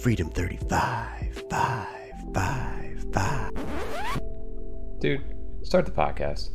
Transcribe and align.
Freedom 0.00 0.30
35. 0.30 1.44
5, 1.50 1.86
5, 2.32 3.06
5. 3.12 3.52
Dude, 4.98 5.22
start 5.62 5.84
the 5.84 5.92
podcast. 5.92 6.48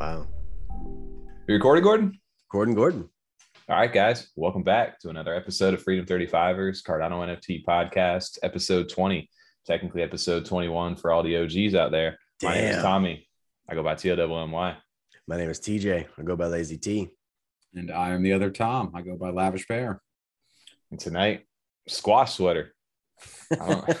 Wow. 0.00 0.26
You 1.46 1.54
recording, 1.54 1.84
Gordon? 1.84 2.18
Gordon 2.50 2.74
Gordon. 2.74 3.08
All 3.68 3.76
right, 3.76 3.92
guys. 3.92 4.32
Welcome 4.34 4.64
back 4.64 4.98
to 5.00 5.08
another 5.08 5.36
episode 5.36 5.72
of 5.72 5.84
Freedom 5.84 6.04
35ers, 6.04 6.82
Cardano 6.82 7.24
NFT 7.24 7.64
podcast, 7.64 8.40
episode 8.42 8.88
20. 8.88 9.30
Technically, 9.64 10.02
episode 10.02 10.44
21 10.44 10.96
for 10.96 11.12
all 11.12 11.22
the 11.22 11.36
OGs 11.36 11.76
out 11.76 11.92
there. 11.92 12.18
My 12.42 12.54
name 12.54 12.74
is 12.74 12.82
Tommy. 12.82 13.28
I 13.68 13.76
go 13.76 13.84
by 13.84 13.94
T-O-M-Y. 13.94 14.76
My 15.28 15.36
name 15.36 15.50
is 15.50 15.60
TJ. 15.60 16.06
I 16.18 16.22
go 16.22 16.34
by 16.34 16.46
Lazy 16.46 16.76
T. 16.76 17.08
And 17.76 17.92
I 17.92 18.10
am 18.10 18.24
the 18.24 18.32
other 18.32 18.50
Tom. 18.50 18.90
I 18.96 19.02
go 19.02 19.16
by 19.16 19.30
Lavish 19.30 19.68
Bear. 19.68 20.02
And 20.90 20.98
tonight, 20.98 21.44
squash 21.88 22.34
sweater. 22.36 22.74
I 23.50 23.56
don't- 23.66 23.98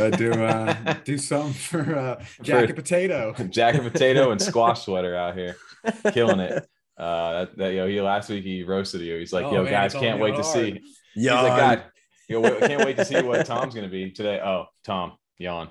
I 0.00 0.10
do 0.16 0.32
uh, 0.32 0.94
do 1.04 1.18
something 1.18 1.52
for 1.52 1.96
uh, 1.96 2.24
Jacket 2.42 2.74
Potato. 2.76 3.34
Jacket 3.50 3.82
potato 3.82 4.30
and 4.30 4.40
squash 4.40 4.84
sweater 4.84 5.14
out 5.16 5.36
here, 5.36 5.56
killing 6.12 6.40
it. 6.40 6.66
Uh, 6.96 7.32
that, 7.44 7.56
that 7.58 7.72
yo, 7.74 7.86
he 7.88 8.00
last 8.00 8.28
week 8.30 8.44
he 8.44 8.62
roasted 8.62 9.00
you. 9.02 9.16
He's 9.18 9.32
like, 9.32 9.44
Oh, 9.46 9.52
yo, 9.52 9.62
man, 9.64 9.72
guys, 9.72 9.92
can't 9.92 10.20
only 10.20 10.30
wait 10.32 10.36
to 10.36 10.42
hard. 10.42 10.54
see. 10.54 10.80
He's 11.14 11.24
Yawn. 11.24 11.44
like, 11.44 11.56
God, 11.58 11.84
yo, 12.28 12.58
can't 12.60 12.84
wait 12.84 12.96
to 12.96 13.04
see 13.04 13.20
what 13.22 13.44
Tom's 13.46 13.74
gonna 13.74 13.88
be 13.88 14.10
today. 14.10 14.40
Oh, 14.44 14.66
Tom, 14.84 15.12
yawn. 15.38 15.68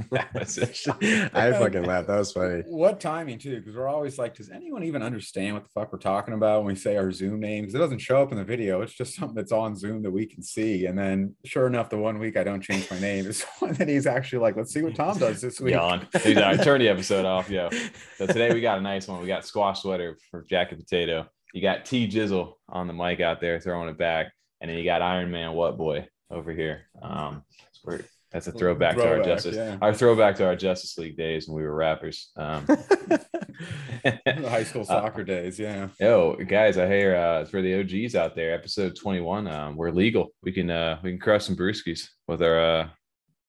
That's 0.10 0.58
it. 0.58 0.78
I 1.34 1.52
fucking 1.52 1.84
laughed. 1.84 2.08
That 2.08 2.18
was 2.18 2.32
funny. 2.32 2.62
What 2.66 3.00
timing 3.00 3.38
too? 3.38 3.58
Because 3.58 3.74
we're 3.76 3.88
always 3.88 4.18
like, 4.18 4.34
does 4.34 4.50
anyone 4.50 4.82
even 4.84 5.02
understand 5.02 5.54
what 5.54 5.64
the 5.64 5.70
fuck 5.70 5.92
we're 5.92 5.98
talking 5.98 6.34
about 6.34 6.64
when 6.64 6.74
we 6.74 6.78
say 6.78 6.96
our 6.96 7.10
Zoom 7.12 7.40
names? 7.40 7.74
It 7.74 7.78
doesn't 7.78 7.98
show 7.98 8.22
up 8.22 8.32
in 8.32 8.38
the 8.38 8.44
video. 8.44 8.80
It's 8.82 8.94
just 8.94 9.14
something 9.14 9.34
that's 9.34 9.52
on 9.52 9.76
Zoom 9.76 10.02
that 10.02 10.10
we 10.10 10.26
can 10.26 10.42
see. 10.42 10.86
And 10.86 10.98
then, 10.98 11.34
sure 11.44 11.66
enough, 11.66 11.90
the 11.90 11.98
one 11.98 12.18
week 12.18 12.36
I 12.36 12.44
don't 12.44 12.60
change 12.62 12.90
my 12.90 12.98
name 13.00 13.26
is 13.26 13.42
one 13.58 13.74
that 13.74 13.88
he's 13.88 14.06
actually 14.06 14.40
like, 14.40 14.56
let's 14.56 14.72
see 14.72 14.82
what 14.82 14.94
Tom 14.94 15.18
does 15.18 15.40
this 15.40 15.60
week. 15.60 15.74
Yawn. 15.74 16.06
He's 16.22 16.36
all 16.36 16.42
right, 16.44 16.62
turn 16.62 16.80
the 16.80 16.88
episode 16.88 17.24
off, 17.24 17.50
yo. 17.50 17.68
So 18.16 18.26
today 18.26 18.52
we 18.52 18.60
got 18.60 18.78
a 18.78 18.82
nice 18.82 19.08
one. 19.08 19.20
We 19.20 19.26
got 19.26 19.44
squash 19.46 19.82
sweater 19.82 20.18
for 20.30 20.44
Jacket 20.48 20.78
Potato. 20.78 21.26
You 21.52 21.60
got 21.60 21.84
T 21.84 22.08
Jizzle 22.08 22.54
on 22.68 22.86
the 22.86 22.94
mic 22.94 23.20
out 23.20 23.40
there 23.40 23.60
throwing 23.60 23.88
it 23.90 23.98
back, 23.98 24.32
and 24.60 24.70
then 24.70 24.78
you 24.78 24.84
got 24.84 25.02
Iron 25.02 25.30
Man 25.30 25.52
What 25.52 25.76
Boy 25.76 26.08
over 26.30 26.50
here. 26.52 26.88
Um, 27.02 27.42
we're- 27.84 28.04
that's 28.32 28.46
a 28.46 28.52
throwback, 28.52 28.96
to 28.96 29.06
our 29.08 29.22
Justice, 29.22 29.56
yeah. 29.56 29.76
our 29.82 29.92
throwback 29.94 30.36
to 30.36 30.46
our 30.46 30.56
Justice 30.56 30.96
League 30.98 31.16
days 31.16 31.46
when 31.48 31.56
we 31.56 31.62
were 31.62 31.74
rappers. 31.74 32.30
Um, 32.36 32.64
The 32.66 34.48
high 34.48 34.64
school 34.64 34.84
soccer 34.94 35.22
days, 35.24 35.58
yeah. 35.58 35.88
Yo, 36.00 36.36
guys, 36.48 36.78
I 36.78 36.86
hear 36.86 37.14
uh, 37.16 37.44
for 37.44 37.62
the 37.62 37.80
OGs 37.80 38.14
out 38.14 38.34
there, 38.34 38.52
episode 38.54 38.96
21, 38.96 39.46
um, 39.48 39.76
we're 39.76 39.90
legal. 39.90 40.32
We 40.42 40.52
can 40.52 40.70
uh, 40.70 40.98
we 41.02 41.10
can 41.10 41.20
crush 41.20 41.44
some 41.44 41.56
brewskis 41.56 42.08
with 42.26 42.42
our 42.42 42.58
uh, 42.58 42.88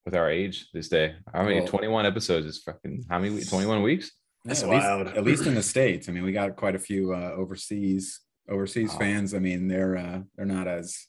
with 0.04 0.14
our 0.14 0.28
age 0.30 0.68
this 0.74 0.88
day. 0.88 1.14
I 1.32 1.42
mean, 1.44 1.58
Well- 1.60 1.66
21 1.68 2.06
episodes 2.06 2.46
is 2.46 2.58
fucking 2.62 3.04
how 3.08 3.18
many? 3.18 3.42
21 3.42 3.82
weeks? 3.82 4.12
That's 4.44 4.62
at 4.62 4.68
least- 4.68 4.84
wild. 4.84 5.06
at 5.08 5.24
least 5.24 5.46
in 5.46 5.54
the 5.54 5.62
states. 5.62 6.08
I 6.08 6.12
mean, 6.12 6.24
we 6.24 6.32
got 6.32 6.56
quite 6.56 6.74
a 6.74 6.78
few 6.78 7.14
uh, 7.14 7.32
overseas 7.36 8.20
overseas 8.48 8.90
Oh. 8.94 8.98
fans. 8.98 9.32
I 9.34 9.38
mean, 9.38 9.68
they're 9.68 9.96
uh, 9.96 10.20
they're 10.36 10.46
not 10.46 10.68
as 10.68 11.06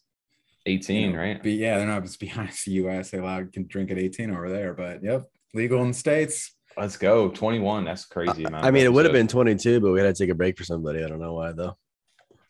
18, 0.66 1.02
you 1.02 1.12
know, 1.12 1.20
right? 1.20 1.42
Be, 1.42 1.54
yeah, 1.54 1.78
they're 1.78 1.88
not 1.88 2.04
as 2.04 2.18
behind 2.18 2.52
the 2.66 2.72
U.S. 2.74 3.12
They 3.12 3.20
allowed 3.20 3.54
can 3.54 3.68
drink 3.68 3.92
at 3.92 4.00
18 4.00 4.32
over 4.32 4.50
there, 4.50 4.74
but 4.74 5.04
yep, 5.04 5.26
legal 5.54 5.82
in 5.82 5.90
the 5.90 5.94
states. 5.94 6.54
Let's 6.78 6.98
go. 6.98 7.30
21. 7.30 7.86
That's 7.86 8.06
crazy 8.06 8.44
amount. 8.44 8.66
I 8.66 8.68
of 8.68 8.74
mean, 8.74 8.84
it 8.86 8.92
would 8.92 9.06
have 9.06 9.14
been 9.14 9.28
22, 9.28 9.80
but 9.80 9.92
we 9.92 10.00
had 10.00 10.14
to 10.14 10.24
take 10.24 10.32
a 10.32 10.36
break 10.36 10.58
for 10.58 10.66
somebody. 10.66 11.04
I 11.04 11.08
don't 11.08 11.22
know 11.22 11.34
why, 11.34 11.54
though. 11.54 11.78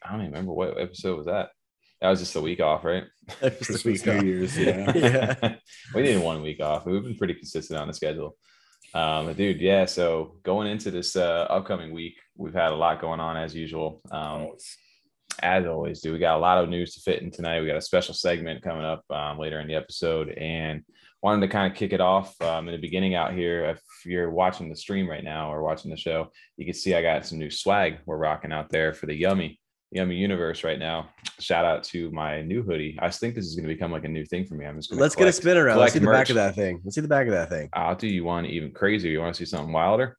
I 0.03 0.11
don't 0.11 0.21
even 0.21 0.31
remember 0.31 0.53
what 0.53 0.79
episode 0.79 1.17
was 1.17 1.25
that. 1.27 1.49
That 2.01 2.09
was 2.09 2.19
just 2.19 2.35
a 2.35 2.41
week 2.41 2.59
off, 2.59 2.83
right? 2.83 3.03
Christmas, 3.39 4.05
New 4.05 4.21
Year's, 4.21 4.57
yeah. 4.57 4.91
Yeah. 4.95 5.55
we 5.93 6.01
needed 6.01 6.23
one 6.23 6.41
week 6.41 6.61
off. 6.61 6.85
We've 6.85 7.03
been 7.03 7.17
pretty 7.17 7.35
consistent 7.35 7.79
on 7.79 7.87
the 7.87 7.93
schedule. 7.93 8.35
Um, 8.93 9.27
but 9.27 9.37
dude, 9.37 9.61
yeah. 9.61 9.85
So 9.85 10.37
going 10.43 10.67
into 10.67 10.89
this 10.89 11.15
uh, 11.15 11.47
upcoming 11.49 11.93
week, 11.93 12.15
we've 12.35 12.53
had 12.53 12.71
a 12.71 12.75
lot 12.75 13.01
going 13.01 13.19
on 13.19 13.37
as 13.37 13.55
usual. 13.55 14.01
Um, 14.11 14.49
as 15.39 15.65
always, 15.65 16.01
do 16.01 16.11
we 16.11 16.19
got 16.19 16.37
a 16.37 16.39
lot 16.39 16.57
of 16.57 16.69
news 16.69 16.93
to 16.95 17.01
fit 17.01 17.21
in 17.21 17.31
tonight? 17.31 17.61
We 17.61 17.67
got 17.67 17.77
a 17.77 17.81
special 17.81 18.13
segment 18.13 18.63
coming 18.63 18.85
up 18.85 19.03
um, 19.09 19.37
later 19.39 19.59
in 19.59 19.67
the 19.67 19.75
episode, 19.75 20.29
and 20.29 20.83
wanted 21.21 21.41
to 21.41 21.51
kind 21.51 21.71
of 21.71 21.77
kick 21.77 21.91
it 21.91 22.01
off 22.01 22.39
um, 22.41 22.67
in 22.67 22.73
the 22.73 22.79
beginning 22.79 23.15
out 23.15 23.33
here. 23.33 23.65
If 23.65 23.81
you're 24.05 24.29
watching 24.29 24.69
the 24.69 24.75
stream 24.75 25.09
right 25.09 25.23
now 25.23 25.51
or 25.51 25.63
watching 25.63 25.89
the 25.89 25.97
show, 25.97 26.31
you 26.57 26.65
can 26.65 26.73
see 26.73 26.93
I 26.93 27.01
got 27.01 27.25
some 27.25 27.39
new 27.39 27.49
swag 27.49 27.97
we're 28.05 28.17
rocking 28.17 28.51
out 28.51 28.69
there 28.69 28.93
for 28.93 29.07
the 29.07 29.15
Yummy 29.15 29.59
Yummy 29.91 30.15
Universe 30.15 30.63
right 30.63 30.77
now. 30.77 31.09
Shout 31.39 31.65
out 31.65 31.83
to 31.85 32.11
my 32.11 32.41
new 32.41 32.61
hoodie. 32.63 32.97
I 33.01 33.09
think 33.09 33.33
this 33.33 33.45
is 33.45 33.55
going 33.55 33.67
to 33.67 33.73
become 33.73 33.91
like 33.91 34.03
a 34.03 34.09
new 34.09 34.25
thing 34.25 34.45
for 34.45 34.55
me. 34.55 34.65
I'm 34.65 34.77
just 34.77 34.89
going 34.89 34.97
to 34.97 35.01
Let's 35.01 35.15
get 35.15 35.27
a 35.27 35.31
spin 35.31 35.57
around. 35.57 35.79
Let's 35.79 35.93
see 35.93 35.99
the 35.99 36.05
collect 36.05 36.27
back 36.27 36.29
of 36.29 36.35
that 36.35 36.55
thing. 36.55 36.81
Let's 36.83 36.95
see 36.95 37.01
the 37.01 37.07
back 37.07 37.27
of 37.27 37.33
that 37.33 37.49
thing. 37.49 37.69
I'll 37.73 37.95
do 37.95 38.07
you 38.07 38.23
one 38.23 38.45
even 38.45 38.71
crazier. 38.71 39.11
You 39.11 39.21
want 39.21 39.35
to 39.35 39.45
see 39.45 39.49
something 39.49 39.73
wilder? 39.73 40.17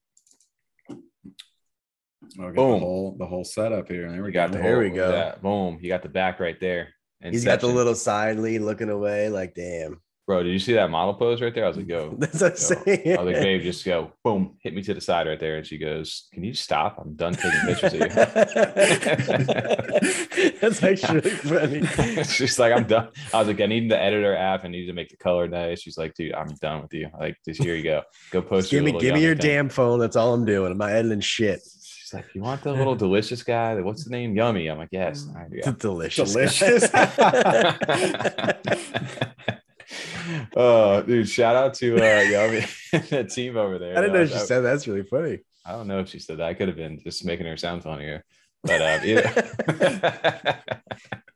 Okay, 2.38 2.54
Boom. 2.54 2.72
The 2.72 2.78
whole 2.78 3.16
the 3.18 3.26
whole 3.26 3.44
setup 3.44 3.88
here. 3.88 4.10
There 4.10 4.20
we 4.20 4.26
We 4.28 4.32
got 4.32 4.52
the 4.52 4.58
go. 4.58 4.62
There 4.64 4.74
whole, 4.74 4.82
we 4.82 4.90
go. 4.90 5.10
yeah, 5.12 5.34
boom. 5.40 5.78
You 5.80 5.88
got 5.88 6.02
the 6.02 6.08
back 6.08 6.40
right 6.40 6.58
there. 6.60 6.88
And 7.20 7.32
he's 7.32 7.44
got 7.44 7.60
the 7.60 7.66
little 7.66 7.94
side 7.94 8.38
lead 8.38 8.60
looking 8.60 8.90
away, 8.90 9.28
like, 9.30 9.54
damn. 9.54 10.02
bro. 10.26 10.42
Did 10.42 10.52
you 10.52 10.58
see 10.58 10.74
that 10.74 10.90
model 10.90 11.14
pose 11.14 11.40
right 11.40 11.54
there? 11.54 11.64
I 11.64 11.68
was 11.68 11.78
like, 11.78 11.88
go. 11.88 12.14
That's 12.18 12.42
what 12.42 12.52
I'm 12.52 12.56
saying. 12.58 13.18
I 13.18 13.22
was 13.22 13.32
like, 13.32 13.42
babe, 13.42 13.62
just 13.62 13.84
go, 13.86 14.12
boom, 14.22 14.56
hit 14.62 14.74
me 14.74 14.82
to 14.82 14.92
the 14.92 15.00
side 15.00 15.26
right 15.26 15.40
there. 15.40 15.56
And 15.56 15.66
she 15.66 15.78
goes, 15.78 16.28
Can 16.32 16.44
you 16.44 16.52
stop? 16.52 16.98
I'm 17.00 17.14
done 17.14 17.32
taking 17.34 17.60
pictures 17.60 17.94
of 17.94 18.00
you. 18.00 18.08
That's 20.60 20.82
actually 20.82 21.20
funny. 21.30 21.86
She's 22.24 22.58
like, 22.58 22.72
I'm 22.72 22.84
done. 22.84 23.08
I 23.32 23.38
was 23.38 23.48
like, 23.48 23.60
I 23.60 23.66
need 23.66 23.90
the 23.90 23.98
editor 24.00 24.36
app. 24.36 24.64
I 24.64 24.68
need 24.68 24.86
to 24.86 24.92
make 24.92 25.08
the 25.08 25.16
color 25.16 25.48
nice. 25.48 25.80
She's 25.80 25.96
like, 25.96 26.14
dude, 26.14 26.34
I'm 26.34 26.48
done 26.60 26.82
with 26.82 26.92
you. 26.92 27.08
Like, 27.18 27.36
just 27.46 27.62
here 27.62 27.74
you 27.74 27.82
go. 27.82 28.02
Go 28.30 28.42
post. 28.42 28.70
Give 28.70 28.82
your 28.84 28.92
me, 28.92 29.00
give 29.00 29.14
me 29.14 29.22
your 29.22 29.34
thing." 29.36 29.46
damn 29.46 29.68
phone. 29.68 29.98
That's 30.00 30.16
all 30.16 30.34
I'm 30.34 30.44
doing. 30.44 30.72
I'm 30.72 30.78
not 30.78 30.90
editing 30.90 31.20
shit. 31.20 31.60
She's 32.06 32.14
like, 32.14 32.32
you 32.36 32.40
want 32.40 32.62
the 32.62 32.72
little 32.72 32.94
delicious 32.94 33.42
guy? 33.42 33.74
What's 33.80 34.04
the 34.04 34.10
name? 34.10 34.36
Yummy. 34.36 34.68
I'm 34.68 34.78
like, 34.78 34.90
yes. 34.92 35.26
All 35.28 35.34
right, 35.42 35.50
yeah. 35.52 35.72
Delicious. 35.76 36.34
Delicious. 36.34 36.84
oh, 40.56 41.02
dude! 41.02 41.28
Shout 41.28 41.56
out 41.56 41.74
to 41.74 41.96
uh, 41.96 42.20
Yummy, 42.20 42.64
the 43.10 43.24
team 43.24 43.56
over 43.56 43.80
there. 43.80 43.98
I 43.98 44.02
didn't 44.02 44.14
know 44.14 44.22
Uh, 44.22 44.26
she 44.28 44.34
I- 44.34 44.38
said 44.38 44.60
that. 44.60 44.70
that's 44.70 44.86
really 44.86 45.02
funny. 45.02 45.40
I 45.64 45.72
don't 45.72 45.88
know 45.88 45.98
if 45.98 46.08
she 46.08 46.20
said 46.20 46.38
that. 46.38 46.46
I 46.46 46.54
could 46.54 46.68
have 46.68 46.76
been 46.76 47.00
just 47.02 47.24
making 47.24 47.46
her 47.46 47.56
sound 47.56 47.82
funnier, 47.82 48.24
but 48.62 48.80
um, 48.80 49.00
either. 49.04 50.62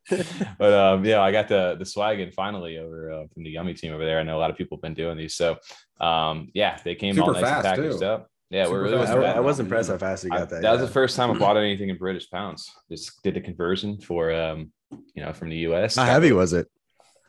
but 0.57 0.73
um, 0.73 1.03
yeah, 1.03 1.19
I 1.19 1.33
got 1.33 1.49
the 1.49 1.75
the 1.77 1.85
swag 1.85 2.21
in 2.21 2.31
finally 2.31 2.77
over 2.77 3.11
uh, 3.11 3.23
from 3.33 3.43
the 3.43 3.49
Yummy 3.49 3.73
team 3.73 3.91
over 3.91 4.05
there. 4.05 4.21
I 4.21 4.23
know 4.23 4.37
a 4.37 4.39
lot 4.39 4.49
of 4.49 4.55
people 4.55 4.77
have 4.77 4.83
been 4.83 4.93
doing 4.93 5.17
these, 5.17 5.35
so 5.35 5.57
um, 5.99 6.47
yeah, 6.53 6.77
they 6.85 6.95
came 6.95 7.21
all 7.21 7.33
nice 7.33 7.43
and 7.43 7.61
packaged 7.63 7.99
too. 7.99 8.05
up. 8.05 8.30
Yeah, 8.51 8.65
Super 8.65 8.77
we're 8.77 8.83
really 8.83 8.97
fast. 8.97 9.11
I, 9.11 9.15
wasn't 9.15 9.37
I 9.37 9.39
was 9.39 9.59
impressed 9.61 9.89
how 9.89 9.97
fast 9.97 10.23
he 10.23 10.29
I- 10.29 10.39
got 10.39 10.49
that. 10.49 10.61
that 10.61 10.71
was 10.73 10.81
the 10.81 10.87
first 10.87 11.15
time 11.15 11.31
I 11.31 11.33
bought 11.39 11.57
anything 11.57 11.89
in 11.89 11.97
British 11.97 12.29
pounds. 12.29 12.69
Just 12.91 13.23
did 13.23 13.33
the 13.33 13.41
conversion 13.41 13.99
for 13.99 14.33
um, 14.33 14.71
you 15.15 15.23
know, 15.23 15.31
from 15.31 15.49
the 15.49 15.57
US. 15.57 15.95
How 15.95 16.03
heavy 16.05 16.33
was 16.33 16.51
it? 16.53 16.67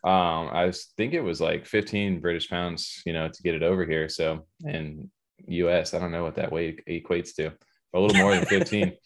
Um, 0.04 0.48
I 0.52 0.66
was, 0.66 0.92
think 0.96 1.14
it 1.14 1.20
was 1.20 1.40
like 1.40 1.64
15 1.64 2.20
British 2.20 2.50
pounds, 2.50 3.02
you 3.06 3.12
know, 3.12 3.28
to 3.28 3.42
get 3.42 3.54
it 3.54 3.62
over 3.62 3.86
here. 3.86 4.08
So 4.08 4.46
in 4.64 5.10
US, 5.46 5.94
I 5.94 6.00
don't 6.00 6.10
know 6.10 6.24
what 6.24 6.34
that 6.34 6.50
weight 6.50 6.84
equates 6.88 7.34
to. 7.36 7.52
A 7.94 8.00
little 8.00 8.20
more 8.20 8.34
than 8.34 8.44
15. 8.46 8.92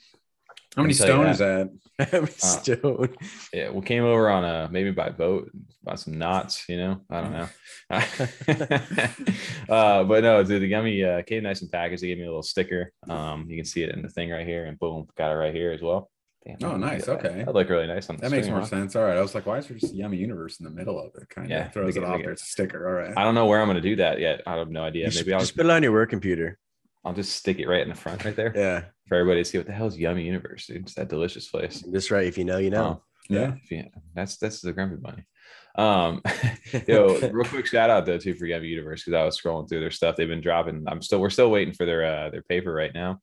How 0.77 0.83
many 0.83 0.95
I'll 0.95 1.07
tell 1.07 1.17
you 1.17 1.23
stone 1.23 1.27
is 1.29 1.39
that? 1.39 1.71
Every 2.13 2.31
stone. 2.37 3.17
Yeah, 3.53 3.71
we 3.71 3.81
came 3.81 4.05
over 4.05 4.29
on 4.29 4.45
a 4.45 4.69
maybe 4.71 4.91
by 4.91 5.09
boat, 5.09 5.51
by 5.83 5.95
some 5.95 6.19
knots, 6.19 6.69
you 6.69 6.77
know. 6.77 7.01
I 7.11 7.21
don't 7.23 7.33
know. 7.33 7.49
uh, 9.75 10.05
but 10.05 10.23
no, 10.23 10.43
dude, 10.43 10.63
the 10.63 10.69
gummy 10.69 11.03
uh, 11.03 11.23
came 11.23 11.43
nice 11.45 11.63
and 11.63 11.73
packaged. 11.73 12.03
They 12.03 12.09
gave 12.09 12.19
me 12.19 12.25
a 12.25 12.29
little 12.29 12.43
sticker. 12.43 12.93
Um, 13.09 13.47
you 13.49 13.57
can 13.57 13.65
see 13.65 13.83
it 13.83 13.91
in 13.95 14.03
the 14.03 14.09
thing 14.11 14.31
right 14.31 14.47
here, 14.47 14.67
and 14.67 14.79
boom, 14.79 15.07
got 15.17 15.31
it 15.33 15.37
right 15.37 15.55
here 15.55 15.73
as 15.73 15.81
well. 15.81 16.11
Damn, 16.45 16.57
Oh, 16.71 16.77
nice. 16.77 17.07
that- 17.07 17.25
Okay. 17.25 17.43
That 17.45 17.55
look 17.55 17.69
really 17.69 17.87
nice 17.89 18.09
on 18.09 18.17
the 18.17 18.23
That 18.23 18.31
makes 18.31 18.47
more 18.47 18.61
huh? 18.61 18.67
sense. 18.67 18.95
All 18.95 19.03
right. 19.03 19.17
I 19.17 19.21
was 19.21 19.35
like, 19.35 19.47
why 19.47 19.59
is 19.59 19.67
there 19.67 19.77
just 19.77 19.93
a 19.95 19.97
Yummy 19.97 20.19
Universe 20.19 20.61
in 20.61 20.65
the 20.65 20.71
middle 20.71 20.97
of 21.01 21.11
it? 21.21 21.29
Kind 21.29 21.47
of 21.47 21.51
Yeah, 21.51 21.69
throws 21.71 21.97
it 21.97 22.05
off 22.05 22.19
they 22.19 22.23
there. 22.23 22.33
It's 22.33 22.43
a 22.43 22.47
sticker. 22.47 22.87
All 22.89 22.95
right. 22.95 23.17
I 23.17 23.25
don't 23.25 23.35
know 23.35 23.47
where 23.47 23.61
I'm 23.61 23.67
gonna 23.67 23.81
do 23.81 23.97
that 23.97 24.21
yet. 24.21 24.43
I 24.47 24.55
have 24.57 24.71
no 24.71 24.85
idea. 24.85 25.07
Just, 25.07 25.17
Maybe 25.19 25.33
I'll 25.33 25.41
just 25.41 25.57
put 25.57 25.67
it 25.67 25.71
on 25.73 25.83
your 25.83 25.91
work 25.93 26.11
computer. 26.11 26.59
I'll 27.07 27.15
just 27.15 27.37
stick 27.37 27.61
it 27.61 27.69
right 27.69 27.83
in 27.83 27.89
the 27.89 27.95
front 27.95 28.25
right 28.25 28.35
there 28.35 28.53
Yeah. 28.55 28.83
for 29.07 29.15
everybody 29.17 29.41
to 29.41 29.45
see 29.49 29.59
what 29.59 29.69
the 29.69 29.73
hell 29.73 29.87
is 29.87 29.97
Yummy 29.97 30.25
Universe, 30.25 30.67
dude. 30.67 30.79
It's 30.83 30.95
that 30.95 31.09
delicious 31.09 31.49
place. 31.49 31.81
Just 31.93 32.11
right. 32.11 32.27
If 32.27 32.37
you 32.37 32.45
know, 32.45 32.59
you 32.59 32.71
know. 32.71 32.85
Um, 32.85 33.01
Yeah. 33.29 33.55
if 33.63 33.71
you- 33.71 33.91
that's 34.15 34.37
that's 34.39 34.61
the 34.61 34.73
Grumpy 34.73 34.97
Bunny. 34.97 35.25
Um, 35.77 36.21
yo, 36.89 37.17
real 37.31 37.45
quick 37.45 37.67
shout 37.67 37.91
out 37.91 38.07
though 38.07 38.19
too 38.19 38.35
for 38.35 38.47
Yummy 38.47 38.67
Universe 38.67 39.05
because 39.05 39.17
I 39.17 39.25
was 39.25 39.41
scrolling 39.41 39.69
through 39.69 39.81
their 39.81 39.91
stuff. 39.93 40.17
They've 40.17 40.27
been 40.27 40.41
dropping. 40.41 40.85
I'm 40.89 41.01
still 41.01 41.21
we're 41.21 41.31
still 41.31 41.51
waiting 41.51 41.75
for 41.75 41.87
their 41.87 42.05
uh, 42.05 42.31
their 42.31 42.43
paper 42.43 42.73
right 42.73 42.93
now. 42.93 43.21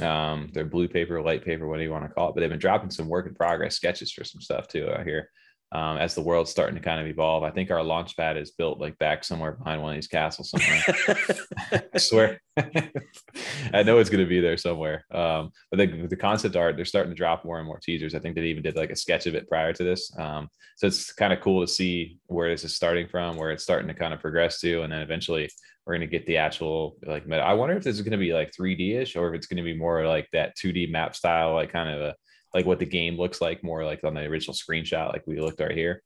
Um, 0.00 0.50
their 0.52 0.64
blue 0.64 0.88
paper, 0.88 1.20
light 1.22 1.44
paper, 1.44 1.66
whatever 1.68 1.84
you 1.84 1.90
want 1.90 2.04
to 2.04 2.10
call 2.10 2.28
it. 2.30 2.34
But 2.34 2.40
they've 2.40 2.50
been 2.50 2.58
dropping 2.58 2.90
some 2.90 3.08
work 3.08 3.26
in 3.26 3.34
progress 3.34 3.76
sketches 3.76 4.10
for 4.12 4.24
some 4.24 4.40
stuff 4.40 4.66
too 4.66 4.88
out 4.90 5.04
here. 5.06 5.30
Um, 5.72 5.98
as 5.98 6.14
the 6.14 6.20
world's 6.20 6.50
starting 6.50 6.74
to 6.74 6.82
kind 6.82 7.00
of 7.00 7.06
evolve. 7.06 7.44
I 7.44 7.50
think 7.50 7.70
our 7.70 7.82
launch 7.82 8.16
pad 8.16 8.36
is 8.36 8.50
built 8.50 8.80
like 8.80 8.98
back 8.98 9.22
somewhere 9.22 9.52
behind 9.52 9.80
one 9.80 9.92
of 9.92 9.96
these 9.96 10.08
castles 10.08 10.50
somewhere. 10.50 11.86
I 11.94 11.98
swear. 11.98 12.40
I 12.56 13.84
know 13.84 13.98
it's 13.98 14.10
going 14.10 14.24
to 14.24 14.28
be 14.28 14.40
there 14.40 14.56
somewhere. 14.56 15.04
Um, 15.12 15.52
but 15.70 15.78
the, 15.78 16.06
the 16.08 16.16
concept 16.16 16.56
art, 16.56 16.74
they're 16.74 16.84
starting 16.84 17.12
to 17.12 17.16
drop 17.16 17.44
more 17.44 17.58
and 17.58 17.66
more 17.66 17.78
teasers. 17.78 18.16
I 18.16 18.18
think 18.18 18.34
they 18.34 18.42
even 18.46 18.64
did 18.64 18.74
like 18.74 18.90
a 18.90 18.96
sketch 18.96 19.26
of 19.26 19.36
it 19.36 19.48
prior 19.48 19.72
to 19.72 19.84
this. 19.84 20.12
Um, 20.18 20.48
so 20.76 20.88
it's 20.88 21.12
kind 21.12 21.32
of 21.32 21.40
cool 21.40 21.60
to 21.60 21.72
see 21.72 22.18
where 22.26 22.50
this 22.50 22.64
is 22.64 22.74
starting 22.74 23.06
from, 23.06 23.36
where 23.36 23.52
it's 23.52 23.62
starting 23.62 23.88
to 23.88 23.94
kind 23.94 24.12
of 24.12 24.20
progress 24.20 24.60
to, 24.60 24.82
and 24.82 24.92
then 24.92 25.02
eventually 25.02 25.48
we're 25.86 25.94
going 25.94 26.08
to 26.08 26.18
get 26.18 26.26
the 26.26 26.36
actual 26.36 26.96
like. 27.06 27.30
I 27.30 27.54
wonder 27.54 27.76
if 27.76 27.84
this 27.84 27.96
is 27.96 28.02
going 28.02 28.12
to 28.12 28.18
be 28.18 28.32
like 28.32 28.52
3D 28.58 28.96
ish 28.96 29.14
or 29.14 29.28
if 29.28 29.34
it's 29.36 29.46
going 29.46 29.58
to 29.58 29.62
be 29.62 29.76
more 29.76 30.06
like 30.06 30.28
that 30.32 30.56
2D 30.56 30.90
map 30.90 31.14
style, 31.14 31.54
like 31.54 31.72
kind 31.72 31.88
of 31.88 32.00
a 32.00 32.14
like 32.54 32.66
what 32.66 32.78
the 32.78 32.86
game 32.86 33.16
looks 33.16 33.40
like 33.40 33.62
more 33.62 33.84
like 33.84 34.02
on 34.04 34.14
the 34.14 34.22
original 34.22 34.54
screenshot, 34.54 35.12
like 35.12 35.26
we 35.26 35.40
looked 35.40 35.60
right 35.60 35.70
here. 35.76 36.02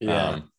Yeah. 0.00 0.28
Um, 0.30 0.50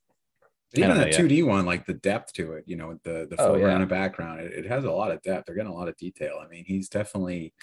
Even 0.75 0.97
the 0.97 1.09
yeah. 1.09 1.17
2D 1.17 1.45
one, 1.45 1.65
like 1.65 1.85
the 1.85 1.93
depth 1.93 2.33
to 2.33 2.53
it, 2.53 2.63
you 2.67 2.75
know, 2.75 2.99
the 3.03 3.27
the 3.29 3.35
Oh, 3.39 3.49
foreground 3.49 3.77
yeah. 3.77 3.81
and 3.81 3.89
background, 3.89 4.39
it, 4.41 4.53
it 4.53 4.65
has 4.65 4.83
a 4.85 4.91
lot 4.91 5.11
of 5.11 5.21
depth. 5.21 5.45
They're 5.45 5.55
getting 5.55 5.71
a 5.71 5.75
lot 5.75 5.87
of 5.89 5.95
detail. 5.97 6.39
I 6.43 6.47
mean, 6.47 6.65
he's 6.65 6.89
definitely. 6.89 7.53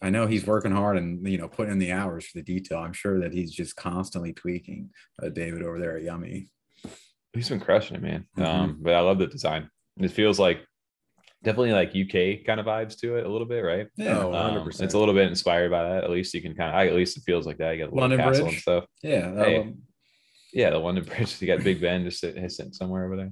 I 0.00 0.10
know 0.10 0.26
he's 0.26 0.44
working 0.46 0.72
hard 0.72 0.96
and 0.96 1.24
you 1.28 1.38
know 1.38 1.46
putting 1.48 1.70
in 1.72 1.78
the 1.78 1.92
hours 1.92 2.26
for 2.26 2.38
the 2.38 2.42
detail. 2.44 2.78
I'm 2.78 2.92
sure 2.92 3.20
that 3.20 3.32
he's 3.32 3.52
just 3.52 3.76
constantly 3.76 4.32
tweaking. 4.32 4.90
Uh, 5.22 5.28
David 5.28 5.62
over 5.62 5.78
there 5.78 5.96
at 5.96 6.02
Yummy. 6.02 6.50
he's 7.32 7.48
been 7.48 7.60
crushing 7.60 7.96
it, 7.96 8.02
man. 8.02 8.26
Mhm. 8.36 8.44
Um, 8.44 8.78
but 8.82 8.94
I 8.94 9.00
love 9.00 9.18
the 9.18 9.26
design. 9.28 9.70
It 9.98 10.08
feels 10.10 10.38
like 10.40 10.64
definitely 11.42 11.72
like 11.72 11.88
UK 11.90 12.44
kind 12.46 12.60
of 12.60 12.66
vibes 12.66 12.98
to 13.00 13.16
it 13.16 13.26
a 13.26 13.28
little 13.28 13.46
bit, 13.46 13.60
right? 13.60 13.86
Yeah, 13.96 14.18
Oh, 14.20 14.32
Um, 14.32 14.54
100%. 14.66 14.80
it's 14.82 14.94
a 14.94 14.98
little 14.98 15.14
bit 15.14 15.28
inspired 15.28 15.70
by 15.70 15.82
that. 15.82 16.04
At 16.04 16.10
least 16.10 16.32
you 16.34 16.40
can 16.42 16.54
kind 16.54 16.70
of, 16.70 16.76
I, 16.76 16.86
at 16.86 16.94
least 16.94 17.16
it 17.16 17.22
feels 17.24 17.46
like 17.46 17.58
that. 17.58 17.72
You 17.72 17.78
got 17.78 17.84
a 17.84 17.94
little 17.94 18.00
London 18.00 18.18
castle 18.20 18.44
Bridge. 18.44 18.54
and 18.54 18.62
stuff. 18.62 18.84
yeah. 19.02 19.34
Hey. 19.44 19.58
one- 19.58 19.82
Yeah, 20.52 20.70
the 20.70 20.78
London 20.78 21.04
Bridge. 21.08 21.40
You 21.40 21.46
got 21.48 21.64
Big 21.64 21.80
Ben 21.80 22.04
just 22.04 22.20
sitting, 22.20 22.48
sitting 22.48 22.72
somewhere 22.72 23.04
over 23.06 23.16
there. 23.16 23.30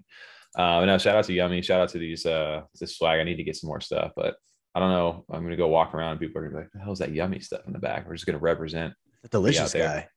Uh, 0.57 0.85
no, 0.85 0.99
shout 0.99 1.17
out 1.17 1.25
to 1.27 1.33
Yummy. 1.33 1.63
Shout 1.63 1.81
out 1.81 1.89
to 1.91 1.99
these 1.99 2.27
uh 2.27 2.63
this 2.81 2.97
swag. 2.97 3.21
I 3.21 3.25
need 3.25 3.37
to 3.37 3.45
get 3.45 3.55
some 3.57 3.69
more 3.69 3.81
stuff, 3.81 4.11
but 4.17 4.35
I 4.75 4.81
don't 4.81 4.91
know. 4.91 5.25
I'm 5.31 5.45
gonna 5.45 5.57
go 5.57 5.69
walk 5.69 5.95
around. 5.95 6.13
And 6.13 6.21
people 6.21 6.41
are 6.43 6.49
gonna 6.49 6.57
be 6.57 6.63
like, 6.65 6.73
"The 6.73 6.81
hell's 6.81 6.99
that 6.99 7.13
Yummy 7.13 7.39
stuff 7.39 7.61
in 7.69 7.73
the 7.73 7.79
back?" 7.79 8.05
We're 8.07 8.15
just 8.15 8.27
gonna 8.27 8.39
represent 8.39 8.93
Delicious 9.31 9.71
there. 9.73 9.87
guy. 9.87 10.09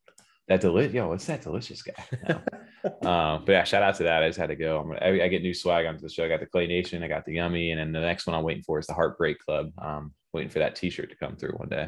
That 0.47 0.61
delicious. 0.61 0.93
Yo, 0.93 1.07
what's 1.07 1.25
that 1.25 1.41
delicious 1.41 1.81
guy? 1.81 2.03
No. 2.83 3.09
um, 3.09 3.43
but 3.45 3.53
yeah, 3.53 3.63
shout 3.63 3.81
out 3.81 3.95
to 3.95 4.03
that. 4.03 4.23
I 4.23 4.27
just 4.27 4.37
had 4.37 4.49
to 4.49 4.57
go. 4.57 4.83
Gonna, 4.83 4.99
I, 5.01 5.23
I 5.23 5.27
get 5.29 5.41
new 5.41 5.53
swag 5.53 5.85
onto 5.85 6.01
the 6.01 6.09
show. 6.09 6.25
I 6.25 6.27
got 6.27 6.41
the 6.41 6.45
Clay 6.45 6.67
Nation. 6.67 7.01
I 7.01 7.07
got 7.07 7.23
the 7.23 7.35
Yummy, 7.35 7.71
and 7.71 7.79
then 7.79 7.93
the 7.93 8.01
next 8.01 8.27
one 8.27 8.35
I'm 8.35 8.43
waiting 8.43 8.61
for 8.63 8.77
is 8.77 8.87
the 8.87 8.93
Heartbreak 8.93 9.39
Club. 9.39 9.71
Um, 9.77 10.13
waiting 10.33 10.49
for 10.49 10.59
that 10.59 10.75
T-shirt 10.75 11.09
to 11.09 11.15
come 11.15 11.37
through 11.37 11.53
one 11.53 11.69
day. 11.69 11.87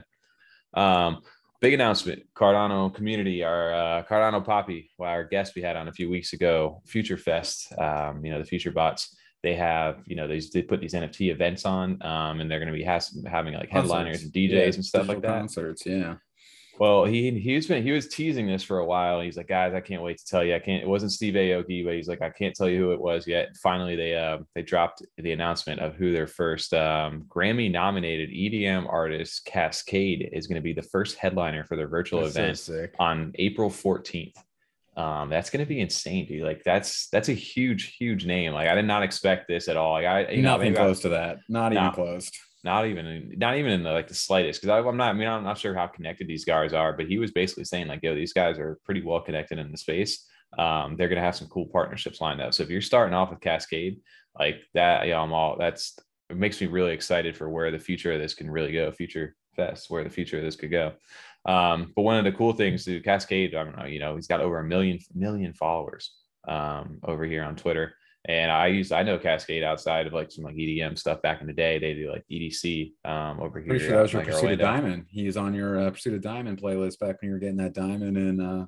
Um, 0.74 1.22
big 1.62 1.74
announcement 1.74 2.22
cardano 2.36 2.94
community 2.94 3.44
our 3.44 3.74
uh, 3.74 4.04
cardano 4.04 4.44
poppy 4.44 4.92
well, 4.98 5.10
our 5.10 5.24
guest 5.24 5.56
we 5.56 5.62
had 5.62 5.76
on 5.76 5.88
a 5.88 5.92
few 5.92 6.10
weeks 6.10 6.34
ago 6.34 6.82
future 6.86 7.18
fest 7.18 7.74
um, 7.80 8.24
you 8.24 8.32
know 8.32 8.38
the 8.38 8.46
future 8.46 8.72
bots 8.72 9.16
they 9.42 9.56
have 9.56 10.04
you 10.06 10.16
know 10.16 10.28
they, 10.28 10.40
they 10.54 10.62
put 10.62 10.80
these 10.80 10.94
nft 10.94 11.32
events 11.32 11.66
on 11.66 12.00
um, 12.04 12.40
and 12.40 12.52
they're 12.52 12.60
going 12.60 12.72
to 12.72 12.78
be 12.78 12.84
has, 12.84 13.18
having 13.26 13.54
like 13.54 13.70
headliners 13.70 14.24
and 14.24 14.34
djs 14.34 14.52
Yeah, 14.52 14.64
and 14.64 14.86
stuff 14.86 15.08
like 15.08 15.22
that 15.22 15.40
Concerts, 15.40 15.86
yeah. 15.86 16.16
Well, 16.78 17.06
he 17.06 17.32
he's 17.40 17.68
been 17.68 17.84
he 17.84 17.92
was 17.92 18.08
teasing 18.10 18.48
this 18.48 18.62
for 18.64 18.80
a 18.80 18.86
while. 18.86 19.22
He's 19.22 19.38
like, 19.38 19.48
guys, 19.48 19.74
I 19.74 19.80
can't 19.80 20.02
wait 20.02 20.18
to 20.18 20.26
tell 20.26 20.44
you. 20.44 20.56
I 20.56 20.60
can't. 20.60 20.84
It 20.84 20.88
wasn't 20.90 21.14
Steve 21.14 21.34
Aoki, 21.36 21.86
but 21.86 21.94
he's 21.94 22.08
like, 22.10 22.22
I 22.22 22.30
can't 22.30 22.54
tell 22.54 22.68
you 22.68 22.78
who 22.80 22.92
it 22.92 23.00
was 23.00 23.26
yet. 23.26 23.56
Finally, 23.64 23.96
they 23.96 24.16
uh, 24.16 24.40
they 24.56 24.62
dropped 24.62 25.02
the 25.18 25.32
announcement 25.32 25.80
of 25.80 25.96
who 25.96 26.12
their 26.12 26.28
first 26.28 26.74
um, 26.74 27.26
Grammy 27.30 27.72
nominated 27.72 28.30
EDM 28.30 28.92
artist 28.92 29.48
Kaskade 29.52 30.30
is 30.34 30.48
going 30.48 30.56
to 30.58 30.62
be 30.62 30.74
the 30.74 30.82
first 30.82 31.18
headliner 31.18 31.64
for 31.64 31.76
their 31.78 31.88
virtual 31.88 32.22
That's 32.24 32.36
event 32.36 32.58
sick. 32.58 32.96
on 33.00 33.32
April 33.36 33.70
fourteenth. 33.70 34.36
Um, 34.98 35.30
that's 35.30 35.50
going 35.50 35.64
to 35.64 35.68
be 35.68 35.82
insane, 35.82 36.26
dude. 36.26 36.44
Like 36.44 36.62
that's 36.64 37.08
that's 37.10 37.30
a 37.30 37.34
huge 37.34 37.96
huge 37.98 38.26
name. 38.26 38.54
Like 38.54 38.68
I 38.70 38.76
did 38.76 38.86
not 38.86 39.04
expect 39.04 39.48
this 39.48 39.68
at 39.68 39.78
all. 39.78 39.94
Like 39.94 40.06
I 40.06 40.28
you 40.30 40.42
know 40.42 40.52
Nothing 40.52 40.72
maybe 40.74 40.78
I- 40.78 40.84
close 40.86 41.00
to 41.02 41.10
that. 41.10 41.38
Not 41.50 41.74
No. 41.74 41.80
even 41.82 41.94
close. 41.94 42.32
Not 42.66 42.88
even 42.88 43.34
not 43.38 43.58
even 43.58 43.72
in 43.72 43.84
the 43.84 43.92
like 43.92 44.08
the 44.08 44.16
slightest 44.16 44.60
because 44.60 44.86
I'm 44.86 44.98
not 44.98 45.10
I 45.10 45.14
mean 45.14 45.28
I'm 45.28 45.44
not 45.44 45.60
sure 45.60 45.76
how 45.76 45.86
connected 45.86 46.28
these 46.28 46.44
guys 46.44 46.74
are, 46.74 46.94
but 46.94 47.06
he 47.06 47.20
was 47.20 47.32
basically 47.32 47.64
saying 47.64 47.88
like, 47.88 48.02
yo, 48.02 48.16
these 48.16 48.34
guys 48.34 48.58
are 48.58 48.80
pretty 48.84 49.04
well 49.04 49.22
connected 49.22 49.60
in 49.60 49.72
the 49.72 49.78
space. 49.78 50.28
Um, 50.58 50.96
they're 50.98 51.08
gonna 51.08 51.22
have 51.22 51.36
some 51.36 51.48
cool 51.48 51.68
partnerships 51.68 52.20
lined 52.20 52.42
up. 52.42 52.56
So 52.56 52.64
if 52.64 52.70
you're 52.70 52.82
starting 52.82 53.14
off 53.14 53.30
with 53.30 53.40
Kaskade 53.40 54.00
like 54.38 54.62
that, 54.74 55.08
yeah, 55.08 55.22
I'm 55.22 55.32
all 55.32 55.58
that's 55.60 55.96
it 56.32 56.38
makes 56.38 56.60
me 56.60 56.66
really 56.66 56.92
excited 56.92 57.38
for 57.38 57.50
where 57.50 57.70
the 57.70 57.78
future 57.78 58.12
of 58.12 58.20
this 58.20 58.34
can 58.34 58.50
really 58.50 58.72
go. 58.72 58.92
Future 58.92 59.36
Fest, 59.56 59.90
where 59.90 60.04
the 60.04 60.10
future 60.10 60.38
of 60.38 60.44
this 60.44 60.56
could 60.56 60.72
go. 60.72 60.94
Um, 61.46 61.94
but 61.96 62.02
one 62.02 62.18
of 62.18 62.26
the 62.26 62.32
cool 62.32 62.54
things 62.54 62.86
to 62.86 63.02
Kaskade, 63.02 63.56
I 63.56 63.64
don't 63.64 63.78
know, 63.78 63.86
you 63.86 64.00
know, 64.00 64.16
he's 64.16 64.28
got 64.28 64.42
over 64.42 64.60
a 64.60 64.64
million 64.64 65.00
million 65.14 65.54
followers 65.54 66.12
um, 66.48 67.00
over 67.04 67.26
here 67.26 67.44
on 67.44 67.56
Twitter. 67.56 67.94
And 68.28 68.52
I 68.52 68.68
use 68.68 68.92
I 68.92 69.04
know 69.04 69.20
Kaskade 69.20 69.64
outside 69.64 70.08
of 70.08 70.14
like 70.14 70.32
some 70.32 70.44
like 70.44 70.56
EDM 70.56 70.98
stuff 70.98 71.22
back 71.22 71.42
in 71.42 71.48
the 71.48 71.54
day. 71.54 71.78
They 71.78 71.94
do 71.94 72.12
like 72.12 72.24
EDC 72.32 72.94
um, 73.06 73.40
over 73.40 73.60
here. 73.60 73.70
Pretty 73.70 73.86
sure 73.86 73.96
that 73.98 74.02
was 74.02 74.14
your 74.14 74.24
like 74.24 74.32
Pursuit 74.32 74.52
of 74.54 74.60
Diamond. 74.60 75.06
He's 75.10 75.38
on 75.38 75.54
your 75.54 75.80
uh, 75.80 75.92
Pursuit 75.92 76.16
of 76.16 76.22
Diamond 76.22 76.60
playlist 76.60 76.98
back 77.00 77.22
when 77.22 77.30
you 77.30 77.34
were 77.34 77.40
getting 77.40 77.58
that 77.58 77.74
diamond 77.74 78.18
in 78.18 78.40
uh, 78.40 78.66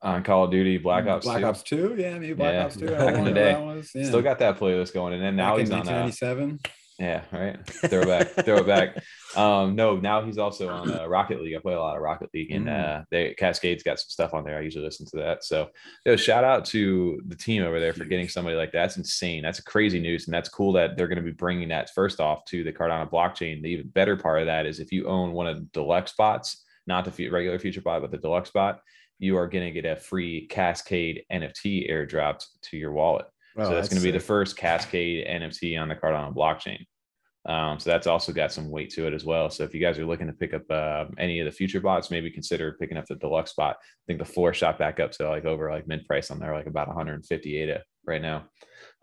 on 0.00 0.22
Call 0.22 0.44
of 0.44 0.50
Duty 0.50 0.78
Black 0.78 1.06
Ops. 1.06 1.26
Black 1.26 1.40
2. 1.40 1.46
Ops 1.46 1.62
2. 1.64 1.96
Yeah, 1.98 2.18
maybe 2.18 2.32
Black 2.32 2.54
Yeah, 2.54 2.64
Ops 2.64 2.76
2. 2.76 2.86
back 2.86 3.14
in 3.14 3.24
the 3.24 3.32
day. 3.32 3.52
that 3.52 3.62
was. 3.62 3.90
Yeah. 3.94 4.04
Still 4.04 4.22
got 4.22 4.38
that 4.38 4.58
playlist 4.58 4.94
going, 4.94 5.12
and 5.14 5.22
then 5.22 5.36
now 5.36 5.52
Back 5.52 5.60
he's 5.60 5.68
in 5.70 5.74
on. 5.76 5.88
Uh, 5.88 6.02
1997. 6.04 6.60
Yeah, 6.98 7.22
right. 7.32 7.58
Throwback, 7.66 8.28
throwback. 8.44 9.02
Um, 9.34 9.74
no, 9.74 9.96
now 9.96 10.22
he's 10.22 10.38
also 10.38 10.68
on 10.68 10.92
uh, 10.92 11.08
Rocket 11.08 11.42
League. 11.42 11.56
I 11.56 11.58
play 11.58 11.74
a 11.74 11.80
lot 11.80 11.96
of 11.96 12.02
Rocket 12.02 12.30
League, 12.32 12.52
and 12.52 12.66
Mm. 12.66 13.00
uh, 13.00 13.04
they 13.10 13.34
Kaskade's 13.34 13.82
got 13.82 13.98
some 13.98 14.10
stuff 14.10 14.32
on 14.32 14.44
there. 14.44 14.56
I 14.56 14.60
usually 14.60 14.84
listen 14.84 15.04
to 15.06 15.16
that. 15.16 15.42
So, 15.42 15.70
yo, 16.06 16.14
shout 16.14 16.44
out 16.44 16.64
to 16.66 17.20
the 17.26 17.34
team 17.34 17.64
over 17.64 17.80
there 17.80 17.92
for 17.92 18.04
getting 18.04 18.28
somebody 18.28 18.54
like 18.56 18.70
that. 18.70 18.78
That's 18.78 18.96
insane. 18.96 19.42
That's 19.42 19.58
crazy 19.60 19.98
news, 19.98 20.28
and 20.28 20.34
that's 20.34 20.48
cool 20.48 20.72
that 20.74 20.96
they're 20.96 21.08
going 21.08 21.18
to 21.18 21.24
be 21.24 21.32
bringing 21.32 21.68
that 21.70 21.90
first 21.94 22.20
off 22.20 22.44
to 22.46 22.62
the 22.62 22.72
Cardano 22.72 23.10
blockchain. 23.10 23.60
The 23.60 23.70
even 23.70 23.88
better 23.88 24.16
part 24.16 24.40
of 24.40 24.46
that 24.46 24.64
is 24.64 24.78
if 24.78 24.92
you 24.92 25.08
own 25.08 25.32
one 25.32 25.48
of 25.48 25.56
the 25.56 25.66
deluxe 25.72 26.12
bots, 26.16 26.62
not 26.86 27.04
the 27.04 27.28
regular 27.28 27.58
future 27.58 27.80
bot, 27.80 28.02
but 28.02 28.12
the 28.12 28.18
deluxe 28.18 28.50
bot, 28.52 28.78
you 29.18 29.36
are 29.36 29.48
going 29.48 29.64
to 29.64 29.72
get 29.80 29.90
a 29.90 29.96
free 29.96 30.46
Kaskade 30.48 31.24
NFT 31.32 31.90
airdropped 31.90 32.46
to 32.62 32.76
your 32.76 32.92
wallet 32.92 33.26
Oh, 33.56 33.64
so 33.64 33.70
that's, 33.74 33.88
going 33.88 34.00
to 34.00 34.04
be 34.04 34.10
the 34.10 34.20
first 34.20 34.56
Kaskade 34.56 35.30
NFT 35.30 35.80
on 35.80 35.88
the 35.88 35.94
Cardano 35.94 36.34
blockchain. 36.34 36.84
Um, 37.46 37.78
so 37.78 37.90
that's 37.90 38.06
also 38.06 38.32
got 38.32 38.52
some 38.52 38.70
weight 38.70 38.90
to 38.90 39.06
it 39.06 39.12
as 39.12 39.24
well. 39.24 39.50
So 39.50 39.64
if 39.64 39.74
you 39.74 39.80
guys 39.80 39.98
are 39.98 40.06
looking 40.06 40.28
to 40.28 40.32
pick 40.32 40.54
up 40.54 40.62
uh, 40.70 41.04
any 41.18 41.40
of 41.40 41.44
the 41.44 41.52
future 41.52 41.80
bots, 41.80 42.10
maybe 42.10 42.30
consider 42.30 42.76
picking 42.80 42.96
up 42.96 43.04
the 43.06 43.16
deluxe 43.16 43.52
bot. 43.52 43.76
I 43.76 44.04
think 44.06 44.18
the 44.18 44.24
floor 44.24 44.54
shot 44.54 44.78
back 44.78 44.98
up 44.98 45.10
to 45.12 45.28
like 45.28 45.44
over 45.44 45.70
like 45.70 45.86
mid 45.86 46.06
price 46.06 46.30
on 46.30 46.38
there, 46.38 46.54
like 46.54 46.66
about 46.66 46.88
150 46.88 47.56
ADA 47.56 47.82
right 48.06 48.22
now, 48.22 48.46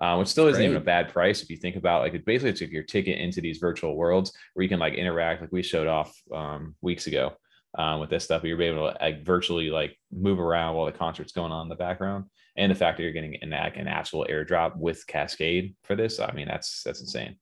uh, 0.01 0.17
which 0.17 0.27
still 0.27 0.47
isn't 0.47 0.63
even 0.63 0.77
a 0.77 0.81
bad 0.81 1.09
price 1.09 1.43
if 1.43 1.49
you 1.51 1.57
think 1.57 1.75
about 1.75 2.01
like 2.01 2.15
it 2.15 2.25
basically 2.25 2.49
it's 2.49 2.61
like 2.61 2.71
your 2.71 2.83
ticket 2.83 3.19
into 3.19 3.41
these 3.41 3.59
virtual 3.59 3.95
worlds 3.95 4.33
where 4.53 4.63
you 4.63 4.69
can 4.69 4.79
like 4.79 4.95
interact 4.95 5.41
like 5.41 5.51
we 5.51 5.61
showed 5.61 5.87
off 5.87 6.11
um, 6.33 6.75
weeks 6.81 7.05
ago 7.05 7.33
um, 7.77 7.99
with 7.99 8.09
this 8.09 8.23
stuff. 8.23 8.43
You're 8.43 8.61
able 8.61 8.91
to 8.91 8.97
like 8.99 9.23
virtually 9.23 9.69
like 9.69 9.95
move 10.11 10.39
around 10.39 10.75
while 10.75 10.87
the 10.87 10.91
concert's 10.91 11.31
going 11.31 11.51
on 11.51 11.63
in 11.63 11.69
the 11.69 11.75
background 11.75 12.25
and 12.57 12.71
the 12.71 12.75
fact 12.75 12.97
that 12.97 13.03
you're 13.03 13.13
getting 13.13 13.35
an, 13.41 13.53
an 13.53 13.87
actual 13.87 14.25
airdrop 14.29 14.75
with 14.75 15.05
Kaskade 15.07 15.75
for 15.83 15.95
this, 15.95 16.19
I 16.19 16.31
mean, 16.33 16.47
that's 16.47 16.83
that's 16.83 17.01
insane. 17.01 17.37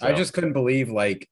I 0.00 0.12
just 0.12 0.32
couldn't 0.32 0.54
believe 0.54 0.90
like, 0.90 1.28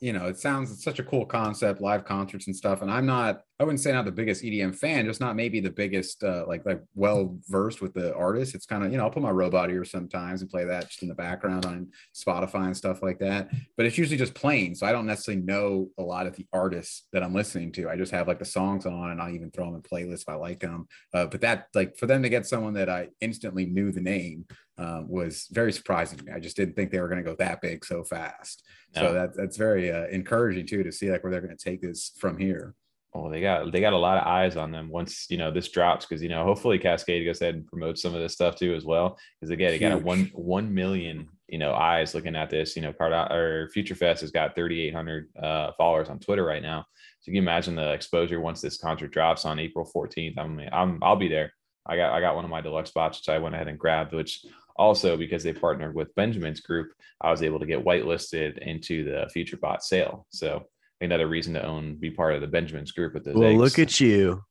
you 0.00 0.12
know, 0.12 0.26
it 0.26 0.38
sounds 0.38 0.72
it's 0.72 0.84
such 0.84 0.98
a 0.98 1.04
cool 1.04 1.26
concept, 1.26 1.80
live 1.80 2.04
concerts 2.04 2.46
and 2.46 2.56
stuff. 2.56 2.82
And 2.82 2.90
I'm 2.90 3.06
not, 3.06 3.42
I 3.62 3.64
wouldn't 3.64 3.80
say 3.80 3.92
not 3.92 4.04
the 4.04 4.10
biggest 4.10 4.42
EDM 4.42 4.74
fan, 4.74 5.06
just 5.06 5.20
not 5.20 5.36
maybe 5.36 5.60
the 5.60 5.70
biggest 5.70 6.24
uh, 6.24 6.44
like 6.48 6.66
like 6.66 6.82
well 6.96 7.38
versed 7.48 7.80
with 7.80 7.94
the 7.94 8.12
artist. 8.16 8.56
It's 8.56 8.66
kind 8.66 8.84
of 8.84 8.90
you 8.90 8.98
know 8.98 9.04
I'll 9.04 9.10
put 9.10 9.22
my 9.22 9.30
robot 9.30 9.70
ear 9.70 9.84
sometimes 9.84 10.40
and 10.40 10.50
play 10.50 10.64
that 10.64 10.88
just 10.88 11.02
in 11.02 11.08
the 11.08 11.14
background 11.14 11.64
on 11.64 11.88
Spotify 12.12 12.66
and 12.66 12.76
stuff 12.76 13.02
like 13.02 13.20
that. 13.20 13.50
But 13.76 13.86
it's 13.86 13.96
usually 13.96 14.16
just 14.16 14.34
playing, 14.34 14.74
so 14.74 14.84
I 14.84 14.90
don't 14.90 15.06
necessarily 15.06 15.42
know 15.42 15.90
a 15.96 16.02
lot 16.02 16.26
of 16.26 16.34
the 16.34 16.44
artists 16.52 17.06
that 17.12 17.22
I'm 17.22 17.34
listening 17.34 17.70
to. 17.72 17.88
I 17.88 17.96
just 17.96 18.10
have 18.10 18.26
like 18.26 18.40
the 18.40 18.44
songs 18.44 18.84
on, 18.84 19.12
and 19.12 19.22
I'll 19.22 19.32
even 19.32 19.52
throw 19.52 19.66
them 19.66 19.76
in 19.76 19.82
playlists 19.82 20.22
if 20.22 20.28
I 20.28 20.34
like 20.34 20.58
them. 20.58 20.88
Uh, 21.14 21.26
but 21.26 21.40
that 21.42 21.68
like 21.72 21.96
for 21.96 22.06
them 22.06 22.24
to 22.24 22.28
get 22.28 22.46
someone 22.46 22.74
that 22.74 22.88
I 22.88 23.10
instantly 23.20 23.66
knew 23.66 23.92
the 23.92 24.00
name 24.00 24.44
um, 24.76 25.08
was 25.08 25.46
very 25.52 25.72
surprising 25.72 26.18
to 26.18 26.24
me. 26.24 26.32
I 26.32 26.40
just 26.40 26.56
didn't 26.56 26.74
think 26.74 26.90
they 26.90 27.00
were 27.00 27.08
going 27.08 27.22
to 27.22 27.30
go 27.30 27.36
that 27.36 27.60
big 27.60 27.84
so 27.84 28.02
fast. 28.02 28.64
So 28.94 29.12
that 29.14 29.36
that's 29.36 29.56
very 29.56 29.90
uh, 29.90 30.06
encouraging 30.08 30.66
too 30.66 30.82
to 30.82 30.92
see 30.92 31.10
like 31.10 31.22
where 31.22 31.30
they're 31.30 31.40
going 31.40 31.56
to 31.56 31.64
take 31.64 31.80
this 31.80 32.12
from 32.18 32.36
here. 32.36 32.74
Oh, 33.14 33.30
they 33.30 33.42
got 33.42 33.70
they 33.72 33.80
got 33.80 33.92
a 33.92 33.98
lot 33.98 34.16
of 34.16 34.26
eyes 34.26 34.56
on 34.56 34.70
them 34.72 34.88
once 34.88 35.26
you 35.28 35.36
know 35.36 35.50
this 35.50 35.68
drops 35.68 36.06
because 36.06 36.22
you 36.22 36.30
know 36.30 36.44
hopefully 36.44 36.78
Kaskade 36.78 37.26
goes 37.26 37.42
ahead 37.42 37.56
and 37.56 37.66
promotes 37.66 38.00
some 38.00 38.14
of 38.14 38.22
this 38.22 38.32
stuff 38.32 38.56
too 38.56 38.74
as 38.74 38.84
well 38.84 39.18
because 39.38 39.50
again 39.50 39.70
they 39.70 39.78
got 39.78 39.92
a 39.92 39.98
one 39.98 40.30
one 40.34 40.72
million 40.72 41.28
you 41.52 41.58
know 41.58 41.74
eyes 41.74 42.14
looking 42.14 42.34
at 42.34 42.48
this. 42.48 42.74
You 42.74 42.82
know, 42.82 42.92
Card 42.94 43.12
or 43.12 43.68
Future 43.72 43.94
Fest 43.94 44.22
has 44.22 44.30
got 44.30 44.56
3,800 44.56 45.28
uh, 45.40 45.72
followers 45.76 46.08
on 46.08 46.18
Twitter 46.18 46.44
right 46.44 46.62
now. 46.62 46.86
So 47.20 47.30
you 47.30 47.34
can 47.34 47.44
imagine 47.44 47.76
the 47.76 47.92
exposure 47.92 48.40
once 48.40 48.62
this 48.62 48.78
concert 48.78 49.12
drops 49.12 49.44
on 49.44 49.58
April 49.58 49.88
14th. 49.94 50.38
I'm 50.38 50.58
I'm 50.72 50.98
I'll 51.02 51.14
be 51.14 51.28
there. 51.28 51.52
I 51.86 51.96
got 51.96 52.14
I 52.14 52.20
got 52.20 52.34
one 52.34 52.46
of 52.46 52.50
my 52.50 52.62
deluxe 52.62 52.88
spots 52.88 53.18
which 53.18 53.28
I 53.28 53.38
went 53.38 53.54
ahead 53.54 53.68
and 53.68 53.78
grabbed, 53.78 54.14
which 54.14 54.46
also 54.76 55.18
because 55.18 55.42
they 55.42 55.52
partnered 55.52 55.94
with 55.94 56.14
Benjamin's 56.14 56.60
group, 56.60 56.92
I 57.20 57.30
was 57.30 57.42
able 57.42 57.60
to 57.60 57.66
get 57.66 57.84
whitelisted 57.84 58.56
into 58.58 59.04
the 59.04 59.28
future 59.30 59.58
bot 59.58 59.84
sale. 59.84 60.26
So 60.30 60.64
another 61.02 61.26
reason 61.26 61.54
to 61.54 61.64
own 61.64 61.96
be 61.96 62.10
part 62.10 62.34
of 62.34 62.40
the 62.40 62.46
Benjamin's 62.46 62.92
group 62.92 63.14
with 63.14 63.24
those. 63.24 63.34
Well, 63.34 63.50
eggs. 63.50 63.58
look 63.60 63.78
at 63.78 64.00
you. 64.00 64.42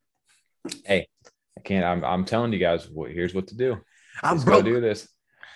hey, 0.85 1.07
I 1.57 1.61
can't. 1.61 1.85
I'm 1.85 2.03
I'm 2.03 2.25
telling 2.25 2.53
you 2.53 2.59
guys. 2.59 2.89
What, 2.89 3.11
here's 3.11 3.33
what 3.33 3.47
to 3.47 3.55
do. 3.57 3.77
I'm 4.23 4.33
Let's 4.35 4.45
broke. 4.45 4.65
Go 4.65 4.73
do 4.73 4.81
this. 4.81 5.07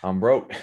I'm 0.03 0.19
broke. 0.19 0.53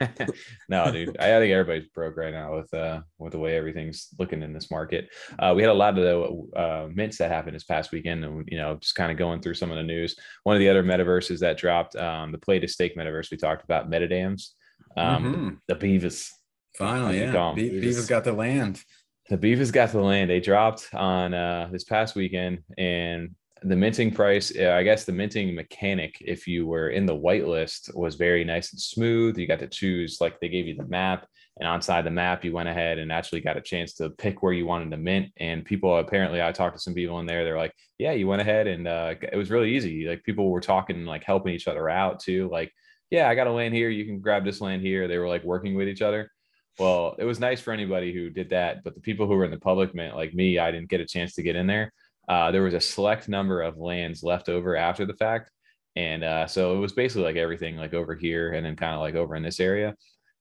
no, 0.68 0.92
dude. 0.92 1.16
I 1.18 1.38
think 1.40 1.52
everybody's 1.52 1.88
broke 1.88 2.16
right 2.16 2.32
now 2.32 2.56
with 2.56 2.72
uh 2.72 3.00
with 3.18 3.32
the 3.32 3.38
way 3.38 3.56
everything's 3.56 4.08
looking 4.18 4.42
in 4.42 4.52
this 4.52 4.70
market. 4.70 5.08
Uh, 5.38 5.52
we 5.56 5.62
had 5.62 5.70
a 5.70 5.74
lot 5.74 5.98
of 5.98 6.04
the 6.04 6.58
uh, 6.60 6.88
mints 6.94 7.18
that 7.18 7.30
happened 7.30 7.56
this 7.56 7.64
past 7.64 7.90
weekend, 7.90 8.24
and 8.24 8.48
you 8.50 8.58
know, 8.58 8.76
just 8.76 8.94
kind 8.94 9.10
of 9.10 9.18
going 9.18 9.40
through 9.40 9.54
some 9.54 9.70
of 9.70 9.76
the 9.76 9.82
news. 9.82 10.14
One 10.44 10.54
of 10.54 10.60
the 10.60 10.68
other 10.68 10.84
metaverses 10.84 11.40
that 11.40 11.58
dropped, 11.58 11.96
um, 11.96 12.30
the 12.32 12.38
play 12.38 12.58
to 12.60 12.68
stake 12.68 12.96
metaverse 12.96 13.30
we 13.30 13.36
talked 13.36 13.64
about, 13.64 13.90
metadams, 13.90 14.50
um, 14.96 15.24
Mhm. 15.24 15.58
the 15.66 15.74
Beavis. 15.74 16.30
Finally, 16.76 17.18
yeah. 17.18 17.52
Be- 17.56 17.70
Beavis. 17.70 17.82
Beavis 17.84 18.08
got 18.08 18.22
the 18.24 18.32
land. 18.32 18.80
The 19.28 19.36
Beavis 19.38 19.72
got 19.72 19.92
the 19.92 20.00
land. 20.00 20.30
They 20.30 20.40
dropped 20.40 20.88
on 20.94 21.34
uh, 21.34 21.68
this 21.70 21.84
past 21.84 22.14
weekend, 22.14 22.62
and 22.78 23.34
the 23.62 23.76
minting 23.76 24.10
price, 24.12 24.52
uh, 24.56 24.70
I 24.70 24.82
guess 24.82 25.04
the 25.04 25.12
minting 25.12 25.54
mechanic, 25.54 26.16
if 26.20 26.46
you 26.46 26.66
were 26.66 26.90
in 26.90 27.06
the 27.06 27.16
whitelist, 27.16 27.94
was 27.94 28.14
very 28.14 28.44
nice 28.44 28.72
and 28.72 28.80
smooth. 28.80 29.36
You 29.36 29.46
got 29.46 29.58
to 29.58 29.66
choose, 29.66 30.18
like 30.20 30.40
they 30.40 30.48
gave 30.48 30.66
you 30.66 30.76
the 30.76 30.86
map, 30.86 31.26
and 31.58 31.68
on 31.68 32.04
the 32.04 32.10
map, 32.10 32.44
you 32.44 32.52
went 32.52 32.68
ahead 32.68 32.98
and 32.98 33.10
actually 33.10 33.40
got 33.40 33.56
a 33.56 33.60
chance 33.60 33.94
to 33.94 34.10
pick 34.10 34.42
where 34.42 34.52
you 34.52 34.64
wanted 34.64 34.90
to 34.92 34.96
mint. 34.96 35.32
And 35.38 35.64
people 35.64 35.96
apparently, 35.98 36.40
I 36.40 36.52
talked 36.52 36.76
to 36.76 36.82
some 36.82 36.94
people 36.94 37.18
in 37.18 37.26
there, 37.26 37.44
they're 37.44 37.58
like, 37.58 37.74
yeah, 37.98 38.12
you 38.12 38.28
went 38.28 38.42
ahead 38.42 38.68
and 38.68 38.86
uh, 38.86 39.14
it 39.20 39.36
was 39.36 39.50
really 39.50 39.74
easy. 39.74 40.06
Like 40.06 40.22
people 40.22 40.50
were 40.50 40.60
talking, 40.60 41.04
like 41.04 41.24
helping 41.24 41.54
each 41.54 41.66
other 41.66 41.88
out 41.88 42.20
too. 42.20 42.48
Like, 42.50 42.72
yeah, 43.10 43.28
I 43.28 43.34
got 43.34 43.48
a 43.48 43.52
land 43.52 43.74
here. 43.74 43.88
You 43.88 44.04
can 44.04 44.20
grab 44.20 44.44
this 44.44 44.60
land 44.60 44.82
here. 44.82 45.08
They 45.08 45.18
were 45.18 45.28
like 45.28 45.42
working 45.42 45.74
with 45.74 45.88
each 45.88 46.02
other. 46.02 46.30
Well, 46.78 47.16
it 47.18 47.24
was 47.24 47.40
nice 47.40 47.60
for 47.60 47.72
anybody 47.72 48.12
who 48.12 48.30
did 48.30 48.50
that, 48.50 48.84
but 48.84 48.94
the 48.94 49.00
people 49.00 49.26
who 49.26 49.34
were 49.34 49.44
in 49.44 49.50
the 49.50 49.58
public 49.58 49.94
mint, 49.94 50.14
like 50.14 50.32
me, 50.32 50.58
I 50.58 50.70
didn't 50.70 50.88
get 50.88 51.00
a 51.00 51.06
chance 51.06 51.34
to 51.34 51.42
get 51.42 51.56
in 51.56 51.66
there. 51.66 51.92
Uh, 52.28 52.52
there 52.52 52.62
was 52.62 52.74
a 52.74 52.80
select 52.80 53.28
number 53.28 53.62
of 53.62 53.78
lands 53.78 54.22
left 54.22 54.48
over 54.48 54.76
after 54.76 55.04
the 55.04 55.14
fact, 55.14 55.50
and 55.96 56.22
uh, 56.22 56.46
so 56.46 56.76
it 56.76 56.78
was 56.78 56.92
basically 56.92 57.24
like 57.24 57.36
everything 57.36 57.76
like 57.76 57.94
over 57.94 58.14
here 58.14 58.52
and 58.52 58.64
then 58.64 58.76
kind 58.76 58.94
of 58.94 59.00
like 59.00 59.16
over 59.16 59.34
in 59.34 59.42
this 59.42 59.58
area. 59.58 59.96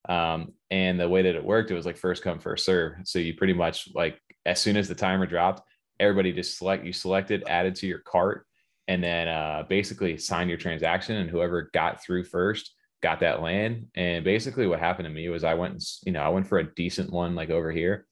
Um, 0.08 0.54
and 0.70 1.00
the 1.00 1.10
way 1.10 1.24
that 1.24 1.36
it 1.36 1.44
worked, 1.44 1.72
it 1.72 1.76
was 1.76 1.86
like 1.86 1.98
first 1.98 2.24
come 2.24 2.40
first 2.40 2.66
serve. 2.66 2.94
So 3.06 3.20
you 3.20 3.34
pretty 3.34 3.54
much 3.54 3.90
like 3.96 4.22
as 4.46 4.62
soon 4.62 4.78
as 4.78 4.88
the 4.88 4.96
timer 4.96 5.26
dropped, 5.26 5.64
everybody 6.00 6.32
just 6.34 6.58
select 6.58 6.86
you 6.86 6.94
selected, 6.94 7.44
added 7.48 7.76
to 7.76 7.88
your 7.88 8.00
cart, 8.00 8.46
and 8.88 9.04
then 9.04 9.28
uh, 9.28 9.64
basically 9.68 10.18
sign 10.18 10.50
your 10.50 10.58
transaction, 10.60 11.16
and 11.18 11.32
whoever 11.32 11.72
got 11.74 12.04
through 12.04 12.26
first 12.26 12.74
got 13.02 13.20
that 13.22 13.42
land. 13.42 13.88
And 13.96 14.24
basically, 14.24 14.68
what 14.68 14.80
happened 14.80 15.06
to 15.08 15.14
me 15.14 15.30
was 15.30 15.44
I 15.44 15.54
went, 15.54 15.84
you 16.06 16.12
know, 16.12 16.22
I 16.22 16.30
went 16.30 16.48
for 16.48 16.60
a 16.60 16.74
decent 16.76 17.12
one 17.12 17.36
like 17.36 17.50
over 17.50 17.72
here, 17.72 18.06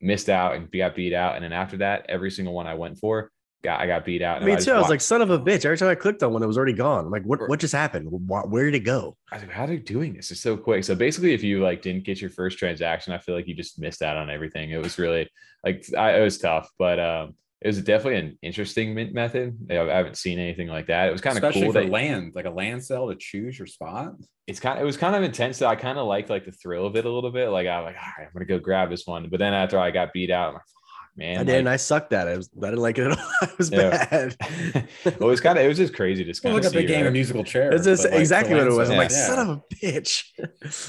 missed 0.00 0.28
out 0.28 0.54
and 0.54 0.70
got 0.70 0.94
beat 0.94 1.14
out. 1.14 1.36
And 1.36 1.44
then 1.44 1.52
after 1.52 1.78
that, 1.78 2.06
every 2.08 2.30
single 2.30 2.54
one 2.54 2.66
I 2.66 2.74
went 2.74 2.98
for, 2.98 3.30
got 3.62 3.80
I 3.80 3.86
got 3.86 4.04
beat 4.04 4.22
out. 4.22 4.38
and 4.38 4.46
Me 4.46 4.54
just 4.54 4.66
too. 4.66 4.72
I 4.72 4.78
was 4.78 4.90
like, 4.90 5.00
son 5.00 5.22
of 5.22 5.30
a 5.30 5.38
bitch. 5.38 5.64
Every 5.64 5.78
time 5.78 5.88
I 5.88 5.94
clicked 5.94 6.22
on 6.22 6.32
one, 6.32 6.42
it 6.42 6.46
was 6.46 6.56
already 6.58 6.72
gone. 6.74 7.06
I'm 7.06 7.10
like, 7.10 7.24
what, 7.24 7.48
what 7.48 7.60
just 7.60 7.72
happened? 7.74 8.08
Wh- 8.08 8.50
Where 8.50 8.64
did 8.64 8.74
it 8.74 8.80
go? 8.84 9.16
I 9.32 9.36
was 9.36 9.42
like, 9.44 9.52
how 9.52 9.64
are 9.64 9.68
they 9.68 9.78
doing 9.78 10.14
this? 10.14 10.30
It's 10.30 10.40
so 10.40 10.56
quick. 10.56 10.84
So 10.84 10.94
basically, 10.94 11.32
if 11.32 11.42
you 11.42 11.62
like 11.62 11.80
didn't 11.80 12.04
get 12.04 12.20
your 12.20 12.30
first 12.30 12.58
transaction, 12.58 13.12
I 13.12 13.18
feel 13.18 13.34
like 13.34 13.48
you 13.48 13.54
just 13.54 13.78
missed 13.78 14.02
out 14.02 14.16
on 14.16 14.28
everything. 14.30 14.70
It 14.70 14.82
was 14.82 14.98
really 14.98 15.30
like 15.64 15.84
I, 15.96 16.18
it 16.18 16.22
was 16.22 16.38
tough, 16.38 16.68
but 16.78 16.98
um, 17.00 17.34
it 17.64 17.68
was 17.68 17.82
definitely 17.82 18.18
an 18.20 18.38
interesting 18.42 18.94
mint 18.94 19.12
method. 19.14 19.56
I 19.70 19.78
I 19.78 19.96
haven't 19.96 20.18
seen 20.18 20.38
anything 20.38 20.68
like 20.68 20.86
that. 20.88 21.08
It 21.08 21.12
was 21.12 21.20
kind 21.22 21.36
of 21.36 21.42
Especially 21.42 21.62
cool. 21.66 21.72
for 21.72 21.80
that- 21.80 21.90
land, 21.90 22.32
like 22.36 22.44
a 22.44 22.50
land 22.50 22.84
sale 22.84 23.08
to 23.08 23.16
choose 23.16 23.58
your 23.58 23.66
spot. 23.66 24.12
it's 24.46 24.60
kind 24.60 24.78
of 24.78 24.82
it 24.82 24.86
was 24.86 24.96
kind 24.98 25.16
of 25.16 25.22
intense. 25.22 25.56
So 25.58 25.66
I 25.66 25.74
kind 25.74 25.98
of 25.98 26.06
liked 26.06 26.28
like 26.30 26.44
the 26.44 26.52
thrill 26.52 26.86
of 26.86 26.94
it 26.94 27.04
a 27.06 27.10
little 27.10 27.30
bit. 27.32 27.48
Like 27.48 27.66
I 27.66 27.80
was 27.80 27.86
like, 27.86 27.96
all 27.96 28.12
right, 28.18 28.26
I'm 28.26 28.32
gonna 28.34 28.44
go 28.44 28.58
grab 28.58 28.90
this 28.90 29.06
one. 29.06 29.28
But 29.30 29.38
then 29.40 29.54
after 29.54 29.78
I 29.78 29.90
got 29.90 30.12
beat 30.12 30.30
out, 30.30 30.48
I'm 30.48 30.54
like, 30.54 30.62
fuck, 30.62 31.16
man. 31.16 31.38
I 31.40 31.44
did, 31.44 31.54
and 31.56 31.64
like- 31.66 31.72
I 31.72 31.76
sucked 31.76 32.12
at 32.12 32.28
it. 32.28 32.32
I, 32.32 32.36
was, 32.36 32.50
I 32.62 32.66
didn't 32.66 32.80
like 32.80 32.98
it 32.98 33.06
at 33.10 33.18
all. 33.18 33.26
It 33.48 33.58
was 33.58 33.70
Yeah. 33.70 34.06
bad. 34.10 34.36
well, 35.04 35.14
it 35.14 35.20
was 35.20 35.40
kind 35.40 35.58
of 35.58 35.64
it 35.64 35.68
was 35.68 35.78
just 35.78 35.94
crazy 35.94 36.22
to 36.22 36.30
just 36.30 36.44
Well, 36.44 36.52
kind 36.54 36.64
like 36.64 36.72
a 36.72 36.76
big 36.76 36.88
game 36.88 37.00
right? 37.00 37.06
of 37.06 37.12
musical 37.14 37.44
chairs. 37.44 37.74
It's 37.76 37.86
just 38.02 38.04
like, 38.12 38.20
exactly 38.20 38.54
what 38.54 38.66
it 38.66 38.70
land 38.72 38.78
was. 38.78 38.90
I'm 38.90 38.96
like, 38.98 39.10
Yeah. 39.10 39.26
son 39.26 39.48
of 39.48 39.56
a 39.58 39.74
bitch. 39.74 40.24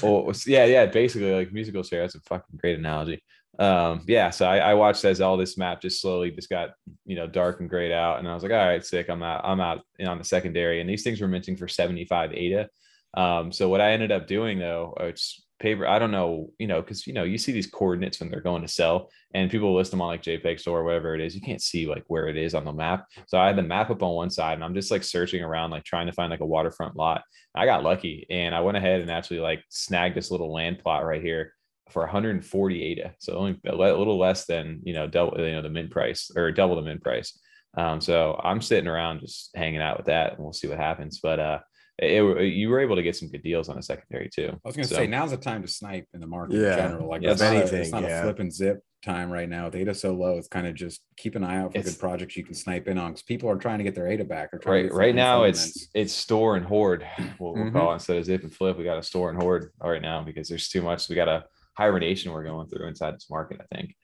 Well, 0.02 0.24
was- 0.24 0.46
yeah, 0.46 0.66
yeah, 0.66 0.84
basically 0.86 1.32
like 1.32 1.52
musical 1.52 1.82
chair. 1.82 2.02
That's 2.02 2.16
a 2.16 2.20
fucking 2.20 2.58
great 2.60 2.78
analogy. 2.78 3.22
Um, 3.58 4.02
yeah, 4.06 4.30
so 4.30 4.46
I, 4.46 4.58
I 4.58 4.74
watched 4.74 5.04
as 5.04 5.20
all 5.20 5.36
this 5.36 5.56
map 5.56 5.80
just 5.80 6.00
slowly 6.00 6.30
just 6.30 6.50
got 6.50 6.70
you 7.06 7.16
know 7.16 7.26
dark 7.26 7.60
and 7.60 7.70
grayed 7.70 7.92
out, 7.92 8.18
and 8.18 8.28
I 8.28 8.34
was 8.34 8.42
like, 8.42 8.52
all 8.52 8.66
right, 8.66 8.84
sick. 8.84 9.08
I'm 9.08 9.22
out. 9.22 9.42
I'm 9.44 9.60
out 9.60 9.82
on 10.06 10.18
the 10.18 10.24
secondary, 10.24 10.80
and 10.80 10.88
these 10.88 11.02
things 11.02 11.20
were 11.20 11.28
minting 11.28 11.56
for 11.56 11.68
75 11.68 12.32
ADA. 12.32 12.68
Um, 13.14 13.50
so 13.50 13.68
what 13.68 13.80
I 13.80 13.92
ended 13.92 14.12
up 14.12 14.26
doing 14.26 14.58
though, 14.58 14.94
uh, 15.00 15.04
it's 15.04 15.42
paper. 15.58 15.86
I 15.86 15.98
don't 15.98 16.10
know, 16.10 16.50
you 16.58 16.66
know, 16.66 16.82
because 16.82 17.06
you 17.06 17.14
know 17.14 17.24
you 17.24 17.38
see 17.38 17.52
these 17.52 17.66
coordinates 17.66 18.20
when 18.20 18.30
they're 18.30 18.42
going 18.42 18.60
to 18.60 18.68
sell, 18.68 19.10
and 19.32 19.50
people 19.50 19.74
list 19.74 19.90
them 19.90 20.02
on 20.02 20.08
like 20.08 20.22
JPEG 20.22 20.60
store 20.60 20.80
or 20.80 20.84
whatever 20.84 21.14
it 21.14 21.22
is. 21.22 21.34
You 21.34 21.40
can't 21.40 21.62
see 21.62 21.86
like 21.86 22.04
where 22.08 22.28
it 22.28 22.36
is 22.36 22.54
on 22.54 22.66
the 22.66 22.72
map. 22.74 23.06
So 23.26 23.38
I 23.38 23.46
had 23.46 23.56
the 23.56 23.62
map 23.62 23.88
up 23.90 24.02
on 24.02 24.14
one 24.14 24.30
side, 24.30 24.54
and 24.54 24.64
I'm 24.64 24.74
just 24.74 24.90
like 24.90 25.02
searching 25.02 25.42
around, 25.42 25.70
like 25.70 25.84
trying 25.84 26.08
to 26.08 26.12
find 26.12 26.30
like 26.30 26.40
a 26.40 26.46
waterfront 26.46 26.96
lot. 26.96 27.22
I 27.54 27.64
got 27.64 27.84
lucky, 27.84 28.26
and 28.28 28.54
I 28.54 28.60
went 28.60 28.76
ahead 28.76 29.00
and 29.00 29.10
actually 29.10 29.40
like 29.40 29.64
snagged 29.70 30.14
this 30.14 30.30
little 30.30 30.52
land 30.52 30.80
plot 30.80 31.06
right 31.06 31.22
here 31.22 31.54
for 31.90 32.02
140 32.02 32.82
ADA. 32.82 33.14
So 33.18 33.34
only 33.36 33.58
a 33.66 33.74
little 33.74 34.18
less 34.18 34.44
than 34.46 34.80
you 34.84 34.92
know 34.92 35.06
double 35.06 35.38
you 35.38 35.52
know 35.52 35.62
the 35.62 35.70
min 35.70 35.88
price 35.88 36.30
or 36.34 36.50
double 36.52 36.76
the 36.76 36.82
min 36.82 36.98
price. 36.98 37.38
Um, 37.76 38.00
so 38.00 38.40
I'm 38.42 38.62
sitting 38.62 38.88
around 38.88 39.20
just 39.20 39.50
hanging 39.54 39.80
out 39.82 39.98
with 39.98 40.06
that, 40.06 40.34
and 40.34 40.42
we'll 40.42 40.52
see 40.52 40.66
what 40.66 40.78
happens. 40.78 41.20
But 41.22 41.38
uh, 41.40 41.58
it, 41.98 42.22
it- 42.22 42.54
you 42.54 42.68
were 42.70 42.80
able 42.80 42.96
to 42.96 43.02
get 43.02 43.16
some 43.16 43.28
good 43.28 43.42
deals 43.42 43.68
on 43.68 43.78
a 43.78 43.82
secondary 43.82 44.28
too. 44.34 44.48
I 44.64 44.68
was 44.68 44.76
gonna 44.76 44.88
So- 44.88 44.96
say 44.96 45.06
now's 45.06 45.30
the 45.30 45.36
time 45.36 45.62
to 45.62 45.68
snipe 45.68 46.06
in 46.14 46.20
the 46.20 46.26
market 46.26 46.56
Yeah. 46.56 46.72
in 46.72 46.78
general. 46.78 47.08
Like 47.08 47.22
Yeah, 47.22 47.32
it's 47.32 47.40
if 47.42 47.46
not, 47.48 47.54
a, 47.56 47.60
anything, 47.60 47.80
it's 47.82 47.92
not 47.92 48.02
yeah. 48.02 48.20
a 48.20 48.22
flip 48.22 48.38
and 48.40 48.52
zip 48.52 48.80
time 49.04 49.30
right 49.30 49.48
now. 49.48 49.66
With 49.66 49.76
ADA 49.76 49.94
so 49.94 50.12
low, 50.14 50.36
it's 50.38 50.48
kind 50.48 50.66
of 50.66 50.74
just 50.74 51.00
keep 51.16 51.36
an 51.36 51.44
eye 51.44 51.58
out 51.58 51.72
for 51.72 51.78
It's- 51.78 51.94
good 51.94 52.00
projects 52.00 52.36
you 52.36 52.42
can 52.44 52.54
snipe 52.54 52.88
in 52.88 52.98
on 52.98 53.12
because 53.12 53.22
people 53.22 53.48
are 53.50 53.56
trying 53.56 53.78
to 53.78 53.84
get 53.84 53.94
their 53.94 54.08
ADA 54.08 54.24
back. 54.24 54.52
Or 54.54 54.60
right 54.66 54.90
right 54.92 55.14
now 55.14 55.44
info 55.44 55.48
it's 55.50 55.88
it's 55.94 56.12
store 56.14 56.56
and 56.56 56.64
hoard 56.66 57.06
what 57.38 57.54
we'll 57.54 57.64
Mhm. 57.66 57.72
call 57.72 57.90
it 57.92 57.94
instead 57.94 58.16
of 58.16 58.24
zip 58.24 58.42
and 58.42 58.52
flip 58.52 58.76
we 58.78 58.84
got 58.84 58.96
to 58.96 59.02
store 59.02 59.28
and 59.30 59.40
hoard 59.40 59.70
right 59.82 60.02
now 60.02 60.22
because 60.24 60.48
there's 60.48 60.68
too 60.68 60.80
much 60.82 61.08
we 61.10 61.14
got 61.14 61.28
a 61.28 61.44
hibernation 61.76 62.32
we're 62.32 62.44
going 62.44 62.66
through 62.68 62.86
inside 62.86 63.14
this 63.14 63.30
market 63.30 63.60
i 63.60 63.76
think 63.76 63.94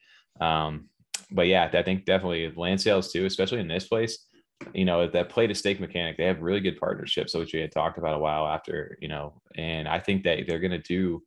um 0.40 0.88
but 1.30 1.46
yeah 1.46 1.70
i 1.72 1.82
think 1.82 2.04
definitely 2.04 2.52
land 2.56 2.80
sales 2.80 3.12
too 3.12 3.26
especially 3.26 3.60
in 3.60 3.68
this 3.68 3.88
place 3.88 4.26
you 4.74 4.84
know 4.84 5.08
that 5.08 5.28
play 5.28 5.46
to 5.46 5.54
stake 5.54 5.80
mechanic 5.80 6.16
they 6.16 6.24
have 6.24 6.40
really 6.40 6.60
good 6.60 6.78
partnerships 6.78 7.34
which 7.34 7.52
we 7.52 7.60
had 7.60 7.72
talked 7.72 7.98
about 7.98 8.14
a 8.14 8.18
while 8.18 8.46
after 8.46 8.96
you 9.00 9.08
know 9.08 9.40
and 9.56 9.88
i 9.88 9.98
think 9.98 10.22
that 10.22 10.38
they're 10.46 10.58
going 10.58 10.70
to 10.70 10.78
do 10.78 11.22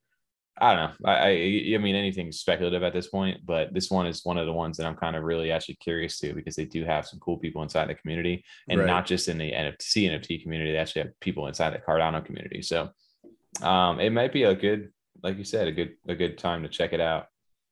I 0.58 0.74
don't 0.74 0.84
know. 1.02 1.10
I, 1.10 1.14
I 1.14 1.76
I 1.76 1.78
mean 1.80 1.96
anything's 1.96 2.40
speculative 2.40 2.82
at 2.82 2.94
this 2.94 3.08
point, 3.08 3.46
but 3.46 3.74
this 3.74 3.92
one 3.92 4.08
is 4.08 4.24
one 4.24 4.38
of 4.38 4.46
the 4.46 4.54
ones 4.54 4.78
that 4.78 4.86
I'm 4.86 4.96
kind 4.96 5.18
of 5.18 5.24
really 5.24 5.52
actually 5.52 5.76
curious 5.76 6.18
to 6.20 6.34
because 6.34 6.56
they 6.56 6.64
do 6.64 6.86
have 6.86 7.06
some 7.06 7.20
cool 7.20 7.38
people 7.38 7.62
inside 7.62 7.90
the 7.90 7.96
community 7.96 8.44
and 8.70 8.80
Right. 8.80 8.88
not 8.88 9.06
just 9.06 9.28
in 9.28 9.38
the 9.38 9.52
NFT 9.52 10.10
NFT 10.10 10.42
community. 10.42 10.72
They 10.72 10.78
actually 10.78 11.04
have 11.04 11.20
people 11.20 11.48
inside 11.48 11.74
the 11.74 11.80
Cardano 11.80 12.24
community. 12.24 12.62
So 12.62 12.90
um, 13.62 14.00
it 14.00 14.12
might 14.12 14.32
be 14.32 14.44
a 14.44 14.56
good, 14.56 14.92
like 15.26 15.38
you 15.38 15.44
said, 15.44 15.68
a 15.68 15.72
good 15.72 15.94
a 16.08 16.16
good 16.16 16.38
time 16.38 16.62
to 16.64 16.70
check 16.70 16.94
it 16.94 17.02
out 17.02 17.26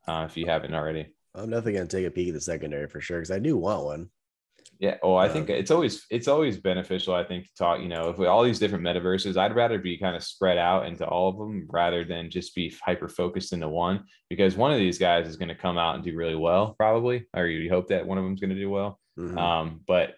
uh, 0.07 0.25
if 0.29 0.35
you 0.35 0.45
haven't 0.47 0.73
already. 0.73 1.07
I'm 1.35 1.49
definitely 1.49 1.73
gonna 1.73 1.87
take 1.87 2.05
a 2.07 2.11
peek 2.11 2.27
at 2.29 2.33
the 2.33 2.41
secondary 2.41 2.87
for 2.87 2.99
sure 2.99 3.19
because 3.19 3.31
I 3.31 3.39
do 3.39 3.55
want 3.57 3.85
one. 3.85 4.09
Yeah. 4.79 4.97
Oh, 5.03 5.13
I 5.15 5.27
Uh, 5.27 5.33
think 5.33 5.49
it's 5.49 5.71
always 5.71 6.05
it's 6.09 6.27
always 6.27 6.57
beneficial. 6.57 7.13
I 7.13 7.23
think 7.23 7.45
to 7.45 7.53
talk. 7.55 7.79
You 7.79 7.87
know, 7.87 8.09
if 8.09 8.17
we 8.17 8.25
all 8.25 8.43
these 8.43 8.59
different 8.59 8.83
metaverses, 8.83 9.37
I'd 9.37 9.55
rather 9.55 9.77
be 9.77 9.97
kind 9.97 10.15
of 10.15 10.23
spread 10.23 10.57
out 10.57 10.87
into 10.87 11.07
all 11.07 11.29
of 11.29 11.37
them 11.37 11.67
rather 11.69 12.03
than 12.03 12.29
just 12.31 12.55
be 12.55 12.73
hyper 12.83 13.07
focused 13.07 13.53
into 13.53 13.69
one. 13.69 14.05
Because 14.29 14.57
one 14.57 14.71
of 14.73 14.79
these 14.79 14.97
guys 14.97 15.27
is 15.27 15.37
going 15.37 15.49
to 15.49 15.55
come 15.55 15.77
out 15.77 15.95
and 15.95 16.03
do 16.03 16.15
really 16.15 16.35
well, 16.35 16.73
probably, 16.73 17.27
or 17.35 17.45
you 17.45 17.69
hope 17.69 17.87
that 17.89 18.05
one 18.07 18.17
of 18.17 18.23
them's 18.23 18.41
going 18.41 18.49
to 18.49 18.55
do 18.55 18.69
well. 18.69 18.99
Mhm. 19.19 19.37
Um, 19.37 19.81
but 19.87 20.15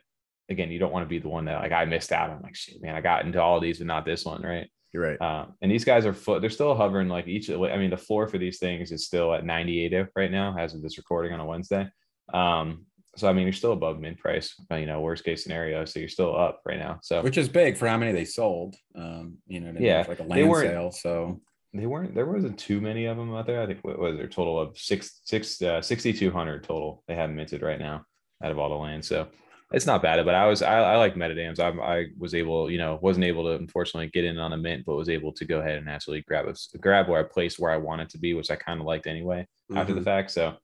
again, 0.50 0.72
you 0.72 0.80
don't 0.80 0.94
want 0.94 1.04
to 1.06 1.10
be 1.10 1.20
the 1.20 1.28
one 1.30 1.46
that 1.46 1.62
like 1.62 1.72
I 1.74 1.86
missed 1.86 2.12
out. 2.14 2.30
I'm 2.30 2.42
like, 2.42 2.56
shit, 2.56 2.82
man, 2.82 2.96
I 2.96 3.02
got 3.02 3.26
into 3.26 3.42
all 3.42 3.60
these, 3.60 3.80
but 3.80 3.88
not 3.88 4.06
this 4.06 4.26
one, 4.26 4.42
right? 4.42 4.68
You're 4.96 5.04
right. 5.04 5.22
Um, 5.22 5.56
and 5.62 5.70
these 5.70 5.84
guys 5.84 6.06
are 6.06 6.14
fo- 6.14 6.40
they're 6.40 6.50
still 6.50 6.74
hovering 6.74 7.10
like 7.10 7.28
each. 7.28 7.50
I 7.50 7.76
mean, 7.76 7.90
the 7.90 7.98
floor 7.98 8.28
for 8.30 8.38
these 8.38 8.60
things 8.60 8.94
is 8.94 9.06
still 9.06 9.34
at 9.34 9.44
98 9.44 10.08
right 10.16 10.32
now, 10.32 10.56
as 10.58 10.74
of 10.74 10.82
this 10.82 10.98
recording 10.98 11.34
on 11.34 11.42
a 11.42 11.46
Wednesday. 11.46 11.90
Um, 12.34 12.86
so 13.18 13.28
I 13.28 13.34
mean, 13.34 13.44
you're 13.44 13.52
still 13.52 13.74
above 13.74 14.00
mid 14.00 14.18
price. 14.20 14.56
uh, 14.72 14.76
You 14.76 14.86
know, 14.86 15.02
worst 15.02 15.26
case 15.26 15.44
scenario, 15.44 15.84
so 15.84 16.00
you're 16.00 16.08
still 16.08 16.34
up 16.34 16.62
right 16.66 16.80
now. 16.80 17.00
So 17.04 17.22
which 17.22 17.38
is 17.38 17.50
big 17.50 17.76
for 17.76 17.90
how 17.90 17.98
many 17.98 18.14
they 18.14 18.24
sold. 18.24 18.78
Um, 18.96 19.40
you 19.48 19.60
know, 19.60 19.66
what 19.66 19.72
I 19.76 19.80
mean? 19.80 19.84
Yeah, 19.84 20.06
like 20.08 20.20
a 20.20 20.24
land 20.24 20.56
sale. 20.56 20.92
So 20.94 21.42
they 21.74 21.88
weren't 21.88 22.16
there 22.16 22.26
wasn't 22.26 22.58
too 22.58 22.80
many 22.80 23.04
of 23.04 23.18
them 23.18 23.36
out 23.36 23.48
there. 23.48 23.62
I 23.62 23.66
think 23.68 23.80
what 23.82 24.00
was 24.00 24.16
their 24.16 24.30
total 24.30 24.58
of 24.58 24.78
six 24.78 25.20
six 25.26 25.62
uh, 25.62 25.82
6,200 25.82 26.64
total 26.64 27.04
they 27.10 27.16
have 27.16 27.32
minted 27.32 27.62
right 27.62 27.80
now 27.80 28.06
out 28.42 28.52
of 28.54 28.60
all 28.60 28.70
the 28.70 28.76
land. 28.76 29.04
So 29.04 29.28
it's 29.74 29.86
not 29.88 30.02
bad, 30.04 30.24
but 30.26 30.36
I 30.36 30.46
was 30.46 30.62
I, 30.62 30.80
I 30.80 30.96
like 30.98 31.16
metadams. 31.16 31.60
I, 31.60 31.70
I 32.00 32.06
was 32.18 32.36
able, 32.36 32.70
you 32.70 32.78
know, 32.78 33.00
wasn't 33.02 33.26
able 33.26 33.44
to 33.46 33.52
unfortunately 33.56 34.10
get 34.14 34.24
in 34.24 34.38
on 34.38 34.54
a 34.54 34.58
mint, 34.58 34.84
but 34.86 34.96
was 34.96 35.10
able 35.10 35.34
to 35.34 35.46
go 35.46 35.60
ahead 35.60 35.78
and 35.80 35.90
actually 35.90 36.22
grab 36.22 36.48
a 36.48 36.78
grab 36.78 37.08
where 37.10 37.20
I 37.20 37.24
placed 37.24 37.58
where 37.60 37.72
I 37.72 37.78
wanted 37.78 38.10
to 38.12 38.18
be, 38.20 38.34
which 38.36 38.52
I 38.52 38.56
kind 38.56 38.80
of 38.80 38.86
liked 38.86 39.08
anyway 39.08 39.48
after 39.76 39.94
the 39.94 40.02
Mhm. 40.02 40.06
fact. 40.06 40.32
So 40.32 40.56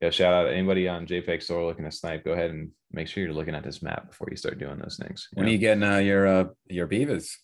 yeah, 0.00 0.10
shout 0.10 0.32
out 0.32 0.44
to 0.44 0.52
anybody 0.54 0.86
on 0.88 1.06
JPEG 1.06 1.42
store 1.42 1.64
looking 1.66 1.84
to 1.86 1.90
snipe. 1.90 2.24
Go 2.24 2.32
ahead 2.32 2.50
and 2.50 2.70
make 2.92 3.08
sure 3.08 3.24
you're 3.24 3.32
looking 3.32 3.54
at 3.54 3.64
this 3.64 3.82
map 3.82 4.08
before 4.08 4.28
you 4.30 4.36
start 4.36 4.58
doing 4.58 4.78
those 4.78 4.96
things. 4.96 5.28
you 5.32 5.36
when 5.40 5.46
know? 5.46 5.50
are 5.50 5.52
you 5.52 5.58
getting 5.58 5.82
uh, 5.82 5.96
your 5.98 6.26
uh, 6.26 6.44
your 6.68 6.86
beavers? 6.86 7.36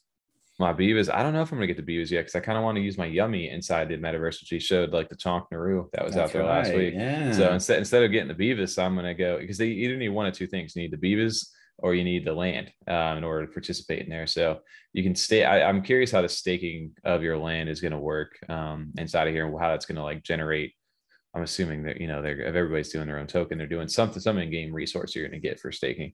My 0.58 0.72
beavers. 0.72 1.08
I 1.08 1.22
don't 1.22 1.32
know 1.32 1.42
if 1.42 1.50
I'm 1.50 1.58
gonna 1.58 1.66
get 1.66 1.76
the 1.76 1.82
beavers 1.82 2.10
yet 2.10 2.22
because 2.22 2.34
I 2.34 2.40
kind 2.40 2.58
of 2.58 2.64
want 2.64 2.76
to 2.76 2.82
use 2.82 2.98
my 2.98 3.06
yummy 3.06 3.50
inside 3.50 3.88
the 3.88 3.96
metaverse, 3.96 4.40
which 4.40 4.48
he 4.50 4.58
showed 4.58 4.92
like 4.92 5.08
the 5.08 5.16
Chonk 5.16 5.46
Naru 5.50 5.88
that 5.92 6.04
was 6.04 6.14
out 6.14 6.20
That's 6.20 6.32
there 6.32 6.44
last 6.44 6.74
week. 6.74 6.94
Yeah. 6.94 7.32
So 7.32 7.52
instead 7.52 7.78
instead 7.78 8.02
of 8.02 8.12
getting 8.12 8.28
the 8.28 8.34
beavers, 8.34 8.76
I'm 8.78 8.94
gonna 8.94 9.14
go 9.14 9.38
because 9.38 9.58
they 9.58 9.68
either 9.68 9.96
need 9.96 10.10
one 10.10 10.26
of 10.26 10.34
two 10.34 10.46
things. 10.46 10.76
You 10.76 10.82
need 10.82 10.92
the 10.92 10.98
beavers 10.98 11.52
or 11.78 11.94
you 11.94 12.04
need 12.04 12.24
the 12.24 12.32
land 12.32 12.72
um, 12.86 13.18
in 13.18 13.24
order 13.24 13.46
to 13.46 13.52
participate 13.52 14.02
in 14.02 14.08
there. 14.08 14.26
So 14.26 14.60
you 14.92 15.02
can 15.02 15.14
stay. 15.14 15.44
I, 15.44 15.68
am 15.68 15.82
curious 15.82 16.10
how 16.10 16.22
the 16.22 16.28
staking 16.28 16.92
of 17.04 17.22
your 17.22 17.38
land 17.38 17.68
is 17.68 17.80
going 17.80 17.92
to 17.92 17.98
work 17.98 18.38
um, 18.48 18.92
inside 18.98 19.26
of 19.26 19.34
here 19.34 19.46
and 19.46 19.60
how 19.60 19.68
that's 19.68 19.86
going 19.86 19.96
to 19.96 20.02
like 20.02 20.22
generate. 20.22 20.72
I'm 21.34 21.42
assuming 21.42 21.82
that 21.84 22.00
you 22.00 22.08
know 22.08 22.20
they're 22.20 22.40
if 22.40 22.54
everybody's 22.54 22.92
doing 22.92 23.06
their 23.06 23.18
own 23.18 23.26
token, 23.26 23.56
they're 23.56 23.66
doing 23.66 23.88
something, 23.88 24.20
some 24.20 24.38
in-game 24.38 24.72
resource 24.72 25.14
you're 25.14 25.26
going 25.26 25.40
to 25.40 25.48
get 25.48 25.58
for 25.58 25.72
staking. 25.72 26.12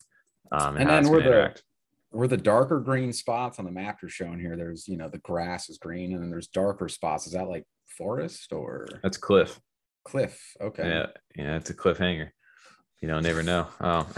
Um, 0.52 0.76
and, 0.76 0.88
and 0.88 1.06
then 1.06 1.12
we're 1.12 1.22
the 1.22 1.28
interact. 1.28 1.62
Where 2.18 2.28
the 2.28 2.36
darker 2.36 2.80
green 2.80 3.12
spots 3.12 3.58
on 3.58 3.64
the 3.64 3.70
map 3.70 4.02
are 4.02 4.08
shown 4.08 4.40
here. 4.40 4.56
There's 4.56 4.88
you 4.88 4.96
know 4.96 5.08
the 5.08 5.18
grass 5.18 5.68
is 5.68 5.78
green, 5.78 6.12
and 6.12 6.22
then 6.22 6.30
there's 6.30 6.48
darker 6.48 6.88
spots. 6.88 7.26
Is 7.26 7.32
that 7.34 7.48
like 7.48 7.64
forest 7.96 8.52
or 8.52 8.86
that's 9.02 9.16
cliff? 9.16 9.60
Cliff. 10.04 10.40
Okay. 10.60 10.88
Yeah, 10.88 11.06
yeah, 11.36 11.56
it's 11.56 11.70
a 11.70 11.74
cliffhanger 11.74 12.30
you 13.00 13.08
know, 13.08 13.20
never 13.20 13.42
know. 13.42 13.68
Oh, 13.80 14.08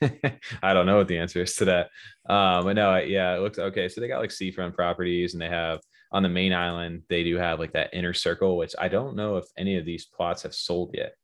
I 0.62 0.74
don't 0.74 0.86
know 0.86 0.96
what 0.96 1.08
the 1.08 1.18
answer 1.18 1.42
is 1.42 1.56
to 1.56 1.64
that. 1.66 1.86
Um, 2.28 2.64
but 2.64 2.74
no, 2.74 2.96
yeah, 2.98 3.34
it 3.34 3.40
looks 3.40 3.58
okay. 3.58 3.88
So 3.88 4.00
they 4.00 4.08
got 4.08 4.20
like 4.20 4.30
seafront 4.30 4.74
properties 4.74 5.34
and 5.34 5.42
they 5.42 5.48
have 5.48 5.80
on 6.12 6.22
the 6.22 6.28
main 6.28 6.52
island, 6.52 7.02
they 7.08 7.24
do 7.24 7.36
have 7.36 7.58
like 7.58 7.72
that 7.72 7.90
inner 7.94 8.12
circle, 8.12 8.56
which 8.56 8.74
I 8.78 8.88
don't 8.88 9.16
know 9.16 9.38
if 9.38 9.46
any 9.56 9.76
of 9.76 9.86
these 9.86 10.04
plots 10.04 10.42
have 10.42 10.54
sold 10.54 10.94
yet 10.94 11.14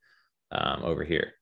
um, 0.50 0.82
over 0.82 1.04
here. 1.04 1.34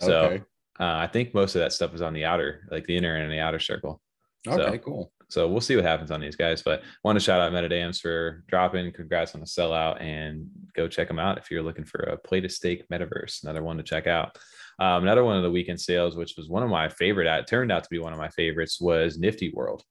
So 0.00 0.20
okay. 0.22 0.42
uh, 0.80 0.96
I 0.96 1.06
think 1.06 1.34
most 1.34 1.54
of 1.54 1.60
that 1.60 1.72
stuff 1.72 1.94
is 1.94 2.02
on 2.02 2.14
the 2.14 2.24
outer, 2.24 2.66
like 2.70 2.86
the 2.86 2.96
inner 2.96 3.16
and 3.16 3.30
the 3.30 3.40
outer 3.40 3.60
circle. 3.60 4.00
Okay, 4.46 4.76
so, 4.76 4.78
cool. 4.78 5.12
So 5.28 5.48
we'll 5.48 5.60
see 5.60 5.74
what 5.74 5.84
happens 5.84 6.10
on 6.10 6.20
these 6.20 6.36
guys. 6.36 6.62
But 6.62 6.82
want 7.02 7.16
to 7.16 7.24
shout 7.24 7.40
out 7.40 7.52
MetaDams 7.52 8.00
for 8.00 8.44
dropping. 8.48 8.92
Congrats 8.92 9.34
on 9.34 9.40
the 9.40 9.46
sellout 9.46 10.00
and 10.00 10.46
go 10.74 10.86
check 10.86 11.08
them 11.08 11.18
out 11.18 11.38
if 11.38 11.50
you're 11.50 11.62
looking 11.62 11.84
for 11.84 12.00
a 12.00 12.16
play 12.16 12.40
to 12.40 12.48
stake 12.48 12.88
metaverse. 12.92 13.42
Another 13.42 13.62
one 13.62 13.78
to 13.78 13.82
check 13.82 14.06
out. 14.06 14.36
Um, 14.78 15.02
another 15.02 15.24
one 15.24 15.36
of 15.36 15.42
the 15.42 15.50
weekend 15.50 15.80
sales, 15.80 16.16
which 16.16 16.34
was 16.36 16.48
one 16.48 16.62
of 16.62 16.68
my 16.68 16.88
favorite, 16.88 17.26
it 17.26 17.46
turned 17.46 17.72
out 17.72 17.84
to 17.84 17.90
be 17.90 17.98
one 17.98 18.12
of 18.12 18.18
my 18.18 18.28
favorites, 18.28 18.80
was 18.80 19.18
Nifty 19.18 19.52
World 19.54 19.82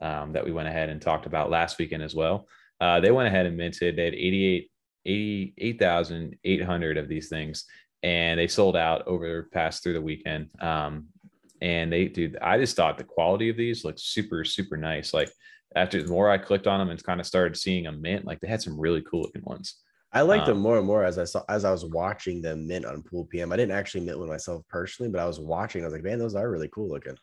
um, 0.00 0.32
that 0.32 0.44
we 0.44 0.52
went 0.52 0.68
ahead 0.68 0.88
and 0.88 1.00
talked 1.00 1.26
about 1.26 1.50
last 1.50 1.78
weekend 1.78 2.02
as 2.02 2.14
well. 2.14 2.46
Uh, 2.80 3.00
they 3.00 3.10
went 3.10 3.28
ahead 3.28 3.46
and 3.46 3.56
minted. 3.56 3.96
They 3.96 4.04
had 4.04 4.14
88, 4.14 4.70
88,800 5.06 6.96
of 6.96 7.08
these 7.08 7.28
things, 7.28 7.66
and 8.02 8.40
they 8.40 8.48
sold 8.48 8.76
out 8.76 9.06
over 9.06 9.48
past 9.52 9.82
through 9.82 9.92
the 9.94 10.00
weekend. 10.00 10.48
Um, 10.60 11.08
and 11.60 11.92
they, 11.92 12.06
dude, 12.06 12.38
I 12.40 12.58
just 12.58 12.76
thought 12.76 12.98
the 12.98 13.04
quality 13.04 13.48
of 13.50 13.56
these 13.56 13.84
looked 13.84 14.00
super, 14.00 14.44
super 14.44 14.76
nice. 14.76 15.12
Like 15.12 15.30
after 15.76 16.02
the 16.02 16.08
more 16.08 16.30
I 16.30 16.38
clicked 16.38 16.66
on 16.66 16.78
them 16.78 16.90
and 16.90 17.02
kind 17.02 17.20
of 17.20 17.26
started 17.26 17.56
seeing 17.56 17.86
a 17.86 17.92
mint, 17.92 18.24
like 18.24 18.40
they 18.40 18.48
had 18.48 18.62
some 18.62 18.78
really 18.78 19.02
cool 19.02 19.22
looking 19.22 19.42
ones. 19.44 19.76
I 20.12 20.22
liked 20.22 20.48
um, 20.48 20.54
them 20.54 20.62
more 20.62 20.78
and 20.78 20.86
more 20.86 21.04
as 21.04 21.18
I 21.18 21.24
saw 21.24 21.44
as 21.48 21.64
I 21.64 21.70
was 21.70 21.84
watching 21.84 22.42
them 22.42 22.66
mint 22.66 22.84
on 22.84 23.02
Pool 23.02 23.26
PM. 23.26 23.52
I 23.52 23.56
didn't 23.56 23.76
actually 23.76 24.04
mint 24.04 24.18
one 24.18 24.28
myself 24.28 24.62
personally, 24.68 25.10
but 25.10 25.20
I 25.20 25.26
was 25.26 25.38
watching. 25.38 25.82
I 25.82 25.86
was 25.86 25.94
like, 25.94 26.02
man, 26.02 26.18
those 26.18 26.34
are 26.34 26.50
really 26.50 26.68
cool 26.68 26.88
looking. 26.88 27.16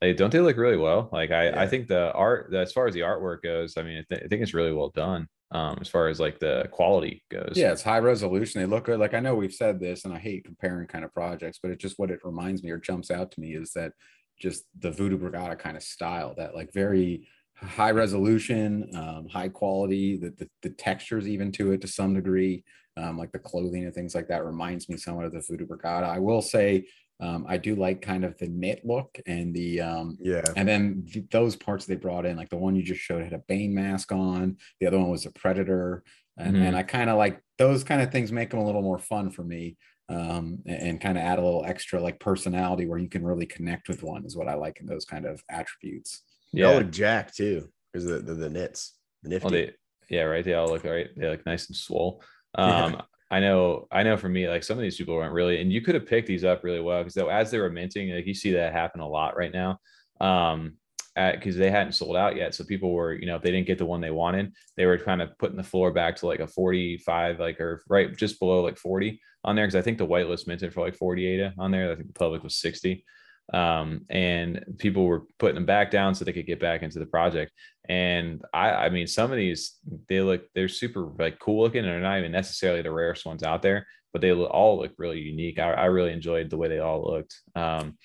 Hey, 0.00 0.12
don't 0.12 0.30
they 0.30 0.40
look 0.40 0.56
really 0.56 0.76
well? 0.76 1.08
Like 1.12 1.30
I, 1.30 1.44
yeah. 1.50 1.60
I 1.60 1.68
think 1.68 1.86
the 1.86 2.12
art, 2.12 2.52
as 2.52 2.72
far 2.72 2.88
as 2.88 2.94
the 2.94 3.00
artwork 3.00 3.42
goes, 3.42 3.76
I 3.76 3.82
mean, 3.82 3.98
I, 3.98 4.04
th- 4.14 4.24
I 4.24 4.28
think 4.28 4.42
it's 4.42 4.54
really 4.54 4.72
well 4.72 4.90
done. 4.90 5.28
Um, 5.50 5.78
as 5.80 5.88
far 5.88 6.08
as 6.08 6.18
like 6.18 6.40
the 6.40 6.68
quality 6.72 7.22
goes. 7.30 7.52
Yeah, 7.54 7.70
it's 7.70 7.82
high 7.82 8.00
resolution. 8.00 8.60
They 8.60 8.66
look 8.66 8.86
good. 8.86 8.98
Like 8.98 9.14
I 9.14 9.20
know 9.20 9.36
we've 9.36 9.52
said 9.52 9.78
this, 9.78 10.04
and 10.04 10.12
I 10.12 10.18
hate 10.18 10.44
comparing 10.44 10.88
kind 10.88 11.04
of 11.04 11.12
projects, 11.12 11.60
but 11.62 11.70
it's 11.70 11.82
just 11.82 11.98
what 11.98 12.10
it 12.10 12.24
reminds 12.24 12.64
me 12.64 12.70
or 12.70 12.78
jumps 12.78 13.10
out 13.10 13.30
to 13.32 13.40
me 13.40 13.54
is 13.54 13.72
that 13.74 13.92
just 14.38 14.64
the 14.78 14.90
Voodoo 14.90 15.18
Brigada 15.18 15.56
kind 15.58 15.76
of 15.76 15.82
style, 15.82 16.34
that 16.36 16.54
like 16.54 16.72
very 16.72 17.28
high 17.56 17.92
resolution, 17.92 18.90
um, 18.94 19.28
high 19.28 19.48
quality, 19.48 20.16
the, 20.16 20.30
the, 20.30 20.48
the, 20.62 20.70
textures 20.70 21.28
even 21.28 21.52
to 21.52 21.72
it 21.72 21.80
to 21.80 21.88
some 21.88 22.14
degree, 22.14 22.64
um, 22.96 23.16
like 23.16 23.32
the 23.32 23.38
clothing 23.38 23.84
and 23.84 23.94
things 23.94 24.14
like 24.14 24.28
that 24.28 24.44
reminds 24.44 24.88
me 24.88 24.96
somewhat 24.96 25.24
of 25.24 25.32
the 25.32 25.44
Voodoo 25.48 25.66
Brigada. 25.66 26.04
I 26.04 26.18
will 26.18 26.42
say 26.42 26.86
um, 27.20 27.46
I 27.48 27.56
do 27.56 27.74
like 27.74 28.02
kind 28.02 28.24
of 28.24 28.36
the 28.38 28.48
knit 28.48 28.84
look 28.84 29.18
and 29.26 29.54
the 29.54 29.80
um, 29.80 30.18
yeah, 30.20 30.44
and 30.56 30.68
then 30.68 31.06
th- 31.10 31.26
those 31.30 31.56
parts 31.56 31.86
they 31.86 31.96
brought 31.96 32.26
in, 32.26 32.36
like 32.36 32.50
the 32.50 32.56
one 32.56 32.74
you 32.74 32.82
just 32.82 33.00
showed 33.00 33.22
had 33.22 33.32
a 33.32 33.42
Bane 33.46 33.74
mask 33.74 34.12
on, 34.12 34.56
the 34.80 34.86
other 34.86 34.98
one 34.98 35.10
was 35.10 35.26
a 35.26 35.30
Predator, 35.30 36.02
and, 36.36 36.54
mm-hmm. 36.54 36.64
and 36.64 36.76
I 36.76 36.82
kind 36.82 37.10
of 37.10 37.16
like 37.16 37.40
those 37.58 37.84
kind 37.84 38.02
of 38.02 38.10
things 38.10 38.32
make 38.32 38.50
them 38.50 38.60
a 38.60 38.64
little 38.64 38.82
more 38.82 38.98
fun 38.98 39.30
for 39.30 39.44
me. 39.44 39.76
Um, 40.10 40.58
and, 40.66 40.82
and 40.82 41.00
kind 41.00 41.16
of 41.16 41.24
add 41.24 41.38
a 41.38 41.42
little 41.42 41.64
extra 41.64 41.98
like 41.98 42.20
personality 42.20 42.84
where 42.84 42.98
you 42.98 43.08
can 43.08 43.24
really 43.24 43.46
connect 43.46 43.88
with 43.88 44.02
one 44.02 44.26
is 44.26 44.36
what 44.36 44.48
I 44.48 44.54
like 44.54 44.78
in 44.80 44.86
those 44.86 45.06
kind 45.06 45.24
of 45.24 45.42
attributes. 45.48 46.20
Yeah, 46.52 46.66
all 46.66 46.74
look 46.74 46.90
Jack 46.90 47.32
too, 47.34 47.70
because 47.90 48.06
the, 48.06 48.18
the 48.18 48.34
the 48.34 48.50
knits, 48.50 48.98
the 49.22 49.30
nifty. 49.30 49.48
they, 49.48 49.72
yeah, 50.10 50.24
right. 50.24 50.44
They 50.44 50.52
all 50.52 50.68
look 50.68 50.84
right. 50.84 51.08
They 51.16 51.26
look 51.26 51.46
nice 51.46 51.68
and 51.68 51.76
swole. 51.76 52.22
Um, 52.54 52.92
yeah. 52.92 53.00
I 53.34 53.40
know, 53.40 53.88
I 53.90 54.04
know. 54.04 54.16
For 54.16 54.28
me, 54.28 54.48
like 54.48 54.62
some 54.62 54.78
of 54.78 54.82
these 54.82 54.96
people 54.96 55.16
weren't 55.16 55.32
really, 55.32 55.60
and 55.60 55.72
you 55.72 55.80
could 55.80 55.96
have 55.96 56.06
picked 56.06 56.28
these 56.28 56.44
up 56.44 56.62
really 56.62 56.78
well 56.78 57.00
because 57.00 57.14
though 57.14 57.30
as 57.30 57.50
they 57.50 57.58
were 57.58 57.68
minting, 57.68 58.14
like 58.14 58.26
you 58.26 58.34
see 58.34 58.52
that 58.52 58.72
happen 58.72 59.00
a 59.00 59.08
lot 59.08 59.36
right 59.36 59.52
now. 59.52 59.80
Um, 60.20 60.74
because 61.16 61.56
they 61.56 61.70
hadn't 61.70 61.94
sold 61.94 62.16
out 62.16 62.36
yet. 62.36 62.54
So 62.54 62.64
people 62.64 62.92
were, 62.92 63.12
you 63.12 63.26
know, 63.26 63.36
if 63.36 63.42
they 63.42 63.50
didn't 63.50 63.66
get 63.66 63.78
the 63.78 63.86
one 63.86 64.00
they 64.00 64.10
wanted, 64.10 64.52
they 64.76 64.86
were 64.86 64.98
kind 64.98 65.22
of 65.22 65.36
putting 65.38 65.56
the 65.56 65.62
floor 65.64 65.92
back 65.92 66.16
to 66.16 66.26
like 66.26 66.40
a 66.40 66.46
45, 66.46 67.40
like 67.40 67.60
or 67.60 67.82
right 67.88 68.16
just 68.16 68.38
below 68.38 68.62
like 68.62 68.76
40 68.76 69.20
on 69.44 69.56
there. 69.56 69.66
Cause 69.66 69.76
I 69.76 69.82
think 69.82 69.98
the 69.98 70.06
whitelist 70.06 70.46
minted 70.46 70.72
for 70.72 70.80
like 70.80 70.96
48 70.96 71.52
on 71.58 71.70
there. 71.72 71.90
I 71.90 71.96
think 71.96 72.08
the 72.08 72.14
public 72.14 72.44
was 72.44 72.56
60 72.56 73.04
um, 73.52 74.06
and 74.08 74.64
people 74.78 75.04
were 75.04 75.24
putting 75.38 75.54
them 75.54 75.66
back 75.66 75.90
down 75.90 76.14
so 76.14 76.24
they 76.24 76.32
could 76.32 76.46
get 76.46 76.60
back 76.60 76.82
into 76.82 76.98
the 76.98 77.06
project. 77.06 77.52
And 77.88 78.42
I, 78.52 78.70
I 78.70 78.88
mean, 78.88 79.06
some 79.06 79.30
of 79.30 79.36
these 79.36 79.76
they 80.08 80.20
look 80.20 80.42
they're 80.54 80.68
super 80.68 81.10
like 81.18 81.38
cool 81.38 81.62
looking, 81.62 81.80
and 81.80 81.88
they're 81.88 82.00
not 82.00 82.18
even 82.18 82.32
necessarily 82.32 82.82
the 82.82 82.92
rarest 82.92 83.26
ones 83.26 83.42
out 83.42 83.62
there, 83.62 83.86
but 84.12 84.22
they 84.22 84.32
all 84.32 84.78
look 84.78 84.92
really 84.96 85.20
unique. 85.20 85.58
I, 85.58 85.72
I 85.72 85.84
really 85.86 86.12
enjoyed 86.12 86.48
the 86.48 86.56
way 86.56 86.68
they 86.68 86.78
all 86.78 87.04
looked. 87.04 87.38
Um, 87.54 87.98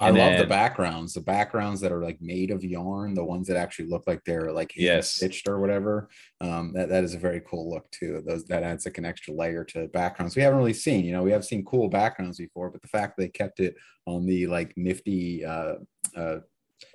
I 0.00 0.12
then, 0.12 0.30
love 0.30 0.38
the 0.38 0.46
backgrounds, 0.46 1.14
the 1.14 1.20
backgrounds 1.20 1.80
that 1.80 1.90
are 1.90 2.02
like 2.02 2.20
made 2.20 2.52
of 2.52 2.62
yarn, 2.62 3.14
the 3.14 3.24
ones 3.24 3.48
that 3.48 3.56
actually 3.56 3.88
look 3.88 4.04
like 4.06 4.22
they're 4.24 4.52
like 4.52 4.72
yes. 4.76 5.10
stitched 5.10 5.48
or 5.48 5.58
whatever. 5.58 6.08
Um, 6.40 6.72
that, 6.74 6.88
that 6.88 7.02
is 7.02 7.14
a 7.14 7.18
very 7.18 7.42
cool 7.48 7.68
look 7.68 7.90
too. 7.90 8.22
Those 8.24 8.44
that 8.44 8.62
adds 8.62 8.84
like 8.84 8.98
an 8.98 9.04
extra 9.04 9.34
layer 9.34 9.64
to 9.64 9.88
backgrounds 9.88 10.36
we 10.36 10.42
haven't 10.42 10.58
really 10.58 10.72
seen. 10.72 11.04
You 11.04 11.12
know, 11.12 11.24
we 11.24 11.32
have 11.32 11.44
seen 11.44 11.64
cool 11.64 11.88
backgrounds 11.88 12.38
before, 12.38 12.70
but 12.70 12.80
the 12.80 12.88
fact 12.88 13.16
they 13.16 13.28
kept 13.28 13.58
it 13.58 13.74
on 14.06 14.24
the 14.24 14.46
like 14.46 14.72
nifty 14.76 15.44
uh, 15.44 15.74
uh, 16.16 16.38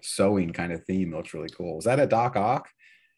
sewing 0.01 0.53
kind 0.53 0.71
of 0.71 0.83
theme 0.85 1.13
looks 1.13 1.33
really 1.33 1.49
cool. 1.49 1.79
Is 1.79 1.85
that 1.85 1.99
a 1.99 2.07
Doc 2.07 2.37
Ock? 2.37 2.69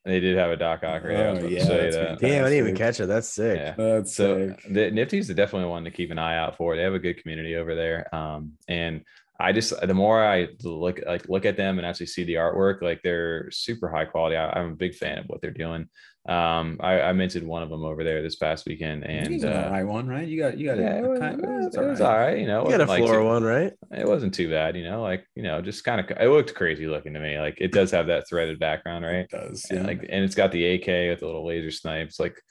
They 0.03 0.19
did 0.19 0.37
have 0.37 0.51
a 0.51 0.55
Doc 0.55 0.83
Ock. 0.83 1.01
Yeah, 1.03 1.37
oh, 1.41 1.47
yeah 1.47 1.63
that. 1.63 2.17
Damn, 2.19 2.45
I 2.45 2.49
didn't 2.49 2.65
even 2.65 2.75
catch 2.75 2.99
it. 2.99 3.07
That's 3.07 3.27
sick. 3.27 3.57
Yeah. 3.57 3.73
That's 3.75 4.15
so 4.15 4.49
sick. 4.49 4.63
the 4.69 4.91
Nifty's 4.91 5.31
a 5.31 5.33
definitely 5.33 5.67
one 5.67 5.83
to 5.83 5.91
keep 5.91 6.11
an 6.11 6.19
eye 6.19 6.37
out 6.37 6.57
for. 6.57 6.75
They 6.75 6.83
have 6.83 6.93
a 6.93 6.99
good 6.99 7.19
community 7.21 7.55
over 7.55 7.73
there. 7.73 8.13
Um, 8.13 8.53
and 8.67 9.03
I 9.39 9.51
just 9.51 9.73
the 9.81 9.93
more 9.93 10.23
I 10.23 10.47
look 10.63 11.01
like 11.05 11.27
look 11.27 11.45
at 11.45 11.57
them 11.57 11.77
and 11.77 11.85
actually 11.85 12.05
see 12.05 12.23
the 12.23 12.35
artwork, 12.35 12.81
like 12.81 13.01
they're 13.03 13.51
super 13.51 13.89
high 13.89 14.05
quality. 14.05 14.37
I, 14.37 14.59
am 14.59 14.71
a 14.71 14.75
big 14.75 14.95
fan 14.95 15.17
of 15.17 15.25
what 15.27 15.41
they're 15.41 15.51
doing. 15.51 15.89
Um, 16.27 16.77
I, 16.79 17.01
I, 17.01 17.13
mentioned 17.13 17.45
one 17.45 17.61
of 17.61 17.69
them 17.69 17.83
over 17.83 18.03
there 18.03 18.23
this 18.23 18.35
past 18.35 18.65
weekend, 18.65 19.03
and 19.03 19.45
uh, 19.45 19.69
high 19.69 19.83
one, 19.83 20.07
right? 20.07 20.27
You 20.27 20.41
got 20.41 20.57
you 20.57 20.65
got 20.65 20.79
yeah, 20.79 20.97
it 20.97 21.07
was, 21.07 21.19
kind, 21.19 21.39
it 21.39 21.47
was, 21.47 21.75
it 21.75 21.81
was 21.81 22.01
all 22.01 22.17
right. 22.17 22.39
You 22.39 22.47
know, 22.47 22.63
you 22.63 22.71
got 22.71 22.81
a 22.81 22.87
floor 22.87 23.17
like 23.17 23.25
one, 23.25 23.43
right? 23.43 23.73
It 23.91 24.07
wasn't 24.07 24.33
too 24.33 24.49
bad. 24.49 24.75
You 24.75 24.85
know, 24.85 25.03
like 25.03 25.27
you 25.35 25.43
know, 25.43 25.61
just 25.61 25.83
kind 25.83 25.99
of 25.99 26.09
it 26.17 26.29
looked 26.29 26.55
crazy 26.55 26.87
looking 26.87 27.13
to 27.13 27.19
me. 27.19 27.37
Like 27.37 27.57
it 27.59 27.71
does 27.71 27.91
have 27.91 28.07
that 28.07 28.27
threaded 28.27 28.57
background, 28.57 29.05
right? 29.05 29.17
It 29.17 29.29
does, 29.29 29.67
yeah. 29.69 29.77
And 29.77 29.87
like 29.87 29.99
and 30.09 30.23
it's 30.23 30.33
got 30.33 30.51
the 30.51 30.65
AK 30.75 30.87
with 30.87 31.19
the 31.19 31.27
little 31.27 31.45
laser 31.45 31.69
snipes. 31.71 32.19
Like 32.19 32.41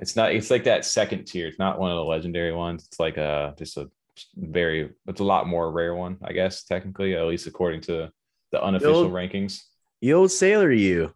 it's 0.00 0.16
not. 0.16 0.34
It's 0.34 0.50
like 0.50 0.64
that 0.64 0.84
second 0.84 1.24
tier. 1.24 1.46
It's 1.46 1.58
not 1.58 1.78
one 1.78 1.90
of 1.90 1.96
the 1.96 2.04
legendary 2.04 2.52
ones. 2.52 2.84
It's 2.86 3.00
like 3.00 3.16
a 3.16 3.54
just 3.56 3.78
a 3.78 3.88
very 4.36 4.90
it's 5.06 5.20
a 5.20 5.24
lot 5.24 5.46
more 5.46 5.70
rare 5.70 5.94
one, 5.94 6.18
I 6.22 6.32
guess, 6.32 6.64
technically, 6.64 7.14
at 7.14 7.26
least 7.26 7.46
according 7.46 7.82
to 7.82 8.10
the 8.52 8.62
unofficial 8.62 9.00
the 9.00 9.06
old, 9.06 9.12
rankings. 9.12 9.62
The 10.00 10.12
old 10.12 10.30
sailor 10.30 10.70
you. 10.72 11.14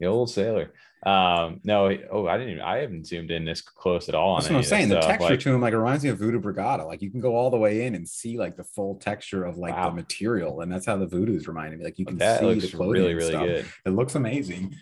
The 0.00 0.06
old 0.06 0.30
sailor. 0.30 0.72
Um, 1.04 1.60
no, 1.64 1.90
oh, 2.12 2.28
I 2.28 2.36
didn't 2.38 2.52
even 2.52 2.62
I 2.62 2.78
haven't 2.78 3.08
zoomed 3.08 3.32
in 3.32 3.44
this 3.44 3.60
close 3.60 4.08
at 4.08 4.14
all. 4.14 4.36
That's 4.36 4.50
what 4.50 4.58
I'm 4.58 4.62
saying. 4.62 4.88
The 4.88 5.00
texture 5.00 5.30
like, 5.30 5.40
to 5.40 5.54
him 5.54 5.60
like 5.60 5.74
reminds 5.74 6.04
me 6.04 6.10
of 6.10 6.18
Voodoo 6.18 6.40
Brigada. 6.40 6.86
Like 6.86 7.02
you 7.02 7.10
can 7.10 7.20
go 7.20 7.34
all 7.34 7.50
the 7.50 7.56
way 7.56 7.86
in 7.86 7.96
and 7.96 8.08
see 8.08 8.38
like 8.38 8.56
the 8.56 8.62
full 8.62 8.96
texture 8.96 9.44
of 9.44 9.58
like 9.58 9.74
wow. 9.74 9.88
the 9.88 9.96
material, 9.96 10.60
and 10.60 10.70
that's 10.70 10.86
how 10.86 10.96
the 10.96 11.06
Voodoo's 11.06 11.48
reminding 11.48 11.80
me. 11.80 11.84
Like 11.84 11.98
you 11.98 12.06
can 12.06 12.18
that 12.18 12.40
see 12.40 12.46
looks 12.46 12.70
the 12.70 12.76
clothing 12.76 12.92
really, 12.92 13.14
really 13.14 13.32
good. 13.32 13.66
It 13.84 13.90
looks 13.90 14.14
amazing. 14.14 14.76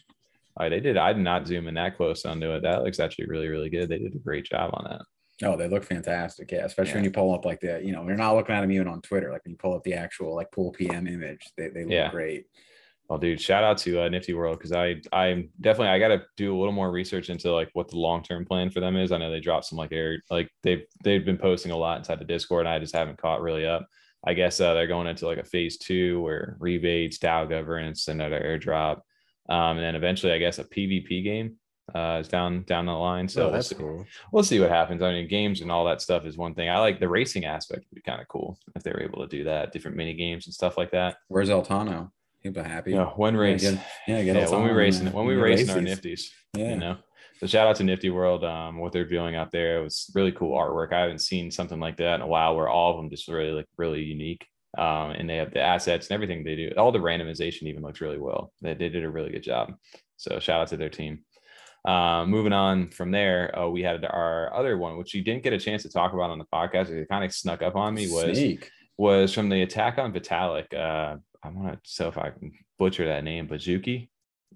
All 0.56 0.64
right, 0.64 0.68
they 0.68 0.80
did. 0.80 0.98
I 0.98 1.14
did 1.14 1.22
not 1.22 1.46
zoom 1.46 1.68
in 1.68 1.74
that 1.74 1.96
close 1.96 2.26
onto 2.26 2.52
it. 2.52 2.62
That 2.62 2.82
looks 2.82 3.00
actually 3.00 3.26
really, 3.26 3.48
really 3.48 3.70
good. 3.70 3.88
They 3.88 3.98
did 3.98 4.14
a 4.14 4.18
great 4.18 4.44
job 4.44 4.72
on 4.74 4.84
that. 4.90 5.02
Oh, 5.42 5.56
they 5.56 5.68
look 5.68 5.84
fantastic. 5.84 6.50
Yeah. 6.52 6.64
Especially 6.64 6.90
yeah. 6.90 6.96
when 6.96 7.04
you 7.04 7.10
pull 7.10 7.34
up 7.34 7.44
like 7.44 7.60
the, 7.60 7.80
you 7.82 7.92
know, 7.92 8.06
you're 8.06 8.16
not 8.16 8.34
looking 8.34 8.54
at 8.54 8.60
them 8.60 8.72
even 8.72 8.88
on 8.88 9.00
Twitter. 9.00 9.30
Like 9.32 9.44
when 9.44 9.52
you 9.52 9.58
pull 9.58 9.74
up 9.74 9.82
the 9.84 9.94
actual 9.94 10.34
like 10.34 10.50
pool 10.52 10.72
PM 10.72 11.06
image, 11.06 11.50
they, 11.56 11.68
they 11.68 11.84
look 11.84 11.92
yeah. 11.92 12.10
great. 12.10 12.46
Well, 13.10 13.18
dude, 13.18 13.40
shout 13.40 13.64
out 13.64 13.76
to 13.78 14.02
uh, 14.02 14.08
Nifty 14.08 14.34
World 14.34 14.58
because 14.58 14.70
I 14.70 15.00
I'm 15.12 15.50
definitely 15.60 15.88
I 15.88 15.98
got 15.98 16.08
to 16.08 16.22
do 16.36 16.56
a 16.56 16.58
little 16.58 16.72
more 16.72 16.92
research 16.92 17.28
into 17.28 17.52
like 17.52 17.68
what 17.72 17.88
the 17.88 17.98
long 17.98 18.22
term 18.22 18.44
plan 18.44 18.70
for 18.70 18.78
them 18.78 18.96
is. 18.96 19.10
I 19.10 19.18
know 19.18 19.32
they 19.32 19.40
dropped 19.40 19.64
some 19.64 19.78
like 19.78 19.90
air 19.90 20.22
like 20.30 20.48
they've 20.62 20.84
they've 21.02 21.24
been 21.24 21.36
posting 21.36 21.72
a 21.72 21.76
lot 21.76 21.98
inside 21.98 22.20
the 22.20 22.24
Discord, 22.24 22.66
and 22.66 22.72
I 22.72 22.78
just 22.78 22.94
haven't 22.94 23.20
caught 23.20 23.42
really 23.42 23.66
up. 23.66 23.84
I 24.24 24.34
guess 24.34 24.60
uh, 24.60 24.74
they're 24.74 24.86
going 24.86 25.08
into 25.08 25.26
like 25.26 25.38
a 25.38 25.44
phase 25.44 25.76
two 25.76 26.22
where 26.22 26.56
rebates, 26.60 27.18
DAO 27.18 27.50
governance, 27.50 28.06
another 28.06 28.38
airdrop, 28.38 29.00
um, 29.48 29.76
and 29.76 29.80
then 29.80 29.96
eventually 29.96 30.32
I 30.32 30.38
guess 30.38 30.60
a 30.60 30.64
PvP 30.64 31.24
game 31.24 31.56
uh, 31.94 32.18
is 32.20 32.28
down 32.28 32.62
down 32.64 32.86
the 32.86 32.92
line. 32.92 33.28
So 33.28 33.48
oh, 33.48 33.52
we'll 33.52 33.62
see, 33.62 33.74
cool. 33.74 34.06
we'll 34.32 34.44
see 34.44 34.60
what 34.60 34.70
happens. 34.70 35.02
I 35.02 35.12
mean, 35.12 35.28
games 35.28 35.60
and 35.60 35.70
all 35.70 35.84
that 35.86 36.00
stuff 36.00 36.24
is 36.24 36.36
one 36.36 36.54
thing. 36.54 36.68
I 36.68 36.78
like 36.78 37.00
the 37.00 37.08
racing 37.08 37.44
aspect 37.44 37.86
would 37.90 37.94
be 37.96 38.02
kind 38.02 38.20
of 38.20 38.28
cool 38.28 38.58
if 38.74 38.82
they 38.82 38.90
were 38.90 39.02
able 39.02 39.20
to 39.20 39.28
do 39.28 39.44
that, 39.44 39.72
different 39.72 39.96
mini 39.96 40.14
games 40.14 40.46
and 40.46 40.54
stuff 40.54 40.76
like 40.78 40.90
that. 40.92 41.16
Where's 41.28 41.48
Altano? 41.48 42.10
He'd 42.40 42.54
be 42.54 42.60
happy. 42.62 42.94
Know, 42.94 43.12
one 43.16 43.36
race. 43.36 43.62
Yeah, 43.62 43.72
get, 43.72 43.84
yeah, 44.08 44.18
yeah, 44.20 44.50
when 44.50 44.64
we 44.64 44.70
racing, 44.70 45.12
when 45.12 45.26
we 45.26 45.34
racing 45.34 45.70
our 45.70 45.76
nifties, 45.76 46.22
Yeah. 46.56 46.70
you 46.70 46.76
know. 46.76 46.96
So 47.38 47.46
shout 47.46 47.66
out 47.66 47.76
to 47.76 47.84
Nifty 47.84 48.10
World, 48.10 48.44
um, 48.44 48.78
what 48.78 48.92
they're 48.92 49.06
doing 49.06 49.34
out 49.34 49.50
there. 49.50 49.80
It 49.80 49.82
was 49.82 50.10
really 50.14 50.32
cool 50.32 50.56
artwork. 50.56 50.92
I 50.92 51.00
haven't 51.00 51.20
seen 51.20 51.50
something 51.50 51.80
like 51.80 51.96
that 51.96 52.16
in 52.16 52.20
a 52.20 52.26
while, 52.26 52.54
where 52.54 52.68
all 52.68 52.90
of 52.90 52.98
them 52.98 53.08
just 53.08 53.28
really 53.28 53.52
look 53.52 53.66
really 53.78 54.02
unique. 54.02 54.46
Um, 54.76 55.12
and 55.12 55.28
they 55.28 55.36
have 55.36 55.52
the 55.52 55.60
assets 55.60 56.08
and 56.08 56.14
everything 56.14 56.44
they 56.44 56.54
do. 56.54 56.70
All 56.76 56.92
the 56.92 56.98
randomization 56.98 57.62
even 57.62 57.82
looks 57.82 58.00
really 58.00 58.18
well. 58.18 58.52
They, 58.60 58.74
they 58.74 58.88
did 58.88 59.04
a 59.04 59.10
really 59.10 59.30
good 59.30 59.42
job. 59.42 59.72
So 60.16 60.38
shout 60.38 60.60
out 60.60 60.68
to 60.68 60.76
their 60.76 60.90
team. 60.90 61.24
Um, 61.84 62.30
moving 62.30 62.52
on 62.52 62.90
from 62.90 63.10
there, 63.10 63.56
uh, 63.58 63.68
we 63.68 63.82
had 63.82 64.04
our 64.04 64.52
other 64.54 64.76
one, 64.76 64.96
which 64.98 65.14
you 65.14 65.22
didn't 65.22 65.42
get 65.42 65.52
a 65.52 65.58
chance 65.58 65.82
to 65.84 65.88
talk 65.90 66.12
about 66.12 66.30
on 66.30 66.38
the 66.38 66.44
podcast. 66.52 66.90
It 66.90 67.08
kind 67.08 67.24
of 67.24 67.32
snuck 67.32 67.62
up 67.62 67.74
on 67.76 67.94
me. 67.94 68.06
Was 68.10 68.36
Sneak. 68.36 68.70
was 68.98 69.32
from 69.32 69.48
the 69.48 69.62
attack 69.62 69.98
on 69.98 70.12
Vitalik. 70.12 70.72
Uh, 70.74 71.16
I 71.42 71.48
want 71.48 71.72
to 71.72 71.90
so 71.90 72.08
if 72.08 72.18
I 72.18 72.30
can 72.30 72.52
butcher 72.78 73.06
that 73.06 73.24
name, 73.24 73.48
Bazuki. 73.48 74.08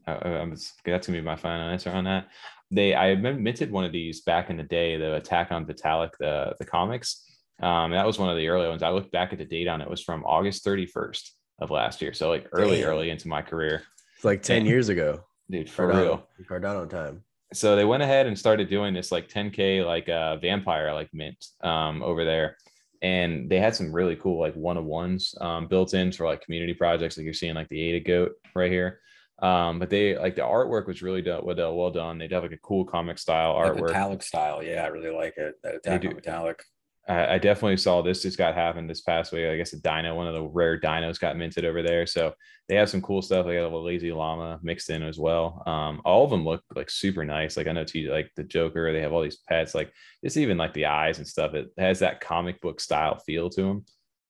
Uh, 0.07 0.11
uh, 0.11 0.47
that's 0.85 1.07
gonna 1.07 1.19
be 1.19 1.23
my 1.23 1.37
final 1.37 1.71
answer 1.71 1.91
on 1.91 2.05
that. 2.05 2.29
They 2.71 2.95
I 2.95 3.15
minted 3.15 3.71
one 3.71 3.85
of 3.85 3.93
these 3.93 4.21
back 4.23 4.51
in 4.51 4.57
the 4.59 4.63
day, 4.63 4.97
the 4.99 5.15
Attack 5.15 5.51
on 5.51 5.65
Vitalik, 5.65 6.11
the 6.21 6.55
the 6.59 6.65
comics. 6.67 7.25
Um, 7.63 7.93
that 7.93 8.05
was 8.05 8.19
one 8.19 8.29
of 8.29 8.37
the 8.37 8.49
early 8.49 8.69
ones. 8.69 8.83
I 8.83 8.91
looked 8.91 9.13
back 9.13 9.33
at 9.33 9.39
the 9.39 9.45
date 9.45 9.69
on 9.69 9.81
it. 9.81 9.85
it 9.85 9.91
was 9.91 10.03
from 10.03 10.25
August 10.25 10.65
31st 10.67 11.31
of 11.61 11.71
last 11.71 12.03
year. 12.03 12.13
So 12.13 12.29
like 12.29 12.49
early, 12.53 12.81
Damn. 12.81 12.91
early 12.91 13.11
into 13.11 13.29
my 13.29 13.43
career, 13.43 13.83
It's 14.17 14.25
like 14.25 14.43
10 14.43 14.65
Yeah. 14.67 14.73
years 14.73 14.89
ago. 14.89 15.21
Dude, 15.51 15.71
for 15.71 15.87
real. 15.89 16.27
Cardano 16.49 16.89
time. 16.89 17.23
so 17.53 17.77
they 17.77 17.85
went 17.85 18.03
ahead 18.03 18.27
and 18.27 18.39
started 18.39 18.69
doing 18.69 18.95
this 18.95 19.13
like 19.13 19.29
10k 19.29 19.85
like 19.85 20.09
uh 20.09 20.37
vampire 20.37 20.93
like 20.93 21.09
mint 21.13 21.47
um 21.63 22.03
over 22.03 22.25
there 22.25 22.57
and 23.03 23.49
they 23.51 23.59
had 23.61 23.75
some 23.77 23.93
really 23.93 24.17
cool 24.17 24.41
like 24.41 24.55
one 24.55 24.77
of 24.77 24.85
ones 24.85 25.35
um 25.41 25.67
built 25.69 25.95
in 25.95 26.11
for 26.11 26.25
like 26.27 26.41
community 26.43 26.75
projects 26.75 27.17
like 27.17 27.25
you're 27.25 27.35
seeing 27.35 27.55
like 27.55 27.69
the 27.69 27.81
ada 27.81 28.01
goat 28.01 28.33
right 28.57 28.73
here 28.73 29.01
um 29.41 29.79
but 29.79 29.91
they 29.91 30.17
like 30.17 30.35
the 30.37 30.43
artwork 30.43 30.87
was 30.87 31.03
really 31.03 31.23
done 31.23 31.45
well, 31.45 31.55
done- 31.57 31.77
well 31.77 31.91
done 31.91 32.19
they'd 32.19 32.33
have 32.33 32.43
like 32.43 32.53
a 32.53 32.59
cool 32.59 32.85
comic 32.85 33.19
style 33.19 33.55
That 33.61 33.75
artwork 33.75 33.89
metallic 33.89 34.23
style. 34.23 34.63
Yeah, 34.63 34.83
I 34.85 34.89
really 34.89 35.11
like 35.15 35.35
it. 35.37 35.55
That 35.63 35.75
attack 35.77 36.01
do. 36.03 36.09
on 36.09 36.15
metallic. 36.15 36.63
I, 37.09 37.35
I 37.35 37.39
definitely 37.39 37.77
saw 37.77 38.03
this 38.03 38.23
just 38.23 38.39
got 38.39 38.55
happened 38.55 38.89
this 38.89 39.03
past 39.03 39.33
week. 39.33 39.47
I 39.47 39.57
guess 39.57 39.73
a 39.73 39.81
dino, 39.81 40.15
one 40.15 40.27
of 40.27 40.35
the 40.35 40.43
rare 40.43 40.81
dinos 40.81 41.21
got 41.21 41.37
minted 41.37 41.65
over 41.65 41.83
there. 41.83 42.07
So 42.07 42.33
they 42.69 42.77
have 42.77 42.89
some 42.89 43.03
cool 43.03 43.21
stuff. 43.21 43.45
They 43.47 43.57
got 43.57 43.63
a 43.63 43.65
little 43.65 43.85
lazy 43.85 44.11
llama 44.11 44.59
mixed 44.63 44.89
in 44.89 45.03
as 45.03 45.19
well. 45.19 45.63
Um, 45.67 46.01
all 46.05 46.25
of 46.25 46.31
them 46.31 46.45
look 46.45 46.63
like 46.75 46.89
super 46.89 47.25
nice. 47.25 47.57
Like 47.57 47.67
I 47.67 47.73
know 47.73 47.85
T 47.85 48.09
like 48.09 48.31
the 48.37 48.45
Joker, 48.45 48.93
they 48.93 49.03
have 49.03 49.13
all 49.13 49.23
these 49.23 49.39
pets, 49.49 49.75
like 49.75 49.93
it's 50.23 50.37
even 50.39 50.57
like 50.57 50.73
the 50.73 50.87
eyes 50.87 51.19
and 51.19 51.29
stuff. 51.29 51.53
It 51.55 51.69
has 51.79 51.99
that 51.99 52.21
comic 52.21 52.61
book 52.61 52.81
style 52.81 53.19
feel 53.19 53.51
to 53.51 53.63
them 53.63 53.85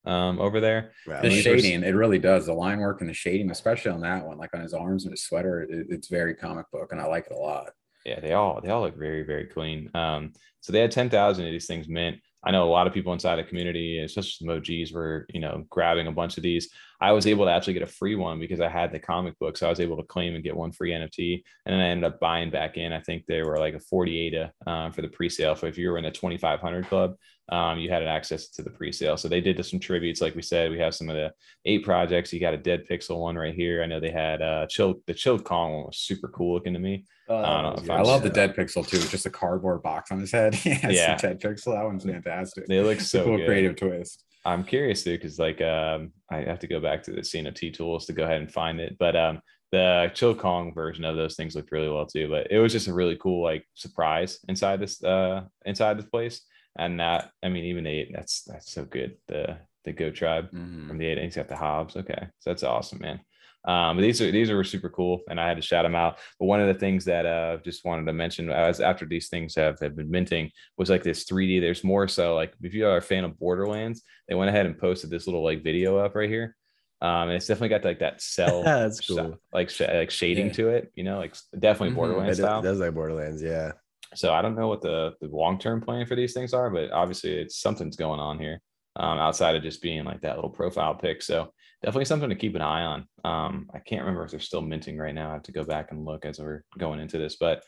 um 0.07 0.39
over 0.39 0.61
there. 0.61 0.91
Wow. 1.07 1.23
The 1.23 1.29
these 1.29 1.47
are 1.47 1.59
shading, 1.59 1.85
it 1.85 1.95
really 1.95 2.19
does. 2.19 2.47
The 2.47 2.53
line 2.53 2.81
work 2.81 3.01
and 3.01 3.09
the 3.09 3.15
shading, 3.15 3.51
especially 3.51 3.93
on 3.93 4.01
that 4.01 4.27
one, 4.27 4.37
like 4.37 4.53
on 4.53 4.61
his 4.61 4.75
arms 4.75 5.05
and 5.05 5.13
his 5.13 5.23
sweater, 5.23 5.63
it, 5.63 5.87
it's 5.89 6.09
very 6.09 6.35
comic 6.35 6.67
book, 6.73 6.91
and 6.91 7.01
I 7.01 7.07
like 7.07 7.27
it 7.27 7.33
a 7.33 7.39
lot. 7.39 7.71
yeah, 8.05 8.21
they 8.21 8.33
all 8.33 8.61
they 8.61 8.71
all 8.71 8.83
look 8.83 8.99
very 8.99 9.23
very 9.23 9.47
clean. 9.47 9.91
Um, 9.95 10.33
so 10.61 10.73
they 10.73 10.81
had 10.81 10.91
ten 10.91 11.09
thousand 11.09 11.47
of 11.47 11.53
these 11.53 11.67
things 11.67 11.89
mint. 11.89 12.19
I 12.47 12.51
know 12.51 12.65
a 12.65 12.71
lot 12.71 12.87
of 12.87 12.93
people 12.93 13.13
inside 13.13 13.37
the 13.37 13.45
community, 13.45 14.01
especially 14.01 14.47
some 14.47 14.51
OGs, 14.51 14.93
were 14.93 15.27
you 15.33 15.41
know 15.41 15.65
grabbing 15.71 16.07
a 16.07 16.13
bunch 16.13 16.37
of 16.37 16.43
these. 16.43 16.69
I 17.01 17.13
was 17.13 17.27
able 17.27 17.45
to 17.45 17.51
actually 17.51 17.75
get 17.75 17.83
a 17.83 17.87
free 17.87 18.15
one 18.15 18.39
because 18.39 18.61
I 18.61 18.69
had 18.69 18.93
the 18.93 18.99
comic 18.99 19.39
book, 19.39 19.57
so 19.57 19.67
I 19.67 19.71
was 19.71 19.81
able 19.81 19.97
to 19.97 20.03
claim 20.05 20.35
and 20.35 20.45
get 20.45 20.57
one 20.57 20.73
free 20.73 20.93
NFT. 20.93 21.43
And 21.67 21.73
then 21.73 21.81
I 21.81 21.89
ended 21.89 22.05
up 22.05 22.21
buying 22.21 22.51
back 22.51 22.77
in. 22.77 22.93
I 22.93 23.01
think 23.01 23.27
they 23.27 23.43
were 23.43 23.59
like 23.59 23.75
a 23.75 23.81
48 23.81 24.35
uh, 24.67 24.91
for 24.91 25.03
the 25.03 25.09
pre-sale. 25.09 25.57
So 25.57 25.67
if 25.67 25.77
you 25.77 25.91
were 25.91 25.99
in 25.99 26.05
a 26.05 26.11
2500 26.11 26.87
club, 26.87 27.15
um, 27.51 27.79
you 27.79 27.91
had 27.91 28.03
access 28.03 28.49
to 28.49 28.63
the 28.63 28.71
pre-sale. 28.71 29.17
So 29.17 29.29
they 29.29 29.41
did 29.41 29.65
some 29.65 29.79
tributes, 29.79 30.21
like 30.21 30.35
we 30.35 30.43
said. 30.43 30.71
We 30.71 30.79
have 30.79 30.95
some 30.95 31.09
of 31.11 31.15
the 31.17 31.33
eight 31.67 31.85
projects. 31.85 32.33
You 32.33 32.41
got 32.41 32.55
a 32.55 32.59
Dead 32.59 32.85
Pixel 32.91 33.21
one 33.21 33.37
right 33.37 33.55
here. 33.55 33.83
I 33.83 33.87
know 33.87 34.01
they 34.01 34.11
had 34.11 34.41
uh, 34.41 34.67
chilled. 34.67 35.01
The 35.07 35.15
chilled 35.15 35.45
Kong 35.45 35.73
one 35.75 35.87
was 35.87 35.99
super 35.99 36.29
cool 36.29 36.55
looking 36.55 36.73
to 36.73 36.79
me. 36.79 37.05
Oh, 37.29 37.37
I 37.37 37.63
don't 37.63 37.77
know 37.77 37.83
if. 37.83 37.91
I 37.91 38.03
love 38.03 38.23
the 38.23 38.31
dead 38.31 38.55
pixel 38.55 38.87
too. 38.87 38.99
It's 38.99 39.11
just 39.11 39.25
a 39.27 39.31
cardboard 39.31 39.83
box 39.83 40.11
on 40.13 40.21
his 40.21 40.31
head. 40.31 40.59
yeah, 40.65 40.89
Yeah. 40.91 41.17
dead 41.17 41.41
pixel. 41.41 41.75
That 41.75 41.85
one's 41.85 42.05
fantastic. 42.05 42.67
They 42.67 42.81
look 42.81 43.01
so 43.01 43.25
cool 43.25 43.37
good. 43.39 43.47
creative 43.47 43.77
twist. 43.77 44.25
I'm 44.45 44.63
curious 44.63 45.05
too, 45.05 45.17
because 45.17 45.39
like 45.39 45.63
um, 45.63 46.13
I 46.31 46.39
have 46.43 46.59
to 46.59 46.67
go 46.67 46.81
back 46.81 47.03
to 47.05 47.13
the 47.13 47.23
CNFT 47.23 47.73
tools 47.73 48.05
to 48.07 48.13
go 48.13 48.25
ahead 48.25 48.43
and 48.43 48.53
find 48.53 48.79
it. 48.79 48.97
But 48.99 49.17
um, 49.17 49.41
the 49.73 50.11
Chill 50.15 50.35
Kong 50.35 50.75
version 50.75 51.05
of 51.05 51.17
those 51.17 51.35
things 51.35 51.57
looked 51.57 51.73
really 51.73 51.89
well 51.89 52.07
too. 52.07 52.29
But 52.29 52.49
it 52.51 52.59
was 52.59 52.73
just 52.73 52.89
a 52.89 52.93
really 52.95 53.17
cool 53.17 53.43
like 53.43 53.67
surprise 53.75 54.39
inside 54.49 54.81
this 54.81 55.03
uh 55.03 55.45
inside 55.65 55.99
this 55.99 56.07
place. 56.07 56.43
And 56.77 56.99
that 57.01 57.31
I 57.43 57.49
mean, 57.49 57.65
even 57.65 57.85
the 57.85 58.09
that's 58.13 58.43
that's 58.43 58.73
so 58.73 58.85
good. 58.85 59.17
The 59.29 59.59
the 59.85 59.93
Go 59.93 60.11
tribe 60.11 60.51
Mhm. 60.51 60.89
from 60.89 60.99
the 60.99 61.07
eight. 61.07 61.19
He's 61.19 61.37
got 61.37 61.49
the 61.49 61.57
Hobbs. 61.57 61.97
Okay, 61.97 62.27
so 62.41 62.51
that's 62.51 62.63
awesome, 62.63 63.01
man. 63.01 63.21
Um, 63.67 63.97
but 63.97 64.03
these 64.03 64.21
are 64.21 64.31
these 64.31 64.51
are 64.51 64.63
super 64.65 64.91
cool, 64.91 65.23
and 65.31 65.41
I 65.41 65.47
had 65.49 65.57
to 65.57 65.63
shout 65.63 65.85
them 65.85 65.95
out. 65.95 66.19
But 66.39 66.47
one 66.47 66.61
of 66.61 66.67
the 66.67 66.75
things 66.79 67.05
that 67.07 67.25
uh 67.27 67.59
just 67.65 67.85
wanted 67.85 68.05
to 68.07 68.13
mention 68.13 68.51
as 68.51 68.81
after 68.81 69.07
these 69.07 69.29
things 69.29 69.55
have, 69.55 69.79
have 69.81 69.97
been 69.97 70.11
minting 70.11 70.51
was 70.77 70.91
like 70.91 71.03
this 71.03 71.25
3D. 71.25 71.61
There's 71.61 71.85
more 71.85 72.07
so 72.09 72.35
like 72.35 72.53
if 72.63 72.75
you 72.75 72.87
are 72.87 72.97
a 72.99 73.03
fan 73.03 73.25
of 73.25 73.39
Borderlands, 73.39 74.03
they 74.29 74.35
went 74.35 74.49
ahead 74.51 74.67
and 74.67 74.77
posted 74.79 75.11
this 75.11 75.27
little 75.27 75.43
like 75.45 75.63
video 75.63 75.97
up 75.99 76.15
right 76.15 76.29
here. 76.29 76.57
Um, 77.01 77.29
and 77.29 77.33
it's 77.33 77.47
definitely 77.47 77.69
got 77.71 77.85
like 77.85 77.99
that 78.01 78.21
cell 78.23 78.63
That's 78.65 79.01
cool. 79.07 79.39
like 79.53 79.69
sh- 79.71 79.81
like 79.83 80.11
shading 80.11 80.47
Yeah. 80.49 80.53
to 80.55 80.69
it, 80.71 80.93
you 80.95 81.05
know, 81.05 81.19
like 81.19 81.35
definitely 81.59 81.93
Mhm. 81.93 81.97
Borderlands 81.97 82.39
does, 82.39 82.47
style. 82.47 82.61
it 82.61 82.63
does 82.63 82.81
like 82.81 82.95
Borderlands, 82.95 83.43
yeah. 83.43 83.73
So 84.15 84.33
I 84.33 84.43
don't 84.43 84.57
know 84.57 84.69
what 84.69 84.83
the, 84.83 85.15
the 85.21 85.29
long 85.29 85.59
term 85.59 85.81
plan 85.81 86.07
for 86.07 86.15
these 86.15 86.33
things 86.33 86.55
are, 86.55 86.71
but 86.71 86.91
obviously 86.93 87.33
it's 87.33 87.61
something's 87.61 87.97
going 87.97 88.21
on 88.21 88.39
here 88.39 88.61
um, 88.97 89.19
outside 89.19 89.57
of 89.57 89.63
just 89.63 89.83
being 89.83 90.05
like 90.05 90.21
that 90.23 90.37
little 90.37 90.51
profile 90.51 90.95
pick. 90.95 91.23
So 91.23 91.53
definitely 91.83 92.05
something 92.05 92.31
to 92.31 92.37
keep 92.37 92.55
an 92.55 92.63
eye 92.63 92.85
on. 92.85 93.07
Um, 93.25 93.69
I 93.75 93.79
can't 93.79 94.03
remember 94.03 94.25
if 94.25 94.31
they're 94.31 94.41
still 94.41 94.63
minting 94.63 94.99
right 94.99 95.15
now. 95.15 95.31
I 95.31 95.35
have 95.35 95.43
to 95.45 95.53
go 95.53 95.65
back 95.65 95.91
and 95.91 96.05
look 96.05 96.25
as 96.25 96.39
we're 96.39 96.65
going 96.79 97.01
into 97.01 97.19
this, 97.19 97.37
but 97.37 97.63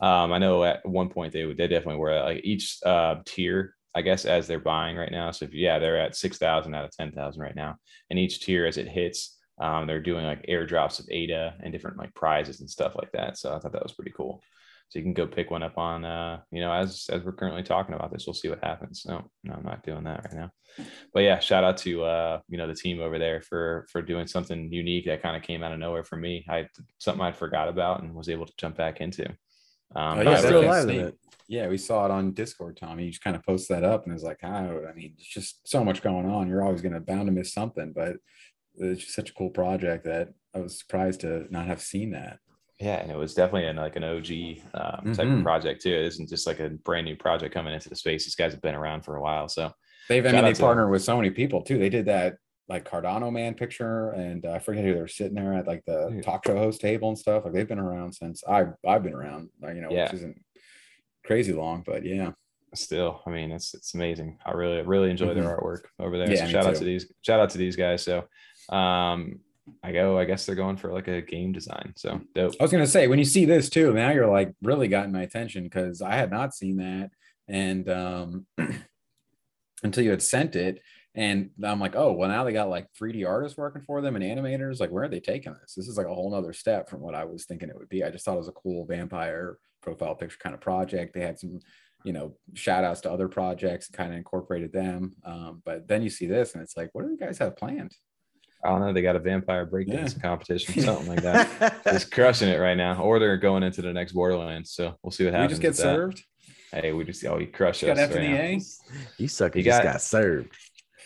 um, 0.00 0.32
I 0.32 0.38
know 0.38 0.64
at 0.64 0.86
one 0.88 1.10
point 1.10 1.32
they 1.32 1.44
they 1.44 1.68
definitely 1.68 1.96
were 1.96 2.10
at, 2.10 2.24
like 2.24 2.44
each 2.44 2.78
uh, 2.84 3.16
tier. 3.24 3.74
I 3.94 4.00
guess 4.00 4.24
as 4.24 4.46
they're 4.46 4.58
buying 4.58 4.96
right 4.96 5.12
now. 5.12 5.30
So 5.32 5.44
if 5.44 5.52
yeah, 5.52 5.78
they're 5.78 6.00
at 6.00 6.16
six 6.16 6.38
thousand 6.38 6.74
out 6.74 6.86
of 6.86 6.96
ten 6.96 7.12
thousand 7.12 7.42
right 7.42 7.54
now, 7.54 7.76
and 8.08 8.18
each 8.18 8.40
tier 8.40 8.64
as 8.64 8.78
it 8.78 8.88
hits, 8.88 9.38
um, 9.60 9.86
they're 9.86 10.00
doing 10.00 10.24
like 10.24 10.46
airdrops 10.46 10.98
of 10.98 11.06
ADA 11.10 11.56
and 11.62 11.72
different 11.72 11.98
like 11.98 12.14
prizes 12.14 12.60
and 12.60 12.70
stuff 12.70 12.94
like 12.96 13.12
that. 13.12 13.36
So 13.36 13.54
I 13.54 13.58
thought 13.58 13.72
that 13.72 13.82
was 13.82 13.92
pretty 13.92 14.12
cool 14.16 14.42
so 14.92 14.98
you 14.98 15.04
can 15.04 15.14
go 15.14 15.26
pick 15.26 15.50
one 15.50 15.62
up 15.62 15.78
on 15.78 16.04
uh 16.04 16.38
you 16.50 16.60
know 16.60 16.70
as 16.70 17.06
as 17.10 17.22
we're 17.22 17.32
currently 17.32 17.62
talking 17.62 17.94
about 17.94 18.12
this 18.12 18.26
we'll 18.26 18.34
see 18.34 18.50
what 18.50 18.62
happens 18.62 19.06
no 19.08 19.26
no 19.42 19.54
i'm 19.54 19.64
not 19.64 19.82
doing 19.82 20.04
that 20.04 20.22
right 20.22 20.34
now 20.34 20.50
but 21.14 21.20
yeah 21.20 21.38
shout 21.38 21.64
out 21.64 21.78
to 21.78 22.04
uh 22.04 22.38
you 22.48 22.58
know 22.58 22.66
the 22.66 22.74
team 22.74 23.00
over 23.00 23.18
there 23.18 23.40
for 23.40 23.86
for 23.90 24.02
doing 24.02 24.26
something 24.26 24.70
unique 24.70 25.06
that 25.06 25.22
kind 25.22 25.34
of 25.34 25.42
came 25.42 25.62
out 25.62 25.72
of 25.72 25.78
nowhere 25.78 26.04
for 26.04 26.16
me 26.16 26.44
i 26.50 26.66
something 26.98 27.22
I'd 27.22 27.36
forgot 27.36 27.68
about 27.68 28.02
and 28.02 28.14
was 28.14 28.28
able 28.28 28.44
to 28.44 28.52
jump 28.58 28.76
back 28.76 29.00
into 29.00 29.24
um 29.96 30.18
Oh, 30.18 30.22
yeah, 30.22 30.36
still 30.36 30.64
alive 30.64 30.88
it. 30.90 31.18
Yeah, 31.48 31.68
we 31.68 31.76
saw 31.76 32.06
it 32.06 32.10
on 32.10 32.32
Discord, 32.32 32.78
Tommy. 32.78 33.04
You 33.04 33.10
just 33.10 33.22
kind 33.22 33.36
of 33.36 33.44
post 33.44 33.68
that 33.68 33.84
up 33.84 34.04
and 34.04 34.14
it's 34.14 34.22
like, 34.22 34.38
oh, 34.42 34.86
I 34.88 34.94
mean, 34.94 35.12
it's 35.18 35.28
just 35.28 35.68
so 35.68 35.84
much 35.84 36.00
going 36.00 36.24
on. 36.24 36.48
You're 36.48 36.64
always 36.64 36.80
going 36.80 36.94
to 36.94 37.00
bound 37.00 37.26
to 37.26 37.32
miss 37.32 37.52
something, 37.52 37.92
but 37.94 38.16
it's 38.76 39.02
just 39.02 39.14
such 39.14 39.30
a 39.30 39.34
cool 39.34 39.50
project 39.50 40.04
that 40.04 40.28
I 40.54 40.60
was 40.60 40.78
surprised 40.78 41.20
to 41.20 41.46
not 41.50 41.66
have 41.66 41.82
seen 41.82 42.12
that. 42.12 42.38
Yeah 42.82 42.96
and 43.00 43.10
it 43.10 43.16
was 43.16 43.34
definitely 43.34 43.68
an, 43.68 43.76
like 43.76 43.96
an 43.96 44.04
og 44.04 44.26
um, 44.74 45.14
type 45.14 45.26
of 45.26 45.32
Mhm. 45.38 45.42
project 45.42 45.82
too 45.82 45.90
it 45.90 46.06
isn't 46.06 46.28
just 46.28 46.46
like 46.46 46.60
a 46.60 46.68
brand 46.70 47.04
new 47.06 47.16
project 47.16 47.54
coming 47.54 47.72
into 47.74 47.88
the 47.88 47.96
space 47.96 48.24
these 48.24 48.34
guys 48.34 48.52
have 48.52 48.60
been 48.62 48.74
around 48.74 49.02
for 49.02 49.16
a 49.16 49.22
while 49.22 49.48
so 49.48 49.72
They've, 50.08 50.26
I 50.26 50.32
mean, 50.32 50.44
they 50.44 50.54
partner 50.54 50.88
with 50.90 51.02
so 51.04 51.16
many 51.16 51.30
people 51.30 51.62
too. 51.62 51.78
They 51.78 51.88
did 51.88 52.06
that 52.06 52.34
like 52.68 52.84
Cardano 52.90 53.32
man 53.32 53.54
picture, 53.54 54.10
and 54.10 54.44
uh, 54.44 54.50
I 54.50 54.58
forget 54.58 54.84
who 54.84 54.92
they 54.94 55.00
were 55.00 55.06
sitting 55.06 55.34
there 55.36 55.54
at 55.54 55.68
like 55.68 55.84
the 55.86 56.08
Dude. 56.10 56.24
talk 56.24 56.44
show 56.44 56.56
host 56.58 56.80
table 56.80 57.08
and 57.08 57.16
stuff. 57.16 57.44
Like 57.44 57.54
they've 57.54 57.68
been 57.68 57.78
around 57.78 58.12
since 58.12 58.42
I've 58.44 58.72
I've 58.86 59.04
been 59.04 59.14
around. 59.14 59.50
You 59.62 59.80
know, 59.80 59.90
Yeah. 59.92 60.04
which 60.06 60.14
isn't 60.14 60.36
crazy 61.24 61.52
long, 61.52 61.84
but 61.86 62.04
yeah. 62.04 62.32
still 62.74 63.22
i 63.26 63.30
mean 63.30 63.52
it's 63.52 63.74
it's 63.74 63.92
amazing 63.94 64.38
i 64.46 64.50
really 64.50 64.80
really 64.82 65.10
enjoy 65.10 65.32
their 65.34 65.44
artwork 65.44 65.82
over 66.00 66.16
there 66.18 66.30
Yeah, 66.30 66.46
so 66.46 66.50
shout 66.52 66.66
out 66.66 66.74
to 66.76 66.84
these 66.84 67.04
shout 67.20 67.38
out 67.38 67.50
to 67.50 67.58
these 67.58 67.76
guys 67.76 68.02
so 68.02 68.24
um 68.70 69.40
i 69.82 69.92
go 69.92 70.18
i 70.18 70.24
guess 70.24 70.44
they're 70.44 70.54
going 70.54 70.76
for 70.76 70.92
like 70.92 71.08
a 71.08 71.22
game 71.22 71.52
design 71.52 71.92
so 71.96 72.20
dope 72.34 72.54
I 72.58 72.64
was 72.64 72.72
gonna 72.72 72.86
say 72.86 73.08
when 73.08 73.18
you 73.18 73.24
see 73.24 73.44
this 73.44 73.68
too, 73.68 73.92
now 73.92 74.10
you're 74.10 74.30
like 74.30 74.52
really 74.62 74.88
gotten 74.88 75.12
my 75.12 75.22
attention 75.22 75.64
because 75.64 76.00
I 76.00 76.14
had 76.14 76.30
not 76.30 76.54
seen 76.54 76.76
that, 76.76 77.10
and 77.48 77.88
um, 77.88 78.46
until 79.82 80.04
you 80.04 80.10
had 80.10 80.22
sent 80.22 80.54
it, 80.54 80.80
and 81.14 81.50
I'm 81.62 81.80
like, 81.80 81.96
oh, 81.96 82.12
well 82.12 82.28
now 82.28 82.44
they 82.44 82.52
got 82.52 82.68
like 82.68 82.86
3D 83.00 83.26
artists 83.26 83.58
working 83.58 83.82
for 83.82 84.00
them 84.00 84.16
and 84.16 84.24
animators. 84.24 84.80
Like, 84.80 84.90
where 84.90 85.04
are 85.04 85.08
they 85.08 85.20
taking 85.20 85.54
this? 85.54 85.74
This 85.74 85.88
is 85.88 85.96
like 85.96 86.06
a 86.06 86.14
whole 86.14 86.30
nother 86.30 86.52
step 86.52 86.88
from 86.88 87.00
what 87.00 87.14
I 87.14 87.24
was 87.24 87.44
thinking 87.44 87.68
it 87.68 87.76
would 87.76 87.88
be. 87.88 88.04
I 88.04 88.10
just 88.10 88.24
thought 88.24 88.34
it 88.34 88.38
was 88.38 88.48
a 88.48 88.52
cool 88.52 88.84
vampire 88.84 89.58
profile 89.82 90.14
picture 90.14 90.38
kind 90.40 90.54
of 90.54 90.60
project. 90.60 91.14
They 91.14 91.22
had 91.22 91.38
some, 91.38 91.58
you 92.04 92.12
know, 92.12 92.36
shout 92.54 92.84
outs 92.84 93.00
to 93.02 93.10
other 93.10 93.28
projects, 93.28 93.88
and 93.88 93.96
kind 93.96 94.12
of 94.12 94.18
incorporated 94.18 94.72
them. 94.72 95.14
Um, 95.24 95.62
but 95.64 95.88
then 95.88 96.02
you 96.02 96.10
see 96.10 96.26
this, 96.26 96.54
and 96.54 96.62
it's 96.62 96.76
like, 96.76 96.90
what 96.92 97.04
do 97.04 97.10
you 97.10 97.18
guys 97.18 97.38
have 97.38 97.56
planned? 97.56 97.94
I 98.64 98.68
don't 98.68 98.80
know. 98.80 98.92
They 98.92 99.02
got 99.02 99.16
a 99.16 99.20
vampire 99.20 99.66
breakdance 99.66 100.14
Yeah. 100.16 100.22
competition, 100.22 100.80
something 100.82 101.08
like 101.08 101.22
that. 101.22 101.82
Just 101.84 102.12
crushing 102.12 102.48
it 102.48 102.58
right 102.58 102.76
now, 102.76 103.02
or 103.02 103.18
they're 103.18 103.36
going 103.36 103.62
into 103.64 103.82
the 103.82 103.92
next 103.92 104.12
Borderlands. 104.12 104.70
So 104.72 104.96
we'll 105.02 105.10
see 105.10 105.24
what 105.24 105.34
happens. 105.34 105.48
We 105.48 105.52
just 105.54 105.62
get 105.62 105.68
with 105.68 105.76
that. 105.78 105.82
served. 105.82 106.24
Hey, 106.72 106.92
we 106.92 107.04
just 107.04 107.24
oh, 107.26 107.38
you 107.38 107.48
crush 107.48 107.82
Got 107.82 107.98
us 107.98 108.10
F 108.10 108.14
right 108.14 108.24
in 108.24 108.32
the. 108.32 108.38
A. 108.38 108.60
you 109.18 109.28
sucker 109.28 109.58
You 109.58 109.64
just 109.64 109.82
got- 109.82 109.92
got 109.92 110.00
served. 110.02 110.52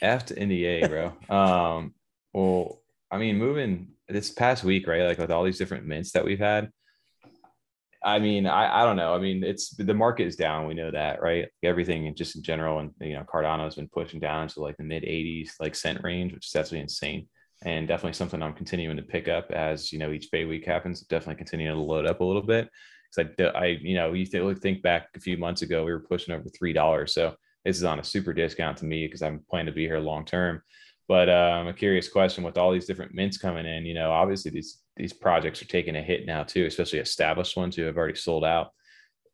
F 0.03 0.27
to 0.27 0.35
NDA, 0.35 0.89
bro. 0.89 1.13
Um, 1.35 1.95
well, 2.35 2.83
I 3.11 3.17
mean, 3.19 3.39
moving 3.39 3.89
this 4.09 4.31
past 4.31 4.63
week, 4.63 4.87
right? 4.87 5.05
Like 5.05 5.19
with 5.19 5.31
all 5.31 5.43
these 5.43 5.57
different 5.59 5.87
mints 5.87 6.13
that 6.13 6.25
we've 6.25 6.39
had. 6.39 6.71
I 8.05 8.19
mean, 8.21 8.47
I, 8.47 8.83
I 8.83 8.85
don't 8.85 8.97
know. 8.97 9.15
I 9.15 9.19
mean, 9.19 9.43
it's 9.43 9.71
the 9.71 9.95
market 9.95 10.27
is 10.27 10.37
down. 10.37 10.67
We 10.69 10.75
know 10.75 10.91
that, 10.93 11.21
right? 11.23 11.49
Everything 11.65 12.15
just 12.15 12.37
in 12.37 12.43
general, 12.43 12.79
and 12.79 12.91
you 13.01 13.15
know, 13.15 13.25
Cardano's 13.25 13.75
been 13.75 13.89
pushing 13.89 14.21
down 14.21 14.45
into 14.45 14.61
like 14.61 14.77
the 14.77 14.85
mid 14.85 15.03
80s, 15.03 15.53
like 15.59 15.75
cent 15.75 16.05
range, 16.05 16.33
which 16.35 16.47
is 16.47 16.55
absolutely 16.55 16.83
insane. 16.83 17.27
And 17.65 17.89
definitely 17.89 18.13
something 18.13 18.43
I'm 18.43 18.53
continuing 18.53 18.97
to 18.97 19.03
pick 19.03 19.29
up 19.29 19.51
as 19.51 19.93
you 19.93 19.99
know 19.99 20.13
each 20.13 20.31
Bay 20.31 20.45
week 20.45 20.67
happens. 20.67 21.01
Definitely 21.01 21.37
continuing 21.37 21.75
to 21.75 21.83
load 21.83 22.07
up 22.07 22.21
a 22.21 22.25
little 22.25 22.43
bit 22.43 22.69
because 23.15 23.33
I, 23.39 23.59
I, 23.59 23.67
you 23.81 23.95
know, 23.95 24.13
you 24.13 24.27
think 24.27 24.61
think 24.61 24.83
back 24.83 25.09
a 25.17 25.21
few 25.21 25.37
months 25.37 25.63
ago, 25.63 25.85
we 25.85 25.93
were 25.93 26.01
pushing 26.01 26.35
over 26.35 26.49
three 26.49 26.73
dollars. 26.73 27.15
So 27.15 27.35
this 27.65 27.77
is 27.77 27.85
on 27.85 27.99
a 27.99 28.05
super 28.05 28.33
discount 28.33 28.77
to 28.79 28.85
me 28.85 29.07
because 29.07 29.23
I'm 29.23 29.43
planning 29.51 29.67
to 29.67 29.73
be 29.73 29.87
here 29.87 29.99
long 29.99 30.25
term. 30.25 30.63
But 31.09 31.29
um, 31.29 31.69
a 31.69 31.73
curious 31.73 32.09
question 32.09 32.43
with 32.43 32.59
all 32.59 32.73
these 32.73 32.87
different 32.87 33.15
mints 33.15 33.39
coming 33.39 33.65
in, 33.65 33.87
you 33.87 33.95
know, 33.95 34.11
obviously 34.11 34.51
these 34.51 34.83
these 34.97 35.13
projects 35.13 35.63
are 35.63 35.67
taking 35.67 35.97
a 35.97 36.03
hit 36.03 36.27
now 36.27 36.43
too, 36.43 36.67
especially 36.67 36.99
established 36.99 37.57
ones 37.57 37.77
who 37.77 37.83
have 37.83 37.97
already 37.97 38.17
sold 38.17 38.45
out. 38.45 38.73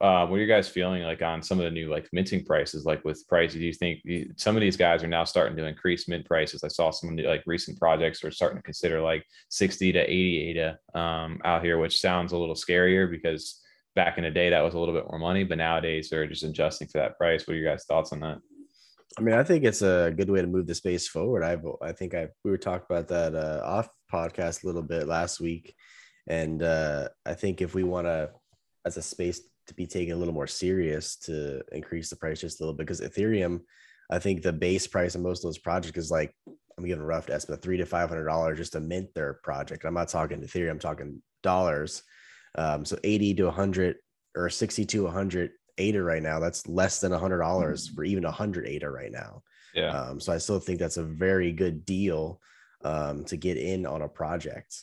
Uh, 0.03 0.27
what 0.27 0.37
are 0.37 0.41
you 0.41 0.49
guys 0.49 0.69
feeling 0.69 1.05
like 1.05 1.23
on 1.23 1.41
some 1.41 1.61
of 1.61 1.65
the 1.65 1.71
new 1.71 1.89
like 1.89 2.09
minting 2.13 2.45
prices? 2.45 2.85
Like 2.85 3.05
with 3.05 3.25
prices, 3.29 3.61
do 3.61 3.65
you 3.65 3.73
think 3.73 4.01
some 4.37 4.57
of 4.57 4.61
these 4.61 4.77
guys 4.77 5.05
are 5.05 5.09
now 5.09 5.23
starting 5.23 5.57
to 5.57 5.65
increase 5.65 6.09
mint 6.09 6.27
prices? 6.27 6.65
I 6.65 6.69
saw 6.69 6.91
some 6.91 7.15
the 7.15 7.23
like 7.23 7.45
recent 7.47 7.79
projects 7.79 8.25
are 8.25 8.33
starting 8.33 8.59
to 8.59 8.65
consider 8.65 9.01
like 9.01 9.25
60 9.51 9.93
to 9.93 10.01
80 10.01 10.59
ADA 10.59 10.79
um, 10.99 11.41
out 11.45 11.63
here, 11.63 11.79
which 11.79 12.01
sounds 12.01 12.33
a 12.33 12.37
little 12.37 12.57
scarier 12.57 13.09
because 13.09 13.63
back 13.95 14.19
in 14.19 14.25
the 14.25 14.31
day 14.31 14.51
that 14.51 14.65
was 14.65 14.75
a 14.75 14.79
little 14.79 14.95
bit 14.95 15.07
more 15.09 15.21
money, 15.21 15.45
but 15.45 15.59
nowadays 15.59 16.11
they're 16.11 16.27
just 16.27 16.43
adjusting 16.43 16.89
for 16.89 16.99
that 16.99 17.17
price. 17.17 17.47
What 17.47 17.55
are 17.55 17.61
your 17.61 17.71
guys' 17.71 17.85
thoughts 17.85 18.13
on 18.13 18.19
that? 18.21 18.39
I 19.17 19.21
mean, 19.21 19.37
I 19.37 19.45
think 19.45 19.63
it's 19.63 19.83
a 19.83 20.13
good 20.17 20.31
way 20.31 20.41
to 20.41 20.49
move 20.49 20.67
the 20.67 20.75
space 20.75 21.07
forward. 21.07 21.45
I 21.45 21.59
I 21.81 21.93
think 21.93 22.13
I 22.15 22.27
we 22.45 22.51
were 22.51 22.59
talking 22.59 22.87
about 22.91 23.07
that 23.09 23.37
uh, 23.37 23.61
off 23.65 23.89
podcast 24.13 24.65
a 24.65 24.67
little 24.67 24.83
bit 24.83 25.07
last 25.07 25.39
week, 25.39 25.77
and 26.27 26.61
uh, 26.61 27.09
I 27.25 27.35
think 27.35 27.61
if 27.61 27.73
we 27.73 27.85
want 27.85 28.07
to, 28.09 28.31
as 28.85 28.97
a 28.97 29.03
space 29.03 29.43
to 29.67 29.75
be 29.75 29.87
taken 29.87 30.15
a 30.15 30.17
little 30.17 30.35
more 30.35 30.47
serious, 30.47 31.17
to 31.17 31.63
increase 31.73 32.11
the 32.11 32.17
price 32.17 32.41
just 32.41 32.61
a 32.61 32.63
little 32.63 32.75
bit, 32.75 32.87
because 32.87 33.01
Ethereum, 33.01 33.61
I 34.11 34.19
think 34.19 34.43
the 34.43 34.53
base 34.53 34.87
price 34.87 35.15
of 35.15 35.21
most 35.21 35.41
of 35.45 35.49
those 35.49 35.59
projects 35.59 35.99
is 35.99 36.11
like 36.11 36.35
I'm 36.79 36.85
giving 36.87 37.03
a 37.03 37.07
rough 37.07 37.31
estimate, 37.31 37.63
three 37.63 37.77
to 37.77 37.87
five 37.87 38.09
hundred 38.09 38.27
dollars 38.27 38.59
just 38.59 38.73
to 38.73 38.81
mint 38.81 39.15
their 39.15 39.35
project. 39.45 39.85
I'm 39.85 39.95
not 39.95 40.09
talking 40.09 40.41
Ethereum, 40.41 40.71
I'm 40.73 40.79
talking 40.79 41.23
dollars. 41.43 42.03
Um, 42.57 42.85
so 42.85 42.99
80 43.03 43.35
to 43.35 43.45
100 43.45 43.97
or 44.37 44.51
60 44.51 44.85
to 44.85 45.05
100 45.05 45.51
ADA 45.79 46.03
right 46.03 46.23
now. 46.23 46.39
That's 46.39 46.67
less 46.69 47.01
than 47.01 47.13
$100 47.13 47.95
for 47.95 48.05
even 48.05 48.25
100 48.25 48.67
ADA 48.67 48.91
right 48.91 49.11
now. 49.11 49.43
Yeah. 49.75 49.89
Um, 49.89 50.21
so 50.21 50.35
I 50.35 50.39
still 50.39 50.61
think 50.61 50.79
that's 50.79 50.99
a 50.99 51.03
very 51.03 51.51
good 51.53 51.87
deal 51.87 52.41
um, 52.85 53.25
to 53.25 53.39
get 53.39 53.57
in 53.57 53.87
on 53.87 54.03
a 54.03 54.09
project. 54.09 54.77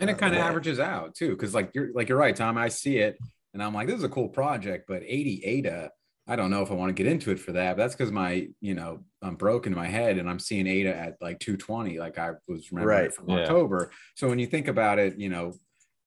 and 0.00 0.10
it 0.10 0.14
Uh, 0.14 0.18
kind 0.18 0.34
of 0.34 0.38
yeah. 0.40 0.46
averages 0.48 0.80
out 0.80 1.14
too 1.14 1.30
because 1.30 1.54
like 1.54 1.70
you're 1.72 1.92
like 1.94 2.08
you're 2.08 2.18
right 2.18 2.34
tom 2.34 2.58
i 2.58 2.68
see 2.68 2.98
it 2.98 3.16
and 3.54 3.62
i'm 3.62 3.72
like 3.72 3.86
this 3.86 3.96
is 3.96 4.04
a 4.04 4.08
cool 4.08 4.28
project 4.28 4.84
but 4.86 5.02
80 5.06 5.42
ada 5.44 5.90
i 6.26 6.36
don't 6.36 6.50
know 6.50 6.62
if 6.62 6.70
i 6.70 6.74
want 6.74 6.90
to 6.94 7.02
get 7.02 7.10
into 7.10 7.30
it 7.30 7.38
for 7.38 7.52
that. 7.52 7.76
But 7.76 7.82
that's 7.82 7.94
because 7.94 8.12
my 8.12 8.48
you 8.60 8.74
know 8.74 9.00
i'm 9.22 9.36
broken 9.36 9.72
in 9.72 9.78
my 9.78 9.86
head 9.86 10.18
and 10.18 10.28
i'm 10.28 10.38
seeing 10.38 10.66
ada 10.66 10.94
at 10.94 11.16
like 11.20 11.38
220 11.40 11.98
like 11.98 12.18
i 12.18 12.32
was 12.48 12.70
remembering 12.70 12.98
Right, 12.98 13.14
from 13.14 13.30
yeah. 13.30 13.40
october. 13.40 13.90
So 14.14 14.28
when 14.28 14.38
you 14.38 14.46
think 14.46 14.68
about 14.68 14.98
it 14.98 15.18
you 15.18 15.28
know 15.28 15.54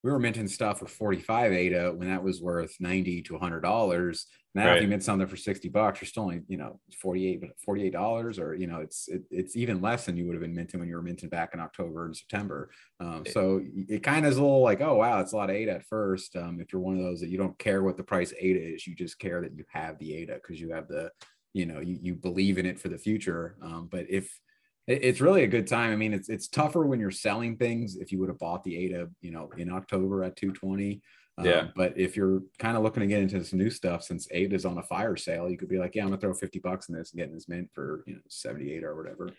we 0.07 0.13
were 0.13 0.19
minting 0.19 0.47
stuff 0.47 0.79
for 0.79 0.87
45 0.87 1.51
ADA 1.51 1.91
when 1.93 2.07
that 2.07 2.23
was 2.23 2.41
worth 2.41 2.73
90 2.79 3.23
to 3.23 3.33
100 3.33 3.59
dollars. 3.59 4.27
Now, 4.55 4.73
if 4.73 4.81
you 4.81 4.87
mint 4.87 5.03
something 5.03 5.27
for 5.27 5.35
60 5.35 5.67
bucks, 5.67 5.99
you're 5.99 6.07
still 6.07 6.23
only, 6.23 6.43
you 6.47 6.55
know, 6.55 6.79
48, 7.01 7.41
but 7.41 7.49
48 7.59 7.91
dollars, 7.91 8.39
or 8.39 8.55
you 8.55 8.67
know, 8.67 8.79
it's 8.79 9.09
it, 9.09 9.23
it's 9.29 9.57
even 9.57 9.81
less 9.81 10.05
than 10.05 10.15
you 10.15 10.25
would 10.25 10.33
have 10.33 10.41
been 10.41 10.55
minting 10.55 10.79
when 10.79 10.87
you 10.87 10.95
were 10.95 11.01
minting 11.01 11.27
back 11.27 11.53
in 11.53 11.59
October 11.59 12.05
and 12.05 12.15
September. 12.15 12.69
Um, 13.01 13.23
so 13.29 13.61
it 13.65 14.01
kind 14.01 14.25
of 14.25 14.31
is 14.31 14.37
a 14.37 14.41
little 14.41 14.61
like, 14.61 14.79
oh 14.79 14.95
wow, 14.95 15.19
it's 15.19 15.33
a 15.33 15.35
lot 15.35 15.49
of 15.49 15.57
ADA 15.57 15.73
at 15.73 15.85
first. 15.85 16.37
Um, 16.37 16.61
if 16.61 16.71
you're 16.71 16.81
one 16.81 16.95
of 16.95 17.03
those 17.03 17.19
that 17.19 17.29
you 17.29 17.37
don't 17.37 17.59
care 17.59 17.83
what 17.83 17.97
the 17.97 18.03
price 18.03 18.33
ADA 18.39 18.75
is, 18.75 18.87
you 18.87 18.95
just 18.95 19.19
care 19.19 19.41
that 19.41 19.57
you 19.57 19.65
have 19.73 19.99
the 19.99 20.15
ADA 20.15 20.35
because 20.35 20.61
you 20.61 20.71
have 20.71 20.87
the, 20.87 21.11
you 21.53 21.65
know, 21.65 21.81
you, 21.81 21.99
you 22.01 22.15
believe 22.15 22.57
in 22.57 22.65
it 22.65 22.79
for 22.79 22.87
the 22.87 22.97
future. 22.97 23.57
Um, 23.61 23.89
but 23.91 24.05
if 24.09 24.39
it's 24.87 25.21
really 25.21 25.43
a 25.43 25.47
good 25.47 25.67
time. 25.67 25.91
I 25.91 25.95
mean, 25.95 26.13
it's 26.13 26.29
it's 26.29 26.47
tougher 26.47 26.85
when 26.85 26.99
you're 26.99 27.11
selling 27.11 27.57
things. 27.57 27.97
If 27.97 28.11
you 28.11 28.19
would 28.19 28.29
have 28.29 28.39
bought 28.39 28.63
the 28.63 28.77
ADA, 28.77 29.09
you 29.21 29.31
know, 29.31 29.49
in 29.57 29.71
October 29.71 30.23
at 30.23 30.35
220. 30.35 31.01
Um, 31.39 31.45
Yeah. 31.45 31.67
But 31.75 31.97
if 31.97 32.15
you're 32.15 32.41
kind 32.57 32.77
of 32.77 32.83
looking 32.83 33.01
to 33.01 33.07
get 33.07 33.21
into 33.21 33.37
this 33.37 33.53
new 33.53 33.69
stuff, 33.69 34.03
since 34.03 34.27
ADA 34.31 34.55
is 34.55 34.65
on 34.65 34.77
a 34.77 34.83
fire 34.83 35.15
sale, 35.15 35.49
you 35.49 35.57
could 35.57 35.69
be 35.69 35.77
like, 35.77 35.93
yeah, 35.93 36.03
I'm 36.03 36.09
gonna 36.09 36.21
throw 36.21 36.33
50 36.33 36.59
bucks 36.59 36.89
in 36.89 36.95
this 36.95 37.11
and 37.11 37.19
getting 37.19 37.35
this 37.35 37.49
mint 37.49 37.69
for 37.73 38.03
you 38.07 38.15
know 38.15 38.21
78 38.29 38.83
or 38.83 38.95
whatever. 38.95 39.29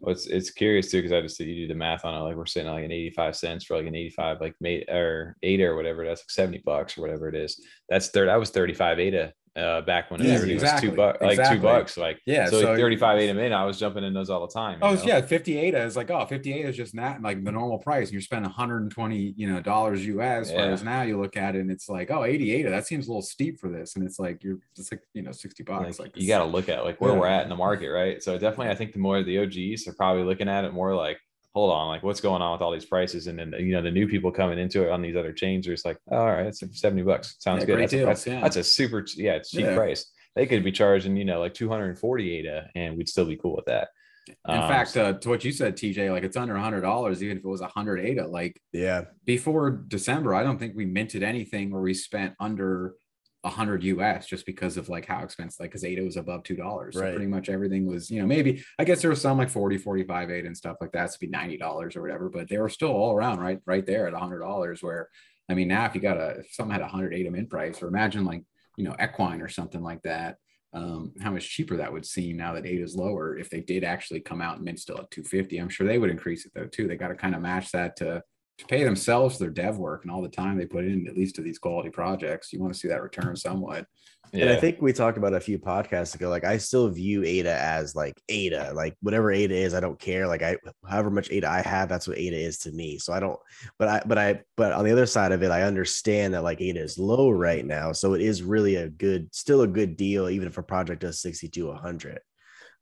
Well, 0.00 0.12
it's 0.12 0.26
it's 0.26 0.50
curious 0.50 0.90
too 0.90 0.98
because 0.98 1.12
I 1.12 1.20
just 1.20 1.40
you 1.40 1.54
do 1.54 1.68
the 1.68 1.74
math 1.74 2.04
on 2.04 2.14
it. 2.14 2.18
Like 2.18 2.36
we're 2.36 2.46
sitting 2.46 2.68
at 2.68 2.72
like 2.72 2.84
an 2.84 2.92
eighty 2.92 3.10
five 3.10 3.34
cents 3.34 3.64
for 3.64 3.76
like 3.76 3.86
an 3.86 3.96
eighty 3.96 4.10
five 4.10 4.40
like 4.40 4.54
mate 4.60 4.88
or 4.88 5.36
eight 5.42 5.60
or 5.60 5.74
whatever. 5.74 6.04
That's 6.04 6.20
like 6.20 6.30
seventy 6.30 6.62
bucks 6.64 6.96
or 6.96 7.02
whatever 7.02 7.28
it 7.28 7.34
is. 7.34 7.60
That's 7.88 8.08
third. 8.08 8.28
That 8.28 8.38
was 8.38 8.50
thirty 8.50 8.74
five 8.74 9.00
ADA 9.00 9.32
uh, 9.58 9.80
back 9.82 10.10
when 10.10 10.22
Yeah, 10.22 10.34
everything 10.34 10.54
exactly, 10.54 10.88
was 10.88 10.94
two 10.94 10.96
bucks, 10.96 11.20
like 11.20 11.30
exactly. 11.32 11.56
two 11.58 11.62
bucks. 11.62 11.96
Like 11.96 12.20
Yeah, 12.26 12.46
so, 12.46 12.60
so- 12.60 12.68
like 12.70 12.78
thirty 12.78 12.96
five 12.96 13.18
ADA 13.18 13.34
min. 13.34 13.52
I 13.52 13.64
was 13.64 13.78
jumping 13.78 14.04
in 14.04 14.14
those 14.14 14.30
all 14.30 14.46
the 14.46 14.52
time. 14.52 14.78
Oh 14.82 14.94
know? 14.94 15.02
yeah, 15.02 15.20
58 15.20 15.74
is 15.74 15.96
like 15.96 16.10
oh 16.10 16.24
58 16.26 16.64
is 16.66 16.76
just 16.76 16.94
not 16.94 17.20
like 17.22 17.42
the 17.44 17.52
normal 17.52 17.78
price. 17.78 18.08
And 18.08 18.12
you're 18.12 18.22
spending 18.22 18.44
120 18.50 19.34
you 19.36 19.50
know 19.50 19.60
dollars 19.60 20.06
US. 20.06 20.50
Whereas 20.52 20.82
now 20.82 21.02
you 21.02 21.20
look 21.20 21.36
at 21.36 21.56
it 21.56 21.60
and 21.60 21.70
it's 21.70 21.88
like 21.88 22.10
oh 22.10 22.24
88 22.24 22.62
that 22.64 22.86
seems 22.86 23.06
a 23.06 23.10
little 23.10 23.22
steep 23.22 23.58
for 23.58 23.68
this, 23.68 23.96
and 23.96 24.04
it's 24.06 24.18
like 24.18 24.42
you're 24.44 24.58
just 24.76 24.92
like 24.92 25.02
you 25.14 25.22
know 25.22 25.32
60 25.32 25.62
bucks. 25.64 25.98
Like, 25.98 26.08
Like, 26.14 26.16
you 26.22 26.28
got 26.28 26.38
to 26.38 26.44
look 26.44 26.68
at 26.68 26.84
like 26.84 27.00
where 27.00 27.12
Yeah. 27.12 27.18
we're 27.18 27.26
at 27.26 27.42
in 27.42 27.48
the 27.48 27.56
market, 27.56 27.88
right? 27.90 28.22
So 28.22 28.38
definitely, 28.38 28.68
I 28.70 28.74
think 28.76 28.92
the 28.92 28.98
more 29.00 29.22
the 29.22 29.38
OGs 29.38 29.86
are 29.88 29.94
probably 29.94 30.22
looking 30.24 30.48
at 30.48 30.64
it 30.64 30.72
more 30.72 30.94
like, 30.94 31.18
hold 31.54 31.72
on, 31.72 31.88
like 31.88 32.02
what's 32.02 32.20
going 32.20 32.42
on 32.42 32.52
with 32.52 32.62
all 32.62 32.72
these 32.72 32.84
prices, 32.84 33.26
and 33.26 33.38
then 33.38 33.52
you 33.58 33.72
know 33.72 33.82
the 33.82 33.90
new 33.90 34.06
people 34.08 34.30
coming 34.30 34.58
into 34.58 34.84
it 34.84 34.90
on 34.90 35.02
these 35.02 35.16
other 35.16 35.32
chains 35.32 35.66
are 35.66 35.72
just 35.72 35.84
like, 35.84 35.98
oh, 36.10 36.16
all 36.18 36.26
right, 36.26 36.46
it's 36.46 36.62
seventy 36.80 37.02
bucks, 37.02 37.36
sounds 37.40 37.60
Yeah, 37.60 37.66
good. 37.66 37.72
great 37.76 37.82
That's 37.82 37.92
a, 37.92 37.96
deals, 37.96 38.06
that's, 38.08 38.26
yeah. 38.26 38.40
that's 38.40 38.56
a 38.56 38.64
super, 38.64 39.04
yeah, 39.16 39.32
it's 39.34 39.50
cheap 39.50 39.62
Yeah. 39.62 39.74
price. 39.74 40.10
They 40.36 40.46
could 40.46 40.62
be 40.62 40.72
charging, 40.72 41.16
you 41.16 41.24
know, 41.24 41.40
like 41.40 41.54
two 41.54 41.68
hundred 41.68 41.88
and 41.90 41.98
forty 41.98 42.38
ADA, 42.38 42.70
and 42.74 42.96
we'd 42.96 43.08
still 43.08 43.24
be 43.26 43.36
cool 43.36 43.56
with 43.56 43.64
that. 43.66 43.88
In 44.28 44.34
Um, 44.56 44.68
fact, 44.68 44.94
uh, 44.96 45.14
to 45.14 45.28
what 45.30 45.42
you 45.44 45.52
said, 45.52 45.74
TJ, 45.76 46.10
like 46.12 46.22
it's 46.22 46.36
under 46.36 46.54
hundred 46.56 46.82
dollars, 46.82 47.22
even 47.22 47.38
if 47.38 47.44
it 47.44 47.48
was 47.48 47.62
a 47.62 47.66
hundred 47.68 48.00
ADA. 48.00 48.26
Like 48.28 48.60
Yeah. 48.72 49.04
before 49.24 49.70
December, 49.88 50.34
I 50.34 50.42
don't 50.42 50.58
think 50.58 50.76
we 50.76 50.84
minted 50.84 51.22
anything 51.22 51.70
where 51.70 51.80
we 51.80 51.94
spent 51.94 52.34
under 52.38 52.94
a 53.44 53.48
hundred 53.48 53.84
US 53.84 54.26
just 54.26 54.44
because 54.46 54.76
of 54.76 54.88
like 54.88 55.06
how 55.06 55.22
expensive, 55.22 55.60
like 55.60 55.70
because 55.70 55.84
ADA 55.84 56.02
was 56.02 56.16
above 56.16 56.42
two 56.42 56.56
dollars. 56.56 56.94
So 56.94 57.02
Right. 57.02 57.14
pretty 57.14 57.28
much 57.28 57.48
everything 57.48 57.86
was, 57.86 58.10
you 58.10 58.20
know, 58.20 58.26
maybe 58.26 58.64
I 58.78 58.84
guess 58.84 59.00
there 59.00 59.10
was 59.10 59.20
some 59.20 59.38
like 59.38 59.50
40, 59.50 59.78
45 59.78 60.30
ADA 60.30 60.46
and 60.46 60.56
stuff 60.56 60.76
like 60.80 60.92
that 60.92 61.12
to 61.12 61.18
be 61.18 61.28
ninety 61.28 61.56
dollars 61.56 61.96
or 61.96 62.02
whatever, 62.02 62.28
but 62.28 62.48
they 62.48 62.58
were 62.58 62.68
still 62.68 62.90
all 62.90 63.14
around 63.14 63.38
right, 63.40 63.60
right 63.66 63.86
there 63.86 64.06
at 64.06 64.14
a 64.14 64.18
hundred 64.18 64.40
dollars. 64.40 64.82
Where 64.82 65.08
I 65.48 65.54
mean, 65.54 65.68
now 65.68 65.86
if 65.86 65.94
you 65.94 66.00
got 66.00 66.18
a 66.18 66.40
if 66.40 66.52
something 66.52 66.72
had 66.72 66.82
a 66.82 66.88
hundred 66.88 67.14
ADA 67.14 67.30
mint 67.30 67.50
price, 67.50 67.82
or 67.82 67.88
imagine 67.88 68.24
like 68.24 68.42
you 68.76 68.84
know 68.84 68.96
equine 69.02 69.40
or 69.40 69.48
something 69.48 69.82
like 69.82 70.02
that 70.02 70.36
um, 70.72 71.12
how 71.20 71.30
much 71.30 71.48
cheaper 71.48 71.76
that 71.76 71.92
would 71.92 72.04
seem 72.04 72.36
now 72.36 72.52
that 72.52 72.66
ADA 72.66 72.82
is 72.82 72.94
lower 72.94 73.38
if 73.38 73.48
they 73.48 73.60
did 73.60 73.84
actually 73.84 74.20
come 74.20 74.42
out 74.42 74.56
and 74.56 74.64
mint 74.64 74.78
still 74.78 74.98
at 74.98 75.10
250. 75.10 75.58
I'm 75.58 75.68
sure 75.68 75.86
they 75.86 75.98
would 75.98 76.10
increase 76.10 76.44
it 76.44 76.52
though 76.54 76.66
too. 76.66 76.86
They 76.86 76.96
got 76.96 77.08
to 77.08 77.14
kind 77.14 77.34
of 77.34 77.40
match 77.40 77.72
that 77.72 77.96
to 77.96 78.22
to 78.58 78.66
pay 78.66 78.82
themselves 78.82 79.38
their 79.38 79.50
dev 79.50 79.78
work 79.78 80.02
and 80.02 80.10
all 80.10 80.20
the 80.20 80.28
time 80.28 80.58
they 80.58 80.66
put 80.66 80.84
in 80.84 81.06
at 81.06 81.16
least 81.16 81.36
to 81.36 81.42
these 81.42 81.58
quality 81.58 81.90
projects. 81.90 82.52
You 82.52 82.60
want 82.60 82.72
to 82.74 82.78
see 82.78 82.88
that 82.88 83.02
return 83.02 83.36
somewhat. 83.36 83.86
yeah, 84.32 84.46
And 84.46 84.50
I 84.50 84.56
think 84.56 84.82
we 84.82 84.92
talked 84.92 85.16
about 85.16 85.32
a 85.32 85.40
few 85.40 85.60
podcasts 85.60 86.16
ago. 86.16 86.28
Like 86.28 86.42
I 86.42 86.58
still 86.58 86.88
view 86.88 87.22
ADA 87.22 87.52
as 87.52 87.94
like 87.94 88.20
ADA, 88.28 88.72
like 88.74 88.96
whatever 89.00 89.30
ADA 89.30 89.54
is, 89.54 89.74
I 89.74 89.80
don't 89.80 89.98
care. 89.98 90.26
Like 90.26 90.42
I, 90.42 90.56
however 90.88 91.08
much 91.08 91.30
ADA 91.30 91.48
I 91.48 91.62
have, 91.62 91.88
that's 91.88 92.08
what 92.08 92.18
ADA 92.18 92.36
is 92.36 92.58
to 92.60 92.72
me. 92.72 92.98
So 92.98 93.12
I 93.12 93.20
don't, 93.20 93.38
but 93.78 93.88
I, 93.88 94.02
but 94.04 94.18
I, 94.18 94.40
but 94.56 94.72
on 94.72 94.84
the 94.84 94.92
other 94.92 95.06
side 95.06 95.30
of 95.30 95.44
it, 95.44 95.52
I 95.52 95.62
understand 95.62 96.34
that 96.34 96.42
like 96.42 96.60
ADA 96.60 96.82
is 96.82 96.98
low 96.98 97.30
right 97.30 97.64
now. 97.64 97.92
So 97.92 98.14
it 98.14 98.22
is 98.22 98.42
really 98.42 98.74
a 98.74 98.88
good, 98.88 99.32
still 99.32 99.62
a 99.62 99.68
good 99.68 99.96
deal, 99.96 100.28
even 100.28 100.48
if 100.48 100.58
a 100.58 100.62
project 100.64 101.02
does 101.02 101.22
60 101.22 101.48
to 101.48 101.68
100. 101.68 102.18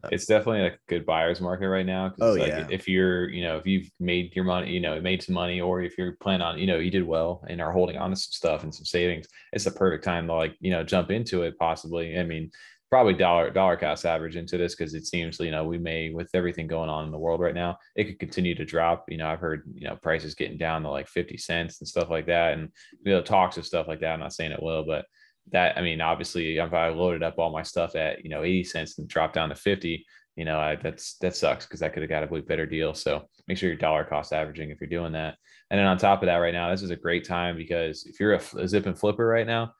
Uh, 0.04 0.10
it's 0.10 0.26
definitely 0.26 0.62
like 0.62 0.74
a 0.74 0.78
good 0.88 1.06
buyer's 1.06 1.40
market 1.40 1.68
right 1.68 1.86
now. 1.86 2.08
'cause 2.10 2.18
Oh, 2.20 2.34
like 2.36 2.54
yeah. 2.54 2.70
If 2.70 2.86
you're, 2.86 3.28
you 3.30 3.42
know, 3.42 3.56
if 3.56 3.66
you've 3.66 3.90
made 3.98 4.34
your 4.36 4.44
money, 4.44 4.72
you 4.72 4.80
know, 4.80 5.00
made 5.00 5.22
some 5.22 5.34
money, 5.34 5.60
or 5.60 5.82
if 5.82 5.98
you're 5.98 6.16
planning 6.20 6.42
on, 6.42 6.58
you 6.58 6.66
know, 6.66 6.78
you 6.78 6.90
did 6.90 7.04
well 7.04 7.42
and 7.48 7.60
are 7.60 7.72
holding 7.72 7.96
on 7.96 8.10
to 8.10 8.16
some 8.16 8.30
stuff 8.32 8.62
and 8.62 8.74
some 8.74 8.84
savings, 8.84 9.26
it's 9.52 9.64
the 9.64 9.70
perfect 9.72 10.04
time 10.04 10.26
to 10.28 10.34
like, 10.34 10.56
you 10.60 10.70
know, 10.70 10.84
jump 10.84 11.10
into 11.10 11.42
it. 11.42 11.58
Possibly, 11.58 12.16
I 12.18 12.22
mean, 12.24 12.50
probably 12.88 13.14
dollar 13.14 13.50
dollar 13.50 13.76
cost 13.76 14.06
average 14.06 14.36
into 14.36 14.56
this 14.56 14.76
because 14.76 14.94
it 14.94 15.06
seems, 15.06 15.40
you 15.40 15.50
know, 15.50 15.64
we 15.64 15.78
may 15.78 16.10
with 16.10 16.30
everything 16.34 16.68
going 16.68 16.88
on 16.88 17.04
in 17.06 17.10
the 17.10 17.18
world 17.18 17.40
right 17.40 17.54
now, 17.54 17.76
it 17.96 18.04
could 18.04 18.20
continue 18.20 18.54
to 18.54 18.64
drop. 18.64 19.06
You 19.08 19.16
know, 19.16 19.26
I've 19.28 19.40
heard, 19.40 19.64
you 19.74 19.88
know, 19.88 19.96
prices 19.96 20.34
getting 20.36 20.58
down 20.58 20.82
to 20.82 20.90
like 20.90 21.08
fifty 21.08 21.36
cents 21.36 21.80
and 21.80 21.88
stuff 21.88 22.10
like 22.10 22.26
that, 22.26 22.52
and 22.54 22.70
you 23.04 23.12
know, 23.12 23.22
talks 23.22 23.56
of 23.56 23.66
stuff 23.66 23.88
like 23.88 24.00
that. 24.00 24.12
I'm 24.12 24.20
not 24.20 24.34
saying 24.34 24.52
it 24.52 24.62
will, 24.62 24.84
but 24.84 25.06
that 25.52 25.76
I 25.76 25.82
mean, 25.82 26.00
obviously, 26.00 26.58
if 26.58 26.72
I 26.72 26.88
loaded 26.88 27.22
up 27.22 27.38
all 27.38 27.50
my 27.50 27.62
stuff 27.62 27.94
at 27.94 28.24
you 28.24 28.30
know 28.30 28.42
80 28.42 28.64
cents 28.64 28.98
and 28.98 29.08
dropped 29.08 29.34
down 29.34 29.48
to 29.50 29.54
50, 29.54 30.04
you 30.36 30.44
know, 30.44 30.58
I, 30.58 30.76
that's 30.76 31.16
that 31.18 31.36
sucks 31.36 31.66
because 31.66 31.82
I 31.82 31.88
could 31.88 32.02
have 32.02 32.10
got 32.10 32.24
a 32.24 32.26
way 32.26 32.40
better 32.40 32.66
deal. 32.66 32.94
So 32.94 33.26
make 33.48 33.58
sure 33.58 33.68
you're 33.68 33.78
dollar 33.78 34.04
cost 34.04 34.32
averaging 34.32 34.70
if 34.70 34.80
you're 34.80 34.90
doing 34.90 35.12
that. 35.12 35.36
And 35.70 35.78
then 35.78 35.86
on 35.86 35.98
top 35.98 36.22
of 36.22 36.26
that, 36.26 36.36
right 36.36 36.54
now, 36.54 36.70
this 36.70 36.82
is 36.82 36.90
a 36.90 36.96
great 36.96 37.26
time 37.26 37.56
because 37.56 38.06
if 38.06 38.20
you're 38.20 38.34
a, 38.34 38.42
a 38.58 38.68
zip 38.68 38.86
and 38.86 38.98
flipper 38.98 39.26
right 39.26 39.46
now, 39.46 39.72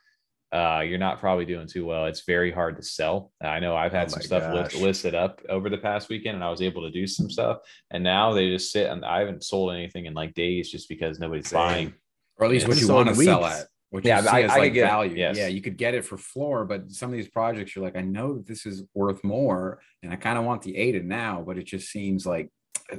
uh, 0.52 0.80
you're 0.80 0.98
not 0.98 1.18
probably 1.18 1.44
doing 1.44 1.66
too 1.66 1.84
well. 1.84 2.06
It's 2.06 2.24
very 2.24 2.50
hard 2.52 2.76
to 2.76 2.82
sell. 2.82 3.32
I 3.42 3.58
know 3.60 3.76
I've 3.76 3.92
had 3.92 4.06
oh 4.06 4.12
some 4.12 4.22
stuff 4.22 4.54
list, 4.54 4.76
listed 4.76 5.14
up 5.14 5.42
over 5.48 5.68
the 5.68 5.78
past 5.78 6.08
weekend, 6.08 6.36
and 6.36 6.44
I 6.44 6.50
was 6.50 6.62
able 6.62 6.82
to 6.82 6.90
do 6.90 7.06
some 7.06 7.28
stuff. 7.28 7.58
And 7.90 8.02
now 8.02 8.32
they 8.32 8.48
just 8.48 8.72
sit, 8.72 8.88
and 8.88 9.04
I 9.04 9.18
haven't 9.18 9.44
sold 9.44 9.74
anything 9.74 10.06
in 10.06 10.14
like 10.14 10.34
days 10.34 10.70
just 10.70 10.88
because 10.88 11.18
nobody's 11.18 11.48
Same. 11.48 11.58
buying, 11.58 11.94
or 12.38 12.46
at 12.46 12.52
least 12.52 12.68
what 12.68 12.80
you 12.80 12.88
want 12.88 13.08
to 13.08 13.14
sell 13.16 13.44
at. 13.44 13.66
Which 13.90 14.04
yeah, 14.04 14.24
I, 14.28 14.42
I 14.42 14.58
like 14.58 14.74
get, 14.74 14.88
value. 14.88 15.16
Yes. 15.16 15.36
Yeah, 15.38 15.46
you 15.46 15.62
could 15.62 15.76
get 15.76 15.94
it 15.94 16.04
for 16.04 16.18
floor, 16.18 16.64
but 16.64 16.90
some 16.90 17.10
of 17.10 17.16
these 17.16 17.28
projects, 17.28 17.74
you're 17.74 17.84
like, 17.84 17.96
I 17.96 18.02
know 18.02 18.34
that 18.34 18.46
this 18.46 18.66
is 18.66 18.82
worth 18.94 19.22
more, 19.22 19.80
and 20.02 20.12
I 20.12 20.16
kind 20.16 20.38
of 20.38 20.44
want 20.44 20.62
the 20.62 20.76
ADA 20.76 21.04
now, 21.04 21.44
but 21.46 21.56
it 21.56 21.64
just 21.64 21.88
seems 21.88 22.26
like 22.26 22.50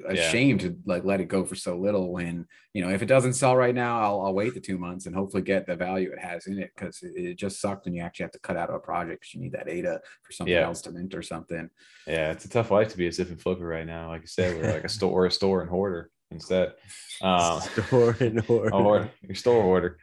a 0.06 0.16
yeah. 0.16 0.30
shame 0.30 0.58
to 0.58 0.78
like 0.86 1.06
let 1.06 1.22
it 1.22 1.28
go 1.28 1.46
for 1.46 1.56
so 1.56 1.78
little 1.78 2.12
when 2.12 2.46
you 2.74 2.84
know 2.84 2.90
if 2.90 3.02
it 3.02 3.06
doesn't 3.06 3.34
sell 3.34 3.56
right 3.56 3.76
now 3.76 4.02
I'll, 4.02 4.22
I'll 4.22 4.34
wait 4.34 4.54
the 4.54 4.60
two 4.60 4.78
months 4.78 5.06
and 5.06 5.16
hopefully 5.16 5.44
get 5.44 5.66
the 5.66 5.76
value 5.76 6.12
it 6.12 6.20
has 6.20 6.48
in 6.48 6.60
it 6.60 6.72
because 6.76 7.02
it, 7.02 7.14
it, 7.16 7.38
just 7.38 7.62
sucked 7.62 7.86
when 7.86 7.94
you 7.94 8.02
actually 8.02 8.26
have 8.26 8.32
to 8.32 8.40
cut 8.40 8.58
out 8.58 8.74
a 8.74 8.80
project 8.80 9.22
because 9.22 9.34
you 9.34 9.40
need 9.40 9.54
that 9.54 9.70
ADA 9.70 10.02
for 10.24 10.32
something 10.34 10.54
yeah. 10.54 10.66
else 10.66 10.82
to 10.82 10.92
mint 10.92 11.16
or 11.16 11.22
something. 11.22 11.70
Yeah, 12.06 12.32
it's 12.32 12.46
a 12.46 12.50
tough 12.50 12.72
life 12.72 12.90
to 12.90 12.98
be 12.98 13.08
a 13.08 13.12
zip 13.14 13.30
and 13.30 13.40
flipper 13.40 13.66
right 13.66 13.86
now. 13.86 14.10
Like 14.10 14.24
I 14.24 14.26
said, 14.26 14.58
we're 14.58 14.74
like 14.74 14.84
a 14.84 14.90
store, 14.90 15.26
a 15.26 15.32
store 15.32 15.62
and 15.62 15.70
hoarder 15.70 16.10
instead. 16.32 16.74
Um, 17.20 17.62
store 17.62 18.16
and 18.20 18.42
hoarder. 18.42 18.70
hoarder. 18.70 19.12
Your 19.24 19.34
store 19.34 19.64
hoarder. 19.64 19.98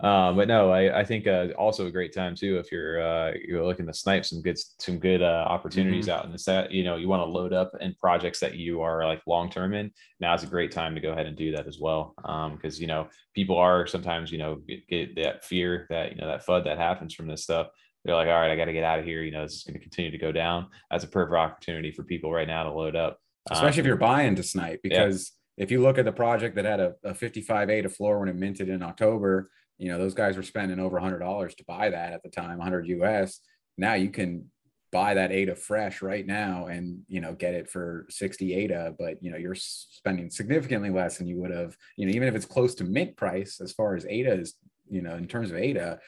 Um, 0.00 0.36
but 0.36 0.46
no, 0.46 0.70
I, 0.70 1.00
I 1.00 1.04
think 1.04 1.26
uh, 1.26 1.48
also 1.58 1.86
a 1.86 1.90
great 1.90 2.14
time 2.14 2.36
too 2.36 2.58
if 2.58 2.70
you're 2.70 3.02
uh, 3.02 3.32
you're 3.44 3.64
looking 3.64 3.86
to 3.86 3.94
snipe 3.94 4.24
some 4.24 4.40
good 4.40 4.56
some 4.78 4.98
good 4.98 5.22
uh, 5.22 5.44
opportunities 5.48 6.06
mm-hmm. 6.06 6.18
out 6.18 6.24
in 6.24 6.30
the 6.30 6.38
set. 6.38 6.70
You 6.70 6.84
know, 6.84 6.96
you 6.96 7.08
want 7.08 7.20
to 7.20 7.26
load 7.26 7.52
up 7.52 7.72
in 7.80 7.94
projects 7.94 8.38
that 8.40 8.54
you 8.54 8.80
are 8.80 9.04
like 9.04 9.22
long 9.26 9.50
term 9.50 9.74
in. 9.74 9.90
Now 10.20 10.34
is 10.34 10.44
a 10.44 10.46
great 10.46 10.70
time 10.70 10.94
to 10.94 11.00
go 11.00 11.10
ahead 11.10 11.26
and 11.26 11.36
do 11.36 11.50
that 11.56 11.66
as 11.66 11.78
well, 11.80 12.14
because 12.16 12.76
um, 12.76 12.80
you 12.80 12.86
know 12.86 13.08
people 13.34 13.56
are 13.56 13.88
sometimes 13.88 14.30
you 14.30 14.38
know 14.38 14.56
get, 14.68 14.86
get, 14.86 15.16
that 15.16 15.44
fear 15.44 15.86
that 15.90 16.12
you 16.12 16.18
know 16.18 16.28
that 16.28 16.46
fud 16.46 16.64
that 16.64 16.78
happens 16.78 17.12
from 17.12 17.26
this 17.26 17.42
stuff. 17.42 17.68
They're 18.04 18.14
like, 18.14 18.28
all 18.28 18.34
right, 18.34 18.52
I 18.52 18.56
got 18.56 18.66
to 18.66 18.72
get 18.72 18.84
out 18.84 19.00
of 19.00 19.04
here. 19.04 19.22
You 19.22 19.32
know, 19.32 19.42
this 19.42 19.56
is 19.56 19.64
going 19.64 19.74
to 19.74 19.80
continue 19.80 20.12
to 20.12 20.18
go 20.18 20.30
down. 20.30 20.68
That's 20.90 21.04
a 21.04 21.08
perfect 21.08 21.34
opportunity 21.34 21.90
for 21.90 22.04
people 22.04 22.32
right 22.32 22.46
now 22.46 22.62
to 22.62 22.72
load 22.72 22.94
up, 22.94 23.18
especially 23.50 23.80
um, 23.80 23.80
if 23.80 23.86
you're 23.86 23.96
buying 23.96 24.36
to 24.36 24.42
snipe 24.44 24.80
because. 24.82 25.30
Yeah. 25.30 25.34
If 25.60 25.72
you 25.72 25.82
look 25.82 25.98
at 25.98 26.04
the 26.04 26.12
project 26.12 26.54
that 26.54 26.64
had 26.64 26.78
a, 26.78 26.94
a 27.02 27.12
55 27.12 27.68
ADA 27.68 27.88
floor 27.88 28.20
when 28.20 28.28
it 28.28 28.36
minted 28.36 28.68
in 28.68 28.80
October, 28.80 29.50
you 29.78 29.88
know 29.88 29.98
those 29.98 30.14
guys 30.14 30.36
were 30.36 30.42
spending 30.42 30.78
over 30.78 31.00
$100 31.00 31.56
to 31.56 31.64
buy 31.64 31.90
that 31.90 32.12
at 32.12 32.22
the 32.22 32.30
time 32.30 32.58
100 32.58 32.86
us 32.86 33.40
now 33.76 33.94
you 33.94 34.10
can 34.10 34.50
buy 34.90 35.12
that 35.12 35.32
ada 35.32 35.54
fresh 35.54 36.00
right 36.00 36.26
now 36.26 36.66
and 36.66 37.00
you 37.08 37.20
know 37.20 37.34
get 37.34 37.54
it 37.54 37.68
for 37.68 38.06
60 38.08 38.54
ada 38.54 38.94
but 38.98 39.22
you 39.22 39.30
know 39.30 39.36
you're 39.36 39.54
spending 39.54 40.30
significantly 40.30 40.88
less 40.88 41.18
than 41.18 41.26
you 41.26 41.38
would 41.38 41.50
have 41.50 41.76
you 41.96 42.06
know 42.06 42.12
even 42.12 42.26
if 42.26 42.34
it's 42.34 42.46
close 42.46 42.74
to 42.74 42.84
mint 42.84 43.14
price 43.16 43.60
as 43.60 43.72
far 43.72 43.94
as 43.96 44.06
ada 44.08 44.32
is 44.32 44.54
you 44.88 45.02
know 45.02 45.14
in 45.14 45.26
terms 45.26 45.50
of 45.50 45.58
ada 45.58 45.98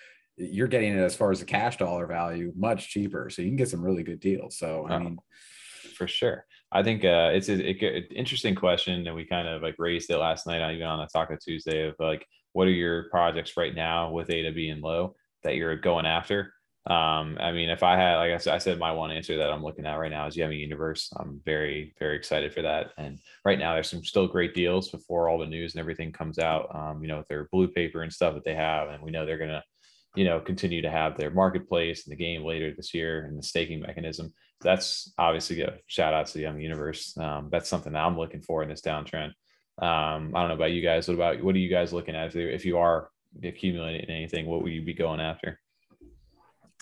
you're 0.41 0.69
getting 0.69 0.97
it 0.97 1.01
as 1.01 1.15
far 1.15 1.31
as 1.31 1.41
the 1.41 1.47
cash 1.47 1.77
dollar 1.77 2.07
value 2.07 2.53
much 2.57 2.89
cheaper. 2.89 3.29
So 3.31 3.43
you 3.43 3.49
can 3.49 3.57
get 3.57 3.69
some 3.69 3.83
really 3.83 4.03
good 4.03 4.21
deals. 4.21 4.57
So 4.57 4.87
i 4.89 4.99
mean 4.99 5.19
for 5.95 6.07
sure. 6.07 6.47
I 6.73 6.83
think 6.83 7.05
uh 7.05 7.31
it's 7.33 7.49
an 7.49 7.61
interesting 7.61 8.55
question 8.55 9.07
and 9.07 9.15
we 9.15 9.25
kind 9.25 9.49
of 9.49 9.63
like 9.63 9.75
raised 9.79 10.11
it 10.11 10.17
last 10.17 10.47
night 10.47 10.73
even 10.73 10.87
on 10.87 11.01
a 11.01 11.09
taco 11.09 11.37
tuesday 11.37 11.89
of 11.89 11.95
like 11.99 12.27
what 12.53 12.67
are 12.67 12.73
your 12.73 13.09
projects 13.11 13.57
right 13.57 13.75
now 13.75 14.11
with 14.11 14.31
ADA 14.31 14.73
and 14.73 14.83
low 14.83 15.15
that 15.43 15.57
you're 15.57 15.77
going 15.77 16.07
after? 16.07 16.53
Um, 16.87 17.37
I 17.39 17.53
mean, 17.53 17.69
if 17.69 17.83
I 17.83 17.97
had, 17.97 18.17
like 18.17 18.33
I 18.33 18.39
said, 18.39 18.55
I 18.55 18.59
said 18.59 18.79
my 18.79 18.91
one 18.91 19.11
answer 19.11 19.37
that 19.37 19.53
I'm 19.53 19.63
looking 19.63 19.85
at 19.85 19.99
right 19.99 20.11
now 20.11 20.27
is 20.27 20.37
Yummy 20.37 20.57
Universe. 20.57 21.13
I'm 21.17 21.41
very, 21.45 21.95
very 21.99 22.17
excited 22.17 22.55
for 22.55 22.63
that. 22.63 22.93
And 22.97 23.19
right 23.45 23.59
now, 23.59 23.75
there's 23.75 23.91
some 23.91 24.03
still 24.03 24.27
great 24.27 24.55
deals 24.55 24.91
before 24.91 25.29
all 25.29 25.39
the 25.39 25.47
news 25.47 25.75
and 25.75 25.81
everything 25.81 26.11
comes 26.11 26.39
out. 26.39 26.75
Um, 26.75 27.03
you 27.03 27.09
know, 27.09 27.19
with 27.19 27.29
their 27.29 27.49
blue 27.53 27.69
paper 27.69 28.03
and 28.03 28.13
stuff 28.13 28.35
that 28.35 28.45
they 28.45 28.55
have, 28.55 28.89
and 28.89 29.03
we 29.03 29.11
know 29.11 29.27
they're 29.27 29.39
gonna, 29.39 29.63
you 30.17 30.25
know, 30.25 30.41
continue 30.41 30.81
to 30.81 30.91
have 30.91 31.19
their 31.19 31.31
marketplace 31.31 32.07
and 32.07 32.13
the 32.13 32.17
game 32.17 32.45
later 32.45 32.73
this 32.75 32.95
year 32.95 33.27
and 33.27 33.39
the 33.39 33.43
staking 33.43 33.81
mechanism. 33.81 34.33
That's 34.63 35.13
obviously 35.19 35.61
a 35.61 35.79
shout 35.87 36.15
out 36.15 36.27
to 36.29 36.35
the 36.35 36.41
Yummy 36.41 36.63
Universe. 36.63 37.17
Um, 37.19 37.51
that's 37.53 37.69
something 37.69 37.93
that 37.93 38.05
I'm 38.05 38.19
looking 38.19 38.43
for 38.43 38.63
in 38.63 38.71
this 38.71 38.83
downtrend. 38.83 39.33
Um, 39.81 40.33
I 40.35 40.41
don't 40.41 40.49
know 40.49 40.55
about 40.55 40.73
you 40.73 40.83
guys. 40.83 41.09
What 41.09 41.15
about 41.15 41.43
what 41.43 41.55
are 41.55 41.59
you 41.59 41.71
guys 41.71 41.93
looking 41.93 42.15
at? 42.15 42.37
If 42.37 42.65
you 42.65 42.79
are 42.79 43.11
accumulating 43.43 44.11
anything, 44.11 44.47
what 44.47 44.63
would 44.63 44.73
you 44.73 44.83
be 44.83 44.95
going 44.95 45.21
after? 45.21 45.59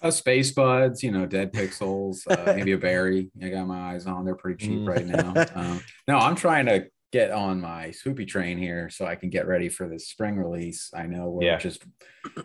A 0.03 0.09
SpaceBudz, 0.09 1.03
you 1.03 1.11
know, 1.11 1.27
dead 1.27 1.53
pixels, 1.53 2.21
uh, 2.31 2.55
maybe 2.55 2.73
a 2.73 2.79
berry. 2.79 3.31
I 3.43 3.49
got 3.49 3.67
my 3.67 3.93
eyes 3.93 4.07
on. 4.07 4.25
They're 4.25 4.37
pretty 4.37 4.67
cheap 4.67 4.87
right 4.87 5.07
now. 5.07 5.35
Um, 5.55 5.81
no, 6.07 6.19
I'm 6.19 6.37
trying 6.37 6.67
to 6.67 6.87
get 7.11 7.31
on 7.31 7.61
my 7.61 7.89
swoopy 7.89 8.27
train 8.27 8.59
here 8.59 8.91
so 8.91 9.07
I 9.07 9.17
can 9.17 9.31
get 9.31 9.47
ready 9.47 9.69
for 9.69 9.89
the 9.89 9.99
spring 9.99 10.37
release. 10.37 10.91
I 10.95 11.07
know 11.07 11.31
we're 11.31 11.47
yeah. 11.47 11.59
just 11.59 11.85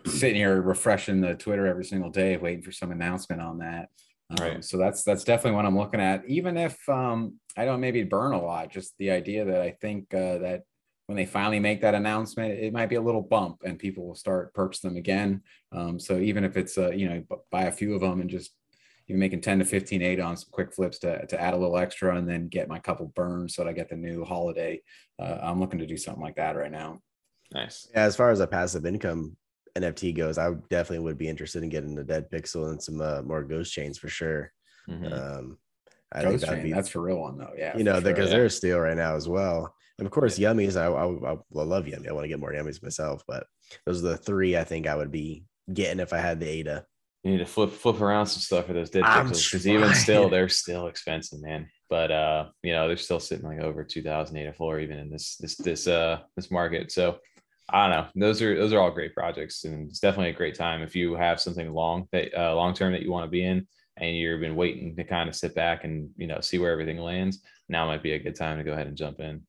sitting 0.06 0.36
here 0.36 0.60
refreshing 0.60 1.20
the 1.20 1.34
Twitter 1.34 1.66
every 1.66 1.84
single 1.84 2.10
day, 2.10 2.36
waiting 2.36 2.62
for 2.62 2.72
some 2.72 2.90
announcement 2.90 3.42
on 3.42 3.58
that. 3.58 3.88
Um, 4.30 4.36
right. 4.40 4.64
So 4.64 4.78
that's 4.78 5.02
that's 5.02 5.22
definitely 5.22 5.56
what 5.56 5.66
I'm 5.66 5.76
looking 5.76 6.00
at. 6.00 6.24
Even 6.26 6.56
if 6.56 6.76
um, 6.88 7.34
I 7.56 7.64
don't 7.64 7.80
maybe 7.80 8.02
burn 8.02 8.32
a 8.32 8.42
lot, 8.42 8.72
just 8.72 8.94
the 8.98 9.10
idea 9.10 9.44
that 9.44 9.60
I 9.60 9.70
think 9.80 10.12
uh, 10.12 10.38
that 10.38 10.62
when 11.06 11.16
they 11.16 11.26
finally 11.26 11.60
make 11.60 11.82
that 11.82 11.94
announcement, 11.94 12.58
it 12.58 12.72
might 12.72 12.88
be 12.88 12.96
a 12.96 13.02
little 13.02 13.22
bump 13.22 13.58
and 13.64 13.78
people 13.78 14.06
will 14.06 14.14
start 14.14 14.54
perks 14.54 14.80
them 14.80 14.96
again. 14.96 15.42
Um, 15.72 16.00
so 16.00 16.18
even 16.18 16.44
if 16.44 16.56
it's 16.56 16.78
uh, 16.78 16.90
you 16.90 17.08
know 17.08 17.22
buy 17.50 17.64
a 17.64 17.72
few 17.72 17.94
of 17.94 18.00
them 18.00 18.20
and 18.20 18.30
just 18.30 18.52
you 19.06 19.14
know, 19.14 19.18
making 19.18 19.42
10 19.42 19.58
to 19.58 19.64
15 19.64 20.02
eight 20.02 20.20
on 20.20 20.36
some 20.36 20.48
quick 20.50 20.74
flips 20.74 20.98
to, 21.00 21.26
to 21.26 21.40
add 21.40 21.54
a 21.54 21.56
little 21.56 21.76
extra 21.76 22.16
and 22.16 22.28
then 22.28 22.48
get 22.48 22.68
my 22.68 22.78
couple 22.78 23.12
burns 23.14 23.54
so 23.54 23.62
that 23.62 23.70
I 23.70 23.72
get 23.72 23.90
the 23.90 23.96
new 23.96 24.24
holiday. 24.24 24.80
Uh, 25.18 25.38
I'm 25.42 25.60
looking 25.60 25.80
to 25.80 25.86
do 25.86 25.96
something 25.96 26.22
like 26.22 26.36
that 26.36 26.56
right 26.56 26.72
now. 26.72 27.00
Nice. 27.52 27.86
Yeah, 27.92 28.04
as 28.04 28.16
far 28.16 28.30
as 28.30 28.40
a 28.40 28.46
passive 28.46 28.86
income 28.86 29.36
NFT 29.76 30.16
goes, 30.16 30.38
I 30.38 30.52
definitely 30.70 31.00
would 31.00 31.18
be 31.18 31.28
interested 31.28 31.62
in 31.62 31.68
getting 31.68 31.94
the 31.94 32.04
dead 32.04 32.30
pixel 32.30 32.70
and 32.70 32.82
some 32.82 33.00
uh, 33.00 33.22
more 33.22 33.42
ghost 33.42 33.72
chains 33.72 33.98
for 33.98 34.08
sure. 34.08 34.52
Mm-hmm. 34.88 35.12
Um, 35.12 35.58
I 36.12 36.22
ghost 36.22 36.30
think 36.30 36.40
that'd 36.50 36.64
be 36.64 36.72
that's 36.72 36.88
for 36.88 37.00
real 37.00 37.20
one 37.20 37.38
though. 37.38 37.52
Yeah, 37.56 37.76
you 37.76 37.84
know, 37.84 37.94
sure, 37.94 38.02
because 38.02 38.30
yeah. 38.30 38.36
they're 38.36 38.48
still 38.48 38.78
right 38.78 38.96
now 38.96 39.16
as 39.16 39.28
well. 39.28 39.74
And 39.98 40.06
of 40.06 40.12
course, 40.12 40.38
yeah. 40.38 40.50
yummies. 40.52 40.76
I, 40.76 40.86
I, 40.86 41.34
I 41.34 41.38
love 41.64 41.86
yummy. 41.86 42.08
I 42.08 42.12
want 42.12 42.24
to 42.24 42.28
get 42.28 42.40
more 42.40 42.52
yummies 42.52 42.82
myself, 42.82 43.22
but 43.28 43.46
those 43.86 44.04
are 44.04 44.08
the 44.08 44.16
three 44.16 44.56
I 44.56 44.64
think 44.64 44.86
I 44.86 44.96
would 44.96 45.12
be 45.12 45.44
getting 45.72 46.00
if 46.00 46.12
I 46.12 46.18
had 46.18 46.40
the 46.40 46.48
ADA. 46.48 46.84
You 47.22 47.32
need 47.32 47.38
to 47.38 47.46
flip 47.46 47.70
flip 47.72 48.00
around 48.00 48.26
some 48.26 48.40
stuff 48.40 48.66
for 48.66 48.74
those 48.74 48.90
dead 48.90 49.04
pixels 49.04 49.50
because 49.50 49.66
even 49.66 49.94
still, 49.94 50.28
they're 50.28 50.48
still 50.48 50.88
expensive, 50.88 51.40
man. 51.40 51.68
But 51.88 52.10
uh, 52.10 52.48
you 52.62 52.72
know, 52.72 52.86
they're 52.86 52.96
still 52.96 53.20
sitting 53.20 53.46
like 53.46 53.60
over 53.60 53.82
two 53.82 54.02
thousand 54.02 54.36
ADA 54.36 54.52
floor 54.52 54.78
even 54.78 54.98
in 54.98 55.10
this 55.10 55.36
this 55.36 55.56
this 55.56 55.86
uh 55.86 56.18
this 56.36 56.50
market. 56.50 56.92
So 56.92 57.18
I 57.70 57.88
don't 57.88 57.96
know. 57.96 58.26
Those 58.26 58.42
are 58.42 58.54
those 58.54 58.72
are 58.74 58.80
all 58.80 58.90
great 58.90 59.14
projects, 59.14 59.64
and 59.64 59.88
it's 59.88 60.00
definitely 60.00 60.30
a 60.30 60.36
great 60.36 60.54
time 60.54 60.82
if 60.82 60.94
you 60.94 61.14
have 61.14 61.40
something 61.40 61.72
long 61.72 62.08
that 62.12 62.34
uh, 62.38 62.54
long 62.54 62.74
term 62.74 62.92
that 62.92 63.02
you 63.02 63.10
want 63.10 63.24
to 63.24 63.30
be 63.30 63.44
in, 63.44 63.66
and 63.96 64.16
you've 64.16 64.40
been 64.40 64.56
waiting 64.56 64.96
to 64.96 65.04
kind 65.04 65.28
of 65.28 65.36
sit 65.36 65.54
back 65.54 65.84
and 65.84 66.10
you 66.16 66.26
know 66.26 66.40
see 66.40 66.58
where 66.58 66.72
everything 66.72 66.98
lands. 66.98 67.42
Now 67.68 67.86
might 67.86 68.02
be 68.02 68.12
a 68.12 68.18
good 68.18 68.36
time 68.36 68.58
to 68.58 68.64
go 68.64 68.72
ahead 68.72 68.86
and 68.86 68.96
jump 68.96 69.20
in. 69.20 69.42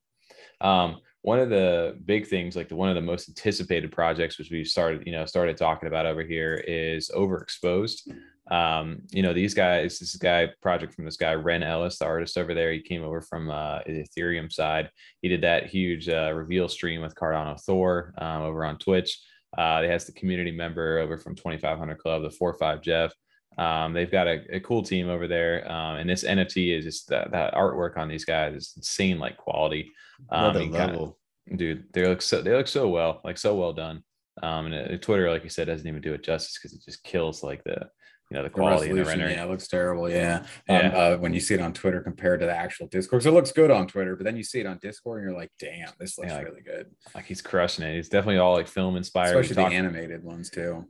Um, 0.60 1.00
one 1.22 1.40
of 1.40 1.50
the 1.50 1.98
big 2.04 2.28
things, 2.28 2.54
like 2.54 2.68
the 2.68 2.76
one 2.76 2.88
of 2.88 2.94
the 2.94 3.00
most 3.00 3.28
anticipated 3.28 3.92
projects, 3.92 4.38
which 4.38 4.50
we 4.50 4.64
started 4.64 5.04
you 5.06 5.12
know 5.12 5.26
started 5.26 5.56
talking 5.56 5.88
about 5.88 6.06
over 6.06 6.22
here, 6.22 6.54
is 6.66 7.10
overexposed 7.14 8.08
um, 8.50 9.02
you 9.10 9.22
know, 9.22 9.32
these 9.32 9.54
guys, 9.54 9.98
this 9.98 10.14
guy 10.16 10.48
project 10.62 10.94
from 10.94 11.04
this 11.04 11.16
guy, 11.16 11.34
Ren 11.34 11.62
Ellis, 11.62 11.98
the 11.98 12.04
artist 12.04 12.38
over 12.38 12.54
there, 12.54 12.72
he 12.72 12.80
came 12.80 13.02
over 13.02 13.20
from 13.20 13.50
uh, 13.50 13.80
the 13.86 14.04
Ethereum 14.04 14.52
side. 14.52 14.90
He 15.20 15.28
did 15.28 15.42
that 15.42 15.66
huge 15.66 16.08
uh, 16.08 16.32
reveal 16.32 16.68
stream 16.68 17.02
with 17.02 17.16
Cardano 17.16 17.60
Thor 17.60 18.14
um, 18.18 18.42
over 18.42 18.64
on 18.64 18.78
Twitch. 18.78 19.20
Uh, 19.56 19.82
he 19.82 19.88
has 19.88 20.04
the 20.04 20.12
community 20.12 20.52
member 20.52 20.98
over 20.98 21.16
from 21.16 21.34
2500 21.34 21.98
Club, 21.98 22.22
the 22.22 22.28
4-5 22.28 22.82
Jeff. 22.82 23.12
Um, 23.58 23.92
they've 23.92 24.10
got 24.10 24.26
a, 24.26 24.56
a, 24.56 24.60
cool 24.60 24.82
team 24.82 25.08
over 25.08 25.26
there. 25.26 25.70
Um, 25.70 25.96
and 25.96 26.10
this 26.10 26.24
NFT 26.24 26.76
is 26.76 26.84
just 26.84 27.08
that, 27.08 27.30
that, 27.30 27.54
artwork 27.54 27.96
on 27.96 28.06
these 28.06 28.26
guys 28.26 28.54
is 28.54 28.74
insane, 28.76 29.18
like 29.18 29.38
quality. 29.38 29.92
Um, 30.28 30.54
kinda, 30.54 31.12
dude, 31.54 31.84
they 31.92 32.06
look 32.06 32.20
so, 32.20 32.42
they 32.42 32.52
look 32.52 32.68
so 32.68 32.88
well, 32.88 33.22
like 33.24 33.38
so 33.38 33.54
well 33.54 33.72
done. 33.72 34.02
Um, 34.42 34.66
and 34.66 34.94
uh, 34.94 34.98
Twitter, 34.98 35.30
like 35.30 35.42
you 35.42 35.48
said, 35.48 35.68
doesn't 35.68 35.86
even 35.86 36.02
do 36.02 36.12
it 36.12 36.22
justice 36.22 36.58
because 36.58 36.76
it 36.76 36.84
just 36.84 37.02
kills 37.02 37.42
like 37.42 37.64
the, 37.64 37.88
you 38.30 38.36
know 38.36 38.42
the 38.42 38.50
quality 38.50 38.88
the, 38.88 38.94
the 38.96 39.04
rendering. 39.04 39.36
Yeah, 39.36 39.44
it 39.44 39.50
looks 39.50 39.68
terrible. 39.68 40.10
Yeah, 40.10 40.44
yeah. 40.68 40.78
Um, 40.78 40.92
uh, 40.94 41.16
when 41.18 41.32
you 41.32 41.38
see 41.38 41.54
it 41.54 41.60
on 41.60 41.72
Twitter 41.72 42.00
compared 42.00 42.40
to 42.40 42.46
the 42.46 42.56
actual 42.56 42.88
Discord, 42.88 43.22
so 43.22 43.30
it 43.30 43.34
looks 43.34 43.52
good 43.52 43.70
on 43.70 43.86
Twitter, 43.86 44.16
but 44.16 44.24
then 44.24 44.36
you 44.36 44.42
see 44.42 44.58
it 44.58 44.66
on 44.66 44.78
Discord 44.82 45.22
and 45.22 45.30
you're 45.30 45.38
like, 45.38 45.52
damn, 45.60 45.90
this 46.00 46.18
looks 46.18 46.30
yeah, 46.30 46.38
like, 46.38 46.46
really 46.46 46.62
good. 46.62 46.86
Like 47.14 47.26
he's 47.26 47.40
crushing 47.40 47.84
it. 47.84 47.94
He's 47.94 48.08
definitely 48.08 48.38
all 48.38 48.54
like 48.54 48.66
film 48.66 48.96
inspired. 48.96 49.36
Especially 49.36 49.62
the 49.62 49.76
animated 49.76 50.24
ones 50.24 50.50
too. 50.50 50.86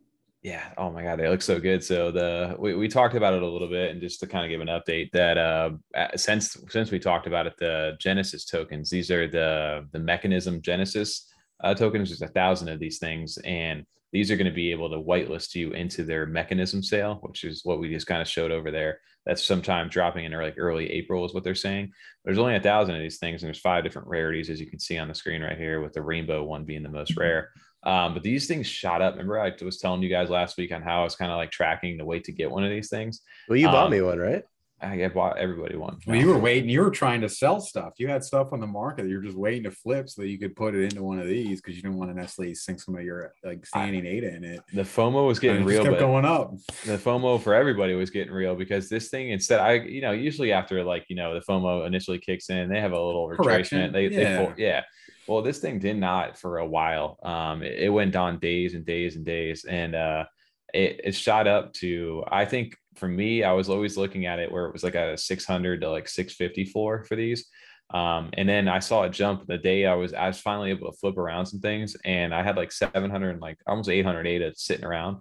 Yeah. 0.46 0.62
Oh 0.78 0.92
my 0.92 1.02
god, 1.02 1.18
they 1.18 1.28
look 1.28 1.42
so 1.42 1.58
good. 1.58 1.82
So 1.82 2.12
the 2.12 2.54
we, 2.56 2.76
we 2.76 2.86
talked 2.86 3.16
about 3.16 3.34
it 3.34 3.42
a 3.42 3.48
little 3.48 3.68
bit, 3.68 3.90
and 3.90 4.00
just 4.00 4.20
to 4.20 4.28
kind 4.28 4.44
of 4.44 4.48
give 4.48 4.60
an 4.60 4.68
update 4.68 5.10
that 5.10 5.36
uh 5.36 5.70
since 6.16 6.56
since 6.68 6.92
we 6.92 7.00
talked 7.00 7.26
about 7.26 7.48
it, 7.48 7.54
the 7.58 7.96
Genesis 7.98 8.44
tokens. 8.44 8.88
These 8.88 9.10
are 9.10 9.26
the 9.26 9.88
the 9.90 9.98
mechanism 9.98 10.62
Genesis 10.62 11.28
uh, 11.64 11.74
tokens. 11.74 12.10
There's 12.10 12.22
a 12.22 12.32
thousand 12.32 12.68
of 12.68 12.78
these 12.78 13.00
things, 13.00 13.38
and 13.38 13.84
these 14.12 14.30
are 14.30 14.36
going 14.36 14.46
to 14.46 14.52
be 14.52 14.70
able 14.70 14.88
to 14.88 15.02
whitelist 15.02 15.56
you 15.56 15.72
into 15.72 16.04
their 16.04 16.26
mechanism 16.26 16.80
sale, 16.80 17.18
which 17.22 17.42
is 17.42 17.62
what 17.64 17.80
we 17.80 17.92
just 17.92 18.06
kind 18.06 18.22
of 18.22 18.28
showed 18.28 18.52
over 18.52 18.70
there. 18.70 19.00
That's 19.24 19.42
sometime 19.42 19.88
dropping 19.88 20.26
in 20.26 20.32
like 20.32 20.54
early 20.58 20.88
April 20.92 21.24
is 21.24 21.34
what 21.34 21.42
they're 21.42 21.56
saying. 21.56 21.90
There's 22.24 22.38
only 22.38 22.54
a 22.54 22.60
thousand 22.60 22.94
of 22.94 23.02
these 23.02 23.18
things, 23.18 23.42
and 23.42 23.48
there's 23.48 23.58
five 23.58 23.82
different 23.82 24.06
rarities 24.06 24.48
as 24.48 24.60
you 24.60 24.70
can 24.70 24.78
see 24.78 24.96
on 24.96 25.08
the 25.08 25.14
screen 25.16 25.42
right 25.42 25.58
here, 25.58 25.80
with 25.80 25.92
the 25.92 26.02
rainbow 26.02 26.44
one 26.44 26.64
being 26.64 26.84
the 26.84 26.88
most 26.88 27.16
rare. 27.16 27.50
Um, 27.86 28.14
but 28.14 28.22
these 28.24 28.46
things 28.48 28.66
shot 28.66 29.00
up. 29.00 29.14
Remember, 29.14 29.38
I 29.40 29.52
was 29.62 29.78
telling 29.78 30.02
you 30.02 30.08
guys 30.08 30.28
last 30.28 30.56
week 30.58 30.72
on 30.72 30.82
how 30.82 31.00
I 31.00 31.04
was 31.04 31.14
kind 31.14 31.30
of 31.30 31.36
like 31.36 31.52
tracking 31.52 31.96
the 31.96 32.04
wait 32.04 32.24
to 32.24 32.32
get 32.32 32.50
one 32.50 32.64
of 32.64 32.70
these 32.70 32.90
things. 32.90 33.22
Well, 33.48 33.56
you 33.56 33.68
bought 33.68 33.86
Um, 33.86 33.92
me 33.92 34.02
one, 34.02 34.18
right? 34.18 34.42
I 34.82 35.08
bought 35.08 35.38
everybody 35.38 35.74
one. 35.76 35.96
Well, 36.06 36.16
you 36.16 36.26
were 36.26 36.38
waiting. 36.38 36.68
You 36.68 36.82
were 36.82 36.90
trying 36.90 37.22
to 37.22 37.30
sell 37.30 37.60
stuff. 37.60 37.94
You 37.98 38.08
had 38.08 38.22
stuff 38.22 38.52
on 38.52 38.60
the 38.60 38.66
market. 38.66 39.04
that 39.04 39.08
You're 39.08 39.22
just 39.22 39.36
waiting 39.36 39.62
to 39.64 39.70
flip 39.70 40.10
so 40.10 40.20
that 40.20 40.28
you 40.28 40.38
could 40.38 40.54
put 40.54 40.74
it 40.74 40.82
into 40.82 41.02
one 41.02 41.18
of 41.18 41.26
these 41.26 41.62
because 41.62 41.76
you 41.76 41.82
didn't 41.82 41.96
want 41.96 42.10
to 42.10 42.14
necessarily 42.16 42.54
sink 42.54 42.80
some 42.80 42.94
of 42.94 43.02
your 43.02 43.32
like 43.42 43.64
standing 43.64 44.02
data 44.04 44.34
in 44.36 44.44
it. 44.44 44.60
the 44.74 44.82
FOMO 44.82 45.26
was 45.26 45.38
getting 45.38 45.62
it 45.62 45.64
just 45.64 45.68
real, 45.70 45.82
kept 45.84 45.94
but 45.94 46.00
going 46.00 46.26
up. 46.26 46.54
the 46.84 46.98
FOMO 46.98 47.40
for 47.40 47.54
everybody 47.54 47.94
was 47.94 48.10
getting 48.10 48.34
real 48.34 48.54
because 48.54 48.90
this 48.90 49.08
thing 49.08 49.30
instead, 49.30 49.60
I 49.60 49.74
you 49.74 50.02
know 50.02 50.12
usually 50.12 50.52
after 50.52 50.84
like 50.84 51.06
you 51.08 51.16
know 51.16 51.32
the 51.32 51.40
FOMO 51.40 51.86
initially 51.86 52.18
kicks 52.18 52.50
in, 52.50 52.68
they 52.68 52.80
have 52.80 52.92
a 52.92 53.00
little 53.02 53.28
Correction, 53.30 53.78
retracement. 53.78 53.92
They, 53.92 54.08
they 54.08 54.22
yeah. 54.22 54.44
for- 54.44 54.54
yeah. 54.60 54.82
Well, 55.28 55.42
this 55.42 55.58
thing 55.58 55.78
did 55.78 55.96
not 55.96 56.38
for 56.38 56.58
a 56.58 56.66
while. 56.66 57.18
Um, 57.22 57.62
it, 57.62 57.84
it 57.84 57.88
went 57.88 58.16
on 58.16 58.38
days 58.38 58.74
and 58.74 58.84
days 58.84 59.16
and 59.16 59.24
days, 59.24 59.64
and 59.64 59.94
uh, 59.94 60.24
it 60.72 61.00
it 61.04 61.14
shot 61.14 61.46
up 61.46 61.72
to 61.74 62.24
I 62.28 62.44
think 62.44 62.76
for 62.96 63.08
me, 63.08 63.44
I 63.44 63.52
was 63.52 63.68
always 63.68 63.96
looking 63.96 64.26
at 64.26 64.38
it 64.38 64.50
where 64.50 64.66
it 64.66 64.72
was 64.72 64.84
like 64.84 64.94
a 64.94 65.16
600 65.16 65.80
to 65.80 65.90
like 65.90 66.08
650 66.08 66.70
floor 66.72 67.04
for 67.04 67.16
these. 67.16 67.46
Um, 67.92 68.30
and 68.32 68.48
then 68.48 68.66
I 68.68 68.80
saw 68.80 69.02
it 69.04 69.10
jump 69.10 69.46
the 69.46 69.58
day 69.58 69.86
I 69.86 69.94
was 69.94 70.12
I 70.12 70.26
was 70.26 70.40
finally 70.40 70.70
able 70.70 70.90
to 70.90 70.98
flip 70.98 71.18
around 71.18 71.46
some 71.46 71.60
things, 71.60 71.96
and 72.04 72.34
I 72.34 72.42
had 72.42 72.56
like 72.56 72.72
700 72.72 73.30
and 73.30 73.40
like 73.40 73.58
almost 73.66 73.88
800 73.88 74.26
ADA 74.26 74.52
sitting 74.56 74.84
around 74.84 75.18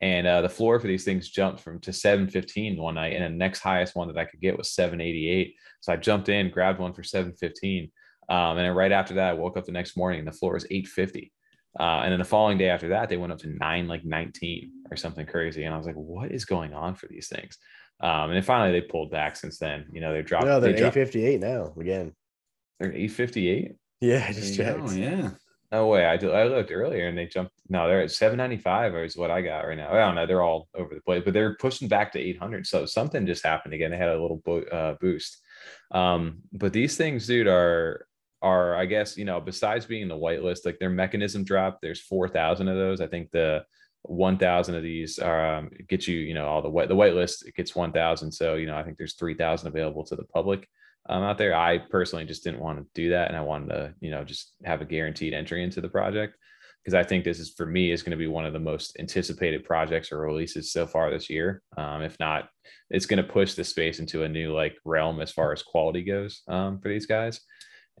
and 0.00 0.26
uh, 0.26 0.40
the 0.42 0.48
floor 0.48 0.78
for 0.78 0.86
these 0.86 1.04
things 1.04 1.28
jumped 1.28 1.60
from 1.60 1.80
to 1.80 1.92
715 1.92 2.80
one 2.80 2.94
night 2.94 3.14
and 3.14 3.24
the 3.24 3.36
next 3.36 3.60
highest 3.60 3.96
one 3.96 4.08
that 4.08 4.18
i 4.18 4.24
could 4.24 4.40
get 4.40 4.56
was 4.56 4.70
788 4.70 5.54
so 5.80 5.92
i 5.92 5.96
jumped 5.96 6.28
in 6.28 6.50
grabbed 6.50 6.78
one 6.78 6.92
for 6.92 7.02
715 7.02 7.90
um, 8.28 8.56
and 8.56 8.60
then 8.66 8.74
right 8.74 8.92
after 8.92 9.14
that 9.14 9.30
i 9.30 9.32
woke 9.32 9.56
up 9.56 9.64
the 9.64 9.72
next 9.72 9.96
morning 9.96 10.18
and 10.18 10.28
the 10.28 10.32
floor 10.32 10.54
was 10.54 10.64
850 10.70 11.32
uh, 11.78 12.00
and 12.02 12.12
then 12.12 12.18
the 12.18 12.24
following 12.24 12.58
day 12.58 12.68
after 12.68 12.88
that 12.88 13.08
they 13.08 13.16
went 13.16 13.32
up 13.32 13.38
to 13.38 13.48
9 13.48 13.88
like 13.88 14.04
19 14.04 14.70
or 14.90 14.96
something 14.96 15.26
crazy 15.26 15.64
and 15.64 15.74
i 15.74 15.76
was 15.76 15.86
like 15.86 15.96
what 15.96 16.30
is 16.32 16.44
going 16.44 16.72
on 16.74 16.94
for 16.94 17.06
these 17.08 17.28
things 17.28 17.58
um, 18.00 18.30
and 18.30 18.34
then 18.34 18.42
finally 18.42 18.72
they 18.72 18.86
pulled 18.86 19.10
back 19.10 19.36
since 19.36 19.58
then 19.58 19.86
you 19.92 20.00
know 20.00 20.12
they 20.12 20.22
dropped 20.22 20.46
No, 20.46 20.60
they're 20.60 20.72
they 20.72 20.78
dropped, 20.80 20.96
858 20.96 21.40
now 21.40 21.74
again. 21.80 22.12
they're 22.80 22.92
858 22.92 23.72
Yeah, 24.00 24.24
I 24.28 24.32
just 24.32 24.56
There 24.56 24.66
checked. 24.74 24.86
go, 24.86 24.92
yeah. 24.92 25.30
No 25.70 25.86
way. 25.88 26.06
I, 26.06 26.16
do, 26.16 26.30
I 26.30 26.44
looked 26.44 26.70
earlier 26.72 27.08
and 27.08 27.18
they 27.18 27.26
jumped. 27.26 27.52
No, 27.68 27.86
they're 27.88 28.00
at 28.00 28.10
795 28.10 28.94
is 29.04 29.18
what 29.18 29.30
I 29.30 29.42
got 29.42 29.66
right 29.66 29.76
now. 29.76 29.90
I 29.92 29.98
don't 29.98 30.14
know. 30.14 30.26
They're 30.26 30.40
all 30.42 30.66
over 30.74 30.94
the 30.94 31.02
place, 31.02 31.22
but 31.26 31.34
they're 31.34 31.56
pushing 31.56 31.88
back 31.88 32.10
to 32.12 32.18
800. 32.18 32.66
So 32.66 32.86
something 32.86 33.26
just 33.26 33.44
happened 33.44 33.74
again. 33.74 33.90
They 33.90 33.98
had 33.98 34.08
a 34.08 34.18
little 34.22 34.40
bo- 34.42 34.62
uh, 34.62 34.94
boost. 34.98 35.42
Um, 35.90 36.38
but 36.54 36.72
these 36.72 36.96
things, 36.96 37.26
dude, 37.26 37.48
are 37.48 38.06
are 38.42 38.76
I 38.76 38.86
guess 38.86 39.16
you 39.16 39.24
know 39.24 39.40
besides 39.40 39.86
being 39.86 40.08
the 40.08 40.14
whitelist, 40.14 40.64
like 40.64 40.78
their 40.78 40.90
mechanism 40.90 41.44
drop. 41.44 41.78
There's 41.82 42.00
4,000 42.00 42.68
of 42.68 42.76
those. 42.76 43.00
I 43.00 43.06
think 43.06 43.30
the 43.30 43.64
1,000 44.02 44.74
of 44.74 44.82
these 44.82 45.18
are 45.18 45.56
um, 45.56 45.70
get 45.88 46.06
you 46.06 46.18
you 46.18 46.34
know 46.34 46.46
all 46.46 46.62
the 46.62 46.70
white 46.70 46.88
the 46.88 46.96
whitelist 46.96 47.46
it 47.46 47.54
gets 47.54 47.74
1,000. 47.74 48.32
So 48.32 48.54
you 48.54 48.66
know 48.66 48.76
I 48.76 48.82
think 48.82 48.98
there's 48.98 49.14
3,000 49.14 49.68
available 49.68 50.04
to 50.04 50.16
the 50.16 50.24
public 50.24 50.68
um, 51.08 51.22
out 51.22 51.38
there. 51.38 51.54
I 51.54 51.78
personally 51.78 52.24
just 52.24 52.44
didn't 52.44 52.60
want 52.60 52.78
to 52.78 52.86
do 52.94 53.10
that, 53.10 53.28
and 53.28 53.36
I 53.36 53.40
wanted 53.40 53.68
to, 53.70 53.94
you 54.00 54.10
know, 54.10 54.24
just 54.24 54.52
have 54.64 54.80
a 54.80 54.86
guaranteed 54.86 55.34
entry 55.34 55.62
into 55.62 55.80
the 55.80 55.88
project 55.88 56.36
because 56.84 56.94
I 56.94 57.06
think 57.06 57.24
this 57.24 57.40
is 57.40 57.52
for 57.54 57.66
me 57.66 57.90
is 57.90 58.02
going 58.02 58.12
to 58.12 58.16
be 58.16 58.26
one 58.26 58.46
of 58.46 58.52
the 58.52 58.58
most 58.58 58.96
anticipated 58.98 59.64
projects 59.64 60.12
or 60.12 60.20
releases 60.20 60.72
so 60.72 60.86
far 60.86 61.10
this 61.10 61.28
year. 61.28 61.62
Um, 61.76 62.02
if 62.02 62.16
not, 62.20 62.48
it's 62.90 63.06
going 63.06 63.22
to 63.22 63.30
push 63.30 63.54
the 63.54 63.64
space 63.64 63.98
into 63.98 64.22
a 64.22 64.28
new 64.28 64.54
like 64.54 64.76
realm 64.84 65.20
as 65.20 65.32
far 65.32 65.52
as 65.52 65.62
quality 65.62 66.02
goes 66.02 66.42
um, 66.48 66.78
for 66.80 66.88
these 66.88 67.06
guys, 67.06 67.40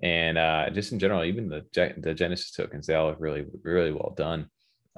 and 0.02 0.38
uh, 0.38 0.70
just 0.70 0.92
in 0.92 0.98
general, 0.98 1.24
even 1.24 1.48
the 1.48 1.64
the 1.98 2.14
Genesis 2.14 2.52
tokens 2.52 2.86
they 2.86 2.94
all 2.94 3.08
look 3.08 3.20
really 3.20 3.44
really 3.62 3.92
well 3.92 4.14
done. 4.16 4.48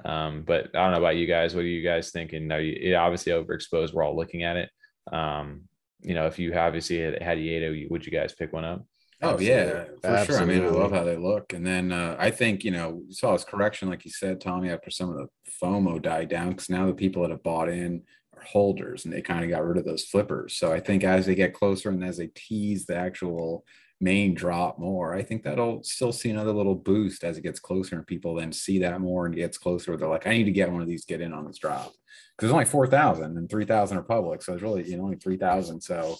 Um, 0.03 0.43
but 0.45 0.75
I 0.75 0.83
don't 0.83 0.91
know 0.91 0.99
about 0.99 1.17
you 1.17 1.27
guys. 1.27 1.53
What 1.53 1.63
are 1.63 1.67
you 1.67 1.83
guys 1.83 2.11
thinking? 2.11 2.51
Are 2.51 2.59
you 2.59 2.91
it 2.91 2.95
obviously 2.95 3.31
overexposed? 3.33 3.93
We're 3.93 4.03
all 4.03 4.15
looking 4.15 4.43
at 4.43 4.57
it. 4.57 4.69
Um, 5.11 5.63
you 6.01 6.13
know, 6.13 6.25
if 6.25 6.39
you 6.39 6.53
obviously 6.55 6.99
had, 6.99 7.21
had 7.21 7.37
Yeto, 7.37 7.89
would 7.89 8.05
you 8.05 8.11
guys 8.11 8.33
pick 8.33 8.53
one 8.53 8.65
up? 8.65 8.83
Oh 9.23 9.39
yeah, 9.39 9.85
for 10.01 10.25
sure. 10.25 10.41
I 10.41 10.45
mean, 10.45 10.63
I 10.63 10.69
love 10.69 10.91
how 10.91 11.03
they 11.03 11.17
look. 11.17 11.53
And 11.53 11.65
then 11.65 11.91
uh, 11.91 12.15
I 12.17 12.31
think 12.31 12.63
you 12.63 12.71
know 12.71 13.03
you 13.07 13.13
saw 13.13 13.33
his 13.33 13.43
correction, 13.43 13.89
like 13.89 14.03
you 14.03 14.11
said, 14.11 14.41
Tommy, 14.41 14.69
after 14.69 14.89
some 14.89 15.09
of 15.09 15.17
the 15.17 15.27
FOMO 15.61 16.01
died 16.01 16.29
down, 16.29 16.49
because 16.49 16.69
now 16.69 16.87
the 16.87 16.93
people 16.93 17.21
that 17.21 17.31
have 17.31 17.43
bought 17.43 17.69
in 17.69 18.01
are 18.35 18.43
holders, 18.43 19.05
and 19.05 19.13
they 19.13 19.21
kind 19.21 19.43
of 19.43 19.51
got 19.51 19.63
rid 19.63 19.77
of 19.77 19.85
those 19.85 20.05
flippers. 20.05 20.55
So 20.55 20.71
I 20.71 20.79
think 20.79 21.03
as 21.03 21.27
they 21.27 21.35
get 21.35 21.53
closer 21.53 21.89
and 21.89 22.03
as 22.03 22.17
they 22.17 22.31
tease 22.33 22.87
the 22.87 22.95
actual 22.95 23.63
main 24.01 24.33
drop 24.33 24.79
more, 24.79 25.13
I 25.13 25.21
think 25.21 25.43
that'll 25.43 25.83
still 25.83 26.11
see 26.11 26.29
another 26.31 26.51
little 26.51 26.75
boost 26.75 27.23
as 27.23 27.37
it 27.37 27.43
gets 27.43 27.59
closer, 27.59 27.95
and 27.95 28.05
people 28.05 28.35
then 28.35 28.51
see 28.51 28.79
that 28.79 28.99
more 28.99 29.27
and 29.27 29.35
gets 29.35 29.57
closer. 29.57 29.95
They're 29.95 30.09
like, 30.09 30.27
I 30.27 30.31
need 30.31 30.45
to 30.45 30.51
get 30.51 30.71
one 30.71 30.81
of 30.81 30.87
these, 30.87 31.05
get 31.05 31.21
in 31.21 31.31
on 31.33 31.45
this 31.45 31.59
drop, 31.59 31.85
because 31.85 31.95
there's 32.39 32.51
only 32.51 32.65
four 32.65 32.87
thousand 32.87 33.37
and 33.37 33.49
three 33.49 33.65
thousand 33.65 33.97
are 33.99 34.03
public, 34.03 34.41
so 34.41 34.53
it's 34.53 34.63
really 34.63 34.89
you 34.89 34.97
know 34.97 35.03
only 35.03 35.17
three 35.17 35.37
thousand. 35.37 35.81
So 35.81 36.15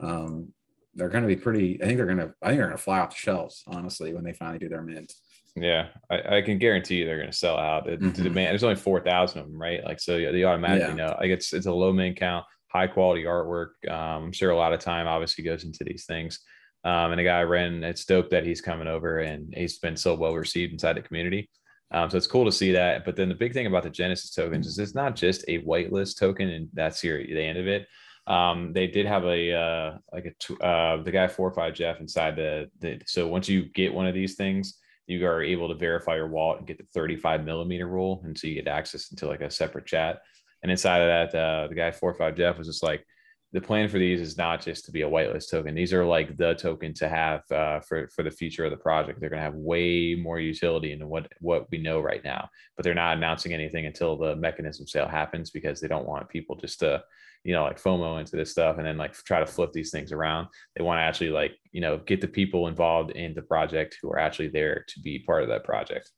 um, 0.00 0.52
they're 0.94 1.10
going 1.10 1.22
to 1.22 1.28
be 1.28 1.36
pretty. 1.36 1.80
I 1.82 1.86
think 1.86 1.98
they're 1.98 2.06
going 2.06 2.18
to. 2.18 2.32
I 2.42 2.48
think 2.48 2.58
they're 2.58 2.68
going 2.68 2.76
to 2.78 2.82
fly 2.82 3.00
off 3.00 3.10
the 3.10 3.16
shelves. 3.16 3.62
Honestly, 3.66 4.14
when 4.14 4.24
they 4.24 4.32
finally 4.32 4.58
do 4.58 4.68
their 4.68 4.82
mint. 4.82 5.12
Yeah, 5.58 5.88
I, 6.10 6.36
I 6.38 6.42
can 6.42 6.58
guarantee 6.58 6.96
you 6.96 7.06
they're 7.06 7.16
going 7.18 7.30
to 7.30 7.36
sell 7.36 7.58
out. 7.58 7.86
The, 7.86 7.92
the 7.96 8.06
Mhm. 8.08 8.22
demand 8.24 8.50
there's 8.50 8.62
only 8.64 8.76
four 8.76 9.00
thousand 9.00 9.40
of 9.40 9.46
them, 9.46 9.60
right? 9.60 9.82
Like 9.84 10.00
so, 10.00 10.16
they 10.16 10.44
automatically 10.44 10.94
know. 10.94 11.16
Like 11.20 11.30
it's 11.30 11.52
it's 11.52 11.66
a 11.66 11.72
low 11.72 11.92
main 11.92 12.14
count, 12.14 12.44
high 12.68 12.86
quality 12.86 13.24
artwork. 13.24 13.68
Um, 13.88 14.24
I'm 14.24 14.32
sure 14.32 14.50
a 14.50 14.56
lot 14.56 14.72
of 14.74 14.80
time 14.80 15.06
obviously 15.06 15.44
goes 15.44 15.64
into 15.64 15.84
these 15.84 16.04
things. 16.06 16.40
Um, 16.86 17.10
and 17.10 17.18
the 17.18 17.24
guy 17.24 17.42
Ren, 17.42 17.82
it's 17.82 18.04
dope 18.04 18.30
that 18.30 18.46
he's 18.46 18.60
coming 18.60 18.86
over 18.86 19.18
and 19.18 19.52
he's 19.52 19.76
been 19.80 19.96
so 19.96 20.14
well 20.14 20.36
received 20.36 20.72
inside 20.72 20.92
the 20.92 21.02
community. 21.02 21.50
Um, 21.90 22.08
so 22.08 22.16
it's 22.16 22.28
cool 22.28 22.44
to 22.44 22.52
see 22.52 22.70
that. 22.72 23.04
But 23.04 23.16
then 23.16 23.28
the 23.28 23.34
big 23.34 23.52
thing 23.52 23.66
about 23.66 23.82
the 23.82 23.90
Genesis 23.90 24.30
tokens 24.30 24.68
is 24.68 24.78
it's 24.78 24.94
not 24.94 25.16
just 25.16 25.44
a 25.48 25.62
whitelist 25.62 26.16
token, 26.16 26.48
and 26.48 26.68
that's 26.74 27.02
your 27.02 27.18
the 27.18 27.42
end 27.42 27.58
of 27.58 27.66
it. 27.66 27.88
Um, 28.28 28.72
they 28.72 28.86
did 28.86 29.04
have 29.04 29.24
a 29.24 29.52
uh, 29.52 29.98
like 30.12 30.36
a 30.50 30.64
uh, 30.64 31.02
the 31.02 31.10
guy 31.10 31.26
four 31.26 31.48
or 31.48 31.54
five 31.54 31.74
Jeff 31.74 31.98
inside 31.98 32.36
the, 32.36 32.70
the 32.78 33.00
so 33.04 33.26
once 33.26 33.48
you 33.48 33.64
get 33.64 33.92
one 33.92 34.06
of 34.06 34.14
these 34.14 34.36
things, 34.36 34.78
you 35.08 35.26
are 35.26 35.42
able 35.42 35.68
to 35.68 35.74
verify 35.74 36.14
your 36.14 36.28
wallet 36.28 36.58
and 36.58 36.68
get 36.68 36.78
the 36.78 36.86
35 36.94 37.44
millimeter 37.44 37.88
rule, 37.88 38.22
and 38.24 38.38
so 38.38 38.46
you 38.46 38.54
get 38.54 38.68
access 38.68 39.10
into 39.10 39.26
like 39.26 39.40
a 39.40 39.50
separate 39.50 39.86
chat. 39.86 40.20
And 40.62 40.70
inside 40.70 41.02
of 41.02 41.32
that, 41.32 41.38
uh, 41.38 41.66
the 41.66 41.74
guy 41.74 41.90
four 41.90 42.10
or 42.10 42.14
five 42.14 42.36
Jeff 42.36 42.58
was 42.58 42.68
just 42.68 42.84
like, 42.84 43.04
the 43.52 43.60
plan 43.60 43.88
for 43.88 43.98
these 43.98 44.20
is 44.20 44.36
not 44.36 44.60
just 44.60 44.84
to 44.84 44.92
be 44.92 45.02
a 45.02 45.08
whitelist 45.08 45.50
token. 45.50 45.74
These 45.74 45.92
are 45.92 46.04
like 46.04 46.36
the 46.36 46.54
token 46.54 46.92
to 46.94 47.08
have 47.08 47.42
uh, 47.50 47.80
for 47.80 48.08
for 48.08 48.22
the 48.22 48.30
future 48.30 48.64
of 48.64 48.70
the 48.70 48.76
project. 48.76 49.20
They're 49.20 49.30
going 49.30 49.40
to 49.40 49.44
have 49.44 49.54
way 49.54 50.14
more 50.14 50.40
utility 50.40 50.94
than 50.94 51.08
what 51.08 51.32
what 51.40 51.70
we 51.70 51.78
know 51.78 52.00
right 52.00 52.24
now. 52.24 52.48
But 52.76 52.84
they're 52.84 52.94
not 52.94 53.16
announcing 53.16 53.52
anything 53.54 53.86
until 53.86 54.16
the 54.16 54.34
mechanism 54.36 54.86
sale 54.86 55.08
happens 55.08 55.50
because 55.50 55.80
they 55.80 55.88
don't 55.88 56.08
want 56.08 56.28
people 56.28 56.56
just 56.56 56.80
to 56.80 57.02
you 57.44 57.52
know 57.52 57.62
like 57.62 57.80
FOMO 57.80 58.18
into 58.18 58.36
this 58.36 58.50
stuff 58.50 58.78
and 58.78 58.86
then 58.86 58.98
like 58.98 59.14
try 59.14 59.38
to 59.38 59.46
flip 59.46 59.72
these 59.72 59.90
things 59.90 60.10
around. 60.10 60.48
They 60.74 60.82
want 60.82 60.98
to 60.98 61.02
actually 61.02 61.30
like 61.30 61.52
you 61.70 61.80
know 61.80 61.98
get 61.98 62.20
the 62.20 62.28
people 62.28 62.66
involved 62.66 63.12
in 63.12 63.32
the 63.32 63.42
project 63.42 63.96
who 64.02 64.10
are 64.10 64.18
actually 64.18 64.48
there 64.48 64.84
to 64.88 65.00
be 65.00 65.20
part 65.20 65.44
of 65.44 65.48
that 65.50 65.64
project. 65.64 66.10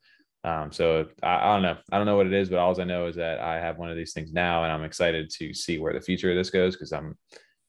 Um, 0.44 0.70
so 0.72 1.06
I, 1.22 1.36
I 1.36 1.54
don't 1.54 1.62
know. 1.62 1.76
I 1.90 1.96
don't 1.98 2.06
know 2.06 2.16
what 2.16 2.26
it 2.26 2.32
is, 2.32 2.48
but 2.48 2.58
all 2.58 2.80
I 2.80 2.84
know 2.84 3.06
is 3.06 3.16
that 3.16 3.40
I 3.40 3.56
have 3.60 3.78
one 3.78 3.90
of 3.90 3.96
these 3.96 4.12
things 4.12 4.32
now, 4.32 4.64
and 4.64 4.72
I'm 4.72 4.84
excited 4.84 5.30
to 5.38 5.52
see 5.52 5.78
where 5.78 5.92
the 5.92 6.00
future 6.00 6.30
of 6.30 6.36
this 6.36 6.50
goes 6.50 6.74
because 6.76 6.92
I'm 6.92 7.16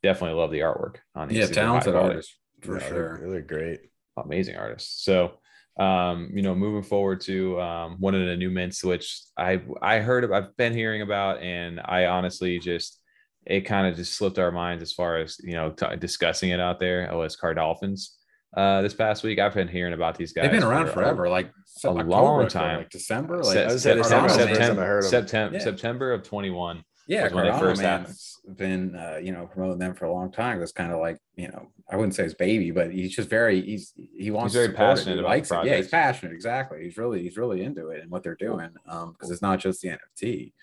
definitely 0.03 0.39
love 0.39 0.51
the 0.51 0.59
artwork 0.59 0.97
on 1.15 1.28
these. 1.28 1.39
Yeah, 1.39 1.45
These 1.47 1.57
are 1.57 1.61
high 1.61 1.67
talented 1.80 1.95
artists 1.95 2.38
for 2.61 2.74
Yeah, 2.80 2.89
they're- 2.89 3.17
sure. 3.20 3.32
They're 3.32 3.41
great. 3.41 3.80
amazing 4.17 4.55
artists. 4.57 5.03
So, 5.03 5.39
um, 5.80 6.30
you 6.34 6.41
know, 6.41 6.53
moving 6.53 6.84
forward 6.84 7.22
to 7.22 7.59
um, 7.61 7.95
one 7.99 8.13
of 8.13 8.26
the 8.28 8.36
new 8.36 8.49
mints, 8.49 8.84
which 8.84 9.20
I 9.38 9.61
I 9.82 9.99
heard, 9.99 10.30
I've 10.32 10.55
been 10.57 10.74
hearing 10.74 11.01
about, 11.01 11.41
and 11.41 11.80
I 11.84 12.05
honestly 12.07 12.59
just 12.59 12.99
it 13.45 13.61
kind 13.61 13.88
of 13.88 13.95
just 13.95 14.13
slipped 14.13 14.38
our 14.38 14.51
minds 14.51 14.84
as 14.84 14.91
far 14.91 15.17
as 15.17 15.38
you 15.41 15.53
know 15.53 15.72
t- 15.72 15.95
discussing 15.97 16.49
it 16.49 16.59
out 16.59 16.80
there. 16.82 17.09
Oh, 17.11 17.22
it's 17.22 17.38
Car 17.38 17.53
Dolphins. 17.53 18.17
Uh, 18.55 18.81
this 18.81 18.93
past 18.95 19.23
week, 19.23 19.37
I've 19.39 19.53
been 19.53 19.67
hearing 19.67 19.93
about 19.93 20.17
these 20.17 20.33
guys. 20.33 20.43
They've 20.43 20.51
been 20.59 20.63
around 20.63 20.85
for 20.85 20.91
a- 20.91 20.93
forever, 21.03 21.29
like 21.29 21.47
a 21.47 21.87
October, 21.87 22.03
long 22.05 22.47
time. 22.47 22.77
like 22.79 22.89
December, 22.89 23.43
Se- 23.43 23.49
like 23.49 23.57
I 23.57 23.73
was 23.73 23.83
se- 23.83 23.89
saying 23.93 24.03
September, 24.03 24.03
December 24.03 24.25
was 24.25 24.37
the 24.37 24.39
first 24.39 24.59
September, 24.59 24.81
time 24.81 24.97
I. 25.05 25.09
September, 25.09 25.57
Yeah. 25.57 25.63
September 25.63 26.11
of 26.13 26.23
21. 26.23 26.83
yeah, 27.07 27.23
was 27.25 27.33
when 27.33 27.45
they 27.45 27.59
first 27.59 27.81
man's 27.81 28.35
been 28.55 28.95
uh, 28.95 29.17
you 29.21 29.31
know 29.31 29.45
promoting 29.47 29.77
them 29.79 29.93
for 29.93 30.05
a 30.05 30.11
long 30.13 30.31
time. 30.31 30.61
It's 30.63 30.71
kind 30.71 30.91
of 30.91 30.99
like 30.99 31.17
you 31.35 31.47
know 31.47 31.67
I 31.91 31.95
wouldn't 31.95 32.15
say 32.15 32.23
his 32.23 32.33
baby, 32.33 32.71
but 32.71 32.91
he's 32.91 33.15
just 33.15 33.29
very 33.29 33.61
he's 33.61 33.93
he 34.17 34.31
wants 34.31 34.53
very 34.55 34.67
to 34.69 34.73
support 34.73 34.89
it. 34.89 34.95
passionate 34.95 35.13
He 35.13 35.19
about 35.19 35.27
the 35.29 35.35
likes 35.35 35.51
it. 35.51 35.65
Yeah, 35.65 35.77
he's 35.77 35.87
passionate. 35.89 36.33
Exactly. 36.33 36.83
He's 36.83 36.97
really 36.97 37.21
he's 37.21 37.37
really 37.37 37.63
into 37.63 37.89
it 37.89 38.01
and 38.01 38.09
what 38.09 38.23
they're 38.23 38.35
doing. 38.35 38.69
Um, 38.87 39.11
because 39.13 39.29
it's 39.29 39.41
not 39.43 39.59
just 39.59 39.81
the 39.81 39.89
NFT. 39.89 40.53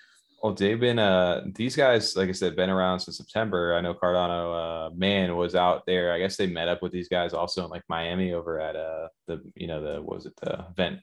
Well, 0.46 0.54
they've 0.54 0.78
been 0.78 1.00
uh 1.00 1.42
these 1.56 1.74
guys, 1.74 2.14
like 2.14 2.28
I 2.28 2.32
said, 2.32 2.54
been 2.54 2.70
around 2.70 3.00
since 3.00 3.16
September. 3.18 3.74
I 3.74 3.80
know 3.80 3.94
Cardano 3.94 4.90
uh 4.90 4.94
man 4.94 5.34
was 5.34 5.56
out 5.56 5.84
there. 5.86 6.12
I 6.12 6.20
guess 6.20 6.36
they 6.36 6.46
met 6.46 6.68
up 6.68 6.82
with 6.82 6.92
these 6.92 7.08
guys 7.08 7.34
also 7.34 7.64
in 7.64 7.70
like 7.70 7.82
Miami 7.88 8.32
over 8.32 8.60
at 8.60 8.76
uh 8.76 9.08
the 9.26 9.42
you 9.56 9.66
know 9.66 9.82
the 9.82 10.00
what 10.00 10.18
was 10.18 10.26
it 10.26 10.34
the 10.40 10.64
event 10.70 11.00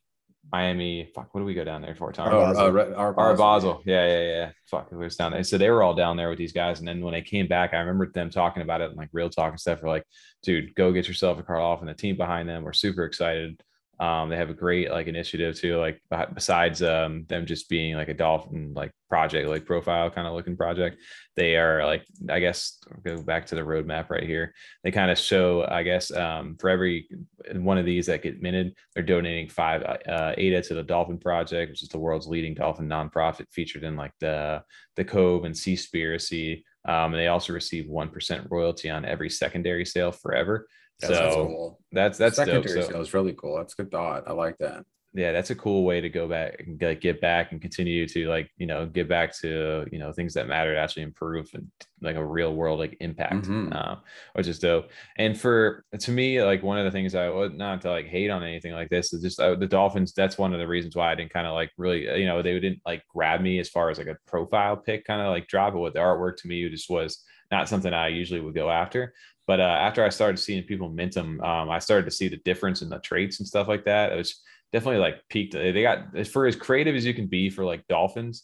Miami. 0.50 1.10
Fuck, 1.14 1.34
what 1.36 1.41
do 1.41 1.46
we 1.46 1.54
go 1.54 1.66
down 1.66 1.82
there 1.82 1.94
for? 1.94 2.14
Tom? 2.14 2.30
Oh, 2.32 2.54
Basel. 2.54 2.66
uh, 2.68 2.96
Art 2.96 3.16
Art 3.18 3.38
Basel. 3.38 3.82
Yeah, 3.86 4.08
yeah, 4.08 4.22
yeah. 4.22 4.52
Fuck, 4.72 4.94
we 4.94 4.98
was 4.98 5.18
down 5.18 5.34
there. 5.34 5.44
So 5.44 5.58
they 5.58 5.70
were 5.70 5.84
all 5.84 5.94
down 5.94 6.16
there 6.16 6.30
with 6.30 6.38
these 6.38 6.54
guys. 6.54 6.80
And 6.80 6.88
then 6.88 7.02
when 7.02 7.12
they 7.12 7.22
came 7.22 7.50
back, 7.50 7.74
I 7.74 7.80
remember 7.80 8.10
them 8.14 8.30
talking 8.30 8.64
about 8.64 8.80
it 8.80 8.91
and 8.91 8.98
like 8.98 9.10
real 9.12 9.30
talk 9.30 9.52
and 9.52 9.60
stuff. 9.60 9.84
We're 9.84 9.89
like, 9.89 10.06
dude, 10.41 10.74
go 10.76 10.94
get 10.94 11.10
yourself 11.10 11.38
a 11.38 11.44
car 11.44 11.60
off. 11.60 11.82
And 11.82 11.89
the 11.89 11.94
team 11.94 12.16
behind 12.16 12.48
them 12.48 12.64
were 12.64 12.72
super 12.72 13.04
excited. 13.04 13.62
Um, 14.00 14.30
they 14.30 14.38
have 14.38 14.50
a 14.50 14.56
great 14.56 14.89
like 14.89 15.08
initiative 15.08 15.60
too, 15.60 15.78
like 15.78 16.02
besides 16.34 16.82
um 16.82 17.26
them 17.30 17.46
just 17.46 17.70
being 17.70 17.96
like 17.96 18.10
a 18.10 18.14
dolphin 18.14 18.74
like 18.74 18.91
project, 19.08 19.48
like 19.48 19.66
profile 19.66 20.10
kind 20.10 20.28
of 20.28 20.34
looking 20.34 20.58
project. 20.58 20.98
They 21.36 21.56
are 21.56 21.86
like, 21.86 22.04
I 22.30 22.39
guess 22.39 22.80
go 23.06 23.22
back 23.22 23.46
to 23.48 23.56
the 23.56 23.62
roadmap 23.62 24.10
right 24.10 24.24
here. 24.24 24.54
They 24.84 24.89
kind 24.91 25.12
of 25.12 25.20
show, 25.20 25.66
I 25.70 25.84
guess, 25.84 26.12
um, 26.12 26.58
for 26.60 26.70
every 26.70 27.08
one 27.54 27.78
of 27.78 27.86
these 27.86 28.08
that 28.08 28.24
get 28.24 28.41
minted, 28.41 28.76
they're 28.94 29.04
donating 29.04 29.50
five 29.50 29.84
uh, 29.84 30.34
ADA 30.38 30.64
to 30.64 30.74
the 30.74 30.84
Dolphin 30.84 31.20
Project, 31.20 31.70
which 31.70 31.84
is 31.84 31.89
the 31.89 32.00
world's 32.00 32.28
leading 32.28 32.56
dolphin 32.56 32.88
nonprofit 32.88 33.46
featured 33.52 33.84
in 33.84 33.96
like 33.96 34.14
the 34.20 34.64
the 34.96 35.06
Cove 35.06 35.46
and 35.46 35.56
Seaspiracy. 35.56 36.64
Um, 36.86 37.14
and 37.14 37.16
they 37.16 37.28
also 37.28 37.54
receive 37.54 37.88
one 37.88 38.10
percent 38.10 38.48
royalty 38.50 38.89
on 38.89 39.06
every 39.06 39.30
secondary 39.30 39.86
sale 39.86 40.12
forever. 40.12 40.68
That's, 41.00 41.14
so 41.14 41.20
that's 41.24 41.36
cool. 41.36 41.80
that's 41.91 42.18
that's 42.18 42.38
dope. 42.38 42.68
So, 42.68 42.82
sale 42.82 43.02
is 43.02 43.14
really 43.14 43.34
cool. 43.34 43.58
That's 43.58 43.74
a 43.74 43.84
good 43.84 43.91
thought. 43.91 44.24
I 44.28 44.32
like 44.34 44.58
that. 44.60 44.86
yeah, 45.16 45.32
that's 45.32 45.50
a 45.52 45.56
cool 45.56 45.84
way 45.84 46.02
to 46.02 46.10
go 46.10 46.28
back 46.28 46.56
and 46.60 46.82
like 46.82 47.02
get 47.02 47.20
back 47.22 47.52
and 47.52 47.62
continue 47.62 48.08
to 48.08 48.28
like 48.30 48.50
you 48.58 48.66
know 48.66 48.86
get 48.86 49.08
back 49.10 49.38
to 49.41 49.86
you 49.91 50.00
know 50.00 50.12
things 50.12 50.34
that 50.34 50.48
matter 50.48 50.74
to 50.74 50.80
actually 50.80 51.04
improve 51.04 51.50
and 51.54 51.68
like 52.02 52.16
a 52.16 52.26
real 52.26 52.56
world 52.56 52.80
like 52.80 52.96
impact, 53.00 53.46
Mhm. 53.48 53.76
uh, 53.76 53.98
which 54.34 54.48
is 54.48 54.60
dope. 54.60 54.89
And 55.18 55.38
for 55.39 55.84
to 56.00 56.12
me, 56.12 56.41
like 56.41 56.64
one 56.64 56.78
of 56.80 56.86
the 56.86 56.91
things 56.91 57.16
I 57.16 57.30
would 57.30 57.54
not 57.56 57.82
to 57.82 57.91
like 57.91 58.08
hate 58.08 58.30
on 58.30 58.44
anything 58.44 58.74
like 58.74 58.89
this 58.89 59.14
is 59.14 59.22
just 59.22 59.39
uh, 59.39 59.56
the 59.56 59.68
Dolphins. 59.68 60.14
That's 60.14 60.38
one 60.38 60.54
of 60.54 60.60
the 60.60 60.68
reasons 60.68 60.96
why 60.96 61.12
I 61.12 61.16
didn't 61.16 61.34
kind 61.34 61.48
of 61.48 61.54
like 61.54 61.72
really 61.78 62.10
uh, 62.10 62.16
you 62.16 62.26
know 62.26 62.41
they 62.41 62.60
didn't 62.60 62.82
like 62.86 63.04
grab 63.10 63.41
me 63.41 63.60
as 63.60 63.70
far 63.70 63.89
as 63.89 63.98
like 63.98 64.08
a 64.08 64.18
profile 64.26 64.78
pick 64.78 65.06
kind 65.06 65.22
of 65.22 65.28
like 65.28 65.48
drop 65.48 65.74
it. 65.74 65.78
What 65.78 65.94
the 65.94 66.00
artwork 66.00 66.38
to 66.38 66.48
me 66.48 66.68
just 66.70 66.89
was 66.89 67.24
not 67.52 67.70
something 67.70 67.94
I 67.94 68.08
usually 68.08 68.39
would 68.41 68.56
go 68.56 68.72
after. 68.72 69.14
But 69.48 69.60
uh, 69.60 69.64
after 69.64 70.04
I 70.06 70.10
started 70.10 70.38
seeing 70.38 70.64
people 70.64 70.89
mint 70.89 71.14
them, 71.16 71.41
um, 71.41 71.70
I 71.70 71.80
started 71.80 72.06
to 72.06 72.12
see 72.12 72.28
the 72.30 72.38
difference 72.38 72.82
in 72.82 72.89
the 72.89 73.00
traits 73.00 73.39
and 73.39 73.48
stuff 73.48 73.68
like 73.68 73.86
that. 73.86 74.12
It 74.14 74.16
was 74.16 74.41
definitely 74.72 75.00
like 75.02 75.22
peaked. 75.30 75.54
They 75.54 75.82
got 75.82 76.16
as 76.16 76.30
for 76.30 76.46
as 76.48 76.56
creative 76.56 76.96
as 76.96 77.06
you 77.06 77.14
can 77.14 77.28
be 77.28 77.50
for 77.50 77.66
like 77.66 77.86
dolphins. 77.88 78.44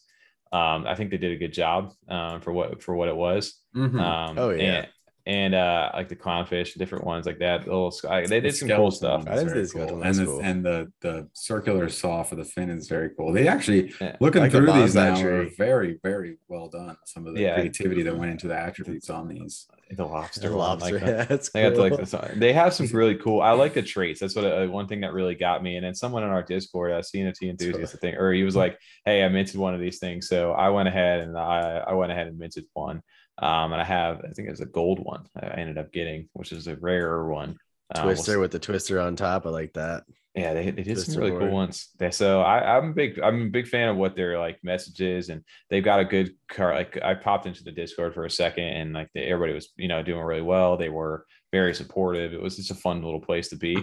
Um, 0.52 0.86
I 0.88 0.96
think 0.96 1.12
they 1.12 1.18
did 1.18 1.32
a 1.32 1.38
good 1.38 1.54
job 1.54 1.94
um, 2.10 2.42
for 2.42 2.52
what 2.52 2.82
for 2.84 2.96
what 2.96 3.08
it 3.08 3.16
was. 3.16 3.56
Mhm. 3.76 4.00
Um, 4.00 4.38
Oh, 4.38 4.50
yeah. 4.50 4.64
and, 4.64 4.88
and 5.26 5.56
uh, 5.56 5.92
like 5.94 6.10
the 6.10 6.16
clownfish, 6.16 6.74
different 6.76 7.06
ones 7.06 7.26
like 7.28 7.38
that. 7.40 7.62
The 7.66 7.68
little 7.72 7.92
sky, 7.92 8.26
they 8.26 8.40
did 8.42 8.54
The 8.54 8.58
some 8.58 8.68
cool 8.70 8.90
stuff. 8.92 9.26
one 9.26 9.28
I 9.30 9.34
is 9.36 9.40
didn't 9.42 9.54
very 9.54 9.66
see 9.68 9.80
the 9.80 9.86
skeleton 9.86 10.00
cool. 10.00 10.02
And 10.02 10.06
That's 10.06 10.18
the 10.18 10.26
cool. 10.26 10.42
and 10.42 10.66
the 10.66 10.92
the 11.02 11.30
circular 11.34 11.88
saw 11.90 12.24
for 12.24 12.36
the 12.36 12.44
fin 12.46 12.70
is 12.72 12.88
very 12.90 13.12
cool. 13.16 13.32
They 13.32 13.48
actually 13.48 13.94
Yeah. 14.02 14.16
looking 14.20 14.42
Like 14.42 14.52
the 14.52 14.58
through 14.58 14.74
these 14.74 14.96
now 14.96 15.16
bonsai 15.16 15.24
are 15.24 15.50
very 15.56 16.00
very 16.04 16.38
well 16.48 16.68
done. 16.68 16.98
Some 17.06 17.28
of 17.28 17.36
the 17.36 17.42
Yeah. 17.42 17.54
creativity 17.56 18.02
that 18.02 18.18
went 18.18 18.32
into 18.32 18.48
the 18.48 18.58
attributes 18.58 19.10
on 19.12 19.28
these. 19.28 19.68
The 19.92 20.06
lobster, 20.06 20.50
The 20.50 20.56
one, 20.56 20.80
lobster. 20.80 20.94
like 21.00 21.02
yeah, 21.02 21.24
that's 21.24 21.50
They 21.50 21.64
got 21.64 21.74
cool. 21.74 21.90
like 21.90 21.98
this. 21.98 22.16
They 22.36 22.54
have 22.54 22.74
some 22.74 22.88
really 22.94 23.16
cool. 23.16 23.42
I 23.42 23.52
like 23.52 23.74
the 23.74 23.82
traits. 23.82 24.20
That's 24.20 24.36
what 24.36 24.46
uh, 24.46 24.68
one 24.68 24.88
thing 24.88 25.02
that 25.02 25.14
really 25.14 25.36
got 25.36 25.64
me. 25.64 25.78
And 25.78 25.86
then 25.86 25.96
someone 25.96 26.24
in 26.24 26.30
our 26.30 26.44
Discord, 26.44 26.92
uh, 26.92 27.02
CNFT 27.02 27.50
enthusiast, 27.50 27.96
I 27.96 27.98
think, 27.98 28.18
or 28.18 28.32
he 28.32 28.44
was 28.44 28.56
like, 28.56 28.78
"Hey, 29.06 29.24
I 29.24 29.30
minted 29.30 29.56
one 29.56 29.74
of 29.74 29.80
these 29.80 29.98
things." 29.98 30.28
So 30.28 30.52
I 30.52 30.70
went 30.70 30.88
ahead 30.88 31.22
and 31.22 31.36
I 31.38 31.84
I 31.88 31.94
went 31.94 32.12
ahead 32.12 32.28
and 32.28 32.38
minted 32.38 32.66
one. 32.74 33.02
Um, 33.42 33.72
and 33.72 33.82
I 33.82 33.86
have, 33.86 34.20
I 34.26 34.34
think 34.34 34.50
it's 34.50 34.60
a 34.60 34.66
gold 34.66 35.00
one. 35.00 35.26
I 35.34 35.48
ended 35.48 35.78
up 35.78 35.94
getting, 35.94 36.28
which 36.34 36.52
is 36.52 36.68
a 36.68 36.76
rarer 36.76 37.32
one. 37.32 37.58
Um, 37.96 38.06
we'll 38.06 38.16
twister 38.16 38.40
with 38.40 38.52
the 38.52 38.60
twister 38.60 39.00
on 39.00 39.16
top. 39.16 39.46
I 39.46 39.50
like 39.50 39.74
that. 39.74 40.04
yeah, 40.36 40.54
they, 40.54 40.70
they 40.72 40.84
did 40.84 40.98
some 41.00 41.06
Twister 41.16 41.20
really 41.20 41.32
cool 41.32 41.40
board. 41.40 41.52
ones. 41.54 41.90
They, 41.98 42.12
so 42.12 42.42
I, 42.42 42.78
I'm 42.78 42.92
a 42.92 42.94
big 42.94 43.20
I'm 43.20 43.48
a 43.48 43.50
big 43.50 43.68
fan 43.68 43.90
of 43.90 43.98
what 43.98 44.16
their 44.16 44.38
like 44.38 44.60
messages 44.64 45.30
and 45.30 45.44
they've 45.70 45.84
got 45.84 46.00
a 46.00 46.06
good 46.06 46.34
car. 46.50 46.76
Like 46.76 47.00
I 47.04 47.16
popped 47.16 47.46
into 47.48 47.64
the 47.64 47.72
Discord 47.72 48.14
for 48.14 48.26
a 48.26 48.30
second 48.30 48.66
and 48.66 48.94
like 48.94 49.10
everybody 49.16 49.54
was 49.54 49.70
you 49.76 49.88
know 49.88 50.04
doing 50.04 50.22
really 50.22 50.42
well. 50.44 50.78
They 50.78 50.90
were 50.90 51.26
very 51.52 51.74
supportive. 51.74 52.32
It 52.34 52.42
was 52.42 52.56
just 52.58 52.70
a 52.72 52.76
fun 52.76 53.02
little 53.04 53.22
place 53.22 53.50
to 53.50 53.56
be. 53.58 53.76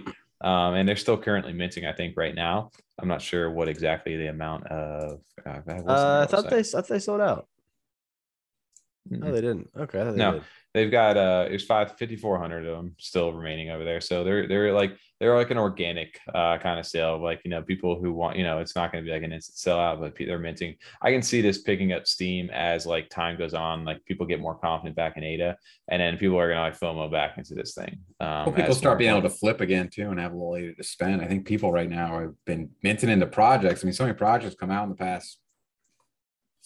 Um, 0.43 0.75
and 0.75 0.87
they're 0.89 0.97
still 0.97 1.17
currently 1.17 1.53
minting, 1.55 1.87
I 1.87 1.93
think, 1.95 2.15
right 2.17 2.35
now. 2.35 2.71
I'm 3.01 3.09
not 3.09 3.23
sure 3.23 3.51
what 3.51 3.69
exactly 3.69 4.17
the 4.17 4.29
amount 4.29 4.67
of. 4.69 5.21
Uh, 5.45 5.51
Uh, 5.51 6.23
I 6.23 6.27
thought 6.27 6.45
website? 6.45 6.51
they, 6.51 6.59
I 6.59 6.63
thought 6.63 6.89
they 6.89 6.99
sold 6.99 7.21
out. 7.23 7.49
Mm-mm. 9.11 9.19
No, 9.21 9.33
they 9.33 9.41
didn't. 9.41 9.71
Okay. 9.77 10.05
They 10.05 10.17
No. 10.17 10.33
did. 10.33 10.43
They've 10.77 10.91
got 10.91 11.17
uh 11.17 11.47
it's 11.49 11.65
five 11.65 11.97
fifty 11.97 12.17
four 12.17 12.39
hundred 12.39 12.67
of 12.67 12.77
them 12.77 12.95
still 12.99 13.33
remaining 13.33 13.71
over 13.71 13.85
there 13.85 14.01
so 14.01 14.23
they're 14.23 14.47
they're 14.47 14.73
like 14.73 14.97
they're 15.19 15.35
like 15.35 15.51
an 15.51 15.57
organic 15.57 16.21
uh 16.35 16.59
kind 16.59 16.79
of 16.79 16.85
sale 16.85 17.21
like 17.21 17.41
you 17.45 17.51
know 17.51 17.63
people 17.63 17.99
who 17.99 18.13
want 18.13 18.37
you 18.37 18.45
know 18.45 18.59
it's 18.59 18.77
not 18.77 18.93
going 18.93 19.03
to 19.03 19.09
be 19.09 19.13
like 19.13 19.23
an 19.23 19.33
instant 19.33 19.57
sellout 19.57 19.99
but 19.99 20.15
they're 20.19 20.39
minting 20.39 20.75
i 21.03 21.11
can 21.11 21.23
see 21.23 21.41
this 21.41 21.63
picking 21.63 21.93
up 21.93 22.07
steam 22.07 22.51
as 22.51 22.85
like 22.85 23.09
time 23.09 23.39
goes 23.39 23.55
on 23.55 23.85
like 23.85 24.05
people 24.05 24.27
get 24.27 24.41
more 24.41 24.55
confident 24.55 24.95
back 24.95 25.17
in 25.17 25.25
ada 25.25 25.57
and 25.89 26.01
then 26.01 26.19
people 26.19 26.39
are 26.39 26.49
going 26.49 26.57
to 26.57 26.63
like 26.63 26.79
fomo 26.79 27.11
back 27.11 27.39
into 27.39 27.55
this 27.55 27.75
thing 27.75 27.99
um 28.21 28.47
Well, 28.47 28.55
people 28.55 28.75
start 28.75 28.99
being 28.99 29.11
able 29.11 29.23
to 29.23 29.31
flip 29.31 29.61
again 29.61 29.89
too 29.89 30.11
and 30.11 30.21
have 30.21 30.33
a 30.33 30.37
little 30.37 30.53
later 30.53 30.75
to 30.75 30.85
spend. 30.85 31.23
I 31.23 31.27
think 31.27 31.47
people 31.47 31.73
right 31.73 31.89
now 31.89 32.21
have 32.21 32.35
been 32.45 32.71
minting 32.83 33.11
into 33.11 33.27
projects. 33.27 33.83
I 33.83 33.87
mean, 33.87 33.93
so 33.93 34.05
many 34.05 34.17
projects 34.17 34.55
come 34.55 34.71
out 34.71 34.85
in 34.85 34.91
the 34.91 34.97
past 34.97 35.39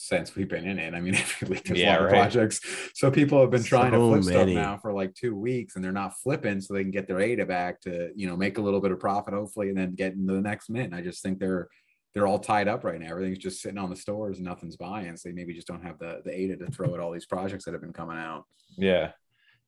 since 0.03 0.35
we've 0.35 0.49
been 0.49 0.67
in 0.67 0.79
it. 0.79 0.95
I 0.95 1.01
mean, 1.01 1.13
there's 1.43 1.79
Yeah, 1.79 1.91
a 1.91 1.97
lot 1.97 2.03
of 2.05 2.09
projects. 2.11 2.61
So 2.95 3.11
people 3.11 3.39
have 3.41 3.51
been 3.51 3.63
trying 3.63 3.93
So 3.93 3.99
to 4.17 4.23
flip 4.23 4.35
many. 4.35 4.53
stuff 4.55 4.65
now 4.65 4.79
for 4.79 4.95
like 4.95 5.15
two 5.15 5.37
weeks 5.37 5.77
and 5.77 5.85
they're 5.85 5.93
not 5.93 6.19
flipping 6.19 6.61
so 6.63 6.73
they 6.73 6.83
can 6.83 6.91
get 6.91 7.07
their 7.07 7.21
ADA 7.21 7.45
back 7.45 7.81
to, 7.83 8.11
you 8.17 8.27
know, 8.27 8.35
make 8.37 8.57
a 8.57 8.63
little 8.63 8.81
bit 8.81 8.93
of 8.93 8.99
profit, 8.99 9.35
hopefully, 9.35 9.69
and 9.69 9.77
then 9.77 9.95
get 9.95 10.15
into 10.15 10.33
the 10.33 10.41
next 10.41 10.71
mint. 10.71 10.95
I 10.95 11.03
just 11.03 11.23
think 11.23 11.39
they're 11.39 11.69
they're 12.15 12.27
all 12.27 12.39
tied 12.39 12.67
up 12.67 12.83
right 12.83 12.99
now. 12.99 13.11
Everything's 13.11 13.39
just 13.39 13.61
sitting 13.61 13.79
on 13.79 13.91
the 13.91 13.95
stores 13.95 14.39
and 14.39 14.47
nothing's 14.47 14.77
buying. 14.77 15.17
So 15.17 15.29
they 15.29 15.35
maybe 15.35 15.53
just 15.55 15.67
don't 15.67 15.85
have 15.85 15.99
the 15.99 16.23
the 16.25 16.35
ADA 16.35 16.57
to 16.65 16.71
throw 16.71 16.95
at 16.95 17.01
all 17.01 17.13
these 17.13 17.27
projects 17.27 17.67
that 17.67 17.73
have 17.75 17.83
been 17.83 17.93
coming 17.93 18.17
out. 18.17 18.45
Yeah. 18.79 19.13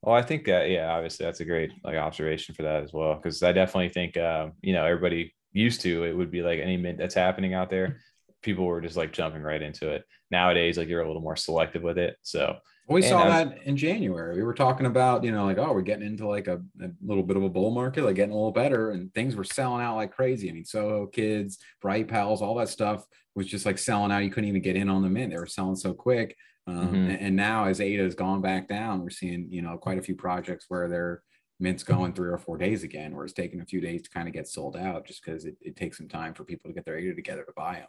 Well, 0.00 0.16
I 0.16 0.22
think 0.22 0.46
that 0.46 0.70
yeah, 0.70 0.90
obviously 0.90 1.26
that's 1.26 1.40
a 1.40 1.44
great 1.44 1.70
like 1.84 1.96
observation 1.96 2.54
for 2.54 2.62
that 2.62 2.82
as 2.82 2.92
well 2.92 3.14
because 3.16 3.42
I 3.42 3.52
definitely 3.52 3.90
think 3.90 4.16
um, 4.16 4.52
you 4.62 4.72
know 4.72 4.84
everybody 4.86 5.34
used 5.52 5.82
to 5.82 6.04
it 6.04 6.16
would 6.16 6.30
be 6.30 6.40
like 6.42 6.58
any 6.58 6.78
mint 6.78 6.96
that's 6.98 7.14
happening 7.14 7.52
out 7.52 7.68
there, 7.68 7.98
people 8.42 8.64
were 8.64 8.80
just 8.80 8.96
like 8.96 9.12
jumping 9.12 9.42
right 9.42 9.62
into 9.62 9.90
it. 9.90 10.04
Nowadays, 10.30 10.76
like 10.78 10.88
you're 10.88 11.02
a 11.02 11.06
little 11.06 11.22
more 11.22 11.36
selective 11.36 11.82
with 11.82 11.98
it. 11.98 12.16
So 12.22 12.56
We 12.88 13.02
saw 13.02 13.22
I 13.24 13.44
that 13.44 13.62
in 13.64 13.76
January. 13.76 14.36
We 14.36 14.42
were 14.42 14.54
talking 14.54 14.86
about, 14.86 15.24
you 15.24 15.30
know, 15.32 15.44
like, 15.44 15.58
oh, 15.58 15.72
we're 15.72 15.82
getting 15.82 16.06
into 16.06 16.26
like 16.26 16.48
a, 16.48 16.60
a 16.82 16.88
little 17.04 17.22
bit 17.22 17.36
of 17.36 17.42
a 17.42 17.48
bull 17.48 17.70
market, 17.70 18.04
like 18.04 18.16
getting 18.16 18.32
a 18.32 18.36
little 18.36 18.52
better, 18.52 18.90
and 18.90 19.12
things 19.14 19.36
were 19.36 19.44
selling 19.44 19.82
out 19.82 19.96
like 19.96 20.12
crazy. 20.12 20.48
I 20.50 20.52
mean, 20.52 20.64
Soho 20.64 21.06
Kids, 21.06 21.58
Bright 21.80 22.08
Pals, 22.08 22.42
all 22.42 22.54
that 22.56 22.68
stuff 22.68 23.04
was 23.34 23.46
just 23.46 23.64
like 23.66 23.78
selling 23.78 24.10
out. 24.12 24.24
You 24.24 24.30
couldn't 24.30 24.48
even 24.48 24.62
get 24.62 24.76
in 24.76 24.88
on 24.88 25.02
the 25.02 25.08
mint. 25.08 25.30
They 25.32 25.38
were 25.38 25.46
selling 25.46 25.76
so 25.76 25.94
quick. 25.94 26.36
Um, 26.66 26.88
Mhm. 26.88 26.94
and, 27.10 27.20
and 27.20 27.36
now, 27.36 27.64
as 27.64 27.80
ADA 27.80 28.04
has 28.04 28.14
gone 28.14 28.40
back 28.40 28.68
down, 28.68 29.02
we're 29.02 29.10
seeing, 29.10 29.46
you 29.50 29.62
know, 29.62 29.76
quite 29.76 29.98
a 29.98 30.02
few 30.02 30.14
projects 30.14 30.66
where 30.68 30.88
their 30.88 31.22
mint's 31.60 31.82
going 31.82 32.12
three 32.12 32.28
or 32.30 32.38
four 32.38 32.56
days 32.56 32.82
again, 32.84 33.14
where 33.14 33.24
it's 33.24 33.34
taking 33.34 33.60
a 33.60 33.64
few 33.66 33.80
days 33.80 34.02
to 34.02 34.10
kind 34.10 34.28
of 34.28 34.34
get 34.34 34.48
sold 34.48 34.76
out 34.76 35.06
just 35.06 35.24
because 35.24 35.44
it, 35.44 35.56
it 35.60 35.76
takes 35.76 35.96
some 35.98 36.08
time 36.08 36.34
for 36.34 36.44
people 36.44 36.68
to 36.70 36.74
get 36.74 36.84
their 36.84 36.96
ADA 36.98 37.14
together 37.14 37.44
to 37.44 37.52
buy 37.56 37.74
them. 37.74 37.88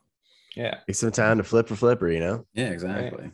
Yeah, 0.56 0.80
Take 0.88 0.96
some 0.96 1.12
time 1.12 1.38
to 1.38 1.44
flip 1.44 1.68
for 1.68 1.76
flipper, 1.76 2.10
you 2.10 2.20
know? 2.20 2.46
Yeah, 2.54 2.70
exactly. 2.70 3.32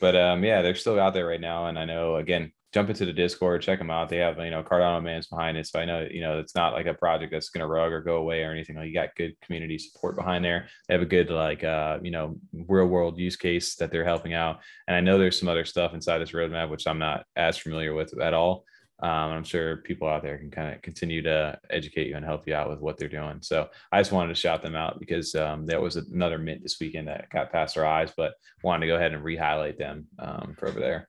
but 0.00 0.16
um, 0.16 0.44
yeah, 0.44 0.62
they're 0.62 0.74
still 0.74 0.98
out 0.98 1.14
there 1.14 1.26
right 1.26 1.40
now. 1.40 1.66
And 1.66 1.78
I 1.78 1.84
know 1.84 2.16
again, 2.16 2.52
jump 2.72 2.88
into 2.88 3.04
the 3.04 3.12
Discord, 3.12 3.60
check 3.60 3.78
them 3.78 3.90
out. 3.90 4.08
They 4.08 4.16
have 4.16 4.38
you 4.38 4.50
know 4.50 4.62
Cardano 4.62 5.02
Man's 5.02 5.26
behind 5.26 5.56
it, 5.56 5.66
so 5.66 5.78
I 5.78 5.84
know 5.84 6.06
you 6.10 6.20
know 6.20 6.38
it's 6.38 6.54
not 6.54 6.72
like 6.72 6.86
a 6.86 6.94
project 6.94 7.32
that's 7.32 7.50
gonna 7.50 7.66
rug 7.66 7.92
or 7.92 8.00
go 8.00 8.16
away 8.16 8.42
or 8.42 8.50
anything. 8.50 8.76
Like 8.76 8.88
you 8.88 8.94
got 8.94 9.14
good 9.16 9.34
community 9.42 9.78
support 9.78 10.16
behind 10.16 10.44
there. 10.44 10.68
They 10.88 10.94
have 10.94 11.02
a 11.02 11.06
good 11.06 11.30
like 11.30 11.64
uh 11.64 11.98
you 12.02 12.10
know 12.10 12.36
real 12.52 12.86
world 12.86 13.18
use 13.18 13.36
case 13.36 13.76
that 13.76 13.90
they're 13.90 14.04
helping 14.04 14.34
out. 14.34 14.60
And 14.88 14.96
I 14.96 15.00
know 15.00 15.18
there's 15.18 15.38
some 15.38 15.48
other 15.48 15.64
stuff 15.64 15.94
inside 15.94 16.18
this 16.18 16.32
roadmap 16.32 16.70
which 16.70 16.86
I'm 16.86 16.98
not 16.98 17.24
as 17.36 17.58
familiar 17.58 17.94
with 17.94 18.18
at 18.20 18.34
all. 18.34 18.64
Um, 19.02 19.32
I'm 19.32 19.44
sure 19.44 19.78
people 19.78 20.08
out 20.08 20.22
there 20.22 20.38
can 20.38 20.50
kind 20.50 20.72
of 20.72 20.80
continue 20.80 21.22
to 21.22 21.58
educate 21.70 22.06
you 22.06 22.14
and 22.14 22.24
help 22.24 22.46
you 22.46 22.54
out 22.54 22.70
with 22.70 22.78
what 22.78 22.98
they're 22.98 23.08
doing. 23.08 23.38
So 23.42 23.68
I 23.90 23.98
just 24.00 24.12
wanted 24.12 24.28
to 24.28 24.40
shout 24.40 24.62
them 24.62 24.76
out 24.76 25.00
because 25.00 25.34
um, 25.34 25.66
there 25.66 25.80
was 25.80 25.96
another 25.96 26.38
mint 26.38 26.62
this 26.62 26.78
weekend 26.80 27.08
that 27.08 27.28
got 27.30 27.50
past 27.50 27.76
our 27.76 27.84
eyes, 27.84 28.12
but 28.16 28.34
wanted 28.62 28.86
to 28.86 28.92
go 28.92 28.96
ahead 28.96 29.12
and 29.12 29.24
re-highlight 29.24 29.76
them 29.76 30.06
um, 30.20 30.54
for 30.56 30.68
over 30.68 30.78
there. 30.78 31.08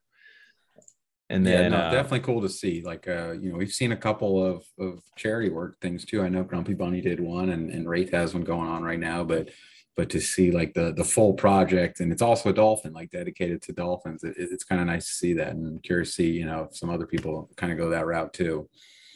And 1.29 1.45
yeah, 1.45 1.57
then 1.57 1.71
no, 1.71 1.77
uh, 1.77 1.91
definitely 1.91 2.21
cool 2.21 2.41
to 2.41 2.49
see. 2.49 2.81
Like, 2.81 3.07
uh, 3.07 3.33
you 3.33 3.51
know, 3.51 3.57
we've 3.57 3.71
seen 3.71 3.91
a 3.91 3.97
couple 3.97 4.43
of 4.43 4.65
of 4.79 4.99
charity 5.15 5.49
work 5.49 5.79
things 5.79 6.03
too. 6.03 6.21
I 6.21 6.29
know 6.29 6.43
Grumpy 6.43 6.73
Bunny 6.73 6.99
did 6.99 7.19
one, 7.19 7.49
and 7.49 7.69
and 7.69 7.87
Wraith 7.87 8.11
has 8.11 8.33
one 8.33 8.43
going 8.43 8.69
on 8.69 8.83
right 8.83 8.99
now. 8.99 9.23
But 9.23 9.49
but 9.95 10.09
to 10.09 10.19
see 10.19 10.51
like 10.51 10.73
the 10.73 10.93
the 10.93 11.03
full 11.03 11.33
project, 11.33 11.99
and 11.99 12.11
it's 12.11 12.21
also 12.21 12.49
a 12.49 12.53
dolphin, 12.53 12.93
like 12.93 13.11
dedicated 13.11 13.61
to 13.63 13.73
dolphins. 13.73 14.23
It, 14.23 14.35
it's 14.37 14.63
kind 14.63 14.81
of 14.81 14.87
nice 14.87 15.05
to 15.05 15.11
see 15.13 15.33
that, 15.33 15.49
and 15.49 15.81
curious 15.83 16.09
to 16.09 16.13
see, 16.15 16.31
you 16.31 16.45
know, 16.45 16.67
if 16.69 16.77
some 16.77 16.89
other 16.89 17.05
people 17.05 17.49
kind 17.55 17.71
of 17.71 17.77
go 17.77 17.89
that 17.89 18.05
route 18.05 18.33
too. 18.33 18.69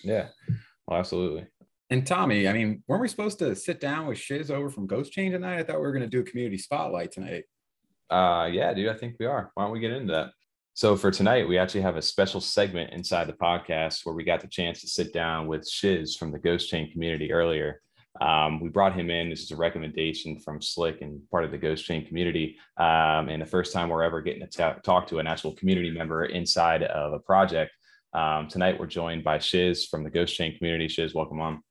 yeah, 0.03 0.27
well, 0.87 0.99
absolutely. 0.99 1.47
And 1.89 2.05
Tommy, 2.05 2.47
I 2.47 2.53
mean, 2.53 2.83
weren't 2.87 3.01
we 3.01 3.07
supposed 3.07 3.39
to 3.39 3.55
sit 3.55 3.79
down 3.79 4.07
with 4.07 4.17
Shiz 4.17 4.51
over 4.51 4.69
from 4.69 4.87
Ghost 4.87 5.13
Chain 5.13 5.31
tonight? 5.31 5.59
I 5.59 5.63
thought 5.63 5.77
we 5.77 5.83
were 5.83 5.93
going 5.93 6.03
to 6.03 6.09
do 6.09 6.19
a 6.19 6.23
community 6.23 6.57
spotlight 6.57 7.13
tonight. 7.13 7.45
Uh, 8.09 8.49
yeah, 8.51 8.73
dude, 8.73 8.89
I 8.89 8.93
think 8.93 9.15
we 9.19 9.25
are. 9.25 9.51
Why 9.53 9.63
don't 9.63 9.71
we 9.71 9.79
get 9.79 9.91
into 9.91 10.11
that? 10.13 10.31
So 10.73 10.95
for 10.95 11.11
tonight, 11.11 11.47
we 11.47 11.57
actually 11.57 11.81
have 11.81 11.95
a 11.95 12.01
special 12.01 12.39
segment 12.39 12.93
inside 12.93 13.27
the 13.27 13.33
podcast 13.33 14.05
where 14.05 14.13
we 14.13 14.23
got 14.23 14.41
the 14.41 14.47
chance 14.47 14.81
to 14.81 14.87
sit 14.87 15.11
down 15.13 15.47
with 15.47 15.67
Shiz 15.67 16.15
from 16.15 16.31
the 16.31 16.37
Ghost 16.37 16.69
Chain 16.69 16.91
community 16.91 17.31
earlier. 17.31 17.81
Um, 18.21 18.59
we 18.59 18.69
brought 18.69 18.93
him 18.95 19.09
in. 19.09 19.29
This 19.29 19.41
is 19.43 19.51
a 19.51 19.55
recommendation 19.55 20.39
from 20.39 20.61
Slick 20.61 21.01
and 21.01 21.21
part 21.29 21.43
of 21.45 21.51
the 21.51 21.57
Ghost 21.57 21.85
Chain 21.85 22.05
community. 22.05 22.57
Um, 22.77 23.29
and 23.29 23.41
the 23.41 23.45
first 23.45 23.73
time 23.73 23.89
we're 23.89 24.03
ever 24.03 24.21
getting 24.21 24.41
to 24.41 24.47
t- 24.47 24.79
talk 24.83 25.07
to 25.07 25.19
an 25.19 25.27
actual 25.27 25.53
community 25.55 25.91
member 25.91 26.25
inside 26.25 26.83
of 26.83 27.13
a 27.13 27.19
project. 27.19 27.71
Um, 28.13 28.47
tonight, 28.47 28.79
we're 28.79 28.87
joined 28.87 29.23
by 29.23 29.37
Shiz 29.39 29.85
from 29.85 30.03
the 30.03 30.09
Ghost 30.09 30.35
Chain 30.35 30.57
community. 30.57 30.87
Shiz, 30.87 31.13
welcome 31.13 31.39
on. 31.41 31.61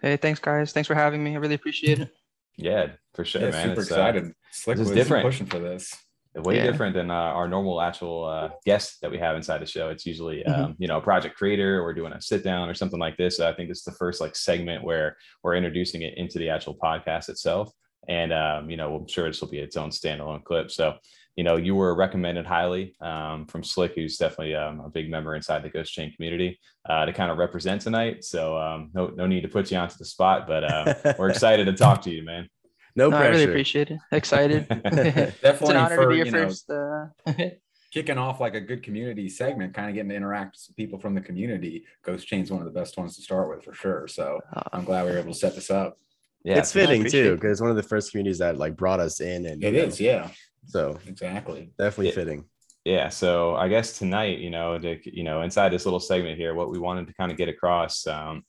Hey, 0.00 0.16
thanks, 0.16 0.40
guys. 0.40 0.72
Thanks 0.72 0.86
for 0.86 0.94
having 0.94 1.22
me. 1.22 1.34
I 1.34 1.38
really 1.38 1.56
appreciate 1.56 1.98
it. 2.00 2.10
Yeah, 2.56 2.88
for 3.14 3.24
sure, 3.24 3.42
Yeah, 3.42 3.50
man. 3.50 3.68
super 3.68 3.80
It's, 3.82 3.90
uh, 3.90 3.94
excited. 3.94 4.32
Slick 4.52 4.76
this 4.78 4.84
is 4.86 4.90
was 4.90 4.96
different. 4.96 5.24
pushing 5.24 5.46
for 5.46 5.58
this. 5.58 5.94
Way 6.36 6.56
Yeah. 6.56 6.64
different 6.64 6.94
than 6.94 7.10
uh, 7.10 7.14
our 7.14 7.48
normal 7.48 7.80
actual 7.80 8.24
uh, 8.24 8.50
guests 8.64 8.98
that 9.00 9.10
we 9.10 9.18
have 9.18 9.36
inside 9.36 9.58
the 9.58 9.66
show. 9.66 9.90
It's 9.90 10.06
usually, 10.06 10.44
Mhm. 10.46 10.58
um, 10.58 10.76
you 10.78 10.86
know, 10.86 10.98
a 10.98 11.00
project 11.00 11.36
creator 11.36 11.82
or 11.82 11.92
doing 11.92 12.12
a 12.12 12.20
sit 12.20 12.44
down 12.44 12.68
or 12.68 12.74
something 12.74 13.00
like 13.00 13.16
this. 13.16 13.36
So 13.36 13.48
I 13.48 13.52
think 13.52 13.68
this 13.68 13.78
is 13.78 13.84
the 13.84 13.92
first 13.92 14.20
like 14.20 14.36
segment 14.36 14.84
where 14.84 15.16
we're 15.42 15.56
introducing 15.56 16.02
it 16.02 16.16
into 16.16 16.38
the 16.38 16.48
actual 16.48 16.76
podcast 16.76 17.28
itself. 17.28 17.72
And, 18.08 18.32
um, 18.32 18.70
you 18.70 18.76
know, 18.76 18.94
I'm 18.96 19.08
sure 19.08 19.26
this 19.28 19.40
will 19.40 19.50
be 19.50 19.58
its 19.58 19.76
own 19.76 19.90
standalone 19.90 20.42
clip. 20.44 20.70
So, 20.70 20.96
you 21.36 21.44
know, 21.44 21.56
you 21.56 21.74
were 21.74 21.94
recommended 21.94 22.46
highly 22.46 22.94
um, 23.00 23.46
from 23.46 23.62
Slick, 23.62 23.94
who's 23.94 24.16
definitely 24.16 24.54
um, 24.54 24.80
a 24.80 24.88
big 24.88 25.10
member 25.10 25.34
inside 25.34 25.62
the 25.62 25.68
Ghost 25.68 25.92
Chain 25.92 26.12
community 26.12 26.58
uh, 26.88 27.06
to 27.06 27.12
kind 27.12 27.30
of 27.30 27.38
represent 27.38 27.82
tonight. 27.82 28.24
So 28.24 28.56
um, 28.56 28.90
no, 28.94 29.08
no 29.08 29.26
need 29.26 29.42
to 29.42 29.48
put 29.48 29.70
you 29.70 29.78
onto 29.78 29.96
the 29.98 30.04
spot, 30.04 30.46
but 30.46 30.64
uh, 30.64 30.94
we're 31.18 31.30
excited 31.34 31.64
to 31.66 31.72
talk 31.72 32.02
to 32.02 32.10
you, 32.10 32.22
man. 32.24 32.48
No 32.96 33.10
No, 33.10 33.16
I 33.16 33.28
really 33.28 33.44
appreciate 33.44 33.90
it. 33.90 33.98
Excited. 34.12 34.66
it's 34.70 35.60
an 35.62 35.76
honor 35.76 35.96
for, 35.96 36.02
to 36.04 36.08
be 36.08 36.16
your 36.16 36.26
you 36.26 36.32
know, 36.32 36.48
first. 36.48 36.70
Uh, 36.70 37.06
kicking 37.92 38.18
off 38.18 38.40
like 38.40 38.54
a 38.54 38.60
good 38.60 38.82
community 38.82 39.28
segment, 39.28 39.74
kind 39.74 39.88
of 39.88 39.94
getting 39.94 40.10
to 40.10 40.14
interact 40.14 40.56
with 40.68 40.76
people 40.76 40.98
from 40.98 41.14
the 41.14 41.20
community. 41.20 41.84
Ghost 42.04 42.26
Chain's 42.26 42.50
one 42.50 42.60
of 42.60 42.72
the 42.72 42.78
best 42.78 42.96
ones 42.96 43.16
to 43.16 43.22
start 43.22 43.48
with 43.48 43.64
for 43.64 43.74
sure. 43.74 44.06
So 44.06 44.40
uh, 44.54 44.62
I'm 44.72 44.84
glad 44.84 45.06
we 45.06 45.12
were 45.12 45.18
able 45.18 45.32
to 45.32 45.38
set 45.38 45.54
this 45.54 45.70
up. 45.70 45.98
Yeah, 46.44 46.58
it's 46.58 46.72
fitting 46.72 47.04
too 47.04 47.34
because 47.34 47.52
it's 47.52 47.60
one 47.60 47.70
of 47.70 47.76
the 47.76 47.82
first 47.82 48.12
communities 48.12 48.38
that 48.38 48.56
like 48.56 48.76
brought 48.76 49.00
us 49.00 49.20
in, 49.20 49.46
and 49.46 49.62
It 49.62 49.74
you 49.74 49.80
know, 49.80 49.86
is, 49.88 50.00
yeah, 50.00 50.30
So 50.66 50.98
exactly. 51.06 51.72
definitely 51.78 52.06
Yeah. 52.06 52.12
fitting. 52.12 52.44
yeah 52.86 53.08
so 53.10 53.54
i 53.56 53.68
guess 53.68 53.98
tonight 53.98 54.38
you 54.38 54.48
know 54.48 54.78
to, 54.78 54.96
you 55.04 55.22
know 55.22 55.42
inside 55.42 55.68
this 55.70 55.84
little 55.84 56.00
segment 56.00 56.38
here 56.38 56.54
what 56.54 56.70
we 56.70 56.78
wanted 56.78 57.06
to 57.06 57.12
kind 57.12 57.30
of 57.30 57.36
get 57.36 57.50
across 57.50 58.06
um, 58.06 58.42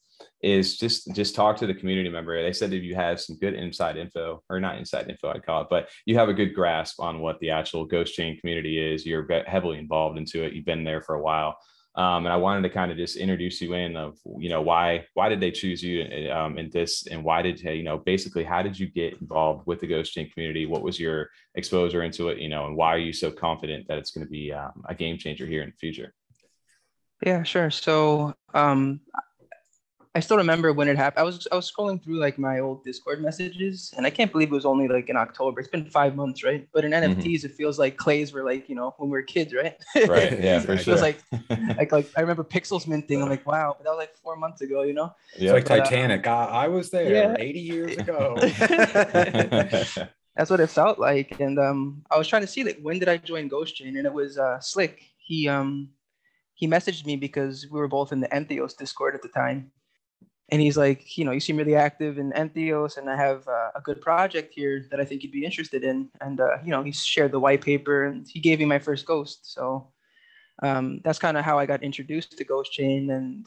is 0.44 0.78
just 0.78 1.14
just 1.14 1.36
talk 1.36 1.58
to 1.58 1.68
the 1.68 1.74
community 1.74 2.10
member. 2.10 2.42
They 2.42 2.54
said 2.54 2.74
if 2.74 2.84
you 2.84 2.96
have 2.96 3.22
some 3.22 3.38
good 3.38 3.54
inside 3.54 3.98
info 3.98 4.44
or 4.50 4.60
not 4.60 4.78
inside 4.78 5.10
info 5.10 5.30
i'd 5.30 5.46
call 5.46 5.62
it 5.62 5.68
but 5.70 5.90
you 6.06 6.18
have 6.18 6.30
a 6.30 6.34
good 6.34 6.54
grasp 6.54 7.00
on 7.00 7.20
what 7.20 7.40
the 7.40 7.52
actual 7.52 7.86
ghost 7.86 8.16
chain 8.16 8.38
community 8.40 8.78
is. 8.78 9.06
You're 9.06 9.28
heavily 9.46 9.78
involved 9.78 10.18
into 10.18 10.44
it. 10.44 10.54
You've 10.54 10.66
been 10.66 10.84
there 10.84 11.02
for 11.02 11.16
a 11.16 11.22
while. 11.22 11.58
Um, 11.94 12.26
and 12.26 12.32
I 12.32 12.38
wanted 12.38 12.62
to 12.62 12.70
kind 12.70 12.90
of 12.90 12.98
just 12.98 13.18
introduce 13.18 13.60
you 13.62 13.74
in 13.74 13.98
of 13.98 14.18
you 14.38 14.50
know 14.50 14.62
why 14.62 15.06
why 15.14 15.28
did 15.28 15.42
they 15.42 15.52
choose 15.52 15.84
you 15.84 16.32
um, 16.32 16.58
in 16.58 16.70
this 16.70 17.06
and 17.08 17.22
why 17.22 17.42
did 17.42 17.60
you 17.60 17.84
know 17.84 17.98
basically 17.98 18.46
how 18.46 18.62
did 18.62 18.80
you 18.80 18.88
get 18.90 19.20
involved 19.20 19.68
with 19.68 19.82
the 19.82 19.88
ghost 19.88 20.14
chain 20.14 20.30
community? 20.30 20.66
What 20.66 20.84
was 20.84 21.00
your 21.00 21.30
exposure 21.56 22.04
into 22.04 22.30
it 22.30 22.38
you 22.38 22.48
know 22.48 22.66
and 22.66 22.78
why 22.78 22.94
are 22.94 22.98
you 22.98 23.12
so 23.12 23.30
confident 23.30 23.88
that 23.90 23.98
it's 23.98 24.12
going 24.12 24.26
to 24.26 24.32
be 24.32 24.54
um, 24.54 24.84
a 24.88 24.96
game 24.96 25.18
changer 25.18 25.46
here 25.46 25.64
in 25.64 25.70
the 25.70 25.76
future? 25.76 26.14
Yeah, 27.26 27.44
sure. 27.44 27.70
So 27.70 28.36
um, 28.54 29.02
I 30.14 30.20
still 30.20 30.36
remember 30.38 30.74
when 30.74 30.90
it 30.90 30.98
happened. 30.98 31.22
I 31.22 31.24
was 31.24 31.48
I 31.52 31.56
was 31.56 31.72
scrolling 31.72 32.04
through 32.04 32.20
like 32.20 32.38
my 32.38 32.60
old 32.60 32.84
Discord 32.84 33.22
messages, 33.22 33.94
and 33.96 34.06
I 34.06 34.10
can't 34.10 34.32
believe 34.32 34.50
it 34.52 34.56
was 34.56 34.66
only 34.66 34.88
like 34.90 35.10
in 35.10 35.16
October. 35.16 35.62
It's 35.62 35.70
been 35.70 35.86
five 35.90 36.16
months, 36.16 36.44
right? 36.44 36.68
But 36.74 36.84
in 36.84 36.92
NFTs, 36.92 37.46
it 37.46 37.54
feels 37.54 37.80
like 37.80 37.96
clays 37.96 38.34
were 38.34 38.44
like 38.44 38.68
you 38.68 38.76
know 38.76 38.94
when 38.98 39.10
we 39.10 39.14
were 39.18 39.24
kids, 39.24 39.54
right? 39.54 39.76
right 40.04 40.38
yeah 40.40 40.62
for 40.64 40.76
Exactly. 40.76 40.82
It 40.82 40.86
sure 40.86 40.94
feels 40.94 41.02
like 41.02 41.24
like 41.78 41.92
like 41.92 42.12
I 42.18 42.22
remember 42.22 42.44
pixels 42.44 42.88
minting. 42.88 43.22
I'm 43.22 43.30
like, 43.30 43.46
wow, 43.46 43.76
but 43.78 43.86
that 43.86 43.92
was 43.92 44.00
like 44.00 44.16
four 44.18 44.36
months 44.36 44.62
ago, 44.62 44.82
you 44.84 44.94
know. 44.94 45.16
It's 45.42 45.44
yeah 45.44 45.54
like 45.54 45.66
But, 45.66 45.80
uh, 45.80 45.92
Titanic. 45.92 46.28
I, 46.28 46.46
I 46.66 46.68
was 46.68 46.90
there 46.92 47.14
Yeah. 47.14 47.36
80 47.40 47.60
years 47.60 47.98
ago. 47.98 48.36
That's 50.36 50.50
what 50.50 50.60
it 50.60 50.68
felt 50.70 51.00
like. 51.00 51.40
And 51.40 51.60
um, 51.60 52.04
I 52.10 52.18
was 52.18 52.28
trying 52.28 52.42
to 52.44 52.48
see 52.48 52.64
like 52.64 52.80
when 52.82 53.00
did 53.00 53.10
I 53.10 53.18
join 53.18 53.48
Ghost 53.48 53.76
Chain, 53.76 53.98
and 53.98 54.06
it 54.06 54.14
was 54.14 54.38
uh, 54.38 54.60
Slick. 54.60 55.04
He 55.18 55.48
um, 55.48 55.90
he 56.56 56.68
messaged 56.68 57.06
me 57.06 57.16
because 57.18 57.68
we 57.72 57.80
were 57.80 57.88
both 57.88 58.12
in 58.12 58.20
the 58.22 58.28
Entheos 58.30 58.76
Discord 58.78 59.16
at 59.16 59.22
the 59.22 59.30
time, 59.30 59.72
and 60.52 60.62
he's 60.62 60.76
like, 60.76 61.18
you 61.18 61.24
know, 61.24 61.32
you 61.32 61.40
seem 61.40 61.56
really 61.56 61.76
active 61.76 62.18
in 62.18 62.34
Entheos, 62.34 62.98
and 62.98 63.10
I 63.10 63.16
have 63.16 63.48
uh, 63.48 63.72
a 63.74 63.82
good 63.82 64.02
project 64.02 64.54
here 64.54 64.86
that 64.92 65.00
I 65.00 65.06
think 65.06 65.24
you'd 65.24 65.32
be 65.32 65.46
interested 65.46 65.84
in. 65.84 66.10
And 66.20 66.42
uh, 66.42 66.58
you 66.64 66.72
know, 66.72 66.84
he 66.84 66.92
shared 66.92 67.32
the 67.32 67.40
white 67.40 67.62
paper, 67.62 68.06
and 68.06 68.28
he 68.28 68.40
gave 68.40 68.60
me 68.60 68.66
my 68.66 68.80
first 68.80 69.06
ghost. 69.06 69.54
So 69.54 69.88
um, 70.62 71.00
that's 71.06 71.20
kind 71.20 71.38
of 71.38 71.46
how 71.46 71.58
I 71.58 71.66
got 71.66 71.84
introduced 71.84 72.38
to 72.38 72.44
Ghost 72.44 72.74
Chain. 72.74 73.10
And 73.12 73.46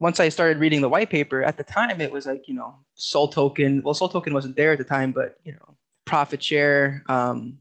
once 0.00 0.20
I 0.20 0.30
started 0.30 0.58
reading 0.58 0.80
the 0.80 0.88
white 0.88 1.10
paper, 1.10 1.42
at 1.42 1.58
the 1.58 1.64
time 1.64 2.00
it 2.00 2.10
was 2.10 2.24
like, 2.24 2.48
you 2.48 2.54
know, 2.54 2.76
Soul 2.94 3.28
Token. 3.28 3.82
Well, 3.82 3.94
Soul 3.94 4.08
Token 4.08 4.32
wasn't 4.32 4.56
there 4.56 4.72
at 4.72 4.78
the 4.78 4.84
time, 4.84 5.12
but 5.12 5.36
you 5.44 5.52
know, 5.52 5.76
profit 6.06 6.42
share, 6.42 7.04
um, 7.10 7.58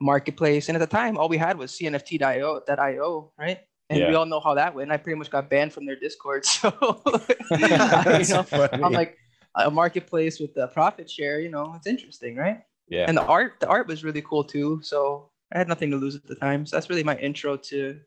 marketplace, 0.00 0.68
and 0.68 0.76
at 0.76 0.80
the 0.80 0.86
time 0.86 1.18
all 1.18 1.28
we 1.28 1.38
had 1.38 1.58
was 1.58 1.72
CNFT.io, 1.72 2.62
that 2.68 2.78
IO, 2.78 3.32
right? 3.36 3.58
And 4.00 4.08
we 4.08 4.14
all 4.14 4.26
know 4.26 4.40
how 4.40 4.54
that 4.54 4.74
went. 4.74 4.90
I 4.90 4.96
pretty 4.96 5.18
much 5.18 5.30
got 5.30 5.48
banned 5.48 5.72
from 5.72 5.86
their 5.86 5.96
Discord. 5.96 6.44
So 6.52 6.70
you 7.50 7.68
know, 7.68 8.42
funny. 8.42 8.82
I'm 8.82 8.92
like 8.92 9.18
a 9.54 9.70
marketplace 9.70 10.40
with 10.40 10.54
the 10.54 10.66
profit 10.68 11.10
share. 11.10 11.40
You 11.40 11.50
know, 11.50 11.74
it's 11.76 11.86
interesting, 11.86 12.36
right? 12.36 12.62
yeah 12.88 13.06
And 13.08 13.16
the 13.16 13.24
art, 13.24 13.60
the 13.60 13.68
art 13.68 13.86
was 13.86 14.04
really 14.04 14.22
cool 14.22 14.44
too. 14.44 14.80
So 14.82 15.30
I 15.52 15.58
had 15.58 15.68
nothing 15.68 15.90
to 15.90 15.96
lose 15.96 16.16
at 16.16 16.26
the 16.26 16.34
time. 16.34 16.66
So 16.66 16.76
that's 16.76 16.88
really 16.90 17.04
my 17.04 17.16
intro 17.16 17.56
to, 17.56 18.00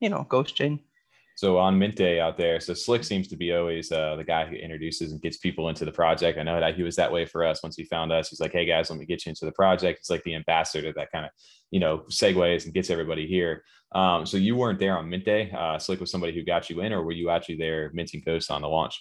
you 0.00 0.08
know, 0.08 0.26
Ghost 0.28 0.54
Chain. 0.56 0.80
So 1.36 1.58
on 1.58 1.78
mint 1.78 1.94
day 1.94 2.18
out 2.18 2.36
there 2.36 2.58
so 2.58 2.74
slick 2.74 3.04
seems 3.04 3.28
to 3.28 3.36
be 3.36 3.52
always 3.54 3.92
uh, 3.92 4.16
the 4.16 4.24
guy 4.24 4.44
who 4.46 4.56
introduces 4.56 5.12
and 5.12 5.22
gets 5.22 5.36
people 5.36 5.68
into 5.68 5.84
the 5.84 5.92
project 5.92 6.38
i 6.38 6.42
know 6.42 6.58
that 6.58 6.74
he 6.74 6.82
was 6.82 6.96
that 6.96 7.12
way 7.12 7.24
for 7.24 7.44
us 7.44 7.62
once 7.62 7.76
he 7.76 7.84
found 7.84 8.10
us 8.10 8.28
he's 8.30 8.40
like 8.40 8.52
hey 8.52 8.66
guys 8.66 8.90
let 8.90 8.98
me 8.98 9.06
get 9.06 9.24
you 9.24 9.30
into 9.30 9.44
the 9.44 9.52
project 9.52 10.00
it's 10.00 10.10
like 10.10 10.24
the 10.24 10.34
ambassador 10.34 10.92
that 10.92 11.12
kind 11.12 11.24
of 11.24 11.30
you 11.70 11.78
know 11.78 11.98
segues 12.10 12.64
and 12.64 12.74
gets 12.74 12.90
everybody 12.90 13.26
here 13.26 13.62
um, 13.92 14.26
so 14.26 14.36
you 14.36 14.56
weren't 14.56 14.80
there 14.80 14.98
on 14.98 15.08
mint 15.08 15.24
day 15.24 15.52
uh, 15.56 15.78
slick 15.78 16.00
was 16.00 16.10
somebody 16.10 16.34
who 16.34 16.42
got 16.42 16.68
you 16.68 16.80
in 16.80 16.92
or 16.92 17.02
were 17.02 17.12
you 17.12 17.30
actually 17.30 17.56
there 17.56 17.90
minting 17.94 18.22
ghosts 18.26 18.50
on 18.50 18.62
the 18.62 18.68
launch 18.68 19.00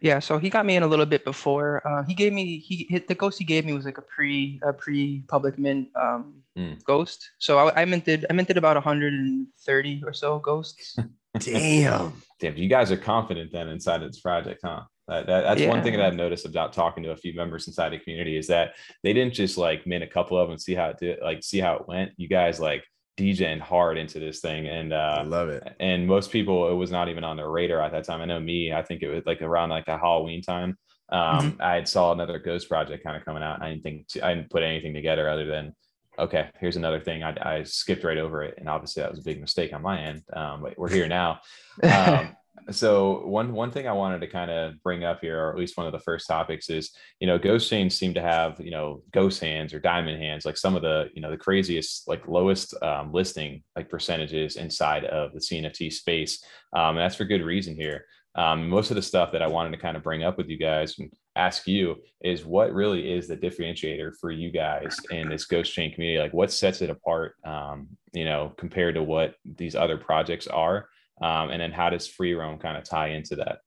Yeah, 0.00 0.20
so 0.22 0.38
he 0.38 0.48
got 0.48 0.64
me 0.64 0.76
in 0.78 0.84
a 0.84 0.86
little 0.86 1.10
bit 1.10 1.24
before. 1.24 1.82
Uh, 1.82 2.06
he 2.06 2.14
gave 2.14 2.32
me 2.32 2.62
he 2.62 2.86
hit 2.88 3.08
the 3.08 3.18
ghost 3.18 3.36
he 3.38 3.44
gave 3.44 3.64
me 3.66 3.72
was 3.74 3.84
like 3.84 3.98
a 3.98 4.06
pre 4.14 4.60
a 4.62 4.72
pre 4.72 5.24
public 5.26 5.58
mint 5.58 5.88
um, 5.98 6.38
Hmm. 6.58 6.74
ghost. 6.84 7.30
So 7.38 7.58
I, 7.58 7.82
I 7.82 7.84
minted 7.84 8.26
I 8.28 8.32
minted 8.32 8.56
about 8.58 8.74
130 8.74 10.02
or 10.04 10.12
so 10.12 10.38
ghosts. 10.40 10.98
Damn. 11.38 12.22
Damn, 12.40 12.56
you 12.56 12.68
guys 12.68 12.92
are 12.92 12.96
confident 12.96 13.50
then 13.52 13.68
inside 13.68 14.02
of 14.02 14.10
this 14.10 14.20
project, 14.20 14.60
huh? 14.64 14.82
That, 15.08 15.26
that, 15.26 15.40
that's 15.42 15.62
one 15.62 15.82
thing 15.82 15.96
that 15.96 16.04
I've 16.04 16.14
noticed 16.14 16.44
about 16.44 16.74
talking 16.74 17.02
to 17.02 17.12
a 17.12 17.16
few 17.16 17.34
members 17.34 17.66
inside 17.66 17.90
the 17.90 17.98
community 17.98 18.36
is 18.36 18.46
that 18.48 18.74
they 19.02 19.14
didn't 19.14 19.32
just 19.32 19.56
like 19.56 19.86
mint 19.86 20.04
a 20.04 20.06
couple 20.06 20.38
of 20.38 20.46
them 20.46 20.52
and 20.52 20.60
see 20.60 20.74
how 20.74 20.90
it 20.90 20.98
did, 20.98 21.18
like 21.22 21.42
see 21.42 21.58
how 21.58 21.76
it 21.76 21.88
went. 21.88 22.12
You 22.18 22.28
guys 22.28 22.60
like 22.60 22.84
DJing 23.18 23.58
hard 23.58 23.96
into 23.96 24.20
this 24.20 24.40
thing, 24.40 24.68
and 24.68 24.94
I 24.94 25.22
uh, 25.22 25.24
love 25.24 25.48
it. 25.48 25.66
and 25.80 26.06
most 26.06 26.30
people 26.30 26.70
it 26.70 26.74
was 26.74 26.90
not 26.90 27.08
even 27.08 27.24
on 27.24 27.38
their 27.38 27.50
radar 27.50 27.80
at 27.80 27.92
that 27.92 28.04
time. 28.04 28.20
I 28.20 28.26
know 28.26 28.38
me, 28.38 28.72
I 28.72 28.82
think 28.82 29.02
it 29.02 29.08
was 29.08 29.24
like 29.24 29.40
around 29.40 29.70
like 29.70 29.88
a 29.88 29.98
Halloween 29.98 30.42
time. 30.42 30.76
Um, 31.10 31.56
I 31.58 31.76
had 31.76 31.88
saw 31.88 32.12
another 32.12 32.38
ghost 32.38 32.68
project 32.68 33.02
kind 33.02 33.16
of 33.16 33.24
coming 33.24 33.42
out. 33.42 33.62
I 33.62 33.70
didn't 33.70 33.82
think 33.82 34.06
I 34.22 34.34
didn't 34.34 34.50
put 34.50 34.62
anything 34.62 34.92
together 34.92 35.28
other 35.28 35.46
than 35.46 35.74
okay, 36.18 36.50
here's 36.58 36.76
another 36.76 37.00
thing. 37.00 37.22
I, 37.22 37.34
I 37.40 37.62
skipped 37.62 38.04
right 38.04 38.18
over 38.18 38.42
it, 38.42 38.54
and 38.58 38.68
obviously 38.68 39.02
that 39.02 39.10
was 39.10 39.20
a 39.20 39.24
big 39.24 39.40
mistake 39.40 39.72
on 39.72 39.82
my 39.82 40.00
end. 40.00 40.22
Um, 40.32 40.62
but 40.62 40.78
we're 40.78 40.90
here 40.90 41.08
now. 41.08 41.40
Um, 41.82 42.36
so 42.70 43.26
one 43.26 43.52
one 43.52 43.70
thing 43.70 43.86
I 43.86 43.92
wanted 43.92 44.20
to 44.20 44.26
kind 44.26 44.50
of 44.50 44.82
bring 44.82 45.04
up 45.04 45.20
here, 45.20 45.40
or 45.42 45.50
at 45.50 45.58
least 45.58 45.76
one 45.76 45.86
of 45.86 45.92
the 45.92 46.00
first 46.00 46.26
topics, 46.26 46.68
is 46.68 46.90
you 47.20 47.26
know 47.26 47.38
ghost 47.38 47.70
chains 47.70 47.96
seem 47.96 48.14
to 48.14 48.22
have 48.22 48.60
you 48.60 48.70
know 48.70 49.02
ghost 49.12 49.40
hands 49.40 49.72
or 49.72 49.80
diamond 49.80 50.20
hands, 50.20 50.44
like 50.44 50.56
some 50.56 50.76
of 50.76 50.82
the 50.82 51.08
you 51.14 51.22
know 51.22 51.30
the 51.30 51.36
craziest 51.36 52.08
like 52.08 52.26
lowest 52.28 52.74
um, 52.82 53.12
listing 53.12 53.62
like 53.76 53.88
percentages 53.88 54.56
inside 54.56 55.04
of 55.04 55.32
the 55.32 55.40
CNFT 55.40 55.92
space, 55.92 56.42
um, 56.74 56.90
and 56.90 56.98
that's 56.98 57.16
for 57.16 57.24
good 57.24 57.42
reason 57.42 57.74
here. 57.74 58.04
Um, 58.34 58.68
most 58.68 58.90
of 58.90 58.94
the 58.94 59.02
stuff 59.02 59.32
that 59.32 59.42
I 59.42 59.48
wanted 59.48 59.70
to 59.72 59.78
kind 59.82 59.96
of 59.96 60.02
bring 60.02 60.22
up 60.22 60.38
with 60.38 60.48
you 60.48 60.58
guys 60.58 60.98
and 60.98 61.10
ask 61.34 61.66
you 61.66 61.96
is 62.20 62.44
what 62.44 62.72
really 62.72 63.12
is 63.12 63.26
the 63.26 63.36
differentiator 63.36 64.12
for 64.20 64.30
you 64.30 64.50
guys 64.50 64.96
in 65.10 65.28
this 65.28 65.46
ghost 65.46 65.72
chain 65.72 65.92
community? 65.92 66.22
Like 66.22 66.34
what 66.34 66.52
sets 66.52 66.82
it 66.82 66.90
apart, 66.90 67.34
um, 67.44 67.88
you 68.12 68.24
know, 68.24 68.52
compared 68.56 68.94
to 68.94 69.02
what 69.02 69.34
these 69.44 69.74
other 69.74 69.96
projects 69.96 70.46
are? 70.46 70.88
Um, 71.20 71.50
and 71.50 71.60
then 71.60 71.72
how 71.72 71.90
does 71.90 72.06
free 72.06 72.34
roam 72.34 72.58
kind 72.58 72.76
of 72.76 72.84
tie 72.84 73.08
into 73.08 73.36
that? 73.36 73.58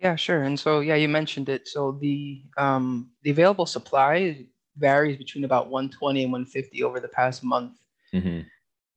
Yeah, 0.00 0.16
sure. 0.16 0.42
And 0.42 0.58
so, 0.58 0.80
yeah, 0.80 0.96
you 0.96 1.08
mentioned 1.08 1.48
it. 1.48 1.68
So 1.68 1.92
the 2.00 2.42
um, 2.56 3.10
the 3.22 3.30
available 3.30 3.66
supply 3.66 4.46
varies 4.76 5.16
between 5.16 5.44
about 5.44 5.70
120 5.70 6.24
and 6.24 6.32
150 6.32 6.82
over 6.82 6.98
the 7.00 7.08
past 7.08 7.44
month. 7.44 7.78
Mhm. 8.12 8.44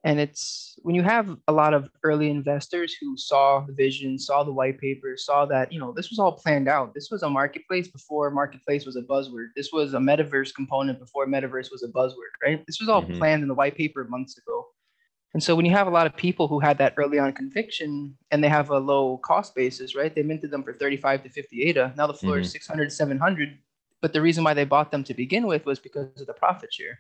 And 0.05 0.19
it's 0.19 0.77
when 0.83 0.93
you 0.93 1.01
have 1.01 1.35
a 1.47 1.51
lot 1.51 1.73
of 1.73 1.89
early 2.03 2.29
investors 2.29 2.95
who 3.01 3.17
saw 3.17 3.61
the 3.61 3.73
vision, 3.73 4.19
saw 4.19 4.43
the 4.43 4.51
white 4.51 4.79
paper, 4.79 5.17
saw 5.17 5.47
that, 5.47 5.73
you 5.73 5.79
know, 5.79 5.93
this 5.93 6.11
was 6.11 6.19
all 6.19 6.31
planned 6.31 6.67
out. 6.67 6.93
This 6.93 7.09
was 7.09 7.23
a 7.23 7.29
marketplace 7.29 7.87
before 7.87 8.29
marketplace 8.29 8.85
was 8.85 8.95
a 8.95 9.01
buzzword. 9.01 9.47
This 9.55 9.71
was 9.73 9.95
a 9.95 9.97
metaverse 9.97 10.53
component 10.53 10.99
before 10.99 11.25
metaverse 11.25 11.71
was 11.71 11.81
a 11.81 11.87
buzzword, 11.87 12.33
right? 12.43 12.63
This 12.67 12.79
was 12.79 12.87
all 12.87 13.01
Mhm. 13.01 13.17
planned 13.17 13.41
in 13.41 13.47
the 13.47 13.55
white 13.55 13.75
paper 13.75 14.03
months 14.03 14.37
ago. 14.37 14.67
And 15.33 15.43
so 15.43 15.55
when 15.55 15.65
you 15.65 15.71
have 15.71 15.87
a 15.87 15.89
lot 15.89 16.05
of 16.05 16.15
people 16.15 16.47
who 16.47 16.59
had 16.59 16.77
that 16.77 16.93
early 16.97 17.17
on 17.17 17.33
conviction 17.33 18.15
and 18.29 18.43
they 18.43 18.47
have 18.47 18.69
a 18.69 18.77
low 18.77 19.17
cost 19.17 19.55
basis, 19.55 19.95
right? 19.95 20.13
They 20.13 20.21
minted 20.21 20.51
them 20.51 20.61
for 20.61 20.73
35 20.73 21.23
to 21.23 21.29
50 21.29 21.63
ADA. 21.63 21.95
Now 21.97 22.05
the 22.05 22.13
floor 22.13 22.37
Mhm. 22.37 22.41
is 22.41 22.51
600 22.51 22.85
to 22.85 22.95
700. 22.95 23.57
But 24.03 24.13
the 24.13 24.21
reason 24.21 24.43
why 24.43 24.53
they 24.53 24.65
bought 24.65 24.91
them 24.91 25.03
to 25.05 25.15
begin 25.15 25.47
with 25.47 25.65
was 25.65 25.79
because 25.79 26.21
of 26.21 26.27
the 26.27 26.33
profit 26.33 26.71
share. 26.71 26.99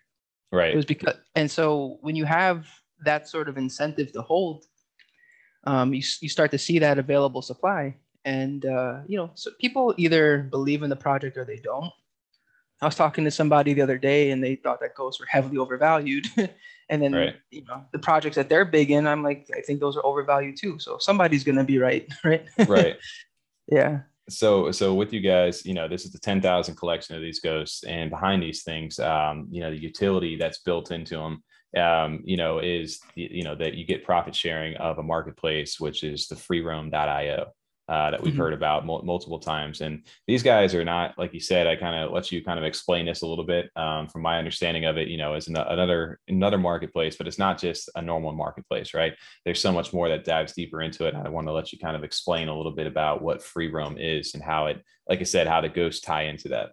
Right. 0.51 0.73
It 0.73 0.75
was 0.75 0.85
because, 0.85 1.17
and 1.35 1.51
so 1.51 1.99
when 2.01 2.15
you 2.15 2.25
have 2.25 2.67
that 3.03 3.27
sort 3.27 3.49
of 3.49 3.57
incentive 3.57 4.11
to 4.13 4.21
hold, 4.21 4.65
um, 5.65 5.93
you, 5.93 6.03
you 6.21 6.29
start 6.29 6.51
to 6.51 6.57
see 6.57 6.79
that 6.79 6.99
available 6.99 7.41
supply. 7.41 7.95
And, 8.23 8.65
uh, 8.65 8.99
you 9.07 9.17
know, 9.17 9.31
so 9.35 9.51
people 9.59 9.93
either 9.97 10.43
believe 10.43 10.83
in 10.83 10.89
the 10.89 10.95
project 10.95 11.37
or 11.37 11.45
they 11.45 11.57
don't. 11.57 11.91
I 12.81 12.85
was 12.85 12.95
talking 12.95 13.23
to 13.23 13.31
somebody 13.31 13.73
the 13.73 13.81
other 13.81 13.97
day 13.97 14.31
and 14.31 14.43
they 14.43 14.55
thought 14.55 14.79
that 14.81 14.95
ghosts 14.95 15.19
were 15.19 15.25
heavily 15.27 15.57
overvalued. 15.57 16.25
and 16.89 17.01
then, 17.01 17.13
Right. 17.13 17.35
you 17.51 17.63
know, 17.65 17.85
the 17.93 17.99
projects 17.99 18.35
that 18.35 18.49
they're 18.49 18.65
big 18.65 18.91
in, 18.91 19.07
I'm 19.07 19.23
like, 19.23 19.49
I 19.55 19.61
think 19.61 19.79
those 19.79 19.95
are 19.95 20.05
overvalued 20.05 20.57
too. 20.57 20.77
So 20.79 20.97
somebody's 20.99 21.43
going 21.43 21.57
to 21.57 21.63
be 21.63 21.77
right. 21.79 22.07
Right. 22.23 22.45
Right. 22.67 22.97
yeah. 23.67 24.01
so 24.29 24.71
so 24.71 24.93
with 24.93 25.13
you 25.13 25.19
guys 25.21 25.65
you 25.65 25.73
know 25.75 25.87
this 25.87 26.03
is 26.05 26.11
the 26.11 26.19
10,000 26.19 26.75
collection 26.75 27.15
of 27.15 27.21
these 27.21 27.39
ghosts 27.39 27.83
and 27.83 28.09
behind 28.09 28.41
these 28.41 28.63
things 28.63 28.97
um 28.99 29.47
you 29.51 29.61
know 29.61 29.69
the 29.69 29.77
utility 29.77 30.35
that's 30.35 30.59
built 30.59 30.89
into 30.91 31.15
them 31.15 31.43
um 31.77 32.21
you 32.23 32.37
know 32.37 32.59
is 32.59 32.99
the- 33.15 33.29
you 33.31 33.43
know 33.43 33.55
that 33.55 33.73
you 33.75 33.85
get 33.85 34.03
profit 34.05 34.35
sharing 34.35 34.75
of 34.77 34.97
a 34.97 35.03
marketplace 35.03 35.79
which 35.79 36.03
is 36.03 36.27
the 36.27 36.35
freeroam.io 36.35 37.47
uh, 37.87 38.09
that 38.09 38.23
we've 38.23 38.33
Mhm. 38.33 38.37
heard 38.37 38.53
about 38.53 38.83
mul- 38.83 39.03
multiple 39.03 39.37
times 39.37 39.81
and 39.81 40.07
these 40.25 40.41
guys 40.41 40.73
are 40.73 40.83
not 40.83 41.15
like 41.19 41.35
you 41.35 41.39
said 41.39 41.67
i 41.67 41.75
kind 41.75 41.95
of 42.03 42.11
let 42.11 42.31
you 42.31 42.43
kind 42.43 42.57
of 42.57 42.65
explain 42.65 43.05
this 43.05 43.21
a 43.21 43.27
little 43.27 43.43
bit 43.45 43.69
um, 43.75 44.07
from 44.07 44.23
my 44.23 44.39
understanding 44.39 44.85
of 44.85 44.97
it 44.97 45.07
you 45.07 45.17
know 45.17 45.33
as 45.35 45.47
an- 45.47 45.55
another 45.57 46.19
another 46.27 46.57
marketplace 46.57 47.15
but 47.15 47.27
it's 47.27 47.37
not 47.37 47.59
just 47.59 47.87
a 47.95 48.01
normal 48.01 48.31
marketplace 48.31 48.95
right 48.95 49.13
there's 49.45 49.61
so 49.61 49.71
much 49.71 49.93
more 49.93 50.09
that 50.09 50.23
dives 50.25 50.53
deeper 50.53 50.81
into 50.81 51.05
it. 51.05 51.13
I 51.13 51.29
want 51.29 51.45
to 51.47 51.53
let 51.53 51.71
you 51.71 51.77
kind 51.77 51.95
of 51.95 52.03
explain 52.03 52.47
a 52.47 52.57
little 52.57 52.71
bit 52.71 52.87
about 52.87 53.21
what 53.21 53.43
free 53.43 53.69
roam 53.69 53.97
is 53.99 54.33
and 54.33 54.41
how 54.41 54.65
it, 54.65 54.81
like 55.07 55.19
I 55.19 55.23
said, 55.23 55.45
how 55.45 55.61
the 55.61 55.69
ghosts 55.69 56.01
tie 56.01 56.23
into 56.23 56.47
that. 56.49 56.71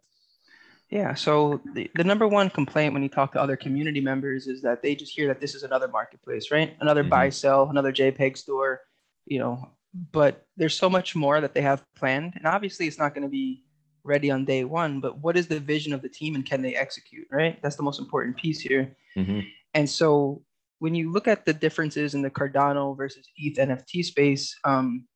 Yeah. 0.93 1.14
So 1.14 1.62
the, 1.72 1.90
the 1.95 2.05
number 2.05 2.28
one 2.28 2.51
complaint 2.51 2.93
when 2.93 3.03
you 3.03 3.09
talk 3.09 3.32
to 3.32 3.40
other 3.40 3.57
community 3.57 4.01
members 4.03 4.47
is 4.47 4.61
that 4.61 4.82
they 4.82 4.95
just 4.95 5.14
hear 5.16 5.26
that 5.28 5.40
this 5.40 5.55
is 5.55 5.62
another 5.62 5.88
marketplace, 5.88 6.51
right? 6.51 6.76
Another 6.80 7.03
Mhm. 7.03 7.09
buy 7.09 7.30
sell, 7.30 7.70
another 7.70 7.90
JPEG 7.93 8.36
store, 8.36 8.82
you 9.24 9.38
know. 9.38 9.70
But 10.12 10.47
there's 10.59 10.76
so 10.76 10.90
much 10.90 11.16
more 11.16 11.40
that 11.40 11.55
they 11.55 11.62
have 11.62 11.82
planned, 11.95 12.34
and 12.36 12.47
obviously 12.47 12.86
it's 12.86 12.99
not 12.99 13.14
going 13.14 13.22
to 13.22 13.30
be 13.30 13.64
ready 14.05 14.30
on 14.30 14.45
day 14.45 14.64
one. 14.64 15.01
But 15.01 15.16
what 15.22 15.34
is 15.38 15.47
the 15.49 15.61
vision 15.61 15.95
of 15.95 16.03
the 16.03 16.11
team, 16.11 16.34
and 16.34 16.45
can 16.45 16.61
they 16.61 16.74
execute? 16.76 17.26
Right. 17.32 17.59
That's 17.62 17.76
the 17.76 17.82
most 17.82 17.99
important 17.99 18.36
piece 18.36 18.61
here. 18.61 18.95
Mhm. 19.16 19.47
And 19.72 19.88
so 19.88 20.45
when 20.78 20.95
you 20.95 21.11
look 21.11 21.26
at 21.26 21.47
the 21.47 21.55
differences 21.55 22.14
in 22.14 22.20
the 22.20 22.30
Cardano 22.30 22.95
versus 22.95 23.26
ETH 23.38 23.57
NFT 23.59 24.03
space, 24.03 24.55
um, 24.64 25.07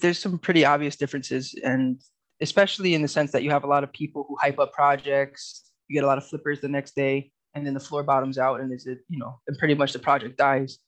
there's 0.00 0.18
some 0.18 0.36
pretty 0.38 0.64
obvious 0.64 0.96
differences, 0.96 1.54
and 1.62 2.00
especially 2.40 2.94
in 2.94 3.02
the 3.02 3.08
sense 3.08 3.32
that 3.32 3.42
you 3.42 3.50
have 3.50 3.64
a 3.64 3.68
lot 3.68 3.84
of 3.84 3.92
people 3.92 4.24
who 4.28 4.36
hype 4.40 4.58
up 4.58 4.72
projects. 4.72 5.70
You 5.88 5.94
get 5.94 6.04
a 6.04 6.06
lot 6.06 6.18
of 6.18 6.26
flippers 6.26 6.60
the 6.60 6.68
next 6.68 6.94
day, 6.94 7.32
and 7.54 7.66
then 7.66 7.74
the 7.74 7.80
floor 7.80 8.02
bottoms 8.02 8.38
out, 8.38 8.60
and 8.60 8.72
is 8.72 8.86
it 8.86 8.98
you 9.08 9.18
know, 9.18 9.40
and 9.46 9.58
pretty 9.58 9.74
much 9.74 9.92
the 9.92 9.98
project 9.98 10.36
dies. 10.36 10.78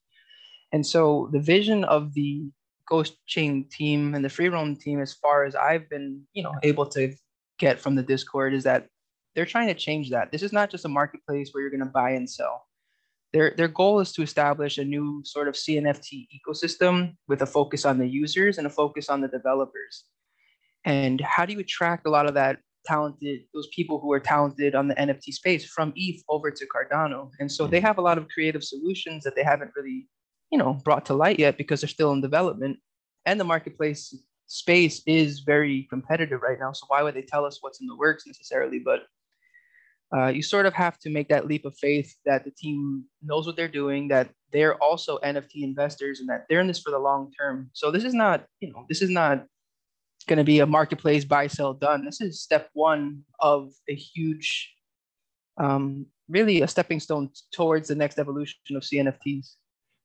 And 0.73 0.87
so 0.87 1.29
the 1.33 1.41
vision 1.41 1.85
of 1.85 2.15
the 2.15 2.45
Ghost 2.89 3.17
Chain 3.27 3.67
team 3.71 4.15
and 4.15 4.25
the 4.25 4.29
Free 4.29 4.49
Roam 4.49 4.77
team, 4.77 5.01
as 5.01 5.13
far 5.13 5.45
as 5.45 5.55
I've 5.55 5.89
been, 5.89 6.23
you 6.33 6.43
know, 6.43 6.55
able 6.63 6.87
to 6.87 7.15
get 7.59 7.79
from 7.79 7.95
the 7.95 8.03
Discord, 8.03 8.55
is 8.55 8.65
that 8.65 8.87
they're 9.35 9.47
trying 9.47 9.69
to 9.69 9.75
change 9.75 10.11
that. 10.11 10.31
This 10.31 10.43
is 10.43 10.53
not 10.53 10.71
just 10.71 10.85
a 10.85 10.89
marketplace 10.89 11.51
where 11.53 11.63
you're 11.63 11.71
going 11.71 11.81
to 11.81 11.87
buy 11.87 12.11
and 12.11 12.29
sell. 12.29 12.67
Their, 13.33 13.55
their 13.57 13.69
goal 13.69 14.01
is 14.01 14.13
to 14.13 14.23
establish 14.23 14.77
a 14.77 14.85
new 14.85 15.23
sort 15.25 15.49
of 15.49 15.55
CNFT 15.55 16.27
ecosystem 16.37 17.17
with 17.29 17.41
a 17.41 17.47
focus 17.47 17.87
on 17.87 17.99
the 17.99 18.07
users 18.07 18.59
and 18.59 18.67
a 18.67 18.71
focus 18.71 19.09
on 19.09 19.23
the 19.23 19.29
developers. 19.29 20.05
And 20.85 21.21
how 21.21 21.47
do 21.47 21.53
you 21.53 21.61
attract 21.61 22.07
a 22.07 22.11
lot 22.11 22.27
of 22.27 22.35
that 22.35 22.59
talented, 22.85 23.43
those 23.55 23.69
people 23.75 24.01
who 24.01 24.13
are 24.13 24.21
talented 24.21 24.75
on 24.75 24.89
the 24.89 24.95
NFT 24.95 25.33
space 25.33 25.65
from 25.65 25.93
ETH 25.95 26.23
over 26.29 26.51
to 26.51 26.67
Cardano? 26.67 27.31
And 27.39 27.51
so 27.51 27.67
they 27.67 27.81
have 27.81 27.99
a 27.99 28.03
lot 28.03 28.19
of 28.19 28.29
creative 28.29 28.65
solutions 28.65 29.25
that 29.25 29.37
they 29.37 29.45
haven't 29.45 29.73
really, 29.77 30.09
you 30.51 30.59
know, 30.59 30.75
brought 30.85 31.07
to 31.07 31.15
light 31.15 31.39
yet 31.39 31.57
because 31.57 31.81
they're 31.81 31.89
still 31.89 32.13
in 32.13 32.21
development. 32.21 32.79
And 33.25 33.39
the 33.39 33.45
marketplace 33.45 34.15
space 34.47 35.03
is 35.07 35.41
very 35.41 35.87
competitive 35.89 36.43
right 36.43 36.59
now. 36.59 36.73
So 36.73 36.87
why 36.89 37.03
would 37.03 37.15
they 37.15 37.23
tell 37.23 37.45
us 37.45 37.59
what's 37.61 37.81
in 37.81 37.87
the 37.87 37.97
works 37.97 38.27
necessarily? 38.27 38.81
But 38.81 39.03
uh, 40.15 40.27
you 40.27 40.43
sort 40.43 40.67
of 40.67 40.75
have 40.75 40.99
to 40.99 41.11
make 41.11 41.29
that 41.29 41.47
leap 41.47 41.65
of 41.65 41.75
faith 41.79 42.15
that 42.27 42.45
the 42.45 42.51
team 42.51 43.05
knows 43.23 43.47
what 43.47 43.57
they're 43.57 43.67
doing, 43.67 44.09
that 44.09 44.29
they're 44.53 44.77
also 44.83 45.19
NFT 45.21 45.63
investors, 45.63 46.21
and 46.21 46.29
that 46.29 46.45
they're 46.49 46.61
in 46.61 46.67
this 46.67 46.81
for 46.81 46.91
the 46.91 46.99
long 46.99 47.33
term. 47.33 47.71
So 47.73 47.91
this 47.91 48.05
is 48.05 48.13
not, 48.13 48.45
you 48.61 48.71
know, 48.71 48.85
this 48.91 49.01
is 49.01 49.09
not 49.09 49.47
going 50.25 50.39
to 50.39 50.45
be 50.45 50.61
a 50.61 50.67
marketplace 50.67 51.25
buy 51.25 51.47
sell 51.47 51.75
done. 51.75 52.05
This 52.05 52.21
is 52.21 52.41
step 52.41 52.71
one 52.73 53.25
of 53.41 53.73
a 53.89 53.95
huge, 53.95 54.73
um, 55.59 56.07
really 56.29 56.63
a 56.63 56.69
stepping 56.69 57.01
stone 57.01 57.31
towards 57.53 57.89
the 57.89 57.95
next 57.95 58.19
evolution 58.19 58.59
of 58.75 58.83
CNFTs. 58.83 59.57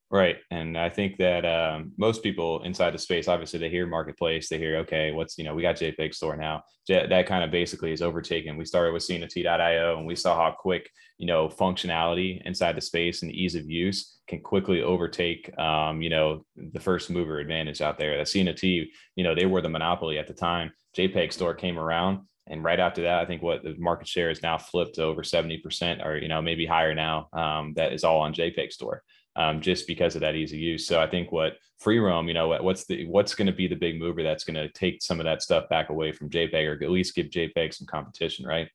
Right. 0.10 0.38
And 0.52 0.78
I 0.78 0.90
think 0.90 1.18
that 1.18 1.44
um, 1.46 1.92
most 1.98 2.24
people 2.24 2.64
inside 2.64 2.94
the 2.94 2.98
space, 2.98 3.28
obviously, 3.28 3.60
they 3.60 3.70
hear 3.70 3.86
marketplace, 3.86 4.48
they 4.48 4.58
hear, 4.58 4.78
okay, 4.78 5.12
what's, 5.12 5.38
you 5.38 5.44
know, 5.44 5.54
we 5.54 5.62
got 5.62 5.76
JPEG 5.76 6.14
store 6.16 6.38
now. 6.38 6.64
J- 6.88 7.08
that 7.08 7.28
kind 7.28 7.44
of 7.44 7.52
basically 7.52 7.92
is 7.92 8.02
overtaken. 8.02 8.56
We 8.56 8.64
started 8.64 8.94
with 8.94 9.04
CNFT.io 9.04 9.98
and 9.98 10.08
we 10.08 10.16
saw 10.16 10.38
how 10.38 10.56
quick, 10.58 10.90
you 11.18 11.28
know, 11.28 11.50
functionality 11.50 12.42
inside 12.46 12.78
the 12.78 12.82
space 12.82 13.22
and 13.22 13.34
ease 13.34 13.56
of 13.56 13.70
use 13.70 14.20
can 14.30 14.40
quickly 14.40 14.82
overtake, 14.82 15.52
um, 15.60 16.02
you 16.02 16.10
know, 16.10 16.46
the 16.56 16.80
first 16.80 17.10
mover 17.10 17.40
advantage 17.40 17.82
out 17.82 17.98
there. 17.98 18.16
That 18.16 18.28
CNFT, 18.28 18.86
you 19.18 19.24
know, 19.26 19.36
they 19.36 19.46
were 19.46 19.62
the 19.62 19.68
monopoly 19.68 20.20
at 20.20 20.28
the 20.28 20.34
time. 20.34 20.72
JPEG 20.96 21.34
store 21.34 21.54
came 21.54 21.78
around. 21.78 22.20
And 22.50 22.64
right 22.64 22.80
after 22.80 23.02
that, 23.02 23.20
I 23.20 23.26
think 23.26 23.42
what 23.42 23.62
the 23.62 23.76
market 23.78 24.08
share 24.08 24.30
is 24.30 24.42
now 24.42 24.58
flipped 24.58 24.96
to 24.96 25.04
over 25.04 25.22
70% 25.22 26.06
or, 26.06 26.18
you 26.18 26.30
know, 26.30 26.42
maybe 26.42 26.66
higher 26.66 26.96
now. 26.96 27.28
Um, 27.34 27.74
that 27.76 27.92
is 27.92 28.06
all 28.06 28.22
on 28.22 28.34
JPEG 28.34 28.72
store 28.72 29.04
um, 29.38 29.62
just 29.62 29.88
because 29.88 30.16
of 30.16 30.22
that 30.22 30.36
ease 30.36 30.52
of 30.52 30.60
use. 30.60 30.86
So 30.86 31.00
I 31.00 31.08
think 31.08 31.32
what 31.32 31.54
free 31.80 32.00
roam, 32.00 32.28
you 32.28 32.34
know, 32.34 32.50
what's 32.62 32.86
the 32.86 33.06
what's 33.06 33.36
going 33.36 33.46
to 33.46 33.54
be 33.54 33.68
the 33.68 33.76
big 33.76 34.00
mover 34.00 34.24
that's 34.24 34.44
going 34.44 34.56
to 34.56 34.70
take 34.70 35.02
some 35.02 35.20
of 35.20 35.26
that 35.26 35.42
stuff 35.42 35.70
back 35.70 35.90
away 35.90 36.12
from 36.12 36.30
JPEG 36.30 36.68
or 36.68 36.84
at 36.84 36.90
least 36.90 37.16
give 37.16 37.28
JPEG 37.28 37.74
some 37.74 37.88
competition, 37.88 38.46
right? 38.46 38.68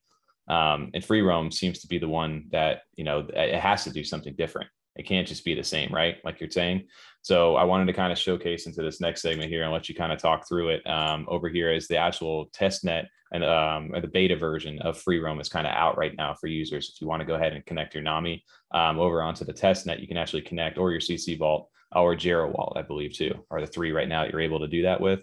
Um, 0.48 0.90
and 0.94 1.04
free 1.04 1.20
roam 1.20 1.50
seems 1.50 1.80
to 1.80 1.88
be 1.88 1.98
the 1.98 2.08
one 2.08 2.46
that 2.52 2.82
you 2.94 3.04
know 3.04 3.26
it 3.34 3.58
has 3.58 3.84
to 3.84 3.90
do 3.90 4.04
something 4.04 4.34
different. 4.36 4.70
It 4.94 5.06
can't 5.06 5.26
just 5.26 5.44
be 5.44 5.54
the 5.54 5.64
same, 5.64 5.92
right? 5.92 6.16
Like 6.24 6.40
you're 6.40 6.50
saying. 6.50 6.84
So 7.22 7.54
I 7.54 7.64
wanted 7.64 7.86
to 7.86 7.92
kind 7.92 8.12
of 8.12 8.18
showcase 8.18 8.66
into 8.66 8.82
this 8.82 9.00
next 9.00 9.22
segment 9.22 9.50
here 9.50 9.62
and 9.62 9.72
let 9.72 9.88
you 9.88 9.94
kind 9.94 10.12
of 10.12 10.20
talk 10.20 10.46
through 10.46 10.70
it. 10.70 10.86
Um, 10.86 11.24
over 11.28 11.48
here 11.48 11.72
is 11.72 11.86
the 11.86 11.96
actual 11.96 12.46
test 12.52 12.84
net 12.84 13.08
and 13.32 13.44
um, 13.44 13.94
or 13.94 14.00
the 14.00 14.08
beta 14.08 14.36
version 14.36 14.78
of 14.80 14.98
free 14.98 15.18
roam 15.18 15.40
is 15.40 15.48
kind 15.48 15.66
of 15.66 15.72
out 15.72 15.96
right 15.96 16.14
now 16.16 16.34
for 16.34 16.48
users. 16.48 16.90
If 16.94 17.00
you 17.00 17.06
want 17.06 17.20
to 17.20 17.26
go 17.26 17.34
ahead 17.34 17.54
and 17.54 17.64
connect 17.64 17.94
your 17.94 18.02
Nami 18.02 18.44
um, 18.72 18.98
over 18.98 19.22
onto 19.22 19.44
the 19.44 19.52
test 19.52 19.86
net, 19.86 20.00
you 20.00 20.08
can 20.08 20.18
actually 20.18 20.42
connect 20.42 20.78
or 20.78 20.90
your 20.90 21.00
CC 21.00 21.38
Vault 21.38 21.70
or 21.94 22.14
Gero 22.14 22.50
Wallet, 22.50 22.78
I 22.78 22.82
believe, 22.82 23.14
too, 23.14 23.34
are 23.50 23.60
the 23.60 23.66
three 23.66 23.92
right 23.92 24.08
now 24.08 24.22
that 24.22 24.32
you're 24.32 24.40
able 24.40 24.60
to 24.60 24.68
do 24.68 24.82
that 24.82 25.00
with. 25.00 25.20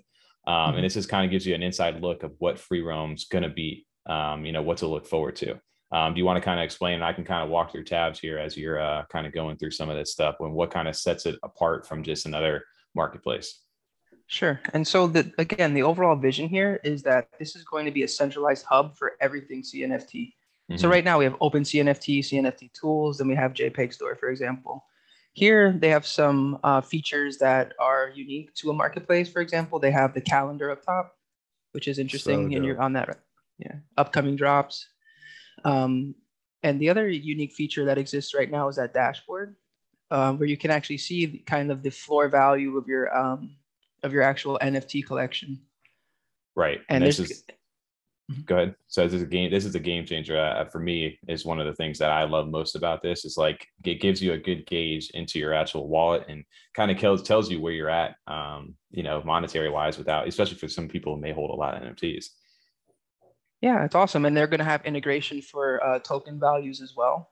Um. 0.47 0.76
And 0.76 0.84
this 0.84 0.95
just 0.95 1.10
kind 1.10 1.26
of 1.26 1.32
gives 1.32 1.45
you 1.45 1.54
an 1.54 1.64
inside 1.64 2.02
look 2.02 2.24
of 2.24 2.34
what 2.39 2.60
free 2.60 2.82
roam's 2.82 3.26
going 3.26 3.43
to 3.43 3.50
be, 3.50 3.86
um, 4.08 4.45
you 4.45 4.52
know, 4.52 4.62
what 4.62 4.78
to 4.78 4.88
look 4.88 5.06
forward 5.06 5.36
to. 5.38 5.60
Um, 5.92 6.14
do 6.14 6.20
you 6.20 6.26
want 6.26 6.38
to 6.38 6.42
kind 6.42 6.60
of 6.60 6.64
explain? 6.64 6.96
And 6.96 7.04
I 7.04 7.14
can 7.14 7.24
kind 7.24 7.44
of 7.44 7.50
walk 7.50 7.72
through 7.72 7.84
tabs 7.86 8.20
here 8.20 8.38
as 8.38 8.56
you're 8.56 8.80
uh, 8.80 9.06
kind 9.10 9.26
of 9.26 9.34
going 9.34 9.58
through 9.58 9.72
some 9.72 9.90
of 9.90 9.98
this 9.98 10.12
stuff 10.12 10.36
and 10.40 10.54
what 10.54 10.72
kind 10.72 10.88
of 10.88 10.96
sets 10.96 11.26
it 11.26 11.38
apart 11.44 11.88
from 11.88 12.04
just 12.04 12.26
another 12.26 12.64
marketplace. 12.94 13.62
Sure. 14.28 14.60
And 14.74 14.88
so 14.88 15.08
the 15.08 15.32
again, 15.40 15.74
the 15.74 15.82
overall 15.82 16.16
vision 16.16 16.48
here 16.48 16.80
is 16.84 17.02
that 17.04 17.30
this 17.40 17.56
is 17.56 17.64
going 17.64 17.86
to 17.86 17.92
be 17.92 18.04
a 18.04 18.08
centralized 18.08 18.66
hub 18.66 18.96
for 18.96 19.14
everything 19.20 19.64
CNFT. 19.64 20.34
So 20.78 20.88
Mhm. 20.88 20.92
right 20.92 21.04
now 21.04 21.18
we 21.18 21.24
have 21.26 21.36
Open 21.42 21.64
CNFT, 21.64 22.20
CNFT 22.22 22.70
tools, 22.80 23.18
then 23.18 23.28
we 23.28 23.34
have 23.34 23.56
JPEG 23.56 23.92
Store, 23.92 24.16
for 24.16 24.30
example. 24.30 24.86
Here 25.34 25.72
they 25.72 25.90
have 25.90 26.06
some 26.06 26.60
uh, 26.64 26.82
features 26.82 27.40
that 27.40 27.74
are 27.80 28.12
unique 28.14 28.54
to 28.56 28.70
a 28.70 28.74
marketplace. 28.74 29.32
For 29.32 29.42
example, 29.42 29.80
they 29.80 29.90
have 29.90 30.14
the 30.14 30.22
calendar 30.22 30.70
up 30.70 30.84
top, 30.86 31.16
which 31.72 31.88
is 31.88 31.98
interesting, 31.98 32.54
and 32.54 32.64
you're 32.64 32.80
on 32.80 32.94
that. 32.94 33.18
Yeah, 33.58 33.78
upcoming 33.98 34.36
drops. 34.36 34.88
Um, 35.66 36.16
and 36.64 36.80
the 36.80 36.89
other 36.89 37.07
unique 37.07 37.53
feature 37.53 37.86
that 37.86 37.97
exists 37.97 38.34
right 38.34 38.49
now 38.49 38.68
is 38.68 38.76
that 38.76 38.93
dashboard, 38.93 39.55
uh, 40.12 40.34
where 40.34 40.47
you 40.47 40.57
can 40.57 40.72
actually 40.72 40.97
see 40.97 41.26
the, 41.26 41.38
kind 41.39 41.72
of 41.72 41.84
the 41.84 41.89
floor 41.89 42.28
value 42.28 42.78
of 42.78 42.88
your 42.88 43.16
um, 43.16 43.55
of 44.03 44.14
your 44.14 44.24
actual 44.24 44.60
NFT 44.62 45.05
collection. 45.05 45.60
Right. 46.55 46.82
And 46.89 47.03
this 47.03 47.20
is 47.20 47.43
go 48.45 48.55
ahead. 48.57 48.76
So 48.88 49.03
this 49.03 49.14
is 49.14 49.22
a 49.22 49.26
game. 49.26 49.51
This 49.51 49.66
is 49.66 49.76
a 49.76 49.80
game 49.80 50.05
changer 50.05 50.39
uh, 50.39 50.66
for 50.66 50.80
me. 50.80 51.18
Is 51.28 51.45
one 51.45 51.60
of 51.60 51.66
the 51.66 51.74
things 51.76 51.97
that 51.99 52.12
I 52.12 52.24
love 52.24 52.47
most 52.47 52.76
about 52.76 53.01
this. 53.01 53.26
Is 53.26 53.38
like 53.38 53.66
it 53.86 54.01
gives 54.01 54.22
you 54.22 54.34
a 54.34 54.38
good 54.38 54.66
gauge 54.66 55.10
into 55.12 55.39
your 55.39 55.53
actual 55.53 55.88
wallet 55.88 56.26
and 56.28 56.43
kind 56.76 56.91
of 56.91 56.97
tells 56.97 57.24
tells 57.24 57.49
you 57.49 57.62
where 57.62 57.74
you're 57.74 57.89
at. 57.89 58.16
Um, 58.28 58.76
you 58.91 59.03
know, 59.03 59.22
monetary 59.24 59.70
wise, 59.70 59.97
without 59.97 60.28
especially 60.28 60.57
for 60.57 60.68
some 60.68 60.88
people 60.88 61.16
who 61.16 61.22
may 61.22 61.34
hold 61.34 61.51
a 61.51 61.55
lot 61.55 61.76
of 61.76 61.84
NFTs. 61.84 62.30
Yeah, 63.62 63.84
it's 63.84 63.95
awesome. 63.95 64.26
And 64.26 64.36
they're 64.36 64.47
going 64.47 64.60
to 64.60 64.66
have 64.66 64.86
integration 64.86 65.41
for 65.41 65.84
uh, 65.84 65.99
token 65.99 66.39
values 66.39 66.82
as 66.82 66.95
well. 66.95 67.32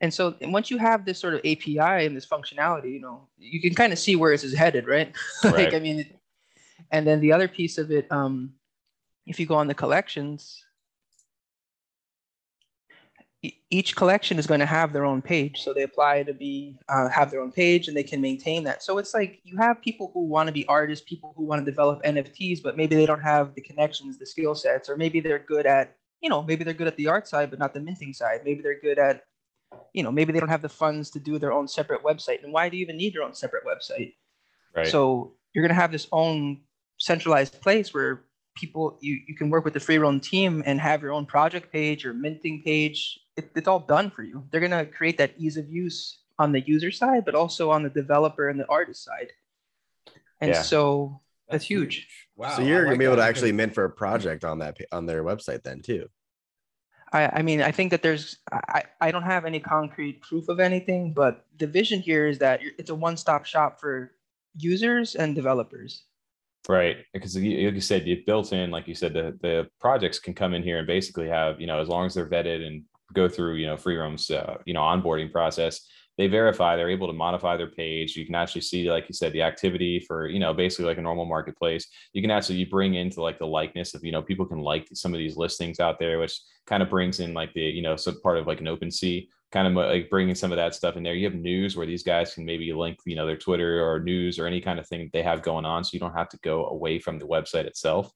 And 0.00 0.12
so 0.12 0.34
once 0.42 0.70
you 0.70 0.78
have 0.78 1.04
this 1.04 1.18
sort 1.18 1.34
of 1.34 1.40
API 1.40 2.04
and 2.06 2.16
this 2.16 2.26
functionality, 2.26 2.92
you 2.92 3.00
know, 3.00 3.28
you 3.38 3.60
can 3.60 3.74
kind 3.74 3.92
of 3.92 3.98
see 3.98 4.16
where 4.16 4.32
this 4.32 4.44
is 4.44 4.54
headed, 4.54 4.86
right? 4.86 5.14
like, 5.44 5.72
I 5.72 5.78
mean, 5.78 6.06
and 6.90 7.06
then 7.06 7.20
the 7.20 7.32
other 7.32 7.48
piece 7.48 7.78
of 7.78 7.90
it, 7.90 8.10
um, 8.10 8.52
if 9.26 9.40
you 9.40 9.46
go 9.46 9.54
on 9.54 9.66
the 9.66 9.74
collections, 9.74 10.62
each 13.70 13.96
collection 13.96 14.38
is 14.38 14.46
going 14.46 14.60
to 14.60 14.66
have 14.66 14.92
their 14.92 15.04
own 15.04 15.20
page. 15.20 15.62
So 15.62 15.72
they 15.72 15.82
apply 15.82 16.22
to 16.24 16.32
be 16.32 16.76
uh, 16.88 17.08
have 17.08 17.30
their 17.30 17.40
own 17.40 17.52
page 17.52 17.88
and 17.88 17.96
they 17.96 18.02
can 18.02 18.20
maintain 18.20 18.64
that. 18.64 18.82
So 18.82 18.98
it's 18.98 19.14
like 19.14 19.40
you 19.44 19.56
have 19.56 19.82
people 19.82 20.10
who 20.14 20.24
want 20.24 20.46
to 20.46 20.52
be 20.52 20.66
artists, 20.66 21.04
people 21.08 21.34
who 21.36 21.44
want 21.44 21.64
to 21.64 21.70
develop 21.70 22.02
NFTs, 22.02 22.62
but 22.62 22.76
maybe 22.76 22.96
they 22.96 23.06
don't 23.06 23.22
have 23.22 23.54
the 23.54 23.60
connections, 23.60 24.18
the 24.18 24.26
skill 24.26 24.54
sets, 24.54 24.88
or 24.88 24.96
maybe 24.96 25.20
they're 25.20 25.38
good 25.38 25.66
at, 25.66 25.96
you 26.20 26.28
know, 26.28 26.42
maybe 26.42 26.64
they're 26.64 26.74
good 26.74 26.86
at 26.86 26.96
the 26.96 27.08
art 27.08 27.26
side, 27.26 27.50
but 27.50 27.58
not 27.58 27.74
the 27.74 27.80
minting 27.80 28.12
side. 28.12 28.40
Maybe 28.44 28.62
they're 28.62 28.80
good 28.80 28.98
at, 28.98 29.22
you 29.92 30.02
know, 30.02 30.12
maybe 30.12 30.32
they 30.32 30.40
don't 30.40 30.48
have 30.48 30.62
the 30.62 30.68
funds 30.68 31.10
to 31.10 31.18
do 31.18 31.38
their 31.38 31.52
own 31.52 31.66
separate 31.66 32.02
website. 32.02 32.44
And 32.44 32.52
why 32.52 32.68
do 32.68 32.76
you 32.76 32.82
even 32.82 32.96
need 32.96 33.14
your 33.14 33.24
own 33.24 33.34
separate 33.34 33.64
website? 33.64 34.14
Right. 34.74 34.86
So 34.86 35.34
you're 35.52 35.62
going 35.62 35.74
to 35.74 35.80
have 35.80 35.92
this 35.92 36.06
own 36.12 36.62
centralized 36.98 37.60
place 37.60 37.92
where 37.92 38.24
people 38.54 38.98
you, 39.00 39.20
you 39.26 39.34
can 39.34 39.50
work 39.50 39.64
with 39.64 39.74
the 39.74 39.80
free 39.80 39.98
roam 39.98 40.20
team 40.20 40.62
and 40.66 40.80
have 40.80 41.02
your 41.02 41.12
own 41.12 41.26
project 41.26 41.72
page 41.72 42.06
or 42.06 42.14
minting 42.14 42.62
page. 42.62 43.20
It, 43.36 43.50
it's 43.54 43.68
all 43.68 43.80
done 43.80 44.10
for 44.10 44.22
you. 44.22 44.44
They're 44.50 44.60
going 44.60 44.70
to 44.70 44.86
create 44.86 45.18
that 45.18 45.34
ease 45.38 45.56
of 45.56 45.68
use 45.68 46.18
on 46.38 46.52
the 46.52 46.60
user 46.60 46.90
side, 46.90 47.24
but 47.24 47.34
also 47.34 47.70
on 47.70 47.82
the 47.82 47.90
developer 47.90 48.48
and 48.48 48.58
the 48.58 48.68
artist 48.68 49.04
side. 49.04 49.32
And 50.40 50.50
Yeah. 50.50 50.62
so 50.62 51.20
that's 51.48 51.64
huge. 51.64 52.08
Wow. 52.36 52.56
so 52.56 52.62
you're 52.62 52.84
gonna 52.84 52.96
be 52.96 53.04
able 53.04 53.16
to 53.16 53.22
actually 53.22 53.52
mint 53.52 53.74
for 53.74 53.84
a 53.84 53.90
project 53.90 54.44
on 54.44 54.58
that 54.58 54.78
on 54.90 55.06
their 55.06 55.22
website 55.22 55.62
then 55.62 55.82
too. 55.82 56.08
I, 57.12 57.26
I 57.38 57.42
mean, 57.42 57.62
I 57.62 57.70
think 57.70 57.92
that 57.92 58.02
there's, 58.02 58.38
I, 58.50 58.82
I 59.00 59.12
don't 59.12 59.22
have 59.22 59.44
any 59.44 59.60
concrete 59.60 60.20
proof 60.20 60.48
of 60.48 60.58
anything, 60.58 61.12
but 61.12 61.46
the 61.58 61.68
vision 61.68 62.00
here 62.00 62.26
is 62.26 62.38
that 62.38 62.60
it's 62.76 62.90
a 62.90 62.94
one-stop 62.94 63.46
shop 63.46 63.78
for 63.78 64.10
users 64.56 65.14
and 65.14 65.34
developers. 65.34 66.02
Right, 66.66 66.96
because 67.12 67.36
like 67.36 67.44
you 67.44 67.80
said, 67.80 68.06
you 68.06 68.22
built 68.24 68.54
in, 68.54 68.70
like 68.70 68.88
you 68.88 68.94
said, 68.94 69.12
the 69.12 69.36
the 69.42 69.68
projects 69.80 70.18
can 70.18 70.32
come 70.32 70.54
in 70.54 70.62
here 70.62 70.78
and 70.78 70.86
basically 70.86 71.28
have, 71.28 71.60
you 71.60 71.66
know, 71.66 71.78
as 71.78 71.88
long 71.88 72.06
as 72.06 72.14
they're 72.14 72.28
vetted 72.28 72.66
and 72.66 72.84
go 73.12 73.28
through, 73.28 73.56
you 73.56 73.66
know, 73.66 73.76
free 73.76 73.96
roams, 73.96 74.30
uh, 74.30 74.56
you 74.64 74.72
know, 74.72 74.80
onboarding 74.80 75.30
process, 75.30 75.86
they 76.16 76.26
verify, 76.26 76.74
they're 76.74 76.88
able 76.88 77.06
to 77.06 77.12
modify 77.12 77.58
their 77.58 77.70
page. 77.70 78.16
You 78.16 78.24
can 78.24 78.34
actually 78.34 78.62
see, 78.62 78.90
like 78.90 79.08
you 79.08 79.14
said, 79.14 79.34
the 79.34 79.42
activity 79.42 80.00
for, 80.00 80.26
you 80.26 80.38
know, 80.38 80.54
basically 80.54 80.86
like 80.86 80.96
a 80.96 81.02
normal 81.02 81.26
marketplace. 81.26 81.86
You 82.14 82.22
can 82.22 82.30
actually 82.30 82.56
you 82.56 82.70
bring 82.70 82.94
into 82.94 83.20
like 83.20 83.38
the 83.38 83.46
likeness 83.46 83.94
of, 83.94 84.02
you 84.02 84.12
know, 84.12 84.22
people 84.22 84.46
can 84.46 84.60
like 84.60 84.88
some 84.94 85.12
of 85.12 85.18
these 85.18 85.36
listings 85.36 85.80
out 85.80 85.98
there, 85.98 86.18
which 86.18 86.40
kind 86.66 86.82
of 86.82 86.88
brings 86.88 87.20
in 87.20 87.34
like 87.34 87.52
the, 87.52 87.60
you 87.60 87.82
know, 87.82 87.96
some 87.96 88.20
part 88.22 88.38
of 88.38 88.46
like 88.46 88.60
an 88.60 88.66
OpenSea 88.66 89.28
kind 89.54 89.68
of 89.68 89.74
like 89.74 90.10
bringing 90.10 90.34
some 90.34 90.50
of 90.50 90.56
that 90.56 90.74
stuff 90.74 90.96
in 90.96 91.04
there. 91.04 91.14
You 91.14 91.26
have 91.26 91.36
news 91.36 91.76
where 91.76 91.86
these 91.86 92.02
guys 92.02 92.34
can 92.34 92.44
maybe 92.44 92.72
link, 92.72 92.98
you 93.06 93.14
know, 93.14 93.24
their 93.24 93.36
Twitter 93.36 93.88
or 93.88 94.00
news 94.00 94.36
or 94.36 94.46
any 94.46 94.60
kind 94.60 94.80
of 94.80 94.88
thing 94.88 95.08
they 95.12 95.22
have 95.22 95.42
going 95.42 95.64
on. 95.64 95.84
So 95.84 95.90
you 95.92 96.00
don't 96.00 96.16
have 96.16 96.28
to 96.30 96.38
go 96.42 96.66
away 96.66 96.98
from 96.98 97.20
the 97.20 97.26
website 97.26 97.64
itself. 97.64 98.10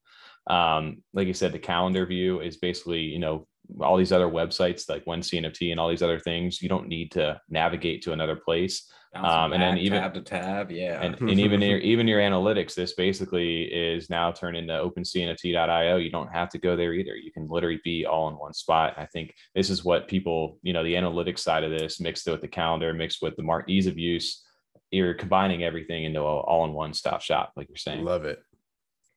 Um, 0.49 1.05
like 1.15 1.29
you 1.29 1.35
said, 1.35 1.53
the 1.53 1.61
calendar 1.61 2.05
view 2.07 2.41
is 2.41 2.57
basically, 2.57 3.03
you 3.03 3.21
know, 3.21 3.47
all 3.81 3.97
these 3.97 4.11
other 4.11 4.27
websites 4.27 4.89
like 4.89 5.07
One 5.07 5.21
CNFT 5.21 5.71
and 5.71 5.79
all 5.79 5.89
these 5.89 6.03
other 6.03 6.19
things. 6.19 6.61
You 6.61 6.69
don't 6.69 6.89
need 6.89 7.13
to 7.13 7.41
navigate 7.49 8.03
to 8.03 8.13
another 8.13 8.35
place. 8.35 8.91
Bouncing 9.13 9.31
Um, 9.31 9.53
and 9.55 9.63
then 9.63 9.79
even- 9.79 10.01
tab 10.01 10.15
to 10.15 10.21
tab, 10.21 10.71
yeah. 10.71 11.01
And, 11.03 11.19
and 11.21 11.41
even 11.41 11.63
your 11.63 11.79
even 11.93 12.07
your 12.07 12.21
analytics, 12.21 12.75
this 12.75 12.93
basically 12.95 13.63
is 13.65 14.11
now 14.11 14.31
turned 14.33 14.57
into 14.57 14.73
OpenCNFT.io. 14.75 15.97
You 15.97 16.11
don't 16.11 16.31
have 16.33 16.51
to 16.51 16.59
go 16.59 16.77
there 16.77 16.93
either. 16.93 17.17
You 17.17 17.33
can 17.33 17.49
literally 17.49 17.81
be 17.85 18.05
all 18.05 18.29
in 18.29 18.35
one 18.35 18.53
spot. 18.53 18.95
I 18.99 19.07
think 19.07 19.35
this 19.55 19.71
is 19.71 19.85
what 19.85 20.09
people, 20.09 20.59
you 20.63 20.73
know, 20.73 20.85
the 20.85 20.95
analytics 20.95 21.39
side 21.41 21.65
of 21.65 21.71
this 21.71 22.01
mixed 22.01 22.27
with 22.27 22.41
the 22.43 22.49
calendar, 22.49 22.93
mixed 22.93 23.23
with 23.23 23.35
the 23.37 23.43
mar- 23.43 23.65
ease 23.67 23.87
of 23.87 23.99
use. 23.99 24.45
You're 24.91 25.15
combining 25.15 25.65
everything 25.65 26.05
into 26.05 26.21
a 26.21 26.41
all 26.41 26.65
in 26.67 26.73
one 26.73 26.93
stop 26.93 27.23
shop, 27.23 27.53
like 27.57 27.69
you're 27.69 27.77
saying. 27.77 28.05
Love 28.05 28.25
it. 28.25 28.41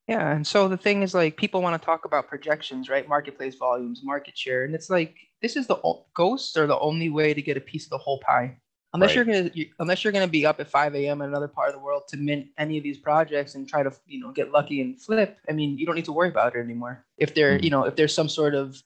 Yeah, 0.07 0.31
and 0.31 0.45
so 0.45 0.67
the 0.67 0.77
thing 0.77 1.03
is 1.03 1.13
like 1.13 1.37
people 1.37 1.61
want 1.61 1.79
to 1.81 1.85
talk 1.85 2.05
about 2.05 2.27
projections, 2.27 2.89
right? 2.89 3.07
Marketplace 3.07 3.55
volumes, 3.55 4.01
market 4.03 4.37
share, 4.37 4.65
and 4.65 4.73
it's 4.75 4.89
like 4.89 5.15
this 5.41 5.55
is 5.55 5.67
the 5.67 5.79
o- 5.83 6.05
ghosts 6.13 6.57
are 6.57 6.67
the 6.67 6.79
only 6.79 7.09
way 7.09 7.33
to 7.33 7.41
get 7.41 7.55
a 7.57 7.61
piece 7.61 7.85
of 7.85 7.91
the 7.91 7.97
whole 7.97 8.19
pie. 8.19 8.57
Unless 8.93 9.09
Right. 9.09 9.15
you're 9.15 9.25
gonna 9.25 9.51
you, 9.53 9.69
unless 9.79 10.03
you're 10.03 10.11
gonna 10.11 10.27
be 10.27 10.45
up 10.45 10.59
at 10.59 10.69
5 10.69 10.95
a.m. 10.95 11.21
in 11.21 11.29
another 11.29 11.47
part 11.47 11.69
of 11.69 11.75
the 11.75 11.79
world 11.79 12.03
to 12.09 12.17
mint 12.17 12.47
any 12.57 12.77
of 12.77 12.83
these 12.83 12.97
projects 12.97 13.55
and 13.55 13.67
try 13.67 13.83
to 13.83 13.91
you 14.05 14.19
know 14.19 14.31
get 14.31 14.51
lucky 14.51 14.81
and 14.81 15.01
flip. 15.01 15.39
I 15.49 15.53
mean, 15.53 15.77
you 15.77 15.85
don't 15.85 15.95
need 15.95 16.05
to 16.05 16.11
worry 16.11 16.27
about 16.29 16.55
it 16.55 16.59
anymore. 16.59 17.05
If 17.17 17.33
there 17.33 17.57
Mhm. 17.57 17.63
you 17.63 17.69
know 17.69 17.85
if 17.85 17.95
there's 17.95 18.13
some 18.13 18.27
sort 18.29 18.53
of 18.53 18.81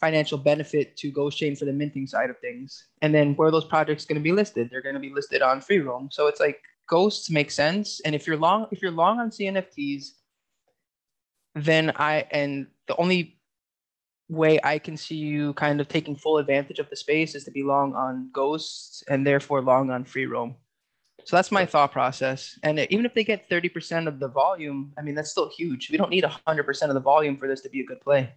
financial 0.00 0.38
benefit 0.38 0.96
to 0.96 1.10
Ghost 1.10 1.38
Chain 1.38 1.56
for 1.56 1.64
the 1.64 1.72
minting 1.72 2.06
side 2.06 2.30
of 2.30 2.38
things, 2.38 2.86
and 3.02 3.12
then 3.14 3.34
where 3.34 3.48
are 3.48 3.50
those 3.50 3.64
projects 3.64 4.04
going 4.04 4.14
to 4.14 4.22
be 4.22 4.30
listed? 4.32 4.70
They're 4.70 4.82
going 4.82 4.94
to 4.94 5.00
be 5.00 5.10
listed 5.10 5.42
on 5.42 5.60
Free 5.60 5.80
Roam. 5.80 6.08
So 6.12 6.28
it's 6.28 6.38
like 6.40 6.60
ghosts 6.88 7.30
make 7.30 7.50
sense, 7.50 8.00
and 8.04 8.14
if 8.14 8.26
you're 8.26 8.36
long 8.36 8.66
if 8.72 8.82
you're 8.82 8.90
long 8.90 9.20
on 9.20 9.30
CNFTs 9.30 10.14
then 11.54 11.92
I 11.96 12.26
and 12.30 12.66
the 12.86 12.96
only 12.96 13.37
way 14.28 14.60
I 14.62 14.78
can 14.78 14.96
see 14.96 15.16
you 15.16 15.54
kind 15.54 15.80
of 15.80 15.88
taking 15.88 16.14
full 16.16 16.38
advantage 16.38 16.78
of 16.78 16.90
the 16.90 16.96
space 16.96 17.34
is 17.34 17.44
to 17.44 17.50
be 17.50 17.62
long 17.62 17.94
on 17.94 18.30
ghosts 18.32 19.02
and 19.08 19.26
therefore 19.26 19.62
long 19.62 19.90
on 19.90 20.04
free 20.04 20.26
roam. 20.26 20.56
So 21.24 21.36
that's 21.36 21.52
my 21.52 21.66
thought 21.66 21.92
process. 21.92 22.58
And 22.62 22.78
even 22.90 23.04
if 23.04 23.14
they 23.14 23.24
get 23.24 23.48
30% 23.48 24.06
of 24.06 24.18
the 24.18 24.28
volume, 24.28 24.92
I 24.96 25.02
mean 25.02 25.14
that's 25.14 25.30
still 25.30 25.50
huge. 25.50 25.90
We 25.90 25.98
don't 25.98 26.10
need 26.10 26.24
100% 26.24 26.82
of 26.88 26.94
the 26.94 27.00
volume 27.00 27.36
for 27.36 27.48
this 27.48 27.60
to 27.62 27.68
be 27.68 27.80
a 27.80 27.84
good 27.84 28.00
play. 28.00 28.32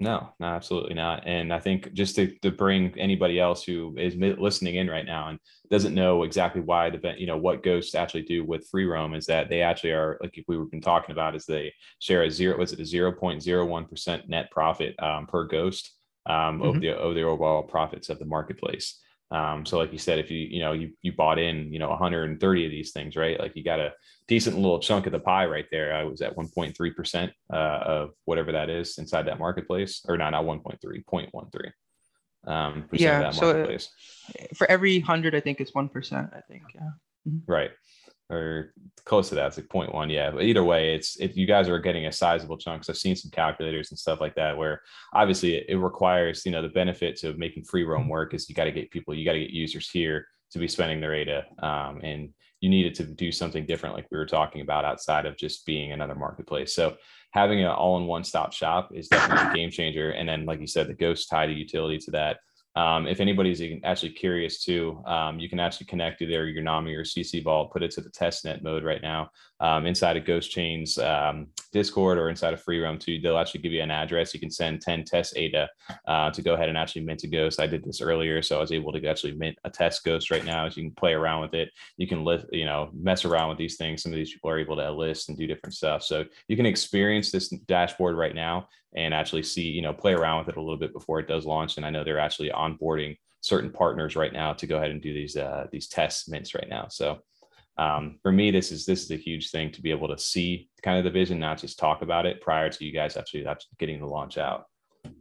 No, 0.00 0.30
no, 0.40 0.46
absolutely 0.46 0.94
not. 0.94 1.22
And 1.26 1.54
I 1.54 1.60
think 1.60 1.92
just 1.92 2.16
to, 2.16 2.26
to 2.42 2.50
bring 2.50 2.92
anybody 2.98 3.38
else 3.38 3.62
who 3.62 3.94
is 3.96 4.16
listening 4.16 4.74
in 4.74 4.88
right 4.90 5.06
now 5.06 5.28
and 5.28 5.38
doesn't 5.70 5.94
know 5.94 6.24
exactly 6.24 6.60
why 6.60 6.90
the 6.90 7.14
you 7.16 7.26
know 7.28 7.36
what 7.36 7.62
ghosts 7.62 7.94
actually 7.94 8.22
do 8.22 8.44
with 8.44 8.68
free 8.68 8.86
roam 8.86 9.14
is 9.14 9.26
that 9.26 9.48
they 9.48 9.62
actually 9.62 9.92
are 9.92 10.18
like 10.20 10.36
if 10.36 10.44
we've 10.48 10.70
been 10.70 10.80
talking 10.80 11.12
about 11.12 11.36
is 11.36 11.46
they 11.46 11.72
share 12.00 12.24
a 12.24 12.30
zero 12.30 12.58
was 12.58 12.72
it 12.72 12.80
a 12.80 12.84
zero 12.84 13.12
point 13.12 13.40
zero 13.40 13.64
one 13.64 13.86
percent 13.86 14.28
net 14.28 14.50
profit 14.50 15.00
um, 15.00 15.26
per 15.26 15.44
ghost 15.46 15.92
um, 16.26 16.60
of 16.60 16.74
Mhm. 16.74 16.80
the 16.80 16.96
of 16.96 17.14
the 17.14 17.22
overall 17.22 17.62
profits 17.62 18.08
of 18.08 18.18
the 18.18 18.24
marketplace. 18.24 19.00
Um, 19.30 19.64
so 19.66 19.78
like 19.78 19.92
you 19.92 19.98
said, 19.98 20.18
if 20.18 20.30
you 20.30 20.38
you 20.38 20.60
know 20.60 20.72
you 20.72 20.92
you 21.02 21.12
bought 21.12 21.38
in 21.38 21.72
you 21.72 21.78
know 21.78 21.88
130 21.88 22.64
of 22.64 22.70
these 22.70 22.92
things, 22.92 23.16
right? 23.16 23.38
Like 23.38 23.56
you 23.56 23.64
got 23.64 23.80
a 23.80 23.92
decent 24.28 24.56
little 24.56 24.78
chunk 24.78 25.06
of 25.06 25.12
the 25.12 25.18
pie 25.18 25.46
right 25.46 25.66
there. 25.70 25.94
I 25.94 26.04
was 26.04 26.20
at 26.20 26.36
1.3 26.36 26.94
percent 26.94 27.32
uh, 27.52 27.56
of 27.84 28.10
whatever 28.24 28.52
that 28.52 28.70
is 28.70 28.98
inside 28.98 29.26
that 29.26 29.38
marketplace, 29.38 30.04
or 30.08 30.16
not 30.16 30.30
not 30.30 30.44
1.3, 30.44 31.04
0.13 31.04 31.72
um, 32.46 32.82
percent 32.88 33.00
Yeah, 33.00 33.18
of 33.18 33.34
that 33.34 33.34
so, 33.34 33.64
uh. 33.64 33.90
For 34.54 34.70
every 34.70 34.98
100, 34.98 35.34
I 35.34 35.40
think 35.40 35.60
it's 35.60 35.72
1%, 35.72 36.36
I 36.36 36.40
think. 36.48 36.62
Yeah. 36.74 36.90
right 37.46 37.70
or 38.34 38.74
close 39.04 39.28
to 39.28 39.34
that 39.34 39.46
it's 39.46 39.56
like 39.56 39.68
0.1 39.68 40.10
yeah. 40.12 40.30
But 40.30 40.42
either 40.44 40.64
way 40.64 40.94
it's 40.94 41.16
if 41.20 41.36
you 41.36 41.46
guys 41.46 41.68
are 41.68 41.78
getting 41.78 42.06
a 42.06 42.12
sizable 42.12 42.56
chunk 42.56 42.80
'cause 42.80 42.90
i've 42.90 42.96
seen 42.96 43.16
some 43.16 43.30
calculators 43.30 43.90
and 43.90 43.98
stuff 43.98 44.20
like 44.20 44.34
that 44.36 44.56
where 44.56 44.80
obviously 45.12 45.56
it, 45.56 45.66
it 45.68 45.76
requires 45.76 46.44
you 46.46 46.52
know 46.52 46.62
the 46.62 46.68
benefits 46.68 47.24
of 47.24 47.38
making 47.38 47.64
free 47.64 47.84
roam 47.84 48.08
work 48.08 48.34
is 48.34 48.48
you 48.48 48.54
got 48.54 48.64
to 48.64 48.72
get 48.72 48.90
people 48.90 49.14
you 49.14 49.24
got 49.24 49.32
to 49.32 49.40
get 49.40 49.50
users 49.50 49.90
here 49.90 50.26
to 50.50 50.58
be 50.58 50.68
spending 50.68 51.00
their 51.00 51.14
ADA 51.14 51.44
um, 51.62 52.00
and 52.02 52.30
you 52.64 52.70
needed 52.70 52.94
to 52.94 53.04
do 53.04 53.30
something 53.30 53.66
different 53.66 53.94
like 53.94 54.06
we 54.10 54.16
were 54.16 54.24
talking 54.24 54.62
about 54.62 54.86
outside 54.86 55.26
of 55.26 55.36
just 55.36 55.66
being 55.66 55.92
another 55.92 56.14
marketplace. 56.14 56.74
So 56.74 56.96
having 57.32 57.60
an 57.60 57.66
all-in-one 57.66 58.24
stop 58.24 58.54
shop 58.54 58.88
is 58.94 59.08
definitely 59.08 59.50
a 59.50 59.54
game 59.54 59.70
changer. 59.70 60.12
And 60.12 60.26
then 60.26 60.46
like 60.46 60.60
you 60.60 60.66
said 60.66 60.86
the 60.86 60.94
ghost 60.94 61.28
tied 61.28 61.50
a 61.50 61.52
utility 61.52 61.98
to 61.98 62.10
that 62.12 62.38
um, 62.76 63.06
if 63.06 63.20
anybody's 63.20 63.62
actually 63.84 64.10
curious 64.10 64.64
too, 64.64 65.02
um, 65.06 65.38
you 65.38 65.48
can 65.48 65.60
actually 65.60 65.86
connect 65.86 66.22
either 66.22 66.48
your 66.48 66.62
NAMI 66.62 66.94
or 66.94 67.04
CC 67.04 67.42
Vault, 67.42 67.72
put 67.72 67.82
it 67.82 67.92
to 67.92 68.00
the 68.00 68.10
testnet 68.10 68.62
mode 68.62 68.82
right 68.82 69.02
now 69.02 69.30
um, 69.64 69.86
inside 69.86 70.18
of 70.18 70.26
Ghost 70.26 70.50
Chain's 70.50 70.98
um, 70.98 71.46
Discord 71.72 72.18
or 72.18 72.28
inside 72.28 72.52
of 72.52 72.60
Free 72.60 72.80
Roam 72.80 72.98
too. 72.98 73.18
They'll 73.18 73.38
actually 73.38 73.62
give 73.62 73.72
you 73.72 73.80
an 73.80 73.90
address. 73.90 74.34
You 74.34 74.40
can 74.40 74.50
send 74.50 74.82
10 74.82 75.04
test 75.04 75.38
ADA 75.38 75.70
uh, 76.06 76.30
to 76.32 76.42
go 76.42 76.52
ahead 76.52 76.68
and 76.68 76.76
actually 76.76 77.00
mint 77.00 77.24
a 77.24 77.28
ghost. 77.28 77.58
I 77.58 77.66
did 77.66 77.82
this 77.82 78.02
earlier, 78.02 78.42
so 78.42 78.58
I 78.58 78.60
was 78.60 78.72
able 78.72 78.92
to 78.92 79.06
actually 79.06 79.32
mint 79.32 79.56
a 79.64 79.70
test 79.70 80.04
ghost 80.04 80.30
right 80.30 80.44
now. 80.44 80.68
So 80.68 80.76
you 80.76 80.88
can 80.88 80.94
play 80.94 81.14
around 81.14 81.40
with 81.40 81.54
it. 81.54 81.70
You 81.96 82.06
can 82.06 82.24
list, 82.24 82.44
you 82.52 82.66
know, 82.66 82.90
mess 82.92 83.24
around 83.24 83.48
with 83.48 83.56
these 83.56 83.78
things. 83.78 84.02
Some 84.02 84.12
of 84.12 84.16
these 84.16 84.34
people 84.34 84.50
are 84.50 84.58
able 84.58 84.76
to 84.76 84.92
list 84.92 85.30
and 85.30 85.38
do 85.38 85.46
different 85.46 85.74
stuff. 85.74 86.02
So 86.02 86.26
you 86.46 86.56
can 86.56 86.66
experience 86.66 87.30
this 87.30 87.48
dashboard 87.48 88.16
right 88.16 88.34
now 88.34 88.68
and 88.94 89.14
actually 89.14 89.44
see, 89.44 89.62
you 89.62 89.80
know, 89.80 89.94
play 89.94 90.12
around 90.12 90.40
with 90.40 90.48
it 90.50 90.58
a 90.58 90.62
little 90.62 90.78
bit 90.78 90.92
before 90.92 91.20
it 91.20 91.26
does 91.26 91.46
launch. 91.46 91.78
And 91.78 91.86
I 91.86 91.90
know 91.90 92.04
they're 92.04 92.18
actually 92.18 92.50
onboarding 92.50 93.16
certain 93.40 93.70
partners 93.70 94.14
right 94.14 94.32
now 94.32 94.54
to 94.54 94.66
go 94.66 94.78
ahead 94.78 94.90
and 94.90 95.02
do 95.02 95.12
these 95.12 95.36
uh, 95.36 95.66
these 95.70 95.88
test 95.88 96.30
mints 96.30 96.54
right 96.54 96.68
now. 96.68 96.88
So 96.88 97.20
um, 97.76 98.18
for 98.22 98.30
me, 98.30 98.50
this 98.50 98.70
is 98.70 98.86
this 98.86 99.02
is 99.02 99.10
a 99.10 99.16
huge 99.16 99.50
thing 99.50 99.70
to 99.72 99.82
be 99.82 99.90
able 99.90 100.08
to 100.08 100.18
see 100.18 100.68
kind 100.82 100.98
of 100.98 101.04
the 101.04 101.10
vision, 101.10 101.38
not 101.38 101.58
just 101.58 101.78
talk 101.78 102.02
about 102.02 102.26
it 102.26 102.40
prior 102.40 102.70
to 102.70 102.84
you 102.84 102.92
guys 102.92 103.16
actually, 103.16 103.46
getting 103.78 104.00
the 104.00 104.06
launch 104.06 104.38
out. 104.38 104.66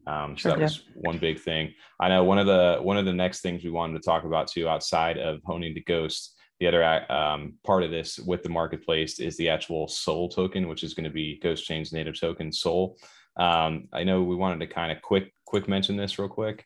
Um, 0.08 0.38
so 0.38 0.50
Sure, 0.50 0.52
that 0.52 0.60
yeah. 0.60 0.66
was 0.66 0.84
one 0.96 1.18
big 1.18 1.40
thing. 1.40 1.74
I 2.00 2.10
know 2.10 2.24
one 2.24 2.38
of 2.38 2.46
the 2.46 2.78
one 2.82 2.98
of 2.98 3.06
the 3.06 3.14
next 3.14 3.42
things 3.42 3.64
we 3.64 3.72
wanted 3.72 4.02
to 4.02 4.06
talk 4.06 4.24
about 4.24 4.48
too, 4.48 4.68
outside 4.70 5.18
of 5.18 5.42
honing 5.46 5.74
the 5.74 5.84
ghost, 5.84 6.36
the 6.60 6.68
other 6.68 7.12
um, 7.12 7.56
part 7.66 7.84
of 7.84 7.92
this 7.92 8.20
with 8.20 8.44
the 8.44 8.50
marketplace 8.50 9.20
is 9.20 9.36
the 9.38 9.50
actual 9.50 9.88
Soul 9.88 10.30
token, 10.30 10.68
which 10.68 10.84
is 10.84 10.94
going 10.94 11.06
to 11.06 11.10
be 11.10 11.40
Ghost 11.42 11.66
Chain's 11.66 11.92
native 11.92 12.20
token 12.20 12.52
Soul. 12.52 12.98
Um, 13.38 13.88
I 13.92 14.04
know 14.04 14.22
we 14.22 14.36
wanted 14.36 14.60
to 14.60 14.74
kind 14.74 14.92
of 14.92 15.02
quick 15.02 15.34
quick 15.46 15.68
mention 15.68 15.98
this 15.98 16.20
real 16.20 16.30
quick. 16.30 16.66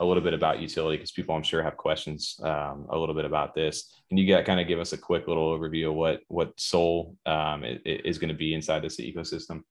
A 0.00 0.04
little 0.04 0.22
bit 0.22 0.34
about 0.34 0.60
utility 0.60 0.96
because 0.96 1.12
people 1.12 1.34
I'm 1.34 1.42
sure 1.42 1.62
have 1.62 1.76
questions 1.76 2.40
um, 2.42 2.86
a 2.88 2.98
little 2.98 3.14
bit 3.14 3.26
about 3.26 3.54
this. 3.54 3.94
Can 4.08 4.16
you 4.16 4.24
get, 4.24 4.46
kind 4.46 4.58
of 4.58 4.66
give 4.66 4.80
us 4.80 4.94
a 4.94 4.98
quick 4.98 5.28
little 5.28 5.56
overview 5.56 5.90
of 5.90 5.94
what 5.94 6.20
what 6.28 6.58
Soul 6.58 7.16
um, 7.26 7.64
is 7.84 8.18
going 8.18 8.30
to 8.30 8.34
be 8.34 8.54
inside 8.54 8.82
this 8.82 8.98
ecosystem? 8.98 9.62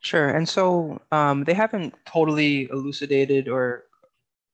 Sure. 0.00 0.30
And 0.30 0.48
so 0.48 1.00
um, 1.12 1.44
they 1.44 1.54
haven't 1.54 1.94
totally 2.06 2.68
elucidated 2.70 3.48
or 3.48 3.84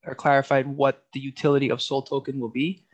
or 0.04 0.14
clarified 0.14 0.66
what 0.66 1.04
the 1.12 1.20
utility 1.20 1.70
of 1.70 1.80
Soul 1.80 2.02
token 2.02 2.40
will 2.40 2.48
be. 2.48 2.84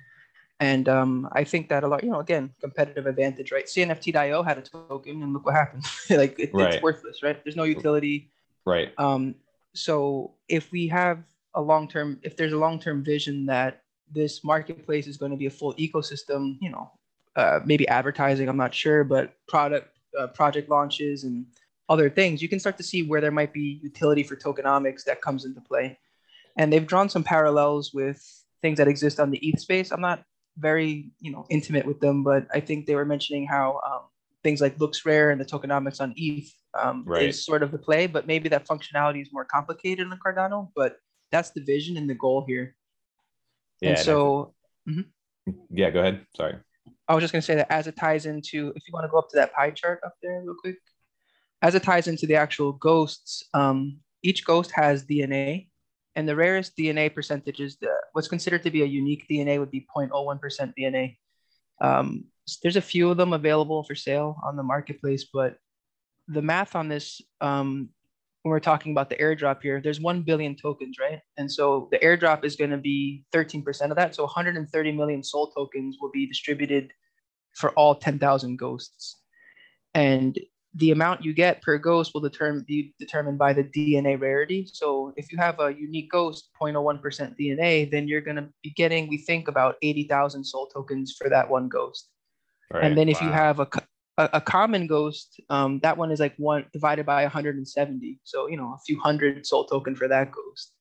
And 0.60 0.88
um, 0.88 1.28
I 1.32 1.44
think 1.44 1.68
that 1.68 1.84
a 1.84 1.88
lot, 1.88 2.02
you 2.02 2.10
know, 2.10 2.18
again, 2.18 2.50
competitive 2.60 3.06
advantage, 3.06 3.52
right? 3.52 3.64
CNFT.io 3.64 4.42
had 4.42 4.58
a 4.58 4.62
token, 4.62 5.22
and 5.22 5.32
look 5.32 5.46
what 5.46 5.54
happened. 5.54 5.84
like 6.10 6.38
it, 6.38 6.50
right. 6.52 6.74
it's 6.74 6.82
worthless, 6.82 7.22
right? 7.22 7.42
There's 7.44 7.56
no 7.56 7.62
utility. 7.64 8.30
Right. 8.66 8.92
Um, 8.98 9.36
so 9.74 10.34
if 10.48 10.72
we 10.72 10.88
have 10.88 11.22
a 11.58 11.60
long 11.60 11.88
term, 11.88 12.18
if 12.22 12.36
there's 12.36 12.52
a 12.52 12.56
long 12.56 12.78
term 12.78 13.04
vision 13.04 13.44
that 13.46 13.82
this 14.10 14.42
marketplace 14.44 15.06
is 15.06 15.18
going 15.18 15.32
to 15.32 15.36
be 15.36 15.46
a 15.46 15.50
full 15.50 15.74
ecosystem, 15.74 16.56
you 16.62 16.70
know, 16.70 16.90
uh, 17.36 17.60
maybe 17.64 17.86
advertising, 17.88 18.48
I'm 18.48 18.56
not 18.56 18.72
sure, 18.72 19.04
but 19.04 19.34
product 19.48 19.88
uh, 20.18 20.28
project 20.28 20.70
launches 20.70 21.24
and 21.24 21.44
other 21.88 22.08
things, 22.08 22.40
you 22.40 22.48
can 22.48 22.60
start 22.60 22.76
to 22.76 22.82
see 22.82 23.02
where 23.02 23.20
there 23.20 23.30
might 23.30 23.52
be 23.52 23.80
utility 23.82 24.22
for 24.22 24.36
tokenomics 24.36 25.04
that 25.04 25.20
comes 25.20 25.44
into 25.44 25.60
play. 25.60 25.98
And 26.56 26.72
they've 26.72 26.86
drawn 26.86 27.08
some 27.08 27.24
parallels 27.24 27.92
with 27.92 28.22
things 28.62 28.78
that 28.78 28.88
exist 28.88 29.20
on 29.20 29.30
the 29.30 29.38
ETH 29.38 29.60
space. 29.60 29.90
I'm 29.90 30.00
not 30.00 30.22
very, 30.56 31.10
you 31.20 31.32
know, 31.32 31.46
intimate 31.50 31.86
with 31.86 32.00
them, 32.00 32.22
but 32.22 32.46
I 32.52 32.60
think 32.60 32.86
they 32.86 32.94
were 32.94 33.04
mentioning 33.04 33.46
how 33.46 33.80
um, 33.86 34.00
things 34.42 34.60
like 34.60 34.76
LooksRare 34.78 35.32
and 35.32 35.40
the 35.40 35.44
tokenomics 35.44 36.00
on 36.00 36.14
ETH 36.16 36.52
um, 36.78 37.04
right. 37.06 37.28
is 37.28 37.44
sort 37.44 37.62
of 37.62 37.70
the 37.70 37.78
play, 37.78 38.06
but 38.06 38.26
maybe 38.26 38.48
that 38.48 38.66
functionality 38.66 39.22
is 39.22 39.28
more 39.32 39.44
complicated 39.44 40.06
in 40.06 40.18
Cardano. 40.24 40.70
But 40.74 40.96
that's 41.30 41.50
the 41.50 41.62
vision 41.62 41.96
and 41.96 42.08
the 42.08 42.14
goal 42.14 42.44
here. 42.46 42.74
Yeah. 43.80 43.90
And 43.90 43.98
so, 43.98 44.54
mm-hmm. 44.88 45.52
yeah, 45.70 45.90
go 45.90 46.00
ahead. 46.00 46.26
Sorry. 46.36 46.56
I 47.06 47.14
was 47.14 47.22
just 47.22 47.32
going 47.32 47.40
to 47.40 47.46
say 47.46 47.54
that 47.56 47.72
as 47.72 47.86
it 47.86 47.96
ties 47.96 48.26
into, 48.26 48.72
if 48.76 48.82
you 48.86 48.92
want 48.92 49.04
to 49.04 49.08
go 49.08 49.18
up 49.18 49.30
to 49.30 49.36
that 49.36 49.54
pie 49.54 49.70
chart 49.70 50.00
up 50.04 50.14
there 50.22 50.42
real 50.42 50.54
quick, 50.54 50.76
as 51.62 51.74
it 51.74 51.82
ties 51.82 52.06
into 52.06 52.26
the 52.26 52.36
actual 52.36 52.72
ghosts, 52.72 53.44
um, 53.54 53.98
each 54.22 54.44
ghost 54.44 54.70
has 54.74 55.04
DNA, 55.04 55.68
and 56.16 56.28
the 56.28 56.36
rarest 56.36 56.76
DNA 56.76 57.12
percentage 57.14 57.60
is 57.60 57.76
the, 57.76 57.90
what's 58.12 58.28
considered 58.28 58.62
to 58.64 58.70
be 58.70 58.82
a 58.82 58.86
unique 58.86 59.26
DNA 59.30 59.58
would 59.58 59.70
be 59.70 59.86
0.01% 59.96 60.72
DNA. 60.78 61.16
Um, 61.80 62.24
there's 62.62 62.76
a 62.76 62.82
few 62.82 63.10
of 63.10 63.16
them 63.16 63.32
available 63.32 63.84
for 63.84 63.94
sale 63.94 64.36
on 64.44 64.56
the 64.56 64.62
marketplace, 64.62 65.26
but 65.32 65.56
the 66.26 66.42
math 66.42 66.74
on 66.74 66.88
this, 66.88 67.22
um, 67.40 67.90
when 68.48 68.54
we're 68.54 68.60
talking 68.60 68.92
about 68.92 69.10
the 69.10 69.16
airdrop 69.16 69.60
here, 69.60 69.78
there's 69.82 70.00
1 70.00 70.22
billion 70.22 70.56
tokens, 70.56 70.96
right? 70.98 71.20
And 71.36 71.52
so 71.52 71.88
the 71.92 71.98
airdrop 71.98 72.44
is 72.44 72.56
going 72.56 72.70
to 72.70 72.78
be 72.78 73.24
13% 73.34 73.90
of 73.90 73.96
that. 73.96 74.14
So 74.14 74.22
130 74.24 74.92
million 74.92 75.22
soul 75.22 75.50
tokens 75.50 75.98
will 76.00 76.10
be 76.10 76.26
distributed 76.26 76.90
for 77.56 77.72
all 77.72 77.94
10,000 77.94 78.56
ghosts. 78.58 79.20
And 79.92 80.38
the 80.74 80.92
amount 80.92 81.24
you 81.24 81.34
get 81.34 81.60
per 81.60 81.76
ghost 81.76 82.14
will 82.14 82.22
determine, 82.22 82.64
be 82.66 82.94
determined 82.98 83.36
by 83.36 83.52
the 83.52 83.64
DNA 83.64 84.18
rarity. 84.18 84.66
So 84.72 85.12
if 85.16 85.30
you 85.30 85.36
have 85.36 85.60
a 85.60 85.74
unique 85.74 86.10
ghost, 86.10 86.48
0.01% 86.58 87.02
DNA, 87.38 87.90
then 87.90 88.08
you're 88.08 88.22
going 88.22 88.36
to 88.36 88.48
be 88.62 88.70
getting, 88.70 89.08
we 89.08 89.18
think, 89.18 89.48
about 89.48 89.74
80,000 89.82 90.42
soul 90.42 90.68
tokens 90.68 91.14
for 91.18 91.28
that 91.28 91.50
one 91.50 91.68
ghost. 91.68 92.08
Right. 92.72 92.84
And 92.84 92.96
then 92.96 93.10
if 93.10 93.20
wow. 93.20 93.26
you 93.26 93.32
have 93.34 93.60
a, 93.60 93.68
a, 94.18 94.28
a 94.34 94.40
common 94.40 94.86
ghost, 94.86 95.40
um, 95.48 95.80
that 95.82 95.96
one 95.96 96.10
is 96.10 96.20
like 96.20 96.34
one 96.36 96.66
divided 96.72 97.06
by 97.06 97.22
170. 97.22 98.20
So, 98.24 98.48
you 98.48 98.56
know, 98.56 98.74
a 98.74 98.78
few 98.84 99.00
hundred 99.00 99.46
soul 99.46 99.64
token 99.64 99.94
for 99.96 100.08
that 100.08 100.32
ghost. 100.32 100.72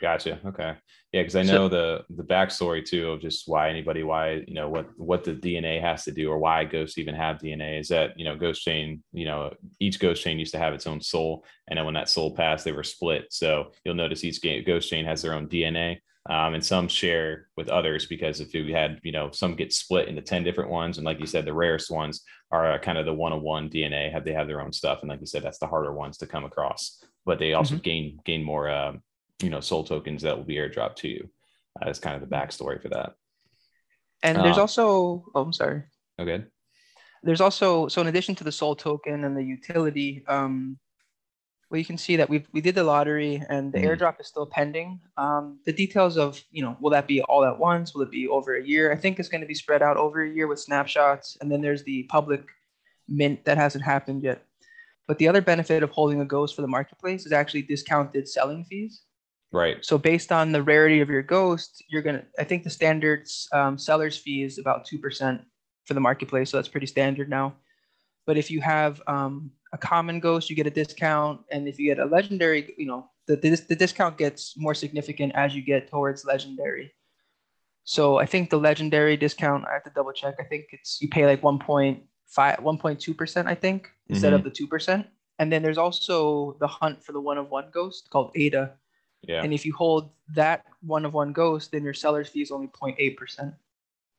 Gotcha. 0.00 0.40
Okay. 0.44 0.74
Yeah, 1.12 1.20
because 1.20 1.36
I 1.36 1.42
know 1.42 1.66
so, 1.66 1.68
the 1.68 2.04
the 2.16 2.24
backstory 2.24 2.84
too 2.84 3.10
of 3.10 3.20
just 3.20 3.44
why 3.46 3.68
anybody, 3.68 4.02
why 4.02 4.42
you 4.48 4.54
know 4.54 4.68
what 4.68 4.88
what 4.96 5.22
the 5.22 5.34
DNA 5.34 5.80
has 5.80 6.02
to 6.04 6.10
do, 6.10 6.28
or 6.28 6.38
why 6.38 6.64
ghosts 6.64 6.98
even 6.98 7.14
have 7.14 7.38
DNA 7.38 7.78
is 7.78 7.88
that 7.88 8.18
you 8.18 8.24
know 8.24 8.34
Ghost 8.34 8.62
Chain, 8.62 9.04
you 9.12 9.26
know 9.26 9.54
each 9.78 10.00
Ghost 10.00 10.24
Chain 10.24 10.40
used 10.40 10.52
to 10.54 10.58
have 10.58 10.74
its 10.74 10.88
own 10.88 11.00
soul, 11.00 11.44
and 11.68 11.78
then 11.78 11.84
when 11.84 11.94
that 11.94 12.08
soul 12.08 12.34
passed, 12.34 12.64
they 12.64 12.72
were 12.72 12.82
split. 12.82 13.26
So 13.30 13.70
you'll 13.84 13.94
notice 13.94 14.24
each 14.24 14.40
Ghost 14.66 14.90
Chain 14.90 15.04
has 15.04 15.22
their 15.22 15.34
own 15.34 15.46
DNA, 15.46 15.98
um, 16.28 16.54
and 16.54 16.64
some 16.64 16.86
share 16.86 17.48
with 17.56 17.68
others 17.68 18.06
because 18.06 18.40
if 18.40 18.54
you 18.54 18.74
had 18.74 19.00
you 19.02 19.12
know 19.12 19.30
some 19.32 19.56
get 19.56 19.72
split 19.72 20.08
into 20.08 20.22
10 20.22 20.44
different 20.44 20.70
ones 20.70 20.98
and 20.98 21.04
like 21.04 21.18
you 21.18 21.26
said 21.26 21.44
the 21.44 21.52
rarest 21.52 21.90
ones 21.90 22.22
are 22.52 22.72
uh, 22.72 22.78
kind 22.78 22.98
of 22.98 23.06
the 23.06 23.12
one-on-one 23.14 23.68
dna 23.68 24.12
have 24.12 24.24
they 24.24 24.32
have 24.32 24.46
their 24.46 24.60
own 24.60 24.72
stuff 24.72 25.00
and 25.00 25.08
like 25.10 25.20
you 25.20 25.26
said 25.26 25.42
that's 25.42 25.58
the 25.58 25.66
harder 25.66 25.92
ones 25.92 26.16
to 26.18 26.26
come 26.26 26.44
across 26.44 27.02
but 27.24 27.38
they 27.38 27.54
also 27.54 27.74
mm-hmm. 27.74 27.82
gain 27.82 28.20
gain 28.24 28.42
more 28.42 28.68
uh, 28.68 28.92
you 29.42 29.50
know 29.50 29.60
soul 29.60 29.84
tokens 29.84 30.22
that 30.22 30.36
will 30.36 30.44
be 30.44 30.56
airdropped 30.56 30.96
to 30.96 31.08
you. 31.08 31.28
Uh, 31.80 31.86
that's 31.86 31.98
kind 31.98 32.20
of 32.20 32.28
the 32.28 32.34
backstory 32.34 32.80
for 32.80 32.88
that. 32.88 33.14
And 34.22 34.36
there's 34.38 34.56
um, 34.56 34.62
also 34.62 35.24
oh 35.34 35.42
i'm 35.42 35.52
sorry. 35.52 35.82
Okay 36.20 36.44
there's 37.24 37.40
also 37.40 37.88
so 37.88 38.00
in 38.00 38.08
addition 38.08 38.34
to 38.34 38.44
the 38.44 38.52
soul 38.52 38.74
token 38.74 39.24
and 39.24 39.36
the 39.36 39.42
utility 39.42 40.24
um, 40.26 40.76
well, 41.72 41.78
you 41.78 41.86
can 41.86 41.96
see 41.96 42.16
that 42.16 42.28
we 42.28 42.44
we 42.52 42.60
did 42.60 42.74
the 42.74 42.84
lottery 42.84 43.42
and 43.48 43.72
the 43.72 43.78
mm. 43.78 43.86
airdrop 43.86 44.20
is 44.20 44.26
still 44.26 44.44
pending. 44.44 45.00
Um, 45.16 45.58
the 45.64 45.72
details 45.72 46.18
of 46.18 46.38
you 46.50 46.62
know 46.62 46.76
will 46.80 46.90
that 46.90 47.06
be 47.06 47.22
all 47.22 47.46
at 47.46 47.58
once? 47.58 47.94
Will 47.94 48.02
it 48.02 48.10
be 48.10 48.28
over 48.28 48.56
a 48.56 48.62
year? 48.62 48.92
I 48.92 48.96
think 48.96 49.18
it's 49.18 49.30
going 49.30 49.40
to 49.40 49.46
be 49.46 49.54
spread 49.54 49.80
out 49.80 49.96
over 49.96 50.22
a 50.22 50.28
year 50.28 50.46
with 50.46 50.60
snapshots, 50.60 51.38
and 51.40 51.50
then 51.50 51.62
there's 51.62 51.82
the 51.84 52.02
public 52.04 52.44
mint 53.08 53.46
that 53.46 53.56
hasn't 53.56 53.84
happened 53.84 54.22
yet. 54.22 54.44
But 55.08 55.16
the 55.16 55.26
other 55.28 55.40
benefit 55.40 55.82
of 55.82 55.90
holding 55.90 56.20
a 56.20 56.26
ghost 56.26 56.54
for 56.54 56.60
the 56.60 56.68
marketplace 56.68 57.24
is 57.24 57.32
actually 57.32 57.62
discounted 57.62 58.28
selling 58.28 58.64
fees. 58.64 59.04
Right. 59.50 59.82
So 59.82 59.96
based 59.96 60.30
on 60.30 60.52
the 60.52 60.62
rarity 60.62 61.00
of 61.00 61.08
your 61.08 61.22
ghost, 61.22 61.82
you're 61.88 62.02
gonna. 62.02 62.24
I 62.38 62.44
think 62.44 62.64
the 62.64 62.70
standard 62.70 63.26
um, 63.50 63.78
seller's 63.78 64.18
fee 64.18 64.42
is 64.42 64.58
about 64.58 64.84
two 64.84 64.98
percent 64.98 65.40
for 65.86 65.94
the 65.94 66.00
marketplace, 66.00 66.50
so 66.50 66.58
that's 66.58 66.68
pretty 66.68 66.86
standard 66.86 67.30
now. 67.30 67.54
But 68.26 68.36
if 68.36 68.50
you 68.50 68.60
have 68.60 69.00
um, 69.06 69.52
a 69.72 69.78
common 69.78 70.20
ghost, 70.20 70.50
you 70.50 70.56
get 70.56 70.66
a 70.66 70.70
discount, 70.70 71.40
and 71.50 71.66
if 71.66 71.78
you 71.78 71.86
get 71.86 71.98
a 71.98 72.04
legendary, 72.04 72.74
you 72.76 72.86
know, 72.86 73.10
the, 73.26 73.36
the, 73.36 73.50
the 73.68 73.76
discount 73.76 74.18
gets 74.18 74.54
more 74.56 74.74
significant 74.74 75.32
as 75.34 75.54
you 75.54 75.62
get 75.62 75.88
towards 75.88 76.24
legendary. 76.24 76.92
So 77.84 78.18
I 78.18 78.26
think 78.26 78.50
the 78.50 78.58
legendary 78.58 79.16
discount, 79.16 79.64
I 79.66 79.72
have 79.72 79.84
to 79.84 79.90
double 79.90 80.12
check. 80.12 80.36
I 80.38 80.44
think 80.44 80.66
it's 80.72 81.00
you 81.00 81.08
pay 81.08 81.26
like 81.26 81.42
1.5, 81.42 82.00
1.2%, 82.36 83.46
I 83.46 83.54
think, 83.54 83.90
instead 84.08 84.32
mm-hmm. 84.32 84.46
of 84.46 84.54
the 84.54 84.66
2%. 84.66 85.06
And 85.38 85.52
then 85.52 85.62
there's 85.62 85.78
also 85.78 86.56
the 86.60 86.66
hunt 86.66 87.02
for 87.02 87.12
the 87.12 87.20
one 87.20 87.38
of 87.38 87.50
one 87.50 87.68
ghost 87.72 88.10
called 88.10 88.30
ADA. 88.36 88.74
Yeah. 89.22 89.42
And 89.42 89.52
if 89.52 89.64
you 89.64 89.72
hold 89.72 90.10
that 90.34 90.64
one 90.80 91.04
of 91.04 91.14
one 91.14 91.32
ghost, 91.32 91.72
then 91.72 91.82
your 91.82 91.94
seller's 91.94 92.28
fee 92.28 92.42
is 92.42 92.50
only 92.50 92.68
0.8%. 92.68 93.54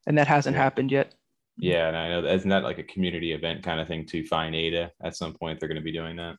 And 0.07 0.17
that 0.17 0.27
hasn't 0.27 0.55
yeah. 0.55 0.63
happened 0.63 0.91
yet. 0.91 1.13
Yeah, 1.57 1.87
and 1.87 1.95
I 1.97 2.09
know 2.09 2.25
isn't 2.25 2.49
that 2.49 2.63
like 2.63 2.79
a 2.79 2.83
community 2.83 3.33
event 3.33 3.63
kind 3.63 3.79
of 3.79 3.87
thing 3.87 4.05
to 4.07 4.25
find 4.25 4.55
ADA 4.55 4.91
at 5.03 5.15
some 5.15 5.33
point 5.33 5.59
they're 5.59 5.69
going 5.69 5.75
to 5.75 5.83
be 5.83 5.91
doing 5.91 6.15
that. 6.17 6.35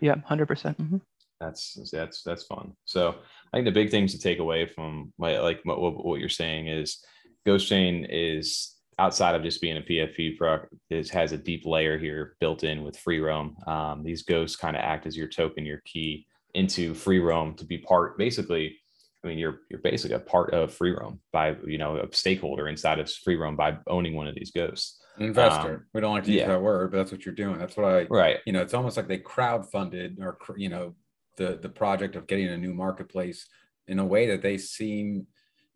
Yeah, 0.00 0.14
100 0.14 0.46
percent. 0.46 0.78
Mm-hmm. 0.78 0.98
That's 1.40 1.90
that's 1.90 2.22
that's 2.22 2.44
fun. 2.44 2.74
So 2.84 3.14
I 3.52 3.56
think 3.56 3.64
the 3.64 3.72
big 3.72 3.90
things 3.90 4.12
to 4.12 4.18
take 4.18 4.38
away 4.38 4.66
from 4.66 5.12
my, 5.18 5.38
like 5.40 5.60
what, 5.64 5.80
what 5.80 6.20
you're 6.20 6.28
saying 6.28 6.68
is 6.68 7.02
Ghost 7.46 7.68
Chain 7.68 8.06
is 8.08 8.76
outside 8.98 9.34
of 9.34 9.42
just 9.42 9.62
being 9.62 9.78
a 9.78 9.80
PFP 9.80 10.36
pro, 10.36 10.60
is 10.90 11.10
has 11.10 11.32
a 11.32 11.38
deep 11.38 11.64
layer 11.64 11.96
here 11.96 12.36
built 12.40 12.64
in 12.64 12.82
with 12.82 12.98
free 12.98 13.20
roam. 13.20 13.56
Um, 13.66 14.02
these 14.02 14.22
ghosts 14.22 14.56
kind 14.56 14.76
of 14.76 14.82
act 14.82 15.06
as 15.06 15.16
your 15.16 15.28
token, 15.28 15.64
your 15.64 15.80
key 15.86 16.26
into 16.54 16.92
free 16.94 17.20
roam 17.20 17.54
to 17.54 17.64
be 17.64 17.78
part 17.78 18.18
basically 18.18 18.76
I 19.22 19.28
mean, 19.28 19.38
you're 19.38 19.60
you're 19.68 19.80
basically 19.80 20.16
a 20.16 20.20
part 20.20 20.54
of 20.54 20.72
free 20.72 20.92
roam 20.92 21.20
by 21.32 21.56
you 21.66 21.78
know 21.78 21.96
a 21.96 22.14
stakeholder 22.14 22.68
inside 22.68 22.98
of 22.98 23.10
free 23.10 23.36
roam 23.36 23.56
by 23.56 23.78
owning 23.86 24.14
one 24.14 24.26
of 24.26 24.34
these 24.34 24.50
ghosts. 24.50 24.98
investor. 25.18 25.74
Um, 25.74 25.86
we 25.92 26.00
don't 26.00 26.14
like 26.14 26.24
to 26.24 26.32
use 26.32 26.40
yeah. 26.40 26.48
that 26.48 26.62
word, 26.62 26.90
but 26.90 26.98
that's 26.98 27.12
what 27.12 27.26
you're 27.26 27.34
doing. 27.34 27.58
That's 27.58 27.76
what 27.76 27.86
I 27.86 28.02
right. 28.04 28.38
You 28.46 28.52
know, 28.52 28.62
it's 28.62 28.74
almost 28.74 28.96
like 28.96 29.08
they 29.08 29.18
crowd 29.18 29.70
funded 29.70 30.18
or 30.20 30.38
you 30.56 30.70
know 30.70 30.94
the 31.36 31.58
the 31.60 31.68
project 31.68 32.16
of 32.16 32.26
getting 32.26 32.48
a 32.48 32.56
new 32.56 32.72
marketplace 32.72 33.46
in 33.88 33.98
a 33.98 34.06
way 34.06 34.26
that 34.28 34.42
they 34.42 34.56
seem 34.56 35.26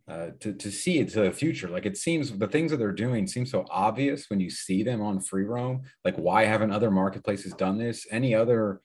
uh, 0.08 0.28
to 0.40 0.54
to 0.54 0.70
see 0.70 0.98
into 0.98 1.20
the 1.20 1.32
future. 1.32 1.68
Like 1.68 1.86
it 1.86 1.96
seems 1.96 2.30
the 2.30 2.48
things 2.48 2.70
that 2.70 2.78
they're 2.78 2.92
doing 2.92 3.26
seem 3.26 3.46
so 3.46 3.66
obvious 3.70 4.30
when 4.30 4.40
you 4.40 4.50
see 4.50 4.82
them 4.82 5.02
on 5.02 5.20
free 5.20 5.44
roam. 5.44 5.82
Like 6.04 6.16
why 6.16 6.44
haven't 6.44 6.72
other 6.72 6.90
marketplaces 6.90 7.52
done 7.54 7.78
this? 7.78 8.06
Any 8.10 8.34
other 8.34 8.80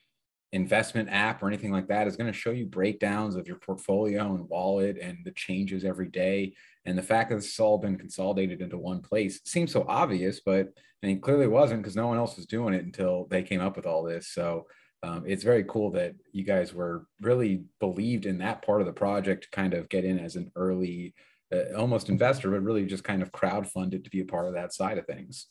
investment 0.52 1.08
app 1.10 1.42
or 1.42 1.48
anything 1.48 1.70
like 1.70 1.86
that 1.88 2.08
is 2.08 2.16
going 2.16 2.30
to 2.30 2.36
show 2.36 2.50
you 2.50 2.66
breakdowns 2.66 3.36
of 3.36 3.46
your 3.46 3.56
portfolio 3.56 4.34
and 4.34 4.48
wallet 4.48 4.98
and 5.00 5.18
the 5.24 5.30
changes 5.30 5.84
every 5.84 6.08
day. 6.08 6.54
And 6.84 6.98
the 6.98 7.02
fact 7.02 7.30
that 7.30 7.36
this 7.36 7.56
has 7.56 7.60
all 7.60 7.78
been 7.78 7.96
consolidated 7.96 8.60
into 8.60 8.76
one 8.76 9.00
place 9.00 9.40
seems 9.44 9.72
so 9.72 9.84
obvious, 9.86 10.40
but 10.44 10.68
I 11.02 11.06
mean, 11.06 11.20
clearly 11.20 11.46
wasn't 11.46 11.82
because 11.82 11.96
no 11.96 12.08
one 12.08 12.18
else 12.18 12.36
was 12.36 12.46
doing 12.46 12.74
it 12.74 12.84
until 12.84 13.26
they 13.30 13.42
came 13.42 13.60
up 13.60 13.76
with 13.76 13.86
all 13.86 14.02
this. 14.02 14.28
So 14.28 14.66
um, 15.02 15.22
it's 15.26 15.44
very 15.44 15.64
cool 15.64 15.92
that 15.92 16.14
you 16.32 16.44
guys 16.44 16.74
were 16.74 17.06
really 17.20 17.62
believed 17.78 18.26
in 18.26 18.38
that 18.38 18.62
part 18.62 18.80
of 18.80 18.86
the 18.86 18.92
project 18.92 19.44
to 19.44 19.50
kind 19.50 19.72
of 19.72 19.88
get 19.88 20.04
in 20.04 20.18
as 20.18 20.36
an 20.36 20.50
early, 20.56 21.14
uh, 21.54 21.76
almost 21.76 22.08
investor, 22.08 22.50
but 22.50 22.62
really 22.62 22.84
just 22.86 23.04
kind 23.04 23.22
of 23.22 23.32
crowd 23.32 23.68
funded 23.68 24.04
to 24.04 24.10
be 24.10 24.20
a 24.20 24.26
part 24.26 24.46
of 24.46 24.54
that 24.54 24.74
side 24.74 24.98
of 24.98 25.06
things. 25.06 25.46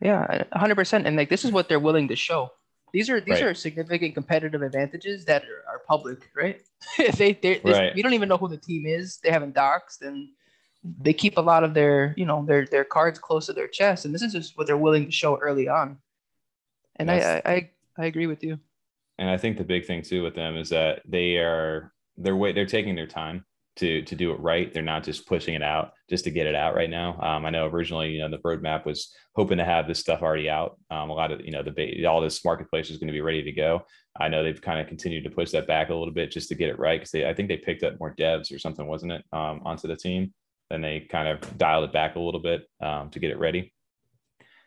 Yeah, 0.00 0.44
100%. 0.54 1.06
And 1.06 1.16
like, 1.16 1.28
this 1.28 1.44
is 1.44 1.52
what 1.52 1.68
they're 1.68 1.78
willing 1.78 2.08
to 2.08 2.16
show 2.16 2.50
These 2.92 3.08
are 3.10 3.20
these 3.20 3.40
Right. 3.40 3.44
are 3.44 3.54
significant 3.54 4.14
competitive 4.14 4.62
advantages 4.62 5.24
that 5.26 5.44
are, 5.44 5.64
are 5.74 5.78
public, 5.86 6.30
right? 6.34 6.60
they, 7.16 7.32
they, 7.32 7.60
Right. 7.64 7.94
we 7.94 8.02
don't 8.02 8.14
even 8.14 8.28
know 8.28 8.36
who 8.36 8.48
the 8.48 8.56
team 8.56 8.86
is. 8.86 9.18
They 9.22 9.30
haven't 9.30 9.54
doxed, 9.54 10.02
and 10.02 10.28
they 11.00 11.12
keep 11.12 11.36
a 11.36 11.40
lot 11.40 11.62
of 11.62 11.74
their, 11.74 12.14
you 12.16 12.24
know, 12.26 12.44
their 12.44 12.66
their 12.66 12.84
cards 12.84 13.18
close 13.18 13.46
to 13.46 13.52
their 13.52 13.68
chest. 13.68 14.04
And 14.04 14.14
this 14.14 14.22
is 14.22 14.32
just 14.32 14.56
what 14.56 14.66
they're 14.66 14.76
willing 14.76 15.06
to 15.06 15.12
show 15.12 15.36
early 15.38 15.68
on. 15.68 15.98
And 16.96 17.10
I, 17.10 17.40
I 17.44 17.52
I 17.52 17.70
I 17.98 18.06
agree 18.06 18.26
with 18.26 18.42
you. 18.42 18.58
And 19.18 19.28
I 19.28 19.36
think 19.36 19.58
the 19.58 19.64
big 19.64 19.86
thing 19.86 20.02
too 20.02 20.22
with 20.22 20.34
them 20.34 20.56
is 20.56 20.70
that 20.70 21.02
they 21.06 21.36
are 21.36 21.92
they're 22.16 22.36
way 22.36 22.52
they're 22.52 22.66
taking 22.66 22.94
their 22.94 23.06
time 23.06 23.44
to 23.80 24.02
to 24.02 24.14
do 24.14 24.32
it 24.32 24.40
right. 24.40 24.72
They're 24.72 24.82
not 24.82 25.04
just 25.04 25.26
pushing 25.26 25.54
it 25.54 25.62
out 25.62 25.92
just 26.08 26.24
to 26.24 26.30
get 26.30 26.46
it 26.46 26.54
out 26.54 26.74
right 26.74 26.88
now. 26.88 27.18
Um, 27.20 27.44
I 27.44 27.50
know 27.50 27.66
originally, 27.66 28.10
you 28.10 28.20
know, 28.20 28.30
the 28.30 28.38
roadmap 28.38 28.84
was 28.86 29.12
hoping 29.34 29.58
to 29.58 29.64
have 29.64 29.88
this 29.88 29.98
stuff 29.98 30.22
already 30.22 30.48
out. 30.48 30.78
Um, 30.90 31.10
a 31.10 31.14
lot 31.14 31.32
of 31.32 31.40
you 31.40 31.50
know 31.50 31.62
the 31.62 32.06
all 32.06 32.20
this 32.20 32.44
marketplace 32.44 32.90
is 32.90 32.98
going 32.98 33.08
to 33.08 33.12
be 33.12 33.20
ready 33.20 33.42
to 33.42 33.52
go. 33.52 33.82
I 34.18 34.28
know 34.28 34.42
they've 34.42 34.60
kind 34.60 34.80
of 34.80 34.86
continued 34.86 35.24
to 35.24 35.30
push 35.30 35.50
that 35.50 35.66
back 35.66 35.90
a 35.90 35.94
little 35.94 36.14
bit 36.14 36.30
just 36.30 36.48
to 36.50 36.54
get 36.54 36.68
it 36.68 36.78
right 36.78 37.00
because 37.00 37.14
I 37.14 37.34
think 37.34 37.48
they 37.48 37.56
picked 37.56 37.82
up 37.82 37.98
more 37.98 38.14
devs 38.14 38.54
or 38.54 38.58
something, 38.58 38.86
wasn't 38.86 39.12
it, 39.12 39.24
um, 39.32 39.62
onto 39.64 39.88
the 39.88 39.96
team. 39.96 40.32
Then 40.68 40.82
they 40.82 41.00
kind 41.00 41.28
of 41.28 41.58
dialed 41.58 41.84
it 41.84 41.92
back 41.92 42.16
a 42.16 42.20
little 42.20 42.40
bit 42.40 42.68
um, 42.80 43.10
to 43.10 43.18
get 43.18 43.30
it 43.30 43.38
ready. 43.38 43.72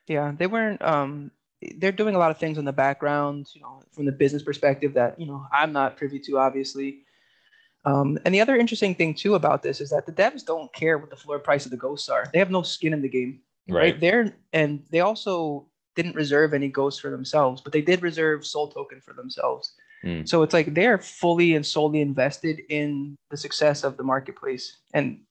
Yeah, 0.07 0.33
they 0.37 0.47
weren't. 0.47 0.81
Um, 0.81 1.31
they're 1.77 1.91
doing 1.93 2.15
a 2.15 2.19
lot 2.19 2.31
of 2.31 2.37
things 2.37 2.57
in 2.57 2.65
the 2.65 2.73
background, 2.73 3.47
you 3.53 3.61
know, 3.61 3.81
from 3.93 4.05
the 4.05 4.11
business 4.11 4.43
perspective 4.43 4.95
that 4.95 5.19
you 5.19 5.27
know 5.27 5.45
I'm 5.51 5.71
not 5.71 5.97
privy 5.97 6.19
to, 6.19 6.39
obviously. 6.39 7.03
Um, 7.85 8.17
and 8.23 8.33
the 8.33 8.41
other 8.41 8.55
interesting 8.55 8.95
thing 8.95 9.13
too 9.13 9.35
about 9.35 9.61
this 9.61 9.81
is 9.81 9.89
that 9.89 10.05
the 10.05 10.11
devs 10.11 10.45
don't 10.45 10.73
care 10.73 10.97
what 10.97 11.09
the 11.09 11.17
floor 11.17 11.39
price 11.39 11.65
of 11.65 11.71
the 11.71 11.77
ghosts 11.77 12.07
are. 12.07 12.29
They 12.31 12.39
have 12.39 12.51
no 12.51 12.61
skin 12.61 12.93
in 12.93 13.01
the 13.01 13.09
game, 13.09 13.41
Right. 13.69 13.99
They're 13.99 14.35
and 14.51 14.83
they 14.91 14.99
also 14.99 15.67
didn't 15.95 16.15
reserve 16.15 16.53
any 16.53 16.67
ghosts 16.67 16.99
for 16.99 17.09
themselves, 17.09 17.61
but 17.61 17.71
they 17.71 17.81
did 17.81 18.01
reserve 18.01 18.45
soul 18.45 18.67
token 18.67 18.99
for 18.99 19.13
themselves. 19.13 19.73
Mm. 20.03 20.27
So 20.27 20.43
it's 20.43 20.53
like 20.53 20.73
they're 20.73 20.97
fully 20.97 21.55
and 21.55 21.65
solely 21.65 22.01
invested 22.01 22.61
in 22.69 23.15
the 23.29 23.37
success 23.37 23.83
of 23.83 23.95
the 23.95 24.03
marketplace. 24.03 24.79
And 24.93 25.21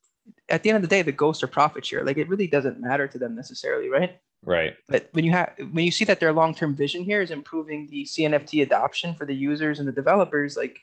at 0.48 0.62
the 0.62 0.70
end 0.70 0.76
of 0.76 0.82
the 0.82 0.88
day, 0.88 1.02
the 1.02 1.12
ghosts 1.12 1.42
are 1.42 1.48
profit 1.48 1.84
share. 1.84 2.04
Like 2.04 2.16
it 2.16 2.28
really 2.28 2.46
doesn't 2.46 2.80
matter 2.80 3.06
to 3.08 3.18
them 3.18 3.34
necessarily, 3.34 3.88
right? 3.88 4.18
Right. 4.44 4.74
But 4.88 5.08
when 5.12 5.24
you 5.24 5.32
have 5.32 5.52
when 5.58 5.84
you 5.84 5.92
see 5.92 6.04
that 6.06 6.20
their 6.20 6.32
long 6.32 6.54
term 6.54 6.74
vision 6.74 7.04
here 7.04 7.20
is 7.20 7.30
improving 7.30 7.88
the 7.90 8.04
CNFT 8.04 8.62
adoption 8.62 9.14
for 9.14 9.26
the 9.26 9.34
users 9.34 9.78
and 9.78 9.86
the 9.86 9.92
developers, 9.92 10.56
like 10.56 10.78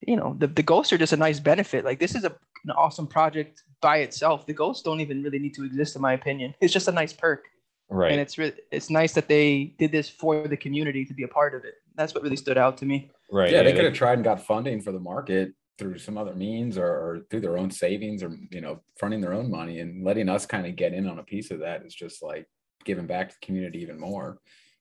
you 0.00 0.16
know, 0.16 0.36
the, 0.38 0.46
the 0.46 0.62
ghosts 0.62 0.92
are 0.92 0.98
just 0.98 1.12
a 1.12 1.16
nice 1.16 1.40
benefit. 1.40 1.84
Like 1.84 1.98
this 1.98 2.14
is 2.14 2.24
a, 2.24 2.30
an 2.64 2.70
awesome 2.76 3.06
project 3.06 3.62
by 3.80 3.98
itself. 3.98 4.46
The 4.46 4.52
ghosts 4.52 4.82
don't 4.82 5.00
even 5.00 5.22
really 5.22 5.38
need 5.38 5.54
to 5.54 5.64
exist, 5.64 5.96
in 5.96 6.02
my 6.02 6.12
opinion. 6.12 6.54
It's 6.60 6.72
just 6.72 6.88
a 6.88 6.92
nice 6.92 7.12
perk, 7.12 7.44
Right. 7.90 8.12
and 8.12 8.20
it's 8.20 8.36
re- 8.38 8.52
it's 8.70 8.90
nice 8.90 9.12
that 9.14 9.28
they 9.28 9.74
did 9.78 9.92
this 9.92 10.08
for 10.08 10.46
the 10.46 10.56
community 10.56 11.04
to 11.04 11.14
be 11.14 11.22
a 11.24 11.28
part 11.28 11.54
of 11.54 11.64
it. 11.64 11.74
That's 11.96 12.14
what 12.14 12.22
really 12.22 12.36
stood 12.36 12.58
out 12.58 12.76
to 12.78 12.86
me. 12.86 13.10
right. 13.32 13.50
yeah, 13.50 13.62
they 13.62 13.72
could 13.72 13.84
have 13.84 13.94
tried 13.94 14.14
and 14.14 14.24
got 14.24 14.44
funding 14.44 14.80
for 14.80 14.92
the 14.92 15.00
market 15.00 15.52
through 15.78 15.98
some 15.98 16.18
other 16.18 16.34
means 16.34 16.76
or, 16.76 16.86
or 16.86 17.20
through 17.30 17.40
their 17.40 17.56
own 17.56 17.70
savings 17.70 18.22
or 18.22 18.36
you 18.50 18.60
know 18.60 18.80
fronting 18.98 19.20
their 19.20 19.32
own 19.32 19.48
money 19.50 19.78
and 19.80 20.04
letting 20.04 20.28
us 20.28 20.44
kind 20.44 20.66
of 20.66 20.74
get 20.76 20.92
in 20.92 21.08
on 21.08 21.18
a 21.20 21.22
piece 21.22 21.50
of 21.52 21.60
that 21.60 21.84
is 21.86 21.94
just 21.94 22.20
like 22.22 22.46
giving 22.84 23.06
back 23.06 23.28
to 23.28 23.36
the 23.40 23.46
community 23.46 23.80
even 23.80 23.98
more 23.98 24.38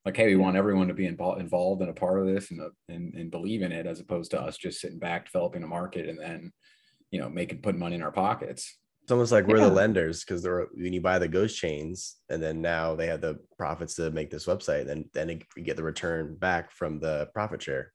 like 0.07 0.15
hey 0.15 0.27
we 0.27 0.37
want 0.37 0.55
everyone 0.55 0.87
to 0.87 0.93
be 0.93 1.05
involved 1.05 1.41
involved 1.41 1.81
in 1.81 1.89
a 1.89 1.93
part 1.93 2.17
of 2.19 2.25
this 2.25 2.49
and, 2.51 2.61
uh, 2.61 2.69
and 2.87 3.13
and 3.13 3.29
believe 3.29 3.61
in 3.61 3.73
it 3.73 3.85
as 3.85 3.99
opposed 3.99 4.31
to 4.31 4.39
us 4.41 4.55
just 4.57 4.79
sitting 4.79 4.97
back 4.99 5.25
developing 5.25 5.63
a 5.63 5.67
market 5.67 6.07
and 6.07 6.17
then 6.17 6.51
you 7.11 7.19
know 7.19 7.29
making 7.29 7.61
putting 7.61 7.79
money 7.79 7.95
in 7.95 8.01
our 8.01 8.11
pockets 8.11 8.77
It's 9.03 9.11
almost 9.11 9.33
like 9.33 9.47
we're 9.47 9.59
the 9.59 9.67
lenders 9.69 10.23
because 10.23 10.41
they're 10.41 10.67
when 10.73 10.93
you 10.93 11.01
buy 11.01 11.19
the 11.19 11.27
ghost 11.27 11.57
chains 11.57 12.15
and 12.29 12.41
then 12.41 12.61
now 12.61 12.95
they 12.95 13.07
have 13.07 13.19
the 13.19 13.37
profits 13.57 13.95
to 13.95 14.09
make 14.11 14.29
this 14.31 14.45
website, 14.45 14.85
then 14.85 15.09
then 15.13 15.29
it- 15.29 15.43
we 15.57 15.61
get 15.61 15.75
the 15.75 15.83
return 15.83 16.35
back 16.35 16.71
from 16.71 16.99
the 16.99 17.27
profit 17.33 17.61
share. 17.61 17.91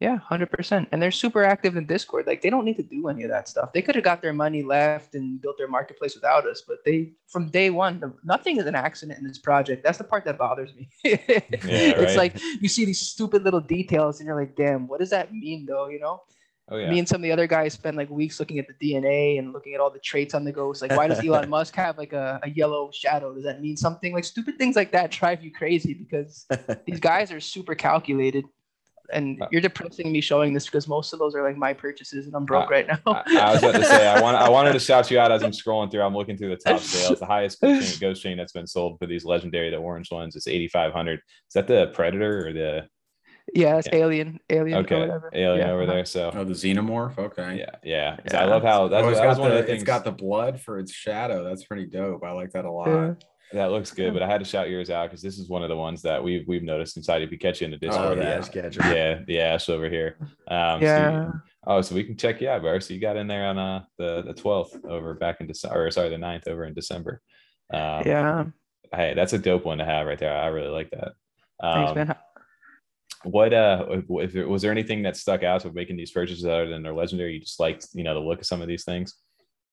Yeah, 0.00 0.18
hundred 0.18 0.50
percent. 0.52 0.88
And 0.92 1.02
they're 1.02 1.10
super 1.10 1.42
active 1.42 1.76
in 1.76 1.86
Discord. 1.86 2.26
Like 2.26 2.40
they 2.40 2.50
don't 2.50 2.64
need 2.64 2.76
to 2.76 2.84
do 2.84 3.08
any 3.08 3.24
of 3.24 3.30
that 3.30 3.48
stuff. 3.48 3.72
They 3.72 3.82
could 3.82 3.96
have 3.96 4.04
got 4.04 4.22
their 4.22 4.32
money 4.32 4.62
left 4.62 5.14
and 5.16 5.40
built 5.42 5.58
their 5.58 5.66
marketplace 5.66 6.14
without 6.14 6.46
us. 6.46 6.62
But 6.66 6.84
they, 6.84 7.12
from 7.26 7.48
day 7.48 7.70
one, 7.70 8.14
nothing 8.22 8.58
is 8.58 8.66
an 8.66 8.76
accident 8.76 9.18
in 9.18 9.26
this 9.26 9.38
project. 9.38 9.82
That's 9.82 9.98
the 9.98 10.04
part 10.04 10.24
that 10.26 10.38
bothers 10.38 10.72
me. 10.74 10.88
it's 11.04 12.16
right. 12.16 12.16
like 12.16 12.42
you 12.60 12.68
see 12.68 12.84
these 12.84 13.00
stupid 13.00 13.42
little 13.42 13.60
details, 13.60 14.20
and 14.20 14.26
you're 14.28 14.38
like, 14.38 14.54
"Damn, 14.54 14.86
what 14.86 15.00
does 15.00 15.10
that 15.10 15.32
mean, 15.32 15.66
though?" 15.66 15.88
You 15.88 15.98
know. 15.98 16.22
Oh 16.70 16.76
yeah. 16.76 16.90
Me 16.90 16.98
and 16.98 17.08
some 17.08 17.16
of 17.16 17.22
the 17.22 17.32
other 17.32 17.46
guys 17.46 17.72
spend 17.72 17.96
like 17.96 18.10
weeks 18.10 18.38
looking 18.38 18.58
at 18.58 18.66
the 18.68 18.74
DNA 18.74 19.38
and 19.38 19.52
looking 19.52 19.74
at 19.74 19.80
all 19.80 19.90
the 19.90 19.98
traits 19.98 20.34
on 20.34 20.44
the 20.44 20.52
ghost. 20.52 20.82
Like, 20.82 20.92
why 20.92 21.08
does 21.08 21.24
Elon 21.24 21.48
Musk 21.56 21.74
have 21.76 21.96
like 21.96 22.12
a, 22.12 22.38
a 22.42 22.50
yellow 22.50 22.90
shadow? 22.92 23.34
Does 23.34 23.44
that 23.44 23.62
mean 23.62 23.76
something? 23.76 24.12
Like, 24.12 24.24
stupid 24.24 24.58
things 24.58 24.76
like 24.76 24.92
that 24.92 25.10
drive 25.18 25.42
you 25.42 25.50
crazy 25.50 25.94
because 25.94 26.46
these 26.84 27.00
guys 27.00 27.32
are 27.32 27.40
super 27.40 27.74
calculated. 27.74 28.44
And 29.12 29.40
Uh, 29.40 29.48
you're 29.50 29.60
depressing 29.62 30.12
me 30.12 30.20
showing 30.20 30.52
this 30.52 30.66
because 30.66 30.86
most 30.86 31.12
of 31.12 31.18
those 31.18 31.34
are 31.34 31.42
like 31.42 31.56
my 31.56 31.72
purchases 31.72 32.26
and 32.26 32.34
I'm 32.34 32.44
broke 32.44 32.66
Uh, 32.70 32.74
right 32.74 32.86
now. 32.86 32.98
I, 33.06 33.38
I 33.40 33.52
was 33.52 33.62
about 33.62 33.74
to 33.76 33.84
say 33.84 34.06
I 34.06 34.20
want 34.20 34.36
I 34.36 34.48
wanted 34.48 34.72
to 34.74 34.78
shout 34.80 35.10
you 35.10 35.18
out 35.18 35.32
as 35.32 35.42
I'm 35.42 35.52
scrolling 35.52 35.90
through. 35.90 36.02
I'm 36.02 36.14
looking 36.14 36.36
through 36.36 36.50
the 36.50 36.56
top 36.56 36.80
sales. 36.80 37.18
The 37.20 37.26
highest 37.26 37.60
ghost 38.00 38.22
chain, 38.22 38.36
that's 38.38 38.52
been 38.52 38.66
sold 38.66 38.98
for 38.98 39.06
these 39.06 39.24
legendary, 39.24 39.70
the 39.70 39.76
orange 39.76 40.10
ones, 40.10 40.36
is 40.36 40.46
8,500. 40.46 41.14
Is 41.14 41.22
that 41.54 41.66
the 41.66 41.90
Predator 41.94 42.48
or 42.48 42.52
the 42.52 42.88
yeah, 43.54 43.78
it's 43.78 43.88
yeah. 43.90 44.00
alien, 44.00 44.38
alien, 44.50 44.76
or 44.76 44.80
okay 44.82 45.00
whatever. 45.00 45.30
alien 45.34 45.66
Yeah, 45.66 45.72
over 45.72 45.84
uh-huh. 45.84 45.92
there? 45.94 46.04
So 46.04 46.30
oh 46.34 46.44
the 46.44 46.52
xenomorph 46.52 47.16
okay 47.18 47.56
yeah, 47.58 47.70
yeah. 47.82 48.16
'Cause 48.16 48.34
Yeah. 48.34 48.42
I 48.42 48.44
love 48.44 48.62
how 48.62 48.88
that's, 48.88 49.06
oh, 49.06 49.08
it's 49.08 49.18
that 49.20 49.26
was 49.26 49.38
got 49.38 49.40
one 49.40 49.50
the, 49.52 49.56
of 49.56 49.62
the 49.62 49.66
things 49.68 49.82
it's 49.82 49.86
got 49.86 50.04
the 50.04 50.12
blood 50.12 50.60
for 50.60 50.78
its 50.78 50.92
shadow 50.92 51.42
that's 51.44 51.64
pretty 51.64 51.86
dope 51.86 52.22
i 52.24 52.30
like 52.32 52.50
that 52.50 52.66
a 52.66 52.70
lot 52.70 52.88
Yeah. 52.88 53.14
That 53.52 53.70
looks 53.70 53.90
good. 53.92 54.12
But 54.12 54.22
I 54.22 54.26
had 54.30 54.38
to 54.38 54.44
shout 54.44 54.68
yours 54.70 54.90
out 54.90 55.08
because 55.10 55.22
this 55.22 55.38
is 55.38 55.48
one 55.48 55.62
of 55.62 55.68
the 55.68 55.76
ones 55.76 56.02
that 56.02 56.22
we've 56.22 56.46
we've 56.46 56.62
noticed 56.62 56.96
inside. 56.96 57.22
If 57.22 57.30
you 57.32 57.38
catch 57.38 57.60
you 57.60 57.66
in 57.66 57.70
the 57.70 57.76
Oh, 57.76 58.14
Discord, 58.14 58.18
the 58.18 58.22
yeah. 58.22 58.40
catcher. 58.62 58.94
yeah, 58.94 59.20
the 59.26 59.40
ash 59.40 59.68
over 59.68 59.88
here. 59.88 60.16
Um, 60.48 60.80
so 60.80 60.86
Yeah. 60.86 61.24
you- 61.26 61.32
oh, 61.66 61.80
so 61.82 61.94
we 61.94 62.04
can 62.04 62.16
check 62.16 62.40
you 62.40 62.48
out, 62.48 62.62
bro. 62.62 62.78
So 62.78 62.94
you 62.94 63.00
got 63.00 63.16
in 63.16 63.26
there 63.26 63.46
on 63.46 63.58
uh 63.58 63.84
the 63.98 64.22
the 64.22 64.34
12th 64.34 64.84
over 64.84 65.14
back 65.14 65.40
in 65.40 65.46
December, 65.46 65.86
or 65.86 65.90
sorry, 65.90 66.08
the 66.10 66.16
9th 66.16 66.46
over 66.48 66.64
in 66.64 66.74
December. 66.74 67.20
Um, 67.72 68.02
Yeah. 68.06 68.44
Hey, 68.94 69.12
that's 69.14 69.32
a 69.34 69.38
dope 69.38 69.64
one 69.66 69.78
to 69.78 69.84
have 69.84 70.06
right 70.06 70.18
there. 70.18 70.34
I 70.34 70.46
really 70.46 70.68
like 70.70 70.90
that. 70.90 71.12
Thanks, 71.60 71.90
Um, 71.90 71.94
man. 71.96 72.14
what 73.24 73.52
uh, 73.52 73.84
if, 73.90 74.34
if 74.34 74.46
was 74.46 74.62
there 74.62 74.70
anything 74.72 75.02
that 75.02 75.16
stuck 75.16 75.42
out 75.42 75.64
with 75.64 75.74
making 75.74 75.96
these 75.96 76.10
purchases 76.10 76.44
other 76.46 76.68
than 76.68 76.82
their 76.82 76.94
legendary? 76.94 77.34
You 77.34 77.40
just 77.40 77.60
liked, 77.60 77.88
you 77.92 78.04
know, 78.04 78.14
the 78.14 78.20
look 78.20 78.40
of 78.40 78.46
some 78.46 78.62
of 78.62 78.68
these 78.68 78.84
things. 78.84 79.14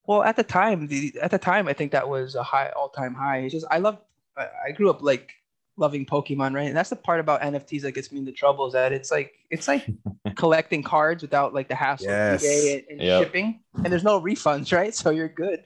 Well, 0.07 0.23
at 0.23 0.35
the 0.35 0.43
time, 0.43 0.87
the 0.87 1.13
at 1.21 1.31
the 1.31 1.37
time, 1.37 1.67
I 1.67 1.73
think 1.73 1.91
that 1.93 2.07
was 2.07 2.35
a 2.35 2.43
high 2.43 2.69
all 2.75 2.89
time 2.89 3.13
high. 3.15 3.39
It's 3.39 3.53
just 3.53 3.65
I 3.71 3.79
love. 3.79 3.97
I, 4.37 4.71
grew 4.71 4.89
up 4.89 5.01
like 5.01 5.31
loving 5.77 6.05
Pokemon, 6.05 6.53
right? 6.53 6.67
And 6.67 6.75
that's 6.75 6.89
the 6.89 6.97
part 6.97 7.21
about 7.21 7.41
NFTs 7.41 7.83
that 7.83 7.93
gets 7.93 8.11
me 8.11 8.19
into 8.19 8.33
trouble 8.33 8.67
is 8.67 8.73
that 8.73 8.91
it's 8.91 9.09
like 9.11 9.31
it's 9.49 9.65
like 9.67 9.87
collecting 10.35 10.83
cards 10.83 11.21
without 11.21 11.53
like 11.53 11.69
the 11.69 11.75
hassle 11.75 12.07
Yes. 12.07 12.43
of 12.43 12.49
eBay 12.49 12.73
and, 12.79 12.83
and 12.89 13.01
Yep. 13.01 13.23
shipping, 13.23 13.59
and 13.75 13.85
there's 13.85 14.03
no 14.03 14.19
refunds, 14.19 14.73
right? 14.77 14.93
So 14.93 15.09
you're 15.11 15.29
good. 15.29 15.63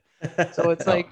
So 0.53 0.69
it's 0.69 0.85
oh. 0.87 0.91
like, 0.91 1.09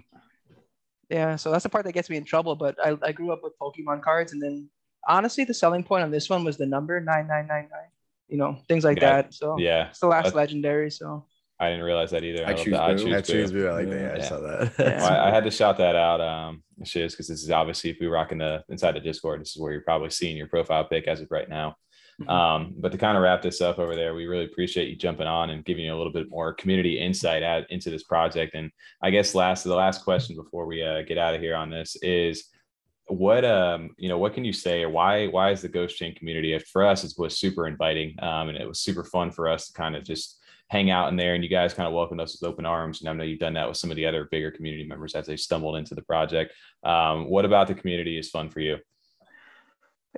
yeah. 1.09 1.36
So 1.36 1.51
that's 1.51 1.63
the 1.63 1.69
part 1.69 1.86
that 1.86 1.93
gets 1.93 2.09
me 2.09 2.17
in 2.17 2.23
trouble. 2.25 2.55
But 2.55 2.78
I, 2.84 2.95
I 3.01 3.11
grew 3.11 3.32
up 3.32 3.41
with 3.43 3.53
Pokemon 3.59 4.01
cards, 4.03 4.34
and 4.34 4.41
then 4.41 4.69
honestly, 5.07 5.43
the 5.43 5.53
selling 5.53 5.84
point 5.84 6.03
on 6.03 6.11
this 6.11 6.30
one 6.30 6.43
was 6.43 6.57
the 6.57 6.65
number 6.67 6.99
nine 6.99 7.28
nine 7.28 7.47
nine 7.47 7.67
nine. 7.71 7.89
You 8.28 8.38
know, 8.38 8.57
things 8.67 8.84
like 8.84 8.99
Yeah. 9.01 9.21
that. 9.23 9.34
So 9.34 9.57
Yeah, 9.57 9.89
it's 9.89 9.99
the 9.99 10.07
last 10.07 10.25
That's- 10.25 10.36
legendary. 10.36 10.91
So 10.91 11.25
I 11.60 11.70
didn't 11.70 11.86
realize 11.86 12.12
that 12.12 12.24
either. 12.24 12.45
I 12.45 12.51
love 12.51 12.58
choose 12.58 12.66
the 12.66 13.10
Boo. 13.10 13.16
I 13.16 13.22
choose 13.22 13.51
Boo. 13.51 13.68
I 13.68 13.72
like 13.72 13.89
that. 13.89 14.18
Yeah, 14.18 14.24
I 14.24 14.28
saw 14.28 14.39
that. 14.39 14.74
Yeah. 14.78 14.97
Well, 15.01 15.12
I, 15.26 15.30
I 15.30 15.34
had 15.34 15.43
to 15.43 15.51
shout 15.51 15.78
that 15.78 15.95
out. 15.95 16.22
Um, 16.22 16.64
shiz, 16.84 17.14
because 17.14 17.28
this 17.28 17.41
is 17.43 17.49
obviously 17.49 17.89
if 17.89 17.97
we 17.99 18.08
rock 18.08 18.32
in 18.32 18.38
the 18.38 18.64
inside 18.70 18.93
the 18.93 18.99
Discord, 18.99 19.41
this 19.41 19.55
is 19.55 19.62
where 19.62 19.72
you're 19.72 19.82
probably 19.82 20.12
seeing 20.12 20.38
your 20.38 20.47
profile 20.47 20.86
pic 20.86 21.08
as 21.08 21.22
of 21.22 21.32
right 21.32 21.49
now. 21.49 21.76
Mhm. 22.22 22.30
Um, 22.30 22.74
but 22.78 22.91
to 22.91 22.97
kind 22.97 23.18
of 23.18 23.24
wrap 23.24 23.41
this 23.41 23.62
up 23.62 23.80
over 23.80 23.95
there, 23.95 24.14
we 24.14 24.26
really 24.26 24.45
appreciate 24.45 24.89
you 24.89 24.95
jumping 24.95 25.28
on 25.28 25.49
and 25.49 25.66
giving 25.66 25.86
you 25.86 25.93
a 25.93 25.97
little 25.97 26.14
bit 26.14 26.30
more 26.30 26.53
community 26.53 26.99
insight 26.99 27.43
at, 27.43 27.70
into 27.72 27.89
this 27.89 28.03
project. 28.03 28.55
And 28.55 28.72
I 29.01 29.10
guess 29.10 29.36
last 29.36 29.64
the 29.64 29.76
last 29.76 30.03
question 30.03 30.36
before 30.36 30.66
we 30.66 30.84
uh, 30.84 31.03
get 31.03 31.18
out 31.18 31.36
of 31.36 31.41
here 31.41 31.55
on 31.55 31.70
this 31.70 31.95
is 32.01 32.49
what 33.10 33.45
um 33.45 33.91
you 33.97 34.10
know 34.10 34.18
what 34.18 34.34
can 34.34 34.43
you 34.43 34.51
say 34.51 34.84
or 34.84 34.89
why 34.89 35.28
why 35.28 35.49
is 35.49 35.62
the 35.62 35.70
ghost 35.70 35.96
chain 35.96 36.13
community 36.13 36.59
for 36.59 36.86
us 36.86 37.05
it 37.05 37.13
was 37.17 37.39
super 37.39 37.66
inviting 37.66 38.13
um 38.21 38.50
and 38.50 38.58
it 38.58 38.67
was 38.67 38.82
super 38.82 39.05
fun 39.05 39.32
for 39.32 39.47
us 39.47 39.67
to 39.67 39.74
kind 39.74 39.96
of 39.96 40.04
just 40.04 40.42
hang 40.70 40.92
out 40.92 41.10
in 41.10 41.16
there 41.16 41.34
and 41.34 41.44
you 41.44 41.50
guys 41.50 41.74
kind 41.74 41.88
of 41.88 41.94
welcomed 41.94 42.20
us 42.20 42.38
with 42.39 42.48
open 42.50 42.66
arms 42.66 43.00
and 43.00 43.10
i 43.10 43.14
know 43.14 43.24
you've 43.24 43.39
done 43.39 43.54
that 43.54 43.68
with 43.68 43.78
some 43.78 43.89
of 43.89 43.96
the 43.96 44.06
other 44.06 44.28
bigger 44.32 44.52
community 44.52 44.86
members 44.86 45.16
as 45.16 45.26
they 45.26 45.38
stumbled 45.38 45.78
into 45.78 45.96
the 45.96 46.02
project. 46.02 46.54
Um 46.84 47.30
what 47.30 47.46
about 47.46 47.68
the 47.68 47.74
community 47.76 48.18
is 48.18 48.30
fun 48.30 48.50
for 48.50 48.60
you? 48.60 48.78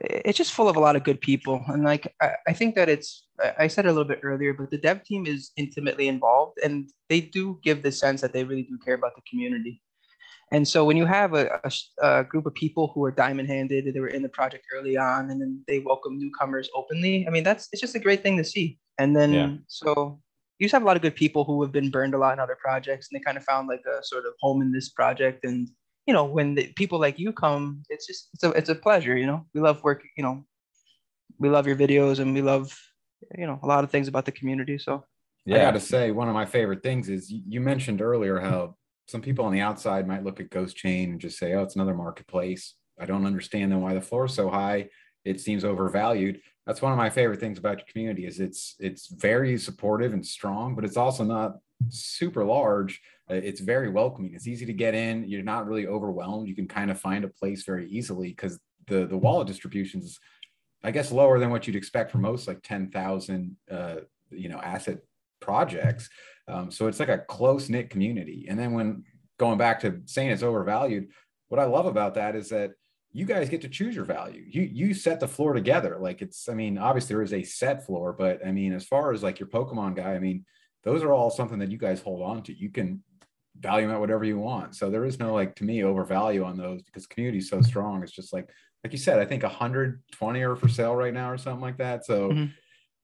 It's 0.02 0.38
just 0.38 0.54
full 0.54 0.70
of 0.70 0.78
a 0.78 0.80
lot 0.80 0.96
of 0.96 1.04
good 1.04 1.22
people 1.22 1.64
and 1.68 1.84
like 1.84 2.14
I, 2.22 2.32
I 2.48 2.54
think 2.54 2.76
that 2.76 2.90
it's 2.90 3.28
I- 3.40 3.66
i 3.66 3.68
said 3.68 3.86
a 3.86 3.90
little 3.90 4.12
bit 4.14 4.22
earlier 4.24 4.54
but 4.54 4.72
the 4.72 4.78
dev 4.78 5.04
team 5.04 5.26
is 5.26 5.52
intimately 5.58 6.08
involved 6.08 6.58
and 6.64 6.90
they 7.10 7.22
do 7.22 7.60
give 7.64 7.84
the 7.84 7.92
sense 7.92 8.22
that 8.22 8.34
they 8.34 8.44
really 8.44 8.64
do 8.64 8.78
care 8.86 8.96
about 8.96 9.16
the 9.16 9.22
community. 9.30 9.82
And 10.52 10.68
so 10.68 10.84
when 10.84 10.98
you 10.98 11.06
have 11.06 11.36
a, 11.36 11.44
a 11.64 11.72
a 12.02 12.24
group 12.24 12.46
of 12.48 12.56
people 12.56 12.86
who 12.92 13.04
are 13.06 13.12
diamond 13.12 13.48
handed 13.56 13.94
they 13.94 14.00
were 14.00 14.16
in 14.18 14.24
the 14.24 14.30
project 14.40 14.66
early 14.76 14.98
on 14.98 15.30
and 15.30 15.40
then 15.42 15.52
they 15.68 15.80
welcome 15.80 16.18
newcomers 16.18 16.68
openly 16.80 17.28
i 17.28 17.30
mean 17.30 17.44
that's 17.44 17.68
it's 17.72 17.82
just 17.86 18.00
a 18.00 18.04
great 18.08 18.24
thing 18.24 18.38
to 18.38 18.44
see. 18.44 18.68
And 19.02 19.16
then 19.16 19.32
Yeah. 19.40 19.50
so 19.68 20.22
you 20.60 20.66
just 20.66 20.74
have 20.74 20.84
a 20.84 20.86
lot 20.86 20.96
of 20.96 21.02
good 21.02 21.16
people 21.16 21.44
who 21.46 21.62
have 21.64 21.72
been 21.72 21.90
burned 21.90 22.14
a 22.14 22.18
lot 22.18 22.34
in 22.34 22.40
other 22.40 22.58
projects 22.62 23.08
and 23.10 23.20
they 23.20 23.24
kind 23.24 23.38
of 23.38 23.44
found 23.44 23.68
like 23.68 23.82
a 23.86 24.04
sort 24.04 24.26
of 24.26 24.34
home 24.40 24.62
in 24.62 24.72
this 24.72 24.90
project 24.90 25.44
and 25.46 25.70
you 26.06 26.14
know 26.14 26.26
when 26.26 26.56
the 26.56 26.72
people 26.76 27.00
like 27.00 27.18
you 27.18 27.32
come 27.32 27.82
it's 27.90 28.06
just 28.06 28.30
it's 28.34 28.44
a 28.44 28.50
it's 28.52 28.70
a 28.70 28.76
pleasure 28.76 29.18
you 29.18 29.26
know 29.26 29.46
we 29.54 29.62
love 29.62 29.84
work 29.84 30.04
you 30.18 30.24
know 30.24 30.44
we 31.40 31.50
love 31.50 31.66
your 31.66 31.76
videos 31.76 32.20
and 32.20 32.34
we 32.34 32.42
love 32.42 32.78
you 33.38 33.48
know 33.48 33.60
a 33.64 33.68
lot 33.68 33.84
of 33.84 33.92
things 33.92 34.08
about 34.08 34.26
the 34.26 34.32
community. 34.32 34.78
So 34.78 35.04
I 35.48 35.52
got 35.52 35.72
to 35.72 35.80
say, 35.80 36.12
one 36.12 36.28
of 36.28 36.34
my 36.34 36.46
favorite 36.46 36.84
things 36.84 37.10
is 37.10 37.32
you, 37.32 37.42
you 37.48 37.62
mentioned 37.62 38.02
earlier 38.02 38.40
how 38.40 38.76
some 39.08 39.22
people 39.22 39.46
on 39.46 39.52
the 39.52 39.62
outside 39.62 40.08
might 40.08 40.24
look 40.24 40.40
at 40.40 40.52
Ghost 40.52 40.76
Chain 40.76 41.12
and 41.12 41.22
just 41.22 41.38
say, 41.38 41.54
"Oh, 41.54 41.64
it's 41.64 41.76
another 41.76 41.96
marketplace." 41.96 42.76
I 43.00 43.06
don't 43.06 43.26
understand 43.26 43.72
then 43.72 43.82
why 43.82 43.94
the 43.94 44.02
floor 44.02 44.26
is 44.26 44.34
so 44.34 44.50
high. 44.50 44.90
It 45.24 45.40
seems 45.40 45.64
overvalued. 45.64 46.42
That's 46.66 46.82
one 46.82 46.92
of 46.92 46.98
my 46.98 47.10
favorite 47.10 47.40
things 47.40 47.58
about 47.58 47.80
your 47.80 47.88
community 47.92 48.26
is 48.26 48.40
it's 48.40 48.76
it's 48.80 49.08
very 49.08 49.58
supportive 49.58 50.14
and 50.14 50.26
strong, 50.26 50.76
but 50.76 50.86
it's 50.86 50.98
also 50.98 51.24
not 51.24 51.58
super 51.90 52.44
large. 52.44 53.02
Uh, 53.30 53.36
It's 53.36 53.62
very 53.62 53.90
welcoming. 53.90 54.34
It's 54.36 54.48
easy 54.48 54.66
to 54.66 54.74
get 54.74 54.94
in. 54.94 55.28
You're 55.28 55.42
not 55.44 55.68
really 55.68 55.88
overwhelmed. 55.88 56.48
You 56.48 56.56
can 56.56 56.68
kind 56.68 56.92
of 56.92 57.00
find 57.00 57.24
a 57.24 57.30
place 57.30 57.64
very 57.64 57.90
easily 57.90 58.30
because 58.30 58.60
the 58.88 59.06
the 59.06 59.18
wallet 59.18 59.48
distributions, 59.48 60.20
I 60.84 60.92
guess, 60.92 61.12
lower 61.12 61.40
than 61.40 61.50
what 61.50 61.66
you'd 61.66 61.76
expect 61.76 62.12
for 62.12 62.20
most 62.20 62.48
like 62.48 62.62
ten 62.62 62.92
thousand, 62.92 63.56
uh, 63.72 63.98
you 64.30 64.50
know, 64.50 64.60
asset 64.60 65.00
projects. 65.40 66.10
Um, 66.48 66.72
so 66.72 66.88
it's 66.88 67.00
like 67.00 67.10
a 67.10 67.20
close 67.20 67.70
knit 67.70 67.90
community. 67.90 68.48
And 68.50 68.60
then 68.60 68.74
when 68.74 69.04
going 69.38 69.58
back 69.58 69.80
to 69.82 70.02
saying 70.06 70.32
it's 70.32 70.44
overvalued, 70.44 71.08
what 71.48 71.60
I 71.60 71.66
love 71.66 71.86
about 71.86 72.16
that 72.16 72.36
is 72.36 72.50
that 72.50 72.72
you 73.12 73.26
guys 73.26 73.50
get 73.50 73.62
to 73.62 73.70
choose 73.70 73.96
your 73.96 74.06
value. 74.06 74.44
You 74.48 74.62
you 74.62 74.94
set 74.94 75.20
the 75.20 75.28
floor 75.28 75.54
together. 75.54 75.98
Like 76.00 76.22
it's, 76.22 76.48
I 76.48 76.54
mean, 76.54 76.78
obviously 76.78 77.16
there 77.16 77.24
is 77.24 77.34
a 77.34 77.44
set 77.44 77.86
floor, 77.86 78.14
but 78.14 78.46
I 78.46 78.52
mean, 78.52 78.74
as 78.74 78.86
far 78.86 79.12
as 79.12 79.24
like 79.24 79.40
your 79.40 79.50
Pokemon 79.50 79.96
guy, 79.96 80.14
I 80.14 80.20
mean, 80.20 80.46
those 80.84 81.04
are 81.04 81.12
all 81.12 81.30
something 81.30 81.60
that 81.60 81.72
you 81.72 81.78
guys 81.78 82.02
hold 82.02 82.22
on 82.22 82.44
to. 82.44 82.54
You 82.54 82.70
can 82.70 83.04
value 83.60 83.88
them 83.88 83.96
at 83.96 84.00
whatever 84.00 84.24
you 84.26 84.38
want. 84.38 84.76
So 84.76 84.90
there 84.90 85.06
is 85.06 85.20
no 85.20 85.34
like 85.34 85.56
to 85.56 85.64
me 85.64 85.84
overvalue 85.84 86.44
on 86.44 86.56
those 86.56 86.82
because 86.84 87.08
community 87.08 87.40
is 87.40 87.50
so 87.50 87.62
strong. 87.62 88.04
It's 88.04 88.12
just 88.12 88.32
like 88.32 88.50
like 88.84 88.94
you 88.94 89.00
said, 89.00 89.20
I 89.20 89.26
think 89.26 89.44
120 89.44 90.42
are 90.42 90.56
for 90.56 90.70
sale 90.70 90.96
right 90.96 91.14
now 91.14 91.32
or 91.32 91.38
something 91.38 91.62
like 91.62 91.78
that. 91.78 92.06
So 92.06 92.30
Mhm. 92.30 92.52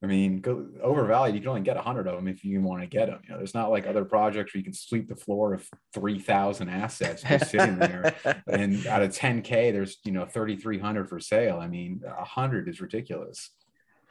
I 0.04 0.08
mean, 0.08 0.42
go 0.42 0.68
overvalued. 0.84 1.36
You 1.36 1.42
can 1.42 1.50
only 1.50 1.62
get 1.62 1.78
100 1.78 2.08
of 2.08 2.16
them 2.16 2.28
if 2.28 2.44
you 2.44 2.62
want 2.62 2.82
to 2.82 2.88
get 2.88 3.08
them. 3.08 3.20
You 3.24 3.32
know, 3.32 3.38
there's 3.38 3.54
not 3.54 3.72
like 3.72 3.88
other 3.88 4.06
projects 4.06 4.54
where 4.54 4.60
you 4.60 4.64
can 4.64 4.74
sweep 4.74 5.08
the 5.08 5.16
floor 5.16 5.54
of 5.54 5.68
3,000 5.94 6.70
assets 6.70 7.24
just 7.24 7.52
sitting 7.52 7.78
there. 7.78 8.14
And 8.48 8.86
out 8.88 9.02
of 9.02 9.12
10k, 9.12 9.72
there's 9.72 9.98
you 10.04 10.12
know 10.12 10.26
3,300 10.26 11.10
for 11.10 11.20
sale. 11.20 11.60
I 11.60 11.68
mean, 11.68 12.02
100 12.04 12.68
is 12.68 12.82
ridiculous. 12.82 13.50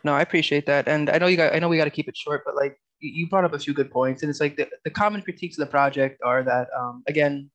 No, 0.03 0.13
I 0.13 0.21
appreciate 0.21 0.67
that, 0.67 0.89
and 0.89 1.09
I 1.09 1.19
know 1.19 1.27
you 1.27 1.37
got. 1.37 1.55
I 1.55 1.59
know 1.59 1.69
we 1.69 1.77
got 1.77 1.85
to 1.85 1.91
keep 1.91 2.09
it 2.09 2.17
short, 2.17 2.43
but 2.45 2.55
like 2.57 2.79
you 3.01 3.29
brought 3.29 3.45
up 3.45 3.55
a 3.55 3.59
few 3.59 3.73
good 3.73 3.91
points, 3.91 4.23
and 4.23 4.31
it's 4.31 4.41
like 4.41 4.57
the, 4.57 4.69
the 4.85 4.91
common 4.91 5.23
critiques 5.23 5.59
of 5.59 5.67
the 5.67 5.71
project 5.71 6.21
are 6.23 6.43
that 6.43 6.69
um, 6.77 7.03
again, 7.07 7.51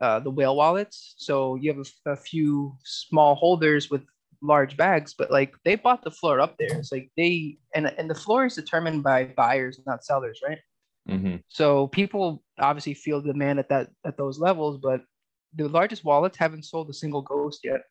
uh, 0.00 0.20
the 0.20 0.30
whale 0.30 0.56
wallets. 0.56 1.14
So 1.16 1.56
you 1.56 1.72
have 1.72 1.86
a 2.06 2.16
few 2.16 2.76
small 2.84 3.34
holders 3.34 3.90
with 3.90 4.02
large 4.42 4.76
bags, 4.76 5.14
but 5.16 5.30
like 5.30 5.54
they 5.64 5.76
bought 5.76 6.02
the 6.02 6.10
floor 6.10 6.40
up 6.40 6.56
there. 6.58 6.76
It's 6.78 6.92
like 6.92 7.10
they 7.16 7.58
and 7.74 7.86
and 7.98 8.10
the 8.10 8.14
floor 8.14 8.44
is 8.44 8.54
determined 8.56 9.02
by 9.02 9.24
buyers, 9.24 9.80
not 9.86 10.04
sellers, 10.04 10.40
right? 10.46 10.58
Mhm. 11.08 11.42
So 11.48 11.88
people 11.88 12.42
obviously 12.58 12.94
feel 12.94 13.20
the 13.22 13.32
demand 13.32 13.58
at 13.58 13.68
that 13.70 13.90
at 14.04 14.16
those 14.16 14.38
levels, 14.38 14.78
but 14.82 15.02
the 15.54 15.68
largest 15.68 16.04
wallets 16.04 16.36
haven't 16.38 16.64
sold 16.64 16.88
a 16.90 16.94
single 16.94 17.22
ghost 17.22 17.60
yet, 17.64 17.82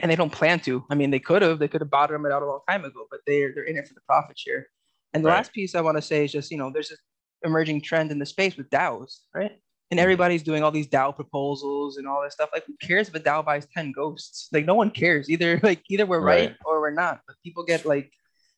and 0.00 0.10
they 0.10 0.16
don't 0.16 0.32
plan 0.32 0.60
to. 0.60 0.84
I 0.90 0.94
mean, 0.94 1.10
they 1.10 1.18
could 1.20 1.42
have. 1.42 1.58
They 1.58 1.68
could 1.68 1.80
have 1.80 1.90
bottomed 1.90 2.26
it 2.26 2.32
out 2.32 2.42
a 2.42 2.46
long 2.46 2.60
time 2.68 2.84
ago, 2.84 3.06
but 3.10 3.20
they're 3.26 3.52
they're 3.54 3.64
in 3.64 3.76
it 3.76 3.88
for 3.88 3.94
the 3.94 4.00
profit 4.06 4.38
share. 4.38 4.66
And 5.14 5.24
the 5.24 5.28
Right. 5.28 5.36
last 5.36 5.52
piece 5.52 5.74
I 5.74 5.80
want 5.82 5.96
to 5.98 6.02
say 6.02 6.24
is 6.24 6.32
just 6.32 6.50
you 6.50 6.58
know 6.58 6.70
there's 6.72 6.88
this 6.90 7.00
emerging 7.44 7.82
trend 7.82 8.10
in 8.12 8.18
the 8.18 8.26
space 8.26 8.56
with 8.56 8.70
DAOs, 8.70 9.20
right? 9.34 9.52
And 9.92 10.00
everybody's 10.00 10.42
doing 10.42 10.62
all 10.62 10.70
these 10.70 10.88
DAO 10.88 11.14
proposals 11.14 11.98
and 11.98 12.08
all 12.08 12.22
this 12.22 12.32
stuff. 12.32 12.48
Like, 12.50 12.64
who 12.66 12.74
cares 12.80 13.08
if 13.08 13.14
a 13.14 13.20
DAO 13.20 13.44
buys 13.44 13.66
ten 13.66 13.92
ghosts? 13.92 14.48
Like, 14.50 14.64
no 14.64 14.74
one 14.74 14.90
cares. 14.90 15.28
Either 15.28 15.60
like 15.62 15.82
either 15.90 16.06
we're 16.06 16.20
right, 16.20 16.48
Right. 16.48 16.56
or 16.64 16.80
we're 16.80 16.90
not. 16.94 17.20
But 17.26 17.36
people 17.44 17.62
get 17.62 17.84
like 17.84 18.10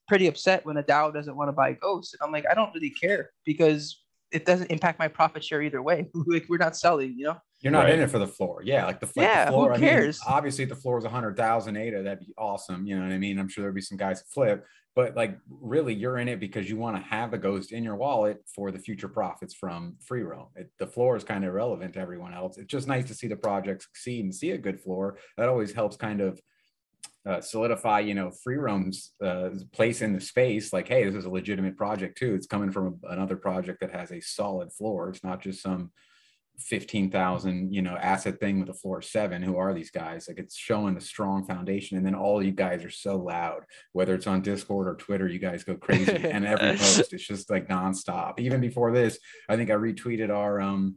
pretty 0.06 0.28
upset 0.28 0.64
when 0.64 0.76
a 0.76 0.82
DAO 0.84 1.12
doesn't 1.12 1.36
want 1.36 1.48
to 1.48 1.52
buy 1.52 1.72
ghosts. 1.72 2.14
And 2.14 2.20
I'm 2.24 2.30
like, 2.30 2.44
I 2.48 2.54
don't 2.54 2.72
really 2.72 2.90
care 2.90 3.30
because 3.44 4.00
it 4.30 4.46
doesn't 4.46 4.70
impact 4.70 5.00
my 5.00 5.08
profit 5.08 5.42
share 5.42 5.60
either 5.60 5.82
way. 5.82 6.08
like 6.14 6.46
we're 6.48 6.56
not 6.56 6.76
selling, 6.76 7.14
you 7.18 7.24
know? 7.24 7.36
You're 7.64 7.72
not 7.72 7.84
Right. 7.86 7.94
in 7.94 8.00
it 8.00 8.10
for 8.10 8.18
the 8.18 8.26
floor. 8.26 8.60
Yeah, 8.62 8.84
like 8.84 9.00
the, 9.00 9.06
like 9.06 9.14
the 9.14 9.22
Yeah, 9.22 9.46
who 9.46 9.52
floor. 9.52 9.72
I 9.72 9.78
mean, 9.78 10.12
obviously, 10.26 10.64
if 10.64 10.68
the 10.68 10.76
floor 10.76 10.98
is 10.98 11.04
100,000 11.04 11.76
ADA, 11.78 12.02
that'd 12.02 12.20
be 12.20 12.34
awesome. 12.36 12.86
You 12.86 12.96
know 12.96 13.06
what 13.06 13.12
I 13.12 13.18
mean? 13.18 13.38
I'm 13.38 13.48
sure 13.48 13.62
there'd 13.62 13.74
be 13.74 13.80
some 13.80 13.96
guys 13.96 14.20
that 14.22 14.28
flip, 14.28 14.66
but 14.94 15.16
like 15.16 15.38
really, 15.48 15.94
you're 15.94 16.18
in 16.18 16.28
it 16.28 16.40
because 16.40 16.68
you 16.68 16.76
want 16.76 16.96
to 16.98 17.02
have 17.02 17.30
the 17.30 17.38
ghost 17.38 17.72
in 17.72 17.82
your 17.82 17.96
wallet 17.96 18.42
for 18.54 18.70
the 18.70 18.78
future 18.78 19.08
profits 19.08 19.54
from 19.54 19.96
free 20.06 20.22
roam. 20.22 20.48
It, 20.56 20.70
the 20.78 20.86
floor 20.86 21.16
is 21.16 21.24
kind 21.24 21.42
of 21.42 21.48
irrelevant 21.48 21.94
to 21.94 22.00
everyone 22.00 22.34
else. 22.34 22.58
It's 22.58 22.70
just 22.70 22.86
nice 22.86 23.06
to 23.08 23.14
see 23.14 23.28
the 23.28 23.36
project 23.36 23.82
succeed 23.84 24.24
and 24.24 24.34
see 24.34 24.50
a 24.50 24.58
good 24.58 24.78
floor. 24.78 25.16
That 25.38 25.48
always 25.48 25.72
helps 25.72 25.96
kind 25.96 26.20
of 26.20 26.38
uh, 27.26 27.40
solidify, 27.40 28.00
you 28.00 28.12
know, 28.12 28.30
free 28.30 28.56
roam's 28.58 29.12
uh, 29.24 29.48
place 29.72 30.02
in 30.02 30.12
the 30.12 30.20
space. 30.20 30.70
Like, 30.74 30.86
hey, 30.86 31.04
this 31.06 31.14
is 31.14 31.24
a 31.24 31.30
legitimate 31.30 31.78
project 31.78 32.18
too. 32.18 32.34
It's 32.34 32.46
coming 32.46 32.70
from 32.70 33.00
a, 33.04 33.08
another 33.08 33.36
project 33.36 33.80
that 33.80 33.92
has 33.92 34.12
a 34.12 34.20
solid 34.20 34.70
floor. 34.70 35.08
It's 35.08 35.24
not 35.24 35.40
just 35.40 35.62
some 35.62 35.90
15,000, 36.58 37.72
you 37.72 37.82
know, 37.82 37.96
asset 37.96 38.38
thing 38.38 38.60
with 38.60 38.68
a 38.68 38.74
floor 38.74 38.98
of 38.98 39.04
seven. 39.04 39.42
Who 39.42 39.56
are 39.56 39.74
these 39.74 39.90
guys? 39.90 40.28
Like 40.28 40.38
it's 40.38 40.56
showing 40.56 40.96
a 40.96 41.00
strong 41.00 41.44
foundation. 41.46 41.96
And 41.96 42.06
then 42.06 42.14
all 42.14 42.42
you 42.42 42.52
guys 42.52 42.84
are 42.84 42.90
so 42.90 43.16
loud, 43.16 43.62
whether 43.92 44.14
it's 44.14 44.26
on 44.26 44.42
Discord 44.42 44.86
or 44.86 44.94
Twitter, 44.94 45.26
you 45.28 45.38
guys 45.38 45.64
go 45.64 45.76
crazy. 45.76 46.12
and 46.16 46.46
every 46.46 46.76
post, 46.76 47.12
it's 47.12 47.26
just 47.26 47.50
like 47.50 47.68
nonstop. 47.68 48.38
Even 48.38 48.60
before 48.60 48.92
this, 48.92 49.18
I 49.48 49.56
think 49.56 49.70
I 49.70 49.74
retweeted 49.74 50.30
our, 50.30 50.60
um, 50.60 50.96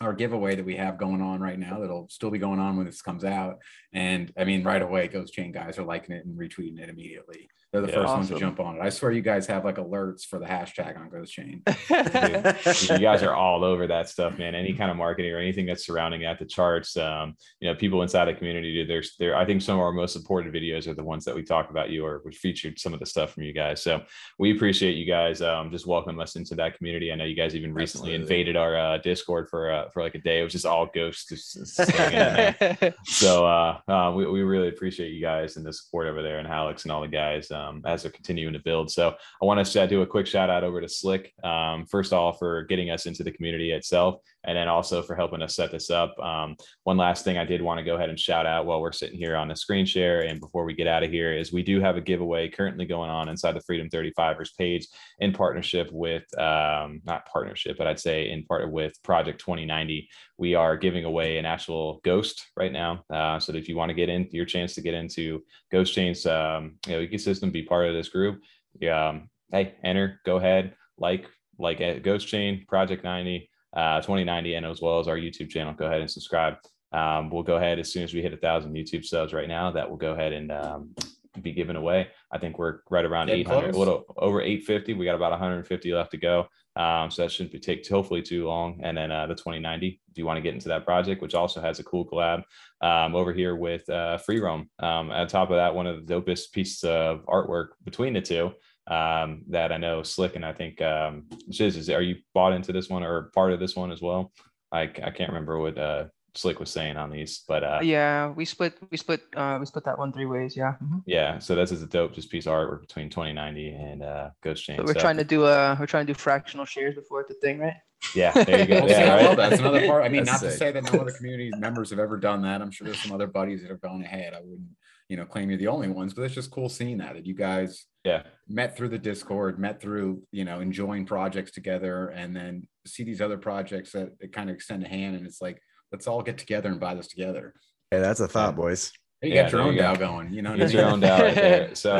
our 0.00 0.12
giveaway 0.12 0.56
that 0.56 0.64
we 0.64 0.76
have 0.76 0.98
going 0.98 1.22
on 1.22 1.40
right 1.40 1.58
now 1.58 1.78
that'll 1.80 2.08
still 2.08 2.30
be 2.30 2.38
going 2.38 2.58
on 2.58 2.76
when 2.76 2.86
this 2.86 3.02
comes 3.02 3.24
out. 3.24 3.58
And 3.92 4.32
I 4.36 4.44
mean, 4.44 4.64
right 4.64 4.82
away, 4.82 5.08
Ghost 5.08 5.32
Chain 5.32 5.52
guys 5.52 5.78
are 5.78 5.84
liking 5.84 6.16
it 6.16 6.24
and 6.24 6.36
retweeting 6.36 6.80
it 6.80 6.88
immediately. 6.88 7.48
They're 7.74 7.82
the 7.82 7.88
Yeah. 7.88 7.94
first 8.02 8.14
ones 8.14 8.28
to 8.28 8.38
jump 8.38 8.60
on 8.60 8.76
it. 8.76 8.80
I 8.82 8.88
swear 8.88 9.10
you 9.10 9.20
guys 9.20 9.48
have 9.48 9.64
like 9.64 9.78
alerts 9.78 10.24
for 10.24 10.38
the 10.38 10.44
hashtag 10.44 10.96
on 10.96 11.08
Ghost 11.08 11.32
Chain. 11.32 11.60
you 11.90 12.98
guys 13.04 13.20
are 13.24 13.34
all 13.34 13.64
over 13.64 13.88
that 13.88 14.08
stuff, 14.08 14.38
man. 14.38 14.54
Any 14.54 14.74
kind 14.74 14.92
of 14.92 14.96
marketing 14.96 15.32
or 15.32 15.38
anything 15.38 15.66
that's 15.66 15.84
surrounding 15.84 16.22
it 16.22 16.26
at 16.26 16.38
the 16.38 16.44
charts. 16.44 16.96
Um, 16.96 17.34
you 17.58 17.68
know, 17.68 17.74
people 17.74 18.02
inside 18.02 18.26
the 18.26 18.34
community, 18.34 18.84
there's 18.84 19.16
there. 19.18 19.36
I 19.36 19.44
think 19.44 19.60
some 19.60 19.74
of 19.74 19.80
our 19.80 19.90
most 19.90 20.12
supported 20.12 20.54
videos 20.54 20.86
are 20.86 20.94
the 20.94 21.02
ones 21.02 21.24
that 21.24 21.34
we 21.34 21.42
talk 21.42 21.70
about 21.70 21.90
you 21.90 22.06
or 22.06 22.22
we 22.24 22.30
featured 22.32 22.78
some 22.78 22.94
of 22.94 23.00
the 23.00 23.06
stuff 23.06 23.32
from 23.32 23.42
you 23.42 23.52
guys. 23.52 23.82
So 23.82 24.02
we 24.38 24.54
appreciate 24.54 24.94
you 24.96 25.04
guys 25.04 25.42
um, 25.42 25.72
just 25.72 25.84
welcoming 25.84 26.20
us 26.20 26.36
into 26.36 26.54
that 26.54 26.76
community. 26.76 27.10
I 27.10 27.16
know 27.16 27.24
you 27.24 27.34
guys 27.34 27.56
even 27.56 27.74
recently 27.74 28.14
Absolutely. 28.14 28.22
invaded 28.22 28.56
our 28.56 28.76
uh, 28.76 28.98
Discord 28.98 29.48
for 29.50 29.72
uh, 29.72 29.88
for 29.90 30.00
like 30.00 30.14
a 30.14 30.20
day. 30.20 30.38
It 30.38 30.44
was 30.44 30.52
just 30.52 30.64
all 30.64 30.86
ghosts. 30.94 31.28
Just, 31.28 31.54
just 31.76 31.90
hanging 31.90 32.20
in 32.20 32.54
there 32.70 32.94
so 33.04 33.44
uh, 33.44 33.80
uh, 33.88 34.12
we, 34.14 34.26
we 34.30 34.42
really 34.42 34.68
appreciate 34.68 35.10
you 35.10 35.20
guys 35.20 35.56
and 35.56 35.66
the 35.66 35.72
support 35.72 36.06
over 36.06 36.22
there 36.22 36.38
and 36.38 36.46
Alex 36.46 36.84
and 36.84 36.92
all 36.92 37.00
the 37.00 37.08
guys 37.08 37.50
um, 37.50 37.63
as 37.86 38.02
they're 38.02 38.12
continuing 38.12 38.52
to 38.54 38.60
build. 38.60 38.90
So 38.90 39.14
I 39.42 39.44
want 39.44 39.64
to 39.64 39.86
do 39.86 40.02
a 40.02 40.06
quick 40.06 40.26
shout 40.26 40.50
out 40.50 40.64
over 40.64 40.80
to 40.80 40.88
Slick. 40.88 41.32
Um, 41.42 41.86
first 41.86 42.12
of 42.12 42.18
all, 42.18 42.32
for 42.32 42.64
getting 42.64 42.90
us 42.90 43.06
into 43.06 43.22
the 43.22 43.32
community 43.32 43.72
itself, 43.72 44.20
and 44.46 44.56
then 44.56 44.68
also 44.68 45.02
for 45.02 45.14
helping 45.14 45.42
us 45.42 45.56
set 45.56 45.70
this 45.70 45.90
up. 45.90 46.18
Um, 46.18 46.56
one 46.84 46.96
last 46.96 47.24
thing 47.24 47.38
I 47.38 47.44
did 47.44 47.62
want 47.62 47.78
to 47.78 47.84
go 47.84 47.96
ahead 47.96 48.10
and 48.10 48.18
shout 48.18 48.46
out 48.46 48.66
while 48.66 48.80
we're 48.80 48.92
sitting 48.92 49.18
here 49.18 49.36
on 49.36 49.48
the 49.48 49.56
screen 49.56 49.86
share 49.86 50.22
and 50.22 50.40
before 50.40 50.64
we 50.64 50.74
get 50.74 50.86
out 50.86 51.02
of 51.02 51.10
here 51.10 51.32
is 51.32 51.52
we 51.52 51.62
do 51.62 51.80
have 51.80 51.96
a 51.96 52.00
giveaway 52.00 52.48
currently 52.48 52.84
going 52.84 53.10
on 53.10 53.28
inside 53.28 53.52
the 53.52 53.60
Freedom 53.62 53.88
35ers 53.88 54.56
page 54.56 54.86
in 55.18 55.32
partnership 55.32 55.90
with 55.92 56.24
um, 56.38 57.00
not 57.04 57.26
partnership, 57.26 57.76
but 57.78 57.86
I'd 57.86 58.00
say 58.00 58.30
in 58.30 58.44
part 58.44 58.70
with 58.70 59.00
Project 59.02 59.40
2090 59.40 60.08
we 60.38 60.54
are 60.54 60.76
giving 60.76 61.04
away 61.04 61.38
an 61.38 61.46
actual 61.46 62.00
ghost 62.04 62.50
right 62.56 62.72
now. 62.72 63.04
Uh, 63.12 63.38
so 63.38 63.52
if 63.54 63.68
you 63.68 63.76
want 63.76 63.90
to 63.90 63.94
get 63.94 64.08
in, 64.08 64.28
your 64.30 64.44
chance 64.44 64.74
to 64.74 64.80
get 64.80 64.94
into 64.94 65.42
Ghost 65.70 65.94
Chain's 65.94 66.26
um, 66.26 66.76
you 66.86 66.92
know, 66.92 67.06
ecosystem, 67.06 67.52
be 67.52 67.62
part 67.62 67.86
of 67.86 67.94
this 67.94 68.08
group. 68.08 68.42
Um, 68.90 69.30
hey, 69.52 69.74
enter, 69.84 70.20
go 70.24 70.36
ahead, 70.36 70.74
like 70.98 71.26
like 71.58 72.02
Ghost 72.02 72.26
Chain, 72.26 72.64
Project 72.66 73.04
90, 73.04 73.48
uh, 73.74 74.00
2090, 74.00 74.54
and 74.54 74.66
as 74.66 74.80
well 74.80 74.98
as 75.00 75.08
our 75.08 75.16
YouTube 75.16 75.50
channel. 75.50 75.72
Go 75.72 75.86
ahead 75.86 76.00
and 76.00 76.10
subscribe. 76.10 76.56
Um, 76.92 77.28
we'll 77.30 77.42
go 77.42 77.56
ahead 77.56 77.78
as 77.78 77.92
soon 77.92 78.04
as 78.04 78.14
we 78.14 78.22
hit 78.22 78.32
a 78.32 78.36
thousand 78.36 78.74
YouTube 78.74 79.04
subs 79.04 79.32
right 79.32 79.48
now. 79.48 79.70
That 79.72 79.88
will 79.90 79.96
go 79.96 80.12
ahead 80.12 80.32
and 80.32 80.52
um, 80.52 80.94
be 81.42 81.52
given 81.52 81.76
away. 81.76 82.08
I 82.30 82.38
think 82.38 82.58
we're 82.58 82.80
right 82.90 83.04
around 83.04 83.26
Getting 83.26 83.40
800, 83.42 83.74
a 83.74 83.78
little 83.78 84.04
over 84.16 84.40
850. 84.40 84.94
We 84.94 85.04
got 85.04 85.16
about 85.16 85.32
150 85.32 85.92
left 85.92 86.12
to 86.12 86.16
go. 86.16 86.46
Um, 86.76 87.10
so 87.10 87.22
that 87.22 87.30
shouldn't 87.30 87.52
be 87.52 87.60
take 87.60 87.86
hopefully 87.86 88.22
too 88.22 88.46
long. 88.46 88.80
And 88.82 88.96
then 88.96 89.12
uh, 89.12 89.26
the 89.26 89.34
2090, 89.34 90.00
do 90.12 90.20
you 90.20 90.26
want 90.26 90.38
to 90.38 90.42
get 90.42 90.54
into 90.54 90.68
that 90.68 90.84
project, 90.84 91.22
which 91.22 91.34
also 91.34 91.60
has 91.60 91.78
a 91.78 91.84
cool 91.84 92.06
collab 92.06 92.42
um, 92.80 93.14
over 93.14 93.32
here 93.32 93.54
with 93.56 93.88
uh, 93.88 94.18
Free 94.18 94.40
Roam. 94.40 94.68
Um, 94.80 95.10
on 95.10 95.26
top 95.28 95.50
of 95.50 95.56
that, 95.56 95.74
one 95.74 95.86
of 95.86 96.06
the 96.06 96.14
dopest 96.14 96.52
pieces 96.52 96.82
of 96.84 97.24
artwork 97.26 97.68
between 97.84 98.12
the 98.12 98.20
two 98.20 98.52
um, 98.86 99.42
that 99.48 99.72
I 99.72 99.76
know 99.78 100.02
Slick 100.02 100.36
and 100.36 100.44
I 100.44 100.52
think 100.52 100.80
um, 100.82 101.24
Shiz, 101.50 101.76
is 101.76 101.88
are 101.90 102.02
you 102.02 102.16
bought 102.34 102.52
into 102.52 102.72
this 102.72 102.88
one 102.88 103.02
or 103.02 103.30
part 103.34 103.52
of 103.52 103.60
this 103.60 103.74
one 103.76 103.90
as 103.92 104.02
well? 104.02 104.32
I, 104.72 104.82
I 104.82 105.10
can't 105.10 105.30
remember 105.30 105.58
what 105.58 105.78
uh, 105.78 106.04
Slick 106.34 106.58
was 106.58 106.70
saying 106.70 106.96
on 106.96 107.10
these, 107.10 107.44
but 107.46 107.62
uh, 107.62 107.78
yeah, 107.82 108.28
we 108.30 108.44
split 108.44 108.74
we 108.90 108.96
split 108.96 109.22
uh 109.36 109.56
we 109.60 109.66
split 109.66 109.84
that 109.84 109.98
one 109.98 110.12
three 110.12 110.26
ways, 110.26 110.56
yeah. 110.56 110.74
Mhm. 110.82 111.02
yeah, 111.06 111.38
so 111.38 111.54
this 111.54 111.70
is 111.70 111.82
a 111.82 111.86
dope 111.86 112.12
just 112.12 112.30
piece 112.30 112.46
of 112.46 112.52
artwork 112.52 112.80
between 112.80 113.08
2090 113.08 113.68
and 113.72 114.02
uh, 114.02 114.30
Ghost 114.42 114.64
Chain. 114.64 114.76
But 114.78 114.86
we're 114.86 114.94
So, 114.94 115.00
trying 115.00 115.16
to 115.18 115.24
do 115.24 115.44
uh 115.44 115.76
we're 115.78 115.86
trying 115.86 116.06
to 116.06 116.12
do 116.12 116.18
fractional 116.18 116.66
shares 116.66 116.96
before 116.96 117.20
it's 117.20 117.30
a 117.30 117.34
thing, 117.34 117.58
right? 117.60 117.76
yeah, 118.14 118.32
there 118.32 118.60
you 118.60 118.66
go. 118.66 118.86
Yeah, 118.88 119.14
I 119.14 119.26
right? 119.28 119.36
That's 119.36 119.60
another 119.60 119.86
part. 119.86 120.04
I 120.04 120.08
mean, 120.08 120.24
That's 120.24 120.42
not 120.42 120.50
to 120.50 120.56
say 120.56 120.72
that 120.72 120.92
no 120.92 121.00
other 121.00 121.12
community 121.12 121.50
members 121.56 121.88
have 121.90 121.98
ever 122.00 122.18
done 122.18 122.42
that. 122.42 122.60
I'm 122.60 122.70
sure 122.70 122.84
there's 122.86 123.00
some 123.00 123.12
other 123.12 123.28
buddies 123.28 123.62
that 123.62 123.70
have 123.70 123.80
gone 123.80 124.02
ahead. 124.02 124.34
I 124.34 124.40
wouldn't, 124.40 124.68
you 125.08 125.16
know 125.16 125.24
claim 125.24 125.50
you're 125.50 125.58
the 125.58 125.68
only 125.68 125.88
ones, 125.88 126.14
but 126.14 126.22
it's 126.22 126.34
just 126.34 126.50
cool 126.50 126.68
seeing 126.68 126.98
that 126.98 127.14
that 127.14 127.26
you 127.26 127.34
guys 127.34 127.86
Yeah. 128.04 128.22
met 128.48 128.76
through 128.76 128.88
the 128.90 128.98
Discord, 128.98 129.58
met 129.58 129.80
through 129.80 130.22
you 130.32 130.44
know 130.44 130.60
enjoying 130.60 131.04
projects 131.06 131.50
together, 131.52 132.08
and 132.08 132.34
then 132.34 132.66
see 132.86 133.04
these 133.04 133.20
other 133.20 133.38
projects 133.38 133.92
that, 133.92 134.18
that 134.20 134.32
kind 134.32 134.48
of 134.50 134.54
extend 134.56 134.82
a 134.84 134.88
hand, 134.88 135.16
and 135.16 135.26
it's 135.26 135.40
like 135.42 135.60
let's 135.92 136.06
all 136.06 136.22
get 136.22 136.38
together 136.38 136.68
and 136.70 136.80
buy 136.80 136.94
this 136.94 137.08
together. 137.08 137.54
Hey, 137.90 138.00
that's 138.00 138.20
a 138.20 138.28
thought, 138.28 138.56
boys. 138.56 138.92
You 139.22 139.30
Yeah, 139.34 139.42
got 139.44 139.52
your 139.52 139.60
own 139.62 139.74
you 139.74 139.80
go. 139.80 139.94
DAO 139.94 139.98
going, 139.98 140.32
you 140.32 140.42
know. 140.42 140.50
what 140.50 140.60
I 140.60 140.64
Get 140.64 140.72
your 140.72 140.84
mean? 140.84 140.92
own 140.94 141.00
DAO 141.00 141.18
right 141.22 141.34
there. 141.34 141.74
So, 141.74 141.98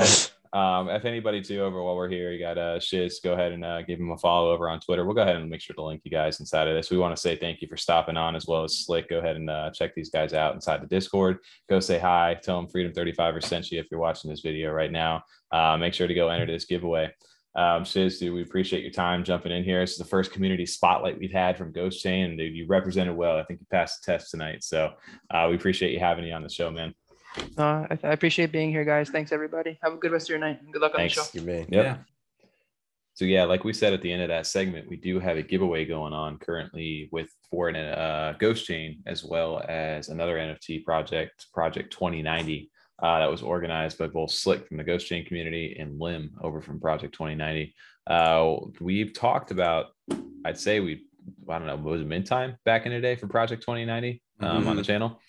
um, 0.55 0.89
if 0.89 1.05
anybody 1.05 1.43
too 1.43 1.61
over 1.63 1.83
while 1.83 1.97
we're 1.97 2.09
here, 2.09 2.31
you 2.31 2.39
got 2.39 2.57
uh, 2.57 2.79
Shiz, 2.79 3.19
go 3.19 3.33
ahead 3.33 3.51
and 3.51 3.65
uh, 3.65 3.83
give 3.83 3.99
him 3.99 4.13
a 4.13 4.19
follow 4.19 4.53
over 4.53 4.69
on 4.69 4.79
Twitter. 4.79 5.05
We'll 5.05 5.17
go 5.17 5.23
ahead 5.23 5.35
and 5.35 5.51
make 5.51 5.61
sure 5.61 5.75
to 5.75 5.83
link 5.83 6.03
you 6.05 6.13
guys 6.13 6.39
inside 6.39 6.69
of 6.69 6.77
this. 6.77 6.93
We 6.93 6.97
want 6.97 7.15
to 7.15 7.21
say 7.21 7.35
thank 7.35 7.61
you 7.61 7.67
for 7.67 7.77
stopping 7.77 8.17
on 8.17 8.37
as 8.37 8.47
well 8.47 8.63
as 8.63 8.79
Slick. 8.79 9.11
Go 9.11 9.19
ahead 9.19 9.35
and 9.35 9.51
uh, 9.51 9.73
check 9.73 9.97
these 9.97 10.11
guys 10.11 10.33
out 10.33 10.55
inside 10.55 10.81
the 10.81 10.87
Discord. 10.87 11.39
Go 11.69 11.81
say 11.81 11.99
hi. 11.99 12.39
Tell 12.41 12.61
them 12.61 12.71
Freedom 12.71 12.93
35ers 12.93 13.45
sent 13.45 13.73
you 13.73 13.81
if 13.81 13.87
you're 13.91 13.99
watching 13.99 14.31
this 14.31 14.43
video 14.43 14.71
right 14.71 14.93
now. 14.93 15.25
Uh, 15.51 15.77
make 15.77 15.93
sure 15.93 16.07
to 16.07 16.15
go 16.15 16.29
enter 16.29 16.47
this 16.47 16.67
giveaway. 16.67 17.13
Um, 17.57 17.85
Shiz, 17.85 18.19
dude, 18.19 18.35
we 18.35 18.43
appreciate 18.43 18.83
your 18.83 18.93
time 18.93 19.25
jumping 19.25 19.53
in 19.53 19.65
here. 19.65 19.81
This 19.81 19.93
is 19.93 19.99
the 19.99 20.05
first 20.05 20.33
community 20.33 20.67
spotlight 20.67 21.19
we've 21.19 21.33
had 21.33 21.57
from 21.57 21.73
Ghost 21.73 22.03
Chain, 22.03 22.27
and 22.27 22.39
dude, 22.39 22.55
you 22.55 22.67
represented 22.67 23.17
well. 23.17 23.39
I 23.39 23.45
think 23.45 23.61
you 23.61 23.67
passed 23.71 24.05
the 24.05 24.13
test 24.13 24.31
tonight, 24.31 24.65
so 24.65 24.93
uh, 25.31 25.47
we 25.49 25.57
appreciate 25.57 25.93
you 25.93 26.01
having 26.01 26.25
you 26.25 26.33
on 26.33 26.43
the 26.43 26.49
show, 26.49 26.71
man. 26.71 26.95
Uh, 27.59 27.87
I, 27.91 27.99
I 28.03 28.13
appreciate 28.13 28.53
being 28.53 28.71
here, 28.71 28.85
guys. 28.85 29.11
Thanks, 29.11 29.33
everybody. 29.33 29.79
Have 29.83 29.95
a 29.95 29.97
good 29.97 30.13
rest 30.13 30.27
of 30.27 30.31
your 30.31 30.39
night. 30.39 30.61
Good 30.71 30.83
luck 30.83 30.93
on 30.95 30.99
Thanks. 30.99 31.15
the 31.15 31.23
show. 31.23 31.29
You 31.33 31.47
may. 31.47 31.59
Yep. 31.61 31.69
Yeah. 31.71 31.97
So 33.15 33.25
yeah, 33.25 33.45
like 33.45 33.63
we 33.63 33.73
said 33.73 33.93
at 33.93 34.03
the 34.03 34.13
end 34.13 34.23
of 34.23 34.29
that 34.29 34.47
segment, 34.47 34.89
we 34.89 34.97
do 34.97 35.21
have 35.21 35.37
a 35.37 35.43
giveaway 35.43 35.85
going 35.85 36.13
on 36.13 36.37
currently 36.39 37.09
with 37.13 37.31
for 37.49 37.69
an 37.69 37.77
uh, 37.77 38.35
Ghost 38.41 38.67
Chain 38.67 39.03
as 39.07 39.23
well 39.23 39.65
as 39.69 40.09
another 40.09 40.37
NFT 40.37 40.85
project, 40.85 41.47
Project 41.53 41.93
2090, 41.93 42.73
uh, 43.01 43.21
that 43.21 43.31
was 43.31 43.43
organized 43.43 43.99
by 43.99 44.09
both 44.09 44.33
Slick 44.33 44.67
from 44.67 44.79
the 44.79 44.85
Ghost 44.85 45.07
Chain 45.07 45.25
community 45.25 45.77
and 45.79 46.01
Lim 46.01 46.33
over 46.43 46.61
from 46.61 46.81
Project 46.81 47.15
2090. 47.15 47.73
Uh, 48.09 48.57
we've 48.81 49.13
talked 49.13 49.53
about, 49.53 49.87
I'd 50.45 50.59
say 50.59 50.81
we, 50.81 51.07
I 51.49 51.59
don't 51.59 51.69
know, 51.69 51.77
was 51.77 52.01
it 52.01 52.07
mint 52.07 52.27
time 52.27 52.57
back 52.65 52.85
in 52.85 52.93
the 52.93 53.01
day 53.01 53.15
for 53.15 53.29
Project 53.29 53.63
2090 53.63 54.23
um, 54.41 54.67
on 54.67 54.77
the 54.77 54.83
channel? 54.83 55.21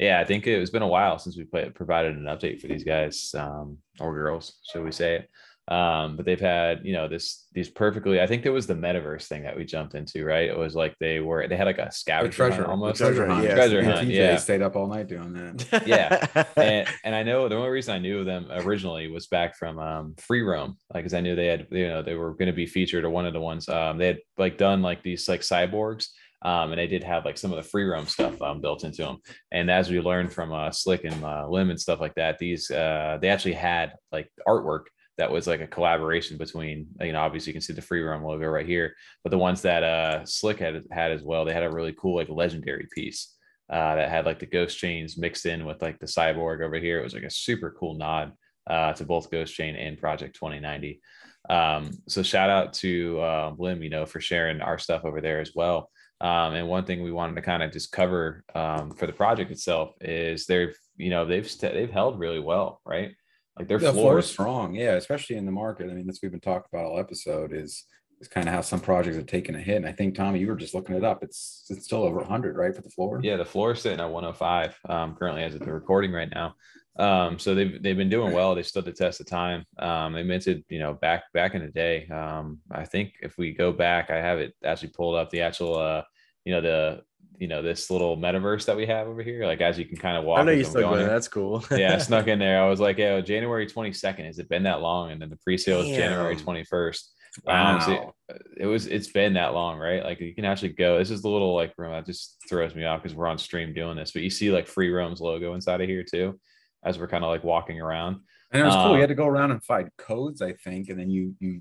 Yeah, 0.00 0.18
I 0.18 0.24
think 0.24 0.46
it's 0.46 0.70
been 0.70 0.82
a 0.82 0.88
while 0.88 1.18
since 1.18 1.36
we 1.36 1.44
put, 1.44 1.74
provided 1.74 2.16
an 2.16 2.24
update 2.24 2.60
for 2.60 2.66
these 2.68 2.84
guys 2.84 3.34
um, 3.36 3.78
or 4.00 4.14
girls, 4.14 4.58
should 4.64 4.82
we 4.82 4.92
say 4.92 5.16
it? 5.16 5.28
um 5.70 6.16
but 6.16 6.26
they've 6.26 6.40
had 6.40 6.80
you 6.84 6.92
know 6.92 7.06
this 7.06 7.46
these 7.52 7.68
perfectly 7.68 8.20
i 8.20 8.26
think 8.26 8.44
it 8.44 8.50
was 8.50 8.66
the 8.66 8.74
metaverse 8.74 9.26
thing 9.26 9.44
that 9.44 9.56
we 9.56 9.64
jumped 9.64 9.94
into 9.94 10.24
right 10.24 10.48
it 10.48 10.58
was 10.58 10.74
like 10.74 10.96
they 10.98 11.20
were 11.20 11.46
they 11.46 11.56
had 11.56 11.66
like 11.66 11.78
a 11.78 11.92
scavenger 11.92 12.32
treasure, 12.32 12.56
hunt 12.56 12.68
almost 12.68 12.98
treasure 12.98 13.14
Treasure 13.14 13.32
hunt. 13.32 13.46
hunt, 13.46 13.56
treasure 13.56 13.84
hunt, 13.84 14.08
TJ 14.08 14.14
yeah. 14.14 14.36
stayed 14.36 14.62
up 14.62 14.74
all 14.74 14.88
night 14.88 15.06
doing 15.06 15.32
that. 15.32 15.86
Yeah. 15.86 16.44
and, 16.56 16.88
and 17.04 17.14
i 17.14 17.22
know 17.22 17.48
the 17.48 17.54
only 17.54 17.68
reason 17.68 17.94
i 17.94 17.98
knew 17.98 18.24
them 18.24 18.48
originally 18.50 19.08
was 19.08 19.28
back 19.28 19.56
from 19.56 19.78
um 19.78 20.14
free 20.18 20.42
roam 20.42 20.76
like 20.92 21.04
because 21.04 21.14
i 21.14 21.20
knew 21.20 21.36
they 21.36 21.46
had 21.46 21.68
you 21.70 21.86
know 21.86 22.02
they 22.02 22.14
were 22.16 22.32
going 22.34 22.48
to 22.48 22.52
be 22.52 22.66
featured 22.66 23.04
or 23.04 23.10
one 23.10 23.26
of 23.26 23.32
the 23.32 23.40
ones 23.40 23.68
um 23.68 23.96
they 23.96 24.08
had 24.08 24.18
like 24.38 24.58
done 24.58 24.82
like 24.82 25.04
these 25.04 25.28
like 25.28 25.42
cyborgs 25.42 26.08
um, 26.42 26.72
and 26.72 26.78
they 26.78 26.86
did 26.86 27.04
have 27.04 27.24
like 27.24 27.38
some 27.38 27.52
of 27.52 27.56
the 27.56 27.68
free 27.68 27.84
roam 27.84 28.06
stuff 28.06 28.40
um, 28.42 28.60
built 28.60 28.84
into 28.84 29.02
them. 29.02 29.18
And 29.52 29.70
as 29.70 29.90
we 29.90 30.00
learned 30.00 30.32
from 30.32 30.52
uh, 30.52 30.70
Slick 30.70 31.04
and 31.04 31.24
uh, 31.24 31.46
Lim 31.48 31.70
and 31.70 31.80
stuff 31.80 32.00
like 32.00 32.14
that, 32.14 32.38
these 32.38 32.70
uh, 32.70 33.18
they 33.20 33.28
actually 33.28 33.54
had 33.54 33.94
like 34.12 34.30
artwork 34.46 34.84
that 35.18 35.30
was 35.30 35.46
like 35.46 35.60
a 35.60 35.66
collaboration 35.66 36.38
between 36.38 36.86
you 37.00 37.12
know 37.12 37.20
obviously 37.20 37.50
you 37.50 37.54
can 37.54 37.60
see 37.60 37.74
the 37.74 37.82
free 37.82 38.02
roam 38.02 38.24
logo 38.24 38.46
right 38.46 38.66
here, 38.66 38.94
but 39.22 39.30
the 39.30 39.38
ones 39.38 39.62
that 39.62 39.82
uh, 39.82 40.24
Slick 40.24 40.58
had 40.58 40.84
had 40.90 41.12
as 41.12 41.22
well, 41.22 41.44
they 41.44 41.52
had 41.52 41.62
a 41.62 41.70
really 41.70 41.94
cool 41.98 42.16
like 42.16 42.28
legendary 42.28 42.88
piece. 42.94 43.36
Uh, 43.68 43.94
that 43.94 44.10
had 44.10 44.26
like 44.26 44.40
the 44.40 44.46
ghost 44.46 44.76
chains 44.76 45.16
mixed 45.16 45.46
in 45.46 45.64
with 45.64 45.80
like 45.80 45.96
the 46.00 46.06
cyborg 46.06 46.60
over 46.60 46.74
here. 46.74 46.98
It 46.98 47.04
was 47.04 47.14
like 47.14 47.22
a 47.22 47.30
super 47.30 47.72
cool 47.78 47.94
nod 47.94 48.32
uh, 48.66 48.92
to 48.94 49.04
both 49.04 49.30
Ghost 49.30 49.54
Chain 49.54 49.76
and 49.76 49.98
Project 49.98 50.34
2090. 50.34 51.00
Um, 51.48 51.90
so 52.08 52.22
shout 52.22 52.50
out 52.50 52.72
to 52.74 53.20
uh, 53.20 53.54
Lim, 53.58 53.82
you 53.82 53.90
know, 53.90 54.06
for 54.06 54.20
sharing 54.20 54.60
our 54.60 54.78
stuff 54.78 55.04
over 55.04 55.20
there 55.20 55.40
as 55.40 55.52
well. 55.54 55.90
Um, 56.20 56.54
and 56.54 56.68
one 56.68 56.84
thing 56.84 57.02
we 57.02 57.12
wanted 57.12 57.36
to 57.36 57.42
kind 57.42 57.62
of 57.62 57.72
just 57.72 57.92
cover 57.92 58.44
um, 58.54 58.90
for 58.90 59.06
the 59.06 59.12
project 59.12 59.50
itself 59.50 59.94
is 60.00 60.46
they've, 60.46 60.76
you 60.96 61.10
know, 61.10 61.24
they've 61.24 61.48
st- 61.48 61.72
they've 61.72 61.90
held 61.90 62.18
really 62.18 62.40
well, 62.40 62.80
right? 62.84 63.14
Like 63.58 63.68
their 63.68 63.78
the 63.78 63.92
floor 63.92 64.18
is 64.18 64.26
strong, 64.26 64.74
yeah, 64.74 64.92
especially 64.92 65.36
in 65.36 65.46
the 65.46 65.52
market. 65.52 65.90
I 65.90 65.94
mean, 65.94 66.06
that's 66.06 66.22
we've 66.22 66.30
been 66.30 66.40
talking 66.40 66.68
about 66.72 66.86
all 66.86 66.98
episode 66.98 67.52
is 67.52 67.84
is 68.20 68.28
kind 68.28 68.48
of 68.48 68.54
how 68.54 68.60
some 68.60 68.80
projects 68.80 69.16
have 69.16 69.26
taken 69.26 69.54
a 69.54 69.60
hit. 69.60 69.76
And 69.76 69.86
I 69.86 69.92
think 69.92 70.14
Tommy, 70.14 70.40
you 70.40 70.46
were 70.46 70.56
just 70.56 70.74
looking 70.74 70.94
it 70.94 71.04
up. 71.04 71.22
It's 71.22 71.64
it's 71.70 71.84
still 71.84 72.02
over 72.02 72.18
100, 72.18 72.56
right, 72.56 72.74
for 72.74 72.82
the 72.82 72.90
floor. 72.90 73.20
Yeah, 73.22 73.36
the 73.36 73.44
floor 73.44 73.72
is 73.72 73.80
sitting 73.80 74.00
at 74.00 74.10
105 74.10 74.78
um, 74.88 75.14
currently 75.14 75.42
as 75.42 75.54
of 75.54 75.60
the 75.60 75.72
recording 75.72 76.12
right 76.12 76.30
now. 76.30 76.54
Um, 76.98 77.38
so 77.38 77.54
they've 77.54 77.82
they've 77.82 77.96
been 77.96 78.10
doing 78.10 78.32
well. 78.32 78.54
They 78.54 78.62
stood 78.62 78.84
the 78.84 78.92
test 78.92 79.20
of 79.20 79.26
time. 79.26 79.64
Um, 79.78 80.12
they 80.12 80.22
minted, 80.22 80.64
you 80.68 80.78
know, 80.78 80.94
back 80.94 81.24
back 81.32 81.54
in 81.54 81.62
the 81.62 81.70
day. 81.70 82.06
Um, 82.08 82.58
I 82.70 82.84
think 82.84 83.14
if 83.22 83.38
we 83.38 83.52
go 83.52 83.72
back, 83.72 84.10
I 84.10 84.16
have 84.16 84.38
it 84.38 84.54
actually 84.64 84.90
pulled 84.90 85.16
up 85.16 85.30
the 85.30 85.42
actual, 85.42 85.78
uh, 85.78 86.02
you 86.44 86.52
know, 86.52 86.60
the 86.60 87.02
you 87.38 87.48
know 87.48 87.62
this 87.62 87.90
little 87.90 88.16
metaverse 88.16 88.66
that 88.66 88.76
we 88.76 88.86
have 88.86 89.06
over 89.06 89.22
here. 89.22 89.46
Like 89.46 89.60
as 89.60 89.78
you 89.78 89.86
can 89.86 89.96
kind 89.96 90.16
of 90.16 90.24
walk. 90.24 90.40
I 90.40 90.42
know 90.42 90.52
you 90.52 90.58
I'm 90.58 90.64
still 90.64 90.82
going 90.82 90.96
going. 90.96 91.08
That's 91.08 91.28
cool. 91.28 91.64
yeah, 91.70 91.94
I 91.94 91.98
snuck 91.98 92.26
in 92.26 92.38
there. 92.38 92.62
I 92.62 92.68
was 92.68 92.80
like, 92.80 92.98
yeah, 92.98 93.20
January 93.20 93.66
22nd. 93.66 94.26
Has 94.26 94.38
it 94.38 94.48
been 94.48 94.64
that 94.64 94.82
long? 94.82 95.10
And 95.10 95.22
then 95.22 95.30
the 95.30 95.38
pre-sale 95.38 95.80
is 95.80 95.88
January 95.88 96.36
21st. 96.36 97.02
Wow. 97.44 97.74
Um, 97.74 97.80
so 97.80 98.14
it 98.56 98.66
was 98.66 98.86
it's 98.86 99.08
been 99.08 99.34
that 99.34 99.54
long, 99.54 99.78
right? 99.78 100.02
Like 100.04 100.20
you 100.20 100.34
can 100.34 100.44
actually 100.44 100.70
go. 100.70 100.98
This 100.98 101.10
is 101.10 101.22
the 101.22 101.28
little 101.28 101.54
like 101.54 101.72
room 101.78 101.92
that 101.92 102.06
just 102.06 102.36
throws 102.48 102.74
me 102.74 102.84
off 102.84 103.02
because 103.02 103.16
we're 103.16 103.28
on 103.28 103.38
stream 103.38 103.72
doing 103.72 103.96
this, 103.96 104.10
but 104.12 104.22
you 104.22 104.30
see 104.30 104.50
like 104.50 104.66
free 104.66 104.90
roams 104.90 105.20
logo 105.20 105.54
inside 105.54 105.80
of 105.80 105.88
here 105.88 106.04
too, 106.04 106.38
as 106.82 106.98
we're 106.98 107.08
kind 107.08 107.24
of 107.24 107.30
like 107.30 107.44
walking 107.44 107.80
around. 107.80 108.20
and 108.52 108.62
it 108.62 108.64
was 108.64 108.74
cool. 108.74 108.84
um, 108.86 108.94
You 108.94 109.00
had 109.00 109.08
to 109.10 109.14
go 109.14 109.26
around 109.26 109.50
and 109.52 109.62
find 109.62 109.90
codes, 109.98 110.42
I 110.42 110.52
think, 110.52 110.88
and 110.88 110.98
then 110.98 111.10
you 111.10 111.34
you 111.40 111.60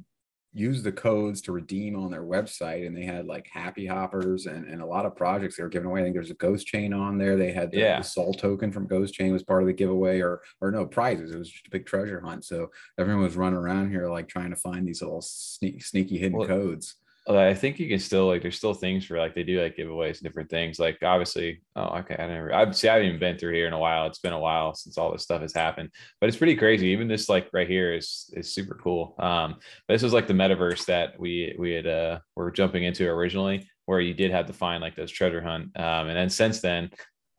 use 0.52 0.82
the 0.82 0.92
codes 0.92 1.42
to 1.42 1.52
redeem 1.52 1.96
on 1.96 2.10
their 2.10 2.24
website. 2.24 2.88
And 2.88 2.98
they 2.98 3.04
had 3.04 3.28
like 3.28 3.48
happy 3.54 3.86
hoppers 3.86 4.48
and, 4.48 4.66
and 4.66 4.82
a 4.82 4.86
lot 4.86 5.06
of 5.06 5.16
projects 5.16 5.56
they 5.58 5.62
were 5.64 5.70
giving 5.70 5.88
away. 5.88 6.00
I 6.02 6.04
think 6.06 6.16
there's 6.16 6.32
a 6.32 6.36
ghost 6.36 6.66
chain 6.66 6.92
on 6.92 7.20
there. 7.20 7.36
They 7.36 7.52
had 7.52 7.70
the, 7.70 7.78
Yeah. 7.78 7.98
the 8.00 8.04
soul 8.04 8.34
token 8.34 8.72
from 8.72 8.88
Ghost 8.88 9.14
Chain 9.14 9.32
was 9.32 9.44
part 9.44 9.62
of 9.62 9.68
the 9.68 9.74
giveaway, 9.74 10.22
or 10.22 10.42
or 10.60 10.72
no 10.72 10.88
prizes. 10.88 11.32
It 11.32 11.38
was 11.38 11.52
just 11.52 11.68
a 11.68 11.70
big 11.70 11.86
treasure 11.86 12.20
hunt. 12.20 12.46
So 12.46 12.72
everyone 12.98 13.24
was 13.24 13.36
running 13.38 13.60
around 13.60 13.92
here 13.92 14.10
like 14.10 14.28
trying 14.28 14.50
to 14.50 14.56
find 14.56 14.88
these 14.88 15.04
little 15.04 15.22
sneak, 15.22 15.84
sneaky 15.86 16.18
hidden 16.18 16.40
Well, 16.40 16.48
codes. 16.48 16.96
I 17.28 17.54
think 17.54 17.80
you 17.80 17.88
can 17.88 18.00
still 18.00 18.28
like 18.28 18.42
there's 18.42 18.58
still 18.58 18.74
things 18.74 19.06
for 19.06 19.18
like 19.18 19.36
they 19.36 19.44
do 19.44 19.62
like 19.62 19.76
giveaways 19.76 20.18
and 20.18 20.22
different 20.22 20.50
things. 20.50 20.80
Like 20.80 20.98
obviously, 21.04 21.62
oh 21.76 22.00
okay, 22.00 22.16
I 22.18 22.28
never 22.28 22.54
I've 22.54 22.76
see 22.76 22.88
I 22.88 22.94
haven't 22.94 23.08
even 23.08 23.20
been 23.20 23.38
through 23.38 23.54
here 23.54 23.68
in 23.68 23.74
a 23.74 23.80
while. 23.80 24.08
It's 24.08 24.20
been 24.20 24.34
a 24.34 24.40
while 24.40 24.74
since 24.74 24.98
all 24.98 25.12
this 25.12 25.24
stuff 25.24 25.42
has 25.42 25.54
happened, 25.54 25.90
but 26.20 26.28
it's 26.28 26.38
pretty 26.38 26.56
crazy. 26.56 26.88
Even 26.88 27.08
this 27.08 27.30
like 27.30 27.50
right 27.54 27.68
here 27.68 27.94
is 27.94 28.30
is 28.34 28.54
super 28.54 28.80
cool. 28.82 29.16
Um, 29.20 29.56
but 29.88 29.94
this 29.94 30.04
was 30.04 30.14
like 30.14 30.28
the 30.28 30.34
metaverse 30.34 30.86
that 30.86 31.20
we 31.20 31.56
we 31.60 31.72
had 31.72 31.88
uh 31.88 32.20
were 32.36 32.52
jumping 32.52 32.84
into 32.84 33.08
originally, 33.08 33.70
where 33.86 34.02
you 34.02 34.14
did 34.14 34.32
have 34.32 34.48
to 34.48 34.54
find 34.54 34.82
like 34.82 34.96
those 34.96 35.12
treasure 35.12 35.42
hunt. 35.42 35.78
Um, 35.78 36.08
and 36.08 36.18
then 36.18 36.30
since 36.30 36.62
then, 36.62 36.90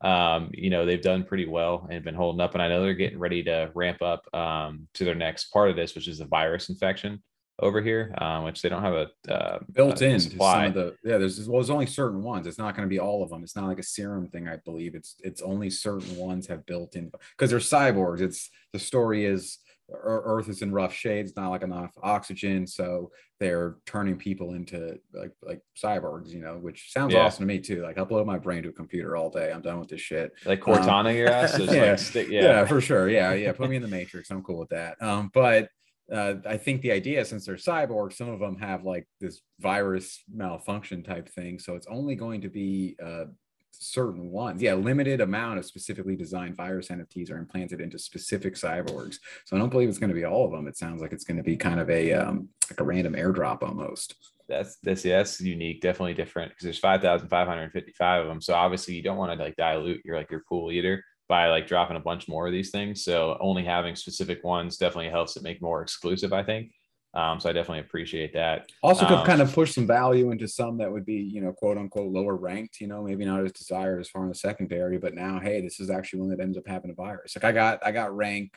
um, 0.03 0.51
you 0.53 0.71
know, 0.71 0.87
they've 0.87 1.03
done 1.03 1.25
pretty 1.25 1.47
well 1.47 1.89
and 1.91 2.05
been 2.05 2.15
holding 2.15 2.41
up. 2.41 2.55
And 2.55 2.63
I 2.63 2.69
know 2.69 2.83
they're 2.83 2.95
getting 2.95 3.19
ready 3.19 3.43
to 3.45 3.71
ramp 3.75 4.03
up 4.03 4.23
um 4.35 4.89
to 4.95 5.05
their 5.05 5.17
next 5.17 5.47
part 5.47 5.71
of 5.71 5.77
this, 5.77 5.97
which 5.97 6.07
is 6.07 6.19
the 6.19 6.27
virus 6.27 6.69
infection 6.69 7.23
over 7.61 7.81
here, 7.83 8.15
um, 8.19 8.45
which 8.45 8.63
they 8.63 8.69
don't 8.69 8.83
have 8.83 8.95
a 8.95 9.33
uh, 9.33 9.59
built 9.73 10.01
a 10.01 10.05
in 10.07 10.13
to 10.15 10.21
some 10.21 10.31
supply. 10.33 10.67
of 10.67 10.75
the 10.75 10.97
yeah 11.05 11.19
there's 11.19 11.49
well 11.49 11.61
there's 11.61 11.71
only 11.71 11.87
certain 11.87 12.23
ones 12.23 12.47
it's 12.47 12.59
not 12.59 12.75
going 12.75 12.87
to 12.89 12.91
be 12.93 12.99
all 12.99 13.23
of 13.23 13.31
them 13.31 13.43
it's 13.43 13.55
not 13.57 13.67
like 13.67 13.79
a 13.79 13.83
serum 13.83 14.29
thing 14.29 14.49
i 14.49 14.57
believe 14.65 14.95
it's 14.95 15.17
it's 15.21 15.43
only 15.43 15.69
certain 15.71 16.17
ones 16.17 16.47
have 16.47 16.65
built 16.67 16.97
in 16.97 17.11
because 17.37 17.51
they're 17.51 17.59
cyborgs 17.59 18.21
it's 18.21 18.51
the 18.73 18.79
story 18.79 19.25
is 19.25 19.59
earth 19.93 20.49
is 20.49 20.63
in 20.63 20.73
rough 20.73 20.95
shade 20.95 21.27
it's 21.27 21.35
not 21.37 21.49
like 21.51 21.63
enough 21.63 21.91
oxygen 22.03 22.65
so 22.67 23.11
they're 23.41 23.77
turning 23.87 24.17
people 24.17 24.55
into 24.55 24.97
like 25.13 25.33
like 25.43 25.61
cyborgs 25.77 26.29
you 26.31 26.41
know 26.41 26.57
which 26.59 26.93
sounds 26.93 27.13
Yeah. 27.13 27.25
awesome 27.25 27.43
to 27.43 27.53
me 27.53 27.59
too 27.59 27.83
like 27.83 27.97
upload 27.97 28.25
my 28.25 28.39
brain 28.39 28.63
to 28.63 28.69
a 28.69 28.73
computer 28.73 29.17
all 29.17 29.31
day 29.31 29.51
i'm 29.53 29.63
done 29.63 29.81
with 29.81 29.89
this 29.89 30.01
shit 30.01 30.33
like 30.45 30.61
Cortana 30.61 31.13
your 31.15 31.29
ass. 31.29 31.55
Um, 31.59 31.63
yeah. 31.75 31.97
like 32.15 32.29
yeah. 32.29 32.43
yeah. 32.43 32.65
for 32.67 32.81
sure. 32.81 33.09
Yeah, 33.09 33.33
yeah. 33.35 33.53
Put 33.53 33.69
me 33.69 33.77
in 33.77 33.83
the 33.83 33.89
Matrix. 33.89 34.31
I'm 34.31 34.43
cool 34.43 34.59
with 34.59 34.69
that. 34.71 35.01
Um, 35.03 35.31
but 35.35 35.69
uh, 36.13 36.35
I 36.47 36.57
think 36.57 36.83
the 36.83 36.93
idea, 36.93 37.25
since 37.25 37.47
they're 37.47 37.57
cyborgs, 37.57 38.15
some 38.15 38.29
of 38.29 38.41
them 38.41 38.57
have 38.59 38.85
like 38.85 39.07
this 39.21 39.41
virus 39.61 40.23
malfunction 40.33 41.03
type 41.03 41.29
thing. 41.29 41.59
So 41.59 41.75
it's 41.77 41.87
only 41.87 42.15
going 42.15 42.41
to 42.41 42.49
be 42.49 42.97
uh, 43.05 43.25
certain 43.73 44.31
ones. 44.31 44.61
Yeah, 44.61 44.75
limited 44.75 45.21
amount 45.21 45.59
of 45.59 45.67
specifically 45.67 46.17
designed 46.17 46.57
virus 46.57 46.89
NFTs 46.89 47.31
are 47.31 47.39
implanted 47.39 47.81
into 47.81 47.99
specific 47.99 48.55
cyborgs. 48.55 49.19
So 49.45 49.57
I 49.57 49.59
don't 49.59 49.71
believe 49.71 49.89
it's 49.89 49.99
going 49.99 50.11
to 50.11 50.15
be 50.15 50.25
all 50.25 50.45
of 50.45 50.53
them. 50.53 50.67
It 50.67 50.77
sounds 50.77 51.01
like 51.01 51.13
it's 51.13 51.25
going 51.25 51.37
to 51.37 51.43
be 51.43 51.57
kind 51.57 51.81
of 51.81 51.89
a 51.91 52.13
um, 52.13 52.49
like 52.71 52.81
a 52.81 52.85
random 52.85 53.15
airdrop 53.15 53.63
almost. 53.63 54.15
That's 54.49 54.79
that's 54.83 55.05
yeah, 55.05 55.25
unique, 55.39 55.81
definitely 55.81 56.15
different 56.15 56.51
because 56.51 56.65
there's 56.65 56.79
five 56.79 57.01
thousand 57.01 57.29
five 57.29 57.47
hundred 57.47 57.71
fifty-five 57.71 58.23
of 58.23 58.29
them. 58.29 58.41
So 58.41 58.55
obviously 58.55 58.95
you 58.95 59.03
don't 59.03 59.17
want 59.17 59.33
to 59.39 59.43
like 59.43 59.57
dilute 59.57 60.03
your 60.05 60.17
like 60.17 60.31
your 60.31 60.43
pool 60.49 60.73
either 60.73 61.05
by 61.31 61.49
like 61.49 61.69
dropping 61.69 61.97
a 61.97 62.01
bunch 62.01 62.27
more 62.27 62.49
of 62.49 62.53
these 62.53 62.71
things. 62.71 63.05
So 63.05 63.39
only 63.41 63.65
having 63.65 63.95
specific 63.95 64.43
ones 64.43 64.77
definitely 64.77 65.11
helps 65.11 65.37
it 65.37 65.45
make 65.45 65.63
more 65.63 65.81
exclusive, 65.81 66.33
I 66.33 66.43
think. 66.43 66.73
Um, 67.15 67.39
so 67.39 67.49
I 67.49 67.53
definitely 67.53 67.81
appreciate 67.81 68.33
that. 68.35 68.69
Also, 68.83 69.07
could 69.07 69.19
Um, 69.19 69.27
kind 69.27 69.41
of 69.41 69.53
push 69.53 69.73
some 69.73 69.87
value 69.87 70.33
into 70.33 70.49
some 70.49 70.77
that 70.79 70.91
would 70.91 71.07
be, 71.07 71.15
you 71.15 71.41
know, 71.41 71.53
quote 71.53 71.79
unquote 71.79 72.13
lower 72.13 72.35
ranked. 72.35 72.81
You 72.81 72.89
know, 72.89 73.03
maybe 73.05 73.25
not 73.25 73.45
as 73.45 73.53
desired 73.53 74.01
as 74.01 74.09
far 74.09 74.25
in 74.25 74.29
the 74.29 74.35
secondary, 74.35 74.99
but 74.99 75.15
now, 75.15 75.39
hey, 75.39 75.61
this 75.61 75.79
is 75.79 75.89
actually 75.89 76.21
one 76.21 76.31
that 76.31 76.41
ends 76.41 76.59
up 76.59 76.67
having 76.67 76.91
a 76.91 76.95
virus. 76.95 77.37
Like 77.37 77.45
I 77.45 77.53
got, 77.53 77.79
I 77.87 77.93
got 77.93 78.15
rank. 78.15 78.57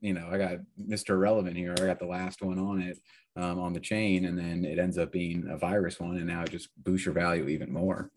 You 0.00 0.14
know, 0.14 0.28
I 0.30 0.38
got 0.38 0.58
Mr. 0.80 1.10
Irrelevant 1.10 1.56
here. 1.56 1.74
I 1.78 1.86
got 1.86 2.00
the 2.00 2.06
last 2.06 2.42
one 2.42 2.58
on 2.58 2.82
it 2.82 2.98
um, 3.36 3.58
on 3.60 3.72
the 3.72 3.80
chain, 3.80 4.24
and 4.24 4.36
then 4.36 4.64
it 4.64 4.78
ends 4.78 4.98
up 4.98 5.12
being 5.12 5.46
a 5.48 5.56
virus 5.56 6.00
one, 6.00 6.16
and 6.16 6.26
now 6.26 6.42
it 6.42 6.50
just 6.50 6.70
boosts 6.82 7.06
your 7.06 7.14
value 7.14 7.48
even 7.48 7.70
more. 7.72 8.10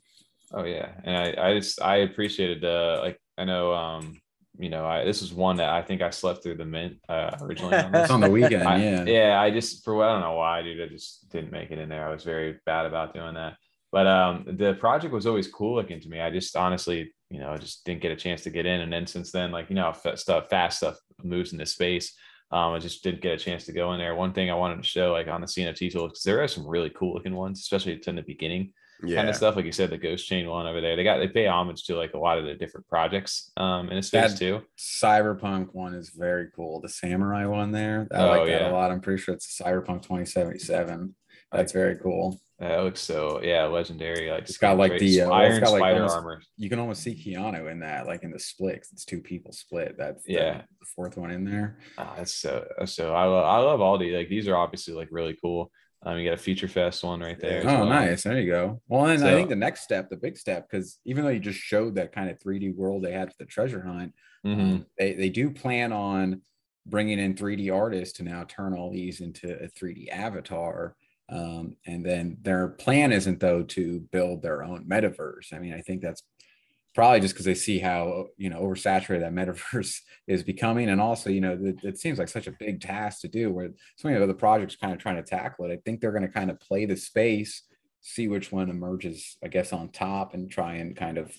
Oh 0.53 0.64
yeah, 0.64 0.89
and 1.03 1.15
I, 1.15 1.49
I 1.49 1.60
just 1.60 1.81
I 1.81 1.97
appreciated 1.97 2.61
the 2.61 2.99
like 3.02 3.19
I 3.37 3.45
know 3.45 3.73
um 3.73 4.19
you 4.57 4.69
know 4.69 4.85
I 4.85 5.03
this 5.03 5.21
is 5.21 5.33
one 5.33 5.57
that 5.57 5.69
I 5.69 5.81
think 5.81 6.01
I 6.01 6.09
slept 6.09 6.43
through 6.43 6.57
the 6.57 6.65
mint 6.65 6.97
uh, 7.09 7.37
originally. 7.41 7.77
on 7.77 7.91
this. 7.91 8.01
It's 8.03 8.11
on 8.11 8.21
the 8.21 8.29
weekend, 8.29 8.63
I, 8.63 8.77
yeah. 8.77 9.03
yeah, 9.05 9.41
I 9.41 9.51
just 9.51 9.83
for 9.83 9.95
what 9.95 10.07
I 10.07 10.13
don't 10.13 10.21
know 10.21 10.35
why, 10.35 10.61
dude. 10.61 10.81
I 10.81 10.87
just 10.87 11.29
didn't 11.29 11.51
make 11.51 11.71
it 11.71 11.79
in 11.79 11.89
there. 11.89 12.07
I 12.07 12.11
was 12.11 12.23
very 12.23 12.59
bad 12.65 12.85
about 12.85 13.13
doing 13.13 13.33
that. 13.33 13.57
But 13.91 14.07
um, 14.07 14.45
the 14.45 14.73
project 14.73 15.13
was 15.13 15.25
always 15.25 15.47
cool 15.47 15.75
looking 15.75 16.01
to 16.01 16.09
me. 16.09 16.19
I 16.19 16.29
just 16.29 16.55
honestly, 16.55 17.13
you 17.29 17.39
know, 17.39 17.51
I 17.51 17.57
just 17.57 17.85
didn't 17.85 18.01
get 18.01 18.11
a 18.11 18.15
chance 18.15 18.41
to 18.43 18.49
get 18.49 18.65
in. 18.65 18.81
And 18.81 18.91
then 18.91 19.07
since 19.07 19.31
then, 19.31 19.51
like 19.51 19.69
you 19.69 19.75
know, 19.75 19.93
stuff 20.15 20.49
fast 20.49 20.77
stuff 20.77 20.97
moves 21.23 21.53
into 21.53 21.65
space. 21.65 22.13
Um, 22.51 22.73
I 22.73 22.79
just 22.79 23.03
didn't 23.03 23.21
get 23.21 23.33
a 23.33 23.43
chance 23.43 23.65
to 23.65 23.73
go 23.73 23.93
in 23.93 23.99
there. 23.99 24.15
One 24.15 24.33
thing 24.33 24.51
I 24.51 24.55
wanted 24.55 24.77
to 24.77 24.87
show, 24.87 25.11
like 25.11 25.27
on 25.27 25.41
the 25.41 25.47
CNFT 25.47 25.91
tool, 25.91 26.07
because 26.07 26.23
there 26.23 26.43
are 26.43 26.47
some 26.47 26.67
really 26.67 26.91
cool 26.91 27.13
looking 27.13 27.35
ones, 27.35 27.59
especially 27.59 27.99
in 28.05 28.15
the 28.15 28.21
beginning 28.21 28.71
Yeah. 29.07 29.18
kind 29.18 29.30
of 29.30 29.36
stuff. 29.36 29.56
Like 29.56 29.65
you 29.65 29.72
said, 29.72 29.90
the 29.90 29.98
Ghost 29.98 30.27
Chain 30.27 30.48
one 30.48 30.65
over 30.68 30.82
there. 30.82 30.95
They 30.95 31.03
got 31.03 31.18
they 31.19 31.27
pay 31.27 31.48
homage 31.48 31.84
to 31.86 31.95
like 31.95 32.14
a 32.14 32.18
lot 32.18 32.38
of 32.38 32.45
the 32.45 32.56
different 32.56 32.88
projects 32.88 33.52
um 33.57 33.90
in 33.90 33.95
the 33.98 34.02
space 34.03 34.32
That- 34.34 34.40
too. 34.40 34.61
Cyberpunk 34.77 35.69
one 35.73 35.94
is 35.94 36.10
very 36.10 36.48
cool. 36.56 36.82
The 36.82 36.90
samurai 36.90 37.45
one 37.45 37.72
there, 37.72 38.07
I 38.11 38.18
Oh, 38.18 38.27
like 38.30 38.45
that 38.48 38.61
yeah. 38.61 38.72
a 38.72 38.73
lot. 38.73 38.91
I'm 38.91 39.02
pretty 39.02 39.22
sure 39.22 39.34
it's 39.36 39.60
Cyberpunk 39.61 40.02
2077. 40.03 41.15
That's 41.52 41.72
very 41.72 41.95
cool. 41.98 42.40
That 42.60 42.84
looks 42.84 43.02
so 43.02 43.41
yeah, 43.44 43.65
legendary. 43.65 44.32
Like 44.32 44.44
It's 44.44 44.57
got, 44.57 44.77
like, 44.77 44.98
the, 44.98 45.22
uh, 45.23 45.30
iron 45.30 45.60
got, 45.61 45.72
like, 45.73 45.80
spider 45.82 45.95
almost- 45.98 46.15
armor. 46.15 46.41
You 46.57 46.69
can 46.69 46.80
almost 46.80 47.03
see 47.03 47.14
Keanu 47.14 47.69
in 47.69 47.82
that, 47.82 48.07
like 48.07 48.23
in 48.23 48.32
the 48.32 48.40
split. 48.40 48.88
It's 48.94 49.03
two 49.03 49.19
people 49.19 49.52
split. 49.52 49.95
That's 49.98 50.23
Yeah. 50.26 50.61
the 50.80 50.86
fourth 50.95 51.18
one 51.18 51.32
in 51.32 51.44
there. 51.44 51.80
Oh, 51.98 52.14
that's 52.18 52.34
so 52.34 52.65
so 52.86 53.14
I 53.14 53.26
love 53.26 53.45
I 53.45 53.57
love 53.57 53.82
all 53.82 53.98
these 53.98 54.15
like 54.15 54.30
these 54.30 54.48
are 54.48 54.56
obviously 54.56 54.94
like 54.94 55.10
really 55.11 55.38
cool. 55.41 55.69
Um, 56.06 56.19
you 56.19 56.26
got 56.30 56.36
a 56.36 56.41
Future 56.41 56.68
Fest 56.68 57.03
one 57.03 57.19
right 57.19 57.40
there. 57.40 57.61
Oh, 57.64 57.80
well. 57.80 57.86
nice. 57.88 58.23
There 58.23 58.40
you 58.40 58.52
go. 58.52 58.80
Well, 58.88 59.07
and 59.07 59.23
I 59.23 59.34
think 59.34 59.49
the 59.49 59.56
next 59.56 59.82
step, 59.82 60.10
the 60.10 60.15
big 60.18 60.38
step, 60.38 60.69
because 60.69 60.99
even 61.03 61.23
though 61.23 61.32
you 61.32 61.40
just 61.40 61.60
showed 61.60 61.95
that 61.95 62.11
kind 62.11 62.30
of 62.30 62.38
3D 62.40 62.76
world 62.76 63.03
they 63.03 63.11
had 63.11 63.30
for 63.32 63.38
the 63.40 63.45
treasure 63.45 63.82
hunt, 63.82 64.14
Mhm. 64.45 64.60
um, 64.60 64.86
they, 64.99 65.14
they 65.14 65.30
do 65.30 65.49
plan 65.49 65.91
on 65.91 66.41
bringing 66.86 67.18
in 67.18 67.34
3D 67.34 67.72
artists 67.76 68.18
to 68.18 68.23
now 68.23 68.44
turn 68.44 68.76
all 68.76 68.91
these 68.91 69.19
into 69.19 69.52
a 69.64 69.68
3D 69.68 70.10
avatar. 70.11 70.95
Um, 71.27 71.76
and 71.88 72.06
then 72.06 72.38
their 72.44 72.68
plan 72.68 73.11
isn't 73.11 73.40
though 73.40 73.64
to 73.64 74.02
build 74.11 74.44
their 74.44 74.61
own 74.61 74.86
metaverse. 74.86 75.52
I 75.53 75.57
mean, 75.57 75.73
I 75.73 75.82
think 75.82 76.03
that's 76.03 76.22
probably 76.95 77.19
just 77.19 77.34
because 77.34 77.45
they 77.45 77.53
see 77.53 77.77
how 77.77 78.27
you 78.38 78.49
know 78.49 78.61
oversaturated 78.61 79.19
that 79.19 79.34
metaverse 79.34 79.99
is 80.27 80.41
becoming, 80.41 80.89
and 80.89 80.99
also 80.99 81.30
you 81.30 81.41
know 81.41 81.57
it, 81.61 81.84
it 81.84 81.97
seems 81.99 82.17
like 82.17 82.30
such 82.30 82.47
a 82.47 82.55
big 82.57 82.81
task 82.81 83.22
to 83.22 83.27
do. 83.27 83.51
Where 83.51 83.69
so 83.97 84.07
many 84.07 84.22
other 84.22 84.34
projects 84.34 84.76
kind 84.76 84.93
of 84.93 84.99
trying 84.99 85.17
to 85.17 85.23
tackle 85.23 85.65
it. 85.65 85.73
I 85.73 85.77
think 85.85 85.99
they're 85.99 86.11
going 86.11 86.23
to 86.23 86.30
kind 86.30 86.49
of 86.49 86.59
play 86.59 86.85
the 86.85 86.97
space, 86.97 87.63
see 88.01 88.27
which 88.27 88.51
one 88.51 88.69
emerges, 88.69 89.38
I 89.43 89.49
guess, 89.49 89.73
on 89.73 89.89
top, 89.89 90.34
and 90.34 90.49
try 90.49 90.76
and 90.76 90.95
kind 90.95 91.17
of 91.17 91.31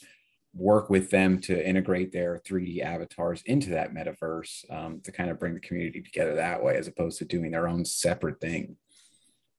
work 0.55 0.89
with 0.89 1.11
them 1.11 1.39
to 1.39 1.69
integrate 1.69 2.13
their 2.13 2.41
3D 2.47 2.81
avatars 2.81 3.43
into 3.45 3.71
that 3.71 3.93
metaverse 3.93 4.65
um, 4.73 5.01
to 5.05 5.13
kind 5.13 5.29
of 5.29 5.39
bring 5.39 5.53
the 5.53 5.61
community 5.61 6.01
together 6.01 6.35
that 6.35 6.63
way, 6.63 6.77
as 6.77 6.87
opposed 6.87 7.19
to 7.19 7.25
doing 7.25 7.51
their 7.51 7.69
own 7.69 7.85
separate 7.85 8.41
thing. 8.41 8.77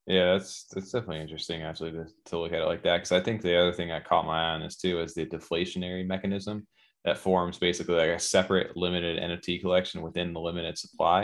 Yeah, 0.07 0.33
that's 0.33 0.65
that's 0.73 0.91
definitely 0.91 1.19
interesting 1.19 1.63
actually 1.63 1.91
to, 1.91 2.05
to 2.27 2.39
look 2.39 2.53
at 2.53 2.61
it 2.61 2.65
like 2.65 2.83
that. 2.83 2.97
Cause 2.99 3.11
I 3.11 3.19
think 3.19 3.41
the 3.41 3.59
other 3.59 3.73
thing 3.73 3.91
I 3.91 3.99
caught 3.99 4.25
my 4.25 4.39
eye 4.39 4.53
on 4.53 4.61
is 4.61 4.77
too 4.77 5.01
is 5.01 5.13
the 5.13 5.25
deflationary 5.25 6.07
mechanism 6.07 6.65
that 7.03 7.17
forms 7.17 7.57
basically 7.57 7.95
like 7.95 8.09
a 8.11 8.19
separate 8.19 8.77
limited 8.77 9.19
NFT 9.21 9.59
collection 9.59 10.01
within 10.01 10.33
the 10.33 10.39
limited 10.39 10.77
supply. 10.77 11.23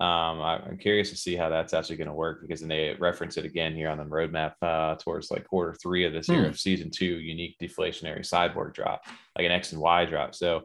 Um, 0.00 0.40
I, 0.40 0.60
I'm 0.64 0.78
curious 0.78 1.10
to 1.10 1.16
see 1.16 1.34
how 1.36 1.48
that's 1.48 1.74
actually 1.74 1.96
going 1.96 2.08
to 2.08 2.14
work 2.14 2.40
because 2.42 2.60
then 2.60 2.68
they 2.68 2.94
reference 3.00 3.36
it 3.36 3.44
again 3.44 3.74
here 3.74 3.88
on 3.88 3.98
the 3.98 4.04
roadmap 4.04 4.52
uh, 4.62 4.94
towards 4.94 5.30
like 5.30 5.48
quarter 5.48 5.74
three 5.82 6.04
of 6.04 6.12
this 6.12 6.28
year 6.28 6.42
Hmm. 6.42 6.50
of 6.50 6.60
season 6.60 6.90
two 6.90 7.18
unique 7.18 7.56
deflationary 7.60 8.20
cyborg 8.20 8.74
drop, 8.74 9.02
like 9.36 9.46
an 9.46 9.52
X 9.52 9.72
and 9.72 9.80
Y 9.80 10.04
drop. 10.04 10.34
So 10.34 10.64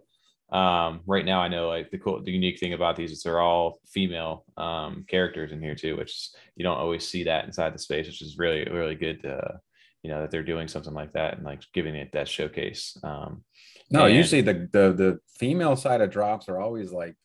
um, 0.53 1.01
right 1.07 1.25
now 1.25 1.39
I 1.41 1.47
know 1.47 1.67
like 1.67 1.89
the 1.91 1.97
cool, 1.97 2.21
the 2.23 2.31
unique 2.31 2.59
thing 2.59 2.73
about 2.73 2.95
these 2.95 3.11
is 3.11 3.23
they're 3.23 3.39
all 3.41 3.80
female 3.88 4.45
um, 4.55 5.03
characters 5.07 5.51
in 5.51 5.61
here 5.61 5.75
too, 5.75 5.97
which 5.97 6.30
you 6.55 6.63
don't 6.63 6.77
always 6.77 7.07
see 7.07 7.23
that 7.23 7.45
inside 7.45 7.73
the 7.73 7.80
space, 7.80 8.05
which 8.05 8.21
is 8.21 8.38
really, 8.38 8.63
really 8.71 8.95
good. 8.95 9.21
To, 9.23 9.59
you 10.03 10.11
know 10.11 10.19
that 10.21 10.31
they're 10.31 10.43
doing 10.43 10.67
something 10.67 10.93
like 10.93 11.13
that 11.13 11.35
and 11.35 11.45
like 11.45 11.61
giving 11.73 11.95
it 11.95 12.11
that 12.11 12.27
showcase. 12.27 12.97
Um, 13.03 13.43
No, 13.89 14.05
And- 14.05 14.15
usually 14.15 14.41
the, 14.41 14.69
the 14.71 14.91
the 14.93 15.19
female 15.39 15.75
side 15.77 16.01
of 16.01 16.09
drops 16.11 16.49
are 16.49 16.59
always 16.59 16.91
like 16.91 17.15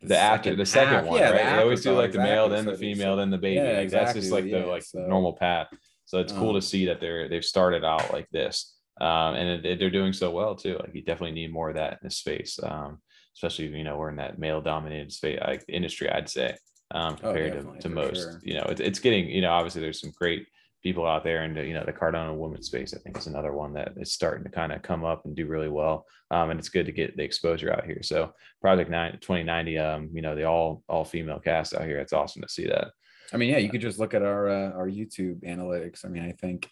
the 0.00 0.16
after 0.18 0.56
the 0.56 0.64
second 0.66 0.94
half. 0.94 1.04
one, 1.04 1.18
Yeah, 1.20 1.30
the 1.32 1.36
right? 1.36 1.56
They 1.56 1.62
always 1.62 1.82
do 1.82 1.92
like 1.92 2.12
the 2.12 2.18
male, 2.18 2.46
exactly. 2.46 2.56
then 2.56 2.64
the 2.72 2.78
female, 2.78 3.12
so- 3.12 3.16
then 3.16 3.30
the 3.30 3.38
baby. 3.38 3.56
Yeah, 3.56 3.78
like, 3.78 3.90
That's 3.90 4.14
just 4.14 4.26
exactly, 4.28 4.52
like 4.52 4.62
the 4.62 4.66
like 4.70 4.82
so- 4.82 5.06
normal 5.06 5.34
path. 5.34 5.68
So 6.06 6.18
it's 6.18 6.32
cool 6.32 6.50
Um, 6.50 6.54
to 6.56 6.62
see 6.62 6.86
that 6.86 6.98
they're 7.00 7.28
they've 7.28 7.44
started 7.44 7.84
out 7.84 8.10
like 8.12 8.28
this, 8.30 8.73
um, 9.00 9.34
and 9.34 9.64
it, 9.66 9.78
they're 9.78 9.90
doing 9.90 10.12
so 10.12 10.30
well 10.30 10.54
too. 10.54 10.76
Like 10.78 10.94
you 10.94 11.02
definitely 11.02 11.34
need 11.34 11.52
more 11.52 11.70
of 11.70 11.76
that 11.76 11.92
in 11.94 11.98
this 12.02 12.18
space, 12.18 12.58
um, 12.62 12.98
especially 13.36 13.66
you 13.66 13.84
know 13.84 13.96
we're 13.96 14.10
in 14.10 14.16
that 14.16 14.38
male 14.38 14.60
dominated 14.60 15.12
space 15.12 15.40
like 15.46 15.64
industry, 15.68 16.10
I'd 16.10 16.28
say, 16.28 16.56
um, 16.92 17.14
Oh, 17.14 17.32
compared 17.32 17.54
definitely, 17.54 17.80
to, 17.80 17.88
to 17.88 17.94
most. 17.94 18.16
sure. 18.16 18.40
You 18.42 18.54
know, 18.54 18.66
it's 18.68 18.80
it's 18.80 18.98
getting 18.98 19.28
you 19.28 19.42
know 19.42 19.52
obviously 19.52 19.80
there's 19.80 20.00
some 20.00 20.12
great 20.16 20.46
people 20.82 21.06
out 21.06 21.24
there 21.24 21.42
and 21.42 21.56
you 21.56 21.72
know 21.72 21.82
the 21.84 21.92
Cardano 21.92 22.36
women's 22.36 22.66
space 22.66 22.92
I 22.94 22.98
think 22.98 23.16
is 23.16 23.26
another 23.26 23.52
one 23.52 23.72
that 23.72 23.94
is 23.96 24.12
starting 24.12 24.44
to 24.44 24.50
kind 24.50 24.70
of 24.70 24.82
come 24.82 25.02
up 25.02 25.24
and 25.24 25.34
do 25.34 25.46
really 25.46 25.70
well 25.70 26.04
um, 26.30 26.50
and 26.50 26.60
it's 26.60 26.68
good 26.68 26.84
to 26.84 26.92
get 26.92 27.16
the 27.16 27.22
exposure 27.24 27.72
out 27.72 27.86
here 27.86 28.02
so 28.02 28.34
project 28.60 28.90
9 28.90 29.12
2090 29.12 29.78
um 29.78 30.10
you 30.12 30.20
know 30.20 30.34
the 30.34 30.44
all 30.44 30.82
all 30.86 31.02
female 31.02 31.40
cast 31.40 31.74
out 31.74 31.86
here 31.86 32.00
it's 32.00 32.12
awesome 32.12 32.42
to 32.42 32.48
see 32.50 32.66
that 32.66 32.88
I 33.32 33.36
mean, 33.36 33.48
yeah, 33.48 33.58
you 33.58 33.70
could 33.70 33.80
just 33.80 33.98
look 33.98 34.14
at 34.14 34.22
our 34.22 34.48
uh, 34.48 34.70
our 34.72 34.88
YouTube 34.88 35.42
analytics. 35.44 36.04
I 36.04 36.08
mean, 36.08 36.22
I 36.24 36.32
think 36.32 36.70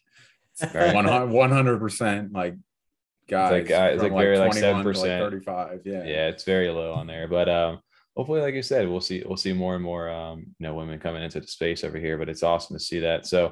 one 0.74 1.50
hundred 1.50 1.78
percent 1.78 2.32
like 2.32 2.56
guys, 3.28 3.52
like 3.52 3.68
guys- 3.68 3.94
it's 3.94 4.02
like 4.02 4.12
very, 4.12 4.38
like, 4.38 4.52
21 4.52 4.84
to, 4.84 4.90
7%. 4.90 5.18
thirty 5.18 5.40
five. 5.44 5.80
Yeah, 5.84 6.04
yeah 6.04 6.28
it's 6.28 6.44
very 6.44 6.70
low 6.70 6.92
on 6.92 7.06
there 7.06 7.28
but 7.28 7.48
um 7.48 7.80
hopefully 8.16 8.40
like 8.40 8.54
you 8.54 8.62
said 8.62 8.88
we'll 8.88 9.00
see 9.00 9.22
we'll 9.26 9.36
see 9.36 9.52
more 9.52 9.74
and 9.74 9.84
more 9.84 10.10
um 10.10 10.40
you 10.58 10.66
know 10.66 10.74
women 10.74 10.98
coming 10.98 11.22
into 11.22 11.40
the 11.40 11.46
space 11.46 11.84
over 11.84 11.98
here 11.98 12.18
but 12.18 12.28
it's 12.28 12.42
awesome 12.42 12.76
to 12.76 12.82
see 12.82 13.00
that 13.00 13.26
so 13.26 13.46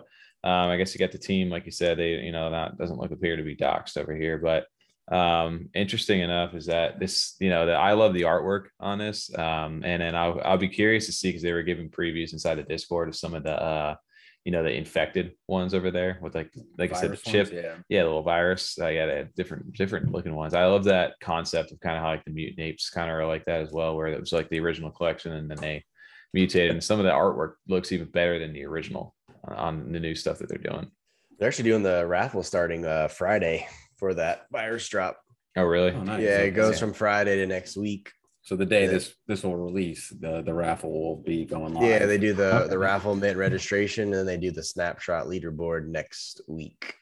um 0.45 0.69
i 0.71 0.77
guess 0.77 0.95
you 0.95 0.99
got 0.99 1.13
the 1.13 1.19
team 1.19 1.49
like 1.49 1.65
you 1.65 1.73
said 1.73 1.99
they 1.99 2.11
you 2.17 2.33
know 2.33 2.51
that 2.51 2.77
doesn't 2.79 2.99
look 2.99 3.11
appear 3.11 3.37
to 3.37 3.43
be 3.43 3.57
doxed 3.57 3.97
over 3.97 4.15
here 4.15 4.39
but 4.39 4.67
um 5.15 5.69
interesting 5.75 6.21
enough 6.21 6.55
is 6.55 6.67
that 6.67 7.01
this 7.01 7.35
you 7.41 7.49
know 7.49 7.67
that 7.67 7.77
i 7.77 7.93
love 7.93 8.13
the 8.15 8.23
artwork 8.23 8.67
on 8.79 8.99
this 8.99 9.31
um 9.39 9.83
and 9.85 10.03
then 10.03 10.15
i'll, 10.15 10.41
I'll 10.45 10.59
be 10.59 10.69
curious 10.69 11.07
to 11.07 11.13
see 11.13 11.31
because 11.31 11.43
they 11.43 11.53
were 11.53 11.63
giving 11.63 11.89
previews 11.89 12.33
inside 12.33 12.57
the 12.57 12.63
discord 12.63 13.09
of 13.09 13.17
some 13.17 13.35
of 13.35 13.43
the 13.43 13.61
uh 13.61 13.95
you 14.45 14.53
know 14.53 14.63
the 14.63 14.73
infected 14.73 15.33
ones 15.49 15.75
over 15.75 15.91
there 15.91 16.19
with 16.23 16.35
like 16.35 16.51
like 16.79 16.93
i 16.93 17.01
said 17.01 17.13
the 17.13 17.17
chip 17.17 17.49
ones, 17.49 17.53
yeah. 17.53 17.77
yeah, 17.89 18.03
the 18.03 18.07
little 18.09 18.23
virus. 18.23 18.79
Uh, 18.81 18.89
yeah, 18.89 19.07
they 19.07 19.17
had 19.17 19.35
different 19.35 19.73
different 19.75 20.11
looking 20.13 20.35
ones. 20.35 20.55
I 20.55 20.65
love 20.65 20.85
that 20.85 21.15
concept 21.21 21.73
of 21.73 21.81
kind 21.81 21.97
of 21.97 22.03
how 22.03 22.09
like 22.09 22.25
the 22.25 22.31
mutant 22.31 22.61
apes 22.61 22.89
kind 22.91 23.11
of 23.11 23.17
are 23.17 23.27
like 23.27 23.45
that 23.45 23.61
as 23.61 23.71
well, 23.71 23.95
where 23.97 24.07
it 24.07 24.19
was 24.19 24.33
like 24.33 24.49
the 24.49 24.61
original 24.61 24.91
collection 24.91 25.33
and 25.35 25.51
then 25.51 25.59
they 25.59 25.85
mutated. 26.33 26.71
And 26.71 26.83
some 26.83 26.99
of 26.99 27.05
the 27.05 27.11
artwork 27.11 27.55
looks 27.69 27.93
even 27.93 28.09
better 28.09 28.39
than 28.39 28.53
the 28.53 28.65
original 28.65 29.15
on 29.47 29.93
the 29.93 30.01
new 30.01 30.15
stuff 30.15 30.39
that 30.39 30.49
they're 30.49 30.59
doing. 30.59 30.91
They're 31.39 31.49
actually 31.49 31.71
doing 31.71 31.83
the 31.83 32.07
raffle 32.07 32.43
starting 32.43 32.87
uh 32.87 33.09
Friday 33.09 33.67
for 33.99 34.15
that 34.15 34.47
virus 34.51 34.89
drop. 34.89 35.21
Oh, 35.57 35.65
really? 35.65 35.91
Oh, 35.91 36.03
nice. 36.03 36.23
Yeah, 36.23 36.39
it 36.39 36.53
goes 36.53 36.75
Yeah. 36.77 36.81
from 36.81 36.93
Friday 36.95 37.37
to 37.37 37.47
next 37.47 37.77
week. 37.77 38.11
So 38.43 38.57
the 38.57 38.67
day 38.67 38.83
Yeah. 38.85 38.93
this 38.93 39.15
this 39.27 39.43
will 39.43 39.57
release, 39.57 40.09
the 40.11 40.43
the 40.43 40.55
raffle 40.55 40.91
will 40.93 41.17
be 41.23 41.45
going 41.45 41.75
live. 41.75 41.85
Yeah, 41.85 42.07
they 42.07 42.19
do 42.19 42.33
the 42.33 42.63
Okay. 42.63 42.69
the 42.71 42.79
raffle 42.79 43.15
mint 43.15 43.37
registration 43.37 44.15
and 44.15 44.29
they 44.29 44.37
do 44.39 44.51
the 44.51 44.63
snapshot 44.63 45.27
leaderboard 45.27 45.89
next 45.89 46.41
week. 46.49 46.95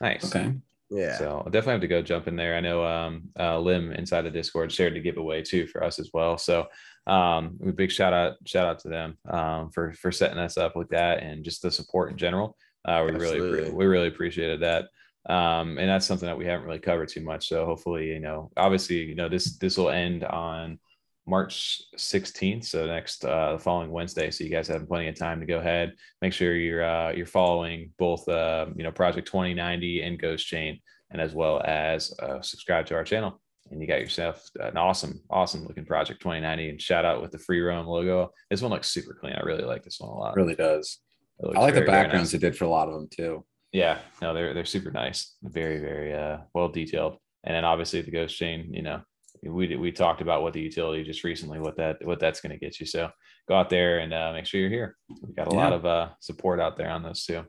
Nice. 0.00 0.24
Okay. 0.34 0.54
Yeah. 0.88 1.18
So 1.18 1.42
I'll 1.44 1.50
definitely 1.50 1.72
have 1.72 1.80
to 1.82 1.88
go 1.88 2.02
jump 2.02 2.28
in 2.28 2.36
there. 2.36 2.54
I 2.56 2.60
know 2.60 2.84
um, 2.84 3.28
uh, 3.38 3.58
Lim 3.58 3.92
inside 3.92 4.22
the 4.22 4.30
Discord 4.30 4.70
shared 4.72 4.94
the 4.94 5.00
giveaway 5.00 5.42
too 5.42 5.66
for 5.66 5.82
us 5.82 5.98
as 5.98 6.10
well. 6.14 6.38
So 6.38 6.68
um, 7.06 7.58
a 7.66 7.72
big 7.72 7.90
shout 7.90 8.12
out 8.12 8.36
shout 8.46 8.66
out 8.66 8.78
to 8.80 8.88
them 8.88 9.18
um, 9.28 9.70
for 9.70 9.92
for 9.94 10.10
setting 10.12 10.38
us 10.38 10.56
up 10.56 10.76
with 10.76 10.88
that 10.90 11.22
and 11.22 11.44
just 11.44 11.62
the 11.62 11.70
support 11.70 12.10
in 12.12 12.16
general. 12.16 12.56
Uh, 12.84 13.02
we 13.04 13.12
really 13.12 13.70
we 13.70 13.84
really 13.86 14.08
appreciated 14.08 14.60
that. 14.62 14.88
Um, 15.28 15.76
and 15.78 15.88
that's 15.88 16.06
something 16.06 16.26
that 16.28 16.38
we 16.38 16.46
haven't 16.46 16.66
really 16.66 16.78
covered 16.78 17.08
too 17.08 17.20
much. 17.20 17.48
So 17.48 17.66
hopefully, 17.66 18.06
you 18.06 18.20
know, 18.20 18.52
obviously, 18.56 19.02
you 19.02 19.16
know, 19.16 19.28
this 19.28 19.58
this 19.58 19.76
will 19.76 19.90
end 19.90 20.22
on 20.24 20.78
March 21.26 21.82
16th, 21.96 22.64
so 22.64 22.86
next 22.86 23.24
uh, 23.24 23.52
the 23.52 23.58
following 23.58 23.90
Wednesday. 23.90 24.30
So 24.30 24.44
you 24.44 24.50
guys 24.50 24.68
have 24.68 24.88
plenty 24.88 25.08
of 25.08 25.18
time 25.18 25.40
to 25.40 25.46
go 25.46 25.58
ahead. 25.58 25.94
Make 26.22 26.32
sure 26.32 26.54
you're 26.54 26.84
uh, 26.84 27.12
you're 27.12 27.26
following 27.26 27.92
both 27.98 28.28
uh, 28.28 28.66
you 28.76 28.84
know 28.84 28.92
Project 28.92 29.26
2090 29.26 30.02
and 30.02 30.18
Ghost 30.18 30.46
Chain, 30.46 30.80
and 31.10 31.20
as 31.20 31.34
well 31.34 31.60
as 31.64 32.12
uh, 32.20 32.40
subscribe 32.40 32.86
to 32.86 32.94
our 32.94 33.04
channel. 33.04 33.40
and 33.70 33.80
you 33.80 33.88
got 33.88 34.00
yourself 34.00 34.48
an 34.60 34.76
awesome, 34.76 35.20
awesome 35.28 35.66
looking 35.66 35.84
Project 35.84 36.20
2090. 36.20 36.70
And 36.70 36.80
shout 36.80 37.04
out 37.04 37.20
with 37.20 37.32
the 37.32 37.38
free 37.38 37.60
roam 37.60 37.86
logo. 37.86 38.32
This 38.50 38.62
one 38.62 38.70
looks 38.70 38.88
super 38.88 39.14
clean. 39.14 39.34
I 39.34 39.40
really 39.40 39.64
like 39.64 39.82
this 39.82 39.98
one 39.98 40.10
a 40.10 40.14
lot. 40.14 40.36
It 40.36 40.40
really 40.40 40.54
does. 40.54 40.98
I 41.42 41.60
like 41.60 41.74
very, 41.74 41.84
the 41.84 41.90
backgrounds 41.90 42.32
nice. 42.32 42.34
it 42.34 42.46
did 42.46 42.56
for 42.56 42.64
a 42.64 42.68
lot 42.68 42.88
of 42.88 42.94
them 42.94 43.08
too. 43.10 43.44
Yeah, 43.72 43.98
no, 44.22 44.32
they're 44.32 44.54
they're 44.54 44.64
super 44.64 44.90
nice, 44.90 45.34
very 45.42 45.80
very 45.80 46.14
uh, 46.14 46.38
well 46.54 46.68
detailed. 46.68 47.18
And 47.44 47.54
then 47.54 47.64
obviously 47.64 48.00
the 48.00 48.10
Ghost 48.10 48.36
Chain, 48.36 48.72
you 48.72 48.82
know, 48.82 49.02
we 49.42 49.76
we 49.76 49.92
talked 49.92 50.20
about 50.20 50.42
what 50.42 50.52
the 50.52 50.60
utility 50.60 51.04
just 51.04 51.24
recently, 51.24 51.60
what 51.60 51.76
that 51.76 52.04
what 52.04 52.20
that's 52.20 52.40
going 52.40 52.52
to 52.52 52.58
get 52.58 52.80
you. 52.80 52.86
So 52.86 53.10
go 53.48 53.54
out 53.54 53.70
there 53.70 53.98
and 53.98 54.12
uh, 54.12 54.32
make 54.32 54.46
sure 54.46 54.60
you're 54.60 54.70
here. 54.70 54.96
We 55.22 55.34
got 55.34 55.52
a 55.52 55.54
yeah. 55.54 55.62
lot 55.62 55.72
of 55.72 55.86
uh, 55.86 56.08
support 56.20 56.60
out 56.60 56.76
there 56.76 56.90
on 56.90 57.02
those 57.02 57.24
too. 57.24 57.44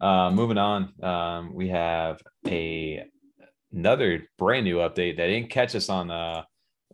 Uh, 0.00 0.30
moving 0.30 0.58
on, 0.58 0.92
um, 1.02 1.54
we 1.54 1.68
have 1.68 2.20
a 2.46 3.04
another 3.72 4.28
brand 4.38 4.64
new 4.64 4.76
update 4.76 5.16
that 5.16 5.28
didn't 5.28 5.50
catch 5.50 5.74
us 5.74 5.88
on 5.88 6.10
uh, 6.10 6.42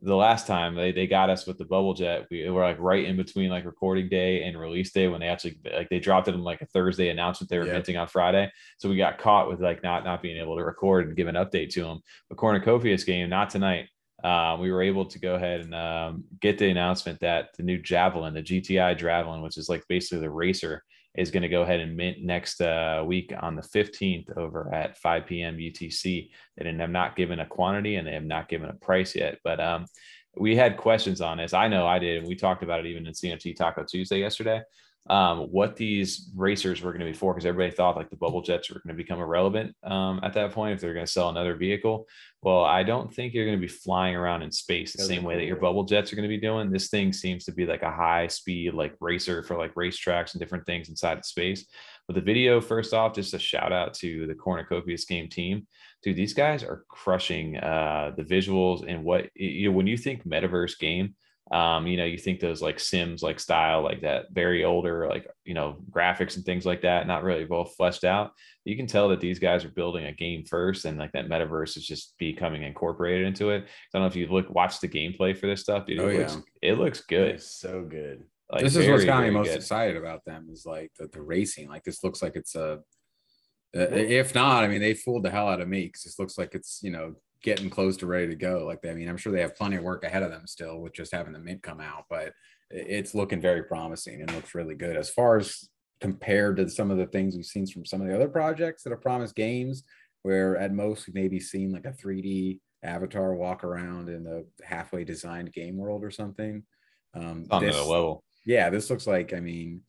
the 0.03 0.15
last 0.15 0.47
time 0.47 0.75
they, 0.75 0.93
they 0.93 1.07
got 1.07 1.31
us 1.31 1.47
with 1.47 1.59
the 1.59 1.65
bubble 1.65 1.95
jet 1.95 2.27
we 2.31 2.49
were 2.51 2.63
like 2.63 2.79
right 2.79 3.05
in 3.05 3.17
between 3.17 3.51
like 3.51 3.65
recording 3.65 4.09
day 4.09 4.45
and 4.45 4.59
release 4.59 4.93
day 4.93 5.09
when 5.09 5.21
they 5.21 5.27
actually 5.27 5.59
like 5.75 5.89
they 5.89 5.99
dropped 5.99 6.29
it 6.29 6.35
in 6.35 6.41
like 6.41 6.61
a 6.61 6.67
thursday 6.67 7.09
announcement 7.09 7.51
they 7.51 7.59
were 7.59 7.65
minting 7.65 7.97
on 7.97 8.07
friday 8.07 8.51
so 8.79 8.89
we 8.89 8.97
got 8.97 9.19
caught 9.19 9.49
with 9.49 9.61
like 9.61 9.83
not 9.83 10.05
not 10.05 10.23
being 10.23 10.37
able 10.37 10.57
to 10.57 10.65
record 10.65 11.07
and 11.07 11.17
give 11.17 11.27
an 11.29 11.35
update 11.35 11.71
to 11.71 11.83
them 11.83 12.01
the 12.31 12.37
cornucopias 12.37 13.05
game 13.05 13.29
not 13.29 13.51
tonight 13.51 13.89
uh, 14.25 14.57
we 14.61 14.73
were 14.73 14.83
able 14.83 15.07
to 15.07 15.19
go 15.19 15.35
ahead 15.35 15.61
and 15.61 15.75
um, 15.75 16.25
get 16.41 16.59
the 16.59 16.69
announcement 16.69 17.21
that 17.21 17.51
the 17.57 17.63
new 17.63 17.79
javelin 17.79 18.35
the 18.35 18.43
gti 18.43 18.99
javelin 18.99 19.43
which 19.43 19.57
is 19.57 19.69
like 19.69 19.85
basically 19.89 20.21
the 20.21 20.31
racer 20.31 20.83
is 21.17 21.31
going 21.33 21.43
to 21.43 21.49
go 21.49 21.63
ahead 21.63 21.81
and 21.81 21.97
mint 21.97 22.23
next 22.23 22.61
uh, 22.61 23.03
week 23.05 23.33
on 23.41 23.57
the 23.57 23.63
15th 23.63 24.37
over 24.37 24.73
at 24.73 24.97
5 24.99 25.27
p.m. 25.27 25.57
UTC. 25.57 26.31
They 26.57 26.73
have 26.73 26.91
not 26.91 27.17
given 27.17 27.41
a 27.41 27.47
quantity 27.47 27.97
and 27.97 28.07
they 28.07 28.13
have 28.13 28.25
not 28.25 28.49
given 28.49 28.71
a 28.71 28.75
price 28.75 29.17
yet. 29.17 29.39
But 29.43 29.59
um, 29.59 29.87
we 30.39 30.55
had 30.55 30.77
questions 30.77 31.21
on 31.21 31.39
this. 31.39 31.55
I 31.55 31.67
know 31.67 31.89
I 31.89 31.99
did. 31.99 32.19
And 32.19 32.29
we 32.29 32.37
talked 32.37 32.63
about 32.63 32.81
it 32.81 32.87
even 32.87 33.07
in 33.07 33.15
CMT 33.15 33.57
Taco 33.57 33.85
Tuesday 33.85 34.21
yesterday 34.21 34.63
um, 35.09 35.51
what 35.51 35.77
these 35.77 36.31
racers 36.37 36.83
were 36.83 36.93
going 36.93 37.05
to 37.05 37.11
be 37.11 37.17
for 37.17 37.33
because 37.33 37.47
everybody 37.47 37.75
thought 37.75 37.97
like 37.97 38.11
the 38.11 38.17
bubble 38.17 38.43
jets 38.43 38.69
were 38.69 38.81
going 38.85 38.95
to 38.95 39.03
become 39.03 39.21
irrelevant 39.21 39.75
um, 39.83 40.21
at 40.23 40.35
that 40.35 40.53
point 40.53 40.75
if 40.75 40.81
they're 40.81 40.93
going 40.93 41.07
to 41.07 41.11
sell 41.11 41.31
another 41.31 41.57
vehicle. 41.57 42.07
Well, 42.43 42.63
I 42.63 42.83
don't 42.83 43.13
think 43.13 43.33
you're 43.33 43.47
going 43.47 43.59
to 43.59 43.67
be 43.67 43.73
flying 43.73 44.15
around 44.15 44.43
in 44.43 44.53
space 44.53 44.93
the 44.93 45.03
same 45.03 45.25
way 45.25 45.37
that 45.37 45.47
your 45.47 45.57
bubble 45.57 45.85
jets 45.85 46.13
are 46.13 46.17
going 46.17 46.29
to 46.29 46.35
be 46.35 46.41
doing. 46.41 46.71
This 46.71 46.89
thing 46.89 47.13
seems 47.13 47.45
to 47.47 47.53
be 47.53 47.65
like 47.65 47.83
a 47.83 47.91
high 47.91 48.27
speed 48.27 48.75
like 48.75 48.95
racer 49.01 49.43
for 49.43 49.57
like 49.57 49.75
racetracks 49.75 50.35
and 50.35 50.41
different 50.41 50.67
things 50.67 50.89
inside 50.89 51.19
of 51.19 51.25
space. 51.25 51.65
But 52.07 52.15
the 52.15 52.21
video, 52.21 52.61
first 52.61 52.95
off, 52.95 53.15
just 53.15 53.35
a 53.35 53.39
shout 53.39 53.73
out 53.73 53.95
to 53.95 54.27
the 54.27 54.35
Cornucopias 54.35 55.07
game 55.07 55.29
team. 55.29 55.67
Dude, 56.03 56.17
these 56.17 56.35
guys 56.35 56.63
are 56.63 56.85
crushing 56.89 57.57
uh, 57.57 58.13
the 58.17 58.23
visuals 58.23 58.85
and 58.87 59.05
what 59.05 59.31
you 59.35 59.71
know 59.71 59.77
when 59.77 59.87
you 59.87 59.97
think 59.97 60.27
metaverse 60.27 60.79
game 60.79 61.15
um, 61.51 61.87
you 61.87 61.97
know, 61.97 62.05
you 62.05 62.19
think 62.19 62.41
those 62.41 62.61
like 62.61 62.79
Sims 62.79 63.23
like 63.23 63.41
style, 63.41 63.83
like 63.83 64.03
that 64.03 64.27
very 64.33 64.65
older, 64.65 65.09
like, 65.09 65.27
you 65.45 65.55
know, 65.55 65.79
graphics 65.91 66.37
and 66.37 66.45
things 66.45 66.67
like 66.67 66.83
that, 66.83 67.07
not 67.07 67.23
really 67.23 67.47
well 67.47 67.65
fleshed 67.65 68.05
out. 68.05 68.33
You 68.65 68.77
can 68.77 68.87
tell 68.87 69.09
that 69.09 69.21
these 69.21 69.39
guys 69.39 69.65
are 69.65 69.71
building 69.71 70.05
a 70.05 70.13
game 70.13 70.45
first 70.45 70.85
and 70.85 70.99
like 70.99 71.13
that 71.13 71.29
metaverse 71.29 71.79
is 71.79 71.87
just 71.87 72.15
becoming 72.19 72.65
incorporated 72.65 73.27
into 73.27 73.49
it. 73.51 73.65
I 73.65 73.67
don't 73.93 74.03
know 74.03 74.09
if 74.09 74.17
you 74.17 74.27
look, 74.27 74.51
watch 74.51 74.81
the 74.81 74.89
gameplay 74.89 75.37
for 75.37 75.47
this 75.47 75.63
stuff, 75.63 75.87
dude. 75.87 76.01
It, 76.01 76.03
oh, 76.03 76.19
looks, 76.19 76.35
yeah. 76.63 76.71
it 76.71 76.79
looks 76.79 77.01
good. 77.01 77.41
so 77.41 77.83
good. 77.83 78.25
Like, 78.53 78.63
this 78.63 78.77
is 78.77 78.85
very, 78.85 78.93
what's 78.93 79.05
got 79.05 79.23
me 79.23 79.31
most 79.31 79.47
good. 79.47 79.57
excited 79.57 79.97
about 79.97 80.25
them 80.27 80.49
is 80.53 80.67
like 80.67 80.91
the, 80.99 81.09
the 81.09 81.23
racing. 81.23 81.69
Like 81.69 81.85
this 81.85 82.05
looks 82.05 82.23
like 82.23 82.37
it's 82.37 82.55
a, 82.55 82.81
uh, 83.77 83.81
if 83.91 84.35
not, 84.35 84.65
I 84.65 84.69
mean, 84.69 84.81
they 84.81 84.95
fooled 84.95 85.23
the 85.23 85.31
hell 85.31 85.49
out 85.49 85.61
of 85.61 85.69
me 85.69 85.85
because 85.87 86.03
this 86.03 86.19
looks 86.19 86.37
like 86.37 86.55
it's, 86.55 86.81
you 86.83 86.91
know, 86.91 87.15
getting 87.43 87.71
close 87.71 87.97
to 87.99 88.07
ready 88.07 88.29
to 88.29 88.35
go. 88.35 88.65
Like, 88.67 88.85
I 88.85 88.95
mean, 88.95 89.09
I'm 89.09 89.17
sure 89.17 89.33
they 89.33 89.41
have 89.41 89.57
plenty 89.57 89.77
of 89.77 89.85
work 89.85 90.05
ahead 90.05 90.23
of 90.23 90.31
them 90.31 90.47
still 90.47 90.81
with 90.81 90.95
just 90.95 91.13
having 91.13 91.33
the 91.33 91.39
mint 91.39 91.63
come 91.63 91.81
out, 91.81 92.05
but 92.11 92.33
it's 92.71 93.15
looking 93.15 93.41
very 93.41 93.63
promising 93.63 94.21
and 94.21 94.33
looks 94.35 94.55
really 94.55 94.75
good 94.75 94.97
as 94.97 95.11
far 95.11 95.39
as 95.39 95.69
compared 96.01 96.57
to 96.57 96.69
some 96.69 96.91
of 96.91 96.99
the 96.99 97.07
things 97.07 97.35
we've 97.35 97.45
seen 97.45 97.67
from 97.67 97.85
some 97.85 98.01
of 98.01 98.07
the 98.07 98.15
other 98.15 98.29
projects 98.29 98.83
that 98.83 98.91
have 98.91 99.01
promised 99.03 99.35
games 99.35 99.85
where 100.23 100.57
at 100.57 100.73
most 100.73 101.07
we've 101.07 101.15
maybe 101.15 101.41
seen 101.41 101.73
like 101.73 101.87
a 101.87 101.93
3D 101.93 102.59
avatar 102.83 103.35
walk 103.35 103.65
around 103.65 104.09
in 104.09 104.23
the 104.23 104.47
halfway 104.63 105.05
designed 105.05 105.53
game 105.53 105.77
world 105.77 106.05
or 106.05 106.11
something. 106.11 106.63
Um, 107.15 107.47
on 107.51 107.65
this, 107.65 107.75
level. 107.75 108.23
Yeah, 108.45 108.71
this 108.71 108.91
looks 108.91 109.07
like, 109.07 109.33
I 109.33 109.41
mean, 109.41 109.81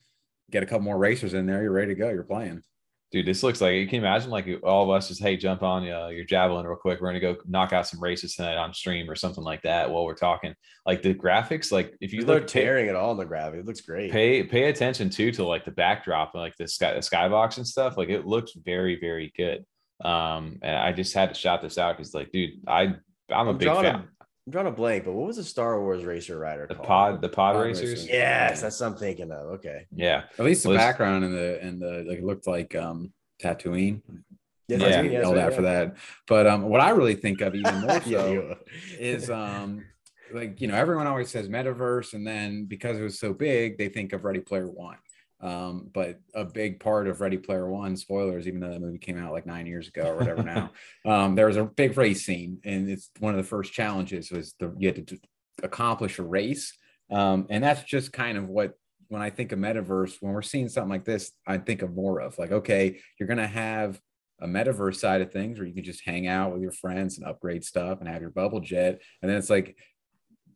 get 0.50 0.64
a 0.64 0.66
couple 0.66 0.82
more 0.82 0.98
racers 0.98 1.34
in 1.34 1.46
there, 1.46 1.62
you're 1.62 1.72
ready 1.72 1.94
to 1.94 2.00
go, 2.00 2.10
you're 2.10 2.24
playing 2.24 2.64
dude, 3.12 3.26
this 3.26 3.44
looks 3.44 3.62
like 3.62 3.76
you 3.76 3.88
can 3.88 4.00
imagine 4.00 4.30
like 4.30 4.48
all 4.64 4.84
of 4.84 4.90
us 4.90 5.08
just 5.08 5.22
hey, 5.22 5.36
jump 5.36 5.64
on 5.64 5.90
uh, 5.90 6.08
your 6.08 6.26
javelin 6.26 6.66
real 6.66 6.76
quick. 6.76 7.02
We're 7.02 7.08
gonna 7.08 7.20
go 7.20 7.38
knock 7.48 7.74
out 7.74 7.88
some 7.88 8.02
races 8.02 8.36
tonight 8.36 8.58
on 8.58 8.74
stream 8.74 9.10
or 9.10 9.16
something 9.16 9.44
like 9.44 9.62
that 9.64 9.90
while 9.90 10.06
we're 10.06 10.16
talking. 10.16 10.54
Like 10.86 11.02
the 11.02 11.14
graphics, 11.14 11.72
like 11.72 11.96
if 12.02 12.14
you 12.14 12.26
look 12.26 12.48
tearing 12.48 12.88
it 12.88 12.96
all 12.96 13.12
in 13.12 13.18
the 13.18 13.26
graphic, 13.26 13.62
it 13.62 13.66
looks 13.66 13.82
great. 13.82 14.12
Pay 14.12 14.44
pay 14.44 14.70
attention 14.70 15.10
too 15.10 15.32
to 15.32 15.44
like 15.44 15.66
the 15.66 15.72
backdrop 15.72 16.34
and 16.34 16.42
like 16.42 16.56
the 16.58 16.68
sky 16.68 16.94
the 16.94 17.00
skybox 17.00 17.58
and 17.58 17.68
stuff. 17.68 17.98
Like 17.98 18.10
it 18.10 18.26
looks 18.26 18.54
very 18.54 19.00
very 19.00 19.34
good. 19.36 19.66
Um, 20.04 20.60
and 20.62 20.78
I 20.78 20.94
just 20.94 21.14
had 21.14 21.30
to 21.30 21.36
shout 21.36 21.62
this 21.62 21.78
out 21.78 21.98
because 21.98 22.14
like, 22.14 22.32
dude, 22.32 22.52
I 22.68 22.96
I'm 23.32 23.48
a 23.48 23.52
I'm 23.52 23.58
big 23.58 23.70
fan. 23.70 24.08
I'm 24.50 24.52
drawing 24.52 24.68
a 24.68 24.72
blank, 24.72 25.06
but 25.06 25.14
what 25.14 25.28
was 25.28 25.36
the 25.36 25.44
Star 25.44 25.80
Wars 25.80 26.04
racer 26.04 26.40
rider 26.40 26.66
the 26.66 26.74
called? 26.74 26.88
pod, 26.88 27.22
the 27.22 27.30
pod, 27.30 27.54
pod 27.54 27.66
racers. 27.66 27.90
racers. 27.92 28.08
Yes, 28.08 28.62
that's 28.62 28.80
what 28.80 28.88
I'm 28.88 28.96
thinking 28.96 29.32
of. 29.32 29.46
Okay. 29.52 29.86
Yeah. 29.96 30.24
At 30.40 30.44
least 30.44 30.64
the 30.64 30.70
well, 30.70 30.78
background 30.80 31.24
and 31.24 31.36
the 31.36 31.62
and 31.62 31.80
the 31.80 32.04
like 32.08 32.24
looked 32.24 32.48
like 32.48 32.74
um 32.74 33.14
Tatooine. 33.40 34.02
Yeah, 34.68 34.78
yeah. 34.78 35.02
yelled 35.04 35.38
at 35.38 35.54
for 35.54 35.62
that. 35.62 35.98
But 36.28 36.48
um, 36.48 36.64
what 36.64 36.82
I 36.82 36.90
really 36.90 37.14
think 37.14 37.42
of 37.42 37.54
even 37.54 37.82
more 37.82 38.02
so 38.06 38.58
is 38.98 39.30
um, 39.30 39.86
like 40.34 40.60
you 40.62 40.68
know 40.68 40.76
everyone 40.76 41.06
always 41.06 41.30
says 41.30 41.48
metaverse, 41.48 42.14
and 42.14 42.26
then 42.26 42.66
because 42.66 42.98
it 42.98 43.04
was 43.04 43.20
so 43.20 43.34
big, 43.34 43.78
they 43.78 43.90
think 43.90 44.14
of 44.14 44.26
Ready 44.26 44.40
Player 44.40 44.68
One. 44.68 44.98
Um, 45.42 45.90
but 45.94 46.20
a 46.34 46.44
big 46.44 46.80
part 46.80 47.08
of 47.08 47.22
Ready 47.22 47.38
Player 47.38 47.70
One, 47.70 47.96
spoilers, 47.96 48.48
even 48.48 48.60
though 48.60 48.72
that 48.72 48.82
movie 48.82 48.98
came 48.98 49.18
out 49.18 49.32
like 49.32 49.46
nine 49.46 49.66
years 49.66 49.88
ago 49.88 50.08
or 50.08 50.16
whatever 50.16 50.44
now, 50.44 50.72
um, 51.06 51.36
there 51.36 51.48
was 51.48 51.58
a 51.58 51.64
big 51.64 51.98
race 51.98 52.26
scene, 52.26 52.60
and 52.66 52.90
it's 52.90 53.10
one 53.20 53.34
of 53.34 53.38
the 53.38 53.48
first 53.48 53.72
challenges 53.72 54.32
was 54.32 54.54
the 54.60 54.74
you 54.78 54.90
had 54.90 55.08
to 55.08 55.20
accomplish 55.64 56.20
a 56.20 56.24
race, 56.24 56.78
um, 57.10 57.48
and 57.50 57.64
that's 57.64 57.84
just 57.84 58.12
kind 58.12 58.38
of 58.38 58.50
what 58.50 58.74
when 59.10 59.22
I 59.22 59.30
think 59.30 59.52
of 59.52 59.60
metaverse, 59.60 60.18
when 60.22 60.34
we're 60.34 60.42
seeing 60.42 60.70
something 60.70 60.90
like 60.90 61.06
this, 61.06 61.32
I 61.46 61.58
think 61.58 61.82
of 61.82 61.94
more 61.94 62.20
of 62.20 62.38
like, 62.38 62.52
okay, 62.52 63.00
you're 63.20 63.28
going 63.28 63.38
to 63.38 63.48
have 63.48 64.00
a 64.40 64.48
metaverse 64.48 64.96
side 64.96 65.22
of 65.22 65.32
things 65.32 65.58
where 65.58 65.68
you 65.68 65.74
can 65.74 65.84
just 65.84 66.06
hang 66.06 66.28
out 66.28 66.54
with 66.54 66.62
your 66.62 66.72
friends 66.72 67.18
and 67.18 67.28
upgrade 67.28 67.64
stuff 67.64 68.00
and 68.00 68.08
have 68.08 68.22
your 68.22 68.30
bubble 68.30 68.60
jet. 68.60 69.02
And 69.22 69.30
then 69.30 69.38
it's 69.38 69.50
like 69.50 69.76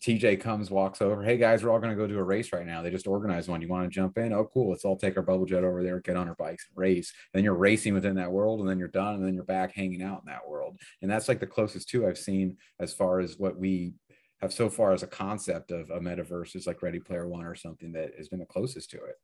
TJ 0.03 0.41
comes, 0.41 0.69
walks 0.69 1.01
over. 1.01 1.23
Hey 1.23 1.37
guys, 1.37 1.63
we're 1.63 1.71
all 1.71 1.79
going 1.79 1.89
to 1.89 1.95
go 1.95 2.07
do 2.07 2.19
a 2.19 2.23
race 2.23 2.51
right 2.51 2.65
now. 2.65 2.81
They 2.81 2.89
just 2.89 3.07
organized 3.07 3.47
one. 3.47 3.61
You 3.61 3.69
want 3.69 3.85
to 3.85 3.89
jump 3.89 4.17
in? 4.17 4.33
Oh, 4.33 4.49
cool. 4.53 4.69
Let's 4.69 4.83
all 4.83 4.97
take 4.97 5.15
our 5.15 5.23
bubble 5.23 5.45
jet 5.45 5.63
over 5.63 5.81
there, 5.81 6.01
get 6.01 6.17
on 6.17 6.27
our 6.27 6.35
bikes 6.35 6.67
and 6.67 6.77
race. 6.77 7.13
And 7.33 7.39
then 7.39 7.45
you're 7.45 7.53
racing 7.53 7.93
within 7.93 8.15
that 8.15 8.29
world 8.29 8.59
and 8.59 8.67
then 8.67 8.77
you're 8.77 8.89
done. 8.89 9.15
And 9.15 9.25
then 9.25 9.33
you're 9.33 9.45
back 9.45 9.73
hanging 9.73 10.03
out 10.03 10.23
in 10.25 10.25
that 10.25 10.45
world. 10.45 10.77
And 11.01 11.09
that's 11.09 11.29
like 11.29 11.39
the 11.39 11.47
closest 11.47 11.87
to 11.89 12.05
I've 12.05 12.17
seen 12.17 12.57
as 12.81 12.93
far 12.93 13.21
as 13.21 13.39
what 13.39 13.57
we 13.57 13.93
have 14.41 14.51
so 14.51 14.69
far 14.69 14.91
as 14.91 15.03
a 15.03 15.07
concept 15.07 15.71
of 15.71 15.89
a 15.89 16.01
metaverse 16.01 16.57
is 16.57 16.67
like 16.67 16.83
Ready 16.83 16.99
Player 16.99 17.25
One 17.29 17.45
or 17.45 17.55
something 17.55 17.93
that 17.93 18.11
has 18.17 18.27
been 18.27 18.39
the 18.39 18.45
closest 18.45 18.89
to 18.91 18.97
it. 18.97 19.15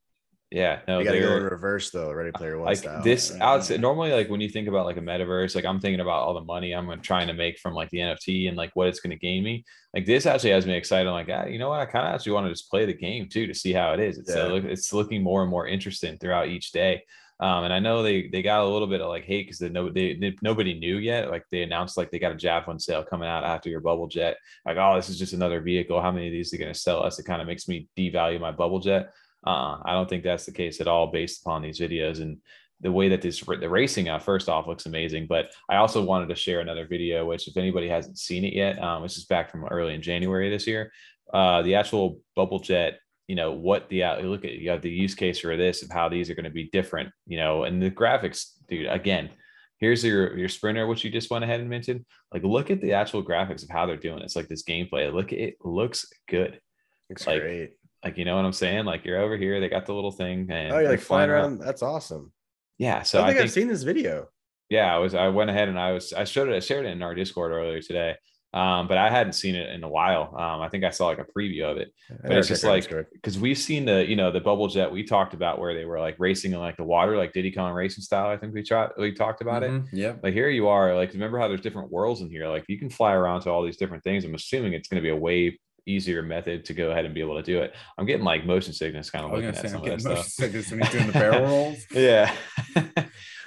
Yeah, 0.52 0.80
no, 0.88 0.98
you 0.98 1.06
gotta 1.06 1.20
go 1.20 1.38
in 1.38 1.44
reverse 1.44 1.92
though. 1.92 2.12
Ready 2.12 2.32
Player 2.32 2.58
One 2.58 2.66
like 2.66 2.78
style. 2.78 3.04
this. 3.04 3.32
Right? 3.32 3.42
Outside, 3.42 3.80
normally, 3.80 4.12
like 4.12 4.30
when 4.30 4.42
you 4.42 4.50
think 4.50 4.68
about 4.68 4.88
like 4.88 4.98
a 4.98 5.02
metaverse, 5.02 5.54
like 5.54 5.66
I'm 5.66 5.80
thinking 5.80 6.00
about 6.00 6.24
all 6.24 6.34
the 6.34 6.44
money 6.44 6.74
I'm 6.74 6.90
trying 7.02 7.28
to 7.28 7.34
make 7.34 7.60
from 7.60 7.76
like 7.76 7.92
the 7.92 8.00
NFT 8.00 8.48
and 8.48 8.58
like 8.58 8.72
what 8.76 8.88
it's 8.88 9.00
going 9.00 9.12
to 9.12 9.16
gain 9.16 9.44
me. 9.44 9.64
Like 9.94 10.08
this 10.08 10.26
actually 10.26 10.50
has 10.52 10.66
me 10.66 10.74
excited. 10.74 11.08
I'm 11.08 11.14
like, 11.14 11.30
ah, 11.32 11.46
you 11.46 11.60
know 11.60 11.70
what? 11.70 11.82
I 11.82 11.86
kind 11.86 12.08
of 12.08 12.16
actually 12.16 12.32
want 12.32 12.48
to 12.48 12.52
just 12.52 12.70
play 12.70 12.88
the 12.88 12.94
game 12.94 13.30
too 13.30 13.46
to 13.46 13.54
see 13.54 13.74
how 13.74 13.94
it 13.94 14.00
is. 14.00 14.18
It's 14.18 14.36
uh, 14.36 14.48
yeah. 14.48 14.70
uh, 14.70 14.72
it's 14.72 14.92
looking 14.92 15.22
more 15.22 15.44
and 15.44 15.52
more 15.52 15.68
interesting 15.68 16.18
throughout 16.18 16.48
each 16.48 16.72
day. 16.72 17.04
Um, 17.40 17.64
and 17.66 17.74
I 17.74 17.80
know 17.80 18.02
they 18.02 18.28
they 18.28 18.42
got 18.42 18.64
a 18.64 18.68
little 18.68 18.88
bit 18.88 19.02
of 19.02 19.08
like 19.08 19.26
hate 19.26 19.46
because 19.46 19.60
they 19.60 19.70
they, 19.70 20.16
they, 20.16 20.36
nobody 20.42 20.78
knew 20.78 20.98
yet. 20.98 21.30
Like 21.30 21.46
they 21.52 21.62
announced 21.62 21.96
like 21.96 22.10
they 22.10 22.20
got 22.20 22.32
a 22.32 22.36
javelin 22.36 22.80
sale 22.80 23.04
coming 23.04 23.30
out 23.30 23.44
after 23.44 23.70
your 23.70 23.82
bubble 23.82 24.08
jet. 24.08 24.38
Like 24.66 24.78
oh 24.78 24.96
this 24.96 25.10
is 25.10 25.20
just 25.20 25.34
another 25.34 25.62
vehicle. 25.62 26.02
How 26.02 26.12
many 26.12 26.28
of 26.28 26.34
these 26.34 26.52
are 26.56 26.58
going 26.58 26.74
to 26.74 26.80
sell 26.80 27.04
us? 27.04 27.20
It 27.20 27.26
kind 27.26 27.40
of 27.40 27.48
makes 27.48 27.68
me 27.68 27.88
devalue 27.96 28.42
my 28.42 28.52
bubble 28.52 28.80
jet. 28.80 29.12
Uh, 29.46 29.78
I 29.84 29.94
don't 29.94 30.10
think 30.10 30.24
that's 30.24 30.46
the 30.46 30.52
case 30.52 30.82
at 30.82 30.88
all 30.88 31.08
based 31.08 31.42
upon 31.42 31.62
these 31.62 31.80
videos 31.80 32.22
and 32.22 32.38
the 32.82 32.92
way 32.92 33.10
that 33.10 33.22
this 33.22 33.42
the 33.42 33.70
racing 33.70 34.08
uh, 34.10 34.20
first 34.20 34.48
off 34.48 34.68
looks 34.68 34.86
amazing. 34.86 35.28
But 35.28 35.52
I 35.70 35.78
also 35.78 36.04
wanted 36.04 36.30
to 36.30 36.36
share 36.36 36.62
another 36.62 36.88
video, 36.88 37.26
which 37.26 37.48
if 37.48 37.58
anybody 37.58 37.90
hasn't 37.90 38.18
seen 38.18 38.46
it 38.46 38.54
yet, 38.54 38.82
um, 38.82 39.04
this 39.04 39.18
is 39.18 39.26
back 39.26 39.52
from 39.52 39.66
early 39.66 39.94
in 39.94 40.02
January 40.02 40.50
this 40.50 40.68
year. 40.68 40.92
Uh, 41.34 41.62
the 41.62 41.76
actual 41.76 42.20
bubble 42.36 42.60
jet 42.60 43.00
you 43.30 43.36
know 43.36 43.52
what 43.52 43.88
the 43.90 44.04
uh, 44.04 44.20
look 44.22 44.44
at 44.44 44.54
you 44.54 44.72
have 44.72 44.82
the 44.82 44.90
use 44.90 45.14
case 45.14 45.40
for 45.40 45.56
this 45.56 45.84
of 45.84 45.92
how 45.92 46.10
these 46.10 46.30
are 46.30 46.36
going 46.36 46.44
to 46.44 46.50
be 46.50 46.70
different 46.74 47.10
you 47.28 47.38
know 47.38 47.64
and 47.64 47.82
the 47.82 47.92
graphics 47.92 48.54
dude 48.68 48.88
again 48.88 49.30
here's 49.78 50.04
your 50.04 50.36
your 50.36 50.50
sprinter 50.50 50.88
which 50.88 51.04
you 51.04 51.12
just 51.12 51.30
went 51.30 51.44
ahead 51.44 51.60
and 51.60 51.70
mentioned 51.70 52.04
like 52.34 52.44
look 52.44 52.72
at 52.72 52.82
the 52.82 52.92
actual 52.92 53.24
graphics 53.24 53.62
of 53.62 53.70
how 53.70 53.86
they're 53.86 53.98
doing 53.98 54.20
it's 54.20 54.36
like 54.36 54.48
this 54.48 54.64
gameplay 54.64 55.14
look 55.14 55.32
it 55.32 55.56
looks 55.64 56.08
good 56.28 56.60
looks 57.08 57.28
like, 57.28 57.40
great 57.40 57.74
like 58.04 58.18
you 58.18 58.26
know 58.26 58.36
what 58.36 58.46
i'm 58.46 58.54
saying 58.54 58.86
like 58.86 59.06
you're 59.06 59.20
over 59.20 59.38
here 59.38 59.60
they 59.60 59.70
got 59.70 59.86
the 59.86 59.94
little 59.94 60.12
thing 60.12 60.48
and 60.50 60.74
oh 60.74 60.80
you're 60.80 60.90
like 60.90 61.00
flying 61.00 61.30
around 61.30 61.60
that's 61.60 61.82
awesome 61.82 62.32
yeah 62.78 63.02
so 63.02 63.20
i 63.20 63.28
think, 63.28 63.30
I 63.30 63.34
think 63.34 63.44
i've 63.46 63.52
seen 63.52 63.68
this 63.68 63.84
video 63.84 64.28
yeah 64.70 64.94
i 64.94 64.98
was 64.98 65.14
i 65.14 65.28
went 65.28 65.50
ahead 65.50 65.70
and 65.70 65.80
i 65.80 65.92
was 65.92 66.14
i 66.14 66.24
showed 66.24 66.50
it 66.50 66.56
i 66.56 66.60
shared 66.60 66.86
it 66.86 66.90
in 66.90 67.02
our 67.02 67.16
discord 67.16 67.52
earlier 67.52 67.82
today 67.82 68.16
um, 68.52 68.88
but 68.88 68.98
I 68.98 69.12
hadn't 69.12 69.34
seen 69.34 69.54
it 69.54 69.70
in 69.70 69.84
a 69.84 69.88
while. 69.90 70.34
Um, 70.36 70.62
I 70.62 70.70
think 70.70 70.84
I 70.84 70.90
saw 70.90 71.06
like 71.06 71.20
a 71.20 71.26
preview 71.38 71.70
of 71.70 71.78
it, 71.78 71.94
but 72.24 72.32
it's 72.32 72.48
just 72.48 72.64
like 72.64 72.90
because 73.14 73.38
we've 73.38 73.58
seen 73.58 73.86
the 73.86 74.08
you 74.10 74.16
know 74.16 74.32
the 74.32 74.40
bubble 74.40 74.68
jet 74.68 74.92
we 74.92 75.04
talked 75.04 75.36
about 75.36 75.60
where 75.60 75.76
they 75.76 75.86
were 75.86 76.00
like 76.00 76.16
racing 76.18 76.54
in 76.54 76.60
like 76.60 76.76
the 76.76 76.84
water, 76.84 77.16
like 77.16 77.32
Diddy 77.32 77.52
Kong 77.52 77.72
racing 77.74 78.04
style. 78.04 78.28
I 78.28 78.38
think 78.38 78.56
we 78.56 78.64
tried 78.64 78.90
we 78.98 79.14
talked 79.14 79.42
about 79.42 79.62
it. 79.62 79.70
Mhm, 79.70 79.88
Yep. 79.94 80.22
Like 80.24 80.34
here 80.34 80.50
you 80.50 80.68
are, 80.68 80.96
like 80.96 81.14
remember 81.14 81.38
how 81.38 81.48
there's 81.48 81.62
different 81.62 81.92
worlds 81.92 82.22
in 82.22 82.30
here. 82.32 82.48
Like 82.48 82.66
you 82.68 82.80
can 82.80 82.90
fly 82.90 83.14
around 83.14 83.42
to 83.42 83.52
all 83.52 83.64
these 83.64 83.78
different 83.78 84.04
things. 84.04 84.26
I'm 84.26 84.34
assuming 84.34 84.74
it's 84.74 84.88
going 84.88 85.02
to 85.02 85.06
be 85.06 85.12
a 85.12 85.16
way 85.16 85.60
easier 85.90 86.22
method 86.22 86.66
to 86.66 86.74
go 86.74 86.92
ahead 86.92 87.06
and 87.06 87.14
be 87.14 87.22
able 87.22 87.36
to 87.36 87.44
do 87.44 87.60
it. 87.60 87.74
I'm 87.98 88.06
getting 88.06 88.26
like 88.26 88.46
motion 88.46 88.74
sickness 88.74 89.10
kind 89.10 89.26
of 89.26 89.32
looking 89.32 89.50
at 89.50 89.56
say 89.56 89.64
I'm 89.64 89.70
some 89.70 89.78
of 89.80 89.86
that 89.86 89.90
getting 89.92 90.08
motion 90.08 90.24
stuff. 90.24 90.46
sickness 90.46 90.72
when 90.72 90.82
he's 90.82 90.92
doing 90.92 91.08
the 91.08 91.14
barrel 91.14 91.42
rolls. 91.46 91.86
Yeah. 91.92 92.34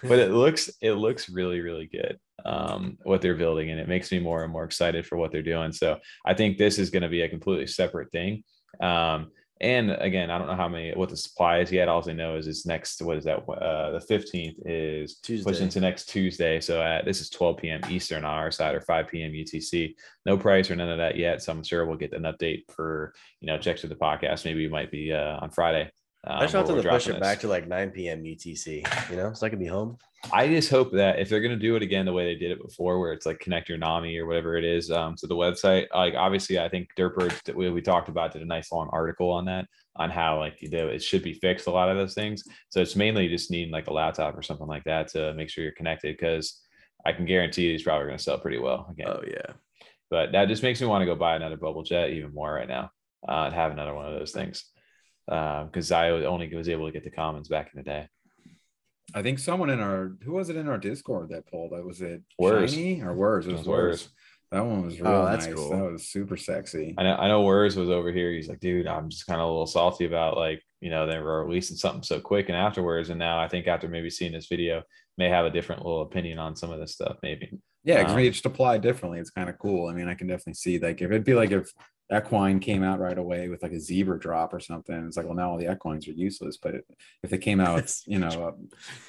but 0.03 0.19
it 0.19 0.31
looks 0.31 0.71
it 0.81 0.93
looks 0.93 1.29
really 1.29 1.61
really 1.61 1.87
good 1.87 2.19
um 2.45 2.99
what 3.05 3.21
they're 3.21 3.37
building 3.37 3.71
and 3.71 3.79
it 3.79 3.89
makes 3.89 4.11
me 4.11 4.19
more 4.19 4.43
and 4.43 4.53
more 4.53 4.65
excited 4.65 5.07
for 5.07 5.17
what 5.17 5.31
they're 5.31 5.43
doing 5.43 5.73
so 5.73 5.97
i 6.27 6.35
think 6.35 6.59
this 6.59 6.79
is 6.79 6.91
going 6.91 7.03
to 7.03 7.09
be 7.09 7.23
a 7.23 7.29
completely 7.29 7.67
separate 7.67 8.11
thing 8.11 8.43
um 8.81 9.31
and 9.63 9.91
again 9.93 10.31
i 10.31 10.39
don't 10.39 10.49
know 10.49 10.57
how 10.57 10.69
many 10.69 10.93
what 10.93 11.09
the 11.09 11.17
supply 11.17 11.61
is 11.61 11.71
yet. 11.71 11.89
All 11.89 12.09
i 12.09 12.13
know 12.13 12.37
is 12.37 12.47
it's 12.47 12.67
next 12.67 13.01
what 13.01 13.17
is 13.17 13.25
that 13.25 13.49
uh 13.49 13.93
the 13.93 14.05
15th 14.11 14.57
is 14.67 15.17
Tuesday. 15.17 15.49
pushed 15.49 15.63
into 15.63 15.81
next 15.81 16.09
tuesday. 16.09 16.61
So 16.61 16.83
at, 16.83 17.05
this 17.05 17.21
is 17.21 17.31
12 17.31 17.57
p.m 17.59 17.81
eastern 17.89 18.25
on 18.25 18.35
our 18.35 18.51
side 18.51 18.75
or 18.75 18.81
5 18.81 19.09
p.m 19.09 19.33
utc 19.33 19.95
no 20.27 20.37
price 20.37 20.71
or 20.71 20.77
none 20.77 20.91
of 20.91 20.99
that 20.99 21.17
yet 21.17 21.43
so 21.43 21.53
i'm 21.53 21.63
sure 21.63 21.87
we'll 21.87 21.97
get 21.97 22.13
an 22.13 22.23
update 22.23 22.65
for 22.71 23.15
you 23.41 23.47
know 23.47 23.59
checks 23.59 23.83
to 23.83 23.87
the 23.87 23.95
podcast. 23.95 24.45
Maybe 24.45 24.65
it 24.65 24.71
might 24.71 24.91
be 24.91 25.13
uh 25.13 25.39
on 25.41 25.51
friday 25.51 25.91
um, 26.25 26.39
I 26.39 26.43
just 26.43 26.55
want 26.55 26.69
them 26.69 26.81
to 26.81 26.89
push 26.89 27.09
it 27.09 27.13
this. 27.13 27.21
back 27.21 27.41
to 27.41 27.49
like 27.49 27.67
9 27.67 27.91
p.m. 27.91 28.23
UTC, 28.23 29.11
you 29.11 29.17
know, 29.17 29.33
so 29.33 29.45
I 29.45 29.51
can 29.51 29.59
be 29.59 29.67
home. 29.67 29.99
I 30.33 30.47
just 30.47 30.71
hope 30.71 30.93
that 30.93 31.19
if 31.19 31.29
they're 31.29 31.41
going 31.41 31.51
to 31.51 31.57
do 31.57 31.75
it 31.75 31.83
again 31.83 32.07
the 32.07 32.13
way 32.13 32.25
they 32.25 32.39
did 32.39 32.53
it 32.53 32.63
before, 32.63 33.01
where 33.01 33.13
it's 33.13 33.27
like 33.27 33.41
connect 33.41 33.69
your 33.69 33.79
NAMI 33.79 34.17
or 34.19 34.27
whatever 34.27 34.57
it 34.57 34.65
is 34.65 34.89
um, 34.93 35.17
to 35.17 35.27
the 35.27 35.35
website, 35.35 35.87
like 35.93 36.15
obviously, 36.15 36.61
I 36.61 36.69
think 36.69 36.91
Dirtbirds 36.97 37.43
that 37.43 37.57
we, 37.57 37.69
we 37.71 37.83
talked 37.83 38.09
about 38.09 38.33
did 38.33 38.43
a 38.43 38.47
nice 38.47 38.71
long 38.71 38.89
article 38.93 39.31
on 39.31 39.47
that 39.47 39.67
on 39.97 40.11
how 40.11 40.39
like 40.39 40.63
you 40.63 40.71
it 40.71 41.03
should 41.03 41.25
be 41.25 41.35
fixed 41.35 41.67
a 41.67 41.73
lot 41.73 41.89
of 41.89 41.97
those 41.97 42.15
things. 42.15 42.45
So 42.71 42.81
it's 42.81 42.95
mainly 42.95 43.29
just 43.29 43.51
needing 43.51 43.73
like 43.73 43.89
a 43.89 43.93
laptop 43.93 44.39
or 44.39 44.43
something 44.43 44.69
like 44.69 44.85
that 44.85 45.09
to 45.09 45.35
make 45.35 45.51
sure 45.51 45.65
you're 45.65 45.73
connected 45.73 46.17
because 46.17 46.61
I 47.05 47.13
can 47.13 47.25
guarantee 47.25 47.63
you 47.63 47.73
he's 47.73 47.83
probably 47.83 48.07
going 48.07 48.17
to 48.17 48.23
sell 48.23 48.39
pretty 48.39 48.59
well 48.59 48.87
again. 48.91 49.09
Oh 49.09 49.23
yeah. 49.27 49.55
But 50.09 50.31
that 50.33 50.47
just 50.47 50.63
makes 50.63 50.81
me 50.81 50.87
want 50.87 51.03
to 51.03 51.07
go 51.07 51.17
buy 51.17 51.35
another 51.35 51.57
bubble 51.57 51.83
jet 51.83 52.11
even 52.11 52.33
more 52.33 52.53
right 52.53 52.69
now 52.69 52.91
uh, 53.29 53.47
and 53.47 53.55
have 53.55 53.73
another 53.73 53.95
one 53.95 54.07
of 54.07 54.17
those 54.17 54.31
things 54.31 54.67
because 55.27 55.91
I 55.93 56.11
only 56.11 56.55
was 56.55 56.69
able 56.69 56.87
to 56.87 56.93
get 56.93 57.05
the 57.05 57.11
commons 57.11 57.49
back 57.49 57.71
in 57.73 57.79
the 57.79 57.85
day. 57.85 58.09
I 59.15 59.23
think 59.23 59.39
someone 59.39 59.71
in 59.71 59.81
our 59.81 60.13
who 60.23 60.33
was 60.33 60.49
it 60.49 60.57
in 60.57 60.69
our 60.69 60.79
Discord 60.79 61.31
that 61.31 61.47
pulled 61.47 61.73
that 61.73 61.85
was 61.85 62.01
it 62.01 62.23
Wurs. 62.39 62.73
Shiny 62.73 63.03
or 63.03 63.15
Wurs? 63.15 63.47
It 63.47 63.51
It 63.51 63.53
was 63.53 63.59
was 63.61 63.69
Wurs. 63.69 63.91
Wurs. 64.05 64.09
That 64.53 64.65
one 64.67 64.85
was 64.85 65.01
real 65.01 65.11
Oh, 65.11 65.25
that's 65.25 65.47
nice. 65.47 65.55
cool. 65.55 65.71
That 65.71 65.93
was 65.93 66.09
super 66.09 66.37
sexy. 66.37 66.95
I 66.99 67.03
know 67.03 67.17
I 67.17 67.29
know 67.29 67.43
Wurs 67.43 67.77
was 67.77 67.91
over 67.91 68.11
here. 68.13 68.33
He's 68.33 68.49
like, 68.49 68.61
dude, 68.61 68.87
I'm 68.87 69.09
just 69.09 69.27
kind 69.27 69.41
of 69.41 69.47
a 69.47 69.51
little 69.51 69.67
salty 69.67 70.05
about 70.07 70.37
like, 70.37 70.63
you 70.81 70.91
know, 70.91 71.07
they 71.07 71.19
were 71.19 71.45
releasing 71.45 71.77
something 71.77 72.03
so 72.03 72.21
quick 72.21 72.49
and 72.49 72.57
afterwards. 72.57 73.09
And 73.11 73.19
now 73.19 73.39
I 73.41 73.49
think 73.49 73.67
after 73.67 73.89
maybe 73.89 74.11
seeing 74.11 74.33
this 74.33 74.47
video, 74.49 74.83
may 75.19 75.29
have 75.29 75.45
a 75.47 75.51
different 75.51 75.85
little 75.85 76.03
opinion 76.03 76.39
on 76.39 76.55
some 76.57 76.71
of 76.71 76.81
this 76.81 76.93
stuff, 76.93 77.17
maybe. 77.23 77.51
Yeah, 77.85 77.99
because 77.99 78.13
Um, 78.13 78.17
we 78.19 78.31
just 78.31 78.47
apply 78.47 78.79
differently. 78.79 79.19
It's 79.21 79.31
kind 79.31 79.49
of 79.51 79.59
cool. 79.59 79.89
I 79.89 79.95
mean, 79.95 80.09
I 80.09 80.15
can 80.15 80.27
definitely 80.27 80.55
see 80.55 80.79
like 80.79 81.01
if 81.03 81.11
it'd 81.11 81.25
be 81.25 81.35
like 81.35 81.51
if 81.51 81.71
equine 82.17 82.61
came 82.61 82.83
out 82.83 83.01
right 83.01 83.17
away 83.17 83.49
with 83.49 83.63
like 83.63 83.73
a 83.73 83.81
zebra 83.81 84.19
drop 84.19 84.53
or 84.53 84.61
something, 84.61 84.95
it's 85.07 85.17
like, 85.17 85.27
well, 85.27 85.35
now 85.35 85.51
all 85.51 85.59
the 85.59 85.71
equines 85.71 86.07
are 86.09 86.13
useless. 86.13 86.57
But 86.57 86.75
if- 87.23 87.31
they 87.31 87.39
came 87.39 87.61
out 87.61 87.77
with, 87.77 88.03
you 88.07 88.19
know, 88.19 88.55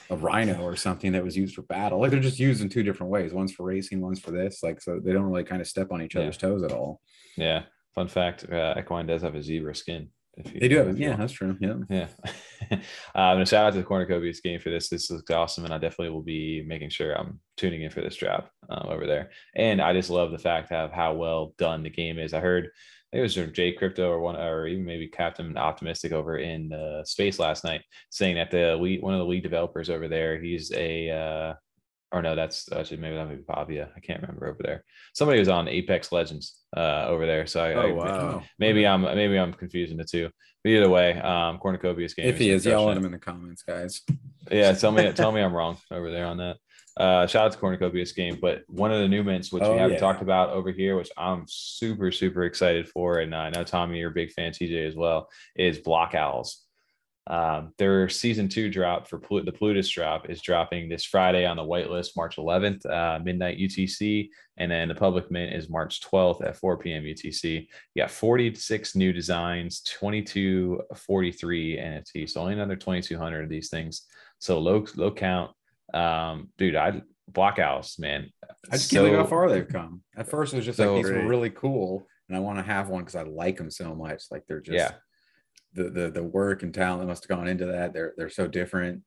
a, 0.09 0.13
a 0.13 0.17
rhino 0.17 0.61
or 0.61 0.75
something 0.75 1.11
that 1.13 1.23
was 1.23 1.35
used 1.35 1.55
for 1.55 1.63
battle, 1.63 1.99
like 1.99 2.11
they're 2.11 2.19
just 2.19 2.39
used 2.39 2.61
in 2.61 2.69
two 2.69 2.83
different 2.83 3.11
ways. 3.11 3.33
One's 3.33 3.51
for 3.51 3.63
racing, 3.63 4.01
one's 4.01 4.19
for 4.19 4.31
this. 4.31 4.61
Like, 4.63 4.81
so 4.81 4.99
they 5.03 5.11
don't 5.13 5.23
really 5.23 5.43
kind 5.43 5.61
of 5.61 5.67
step 5.67 5.91
on 5.91 6.01
each 6.01 6.15
Yeah. 6.15 6.21
other's 6.21 6.37
toes 6.37 6.63
at 6.63 6.71
all. 6.71 7.01
Yeah. 7.35 7.63
Fun 7.95 8.07
fact, 8.07 8.49
uh, 8.51 8.73
equine 8.77 9.05
does 9.07 9.21
have 9.21 9.35
a 9.35 9.43
zebra 9.43 9.75
skin. 9.75 10.09
If 10.35 10.51
you, 10.53 10.59
They 10.59 10.67
do 10.67 10.77
have, 10.77 10.97
yeah, 10.99 11.09
want. 11.09 11.19
that's 11.19 11.33
true. 11.33 11.55
Yeah. 11.59 11.75
Yeah. 11.89 12.07
um, 12.71 13.37
and 13.39 13.47
shout 13.47 13.65
out 13.67 13.73
to 13.73 13.79
the 13.79 13.83
Cornucopias 13.85 14.41
game 14.41 14.59
for 14.59 14.71
this. 14.71 14.89
This 14.89 15.11
looks 15.11 15.29
awesome. 15.29 15.65
And 15.65 15.73
I 15.73 15.77
definitely 15.77 16.09
will 16.09 16.23
be 16.23 16.63
making 16.65 16.89
sure 16.89 17.13
I'm 17.13 17.39
tuning 17.57 17.83
in 17.83 17.91
for 17.91 18.01
this 18.01 18.15
drop 18.15 18.49
um, 18.69 18.87
over 18.89 19.05
there. 19.05 19.31
And 19.55 19.81
I 19.81 19.93
just 19.93 20.09
love 20.09 20.31
the 20.31 20.37
fact 20.37 20.71
of 20.71 20.91
how 20.91 21.13
well 21.13 21.53
done 21.57 21.83
the 21.83 21.89
game 21.89 22.19
is. 22.19 22.33
I 22.33 22.39
heard 22.39 22.65
I 22.65 23.17
think 23.17 23.19
it 23.19 23.21
was 23.21 23.35
from 23.35 23.53
Jay 23.53 23.71
Crypto 23.73 24.09
or 24.09 24.19
one, 24.19 24.35
or 24.35 24.65
even 24.65 24.85
maybe 24.85 25.07
Captain 25.07 25.55
Optimistic 25.55 26.11
over 26.13 26.37
in 26.37 26.73
uh, 26.73 27.03
space 27.03 27.37
last 27.37 27.63
night 27.63 27.83
saying 28.09 28.35
that 28.37 28.49
the 28.49 28.75
lead, 28.75 29.03
one 29.03 29.13
of 29.13 29.19
the 29.19 29.25
lead 29.25 29.43
developers 29.43 29.91
over 29.91 30.07
there, 30.07 30.41
he's 30.41 30.71
a, 30.71 31.11
uh, 31.11 31.53
or 32.11 32.23
no, 32.23 32.35
that's 32.35 32.71
actually 32.71 32.97
maybe 32.97 33.15
that 33.15 33.27
may 33.27 33.35
be 33.35 33.43
Pavia. 33.43 33.91
I 33.95 33.99
can't 33.99 34.19
remember 34.21 34.47
over 34.47 34.63
there. 34.63 34.83
Somebody 35.13 35.37
was 35.37 35.47
on 35.47 35.67
Apex 35.67 36.11
Legends 36.11 36.61
uh, 36.75 37.05
over 37.07 37.27
there. 37.27 37.45
So 37.45 37.63
I, 37.63 37.69
I 37.69 37.73
Oh 37.75 37.93
wow. 37.93 38.43
maybe 38.57 38.87
I'm 38.87 39.03
maybe 39.03 39.37
I'm 39.37 39.53
confusing 39.53 39.97
the 39.97 40.05
two. 40.05 40.29
But 40.63 40.71
either 40.71 40.89
way, 40.89 41.13
um, 41.19 41.59
Cornucopias 41.59 42.15
game. 42.15 42.27
If 42.27 42.39
he 42.39 42.49
is, 42.49 42.65
yell 42.65 42.89
at 42.89 42.97
him 42.97 43.05
in 43.05 43.11
the 43.11 43.19
comments, 43.19 43.61
guys. 43.61 44.01
Yeah, 44.49 44.73
tell 44.73 44.91
me 44.91 45.11
tell 45.13 45.31
me 45.31 45.41
I'm 45.41 45.53
wrong 45.53 45.77
over 45.91 46.09
there 46.09 46.25
on 46.25 46.37
that. 46.37 46.57
Uh, 46.95 47.25
shout 47.25 47.45
out 47.47 47.51
to 47.51 47.57
Cornucopias 47.57 48.15
game, 48.15 48.37
but 48.41 48.63
one 48.67 48.91
of 48.91 48.99
the 48.99 49.07
new 49.07 49.23
mints 49.23 49.51
which 49.51 49.63
Oh, 49.63 49.73
we 49.73 49.79
haven't 49.79 49.95
yeah. 49.95 49.99
talked 49.99 50.21
about 50.21 50.51
over 50.51 50.71
here, 50.71 50.95
which 50.95 51.09
I'm 51.17 51.45
super 51.47 52.11
super 52.11 52.43
excited 52.43 52.87
for, 52.87 53.19
and 53.19 53.33
I 53.33 53.49
know 53.49 53.63
Tommy, 53.63 53.99
you're 53.99 54.11
a 54.11 54.13
big 54.13 54.31
fan, 54.31 54.51
TJ 54.51 54.87
as 54.87 54.95
well, 54.95 55.29
is 55.55 55.79
Block 55.79 56.13
Owls. 56.13 56.59
Um, 57.25 57.71
their 57.77 58.09
season 58.09 58.49
two 58.49 58.69
drop 58.69 59.07
for 59.07 59.17
Plu- 59.17 59.43
the 59.45 59.51
Plutus 59.53 59.89
drop 59.89 60.29
is 60.29 60.41
dropping 60.41 60.89
this 60.89 61.05
Friday 61.05 61.45
on 61.45 61.55
the 61.55 61.63
whitelist, 61.63 62.17
March 62.17 62.35
11th, 62.35 62.85
uh, 62.85 63.17
midnight 63.23 63.57
UTC, 63.57 64.27
and 64.57 64.69
then 64.69 64.89
the 64.89 64.95
public 64.95 65.31
mint 65.31 65.53
is 65.55 65.69
March 65.69 66.01
12th 66.01 66.45
at 66.45 66.57
4 66.57 66.77
p.m. 66.79 67.03
UTC. 67.03 67.67
You 67.95 68.03
got 68.03 68.11
46 68.11 68.95
new 68.97 69.13
designs, 69.13 69.79
2243 69.83 71.77
NFTs, 71.77 72.31
so 72.31 72.41
only 72.41 72.53
another 72.53 72.75
2,200 72.75 73.43
of 73.43 73.49
these 73.49 73.69
things. 73.69 74.05
So 74.39 74.59
low 74.59 74.85
low 74.95 75.11
count. 75.11 75.51
Um, 75.93 76.49
dude, 76.57 76.75
I 76.75 77.01
block 77.27 77.59
owls, 77.59 77.97
man. 77.99 78.29
I 78.71 78.77
just 78.77 78.91
can't 78.91 79.05
believe 79.05 79.17
how 79.17 79.25
far 79.25 79.49
they've 79.49 79.67
come. 79.67 80.01
At 80.15 80.29
first, 80.29 80.53
it 80.53 80.57
was 80.57 80.65
just 80.65 80.77
So 80.77 80.93
like 80.95 81.03
these 81.03 81.11
great. 81.11 81.23
were 81.23 81.29
really 81.29 81.49
cool, 81.49 82.07
and 82.27 82.37
I 82.37 82.39
want 82.39 82.57
to 82.59 82.63
have 82.63 82.89
one 82.89 83.01
because 83.03 83.15
I 83.15 83.23
like 83.23 83.57
them 83.57 83.69
so 83.71 83.93
much. 83.95 84.23
Like 84.31 84.43
they're 84.47 84.61
just 84.61 84.75
Yeah. 84.75 84.91
the 85.73 85.89
the 85.89 86.09
the 86.11 86.23
work 86.23 86.63
and 86.63 86.73
talent 86.73 87.01
that 87.01 87.07
must 87.07 87.23
have 87.27 87.37
gone 87.37 87.47
into 87.47 87.65
that. 87.67 87.93
They're 87.93 88.13
they're 88.17 88.29
so 88.29 88.47
different. 88.47 89.03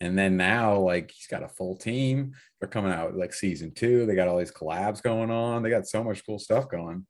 And 0.00 0.16
then 0.16 0.36
now, 0.36 0.78
like 0.78 1.10
he's 1.10 1.26
got 1.26 1.42
a 1.42 1.48
full 1.48 1.74
team. 1.76 2.32
They're 2.60 2.68
coming 2.68 2.92
out 2.92 3.16
like 3.16 3.34
season 3.34 3.72
two. 3.74 4.06
They 4.06 4.14
got 4.14 4.28
all 4.28 4.38
these 4.38 4.52
collabs 4.52 5.02
going 5.02 5.30
on. 5.30 5.62
They 5.62 5.70
got 5.70 5.88
so 5.88 6.04
much 6.04 6.24
cool 6.24 6.38
stuff 6.38 6.68
going. 6.68 7.04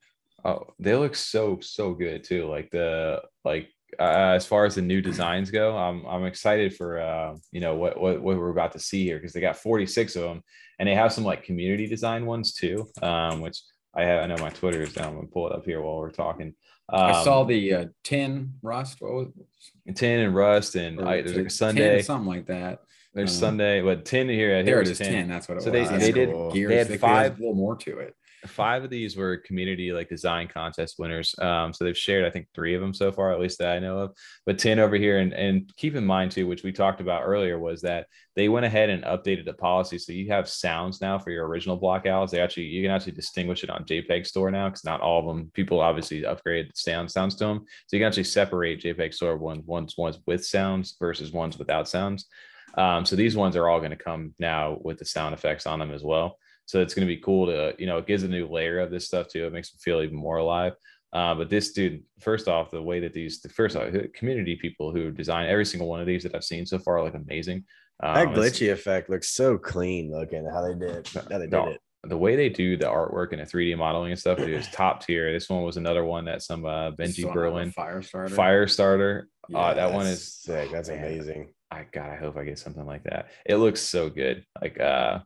Oh, 0.45 0.69
they 0.78 0.95
look 0.95 1.15
so 1.15 1.59
so 1.61 1.93
good 1.95 2.24
too. 2.24 2.47
Like 2.47 2.70
the 2.70 3.20
like 3.45 3.69
uh, 3.98 4.32
as 4.36 4.47
far 4.47 4.65
as 4.66 4.74
the 4.74 4.82
new 4.82 5.01
designs 5.01 5.51
go, 5.51 5.77
I'm 5.77 6.05
I'm 6.06 6.24
excited 6.24 6.74
for 6.77 7.01
uh 7.01 7.36
you 7.52 7.60
know 7.60 7.74
what 7.77 8.01
what 8.01 8.20
what 8.20 8.36
we're 8.36 8.51
about 8.51 8.73
to 8.73 8.78
see 8.78 9.05
here 9.05 9.16
because 9.19 9.32
they 9.32 9.40
got 9.40 9.56
46 9.56 10.16
of 10.16 10.23
them 10.23 10.43
and 10.78 10.89
they 10.89 10.94
have 10.94 11.12
some 11.12 11.24
like 11.24 11.44
community 11.44 11.86
design 11.86 12.27
ones 12.27 12.52
too. 12.55 12.89
Um, 13.02 13.40
which 13.40 13.60
I 13.94 14.02
have 14.05 14.23
I 14.24 14.27
know 14.27 14.36
my 14.43 14.51
Twitter 14.51 14.82
is 14.82 14.93
down. 14.93 15.09
I'm 15.09 15.15
gonna 15.16 15.27
pull 15.28 15.48
it 15.48 15.55
up 15.55 15.65
here 15.65 15.81
while 15.81 15.97
we're 15.98 16.10
talking. 16.10 16.55
Um, 16.90 17.01
I 17.02 17.24
saw 17.24 17.44
the 17.44 17.74
uh, 17.74 17.85
tin 18.05 18.55
rust. 18.62 19.01
What 19.01 19.12
was 19.12 19.28
tin 19.94 20.20
and 20.20 20.35
rust 20.35 20.74
and 20.74 21.01
I, 21.01 21.23
there's 21.23 21.36
like 21.36 21.47
a 21.47 21.51
Sunday. 21.51 22.02
something 22.02 22.28
like 22.28 22.47
that. 22.47 22.81
There's 23.15 23.36
uh, 23.36 23.40
Sunday, 23.40 23.81
but 23.81 24.05
tin 24.05 24.28
here. 24.28 24.51
here 24.56 24.62
There 24.62 24.82
it 24.82 24.89
was 24.89 24.98
tin. 24.98 25.28
That's 25.28 25.48
what 25.48 25.59
it 25.59 25.62
So 25.62 25.70
was. 25.70 25.89
they- 25.89 25.94
I 25.94 25.98
they 25.98 26.06
see 26.06 26.12
did- 26.12 26.28
the 26.28 26.66
they 26.66 26.77
had 26.77 27.01
five- 27.01 27.36
a 27.39 27.40
little 27.40 27.55
more 27.55 27.74
to 27.77 27.98
it. 28.01 28.15
Five 28.48 28.84
of 28.84 28.90
these 28.90 29.16
were 29.16 29.36
community 29.38 29.92
like 29.92 30.08
design 30.08 30.48
contest 30.48 30.96
winners. 30.98 31.34
Um 31.38 31.72
so 31.72 31.84
they've 31.84 31.96
shared 31.96 32.24
i 32.24 32.30
think 32.30 32.48
three 32.54 32.74
of 32.74 32.80
them 32.80 32.94
so 32.94 33.12
far 33.12 33.32
at 33.32 33.40
least 33.40 33.58
that 33.58 33.76
i 33.76 33.78
know 33.78 33.98
of. 33.98 34.16
But 34.46 34.58
10 34.58 34.78
over 34.78 34.96
here 34.96 35.18
and 35.18 35.32
and 35.32 35.70
keep 35.76 35.94
in 35.94 36.04
mind 36.04 36.32
too 36.32 36.46
which 36.46 36.62
we 36.62 36.72
talked 36.72 37.00
about 37.00 37.22
earlier 37.24 37.58
was 37.58 37.82
that 37.82 38.06
they 38.36 38.48
went 38.48 38.66
ahead 38.66 38.88
and 38.88 39.02
updated 39.04 39.46
the 39.46 39.52
policy. 39.52 39.98
So 39.98 40.12
you 40.12 40.28
have 40.30 40.48
sounds 40.48 41.00
now 41.00 41.18
for 41.18 41.30
your 41.30 41.46
original 41.46 41.76
block 41.76 42.06
owls 42.06 42.30
they 42.30 42.40
actually 42.40 42.64
you 42.64 42.82
can 42.82 42.90
actually 42.90 43.12
distinguish 43.12 43.64
it 43.64 43.70
on 43.70 43.84
jpeg 43.84 44.26
store 44.26 44.50
now 44.50 44.68
because 44.68 44.84
not 44.84 45.00
all 45.00 45.20
of 45.20 45.26
them 45.26 45.50
people 45.54 45.80
obviously 45.80 46.24
upgrade 46.24 46.70
sound 46.74 47.10
sounds 47.10 47.34
to 47.36 47.44
them 47.44 47.64
so 47.86 47.96
you 47.96 48.00
can 48.00 48.08
actually 48.08 48.24
separate 48.24 48.82
jpeg 48.82 49.14
store 49.14 49.36
ones 49.36 49.64
ones 49.66 49.96
ones 49.96 50.18
with 50.26 50.44
sounds 50.44 50.96
versus 50.98 51.32
ones 51.32 51.58
without 51.58 51.88
sounds. 51.88 52.26
Um, 52.76 53.04
so 53.04 53.16
these 53.16 53.36
ones 53.36 53.56
are 53.56 53.68
all 53.68 53.80
going 53.80 53.90
to 53.90 53.96
come 53.96 54.34
now 54.38 54.78
with 54.82 54.98
the 54.98 55.04
sound 55.04 55.34
effects 55.34 55.66
on 55.66 55.78
them 55.78 55.90
as 55.90 56.02
well 56.02 56.38
so 56.69 56.82
it's 56.82 56.93
going 56.93 57.09
to 57.09 57.15
be 57.15 57.20
cool 57.23 57.47
to, 57.47 57.74
you 57.78 57.86
know, 57.86 57.97
it 57.97 58.07
gives 58.07 58.24
a 58.24 58.28
new 58.28 58.47
layer 58.47 58.78
of 58.78 58.90
this 58.90 59.07
stuff 59.07 59.27
too. 59.28 59.47
It 59.47 59.55
makes 59.55 59.73
me 59.73 59.78
feel 59.82 60.03
even 60.03 60.16
more 60.16 60.36
alive. 60.36 60.74
Uh, 61.15 61.35
but 61.35 61.49
this 61.49 61.73
dude, 61.73 62.03
first 62.20 62.47
off, 62.47 62.70
the 62.70 62.82
way 62.82 63.01
that 63.01 63.15
these, 63.15 63.40
the 63.40 63.49
first 63.49 63.74
off, 63.74 63.90
the 63.90 64.09
community 64.09 64.55
people 64.55 64.93
who 64.93 65.11
design 65.11 65.49
every 65.49 65.65
single 65.65 65.89
one 65.89 66.01
of 66.03 66.07
these 66.07 66.24
that 66.24 66.35
I've 66.35 66.45
seen 66.45 66.66
so 66.66 66.78
far 66.78 67.03
like 67.03 67.15
amazing. 67.15 67.65
Um, 68.03 68.15
That 68.15 68.28
glitchy 68.36 68.70
effect 68.70 69.09
looks 69.09 69.31
so 69.31 69.57
clean 69.57 70.12
looking. 70.12 70.45
How 70.45 70.61
they 70.61 70.74
did, 70.78 71.09
how 71.09 71.23
they 71.39 71.47
did 71.47 71.53
No, 71.53 71.69
it. 71.69 71.81
the 72.03 72.19
way 72.19 72.36
they 72.36 72.51
do 72.51 72.77
the 72.77 72.85
artwork 72.85 73.32
and 73.32 73.40
the 73.40 73.47
3D 73.47 73.78
modeling 73.78 74.11
and 74.12 74.20
stuff 74.20 74.36
dude, 74.36 74.51
is 74.51 74.69
top 74.69 75.03
tier. 75.07 75.32
This 75.32 75.49
one 75.49 75.62
was 75.62 75.78
another 75.78 76.05
one 76.05 76.27
that 76.27 76.43
some 76.43 76.66
uh, 76.66 76.90
Benji 76.90 77.24
one 77.24 77.32
Berlin 77.32 77.70
fire 77.73 78.03
starter. 78.03 78.35
fire 78.35 78.66
starter. 78.69 79.28
Yeah, 79.49 79.59
uh, 79.59 79.73
that 79.74 79.93
one 79.95 80.07
is 80.07 80.35
sick. 80.35 80.70
That's 80.70 80.90
man, 80.90 80.99
amazing. 80.99 81.55
I 81.70 81.86
God, 81.90 82.11
I 82.11 82.16
hope 82.16 82.36
I 82.36 82.45
get 82.45 82.59
something 82.59 82.85
like 82.85 83.05
that. 83.05 83.31
It 83.47 83.57
looks 83.57 83.81
so 83.81 84.11
good. 84.11 84.45
Like 84.61 84.78
uh 84.78 85.20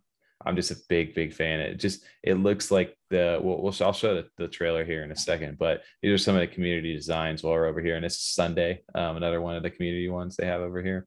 I'm 0.44 0.56
just 0.56 0.70
a 0.70 0.76
big, 0.88 1.14
big 1.14 1.32
fan. 1.32 1.60
It 1.60 1.76
just 1.76 2.04
it 2.22 2.34
looks 2.34 2.70
like 2.70 2.96
the 3.10 3.38
we'll, 3.42 3.62
we'll 3.62 3.74
I'll 3.80 3.92
show 3.92 4.14
the, 4.14 4.28
the, 4.36 4.48
trailer 4.48 4.84
here 4.84 5.04
in 5.04 5.12
a 5.12 5.16
second, 5.16 5.58
but 5.58 5.82
these 6.02 6.12
are 6.12 6.18
some 6.18 6.34
of 6.34 6.40
the 6.40 6.46
community 6.46 6.94
designs 6.94 7.42
while 7.42 7.54
we're 7.54 7.66
over 7.66 7.80
here, 7.80 7.96
and 7.96 8.04
it's 8.04 8.18
Sunday, 8.18 8.82
um, 8.94 9.16
another 9.16 9.40
one 9.40 9.56
of 9.56 9.62
the 9.62 9.70
community 9.70 10.08
ones 10.08 10.36
they 10.36 10.46
have 10.46 10.60
over 10.60 10.82
here, 10.82 11.06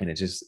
and 0.00 0.10
it 0.10 0.14
just 0.14 0.44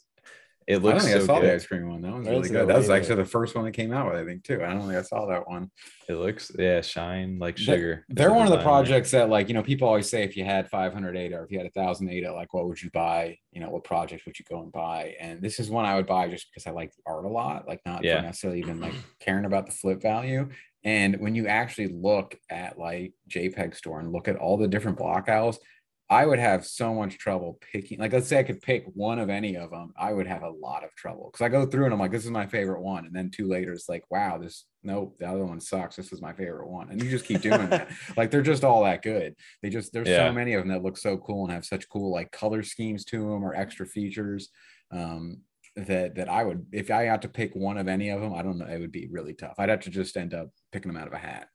it 0.71 0.83
looks. 0.83 1.05
I, 1.05 1.11
so 1.11 1.17
I 1.17 1.27
saw 1.27 1.41
good. 1.41 1.49
the 1.49 1.55
ice 1.55 1.67
cream 1.67 1.89
one. 1.89 2.01
That 2.01 2.13
was 2.13 2.29
really 2.29 2.49
good. 2.49 2.69
That 2.69 2.77
was 2.77 2.91
actually 2.91 3.17
the 3.17 3.25
first 3.25 3.57
one 3.57 3.65
that 3.65 3.73
came 3.73 3.93
out 3.93 4.07
with, 4.07 4.21
I 4.21 4.25
think, 4.25 4.45
too. 4.45 4.63
I 4.65 4.69
don't 4.69 4.83
think 4.83 4.95
I 4.95 5.03
saw 5.03 5.27
that 5.27 5.49
one. 5.49 5.71
It 6.09 6.15
looks, 6.15 6.53
yeah, 6.57 6.81
shine 6.81 7.41
like 7.41 7.59
sugar. 7.59 8.05
They're, 8.09 8.29
they're 8.29 8.37
one 8.37 8.47
of 8.47 8.53
the 8.53 8.63
projects 8.63 9.11
that, 9.11 9.29
like, 9.29 9.49
you 9.49 9.55
know, 9.55 9.65
people 9.65 9.89
always 9.89 10.09
say 10.09 10.23
if 10.23 10.37
you 10.37 10.45
had 10.45 10.71
500 10.71 11.17
ADA 11.17 11.37
or 11.37 11.45
if 11.45 11.51
you 11.51 11.59
had 11.59 11.67
a 11.67 11.71
thousand 11.71 12.09
ADA, 12.09 12.33
like, 12.33 12.55
what 12.55 12.69
would 12.69 12.81
you 12.81 12.91
buy? 12.91 13.37
You 13.51 13.61
know, 13.61 13.71
what 13.71 13.83
project 13.83 14.25
would 14.27 14.39
you 14.39 14.45
go 14.49 14.63
and 14.63 14.71
buy? 14.71 15.17
And 15.19 15.43
this 15.43 15.59
is 15.59 15.71
one 15.71 15.87
I 15.87 15.97
would 15.97 16.07
buy 16.07 16.29
just 16.29 16.47
because 16.51 16.69
I 16.69 16.71
like 16.71 16.95
the 16.95 17.03
art 17.05 17.25
a 17.25 17.29
lot, 17.29 17.67
like, 17.67 17.81
not 17.85 18.05
yeah. 18.05 18.21
necessarily 18.21 18.61
even 18.61 18.81
like 18.81 18.95
caring 19.19 19.47
about 19.47 19.67
the 19.67 19.73
flip 19.73 20.01
value. 20.01 20.49
And 20.85 21.21
when 21.21 21.35
you 21.35 21.47
actually 21.47 21.89
look 21.89 22.39
at 22.49 22.79
like 22.79 23.13
JPEG 23.29 23.77
store 23.77 24.01
and 24.01 24.13
look 24.13 24.29
at 24.29 24.37
all 24.37 24.57
the 24.57 24.69
different 24.69 24.99
block 24.99 25.29
owls, 25.29 25.59
I 26.11 26.27
would 26.27 26.41
have 26.41 26.67
so 26.67 26.93
much 26.93 27.19
trouble 27.19 27.61
picking. 27.73 28.01
Like, 28.01 28.13
let's 28.13 28.27
say 28.27 28.41
I 28.41 28.43
could 28.43 28.61
pick 28.61 28.85
one 28.95 29.21
of 29.21 29.31
any 29.31 29.57
of 29.57 29.71
them, 29.71 29.93
I 29.97 30.13
would 30.13 30.27
have 30.27 30.43
a 30.43 30.51
lot 30.51 30.83
of 30.83 30.93
trouble 30.97 31.31
because 31.33 31.45
I 31.45 31.49
go 31.49 31.65
through 31.65 31.85
and 31.85 31.95
I'm 31.95 32.01
like, 32.01 32.11
this 32.11 32.25
is 32.25 32.33
my 32.33 32.47
favorite 32.47 32.83
one, 32.83 33.07
and 33.07 33.15
then 33.15 33.31
two 33.31 33.47
later 33.47 33.73
it's 33.73 33.89
like, 33.89 34.03
wow, 34.11 34.37
this 34.37 34.65
nope, 34.83 35.17
the 35.21 35.29
other 35.29 35.45
one 35.45 35.61
sucks. 35.61 35.95
This 35.95 36.13
is 36.13 36.21
my 36.21 36.33
favorite 36.33 36.69
one, 36.69 36.91
and 36.91 37.01
you 37.01 37.09
just 37.09 37.27
keep 37.27 37.43
doing 37.43 37.71
that. 37.71 37.91
like 38.17 38.33
they're 38.33 38.43
just 38.43 38.65
all 38.65 38.83
that 38.83 39.03
good. 39.03 39.37
They 39.63 39.71
just 39.71 39.93
there's 39.93 40.09
yeah. 40.09 40.29
so 40.29 40.33
many 40.33 40.55
of 40.55 40.63
them 40.63 40.73
that 40.73 40.83
look 40.83 40.99
so 40.99 41.17
cool 41.17 41.45
and 41.45 41.53
have 41.53 41.65
such 41.65 41.89
cool 41.89 42.13
like 42.13 42.33
color 42.33 42.65
schemes 42.65 43.05
to 43.07 43.19
them 43.19 43.45
or 43.45 43.55
extra 43.55 43.87
features. 43.87 44.49
Um, 44.93 45.43
that 45.77 46.17
that 46.17 46.29
I 46.29 46.43
would 46.43 46.67
if 46.73 46.91
I 46.91 47.05
had 47.05 47.23
to 47.23 47.29
pick 47.29 47.55
one 47.55 47.79
of 47.79 47.87
any 47.87 48.11
of 48.11 48.21
them, 48.21 48.35
I 48.35 48.43
don't 48.43 48.59
know, 48.59 48.67
it 48.67 48.81
would 48.81 48.91
be 48.91 49.09
really 49.13 49.35
tough. 49.35 49.55
I'd 49.59 49.69
have 49.69 49.83
to 49.83 49.91
just 49.91 50.17
end 50.17 50.35
up 50.35 50.49
picking 50.73 50.93
them 50.93 51.01
out 51.01 51.07
of 51.07 51.15
a 51.15 51.19
hat. 51.19 51.47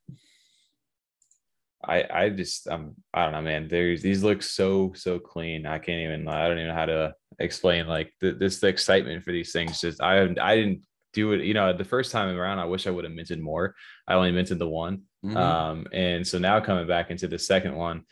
I 1.88 2.06
I 2.14 2.30
just 2.30 2.68
um 2.68 2.96
I 3.14 3.24
don't 3.24 3.34
know, 3.34 3.42
man. 3.42 3.68
There's 3.68 4.02
these 4.02 4.24
look 4.24 4.42
so 4.44 4.94
so 4.96 5.20
clean. 5.20 5.66
I 5.66 5.78
can't 5.78 6.02
even 6.02 6.28
I 6.28 6.48
don't 6.48 6.58
even 6.58 6.70
know 6.70 6.76
how 6.76 6.86
to 6.86 7.14
explain 7.40 7.88
like 7.88 8.14
the, 8.22 8.32
this 8.34 8.60
the 8.60 8.68
excitement 8.68 9.24
for 9.24 9.32
these 9.32 9.52
things. 9.52 9.82
Just 9.82 10.02
I 10.02 10.24
I 10.42 10.56
didn't 10.56 10.84
do 11.14 11.32
it. 11.32 11.44
You 11.44 11.54
know, 11.54 11.74
the 11.74 11.84
first 11.84 12.12
time 12.12 12.36
around, 12.36 12.60
I 12.60 12.66
wish 12.66 12.88
I 12.88 12.92
would 12.92 13.06
have 13.06 13.14
minted 13.14 13.40
more. 13.40 13.76
I 14.08 14.14
only 14.14 14.32
minted 14.32 14.60
the 14.60 14.70
one. 14.70 15.04
Mm-hmm. 15.26 15.38
Um, 15.38 15.88
and 15.92 16.28
so 16.28 16.38
now 16.38 16.60
coming 16.60 16.88
back 16.88 17.10
into 17.10 17.28
the 17.28 17.40
second 17.40 17.76
one, 17.76 18.04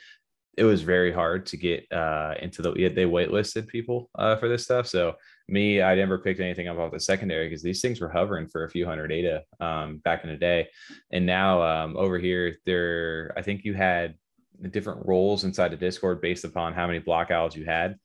it 0.57 0.63
was 0.63 0.81
very 0.81 1.11
hard 1.11 1.45
to 1.47 1.57
get 1.57 1.91
uh 1.91 2.35
into 2.39 2.61
the 2.61 2.71
they 2.71 3.05
waitlisted 3.05 3.67
people 3.67 4.09
uh 4.15 4.35
for 4.37 4.49
this 4.49 4.63
stuff. 4.63 4.87
So 4.87 5.15
me, 5.47 5.81
I 5.81 5.95
never 5.95 6.17
picked 6.17 6.39
anything 6.39 6.67
up 6.67 6.77
off 6.77 6.91
the 6.91 6.99
secondary 6.99 7.49
because 7.49 7.61
these 7.61 7.81
things 7.81 7.99
were 7.99 8.09
hovering 8.09 8.47
for 8.47 8.63
a 8.63 8.69
few 8.69 8.85
hundred 8.85 9.11
ADA 9.11 9.43
um, 9.59 9.97
back 9.97 10.23
in 10.23 10.29
the 10.29 10.37
day. 10.37 10.67
And 11.11 11.25
now 11.25 11.61
um, 11.61 11.97
over 11.97 12.17
here, 12.17 12.57
there, 12.65 13.33
I 13.37 13.41
think 13.41 13.63
you 13.63 13.73
had 13.73 14.15
different 14.71 15.05
roles 15.05 15.43
inside 15.43 15.71
the 15.71 15.77
Discord 15.77 16.21
based 16.21 16.45
upon 16.45 16.73
how 16.73 16.87
many 16.87 16.99
block 16.99 17.31
owls 17.31 17.55
you 17.55 17.65
had. 17.65 17.95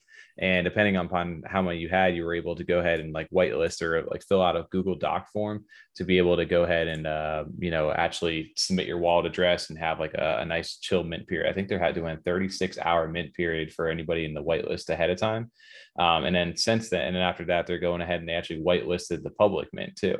And 0.41 0.65
depending 0.65 0.97
upon 0.97 1.43
how 1.47 1.63
many 1.63 1.79
you 1.79 1.89
had, 1.89 2.15
you 2.15 2.25
were 2.25 2.35
able 2.35 2.55
to 2.55 2.65
go 2.65 2.79
ahead 2.79 3.01
and 3.01 3.13
like 3.13 3.29
whitelist 3.31 3.83
or 3.83 4.05
like 4.05 4.23
fill 4.23 4.41
out 4.41 4.57
a 4.57 4.67
Google 4.71 4.95
Doc 4.95 5.29
form 5.33 5.65
to 5.97 6.05
be 6.05 6.19
able 6.19 6.37
to 6.37 6.45
go 6.45 6.63
ahead 6.63 6.87
and, 6.87 7.07
uh, 7.09 7.45
you 7.59 7.73
know, 7.73 7.91
actually 7.91 8.53
submit 8.57 8.87
your 8.87 8.99
wallet 8.99 9.27
address 9.27 9.71
and 9.71 9.79
have 9.79 9.99
like 9.99 10.15
a, 10.15 10.39
a 10.41 10.45
nice 10.45 10.77
chill 10.77 11.03
mint 11.03 11.27
period. 11.27 11.51
I 11.51 11.55
think 11.55 11.69
there 11.69 11.81
had 11.81 11.97
to 11.97 12.03
win 12.03 12.21
36 12.25 12.79
hour 12.79 13.09
mint 13.09 13.35
period 13.35 13.73
for 13.73 13.89
anybody 13.89 14.25
in 14.25 14.35
the 14.35 14.43
whitelist 14.43 14.91
ahead 14.91 15.11
of 15.11 15.19
time. 15.19 15.51
Um, 15.99 16.25
and 16.25 16.35
then 16.35 16.57
since 16.57 16.89
then, 16.89 17.07
and 17.07 17.17
then 17.17 17.23
after 17.23 17.45
that, 17.47 17.67
they're 17.67 17.81
going 17.81 18.01
ahead 18.01 18.21
and 18.21 18.29
they 18.29 18.35
actually 18.35 18.63
whitelisted 18.63 19.25
the 19.25 19.31
public 19.31 19.69
mint 19.73 19.97
too. 19.97 20.19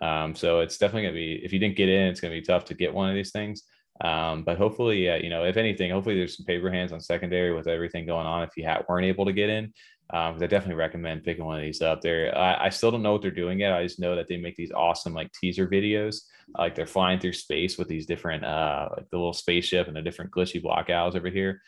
Um, 0.00 0.34
so 0.34 0.60
it's 0.60 0.78
definitely 0.78 1.02
going 1.02 1.14
to 1.14 1.20
be, 1.20 1.44
if 1.44 1.52
you 1.52 1.58
didn't 1.58 1.76
get 1.76 1.88
in, 1.88 2.08
it's 2.08 2.20
going 2.20 2.32
to 2.32 2.40
be 2.40 2.46
tough 2.46 2.64
to 2.66 2.74
get 2.74 2.94
one 2.94 3.08
of 3.10 3.14
these 3.14 3.32
things. 3.32 3.64
Um, 4.00 4.44
but 4.44 4.58
hopefully, 4.58 5.08
uh, 5.08 5.16
you 5.16 5.28
know, 5.28 5.44
if 5.44 5.56
anything, 5.56 5.90
hopefully 5.90 6.16
there's 6.16 6.36
some 6.36 6.46
paper 6.46 6.70
hands 6.70 6.92
on 6.92 7.00
secondary 7.00 7.52
with 7.52 7.66
everything 7.66 8.06
going 8.06 8.26
on. 8.26 8.42
If 8.44 8.56
you 8.56 8.66
ha- 8.66 8.82
weren't 8.88 9.06
able 9.06 9.24
to 9.26 9.32
get 9.32 9.50
in, 9.50 9.72
um, 10.10 10.36
I 10.40 10.46
definitely 10.46 10.76
recommend 10.76 11.24
picking 11.24 11.44
one 11.44 11.56
of 11.56 11.62
these 11.62 11.82
up. 11.82 12.00
There, 12.00 12.36
I, 12.36 12.66
I, 12.66 12.68
still 12.70 12.90
don't 12.90 13.02
know 13.02 13.12
what 13.12 13.20
they're 13.20 13.30
doing 13.30 13.58
yet. 13.58 13.74
I 13.74 13.82
just 13.82 14.00
know 14.00 14.16
that 14.16 14.26
they 14.26 14.38
make 14.38 14.56
these 14.56 14.72
awesome 14.72 15.12
like 15.12 15.30
teaser 15.32 15.66
videos, 15.66 16.22
like 16.56 16.74
they're 16.74 16.86
flying 16.86 17.20
through 17.20 17.34
space 17.34 17.76
with 17.76 17.88
these 17.88 18.06
different, 18.06 18.44
uh, 18.44 18.88
like 18.96 19.10
the 19.10 19.18
little 19.18 19.34
spaceship 19.34 19.86
and 19.86 19.96
the 19.96 20.00
different 20.00 20.30
glitchy 20.30 20.62
block 20.62 20.88
owls 20.88 21.14
over 21.14 21.28
here. 21.28 21.60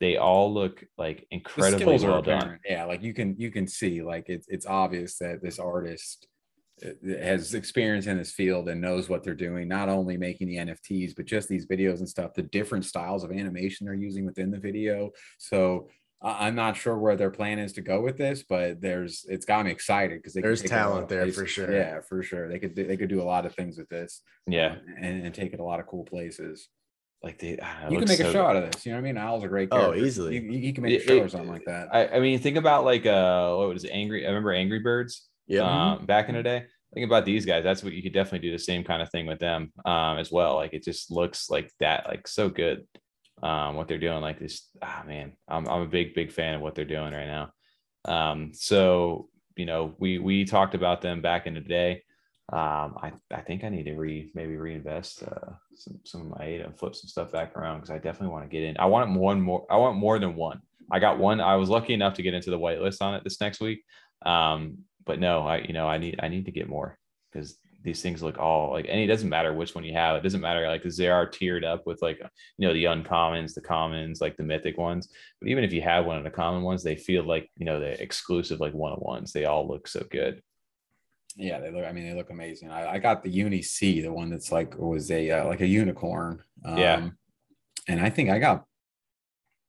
They 0.00 0.16
all 0.16 0.52
look 0.52 0.84
like 0.98 1.26
incredibly 1.30 1.98
well 1.98 2.20
done. 2.20 2.58
Yeah, 2.68 2.84
like 2.84 3.02
you 3.02 3.14
can 3.14 3.36
you 3.38 3.52
can 3.52 3.68
see 3.68 4.02
like 4.02 4.24
it's 4.28 4.48
it's 4.48 4.66
obvious 4.66 5.18
that 5.18 5.40
this 5.40 5.60
artist 5.60 6.26
has 6.82 7.54
experience 7.54 8.06
in 8.06 8.18
this 8.18 8.32
field 8.32 8.68
and 8.68 8.80
knows 8.80 9.08
what 9.08 9.22
they're 9.22 9.34
doing 9.34 9.68
not 9.68 9.88
only 9.88 10.16
making 10.16 10.48
the 10.48 10.56
nfts 10.56 11.14
but 11.14 11.24
just 11.24 11.48
these 11.48 11.66
videos 11.66 11.98
and 11.98 12.08
stuff 12.08 12.34
the 12.34 12.42
different 12.42 12.84
styles 12.84 13.22
of 13.22 13.30
animation 13.30 13.86
they're 13.86 13.94
using 13.94 14.26
within 14.26 14.50
the 14.50 14.58
video 14.58 15.10
so 15.38 15.88
i'm 16.20 16.56
not 16.56 16.76
sure 16.76 16.98
where 16.98 17.14
their 17.14 17.30
plan 17.30 17.60
is 17.60 17.72
to 17.72 17.80
go 17.80 18.00
with 18.00 18.16
this 18.16 18.42
but 18.42 18.80
there's 18.80 19.24
it's 19.28 19.46
got 19.46 19.64
me 19.64 19.70
excited 19.70 20.18
because 20.18 20.34
there's 20.34 20.62
talent 20.62 21.08
there 21.08 21.30
for 21.30 21.46
sure 21.46 21.72
yeah 21.72 22.00
for 22.00 22.22
sure 22.22 22.48
they 22.48 22.58
could 22.58 22.74
they 22.74 22.96
could 22.96 23.08
do 23.08 23.22
a 23.22 23.24
lot 23.24 23.46
of 23.46 23.54
things 23.54 23.78
with 23.78 23.88
this 23.88 24.22
yeah 24.48 24.74
and, 25.00 25.24
and 25.24 25.34
take 25.34 25.52
it 25.52 25.60
a 25.60 25.64
lot 25.64 25.78
of 25.78 25.86
cool 25.86 26.04
places 26.04 26.68
like 27.22 27.38
they, 27.38 27.58
ah, 27.62 27.88
you 27.88 27.96
can 27.98 28.06
make 28.06 28.18
so 28.18 28.28
a 28.28 28.32
show 28.32 28.42
good. 28.42 28.48
out 28.48 28.56
of 28.56 28.70
this. 28.70 28.84
You 28.84 28.92
know 28.92 28.98
what 28.98 29.08
I 29.08 29.12
mean? 29.12 29.16
Owl's 29.16 29.44
a 29.44 29.48
great 29.48 29.70
oh, 29.72 29.78
character. 29.78 29.98
Oh, 29.98 30.04
easily. 30.04 30.34
You, 30.34 30.42
you, 30.42 30.74
can 30.74 30.82
make 30.82 31.00
a 31.00 31.02
show 31.02 31.16
it, 31.16 31.22
or 31.22 31.28
something 31.30 31.48
like 31.48 31.64
that. 31.64 31.88
I, 31.90 32.08
I, 32.08 32.20
mean, 32.20 32.38
think 32.38 32.58
about 32.58 32.84
like 32.84 33.06
uh, 33.06 33.54
what 33.54 33.70
was 33.70 33.84
it, 33.84 33.92
Angry? 33.94 34.26
I 34.26 34.28
remember 34.28 34.52
Angry 34.52 34.80
Birds 34.80 35.26
yeah. 35.46 35.92
Um, 35.92 36.06
back 36.06 36.28
in 36.28 36.34
the 36.34 36.42
day. 36.42 36.64
Think 36.92 37.06
about 37.06 37.24
these 37.24 37.44
guys. 37.44 37.64
That's 37.64 37.82
what 37.82 37.92
you 37.92 38.02
could 38.02 38.12
definitely 38.12 38.48
do 38.48 38.52
the 38.52 38.62
same 38.62 38.84
kind 38.84 39.02
of 39.02 39.10
thing 39.10 39.26
with 39.26 39.40
them 39.40 39.72
um, 39.84 40.18
as 40.18 40.30
well. 40.30 40.54
Like 40.54 40.74
it 40.74 40.84
just 40.84 41.10
looks 41.10 41.50
like 41.50 41.70
that, 41.80 42.06
like 42.06 42.28
so 42.28 42.48
good. 42.48 42.86
Um, 43.42 43.74
what 43.74 43.88
they're 43.88 43.98
doing, 43.98 44.20
like 44.20 44.38
this. 44.38 44.68
Ah, 44.80 45.02
man, 45.06 45.32
I'm 45.48 45.68
I'm 45.68 45.82
a 45.82 45.88
big 45.88 46.14
big 46.14 46.30
fan 46.30 46.54
of 46.54 46.60
what 46.60 46.74
they're 46.74 46.84
doing 46.84 47.12
right 47.12 47.26
now. 47.26 47.50
Um, 48.04 48.52
so 48.54 49.28
you 49.56 49.66
know, 49.66 49.94
we 49.98 50.18
we 50.18 50.44
talked 50.44 50.74
about 50.74 51.02
them 51.02 51.20
back 51.20 51.46
in 51.46 51.54
the 51.54 51.60
day. 51.60 52.02
Um, 52.52 52.96
I 53.02 53.12
I 53.32 53.40
think 53.40 53.64
I 53.64 53.70
need 53.70 53.84
to 53.84 53.94
re 53.94 54.30
maybe 54.34 54.56
reinvest 54.56 55.24
uh, 55.24 55.52
some 55.74 55.98
some 56.04 56.20
of 56.20 56.38
my 56.38 56.44
ADA 56.44 56.66
and 56.66 56.78
flip 56.78 56.94
some 56.94 57.08
stuff 57.08 57.32
back 57.32 57.56
around 57.56 57.78
because 57.78 57.90
I 57.90 57.98
definitely 57.98 58.28
want 58.28 58.44
to 58.44 58.50
get 58.50 58.62
in. 58.62 58.76
I 58.78 58.86
want 58.86 59.18
one 59.18 59.40
more. 59.40 59.66
I 59.70 59.76
want 59.76 59.96
more 59.96 60.18
than 60.18 60.36
one. 60.36 60.60
I 60.92 60.98
got 60.98 61.18
one. 61.18 61.40
I 61.40 61.56
was 61.56 61.68
lucky 61.68 61.94
enough 61.94 62.14
to 62.14 62.22
get 62.22 62.34
into 62.34 62.50
the 62.50 62.58
whitelist 62.58 63.00
on 63.00 63.14
it 63.14 63.24
this 63.24 63.40
next 63.40 63.60
week. 63.60 63.82
Um, 64.24 64.78
but 65.04 65.18
no, 65.20 65.40
I 65.46 65.58
you 65.58 65.72
know 65.72 65.88
I 65.88 65.98
need 65.98 66.20
I 66.22 66.28
need 66.28 66.46
to 66.46 66.52
get 66.52 66.68
more 66.68 66.98
because 67.32 67.58
these 67.82 68.00
things 68.00 68.22
look 68.22 68.38
all 68.38 68.72
like 68.72 68.86
and 68.88 68.98
it 68.98 69.06
doesn't 69.06 69.28
matter 69.28 69.52
which 69.52 69.74
one 69.74 69.84
you 69.84 69.92
have. 69.92 70.16
It 70.16 70.22
doesn't 70.22 70.40
matter 70.40 70.66
like 70.66 70.82
because 70.82 70.96
they 70.96 71.08
are 71.08 71.26
tiered 71.26 71.64
up 71.64 71.86
with 71.86 72.00
like 72.00 72.18
you 72.58 72.66
know 72.66 72.72
the 72.72 72.84
uncommons, 72.84 73.54
the 73.54 73.60
commons, 73.60 74.20
like 74.20 74.36
the 74.36 74.42
mythic 74.42 74.78
ones. 74.78 75.08
But 75.40 75.50
even 75.50 75.64
if 75.64 75.72
you 75.72 75.82
have 75.82 76.06
one 76.06 76.16
of 76.16 76.24
the 76.24 76.30
common 76.30 76.62
ones, 76.62 76.82
they 76.82 76.96
feel 76.96 77.24
like 77.24 77.50
you 77.56 77.66
know 77.66 77.78
the 77.78 78.00
exclusive 78.02 78.60
like 78.60 78.72
one 78.72 78.92
of 78.92 79.00
ones. 79.00 79.32
They 79.32 79.44
all 79.44 79.68
look 79.68 79.86
so 79.86 80.04
good. 80.10 80.42
Yeah, 81.36 81.60
they 81.60 81.70
look. 81.70 81.84
I 81.84 81.92
mean, 81.92 82.08
they 82.08 82.14
look 82.14 82.30
amazing. 82.30 82.70
I, 82.70 82.92
I 82.92 82.98
got 82.98 83.22
the 83.22 83.30
Uni 83.30 83.60
C, 83.60 84.00
the 84.00 84.12
one 84.12 84.30
that's 84.30 84.52
like 84.52 84.78
was 84.78 85.10
a 85.10 85.30
uh, 85.30 85.46
like 85.46 85.60
a 85.60 85.66
unicorn. 85.66 86.42
Um, 86.64 86.78
yeah, 86.78 87.08
and 87.88 88.00
I 88.00 88.08
think 88.08 88.30
I 88.30 88.38
got 88.38 88.64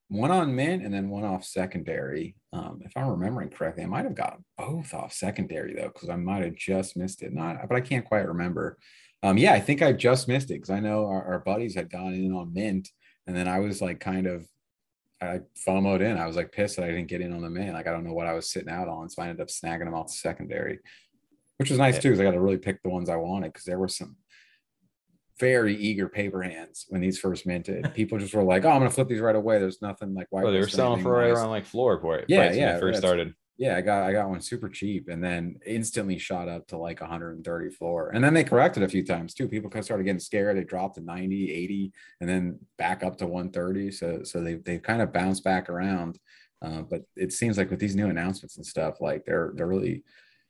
one 0.08 0.32
on 0.32 0.56
mint 0.56 0.84
and 0.84 0.94
then 0.94 1.10
one 1.10 1.24
off 1.24 1.44
secondary. 1.44 2.36
Um, 2.54 2.82
if 2.84 2.92
I'm 2.96 3.08
remembering 3.08 3.50
correctly, 3.50 3.84
I 3.84 3.88
might 3.88 4.06
have 4.06 4.16
got 4.16 4.40
both 4.58 4.94
off 4.94 5.14
secondary 5.14 5.74
though, 5.74 5.92
because 5.94 6.10
I 6.10 6.16
might 6.16 6.44
have 6.44 6.56
just 6.56 6.96
missed 6.96 7.24
it. 7.24 7.34
Not, 7.34 7.68
but 7.68 7.76
I 7.76 7.82
can't 7.82 8.06
quite 8.06 8.28
remember. 8.28 8.78
Um, 9.24 9.38
yeah, 9.38 9.54
I 9.54 9.60
think 9.60 9.82
I 9.82 9.92
just 9.92 10.28
missed 10.28 10.52
it 10.52 10.56
because 10.56 10.70
I 10.70 10.80
know 10.80 11.08
our, 11.08 11.24
our, 11.24 11.40
buddies 11.40 11.74
had 11.74 11.90
gone 11.90 12.14
in 12.14 12.32
on 12.32 12.54
mint, 12.54 12.90
and 13.26 13.36
then 13.36 13.48
I 13.48 13.60
was 13.60 13.82
like 13.82 14.00
kind 14.00 14.28
of 14.28 14.46
I 15.20 15.42
FOMOed 15.68 16.02
in. 16.02 16.18
I 16.18 16.28
was 16.28 16.36
like 16.36 16.52
pissed 16.52 16.76
that 16.76 16.86
I 16.86 16.92
didn't 16.92 17.08
get 17.08 17.22
in 17.22 17.34
on 17.34 17.42
the 17.42 17.50
mint. 17.50 17.74
Like 17.74 17.88
I 17.88 17.92
don't 17.92 18.04
know 18.04 18.14
what 18.14 18.28
I 18.28 18.34
was 18.34 18.52
sitting 18.52 18.70
out 18.70 18.88
on, 18.88 19.10
so 19.10 19.24
I 19.24 19.28
ended 19.28 19.42
up 19.42 19.48
snagging 19.48 19.86
them 19.86 19.96
off 19.96 20.12
secondary, 20.12 20.80
which 21.58 21.72
was 21.72 21.80
nice 21.80 21.98
too. 21.98 22.10
Because 22.10 22.20
I 22.20 22.26
got 22.26 22.32
to 22.32 22.42
really 22.42 22.58
pick 22.58 22.84
the 22.84 22.90
ones 22.90 23.10
I 23.10 23.16
wanted 23.16 23.54
because 23.54 23.66
there 23.66 23.80
were 23.80 23.88
some 23.88 24.16
very 25.40 25.76
eager 25.76 26.08
paper 26.08 26.42
hands 26.42 26.86
when 26.90 27.02
these 27.02 27.20
first 27.20 27.46
minted. 27.46 27.94
People 27.96 28.18
just 28.18 28.34
were 28.34 28.44
like, 28.44 28.66
"Oh, 28.66 28.70
I'm 28.70 28.80
gonna 28.80 28.90
flip 28.90 29.08
these 29.08 29.20
right 29.20 29.36
away." 29.36 29.60
There's 29.60 29.82
nothing 29.82 30.14
like 30.14 30.28
why. 30.30 30.44
Oh, 30.44 30.52
they 30.52 30.60
were 30.60 30.68
selling 30.68 31.02
for 31.02 31.12
right 31.12 31.32
around 31.32 31.50
like 31.50 31.66
floor 31.66 32.00
for 32.00 32.18
it. 32.18 32.26
Yeah, 32.28 32.52
yeah. 32.52 32.80
first 32.80 33.00
started. 33.00 33.34
Yeah, 33.58 33.78
I 33.78 33.82
got 33.82 34.04
I 34.04 34.12
got 34.12 34.30
one 34.30 34.42
super 34.42 34.68
cheap, 34.68 35.08
and 35.08 35.24
then 35.24 35.58
instantly 35.66 36.18
shot 36.18 36.50
up 36.50 36.68
to 36.68 36.78
like 36.78 37.00
130 37.00 37.70
floor, 37.70 38.12
and 38.14 38.24
then 38.24 38.34
they 38.34 38.44
corrected 38.44 38.84
a 38.84 38.88
few 38.90 39.04
times 39.04 39.34
too. 39.34 39.48
People 39.48 39.70
kind 39.70 39.80
of 39.80 39.86
started 39.86 40.04
getting 40.04 40.20
scared. 40.20 40.58
They 40.58 40.64
dropped 40.64 40.96
to 40.96 41.02
90, 41.02 41.52
80, 41.52 41.94
and 42.20 42.30
then 42.30 42.60
back 42.78 43.04
up 43.04 43.18
to 43.18 43.28
130. 43.28 43.92
So 43.92 44.24
so 44.24 44.42
they 44.42 44.56
they 44.56 44.80
kind 44.80 45.02
of 45.02 45.14
bounced 45.14 45.44
back 45.44 45.70
around. 45.70 46.20
Uh, 46.62 46.82
but 46.82 47.02
it 47.16 47.32
seems 47.32 47.58
like 47.58 47.70
with 47.70 47.80
these 47.80 47.96
new 47.96 48.10
announcements 48.10 48.58
and 48.58 48.66
stuff, 48.66 49.00
like 49.00 49.24
they're 49.26 49.54
they're 49.56 49.68
really 49.68 50.04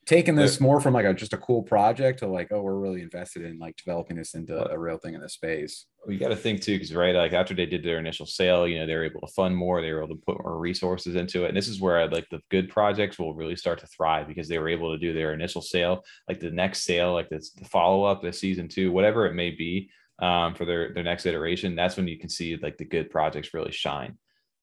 taking 0.06 0.36
this 0.36 0.60
more 0.60 0.80
from 0.80 0.94
like 0.94 1.06
a 1.06 1.14
just 1.14 1.34
a 1.34 1.38
cool 1.38 1.64
project 1.64 2.19
to 2.19 2.27
like, 2.27 2.49
oh, 2.52 2.61
we're 2.61 2.77
really 2.77 3.02
invested 3.02 3.44
in 3.44 3.57
like 3.57 3.76
developing 3.76 4.18
this 4.18 4.36
into 4.36 4.56
a 4.72 4.77
real 4.77 4.98
thing 4.98 5.15
in 5.15 5.22
the 5.22 5.30
space. 5.30 5.88
We 6.06 6.18
got 6.18 6.27
to 6.27 6.36
think 6.36 6.61
too, 6.61 6.73
because 6.73 6.94
right, 6.94 7.15
like 7.15 7.34
after 7.34 7.56
they 7.56 7.65
did 7.65 7.84
their 7.84 7.98
initial 7.98 8.27
sale, 8.27 8.68
you 8.68 8.77
know, 8.77 8.86
they 8.86 8.94
were 8.94 9.03
able 9.03 9.22
to 9.22 9.34
fund 9.34 9.57
more, 9.57 9.82
they 9.82 9.91
were 9.91 10.03
able 10.03 10.15
to 10.15 10.22
put 10.26 10.44
more 10.44 10.60
resources 10.60 11.15
into 11.15 11.45
it. 11.45 11.48
And 11.48 11.57
this 11.57 11.68
is 11.68 11.82
where 11.82 12.07
like 12.07 12.27
the 12.30 12.41
good 12.52 12.69
projects 12.69 13.18
will 13.18 13.34
really 13.34 13.56
start 13.56 13.80
to 13.80 13.88
thrive 13.88 14.27
because 14.27 14.48
they 14.48 14.60
were 14.60 14.69
able 14.69 14.94
to 14.94 14.99
do 14.99 15.14
their 15.14 15.34
initial 15.34 15.61
sale, 15.61 16.03
like 16.30 16.40
the 16.40 16.52
next 16.52 16.84
sale, 16.84 17.14
like 17.14 17.30
this, 17.30 17.52
the 17.52 17.65
follow 17.65 18.03
up, 18.03 18.22
the 18.22 18.32
season 18.32 18.68
two, 18.68 18.91
whatever 18.91 19.26
it 19.26 19.34
may 19.34 19.49
be 19.49 19.90
um, 20.19 20.53
for 20.53 20.65
their 20.65 20.94
their 20.94 21.03
next 21.03 21.26
iteration. 21.26 21.76
That's 21.76 21.98
when 21.98 22.07
you 22.07 22.19
can 22.19 22.30
see 22.30 22.57
like 22.57 22.77
the 22.77 22.86
good 22.86 23.10
projects 23.10 23.53
really 23.56 23.72
shine. 23.72 24.18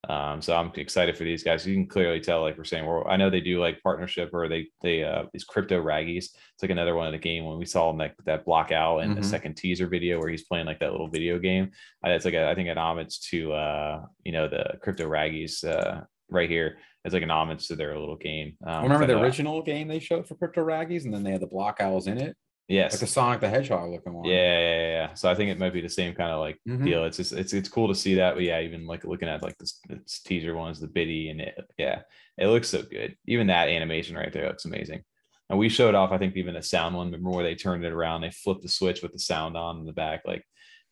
Um, 0.09 0.41
so 0.41 0.55
I'm 0.55 0.71
excited 0.75 1.17
for 1.17 1.23
these 1.23 1.43
guys. 1.43 1.65
You 1.65 1.75
can 1.75 1.87
clearly 1.87 2.19
tell, 2.19 2.41
like 2.41 2.57
we're 2.57 2.65
saying, 2.65 2.85
well, 2.85 3.05
I 3.07 3.15
know 3.15 3.29
they 3.29 3.39
do 3.39 3.61
like 3.61 3.81
partnership 3.81 4.31
or 4.33 4.49
they 4.49 4.67
they 4.81 5.03
uh 5.03 5.23
these 5.31 5.45
crypto 5.45 5.81
raggies. 5.81 6.25
It's 6.25 6.61
like 6.61 6.71
another 6.71 6.95
one 6.95 7.07
of 7.07 7.13
the 7.13 7.19
game 7.19 7.45
when 7.45 7.57
we 7.57 7.65
saw 7.65 7.89
him 7.89 7.97
like 7.97 8.15
that 8.25 8.45
block 8.45 8.71
out 8.71 8.99
in 8.99 9.11
mm-hmm. 9.11 9.21
the 9.21 9.27
second 9.27 9.55
teaser 9.55 9.87
video 9.87 10.19
where 10.19 10.29
he's 10.29 10.43
playing 10.43 10.65
like 10.65 10.79
that 10.79 10.91
little 10.91 11.07
video 11.07 11.39
game. 11.39 11.71
It's 12.03 12.25
like 12.25 12.33
a, 12.33 12.49
I 12.49 12.55
think 12.55 12.67
an 12.67 12.77
homage 12.77 13.21
to 13.29 13.53
uh 13.53 14.01
you 14.25 14.33
know 14.33 14.49
the 14.49 14.77
crypto 14.81 15.07
raggies 15.07 15.63
uh 15.63 16.01
right 16.29 16.49
here. 16.49 16.77
It's 17.05 17.13
like 17.13 17.23
an 17.23 17.31
homage 17.31 17.67
to 17.67 17.75
their 17.75 17.97
little 17.97 18.15
game. 18.15 18.55
Um, 18.65 18.83
Remember 18.83 19.05
the 19.05 19.19
original 19.19 19.61
game 19.61 19.87
they 19.89 19.99
showed 19.99 20.25
for 20.25 20.35
Crypto 20.35 20.65
Raggies, 20.65 21.03
and 21.03 21.13
then 21.13 21.21
they 21.21 21.31
had 21.31 21.41
the 21.41 21.47
block 21.47 21.77
owls 21.81 22.07
in 22.07 22.17
it. 22.17 22.37
Yes, 22.67 22.93
like 22.93 23.01
the 23.01 23.07
Sonic 23.07 23.41
the 23.41 23.49
Hedgehog 23.49 23.91
looking 23.91 24.13
one. 24.13 24.25
Yeah, 24.25 24.59
yeah, 24.59 24.87
yeah. 24.87 25.13
So 25.15 25.29
I 25.29 25.35
think 25.35 25.51
it 25.51 25.59
might 25.59 25.73
be 25.73 25.81
the 25.81 25.89
same 25.89 26.15
kind 26.15 26.31
of 26.31 26.39
like 26.39 26.59
mm-hmm. 26.67 26.85
deal. 26.85 27.03
It's 27.03 27.17
just 27.17 27.33
it's 27.33 27.53
it's 27.53 27.67
cool 27.67 27.89
to 27.89 27.95
see 27.95 28.15
that. 28.15 28.35
But 28.35 28.43
yeah, 28.43 28.61
even 28.61 28.87
like 28.87 29.03
looking 29.03 29.27
at 29.27 29.43
like 29.43 29.57
this, 29.57 29.79
this 29.89 30.21
teaser 30.21 30.55
ones, 30.55 30.79
the 30.79 30.87
biddy 30.87 31.29
and 31.29 31.41
it, 31.41 31.55
yeah, 31.77 32.03
it 32.37 32.47
looks 32.47 32.69
so 32.69 32.81
good. 32.81 33.17
Even 33.27 33.47
that 33.47 33.67
animation 33.67 34.15
right 34.15 34.31
there 34.31 34.47
looks 34.47 34.65
amazing. 34.65 35.03
And 35.49 35.59
we 35.59 35.67
showed 35.67 35.93
off, 35.93 36.11
I 36.11 36.17
think, 36.17 36.37
even 36.37 36.53
the 36.53 36.63
sound 36.63 36.95
one. 36.95 37.07
Remember 37.07 37.31
where 37.31 37.43
they 37.43 37.55
turned 37.55 37.83
it 37.83 37.91
around? 37.91 38.21
They 38.21 38.31
flipped 38.31 38.61
the 38.61 38.69
switch 38.69 39.01
with 39.01 39.11
the 39.11 39.19
sound 39.19 39.57
on 39.57 39.79
in 39.79 39.85
the 39.85 39.91
back. 39.91 40.21
Like 40.25 40.45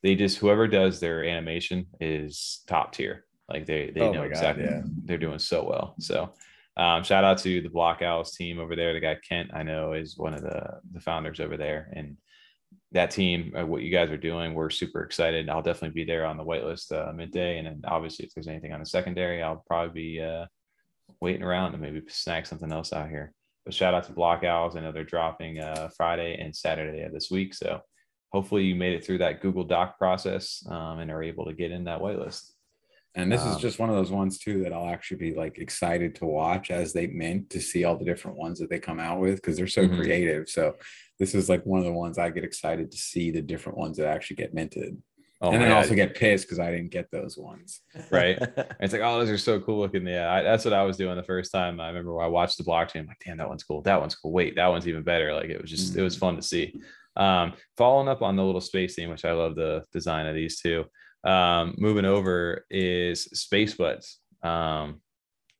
they 0.03 0.15
just 0.15 0.39
whoever 0.39 0.67
does 0.67 0.99
their 0.99 1.23
animation 1.23 1.87
is 2.01 2.63
top 2.67 2.91
tier. 2.91 3.25
Like 3.49 3.65
they 3.65 3.91
they 3.95 4.01
oh 4.01 4.11
know 4.11 4.21
God, 4.21 4.31
exactly 4.31 4.65
yeah. 4.65 4.81
they're 5.05 5.17
doing 5.17 5.39
so 5.39 5.63
well. 5.63 5.95
So 5.99 6.33
um, 6.77 7.03
shout 7.03 7.23
out 7.23 7.37
to 7.39 7.61
the 7.61 7.69
Block 7.69 8.01
Owls 8.01 8.31
team 8.31 8.59
over 8.59 8.75
there. 8.75 8.93
The 8.93 8.99
guy 8.99 9.17
Kent, 9.27 9.51
I 9.53 9.63
know, 9.63 9.93
is 9.93 10.17
one 10.17 10.33
of 10.33 10.41
the 10.41 10.79
the 10.93 11.01
founders 11.01 11.39
over 11.39 11.57
there, 11.57 11.91
and 11.95 12.17
that 12.93 13.11
team, 13.11 13.53
uh, 13.57 13.65
what 13.65 13.81
you 13.81 13.91
guys 13.91 14.09
are 14.09 14.17
doing, 14.17 14.53
we're 14.53 14.69
super 14.69 15.03
excited. 15.03 15.49
I'll 15.49 15.61
definitely 15.61 15.95
be 15.95 16.05
there 16.05 16.25
on 16.25 16.37
the 16.37 16.43
whitelist 16.43 16.91
uh, 16.91 17.11
midday, 17.13 17.57
and 17.57 17.67
then 17.67 17.81
obviously 17.85 18.25
if 18.25 18.33
there's 18.33 18.47
anything 18.47 18.73
on 18.73 18.79
the 18.79 18.85
secondary, 18.85 19.41
I'll 19.41 19.63
probably 19.67 19.93
be 19.93 20.21
uh, 20.21 20.45
waiting 21.21 21.43
around 21.43 21.71
to 21.71 21.77
maybe 21.77 22.01
snag 22.07 22.45
something 22.45 22.71
else 22.71 22.93
out 22.93 23.09
here. 23.09 23.33
But 23.65 23.73
shout 23.73 23.93
out 23.93 24.05
to 24.05 24.13
Block 24.13 24.43
Owls. 24.43 24.75
I 24.75 24.81
know 24.81 24.91
they're 24.91 25.03
dropping 25.03 25.59
uh, 25.59 25.89
Friday 25.95 26.37
and 26.39 26.55
Saturday 26.55 27.03
of 27.03 27.13
this 27.13 27.29
week, 27.29 27.53
so 27.53 27.81
hopefully 28.31 28.63
you 28.63 28.75
made 28.75 28.93
it 28.93 29.05
through 29.05 29.19
that 29.19 29.41
Google 29.41 29.63
Doc 29.63 29.97
process 29.97 30.65
um, 30.69 30.99
and 30.99 31.11
are 31.11 31.23
able 31.23 31.45
to 31.45 31.53
get 31.53 31.71
in 31.71 31.85
that 31.85 31.99
whitelist. 31.99 32.51
And 33.15 33.31
this 33.31 33.41
um, 33.41 33.49
is 33.49 33.57
just 33.57 33.79
one 33.79 33.89
of 33.89 33.95
those 33.95 34.11
ones 34.11 34.39
too 34.39 34.63
that 34.63 34.71
I'll 34.71 34.89
actually 34.89 35.17
be 35.17 35.33
like 35.33 35.57
excited 35.57 36.15
to 36.15 36.25
watch 36.25 36.71
as 36.71 36.93
they 36.93 37.07
mint 37.07 37.49
to 37.49 37.59
see 37.59 37.83
all 37.83 37.97
the 37.97 38.05
different 38.05 38.37
ones 38.37 38.59
that 38.59 38.69
they 38.69 38.79
come 38.79 38.99
out 38.99 39.19
with 39.19 39.35
because 39.35 39.57
they're 39.57 39.67
so 39.67 39.85
mm-hmm. 39.85 40.01
creative. 40.01 40.47
So 40.49 40.75
this 41.19 41.35
is 41.35 41.49
like 41.49 41.65
one 41.65 41.79
of 41.79 41.85
the 41.85 41.91
ones 41.91 42.17
I 42.17 42.29
get 42.29 42.45
excited 42.45 42.89
to 42.91 42.97
see 42.97 43.31
the 43.31 43.41
different 43.41 43.77
ones 43.77 43.97
that 43.97 44.07
actually 44.07 44.37
get 44.37 44.53
minted. 44.53 44.97
Oh, 45.43 45.51
and 45.51 45.61
then 45.61 45.71
also 45.71 45.95
get 45.95 46.15
pissed 46.15 46.45
because 46.45 46.59
I 46.59 46.69
didn't 46.69 46.91
get 46.91 47.09
those 47.11 47.35
ones. 47.35 47.81
Right. 48.11 48.37
it's 48.79 48.93
like, 48.93 49.01
oh, 49.01 49.19
those 49.19 49.29
are 49.29 49.39
so 49.39 49.59
cool 49.59 49.79
looking. 49.79 50.05
Yeah, 50.05 50.31
I, 50.31 50.43
that's 50.43 50.63
what 50.63 50.73
I 50.73 50.83
was 50.83 50.97
doing 50.97 51.15
the 51.15 51.23
first 51.23 51.51
time. 51.51 51.79
I 51.79 51.87
remember 51.87 52.21
I 52.21 52.27
watched 52.27 52.59
the 52.59 52.63
blockchain. 52.63 53.01
I'm 53.01 53.07
like, 53.07 53.21
damn, 53.25 53.37
that 53.37 53.49
one's 53.49 53.63
cool. 53.63 53.81
That 53.81 53.99
one's 53.99 54.13
cool. 54.13 54.31
Wait, 54.31 54.55
that 54.55 54.67
one's 54.67 54.87
even 54.87 55.01
better. 55.01 55.33
Like 55.33 55.49
it 55.49 55.59
was 55.59 55.71
just, 55.71 55.91
mm-hmm. 55.91 56.01
it 56.01 56.03
was 56.03 56.15
fun 56.15 56.35
to 56.35 56.43
see. 56.43 56.75
Um, 57.15 57.53
following 57.75 58.07
up 58.07 58.21
on 58.21 58.35
the 58.35 58.43
little 58.43 58.61
space 58.61 58.93
theme, 58.93 59.09
which 59.09 59.25
I 59.25 59.31
love 59.31 59.55
the 59.55 59.83
design 59.91 60.27
of 60.27 60.35
these 60.35 60.61
two 60.61 60.85
um, 61.23 61.75
moving 61.77 62.05
over 62.05 62.65
is 62.69 63.27
SpaceBudz. 63.33 64.15
Um, 64.43 65.01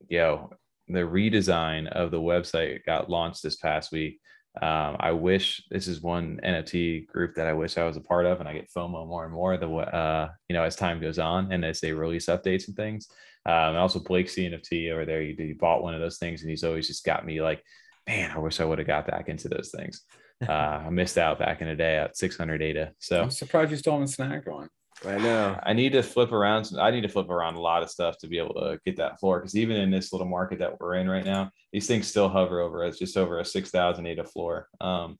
yo, 0.08 0.50
the 0.88 1.00
redesign 1.00 1.86
of 1.88 2.10
the 2.10 2.20
website 2.20 2.84
got 2.84 3.10
launched 3.10 3.42
this 3.42 3.56
past 3.56 3.92
week. 3.92 4.20
Um, 4.60 4.96
I 5.00 5.12
wish 5.12 5.64
this 5.70 5.86
is 5.86 6.02
one 6.02 6.38
NFT 6.44 7.06
group 7.06 7.36
that 7.36 7.46
I 7.46 7.54
wish 7.54 7.78
I 7.78 7.84
was 7.84 7.96
a 7.96 8.02
part 8.02 8.26
of, 8.26 8.40
and 8.40 8.48
I 8.48 8.52
get 8.52 8.70
FOMO 8.76 9.06
more 9.06 9.24
and 9.24 9.32
more 9.32 9.56
the 9.56 9.68
uh, 9.68 10.28
you 10.48 10.54
know 10.54 10.62
as 10.62 10.76
time 10.76 11.00
goes 11.00 11.18
on 11.18 11.52
and 11.52 11.64
as 11.64 11.80
they 11.80 11.92
release 11.92 12.26
updates 12.26 12.68
and 12.68 12.76
things. 12.76 13.08
Um, 13.46 13.70
and 13.70 13.78
also 13.78 13.98
Blake 13.98 14.28
CNFT 14.28 14.92
over 14.92 15.04
there, 15.04 15.22
he, 15.22 15.34
he 15.36 15.52
bought 15.52 15.82
one 15.82 15.94
of 15.94 16.00
those 16.00 16.18
things, 16.18 16.42
and 16.42 16.50
he's 16.50 16.64
always 16.64 16.86
just 16.86 17.04
got 17.04 17.24
me 17.24 17.40
like, 17.40 17.62
man, 18.06 18.30
I 18.30 18.38
wish 18.38 18.60
I 18.60 18.64
would 18.64 18.78
have 18.78 18.86
got 18.86 19.06
back 19.06 19.28
into 19.28 19.48
those 19.48 19.70
things. 19.70 20.02
Uh, 20.42 20.82
I 20.86 20.90
missed 20.90 21.18
out 21.18 21.38
back 21.38 21.60
in 21.60 21.68
the 21.68 21.76
day 21.76 21.98
at 21.98 22.16
600 22.16 22.60
ADA. 22.60 22.94
So 22.98 23.22
I'm 23.22 23.30
surprised 23.30 23.70
you 23.70 23.76
still 23.76 23.92
haven't 23.92 24.08
snagged 24.08 24.48
one. 24.48 24.68
I 25.06 25.18
know. 25.18 25.58
I 25.62 25.72
need 25.72 25.92
to 25.92 26.02
flip 26.02 26.32
around. 26.32 26.72
I 26.78 26.90
need 26.90 27.02
to 27.02 27.08
flip 27.08 27.30
around 27.30 27.54
a 27.54 27.60
lot 27.60 27.82
of 27.82 27.90
stuff 27.90 28.18
to 28.18 28.28
be 28.28 28.38
able 28.38 28.54
to 28.54 28.78
get 28.84 28.96
that 28.96 29.18
floor. 29.20 29.40
Because 29.40 29.56
even 29.56 29.76
in 29.76 29.90
this 29.90 30.12
little 30.12 30.26
market 30.26 30.58
that 30.60 30.78
we're 30.80 30.94
in 30.94 31.08
right 31.08 31.24
now, 31.24 31.50
these 31.72 31.86
things 31.86 32.06
still 32.06 32.28
hover 32.28 32.60
over. 32.60 32.84
It's 32.84 32.98
just 32.98 33.16
over 33.16 33.38
a 33.40 33.44
six 33.44 33.70
thousand 33.70 34.06
ADA 34.06 34.24
floor. 34.24 34.68
Um, 34.80 35.18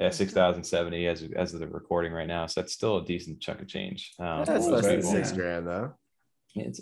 yeah, 0.00 0.10
six 0.10 0.32
thousand 0.32 0.64
seventy 0.64 1.06
as 1.06 1.26
as 1.36 1.54
of 1.54 1.60
the 1.60 1.68
recording 1.68 2.12
right 2.12 2.28
now. 2.28 2.46
So 2.46 2.60
that's 2.60 2.72
still 2.72 2.98
a 2.98 3.04
decent 3.04 3.40
chunk 3.40 3.60
of 3.60 3.68
change. 3.68 4.12
Um, 4.18 4.44
that's 4.44 4.66
less 4.66 4.86
than 4.86 5.02
six 5.02 5.32
grand 5.32 5.66
though. 5.66 5.94
It's 6.54 6.80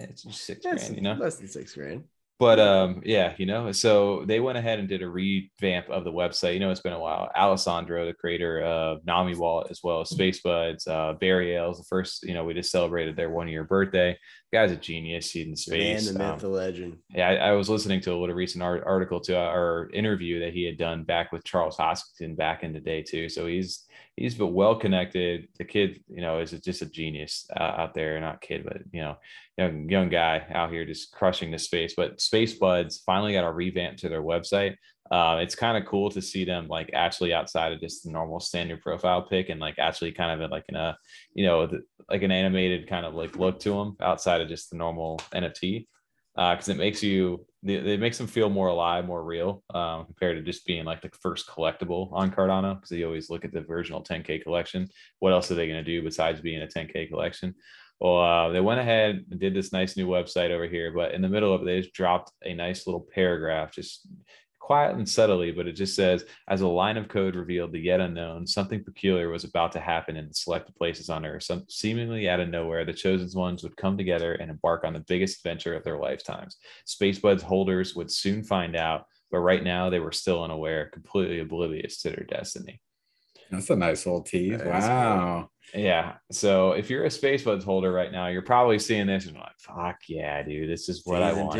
it's 0.00 0.22
just 0.22 0.44
six 0.44 0.64
grand. 0.64 0.96
You 0.96 1.02
know, 1.02 1.14
less 1.14 1.36
than 1.36 1.48
six 1.48 1.74
grand 1.74 2.04
but 2.38 2.58
um 2.58 3.00
yeah 3.04 3.32
you 3.38 3.46
know 3.46 3.70
so 3.70 4.24
they 4.26 4.40
went 4.40 4.58
ahead 4.58 4.78
and 4.78 4.88
did 4.88 5.02
a 5.02 5.08
revamp 5.08 5.88
of 5.88 6.04
the 6.04 6.12
website. 6.12 6.54
You 6.54 6.60
know 6.60 6.70
it's 6.70 6.80
been 6.80 6.92
a 6.92 6.98
while. 6.98 7.30
Alessandro 7.36 8.06
the 8.06 8.14
creator 8.14 8.62
of 8.62 9.04
nami 9.06 9.34
wallet 9.34 9.68
as 9.70 9.80
well 9.82 10.00
as 10.00 10.10
SpaceBudz 10.10 10.88
uh 10.88 11.14
barry 11.14 11.54
ales 11.54 11.78
the 11.78 11.84
first 11.84 12.24
you 12.24 12.34
know 12.34 12.44
we 12.44 12.54
just 12.54 12.70
celebrated 12.70 13.16
their 13.16 13.30
one 13.30 13.48
year 13.48 13.64
birthday. 13.64 14.16
The 14.50 14.58
guy's 14.58 14.72
a 14.72 14.76
genius 14.76 15.30
he's 15.30 15.46
in 15.46 15.56
space 15.56 16.08
and 16.08 16.16
the 16.16 16.22
myth, 16.22 16.32
um, 16.32 16.38
the 16.38 16.48
legend. 16.48 16.98
yeah 17.10 17.28
I, 17.28 17.34
I, 17.34 17.52
was 17.52 17.68
listening 17.68 18.00
to 18.02 18.12
a 18.12 18.18
little 18.18 18.34
recent 18.34 18.62
art, 18.62 18.84
article 18.86 19.20
to 19.22 19.36
our 19.36 19.90
interview 19.92 20.40
that 20.40 20.52
he 20.52 20.64
had 20.64 20.78
done 20.78 21.02
back 21.04 21.32
with 21.32 21.44
charles 21.44 21.76
hoskinson 21.76 22.36
back 22.36 22.62
in 22.62 22.72
the 22.72 22.80
day 22.80 23.02
too. 23.02 23.28
So 23.28 23.46
he's 23.46 23.84
he's 24.16 24.38
well 24.38 24.76
connected. 24.76 25.48
The 25.58 25.64
kid, 25.64 26.02
you 26.08 26.20
know, 26.20 26.40
is 26.40 26.52
just 26.52 26.82
a 26.82 26.86
genius 26.86 27.46
uh, 27.56 27.62
out 27.62 27.94
there. 27.94 28.18
Not 28.20 28.40
kid, 28.40 28.64
but 28.64 28.78
you 28.92 29.00
know, 29.00 29.16
young 29.58 29.88
young 29.88 30.08
guy 30.08 30.46
out 30.52 30.70
here 30.70 30.84
just 30.84 31.12
crushing 31.12 31.50
the 31.50 31.58
space. 31.58 31.94
But 31.96 32.18
SpaceBudz 32.18 33.00
finally 33.04 33.32
got 33.32 33.44
a 33.44 33.52
revamp 33.52 33.98
to 33.98 34.08
their 34.08 34.22
website. 34.22 34.76
Uh, 35.10 35.38
it's 35.40 35.54
kind 35.54 35.76
of 35.76 35.88
cool 35.88 36.10
to 36.10 36.22
see 36.22 36.44
them 36.44 36.66
like 36.66 36.90
actually 36.94 37.34
outside 37.34 37.72
of 37.72 37.80
just 37.80 38.04
the 38.04 38.10
normal 38.10 38.40
standard 38.40 38.80
profile 38.80 39.22
pick 39.22 39.50
and 39.50 39.60
like 39.60 39.78
actually 39.78 40.10
kind 40.10 40.42
of 40.42 40.50
like 40.50 40.64
in 40.70 40.76
a 40.76 40.96
you 41.34 41.44
know 41.44 41.68
like 42.08 42.22
an 42.22 42.30
animated 42.30 42.88
kind 42.88 43.04
of 43.04 43.14
like 43.14 43.36
look 43.36 43.60
to 43.60 43.70
them 43.70 43.96
outside 44.00 44.40
of 44.40 44.48
just 44.48 44.70
the 44.70 44.76
normal 44.76 45.20
NFT 45.34 45.86
because 46.34 46.68
uh, 46.68 46.72
it 46.72 46.78
makes 46.78 47.02
you 47.02 47.46
it 47.66 47.98
makes 47.98 48.18
them 48.18 48.26
feel 48.26 48.50
more 48.50 48.68
alive, 48.68 49.06
more 49.06 49.24
real 49.24 49.62
um, 49.72 50.04
compared 50.04 50.36
to 50.36 50.42
just 50.42 50.66
being 50.66 50.84
like 50.84 51.00
the 51.00 51.10
first 51.22 51.48
collectible 51.48 52.12
on 52.12 52.30
Cardano 52.30 52.74
because 52.74 52.90
they 52.90 53.04
always 53.04 53.30
look 53.30 53.44
at 53.44 53.52
the 53.52 53.64
original 53.70 54.02
10k 54.02 54.42
collection. 54.42 54.86
What 55.20 55.32
else 55.32 55.50
are 55.50 55.54
they 55.54 55.66
going 55.66 55.82
to 55.82 55.90
do 55.90 56.02
besides 56.02 56.42
being 56.42 56.60
a 56.60 56.66
10k 56.66 57.08
collection? 57.08 57.54
Well, 58.00 58.18
uh, 58.18 58.48
they 58.50 58.60
went 58.60 58.80
ahead 58.80 59.24
and 59.30 59.40
did 59.40 59.54
this 59.54 59.72
nice 59.72 59.96
new 59.96 60.06
website 60.06 60.50
over 60.50 60.66
here, 60.66 60.92
but 60.92 61.14
in 61.14 61.22
the 61.22 61.28
middle 61.28 61.54
of 61.54 61.62
it, 61.62 61.64
they 61.64 61.80
just 61.80 61.94
dropped 61.94 62.32
a 62.44 62.52
nice 62.52 62.86
little 62.86 63.06
paragraph, 63.14 63.72
just 63.72 64.06
quiet 64.64 64.96
and 64.96 65.06
subtly, 65.06 65.52
but 65.52 65.68
it 65.68 65.72
just 65.72 65.94
says, 65.94 66.24
as 66.48 66.62
a 66.62 66.66
line 66.66 66.96
of 66.96 67.06
code 67.06 67.36
revealed 67.36 67.70
the 67.70 67.78
yet 67.78 68.00
unknown, 68.00 68.46
something 68.46 68.82
peculiar 68.82 69.28
was 69.28 69.44
about 69.44 69.72
to 69.72 69.78
happen 69.78 70.16
in 70.16 70.26
the 70.26 70.32
selected 70.32 70.74
places 70.74 71.10
on 71.10 71.26
Earth. 71.26 71.42
Some 71.42 71.66
seemingly 71.68 72.30
out 72.30 72.40
of 72.40 72.48
nowhere, 72.48 72.86
the 72.86 72.94
chosen 72.94 73.38
ones 73.38 73.62
would 73.62 73.76
come 73.76 73.98
together 73.98 74.32
and 74.32 74.50
embark 74.50 74.84
on 74.84 74.94
the 74.94 75.04
biggest 75.06 75.36
adventure 75.36 75.74
of 75.74 75.84
their 75.84 75.98
lifetimes. 75.98 76.56
SpaceBudz 76.86 77.42
holders 77.42 77.94
would 77.94 78.10
soon 78.10 78.42
find 78.42 78.74
out, 78.74 79.04
but 79.30 79.40
right 79.40 79.62
now 79.62 79.90
they 79.90 80.00
were 80.00 80.12
still 80.12 80.42
unaware, 80.42 80.88
completely 80.94 81.40
oblivious 81.40 82.00
to 82.00 82.08
their 82.08 82.24
destiny. 82.26 82.80
That's 83.50 83.68
a 83.68 83.76
nice 83.76 84.06
little 84.06 84.22
tease. 84.22 84.62
Wow. 84.64 85.50
Yeah. 85.74 86.14
So 86.32 86.72
if 86.72 86.88
you're 86.88 87.04
a 87.04 87.08
SpaceBudz 87.08 87.64
holder 87.64 87.92
right 87.92 88.10
now, 88.10 88.28
you're 88.28 88.40
probably 88.40 88.78
seeing 88.78 89.08
this 89.08 89.26
and 89.26 89.36
like, 89.36 89.58
fuck 89.58 89.96
yeah, 90.08 90.42
dude, 90.42 90.70
this 90.70 90.88
is 90.88 91.02
what 91.04 91.22
Season 91.22 91.38
I 91.38 91.42
want. 91.42 91.58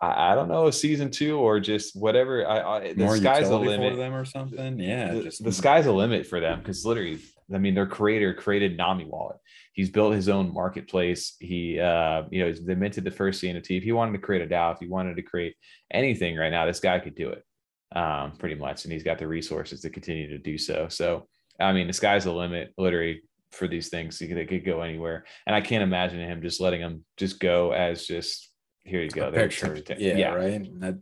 I, 0.00 0.32
I, 0.32 0.34
don't 0.34 0.48
know, 0.48 0.66
a 0.66 0.72
season 0.72 1.10
two 1.10 1.38
or 1.38 1.60
just 1.60 1.96
whatever. 1.96 2.46
I, 2.46 2.60
I 2.60 2.92
the 2.92 3.04
More 3.04 3.16
sky's 3.16 3.48
the 3.48 3.58
limit 3.58 3.92
for 3.92 3.96
them 3.96 4.14
or 4.14 4.24
something. 4.24 4.78
Yeah, 4.78 5.14
the, 5.14 5.22
just 5.22 5.44
the 5.44 5.52
sky's 5.52 5.86
a 5.86 5.92
limit 5.92 6.26
for 6.26 6.40
them 6.40 6.58
because 6.58 6.84
literally, 6.84 7.18
I 7.52 7.58
mean, 7.58 7.74
their 7.74 7.86
creator 7.86 8.34
created 8.34 8.76
Nami 8.76 9.04
Wallet. 9.04 9.38
He's 9.72 9.90
built 9.90 10.14
his 10.14 10.28
own 10.28 10.52
marketplace. 10.52 11.36
He, 11.38 11.78
uh, 11.78 12.22
you 12.30 12.44
know, 12.44 12.52
they 12.52 12.74
minted 12.74 13.04
the 13.04 13.10
first 13.10 13.42
CNFT. 13.42 13.76
If 13.76 13.84
he 13.84 13.92
wanted 13.92 14.12
to 14.12 14.18
create 14.18 14.42
a 14.42 14.46
DAO, 14.46 14.72
if 14.72 14.80
he 14.80 14.88
wanted 14.88 15.16
to 15.16 15.22
create 15.22 15.54
anything 15.90 16.36
right 16.36 16.50
now, 16.50 16.66
this 16.66 16.80
guy 16.80 16.98
could 16.98 17.14
do 17.14 17.30
it, 17.30 17.44
um, 17.96 18.32
pretty 18.38 18.54
much, 18.54 18.84
and 18.84 18.92
he's 18.92 19.02
got 19.02 19.18
the 19.18 19.28
resources 19.28 19.80
to 19.82 19.90
continue 19.90 20.28
to 20.28 20.38
do 20.38 20.56
so. 20.56 20.88
So, 20.88 21.28
I 21.60 21.72
mean, 21.72 21.86
the 21.86 21.92
sky's 21.92 22.24
the 22.24 22.32
limit, 22.32 22.72
literally 22.78 23.22
for 23.50 23.68
these 23.68 23.88
things. 23.88 24.18
They 24.18 24.46
could 24.46 24.64
go 24.64 24.82
anywhere, 24.82 25.24
and 25.46 25.54
I 25.54 25.60
can't 25.60 25.82
imagine 25.82 26.20
him 26.20 26.42
just 26.42 26.60
letting 26.60 26.80
them 26.80 27.04
just 27.16 27.40
go 27.40 27.72
as 27.72 28.06
just 28.06 28.50
here 28.86 29.02
you 29.02 29.10
go. 29.10 29.30
Picture. 29.30 29.76
Yeah, 29.98 30.16
yeah, 30.16 30.34
right. 30.34 30.80
That, 30.80 30.98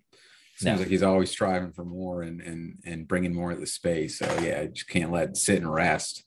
Seems 0.56 0.76
No. 0.76 0.82
like 0.82 0.88
he's 0.88 1.02
always 1.02 1.30
striving 1.30 1.72
for 1.72 1.84
more 1.84 2.22
and 2.22 2.40
and 2.40 2.78
and 2.84 3.08
bringing 3.08 3.34
more 3.34 3.50
of 3.50 3.58
the 3.58 3.66
space. 3.66 4.18
So 4.20 4.26
yeah, 4.40 4.60
I 4.60 4.66
just 4.66 4.88
can't 4.88 5.10
let 5.10 5.36
sit 5.36 5.58
and 5.58 5.72
rest. 5.72 6.24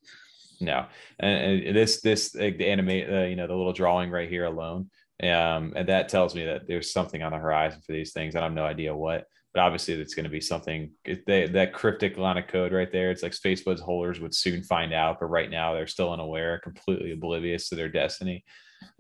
No, 0.60 0.86
and, 1.20 1.64
and 1.64 1.76
this 1.76 2.02
this 2.02 2.36
like, 2.36 2.58
the 2.58 2.68
animate 2.68 3.10
uh, 3.10 3.26
you 3.26 3.38
know 3.38 3.48
the 3.48 3.56
little 3.56 3.72
drawing 3.72 4.10
right 4.12 4.30
here 4.30 4.44
alone, 4.44 4.90
um, 5.24 5.74
and 5.78 5.88
that 5.88 6.10
tells 6.10 6.36
me 6.36 6.46
that 6.46 6.68
there's 6.68 6.92
something 6.92 7.24
on 7.24 7.32
the 7.32 7.38
horizon 7.38 7.82
for 7.86 7.94
these 7.94 8.12
things. 8.12 8.36
I 8.36 8.44
have 8.44 8.52
no 8.52 8.66
idea 8.66 8.94
what, 8.94 9.28
but 9.54 9.62
obviously 9.62 9.94
it's 9.94 10.16
going 10.16 10.26
to 10.26 10.30
be 10.30 10.42
something. 10.42 10.92
They, 11.06 11.48
that 11.48 11.74
cryptic 11.74 12.18
line 12.18 12.38
of 12.38 12.48
code 12.48 12.74
right 12.74 12.92
there, 12.92 13.12
it's 13.12 13.24
like 13.24 13.32
SpaceBudz 13.32 13.80
holders 13.80 14.20
would 14.20 14.36
soon 14.36 14.62
find 14.62 14.94
out, 14.94 15.22
but 15.22 15.28
right 15.28 15.50
now 15.50 15.74
they're 15.74 15.88
still 15.88 16.12
unaware, 16.12 16.60
completely 16.60 17.14
oblivious 17.14 17.70
to 17.70 17.76
their 17.76 17.90
destiny. 17.90 18.44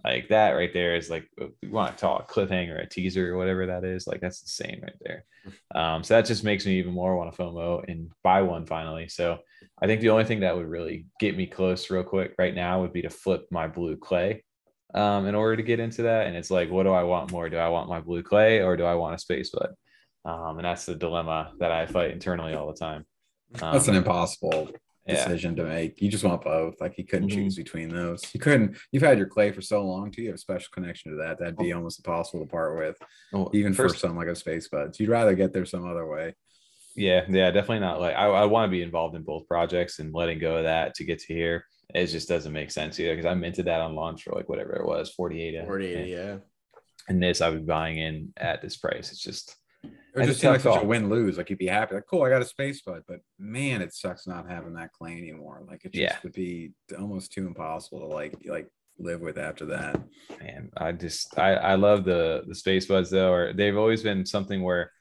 Like 0.03 0.29
that 0.29 0.51
right 0.51 0.73
there 0.73 0.95
is 0.95 1.09
like 1.09 1.27
we 1.37 1.69
want 1.69 1.97
to 1.97 2.01
talk 2.01 2.31
cliffhanger, 2.31 2.81
a 2.81 2.87
teaser, 2.87 3.33
or 3.33 3.37
whatever 3.37 3.65
that 3.67 3.83
is. 3.83 4.07
Like 4.07 4.21
that's 4.21 4.41
insane 4.41 4.79
right 4.81 4.95
there. 5.01 5.25
Um, 5.75 6.03
so 6.03 6.15
that 6.15 6.25
just 6.25 6.43
makes 6.43 6.65
me 6.65 6.79
even 6.79 6.93
more 6.93 7.15
want 7.15 7.33
to 7.33 7.41
FOMO 7.41 7.83
and 7.87 8.11
buy 8.23 8.41
one 8.41 8.65
finally. 8.65 9.07
So 9.09 9.39
I 9.81 9.87
think 9.87 10.01
the 10.01 10.09
only 10.09 10.25
thing 10.25 10.41
that 10.41 10.55
would 10.55 10.67
really 10.67 11.07
get 11.19 11.37
me 11.37 11.47
close 11.47 11.89
real 11.89 12.03
quick 12.03 12.35
right 12.37 12.55
now 12.55 12.81
would 12.81 12.93
be 12.93 13.01
to 13.03 13.09
flip 13.09 13.47
my 13.51 13.67
blue 13.67 13.95
clay 13.95 14.43
um, 14.93 15.25
in 15.25 15.35
order 15.35 15.57
to 15.57 15.63
get 15.63 15.79
into 15.79 16.03
that. 16.03 16.27
And 16.27 16.35
it's 16.35 16.51
like, 16.51 16.69
what 16.69 16.83
do 16.83 16.91
I 16.91 17.03
want 17.03 17.31
more? 17.31 17.49
Do 17.49 17.57
I 17.57 17.69
want 17.69 17.89
my 17.89 18.01
blue 18.01 18.23
clay 18.23 18.61
or 18.61 18.77
do 18.77 18.85
I 18.85 18.95
want 18.95 19.21
a 19.21 19.25
SpaceBud? 19.25 19.73
Um, 20.25 20.57
and 20.57 20.65
that's 20.65 20.85
the 20.85 20.95
dilemma 20.95 21.53
that 21.59 21.71
I 21.71 21.85
fight 21.85 22.11
internally 22.11 22.53
all 22.53 22.67
the 22.67 22.77
time. 22.77 23.05
Um, 23.61 23.73
That's 23.73 23.87
an 23.87 23.95
impossible 23.95 24.69
yeah, 25.07 25.15
decision 25.25 25.55
to 25.55 25.63
make. 25.63 26.01
You 26.01 26.09
just 26.09 26.23
want 26.23 26.43
both. 26.43 26.79
Like 26.81 26.97
you 26.97 27.05
couldn't 27.05 27.29
Mhm. 27.29 27.33
choose 27.33 27.55
between 27.55 27.89
those. 27.89 28.21
You 28.33 28.39
couldn't. 28.39 28.77
You've 28.91 29.03
had 29.03 29.17
your 29.17 29.27
clay 29.27 29.51
for 29.51 29.61
so 29.61 29.85
long 29.85 30.11
too. 30.11 30.21
You 30.21 30.29
have 30.29 30.35
a 30.35 30.39
special 30.39 30.69
connection 30.73 31.11
to 31.11 31.17
that. 31.17 31.39
That'd 31.39 31.57
be 31.57 31.73
almost 31.73 31.99
impossible 31.99 32.45
to 32.45 32.49
part 32.51 32.77
with, 32.77 32.97
Well, 33.31 33.49
even 33.53 33.73
for 33.73 33.89
first, 33.89 33.99
something 33.99 34.17
like 34.17 34.27
a 34.27 34.31
SpaceBudz. 34.31 34.99
You'd 34.99 35.09
rather 35.09 35.35
get 35.35 35.53
there 35.53 35.65
some 35.65 35.85
other 35.89 36.07
way. 36.07 36.33
yeah, 36.95 37.25
yeah, 37.29 37.51
definitely 37.51 37.79
not 37.79 38.01
like 38.01 38.15
I, 38.15 38.25
I 38.27 38.45
want 38.45 38.67
to 38.69 38.71
be 38.71 38.81
involved 38.81 39.15
in 39.15 39.21
both 39.23 39.47
projects 39.47 39.99
and 39.99 40.13
letting 40.13 40.39
go 40.39 40.57
of 40.57 40.63
that 40.63 40.95
to 40.95 41.03
get 41.03 41.19
to 41.19 41.33
here. 41.33 41.65
It 41.93 42.07
just 42.07 42.27
doesn't 42.27 42.51
make 42.51 42.71
sense 42.71 42.99
either 42.99 43.15
because 43.15 43.29
I 43.29 43.33
minted 43.35 43.65
that 43.65 43.81
on 43.81 43.95
launch 43.95 44.23
for 44.23 44.33
like 44.33 44.49
whatever 44.49 44.73
it 44.73 44.85
was, 44.85 45.11
48. 45.13 45.63
48, 45.65 46.07
yeah. 46.09 46.37
And 47.07 47.21
this 47.23 47.39
I 47.39 47.49
would 47.49 47.59
be 47.61 47.65
buying 47.65 47.97
in 47.97 48.33
at 48.35 48.61
this 48.61 48.75
price. 48.77 49.11
It's 49.11 49.21
just 49.21 49.55
It 49.83 50.25
just 50.25 50.39
a 50.39 50.41
seemed 50.41 50.53
like 50.53 50.61
such 50.61 50.81
a 50.81 50.85
win 50.85 51.09
lose. 51.09 51.37
Like 51.37 51.49
you'd 51.49 51.59
be 51.59 51.67
happy, 51.67 51.93
like, 51.95 52.07
cool, 52.09 52.23
I 52.23 52.29
got 52.29 52.41
a 52.41 52.45
SpaceBud, 52.45 53.03
but 53.07 53.19
man, 53.37 53.81
it 53.83 53.93
sucks 53.93 54.25
not 54.25 54.49
having 54.49 54.73
that 54.73 54.91
clay 54.93 55.11
anymore. 55.17 55.63
Like 55.67 55.85
it 55.85 55.93
just 55.93 56.01
Yeah. 56.01 56.17
would 56.23 56.33
be 56.33 56.71
almost 56.97 57.31
too 57.31 57.45
impossible 57.45 57.99
to 57.99 58.07
like 58.07 58.33
like 58.45 58.67
live 58.99 59.21
with 59.21 59.37
after 59.37 59.63
that. 59.65 59.95
man 60.39 60.71
i 60.77 60.91
just 60.91 61.37
i 61.37 61.53
i 61.53 61.75
love 61.75 62.03
the 62.03 62.43
the 62.47 62.55
SpaceBudz 62.55 63.11
though 63.11 63.31
or 63.31 63.53
they've 63.53 63.77
always 63.77 64.01
been 64.01 64.25
something 64.25 64.63
where 64.63 64.91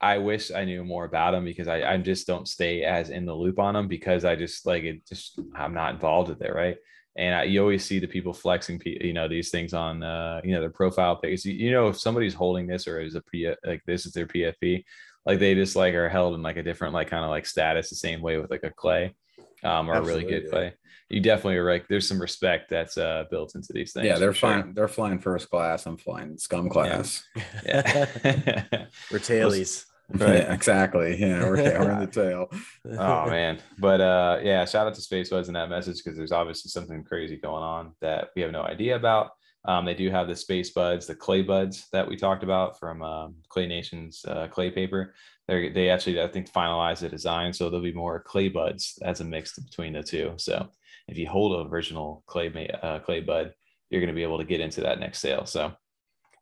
i 0.00 0.18
wish 0.18 0.50
i 0.50 0.64
knew 0.64 0.82
more 0.82 1.04
about 1.04 1.30
them 1.30 1.44
because 1.44 1.68
i 1.68 1.92
i 1.92 1.96
just 1.96 2.26
don't 2.26 2.48
stay 2.48 2.82
as 2.82 3.10
in 3.10 3.24
the 3.24 3.32
loop 3.32 3.60
on 3.60 3.74
them 3.74 3.86
because 3.86 4.24
i 4.24 4.34
just 4.34 4.66
like 4.66 4.82
it 4.82 5.06
just 5.06 5.38
i'm 5.54 5.72
not 5.72 5.94
involved 5.94 6.28
with 6.30 6.42
it 6.42 6.52
right 6.52 6.78
and 7.16 7.34
I, 7.34 7.42
you 7.44 7.60
always 7.60 7.84
see 7.84 7.98
the 7.98 8.06
people 8.06 8.32
flexing 8.32 8.80
you 8.84 9.12
know 9.12 9.28
these 9.28 9.50
things 9.50 9.74
on 9.74 10.02
uh 10.02 10.40
you 10.44 10.52
know 10.52 10.60
their 10.60 10.70
profile 10.70 11.16
page 11.16 11.44
you, 11.44 11.52
you 11.52 11.70
know 11.72 11.88
if 11.88 11.98
somebody's 11.98 12.34
holding 12.34 12.66
this 12.66 12.86
or 12.86 13.00
is 13.00 13.14
a 13.14 13.22
P, 13.22 13.52
like 13.64 13.82
this 13.86 14.06
is 14.06 14.12
their 14.12 14.26
pfp 14.26 14.84
like 15.26 15.38
they 15.38 15.54
just 15.54 15.76
like 15.76 15.94
are 15.94 16.08
held 16.08 16.34
in 16.34 16.42
like 16.42 16.56
a 16.56 16.62
different 16.62 16.94
like 16.94 17.08
kind 17.08 17.24
of 17.24 17.30
like 17.30 17.46
status 17.46 17.90
the 17.90 17.96
same 17.96 18.20
way 18.20 18.38
with 18.38 18.50
like 18.50 18.64
a 18.64 18.70
clay 18.70 19.14
um 19.64 19.90
or 19.90 19.94
a 19.94 20.02
really 20.02 20.22
good 20.22 20.44
Absolutely. 20.44 20.50
clay 20.50 20.74
you 21.10 21.20
definitely 21.20 21.56
are 21.56 21.64
right 21.64 21.84
there's 21.88 22.06
some 22.06 22.20
respect 22.20 22.68
that's 22.68 22.98
uh 22.98 23.24
built 23.30 23.54
into 23.54 23.72
these 23.72 23.92
things 23.92 24.06
yeah, 24.06 24.18
they're 24.18 24.32
for 24.32 24.38
sure. 24.38 24.50
flying. 24.50 24.74
They're 24.74 24.88
flying 24.88 25.18
first 25.18 25.50
class. 25.50 25.86
I'm 25.86 25.96
flying 25.96 26.36
scum 26.36 26.68
class. 26.68 27.24
Yeah. 27.64 28.06
We're 29.10 29.18
tailies. 29.18 29.84
Right. 30.14 30.36
Yeah, 30.36 30.54
exactly. 30.54 31.20
Yeah, 31.20 31.44
we're, 31.44 31.56
we're 31.56 31.90
in 31.90 32.00
the 32.00 32.06
tail. 32.10 32.48
oh 32.98 33.28
man. 33.28 33.58
But 33.78 34.00
uh 34.00 34.38
yeah, 34.42 34.64
shout 34.64 34.86
out 34.86 34.94
to 34.94 35.02
SpaceBudz 35.02 35.48
in 35.48 35.54
that 35.54 35.68
message 35.68 35.98
because 36.02 36.16
there's 36.16 36.32
obviously 36.32 36.70
something 36.70 37.04
crazy 37.04 37.36
going 37.36 37.62
on 37.62 37.92
that 38.00 38.28
we 38.34 38.40
have 38.40 38.50
no 38.50 38.62
idea 38.62 38.96
about. 38.96 39.32
Um, 39.66 39.84
they 39.84 39.94
do 39.94 40.10
have 40.10 40.28
the 40.28 40.32
SpaceBudz, 40.32 41.06
the 41.06 41.14
Clay 41.14 41.42
Buds 41.42 41.88
that 41.92 42.08
we 42.08 42.16
talked 42.16 42.42
about 42.42 42.78
from 42.78 43.02
um, 43.02 43.34
Clay 43.50 43.66
Nation's 43.66 44.24
uh, 44.26 44.48
clay 44.48 44.70
paper. 44.70 45.14
They 45.46 45.68
they 45.68 45.90
actually 45.90 46.22
I 46.22 46.28
think 46.28 46.50
finalized 46.50 47.00
the 47.00 47.10
design, 47.10 47.52
so 47.52 47.68
there'll 47.68 47.84
be 47.84 47.92
more 47.92 48.20
Clay 48.20 48.48
Buds 48.48 48.98
as 49.02 49.20
a 49.20 49.24
mix 49.24 49.58
between 49.58 49.92
the 49.92 50.02
two. 50.02 50.32
So 50.36 50.68
if 51.06 51.18
you 51.18 51.28
hold 51.28 51.52
a 51.52 51.68
original 51.70 52.22
Clay 52.26 52.70
uh, 52.82 53.00
Clay 53.00 53.20
Bud, 53.20 53.52
you're 53.90 54.00
going 54.00 54.08
to 54.08 54.14
be 54.14 54.22
able 54.22 54.38
to 54.38 54.44
get 54.44 54.60
into 54.60 54.80
that 54.82 55.00
next 55.00 55.18
sale. 55.18 55.44
So 55.44 55.74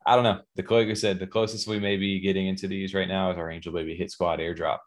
I 0.07 0.15
don't 0.15 0.23
know. 0.23 0.39
The 0.55 0.63
like 0.73 0.87
I 0.87 0.93
said, 0.93 1.19
the 1.19 1.27
closest 1.27 1.67
we 1.67 1.79
may 1.79 1.97
be 1.97 2.19
getting 2.19 2.47
into 2.47 2.67
these 2.67 2.93
right 2.93 3.07
now 3.07 3.29
is 3.29 3.37
our 3.37 3.51
Angel 3.51 3.73
Baby 3.73 3.93
Hit 3.95 4.09
Squad 4.09 4.39
airdrop 4.39 4.79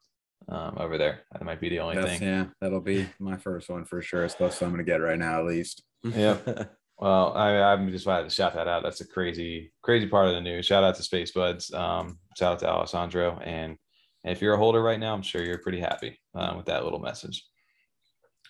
um, 0.49 0.79
over 0.79 0.97
there. 0.97 1.21
That 1.33 1.45
might 1.45 1.61
be 1.61 1.69
the 1.69 1.81
only 1.81 1.97
That's, 1.97 2.19
thing. 2.19 2.23
yeah, 2.23 2.47
that'll 2.61 2.81
be 2.81 3.07
my 3.19 3.37
first 3.37 3.69
one 3.69 3.85
for 3.85 4.01
sure. 4.01 4.25
It's 4.25 4.35
close 4.35 4.59
to 4.59 4.65
I'm 4.65 4.71
gonna 4.71 4.83
get 4.83 5.03
right 5.03 5.19
now 5.19 5.39
at 5.39 5.47
least. 5.47 5.83
Yeah. 6.03 6.39
Well, 7.01 7.33
I, 7.35 7.57
I'm 7.63 7.91
just 7.91 8.05
glad 8.05 8.25
to 8.25 8.31
shout 8.31 8.53
that 8.53 8.69
out. 8.69 8.83
That's 8.83 9.01
a 9.01 9.07
crazy, 9.07 9.73
crazy 9.81 10.07
part 10.07 10.29
of 10.29 10.35
the 10.35 10.41
news. 10.43 10.67
Shout 10.67 10.85
out 10.85 10.97
to 10.97 11.03
SpaceBudz. 11.03 11.73
Um, 11.73 12.19
shout 12.37 12.53
out 12.53 12.59
to 12.59 12.69
Alessandro. 12.69 13.41
And 13.43 13.79
if 14.23 14.43
you're 14.43 14.53
a 14.53 14.59
holder 14.59 14.83
right 14.83 15.01
now, 15.01 15.15
I'm 15.15 15.23
sure 15.23 15.43
you're 15.43 15.63
pretty 15.63 15.81
happy 15.81 16.21
uh, 16.35 16.53
with 16.59 16.67
that 16.67 16.85
little 16.85 16.99
message. 16.99 17.43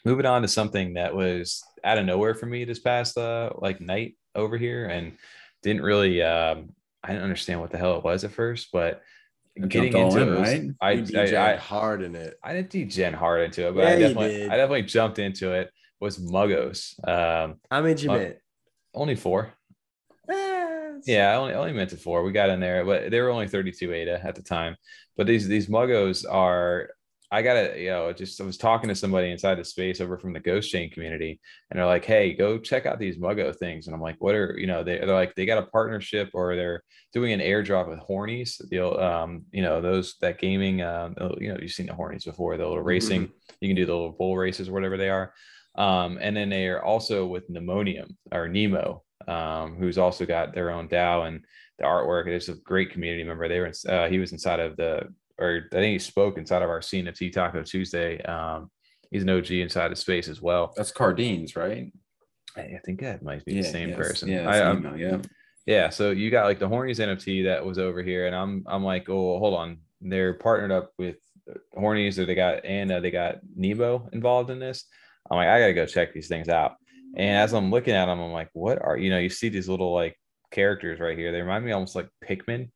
Moving 0.05 0.27
on 0.27 0.43
to 0.43 0.49
something 0.49 0.95
that 0.95 1.15
was 1.15 1.63
out 1.85 1.99
of 1.99 2.07
nowhere 2.07 2.35
for 2.35 2.47
me 2.47 2.65
this 2.65 2.81
past 2.81 3.17
uh, 3.17 3.51
like 3.59 3.81
night 3.81 4.17
over 4.35 4.59
here, 4.59 4.87
and 4.87 5.13
didn't 5.63 5.83
really. 5.83 6.23
Um, 6.23 6.71
I 7.03 7.09
didn't 7.09 7.23
understand 7.25 7.61
what 7.61 7.71
the 7.71 7.79
hell 7.79 7.97
it 7.97 8.05
was 8.05 8.25
at 8.25 8.33
first, 8.33 8.69
but 8.73 9.03
It 9.57 9.69
getting 9.69 9.97
into 9.97 10.21
in, 10.21 10.29
it, 10.29 10.31
was- 10.39 10.49
right? 10.49 10.71
I, 10.81 10.91
You 10.93 11.19
I, 11.39 11.53
I, 11.53 11.57
hard 11.57 12.03
in 12.03 12.15
it. 12.15 12.35
I 12.43 12.53
didn't 12.53 12.71
degen 12.71 13.15
hard 13.15 13.43
into 13.43 13.69
it, 13.69 13.75
but 13.75 13.83
Yeah, 13.85 13.89
I 13.91 13.99
definitely. 13.99 14.45
I 14.45 14.57
definitely 14.57 14.83
jumped 14.83 15.19
into 15.19 15.53
it. 15.53 15.71
Was 16.01 16.19
Muggos. 16.19 16.97
Um, 17.07 17.57
How 17.71 17.83
many 17.83 18.01
you 18.01 18.09
meant? 18.09 18.37
only 18.95 19.17
four. 19.17 19.53
Eh, 20.31 20.93
Yeah, 21.07 21.33
I 21.33 21.35
only, 21.37 21.53
I 21.55 21.57
only 21.57 21.73
meant 21.73 21.91
to 21.91 21.97
four. 21.97 22.23
We 22.23 22.33
got 22.33 22.51
in 22.51 22.61
there, 22.61 22.85
but 22.85 23.11
they 23.11 23.21
were 23.21 23.31
only 23.31 23.49
32 23.49 23.93
ADA 23.93 24.25
at 24.25 24.35
the 24.35 24.43
time. 24.43 24.77
But 25.17 25.27
these 25.27 25.47
these 25.49 25.67
muggos 25.69 26.25
are 26.31 26.91
I 27.33 27.43
gotta, 27.43 27.79
you 27.79 27.91
know, 27.91 28.13
just 28.13 28.41
I 28.41 28.45
was 28.45 28.57
talking 28.57 28.89
to 28.89 28.95
somebody 28.95 29.31
inside 29.31 29.55
the 29.57 29.65
space 29.65 30.01
over 30.01 30.19
from 30.19 30.33
the 30.33 30.41
Ghost 30.41 30.71
Chain 30.71 30.91
community, 30.91 31.41
and 31.71 31.79
they're 31.79 31.87
like, 31.87 32.05
"Hey, 32.05 32.35
go 32.35 32.59
check 32.59 32.87
out 32.87 32.99
these 32.99 33.19
Muggo 33.19 33.55
things." 33.55 33.87
And 33.87 33.95
I'm 33.95 34.03
like, 34.03 34.17
"What 34.19 34.35
are 34.35 34.57
you 34.59 34.67
know?" 34.67 34.83
They, 34.83 34.99
they're 34.99 35.15
like, 35.15 35.35
they 35.37 35.47
got 35.47 35.63
a 35.63 35.67
partnership 35.67 36.31
or 36.35 36.57
they're 36.57 36.83
doing 37.13 37.33
an 37.33 37.41
airdrop 37.41 37.89
with 37.89 38.01
Hornies. 38.01 38.61
The 38.71 38.81
um, 39.01 39.45
you 39.53 39.63
know, 39.63 39.81
those 39.81 40.17
that 40.21 40.39
gaming, 40.39 40.83
um, 40.83 41.15
you 41.39 41.53
know, 41.53 41.59
you've 41.61 41.71
seen 41.71 41.87
the 41.87 41.93
Hornies 41.93 42.25
before, 42.25 42.57
the 42.57 42.67
little 42.67 42.83
racing. 42.83 43.31
You 43.61 43.69
can 43.69 43.77
do 43.77 43.87
the 43.87 43.93
little 43.93 44.13
bull 44.13 44.37
races 44.37 44.69
or 44.69 44.73
whatever 44.73 44.97
they 44.97 45.11
are. 45.11 45.33
Um, 45.77 46.19
and 46.21 46.37
then 46.37 46.49
they 46.49 46.67
are 46.67 46.83
also 46.83 47.27
with 47.27 47.49
Pneumonium 47.49 48.17
or 48.33 48.49
Nemo, 48.49 49.03
um, 49.29 49.77
who's 49.77 49.99
also 49.99 50.27
got 50.27 50.55
their 50.55 50.71
own 50.71 50.89
DAO 50.89 51.29
and 51.29 51.45
the 51.79 51.85
artwork. 51.85 52.27
It's 52.27 52.49
a 52.49 52.55
great 52.55 52.91
community 52.91 53.25
member. 53.25 53.49
They 53.49 53.61
were, 53.61 53.67
in, 53.67 53.91
uh, 53.91 54.09
he 54.09 54.19
was 54.19 54.33
inside 54.33 54.61
of 54.61 54.77
the, 54.77 55.15
or 55.41 55.67
I 55.73 55.77
think 55.77 55.93
he 55.93 55.99
spoke 55.99 56.39
inside 56.39 56.63
of 56.63 56.69
our 56.71 56.83
scene 56.83 57.09
of 57.09 57.17
Tea 57.17 57.31
Taco 57.31 57.63
Tuesday. 57.63 58.23
Um, 58.23 58.71
he's 59.11 59.23
an 59.23 59.31
OG 59.31 59.51
inside 59.51 59.91
of 59.91 59.99
space 59.99 60.29
as 60.29 60.41
well. 60.41 60.73
That's 60.77 60.93
Cardines, 60.93 61.57
right? 61.57 61.93
I, 62.57 62.61
I 62.61 62.81
think 62.85 63.01
that 63.01 63.23
might 63.23 63.45
be 63.45 63.55
the 63.55 63.63
same 63.63 63.91
yes, 63.91 63.99
person. 63.99 64.29
Yeah, 64.29 64.49
I, 64.49 64.73
email, 64.73 64.97
yeah. 64.97 65.19
yeah, 65.67 65.89
so 65.89 66.11
you 66.11 66.31
got 66.31 66.45
like 66.45 66.59
the 66.59 66.69
Hornies 66.69 66.99
NFT 66.99 67.45
that 67.45 67.65
was 67.65 67.79
over 67.79 68.03
here, 68.03 68.27
and 68.27 68.35
I'm 68.35 68.65
I'm 68.67 68.85
like, 68.85 69.09
oh, 69.09 69.39
hold 69.39 69.55
on, 69.55 69.79
they're 70.01 70.35
partnered 70.35 70.73
up 70.73 70.93
with 70.99 71.17
Hornies, 71.77 72.19
or 72.19 72.27
they 72.27 72.35
got 72.35 72.65
and 72.65 72.91
uh, 72.91 73.01
they 73.01 73.11
got 73.11 73.39
Nebo 73.57 74.09
involved 74.13 74.51
in 74.51 74.59
this. 74.59 74.85
I'm 75.31 75.37
like, 75.37 75.49
I 75.49 75.61
gotta 75.61 75.75
go 75.75 75.87
check 75.87 76.13
these 76.13 76.29
things 76.29 76.49
out. 76.49 76.77
And 77.17 77.39
as 77.39 77.53
I'm 77.53 77.71
looking 77.71 77.95
at 77.95 78.07
them, 78.07 78.21
I'm 78.21 78.33
like, 78.33 78.51
what 78.53 78.83
are 78.83 78.97
you 78.97 79.11
know? 79.11 79.19
You 79.19 79.31
see 79.31 79.49
these 79.49 79.69
little 79.69 79.93
like 79.93 80.17
characters 80.51 81.01
right 81.01 81.17
here. 81.17 81.33
They 81.33 81.41
remind 81.41 81.65
me 81.65 81.73
almost 81.73 81.95
like 81.95 82.09
Pikmin 82.25 82.71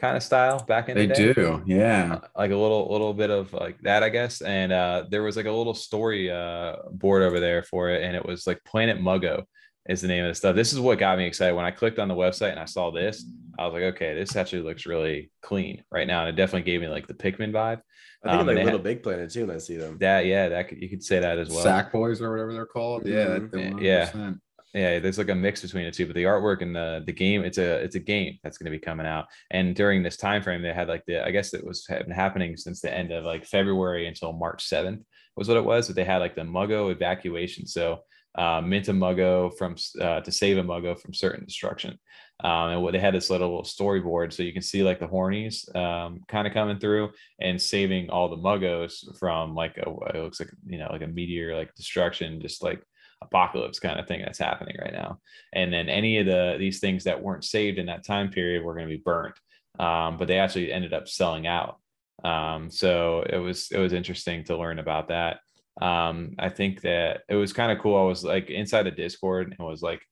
kind 0.00 0.16
of 0.16 0.22
style 0.22 0.64
back 0.64 0.88
in 0.88 0.96
They 0.96 1.06
the 1.06 1.14
day 1.14 1.32
do, 1.34 1.62
yeah. 1.66 2.18
uh, 2.22 2.26
like 2.36 2.50
a 2.50 2.56
little 2.56 2.88
little 2.90 3.12
bit 3.14 3.30
of 3.30 3.52
like 3.52 3.78
that 3.82 4.02
i 4.02 4.08
guess 4.08 4.40
and 4.40 4.72
uh 4.72 5.04
there 5.10 5.22
was 5.22 5.36
like 5.36 5.46
a 5.46 5.52
little 5.52 5.74
story 5.74 6.30
uh 6.30 6.76
board 6.90 7.22
over 7.22 7.38
there 7.40 7.62
for 7.62 7.90
it 7.90 8.02
and 8.02 8.16
it 8.16 8.24
was 8.24 8.46
like 8.46 8.62
planet 8.64 8.98
muggo 8.98 9.44
is 9.88 10.00
the 10.00 10.08
name 10.08 10.24
of 10.24 10.30
the 10.30 10.34
stuff 10.34 10.56
this 10.56 10.72
is 10.72 10.80
what 10.80 10.98
got 10.98 11.18
me 11.18 11.26
excited 11.26 11.54
when 11.54 11.64
i 11.64 11.70
clicked 11.70 11.98
on 11.98 12.08
the 12.08 12.14
website 12.14 12.50
and 12.50 12.60
i 12.60 12.64
saw 12.64 12.90
this 12.90 13.24
i 13.58 13.64
was 13.64 13.72
like 13.74 13.82
okay 13.82 14.14
this 14.14 14.36
actually 14.36 14.62
looks 14.62 14.86
really 14.86 15.30
clean 15.42 15.82
right 15.90 16.06
now 16.06 16.20
and 16.20 16.28
it 16.30 16.36
definitely 16.36 16.70
gave 16.70 16.80
me 16.80 16.88
like 16.88 17.06
the 17.06 17.14
pikmin 17.14 17.52
vibe 17.52 17.80
I 18.22 18.32
think 18.32 18.40
Um, 18.42 18.46
like 18.48 18.56
Little 18.56 18.72
had- 18.72 18.82
Big 18.82 19.02
Planet 19.02 19.30
too. 19.32 19.46
When 19.46 19.56
I 19.56 19.58
see 19.58 19.78
them. 19.78 19.96
that 20.00 20.26
yeah 20.26 20.50
that 20.50 20.68
could, 20.68 20.82
you 20.82 20.90
could 20.90 21.02
say 21.02 21.20
that 21.20 21.38
as 21.38 21.48
well 21.48 21.62
Sack 21.62 21.90
boys 21.90 22.20
or 22.20 22.30
whatever 22.30 22.52
they're 22.52 22.66
called. 22.66 23.06
Yeah, 23.06 23.38
Mhm. 23.38 23.80
Yeah. 23.80 24.32
100%. 24.74 24.80
yeah 24.80 24.98
there's 24.98 25.18
like 25.18 25.28
a 25.28 25.34
mix 25.34 25.62
between 25.62 25.84
the 25.84 25.90
two 25.90 26.06
but 26.06 26.14
the 26.14 26.24
artwork 26.24 26.62
and 26.62 26.74
the 26.74 27.02
the 27.06 27.12
game 27.12 27.44
it's 27.44 27.58
a 27.58 27.82
it's 27.82 27.96
a 27.96 28.00
game 28.00 28.38
that's 28.42 28.58
going 28.58 28.70
to 28.70 28.76
be 28.76 28.82
coming 28.82 29.06
out 29.06 29.26
and 29.50 29.74
during 29.74 30.02
this 30.02 30.16
time 30.16 30.42
frame 30.42 30.62
they 30.62 30.72
had 30.72 30.88
like 30.88 31.04
the 31.06 31.24
i 31.24 31.30
guess 31.30 31.54
it 31.54 31.64
was 31.64 31.86
happening 32.14 32.56
since 32.56 32.80
the 32.80 32.92
end 32.92 33.12
of 33.12 33.24
like 33.24 33.44
february 33.46 34.06
until 34.06 34.32
march 34.32 34.68
7th 34.68 35.02
was 35.36 35.48
what 35.48 35.56
it 35.56 35.64
was 35.64 35.86
but 35.86 35.96
they 35.96 36.04
had 36.04 36.18
like 36.18 36.34
the 36.34 36.42
muggo 36.42 36.90
evacuation 36.90 37.66
so 37.66 38.00
uh, 38.36 38.60
mint 38.60 38.88
a 38.88 38.92
muggo 38.92 39.52
from 39.56 39.74
uh, 40.00 40.20
to 40.20 40.30
save 40.30 40.58
a 40.58 40.62
muggo 40.62 40.98
from 40.98 41.12
certain 41.14 41.44
destruction. 41.44 41.98
Um, 42.42 42.70
and 42.70 42.82
what 42.82 42.92
they 42.92 42.98
had 42.98 43.14
this 43.14 43.28
little 43.28 43.62
storyboard, 43.62 44.32
so 44.32 44.42
you 44.42 44.52
can 44.52 44.62
see 44.62 44.82
like 44.82 44.98
the 44.98 45.08
hornies 45.08 45.74
um, 45.76 46.20
kind 46.28 46.46
of 46.46 46.54
coming 46.54 46.78
through 46.78 47.10
and 47.40 47.60
saving 47.60 48.08
all 48.08 48.28
the 48.28 48.36
muggos 48.36 49.04
from 49.18 49.54
like 49.54 49.76
a 49.76 49.90
it 50.14 50.22
looks 50.22 50.40
like 50.40 50.50
you 50.66 50.78
know 50.78 50.88
like 50.90 51.02
a 51.02 51.06
meteor 51.06 51.56
like 51.56 51.74
destruction, 51.74 52.40
just 52.40 52.62
like 52.62 52.82
apocalypse 53.22 53.78
kind 53.78 54.00
of 54.00 54.06
thing 54.06 54.22
that's 54.22 54.38
happening 54.38 54.76
right 54.80 54.92
now. 54.92 55.18
And 55.52 55.72
then 55.72 55.88
any 55.88 56.18
of 56.18 56.26
the 56.26 56.56
these 56.58 56.80
things 56.80 57.04
that 57.04 57.22
weren't 57.22 57.44
saved 57.44 57.78
in 57.78 57.86
that 57.86 58.04
time 58.06 58.30
period 58.30 58.64
were 58.64 58.74
going 58.74 58.88
to 58.88 58.96
be 58.96 59.02
burnt. 59.04 59.34
Um, 59.78 60.16
but 60.16 60.28
they 60.28 60.38
actually 60.38 60.72
ended 60.72 60.92
up 60.92 61.08
selling 61.08 61.46
out. 61.46 61.78
Um, 62.24 62.70
so 62.70 63.24
it 63.28 63.38
was 63.38 63.70
it 63.70 63.78
was 63.78 63.92
interesting 63.92 64.44
to 64.44 64.56
learn 64.56 64.78
about 64.78 65.08
that. 65.08 65.38
Um, 65.80 66.34
I 66.38 66.48
think 66.48 66.82
that 66.82 67.22
it 67.28 67.36
was 67.36 67.52
kind 67.52 67.72
of 67.72 67.78
cool. 67.78 67.98
I 67.98 68.04
was 68.04 68.24
like 68.24 68.50
inside 68.50 68.82
the 68.84 68.90
Discord 68.90 69.54
and 69.56 69.66
was 69.66 69.82
like 69.82 70.02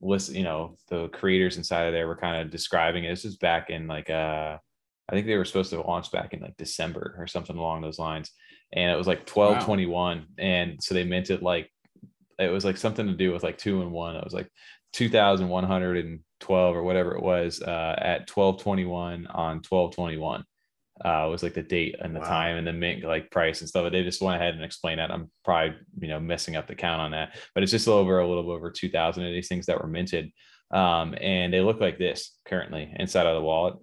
listen, 0.00 0.36
you 0.36 0.44
know, 0.44 0.76
the 0.88 1.08
creators 1.08 1.56
inside 1.56 1.86
of 1.86 1.92
there 1.92 2.06
were 2.06 2.16
kind 2.16 2.40
of 2.40 2.50
describing 2.50 3.04
it. 3.04 3.10
This 3.10 3.24
is 3.24 3.36
back 3.36 3.70
in 3.70 3.86
like 3.86 4.10
uh 4.10 4.58
I 5.10 5.14
think 5.14 5.26
they 5.26 5.36
were 5.36 5.44
supposed 5.44 5.70
to 5.70 5.80
launch 5.80 6.12
back 6.12 6.34
in 6.34 6.40
like 6.40 6.56
December 6.56 7.14
or 7.18 7.26
something 7.26 7.56
along 7.56 7.80
those 7.80 7.98
lines. 7.98 8.30
And 8.72 8.90
it 8.90 8.96
was 8.96 9.06
like 9.06 9.28
1221. 9.28 10.18
Wow. 10.18 10.24
And 10.36 10.82
so 10.82 10.94
they 10.94 11.04
meant 11.04 11.30
it 11.30 11.42
like 11.42 11.70
it 12.38 12.48
was 12.48 12.64
like 12.64 12.76
something 12.76 13.06
to 13.06 13.14
do 13.14 13.32
with 13.32 13.42
like 13.42 13.58
two 13.58 13.82
and 13.82 13.92
one. 13.92 14.16
It 14.16 14.24
was 14.24 14.34
like 14.34 14.50
2112 14.92 16.76
or 16.76 16.82
whatever 16.82 17.14
it 17.14 17.22
was 17.22 17.60
uh, 17.60 17.94
at 17.98 18.30
1221 18.30 19.26
on 19.26 19.56
1221 19.56 20.44
uh, 21.04 21.28
was 21.30 21.42
like 21.42 21.54
the 21.54 21.62
date 21.62 21.96
and 22.00 22.14
the 22.14 22.20
wow. 22.20 22.28
time 22.28 22.56
and 22.56 22.66
the 22.66 22.72
mint 22.72 23.04
like 23.04 23.30
price 23.30 23.60
and 23.60 23.68
stuff. 23.68 23.84
But 23.84 23.92
they 23.92 24.02
just 24.02 24.20
went 24.20 24.40
ahead 24.40 24.54
and 24.54 24.64
explained 24.64 24.98
that. 24.98 25.10
I'm 25.10 25.30
probably 25.44 25.76
you 26.00 26.08
know 26.08 26.20
messing 26.20 26.56
up 26.56 26.66
the 26.66 26.74
count 26.74 27.00
on 27.00 27.12
that, 27.12 27.36
but 27.54 27.62
it's 27.62 27.72
just 27.72 27.88
over 27.88 28.18
a 28.18 28.28
little 28.28 28.50
over 28.50 28.70
2,000 28.70 29.24
of 29.24 29.32
these 29.32 29.48
things 29.48 29.66
that 29.66 29.80
were 29.80 29.88
minted, 29.88 30.30
um, 30.72 31.14
and 31.20 31.52
they 31.52 31.60
look 31.60 31.80
like 31.80 31.98
this 31.98 32.36
currently 32.46 32.92
inside 32.98 33.26
of 33.26 33.34
the 33.34 33.42
wallet. 33.42 33.74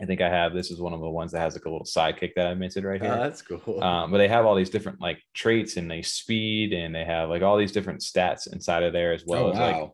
I 0.00 0.04
think 0.04 0.20
I 0.20 0.28
have 0.28 0.52
this 0.52 0.70
is 0.70 0.80
one 0.80 0.92
of 0.92 1.00
the 1.00 1.08
ones 1.08 1.32
that 1.32 1.40
has 1.40 1.54
like 1.54 1.64
a 1.64 1.70
little 1.70 1.86
sidekick 1.86 2.32
that 2.36 2.46
I 2.46 2.54
minted 2.54 2.84
right 2.84 3.00
here. 3.00 3.12
Oh, 3.12 3.18
that's 3.18 3.40
cool. 3.40 3.82
Um, 3.82 4.10
but 4.10 4.18
they 4.18 4.28
have 4.28 4.44
all 4.44 4.54
these 4.54 4.68
different 4.68 5.00
like 5.00 5.22
traits 5.34 5.76
and 5.78 5.90
they 5.90 6.02
speed 6.02 6.72
and 6.72 6.94
they 6.94 7.04
have 7.04 7.30
like 7.30 7.42
all 7.42 7.56
these 7.56 7.72
different 7.72 8.00
stats 8.00 8.52
inside 8.52 8.82
of 8.82 8.92
there 8.92 9.14
as 9.14 9.24
well 9.26 9.46
oh, 9.46 9.50
as 9.52 9.58
wow. 9.58 9.80
like 9.80 9.90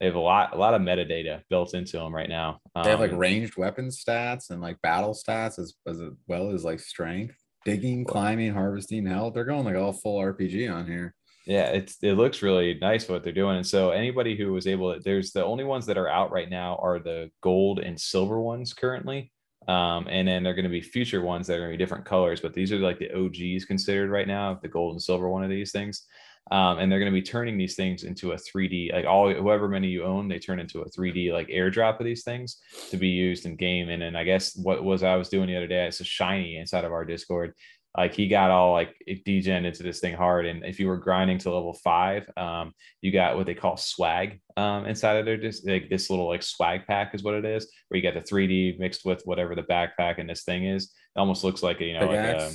they 0.00 0.06
have 0.06 0.16
a 0.16 0.20
lot 0.20 0.54
a 0.54 0.58
lot 0.58 0.74
of 0.74 0.82
metadata 0.82 1.42
built 1.50 1.74
into 1.74 1.98
them 1.98 2.14
right 2.14 2.28
now. 2.28 2.58
Um, 2.74 2.84
they 2.84 2.90
have 2.90 3.00
like 3.00 3.12
um, 3.12 3.18
ranged 3.18 3.56
weapon 3.56 3.88
stats 3.88 4.50
and 4.50 4.60
like 4.60 4.80
battle 4.82 5.14
stats 5.14 5.58
as, 5.58 5.74
as 5.86 6.00
well 6.26 6.50
as 6.50 6.64
like 6.64 6.80
strength, 6.80 7.36
digging, 7.64 8.04
climbing, 8.04 8.52
harvesting, 8.52 9.06
health. 9.06 9.34
They're 9.34 9.44
going 9.44 9.64
like 9.64 9.76
all 9.76 9.92
full 9.92 10.20
RPG 10.20 10.72
on 10.72 10.86
here. 10.86 11.14
Yeah, 11.46 11.66
it's 11.66 11.98
it 12.02 12.14
looks 12.14 12.42
really 12.42 12.74
nice 12.80 13.08
what 13.08 13.22
they're 13.22 13.32
doing. 13.32 13.56
And 13.56 13.66
so 13.66 13.90
anybody 13.90 14.36
who 14.36 14.52
was 14.52 14.66
able 14.66 14.94
to, 14.94 15.00
there's 15.00 15.30
the 15.30 15.44
only 15.44 15.64
ones 15.64 15.86
that 15.86 15.98
are 15.98 16.08
out 16.08 16.32
right 16.32 16.50
now 16.50 16.78
are 16.82 16.98
the 16.98 17.30
gold 17.40 17.78
and 17.78 18.00
silver 18.00 18.40
ones 18.40 18.72
currently. 18.72 19.30
Um, 19.68 20.06
and 20.08 20.28
then 20.28 20.42
they're 20.42 20.54
going 20.54 20.64
to 20.64 20.70
be 20.70 20.80
future 20.80 21.22
ones 21.22 21.46
that 21.46 21.54
are 21.54 21.60
going 21.60 21.70
to 21.70 21.76
be 21.76 21.82
different 21.82 22.04
colors, 22.04 22.40
but 22.40 22.52
these 22.52 22.72
are 22.72 22.78
like 22.78 22.98
the 22.98 23.12
OGs 23.12 23.64
considered 23.64 24.10
right 24.10 24.28
now, 24.28 24.58
the 24.60 24.68
gold 24.68 24.92
and 24.92 25.02
silver 25.02 25.28
one 25.28 25.44
of 25.44 25.50
these 25.50 25.72
things. 25.72 26.06
Um, 26.50 26.78
and 26.78 26.92
they're 26.92 26.98
going 26.98 27.10
to 27.10 27.18
be 27.18 27.22
turning 27.22 27.56
these 27.56 27.74
things 27.74 28.04
into 28.04 28.32
a 28.32 28.36
3D 28.36 28.92
like 28.92 29.06
all 29.06 29.32
whoever 29.32 29.66
many 29.66 29.88
you 29.88 30.04
own 30.04 30.28
they 30.28 30.38
turn 30.38 30.60
into 30.60 30.82
a 30.82 30.90
3D 30.90 31.32
like 31.32 31.48
airdrop 31.48 31.98
of 31.98 32.04
these 32.04 32.22
things 32.22 32.58
to 32.90 32.98
be 32.98 33.08
used 33.08 33.46
in 33.46 33.56
game. 33.56 33.88
And 33.88 34.02
then 34.02 34.14
I 34.14 34.24
guess 34.24 34.54
what 34.54 34.84
was 34.84 35.02
I 35.02 35.16
was 35.16 35.30
doing 35.30 35.46
the 35.46 35.56
other 35.56 35.66
day 35.66 35.86
it's 35.86 36.00
a 36.00 36.04
shiny 36.04 36.58
inside 36.58 36.84
of 36.84 36.92
our 36.92 37.06
Discord 37.06 37.54
like 37.96 38.14
he 38.14 38.28
got 38.28 38.50
all 38.50 38.72
like 38.72 38.94
degen 39.24 39.64
into 39.64 39.82
this 39.82 40.00
thing 40.00 40.14
hard 40.14 40.46
and 40.46 40.64
if 40.64 40.80
you 40.80 40.86
were 40.86 40.96
grinding 40.96 41.38
to 41.38 41.52
level 41.52 41.74
five 41.74 42.28
um, 42.36 42.72
you 43.00 43.12
got 43.12 43.36
what 43.36 43.46
they 43.46 43.54
call 43.54 43.76
swag 43.76 44.40
um, 44.56 44.86
inside 44.86 45.16
of 45.16 45.24
there 45.24 45.36
just 45.36 45.66
like 45.66 45.88
this 45.88 46.10
little 46.10 46.28
like 46.28 46.42
swag 46.42 46.86
pack 46.86 47.14
is 47.14 47.22
what 47.22 47.34
it 47.34 47.44
is 47.44 47.70
where 47.88 47.96
you 47.98 48.02
got 48.02 48.14
the 48.14 48.34
3d 48.34 48.78
mixed 48.78 49.04
with 49.04 49.22
whatever 49.24 49.54
the 49.54 49.62
backpack 49.62 50.18
and 50.18 50.28
this 50.28 50.44
thing 50.44 50.64
is 50.64 50.84
it 50.84 51.20
almost 51.20 51.44
looks 51.44 51.62
like 51.62 51.80
a 51.80 51.84
you 51.84 51.94
know 51.94 52.06
like 52.06 52.18
a, 52.18 52.52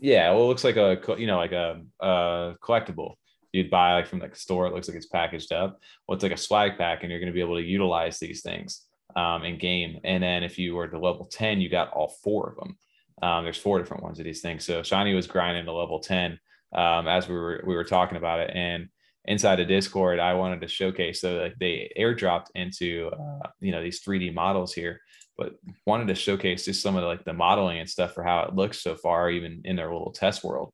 yeah, 0.00 0.30
well, 0.30 0.44
it 0.44 0.46
looks 0.46 0.64
like 0.64 0.76
a 0.76 0.98
you 1.18 1.26
know 1.26 1.36
like 1.36 1.52
a, 1.52 1.80
a 2.00 2.54
collectible 2.62 3.14
you'd 3.52 3.70
buy 3.70 3.94
like 3.94 4.06
from 4.06 4.20
like 4.20 4.32
a 4.32 4.38
store. 4.38 4.66
It 4.66 4.72
looks 4.72 4.88
like 4.88 4.96
it's 4.96 5.06
packaged 5.06 5.52
up. 5.52 5.78
Well, 6.06 6.14
it's 6.14 6.22
like 6.22 6.32
a 6.32 6.36
swag 6.36 6.78
pack, 6.78 7.02
and 7.02 7.10
you're 7.10 7.20
going 7.20 7.32
to 7.32 7.34
be 7.34 7.40
able 7.40 7.56
to 7.56 7.62
utilize 7.62 8.18
these 8.18 8.42
things 8.42 8.86
um, 9.16 9.44
in 9.44 9.58
game. 9.58 9.98
And 10.04 10.22
then 10.22 10.42
if 10.42 10.58
you 10.58 10.74
were 10.74 10.88
to 10.88 10.98
level 10.98 11.26
ten, 11.26 11.60
you 11.60 11.68
got 11.68 11.90
all 11.90 12.16
four 12.22 12.50
of 12.50 12.56
them. 12.56 12.78
Um, 13.22 13.44
there's 13.44 13.58
four 13.58 13.78
different 13.78 14.02
ones 14.02 14.18
of 14.18 14.24
these 14.24 14.40
things. 14.40 14.64
So 14.64 14.82
Shiny 14.82 15.14
was 15.14 15.26
grinding 15.26 15.66
to 15.66 15.72
level 15.72 16.00
ten 16.00 16.38
um, 16.74 17.08
as 17.08 17.28
we 17.28 17.34
were 17.34 17.62
we 17.66 17.74
were 17.74 17.84
talking 17.84 18.16
about 18.16 18.40
it, 18.40 18.50
and 18.54 18.88
inside 19.26 19.56
the 19.56 19.64
Discord, 19.64 20.18
I 20.18 20.34
wanted 20.34 20.60
to 20.62 20.68
showcase. 20.68 21.20
So 21.20 21.36
like 21.36 21.56
they 21.58 21.92
airdropped 21.98 22.46
into 22.54 23.10
uh, 23.12 23.48
you 23.60 23.72
know 23.72 23.82
these 23.82 24.02
3D 24.02 24.32
models 24.32 24.72
here 24.72 25.00
but 25.40 25.54
wanted 25.86 26.06
to 26.06 26.14
showcase 26.14 26.66
just 26.66 26.82
some 26.82 26.96
of 26.96 27.00
the, 27.00 27.08
like 27.08 27.24
the 27.24 27.32
modeling 27.32 27.78
and 27.78 27.88
stuff 27.88 28.12
for 28.12 28.22
how 28.22 28.42
it 28.42 28.54
looks 28.54 28.82
so 28.82 28.94
far, 28.94 29.30
even 29.30 29.62
in 29.64 29.74
their 29.74 29.90
little 29.90 30.12
test 30.12 30.44
world. 30.44 30.70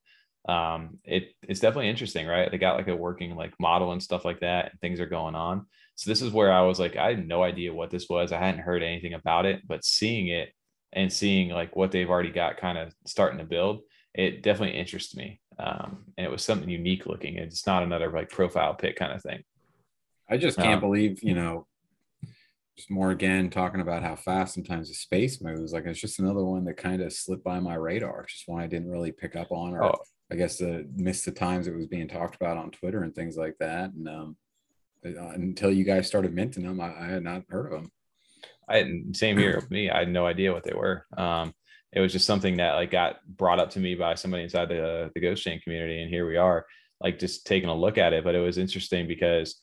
Um, 0.48 0.98
it 1.04 1.34
it's 1.42 1.60
definitely 1.60 1.88
interesting, 1.88 2.26
right? 2.26 2.50
They 2.50 2.58
got 2.58 2.76
like 2.76 2.88
a 2.88 2.96
working 2.96 3.36
like 3.36 3.54
model 3.60 3.92
and 3.92 4.02
stuff 4.02 4.24
like 4.24 4.40
that, 4.40 4.70
and 4.72 4.80
things 4.80 4.98
are 4.98 5.06
going 5.06 5.36
on. 5.36 5.66
So 5.94 6.10
this 6.10 6.20
is 6.20 6.32
where 6.32 6.52
I 6.52 6.62
was 6.62 6.80
like, 6.80 6.96
I 6.96 7.10
had 7.10 7.28
no 7.28 7.44
idea 7.44 7.72
what 7.72 7.90
this 7.90 8.08
was. 8.08 8.32
I 8.32 8.40
hadn't 8.40 8.60
heard 8.60 8.82
anything 8.82 9.14
about 9.14 9.46
it, 9.46 9.62
but 9.66 9.84
seeing 9.84 10.28
it 10.28 10.48
and 10.92 11.12
seeing 11.12 11.50
like 11.50 11.76
what 11.76 11.92
they've 11.92 12.08
already 12.08 12.30
got 12.30 12.56
kind 12.56 12.78
of 12.78 12.94
starting 13.06 13.38
to 13.38 13.44
build, 13.44 13.82
it 14.14 14.42
definitely 14.42 14.78
interests 14.78 15.14
me. 15.14 15.40
Um, 15.58 16.04
and 16.16 16.26
it 16.26 16.30
was 16.30 16.44
something 16.44 16.68
unique 16.68 17.06
looking. 17.06 17.36
It's 17.36 17.66
not 17.66 17.82
another 17.82 18.10
like 18.10 18.30
profile 18.30 18.74
pic 18.74 18.96
kind 18.96 19.12
of 19.12 19.22
thing. 19.22 19.42
I 20.28 20.36
just 20.36 20.58
can't 20.58 20.74
um, 20.74 20.80
believe, 20.80 21.22
you 21.22 21.34
know, 21.34 21.66
just 22.76 22.90
more 22.90 23.10
again 23.10 23.48
talking 23.48 23.80
about 23.80 24.02
how 24.02 24.16
fast 24.16 24.54
sometimes 24.54 24.88
the 24.88 24.94
space 24.94 25.40
moves. 25.40 25.72
Like 25.72 25.86
it's 25.86 26.00
just 26.00 26.18
another 26.18 26.44
one 26.44 26.64
that 26.64 26.76
kind 26.76 27.00
of 27.00 27.12
slipped 27.12 27.44
by 27.44 27.58
my 27.60 27.74
radar. 27.74 28.26
Just 28.26 28.46
one 28.46 28.62
I 28.62 28.66
didn't 28.66 28.90
really 28.90 29.12
pick 29.12 29.34
up 29.34 29.50
on, 29.50 29.74
or 29.74 29.84
oh. 29.84 29.98
I 30.30 30.34
guess 30.34 30.58
the 30.58 30.86
missed 30.94 31.24
the 31.24 31.32
times 31.32 31.66
it 31.66 31.74
was 31.74 31.86
being 31.86 32.08
talked 32.08 32.36
about 32.36 32.58
on 32.58 32.70
Twitter 32.70 33.02
and 33.02 33.14
things 33.14 33.36
like 33.36 33.56
that. 33.60 33.92
And 33.92 34.08
um, 34.08 34.36
uh, 35.04 35.28
until 35.28 35.70
you 35.70 35.84
guys 35.84 36.06
started 36.06 36.34
minting 36.34 36.64
them, 36.64 36.80
I, 36.80 36.92
I, 36.98 37.06
had 37.06 37.22
not 37.22 37.44
heard 37.48 37.72
of 37.72 37.82
them. 37.82 37.92
I 38.68 39.02
same 39.12 39.38
here 39.38 39.56
with 39.56 39.70
me. 39.70 39.90
I 39.90 40.00
had 40.00 40.08
no 40.08 40.26
idea 40.26 40.52
what 40.52 40.64
they 40.64 40.74
were. 40.74 41.06
Um, 41.16 41.52
it 41.92 42.00
was 42.00 42.12
just 42.12 42.26
something 42.26 42.56
that 42.58 42.74
like 42.74 42.90
got 42.90 43.16
brought 43.26 43.60
up 43.60 43.70
to 43.70 43.80
me 43.80 43.94
by 43.94 44.14
somebody 44.14 44.42
inside 44.42 44.68
the 44.68 45.10
the 45.14 45.20
Ghost 45.20 45.42
Chain 45.42 45.60
community, 45.60 46.02
and 46.02 46.10
here 46.10 46.26
we 46.26 46.36
are, 46.36 46.66
like 47.00 47.18
just 47.18 47.46
taking 47.46 47.68
a 47.68 47.74
look 47.74 47.98
at 47.98 48.12
it. 48.12 48.24
But 48.24 48.34
it 48.34 48.40
was 48.40 48.58
interesting 48.58 49.06
because 49.06 49.60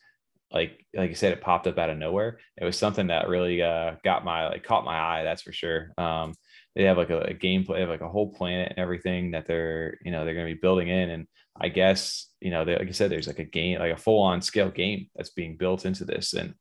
like 0.50 0.84
like 0.94 1.10
I 1.10 1.14
said, 1.14 1.32
it 1.32 1.40
popped 1.40 1.66
up 1.66 1.78
out 1.78 1.90
of 1.90 1.98
nowhere. 1.98 2.38
It 2.56 2.64
was 2.64 2.78
something 2.78 3.08
that 3.08 3.28
really 3.28 3.60
uh, 3.62 3.96
got 4.04 4.24
my 4.24 4.48
like 4.48 4.64
caught 4.64 4.84
my 4.84 4.98
eye. 4.98 5.24
That's 5.24 5.42
for 5.42 5.52
sure. 5.52 5.92
Um, 5.98 6.32
they 6.74 6.84
have 6.84 6.96
like 6.96 7.10
a, 7.10 7.20
a 7.20 7.34
gameplay, 7.34 7.80
have 7.80 7.88
like 7.88 8.00
a 8.00 8.08
whole 8.08 8.32
planet 8.32 8.70
and 8.70 8.78
everything 8.78 9.32
that 9.32 9.46
they're 9.46 9.98
you 10.04 10.10
know 10.10 10.24
they're 10.24 10.34
going 10.34 10.46
to 10.46 10.54
be 10.54 10.60
building 10.60 10.88
in. 10.88 11.10
And 11.10 11.26
I 11.60 11.68
guess 11.68 12.28
you 12.40 12.50
know 12.50 12.62
like 12.62 12.88
I 12.88 12.92
said, 12.92 13.10
there's 13.10 13.26
like 13.26 13.40
a 13.40 13.44
game, 13.44 13.78
like 13.78 13.92
a 13.92 13.96
full 13.96 14.22
on 14.22 14.42
scale 14.42 14.70
game 14.70 15.08
that's 15.14 15.30
being 15.30 15.56
built 15.56 15.84
into 15.84 16.04
this. 16.04 16.32
And 16.34 16.54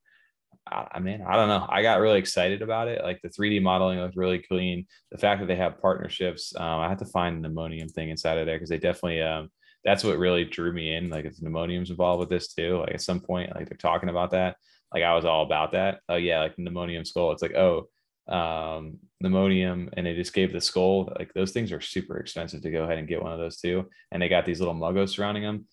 I, 0.65 0.99
mean, 0.99 1.21
I 1.21 1.35
don't 1.35 1.49
know. 1.49 1.65
I 1.69 1.81
got 1.81 1.99
really 1.99 2.19
excited 2.19 2.61
about 2.61 2.87
it. 2.87 3.03
Like 3.03 3.19
the 3.21 3.29
3D 3.29 3.61
modeling 3.61 3.99
looked 3.99 4.15
really 4.15 4.39
clean. 4.39 4.87
The 5.11 5.17
fact 5.17 5.41
that 5.41 5.47
they 5.47 5.57
have 5.57 5.81
partnerships. 5.81 6.55
Um, 6.55 6.79
I 6.79 6.89
have 6.89 6.99
to 6.99 7.05
find 7.05 7.43
the 7.43 7.49
ammonium 7.49 7.89
thing 7.89 8.09
inside 8.09 8.37
of 8.37 8.45
there 8.45 8.55
because 8.55 8.69
they 8.69 8.77
definitely 8.77 9.21
um, 9.21 9.49
that's 9.83 10.03
what 10.03 10.17
really 10.17 10.45
drew 10.45 10.71
me 10.71 10.95
in. 10.95 11.09
Like 11.09 11.25
if 11.25 11.37
pneumonium's 11.37 11.89
involved 11.89 12.21
with 12.21 12.29
this 12.29 12.53
too. 12.53 12.79
Like 12.79 12.95
at 12.95 13.01
some 13.01 13.19
point, 13.19 13.53
like 13.55 13.67
they're 13.67 13.77
talking 13.77 14.09
about 14.09 14.31
that. 14.31 14.55
Like 14.93 15.03
I 15.03 15.15
was 15.15 15.25
all 15.25 15.43
about 15.43 15.73
that. 15.73 15.99
Oh 16.07 16.15
yeah, 16.15 16.39
like 16.39 16.55
pneumonium 16.57 17.05
skull. 17.05 17.31
It's 17.31 17.41
like, 17.41 17.55
oh, 17.55 17.89
um, 18.27 18.99
pneumonium, 19.23 19.89
and 19.93 20.05
they 20.05 20.15
just 20.15 20.33
gave 20.33 20.53
the 20.53 20.61
skull. 20.61 21.11
Like 21.17 21.33
those 21.33 21.51
things 21.51 21.71
are 21.71 21.81
super 21.81 22.17
expensive 22.17 22.61
to 22.61 22.71
go 22.71 22.83
ahead 22.83 22.97
and 22.97 23.07
get 23.07 23.21
one 23.21 23.33
of 23.33 23.39
those 23.39 23.57
too. 23.57 23.89
And 24.11 24.21
they 24.21 24.29
got 24.29 24.45
these 24.45 24.59
little 24.59 24.75
muggos 24.75 25.09
surrounding 25.09 25.43
them. 25.43 25.65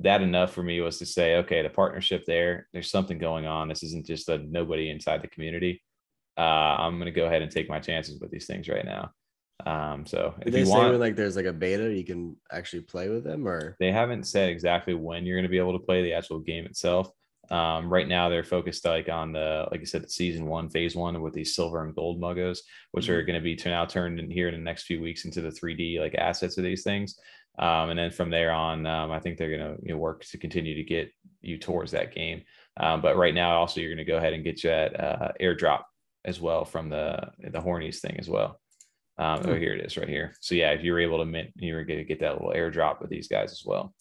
That 0.00 0.22
enough 0.22 0.52
for 0.52 0.62
me 0.62 0.80
was 0.80 0.98
to 0.98 1.06
say, 1.06 1.36
okay, 1.36 1.62
the 1.62 1.70
partnership 1.70 2.24
there, 2.26 2.68
there's 2.72 2.90
something 2.90 3.18
going 3.18 3.46
on. 3.46 3.68
This 3.68 3.82
isn't 3.82 4.06
just 4.06 4.28
a 4.28 4.38
nobody 4.38 4.90
inside 4.90 5.22
the 5.22 5.28
community. 5.28 5.82
Uh, 6.38 6.76
I'm 6.78 6.98
gonna 6.98 7.10
go 7.10 7.26
ahead 7.26 7.42
and 7.42 7.50
take 7.50 7.68
my 7.68 7.80
chances 7.80 8.20
with 8.20 8.30
these 8.30 8.46
things 8.46 8.68
right 8.68 8.84
now. 8.84 9.12
Um, 9.66 10.06
so 10.06 10.34
if 10.40 10.52
they 10.52 10.62
you 10.62 10.68
want, 10.68 10.98
like 10.98 11.16
there's 11.16 11.36
like 11.36 11.46
a 11.46 11.52
beta, 11.52 11.92
you 11.92 12.04
can 12.04 12.36
actually 12.52 12.82
play 12.82 13.08
with 13.08 13.24
them, 13.24 13.46
or 13.46 13.76
they 13.78 13.92
haven't 13.92 14.26
said 14.26 14.48
exactly 14.48 14.94
when 14.94 15.24
you're 15.24 15.36
going 15.36 15.44
to 15.44 15.50
be 15.50 15.58
able 15.58 15.78
to 15.78 15.84
play 15.84 16.02
the 16.02 16.12
actual 16.12 16.38
game 16.38 16.64
itself. 16.66 17.10
Um, 17.50 17.92
right 17.92 18.06
now 18.06 18.28
they're 18.28 18.44
focused 18.44 18.84
like 18.84 19.08
on 19.08 19.32
the 19.32 19.66
like 19.70 19.80
I 19.80 19.84
said, 19.84 20.04
the 20.04 20.08
season 20.08 20.46
one, 20.46 20.70
phase 20.70 20.94
one 20.94 21.20
with 21.20 21.34
these 21.34 21.54
silver 21.54 21.82
and 21.84 21.94
gold 21.94 22.20
muggos, 22.20 22.60
which 22.92 23.06
mm-hmm. 23.06 23.14
are 23.14 23.22
going 23.22 23.38
to 23.38 23.44
be 23.44 23.60
now 23.64 23.84
turned 23.84 24.20
in 24.20 24.30
here 24.30 24.48
in 24.48 24.54
the 24.54 24.60
next 24.60 24.84
few 24.84 25.00
weeks 25.00 25.24
into 25.24 25.40
the 25.40 25.50
3D 25.50 26.00
like 26.00 26.14
assets 26.14 26.58
of 26.58 26.64
these 26.64 26.84
things. 26.84 27.18
Um, 27.60 27.90
and 27.90 27.98
then 27.98 28.10
from 28.10 28.30
there 28.30 28.52
on, 28.52 28.86
um, 28.86 29.10
I 29.10 29.20
think 29.20 29.36
they're 29.36 29.56
going 29.56 29.76
to 29.76 29.82
you 29.82 29.92
know, 29.92 29.98
work 29.98 30.24
to 30.24 30.38
continue 30.38 30.74
to 30.76 30.82
get 30.82 31.12
you 31.42 31.58
towards 31.58 31.92
that 31.92 32.14
game. 32.14 32.42
Um, 32.78 33.02
but 33.02 33.16
right 33.16 33.34
now, 33.34 33.58
also 33.58 33.80
you're 33.80 33.94
going 33.94 34.04
to 34.04 34.10
go 34.10 34.16
ahead 34.16 34.32
and 34.32 34.42
get 34.42 34.64
you 34.64 34.70
that 34.70 34.98
uh, 34.98 35.32
airdrop 35.40 35.82
as 36.24 36.40
well 36.40 36.64
from 36.64 36.88
the 36.88 37.30
the 37.38 37.60
Hornies 37.60 38.00
thing 38.00 38.16
as 38.18 38.28
well. 38.28 38.60
Um, 39.18 39.40
oh, 39.44 39.52
hmm. 39.52 39.60
here 39.60 39.74
it 39.74 39.84
is 39.84 39.98
right 39.98 40.08
here. 40.08 40.34
So 40.40 40.54
yeah, 40.54 40.70
if 40.70 40.82
you 40.82 40.92
were 40.92 41.00
able 41.00 41.18
to 41.18 41.26
mint, 41.26 41.50
you 41.56 41.74
were 41.74 41.84
going 41.84 41.98
to 41.98 42.04
get 42.04 42.20
that 42.20 42.32
little 42.32 42.54
airdrop 42.56 43.00
with 43.00 43.10
these 43.10 43.28
guys 43.28 43.52
as 43.52 43.62
well. 43.64 43.94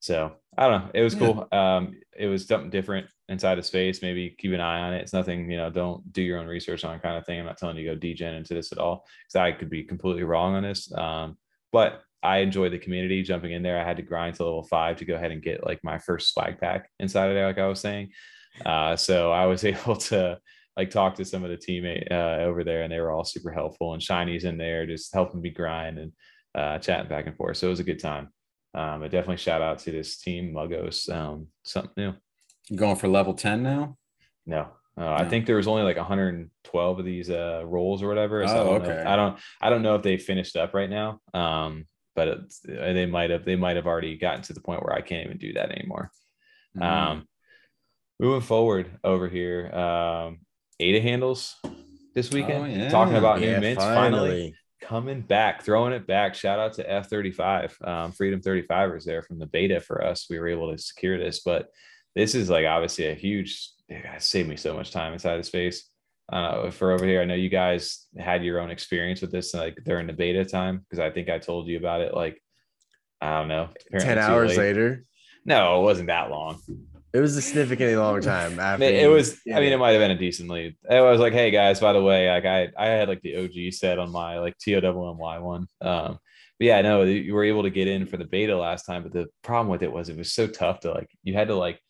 So 0.00 0.32
I 0.58 0.68
don't 0.68 0.82
know. 0.82 0.90
It 0.92 1.02
was 1.02 1.14
Yeah. 1.14 1.20
cool. 1.20 1.48
Um, 1.52 1.98
it 2.16 2.26
was 2.26 2.46
something 2.46 2.70
different 2.70 3.06
inside 3.28 3.58
of 3.58 3.64
space. 3.64 4.02
Maybe 4.02 4.36
keep 4.38 4.52
an 4.52 4.60
eye 4.60 4.80
on 4.80 4.92
it. 4.92 5.00
It's 5.00 5.14
nothing, 5.14 5.50
you 5.50 5.56
know, 5.56 5.70
don't 5.70 6.12
do 6.12 6.22
your 6.22 6.38
own 6.38 6.46
research 6.46 6.84
on 6.84 7.00
kind 7.00 7.16
of 7.16 7.24
thing. 7.24 7.40
I'm 7.40 7.46
not 7.46 7.56
telling 7.56 7.76
you 7.78 7.84
to 7.84 7.94
go 7.94 7.98
degen 7.98 8.34
into 8.34 8.52
this 8.52 8.72
at 8.72 8.78
all 8.78 9.06
because 9.24 9.36
I 9.36 9.52
could 9.52 9.70
be 9.70 9.84
completely 9.84 10.22
wrong 10.22 10.54
on 10.54 10.64
this. 10.64 10.92
Um, 10.92 11.38
but 11.72 12.02
I 12.26 12.38
enjoyed 12.38 12.72
the 12.72 12.78
community 12.78 13.22
jumping 13.22 13.52
in 13.52 13.62
there. 13.62 13.80
I 13.80 13.84
had 13.84 13.96
to 13.98 14.02
grind 14.02 14.34
to 14.36 14.44
level 14.44 14.64
five 14.64 14.96
to 14.98 15.04
go 15.04 15.14
ahead 15.14 15.30
and 15.32 15.42
get 15.42 15.64
like 15.64 15.80
my 15.84 15.98
first 15.98 16.32
swag 16.32 16.58
pack 16.60 16.90
inside 16.98 17.28
of 17.28 17.34
there, 17.34 17.46
like 17.46 17.58
I 17.58 17.68
was 17.68 17.80
saying. 17.80 18.10
Uh, 18.64 18.96
so 18.96 19.30
I 19.32 19.46
was 19.46 19.64
able 19.72 19.96
to 19.96 20.38
like 20.76 20.90
talk 20.90 21.14
to 21.16 21.24
some 21.24 21.44
of 21.44 21.50
the 21.50 21.56
teammate 21.56 22.10
uh, 22.10 22.42
over 22.44 22.64
there, 22.64 22.82
and 22.82 22.92
they 22.92 23.00
were 23.00 23.10
all 23.12 23.24
super 23.24 23.50
helpful. 23.52 23.92
And 23.94 24.02
Shiny's 24.02 24.44
in 24.44 24.58
there, 24.58 24.86
just 24.86 25.14
helping 25.14 25.40
me 25.40 25.50
grind 25.50 25.98
and 25.98 26.12
uh, 26.54 26.78
chatting 26.78 27.08
back 27.08 27.26
and 27.26 27.36
forth. 27.36 27.56
So 27.58 27.66
it 27.68 27.70
was 27.70 27.80
a 27.80 27.84
good 27.84 28.00
time. 28.00 28.28
Um, 28.74 29.00
but 29.00 29.10
definitely 29.10 29.38
shout 29.38 29.62
out 29.62 29.78
to 29.80 29.90
this 29.90 30.18
team, 30.18 30.52
Muggos. 30.52 31.10
Um, 31.10 31.46
something 31.64 31.92
new. 31.96 32.12
You 32.68 32.76
going 32.76 32.96
for 32.96 33.08
level 33.08 33.32
10 33.32 33.62
now? 33.62 33.96
No, 34.44 34.68
uh, 34.98 35.14
I 35.14 35.24
think 35.24 35.46
there 35.46 35.56
was 35.56 35.66
only 35.68 35.82
like 35.82 35.96
112 35.96 36.98
of 36.98 37.04
these 37.04 37.30
uh, 37.30 37.62
roles 37.64 38.02
or 38.02 38.08
whatever. 38.08 38.46
So 38.46 38.52
Oh, 38.54 38.60
I 38.60 38.64
don't 38.64 38.82
know. 38.82 38.90
okay. 38.94 39.02
I 39.02 39.16
don't. 39.16 39.38
I 39.62 39.70
don't 39.70 39.82
know 39.82 39.94
if 39.94 40.02
they 40.02 40.18
finished 40.18 40.56
up 40.56 40.74
right 40.74 40.90
now. 40.90 41.20
Um, 41.32 41.86
but 42.16 42.28
it's, 42.28 42.62
uh, 42.66 42.92
they 42.92 43.06
might 43.06 43.30
have. 43.30 43.44
They 43.44 43.54
might 43.56 43.76
have 43.76 43.86
already 43.86 44.16
gotten 44.16 44.42
to 44.42 44.52
the 44.54 44.60
point 44.60 44.82
where 44.82 44.94
I 44.94 45.02
can't 45.02 45.26
even 45.26 45.38
do 45.38 45.52
that 45.52 45.70
anymore. 45.70 46.10
Mm. 46.76 46.82
Um, 46.82 47.28
moving 48.18 48.40
forward 48.40 48.90
over 49.04 49.28
here, 49.28 49.70
um, 49.72 50.38
Ada 50.80 51.00
handles 51.00 51.54
this 52.14 52.32
weekend. 52.32 52.64
Oh, 52.64 52.66
yeah. 52.66 52.88
Talking 52.88 53.16
about 53.16 53.40
new 53.40 53.46
Yeah, 53.48 53.60
mints 53.60 53.84
finally. 53.84 54.28
finally. 54.30 54.54
coming 54.80 55.20
back, 55.20 55.62
throwing 55.62 55.92
it 55.92 56.06
back. 56.06 56.34
Shout 56.34 56.58
out 56.58 56.72
to 56.74 56.84
F35, 56.84 57.86
um, 57.86 58.12
Freedom 58.12 58.40
35ers 58.40 59.04
there 59.04 59.22
from 59.22 59.38
the 59.38 59.46
beta 59.46 59.80
for 59.80 60.02
us. 60.04 60.26
We 60.30 60.38
were 60.38 60.48
able 60.48 60.72
to 60.72 60.78
secure 60.78 61.18
this, 61.18 61.40
but 61.40 61.68
this 62.14 62.34
is 62.34 62.48
like 62.50 62.66
obviously 62.66 63.06
a 63.06 63.14
huge. 63.14 63.70
It 63.88 64.04
saved 64.22 64.48
me 64.48 64.56
so 64.56 64.74
much 64.74 64.90
time 64.90 65.12
inside 65.12 65.38
of 65.38 65.46
space. 65.46 65.88
Uh, 66.32 66.70
for 66.70 66.92
over 66.92 67.06
here, 67.06 67.20
I 67.20 67.24
know 67.24 67.34
you 67.34 67.48
guys 67.48 68.06
had 68.18 68.44
your 68.44 68.60
own 68.60 68.70
experience 68.70 69.20
with 69.20 69.30
this, 69.30 69.54
like 69.54 69.78
during 69.84 70.06
the 70.06 70.12
beta 70.12 70.44
time, 70.44 70.78
because 70.78 70.98
I 70.98 71.10
think 71.10 71.28
I 71.28 71.38
told 71.38 71.68
you 71.68 71.76
about 71.76 72.00
it. 72.00 72.14
Like, 72.14 72.42
I 73.20 73.38
don't 73.38 73.48
know, 73.48 73.68
10 73.98 74.18
hours 74.18 74.50
late. 74.50 74.58
later. 74.58 75.04
No, 75.44 75.80
it 75.80 75.84
wasn't 75.84 76.08
that 76.08 76.30
long. 76.30 76.60
It 77.14 77.20
was 77.20 77.36
a 77.36 77.40
significantly 77.40 77.96
long 77.96 78.20
time 78.20 78.58
after. 78.60 78.84
It, 78.84 79.08
was. 79.08 79.40
I 79.46 79.60
mean, 79.60 79.72
it 79.72 79.78
might 79.78 79.92
have 79.92 80.00
been 80.00 80.10
a 80.10 80.18
decent 80.18 80.50
lead. 80.50 80.76
I 80.90 81.00
was 81.00 81.20
like, 81.20 81.32
"Hey 81.32 81.50
guys, 81.50 81.80
by 81.80 81.92
the 81.92 82.02
way, 82.02 82.28
like 82.28 82.44
I 82.44 82.68
I 82.76 82.88
had 82.88 83.08
like 83.08 83.22
the 83.22 83.36
OG 83.36 83.72
set 83.72 83.98
on 83.98 84.10
my 84.10 84.38
like 84.38 84.58
TOWMY 84.58 85.40
one." 85.40 85.66
Um, 85.80 86.18
but 86.58 86.66
yeah, 86.66 86.82
no, 86.82 87.04
you 87.04 87.32
were 87.32 87.44
able 87.44 87.62
to 87.62 87.70
get 87.70 87.88
in 87.88 88.06
for 88.06 88.16
the 88.16 88.24
beta 88.24 88.56
last 88.56 88.84
time, 88.84 89.02
but 89.02 89.12
the 89.12 89.28
problem 89.42 89.68
with 89.68 89.82
it 89.82 89.92
was 89.92 90.08
it 90.08 90.16
was 90.18 90.32
so 90.32 90.46
tough 90.46 90.80
to 90.80 90.90
like. 90.90 91.08
You 91.22 91.34
had 91.34 91.48
to 91.48 91.54
like, 91.54 91.80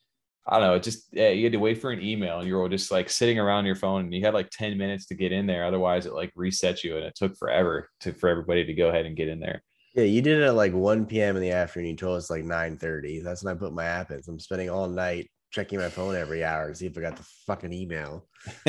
I 0.49 0.59
don't 0.59 0.69
know, 0.69 0.75
it 0.75 0.83
just 0.83 1.09
yeah, 1.13 1.31
you 1.31 1.45
had 1.45 1.53
to 1.53 1.59
wait 1.59 1.81
for 1.81 1.91
an 1.91 2.01
email, 2.01 2.39
and 2.39 2.49
you 2.49 2.57
were 2.57 2.69
just 2.69 2.91
like 2.91 3.11
sitting 3.11 3.39
around 3.39 3.67
your 3.67 3.75
phone, 3.75 4.05
and 4.05 4.15
you 4.15 4.25
had 4.25 4.35
like 4.35 4.51
ten 4.51 4.79
minutes 4.79 5.07
to 5.07 5.15
get 5.15 5.33
in 5.33 5.47
there. 5.47 5.65
Otherwise, 5.65 6.07
it 6.07 6.13
like 6.13 6.33
resets 6.35 6.85
you, 6.85 6.97
and 6.97 7.05
it 7.05 7.15
took 7.17 7.37
forever 7.37 7.91
to 8.01 8.13
for 8.13 8.29
everybody 8.29 8.65
to 8.65 8.75
go 8.75 8.89
ahead 8.89 9.07
and 9.07 9.17
get 9.17 9.29
in 9.29 9.41
there. 9.41 9.63
Yeah, 9.95 10.05
you 10.05 10.21
did 10.23 10.41
it 10.41 10.45
at 10.45 10.55
like 10.55 10.75
1 10.75 11.07
p.m. 11.07 11.37
in 11.37 11.43
the 11.43 11.53
afternoon. 11.53 11.91
You 11.91 11.97
told 11.97 12.19
us 12.19 12.31
like 12.31 12.45
9:30. 12.45 13.25
That's 13.25 13.43
when 13.43 13.57
I 13.57 13.59
put 13.59 13.73
my 13.73 13.85
app 13.85 14.11
in. 14.11 14.23
So 14.23 14.33
I'm 14.33 14.39
spending 14.39 14.71
all 14.71 14.89
night 14.89 15.31
checking 15.57 15.79
my 15.79 15.89
phone 15.89 16.15
every 16.15 16.45
hour 16.45 16.69
to 16.69 16.75
see 16.75 16.85
if 16.85 16.99
I 16.99 17.01
got 17.01 17.17
the 17.17 17.27
fucking 17.47 17.73
email. 17.73 18.27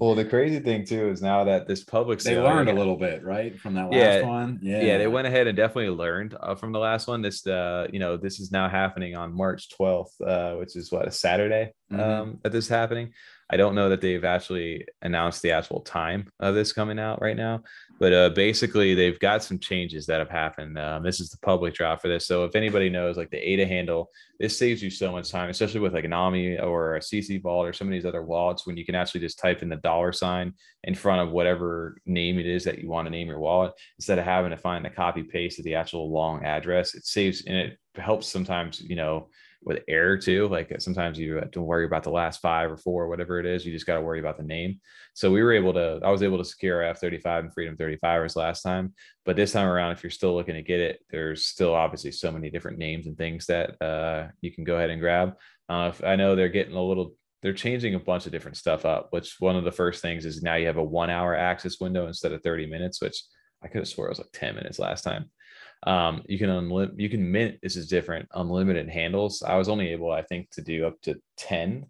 well, 0.00 0.14
the 0.14 0.24
crazy 0.24 0.60
thing 0.60 0.86
too 0.86 1.08
is 1.10 1.20
now 1.20 1.42
that 1.42 1.66
this 1.66 1.82
public 1.82 2.20
They 2.20 2.38
learned 2.38 2.68
a 2.68 2.72
little 2.72 2.96
bit, 2.96 3.24
right? 3.24 3.58
From 3.58 3.74
that 3.74 3.90
last 3.90 3.92
Yeah. 3.96 4.22
one. 4.22 4.60
Yeah. 4.62 4.80
yeah. 4.80 4.98
they 4.98 5.08
went 5.08 5.26
ahead 5.26 5.48
and 5.48 5.56
definitely 5.56 5.90
learned 5.90 6.36
uh, 6.40 6.54
from 6.54 6.70
the 6.70 6.78
last 6.78 7.08
one. 7.08 7.20
This, 7.20 7.44
uh, 7.48 7.88
you 7.92 7.98
know, 7.98 8.16
this 8.16 8.38
is 8.38 8.52
now 8.52 8.68
happening 8.68 9.16
on 9.16 9.36
March 9.36 9.68
12th, 9.76 10.12
uh, 10.24 10.54
which 10.54 10.76
is 10.76 10.92
what 10.92 11.08
a 11.08 11.10
Saturday 11.10 11.72
Mhm. 11.92 12.00
um, 12.00 12.38
that 12.44 12.52
this 12.52 12.66
is 12.66 12.70
happening. 12.70 13.12
I 13.50 13.56
don't 13.56 13.74
know 13.74 13.88
that 13.88 14.00
they've 14.00 14.24
actually 14.24 14.86
announced 15.02 15.42
the 15.42 15.50
actual 15.50 15.80
time 15.80 16.28
of 16.38 16.54
this 16.54 16.72
coming 16.72 16.98
out 17.00 17.20
right 17.20 17.36
now, 17.36 17.62
but 17.98 18.12
uh, 18.12 18.30
basically 18.30 18.94
they've 18.94 19.18
got 19.18 19.42
some 19.42 19.58
changes 19.58 20.06
that 20.06 20.18
have 20.18 20.28
happened. 20.28 20.78
Um, 20.78 21.02
this 21.02 21.20
is 21.20 21.30
the 21.30 21.38
public 21.38 21.74
draft 21.74 22.02
for 22.02 22.08
this, 22.08 22.26
so 22.26 22.44
if 22.44 22.54
anybody 22.54 22.90
knows 22.90 23.16
like 23.16 23.30
the 23.30 23.38
ADA 23.38 23.66
handle, 23.66 24.10
this 24.38 24.58
saves 24.58 24.82
you 24.82 24.90
so 24.90 25.12
much 25.12 25.30
time, 25.30 25.48
especially 25.48 25.80
with 25.80 25.94
like 25.94 26.04
an 26.04 26.12
AMI 26.12 26.58
or 26.58 26.96
a 26.96 27.00
CC 27.00 27.40
vault 27.42 27.66
or 27.66 27.72
some 27.72 27.86
of 27.86 27.92
these 27.92 28.04
other 28.04 28.22
wallets 28.22 28.66
when 28.66 28.76
you 28.76 28.84
can 28.84 28.94
actually 28.94 29.20
just 29.20 29.38
type 29.38 29.62
in 29.62 29.68
the 29.68 29.76
dollar 29.76 30.12
sign 30.12 30.52
in 30.84 30.94
front 30.94 31.26
of 31.26 31.32
whatever 31.32 31.96
name 32.04 32.38
it 32.38 32.46
is 32.46 32.64
that 32.64 32.78
you 32.78 32.88
want 32.88 33.06
to 33.06 33.10
name 33.10 33.28
your 33.28 33.40
wallet 33.40 33.72
instead 33.98 34.18
of 34.18 34.24
having 34.24 34.50
to 34.50 34.56
find 34.56 34.84
the 34.84 34.90
copy 34.90 35.22
paste 35.22 35.58
of 35.58 35.64
the 35.64 35.74
actual 35.74 36.10
long 36.10 36.44
address. 36.44 36.94
It 36.94 37.06
saves 37.06 37.44
and 37.46 37.56
it 37.56 37.78
helps 37.96 38.26
sometimes, 38.26 38.80
you 38.80 38.96
know, 38.96 39.28
with 39.66 39.82
error 39.88 40.16
too. 40.16 40.46
Like 40.46 40.72
sometimes 40.80 41.18
you 41.18 41.34
have 41.34 41.50
to 41.50 41.60
worry 41.60 41.84
about 41.84 42.04
the 42.04 42.10
last 42.10 42.40
five 42.40 42.70
or 42.70 42.76
four, 42.76 43.08
whatever 43.08 43.40
it 43.40 43.46
is. 43.46 43.66
You 43.66 43.72
just 43.72 43.84
got 43.84 43.96
to 43.96 44.00
worry 44.00 44.20
about 44.20 44.36
the 44.36 44.44
name. 44.44 44.80
So 45.12 45.30
we 45.30 45.42
were 45.42 45.52
able 45.52 45.74
to, 45.74 45.98
I 46.04 46.10
was 46.10 46.22
able 46.22 46.38
to 46.38 46.44
secure 46.44 46.84
our 46.84 46.94
F35 46.94 47.40
and 47.40 47.52
Freedom 47.52 47.76
35ers 47.76 48.36
last 48.36 48.62
time. 48.62 48.94
But 49.24 49.34
this 49.34 49.52
time 49.52 49.66
around, 49.66 49.90
if 49.90 50.04
you're 50.04 50.10
still 50.10 50.36
looking 50.36 50.54
to 50.54 50.62
get 50.62 50.78
it, 50.78 51.00
there's 51.10 51.46
still 51.46 51.74
obviously 51.74 52.12
so 52.12 52.30
many 52.30 52.48
different 52.48 52.78
names 52.78 53.08
and 53.08 53.18
things 53.18 53.46
that 53.46 53.82
uh, 53.82 54.28
you 54.40 54.52
can 54.52 54.62
go 54.62 54.76
ahead 54.76 54.90
and 54.90 55.00
grab. 55.00 55.34
Uh, 55.68 55.90
I 56.04 56.14
know 56.14 56.36
they're 56.36 56.48
getting 56.48 56.76
a 56.76 56.82
little 56.82 57.14
they're 57.42 57.52
changing 57.52 57.94
a 57.94 58.00
bunch 58.00 58.26
of 58.26 58.32
different 58.32 58.56
stuff 58.56 58.84
up, 58.84 59.08
which 59.10 59.36
one 59.40 59.56
of 59.56 59.64
the 59.64 59.72
first 59.72 60.00
things 60.00 60.24
is 60.24 60.42
now 60.42 60.54
you 60.54 60.66
have 60.66 60.78
a 60.78 60.82
one 60.82 61.10
hour 61.10 61.34
access 61.34 61.78
window 61.80 62.06
instead 62.06 62.32
of 62.32 62.42
30 62.42 62.66
minutes, 62.66 63.00
which 63.00 63.22
I 63.62 63.68
could 63.68 63.80
have 63.80 63.88
swore 63.88 64.06
it 64.06 64.10
was 64.10 64.18
like 64.18 64.32
10 64.32 64.54
minutes 64.54 64.78
last 64.78 65.02
time. 65.02 65.30
Um, 65.82 66.22
you 66.26 66.38
can 66.38 66.48
unlim 66.50 66.92
you 66.98 67.08
can 67.08 67.30
mint 67.30 67.56
this 67.62 67.76
is 67.76 67.88
different, 67.88 68.28
unlimited 68.34 68.88
handles. 68.88 69.42
I 69.42 69.56
was 69.56 69.68
only 69.68 69.88
able, 69.88 70.10
I 70.10 70.22
think, 70.22 70.50
to 70.52 70.62
do 70.62 70.86
up 70.86 71.00
to 71.02 71.20
10, 71.36 71.86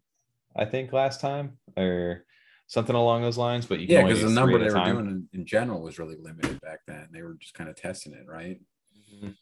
I 0.57 0.65
think 0.65 0.93
last 0.93 1.21
time, 1.21 1.59
or 1.77 2.25
something 2.67 2.97
along 2.97 3.23
those 3.23 3.39
lines. 3.39 3.65
But 3.67 3.79
you 3.81 3.87
can 3.87 3.97
Yeah, 3.97 4.03
because 4.07 4.23
the 4.23 4.31
number 4.31 4.59
they 4.59 4.67
were 4.67 4.71
time. 4.73 4.95
doing 4.97 5.29
in, 5.33 5.47
general 5.47 5.81
was 5.83 5.99
really 5.99 6.17
limited 6.21 6.61
back 6.61 6.81
then. 6.87 7.09
They 7.13 7.23
were 7.23 7.37
just 7.41 7.55
kind 7.55 7.71
of 7.71 7.77
testing 7.77 8.13
it, 8.13 8.27
right? 8.29 8.61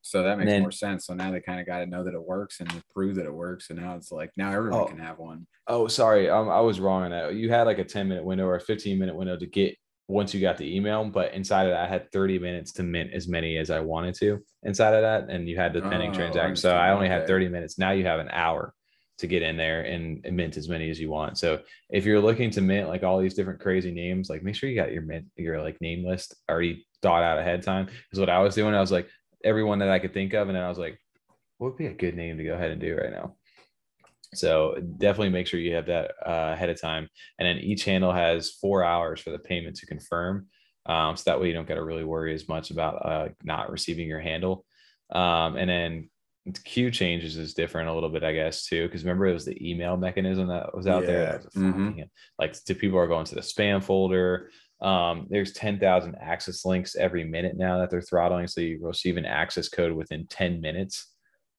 So 0.00 0.22
that 0.22 0.38
makes 0.38 0.50
then- 0.50 0.62
more 0.62 0.70
sense. 0.72 1.04
So 1.06 1.12
now 1.12 1.30
they 1.30 1.40
kind 1.40 1.60
of 1.60 1.66
got 1.66 1.80
to 1.80 1.86
know 1.86 2.02
that 2.02 2.14
it 2.14 2.22
works 2.22 2.60
and 2.60 2.82
prove 2.94 3.16
that 3.16 3.26
it 3.26 3.34
works. 3.34 3.68
And 3.68 3.78
now 3.78 3.96
it's 3.96 4.10
like 4.10 4.30
now 4.34 4.50
everyone 4.50 4.80
Oh. 4.80 4.86
can 4.86 4.98
have 4.98 5.18
one. 5.18 5.46
Oh, 5.66 5.88
sorry. 5.88 6.30
Um, 6.30 6.48
I 6.48 6.60
was 6.60 6.80
wrong 6.80 7.02
on 7.02 7.10
that. 7.10 7.34
You 7.34 7.50
had 7.50 7.64
like 7.64 7.78
a 7.78 7.84
10 7.84 8.08
minute 8.08 8.24
window 8.24 8.46
or 8.46 8.54
a 8.56 8.60
15 8.62 8.98
minute 8.98 9.14
window 9.14 9.36
to 9.36 9.46
get 9.46 9.76
once 10.08 10.32
you 10.32 10.40
got 10.40 10.56
the 10.56 10.74
email, 10.76 11.04
but 11.04 11.34
inside 11.34 11.66
of 11.66 11.72
that, 11.72 11.84
I 11.84 11.88
had 11.88 12.10
30 12.10 12.38
minutes 12.38 12.72
to 12.72 12.82
mint 12.82 13.12
as 13.12 13.28
many 13.28 13.58
as 13.58 13.70
I 13.70 13.80
wanted 13.80 14.14
to 14.16 14.38
inside 14.62 14.94
of 14.94 15.02
that. 15.02 15.28
And 15.28 15.46
you 15.46 15.56
had 15.56 15.74
the 15.74 15.82
pending 15.82 16.10
Oh, 16.10 16.14
transaction. 16.14 16.56
So. 16.56 16.74
I 16.74 16.92
only 16.92 17.08
had 17.08 17.26
30 17.26 17.48
minutes. 17.48 17.78
Now 17.78 17.90
you 17.90 18.06
have 18.06 18.18
an 18.18 18.30
hour 18.32 18.74
to 19.18 19.26
get 19.26 19.42
in 19.42 19.56
there 19.56 19.82
and, 19.82 20.24
and 20.24 20.36
mint 20.36 20.56
as 20.56 20.68
many 20.68 20.88
as 20.88 20.98
you 20.98 21.10
want. 21.10 21.36
So 21.38 21.60
if 21.90 22.06
you're 22.06 22.20
looking 22.20 22.50
to 22.52 22.60
mint 22.62 22.88
like 22.88 23.02
all 23.02 23.18
these 23.18 23.34
different 23.34 23.60
crazy 23.60 23.90
names, 23.90 24.30
like 24.30 24.42
make 24.42 24.54
sure 24.54 24.70
you 24.70 24.76
got 24.76 24.92
your 24.92 25.02
mint, 25.02 25.26
your 25.36 25.60
like 25.60 25.78
name 25.80 26.06
list 26.06 26.34
already 26.48 26.86
thought 27.02 27.22
out 27.22 27.38
ahead 27.38 27.58
of 27.58 27.64
time. 27.64 27.88
Is 28.12 28.20
what 28.20 28.30
I 28.30 28.38
was 28.38 28.54
doing. 28.54 28.74
I 28.74 28.80
was 28.80 28.92
like, 28.92 29.08
everyone 29.44 29.80
that 29.80 29.90
I 29.90 29.98
could 29.98 30.14
think 30.14 30.32
of. 30.32 30.48
And 30.48 30.56
then 30.56 30.64
I 30.64 30.68
was 30.68 30.78
like, 30.78 30.98
what 31.58 31.70
would 31.72 31.78
be 31.78 31.86
a 31.86 31.92
good 31.92 32.16
name 32.16 32.38
to 32.38 32.44
go 32.44 32.54
ahead 32.54 32.70
and 32.70 32.80
do 32.80 32.96
right 32.96 33.10
now? 33.10 33.34
So 34.34 34.76
definitely 34.98 35.30
make 35.30 35.46
sure 35.46 35.58
you 35.60 35.74
have 35.74 35.86
that 35.86 36.10
uh, 36.24 36.52
ahead 36.52 36.68
of 36.68 36.80
time. 36.80 37.08
And 37.38 37.46
then 37.46 37.58
each 37.58 37.84
handle 37.84 38.12
has 38.12 38.50
four 38.50 38.84
hours 38.84 39.20
for 39.20 39.30
the 39.30 39.38
payment 39.38 39.76
to 39.76 39.86
confirm. 39.86 40.48
Um, 40.86 41.16
so 41.16 41.24
that 41.26 41.40
way 41.40 41.48
you 41.48 41.52
don't 41.54 41.68
got 41.68 41.74
to 41.74 41.84
really 41.84 42.04
worry 42.04 42.34
as 42.34 42.48
much 42.48 42.70
about 42.70 43.04
uh, 43.06 43.28
not 43.42 43.70
receiving 43.70 44.06
your 44.08 44.20
handle. 44.20 44.64
Um, 45.10 45.56
and 45.56 45.68
then 45.68 46.10
queue 46.64 46.90
changes 46.90 47.36
is 47.36 47.54
different 47.54 47.88
a 47.90 47.94
little 47.94 48.08
bit, 48.08 48.24
I 48.24 48.32
guess, 48.32 48.66
too. 48.66 48.86
Because 48.86 49.04
remember, 49.04 49.26
it 49.26 49.34
was 49.34 49.44
the 49.44 49.70
email 49.70 49.96
mechanism 49.96 50.48
that 50.48 50.74
was 50.74 50.86
out 50.86 51.04
there. 51.04 51.22
Yeah. 51.22 51.32
That 51.32 51.44
was 51.44 51.54
Mhm. 51.54 52.08
Like, 52.38 52.52
to 52.64 52.74
people 52.74 52.98
are 52.98 53.06
going 53.06 53.26
to 53.26 53.34
the 53.34 53.40
spam 53.42 53.82
folder. 53.82 54.50
Um, 54.80 55.26
there's 55.28 55.52
10,000 55.52 56.14
access 56.20 56.64
links 56.64 56.94
every 56.96 57.24
minute 57.24 57.56
now 57.56 57.78
that 57.78 57.90
they're 57.90 58.00
throttling. 58.00 58.46
So 58.46 58.60
you 58.60 58.78
receive 58.80 59.16
an 59.16 59.26
access 59.26 59.68
code 59.68 59.92
within 59.92 60.26
10 60.28 60.60
minutes, 60.60 61.12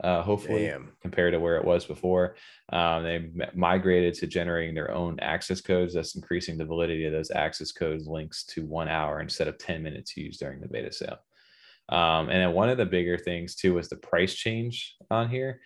uh, 0.03 0.21
hopefully 0.21 0.67
Damn. 0.67 0.91
compared 1.01 1.33
to 1.33 1.39
where 1.39 1.57
it 1.57 1.65
was 1.65 1.85
before. 1.85 2.35
Um, 2.71 3.03
they 3.03 3.15
m- 3.15 3.41
migrated 3.53 4.13
to 4.15 4.27
generating 4.27 4.73
their 4.73 4.91
own 4.91 5.19
access 5.19 5.59
codes. 5.59 5.93
That's 5.93 6.15
increasing 6.15 6.57
the 6.57 6.65
validity 6.65 7.05
of 7.05 7.11
those 7.11 7.31
access 7.31 7.71
codes 7.71 8.07
links 8.07 8.45
to 8.45 8.65
one 8.65 8.87
hour 8.87 9.19
instead 9.19 9.47
of 9.47 9.57
10 9.57 9.83
minutes 9.83 10.15
used 10.15 10.39
during 10.39 10.61
the 10.61 10.67
beta 10.67 10.91
sale. 10.91 11.17
Um, 11.89 12.29
and 12.29 12.41
then 12.41 12.53
one 12.53 12.69
of 12.69 12.77
the 12.77 12.85
bigger 12.85 13.17
things 13.17 13.55
too 13.55 13.73
was 13.73 13.89
the 13.89 13.97
price 13.97 14.33
change 14.33 14.95
on 15.11 15.29
here. 15.29 15.59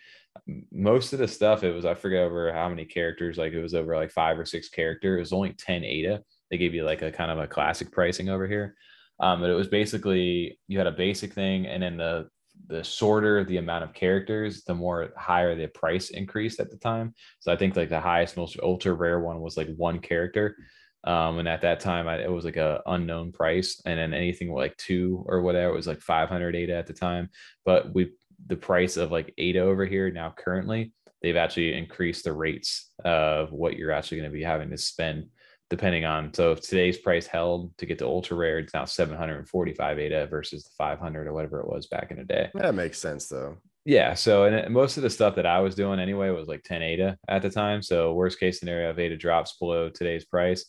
Most 0.72 1.12
of 1.12 1.20
the 1.20 1.28
stuff, 1.28 1.62
it 1.62 1.72
was, 1.72 1.84
I 1.84 1.94
forget 1.94 2.24
over 2.24 2.52
how 2.52 2.68
many 2.68 2.84
characters, 2.86 3.38
like 3.38 3.52
it 3.52 3.62
was 3.62 3.74
over 3.74 3.94
like 3.94 4.10
five 4.10 4.38
or 4.38 4.44
six 4.44 4.68
character. 4.68 5.16
It 5.16 5.20
was 5.20 5.32
only 5.32 5.52
10 5.52 5.84
ADA. 5.84 6.22
They 6.50 6.58
gave 6.58 6.74
you 6.74 6.84
like 6.84 7.02
a 7.02 7.12
kind 7.12 7.30
of 7.30 7.38
a 7.38 7.46
classic 7.46 7.92
pricing 7.92 8.30
over 8.30 8.48
here. 8.48 8.74
Um, 9.20 9.40
but 9.40 9.50
it 9.50 9.54
was 9.54 9.68
basically 9.68 10.58
you 10.66 10.78
had 10.78 10.88
a 10.88 10.92
basic 10.92 11.34
thing 11.34 11.66
and 11.66 11.80
then 11.80 11.96
the 11.98 12.28
the 12.66 12.82
shorter 12.82 13.44
the 13.44 13.58
amount 13.58 13.84
of 13.84 13.92
characters, 13.92 14.64
the 14.64 14.74
more 14.74 15.12
higher 15.16 15.54
the 15.54 15.66
price 15.66 16.10
increased 16.10 16.60
at 16.60 16.70
the 16.70 16.76
time. 16.76 17.14
So 17.40 17.52
I 17.52 17.56
think 17.56 17.76
like 17.76 17.90
the 17.90 18.00
highest, 18.00 18.36
most 18.36 18.58
ultra 18.62 18.94
rare 18.94 19.20
one 19.20 19.40
was 19.40 19.56
like 19.56 19.74
one 19.76 19.98
character. 19.98 20.56
Um, 21.04 21.38
and 21.38 21.48
at 21.48 21.60
that 21.62 21.80
time, 21.80 22.08
I, 22.08 22.22
it 22.22 22.32
was 22.32 22.46
like 22.46 22.56
a 22.56 22.80
unknown 22.86 23.32
price, 23.32 23.82
and 23.84 23.98
then 23.98 24.14
anything 24.14 24.52
like 24.52 24.74
two 24.78 25.22
or 25.28 25.42
whatever 25.42 25.72
it 25.72 25.76
was 25.76 25.86
like 25.86 26.00
500 26.00 26.56
ADA 26.56 26.74
at 26.74 26.86
the 26.86 26.94
time. 26.94 27.28
But 27.64 27.94
we 27.94 28.12
the 28.46 28.56
price 28.56 28.96
of 28.96 29.12
like 29.12 29.32
ADA 29.38 29.60
over 29.60 29.84
here 29.84 30.10
now 30.10 30.34
currently, 30.36 30.92
they've 31.22 31.36
actually 31.36 31.74
increased 31.74 32.24
the 32.24 32.32
rates 32.32 32.90
of 33.04 33.52
what 33.52 33.76
you're 33.76 33.92
actually 33.92 34.18
going 34.18 34.30
to 34.30 34.34
be 34.34 34.42
having 34.42 34.70
to 34.70 34.78
spend 34.78 35.26
depending 35.70 36.04
on 36.04 36.32
so 36.34 36.52
if 36.52 36.60
today's 36.60 36.98
price 36.98 37.26
held 37.26 37.76
to 37.78 37.86
get 37.86 37.98
to 37.98 38.06
ultra 38.06 38.36
rare, 38.36 38.58
it's 38.58 38.74
now 38.74 38.84
745 38.84 39.98
ADA 39.98 40.26
versus 40.26 40.64
the 40.64 40.70
500 40.76 41.26
or 41.26 41.32
whatever 41.32 41.60
it 41.60 41.68
was 41.68 41.86
back 41.86 42.10
in 42.10 42.18
the 42.18 42.24
day. 42.24 42.50
That 42.54 42.74
makes 42.74 42.98
sense 42.98 43.28
though. 43.28 43.56
Yeah. 43.84 44.14
So, 44.14 44.44
and 44.44 44.72
most 44.72 44.96
of 44.96 45.02
the 45.02 45.10
stuff 45.10 45.34
that 45.36 45.46
I 45.46 45.60
was 45.60 45.74
doing 45.74 46.00
anyway 46.00 46.30
was 46.30 46.48
like 46.48 46.62
10 46.62 46.82
ADA 46.82 47.18
at 47.28 47.42
the 47.42 47.50
time. 47.50 47.82
So, 47.82 48.14
worst 48.14 48.40
case 48.40 48.58
scenario, 48.58 48.90
if 48.90 48.98
ADA 48.98 49.16
drops 49.16 49.56
below 49.58 49.90
today's 49.90 50.24
price, 50.24 50.64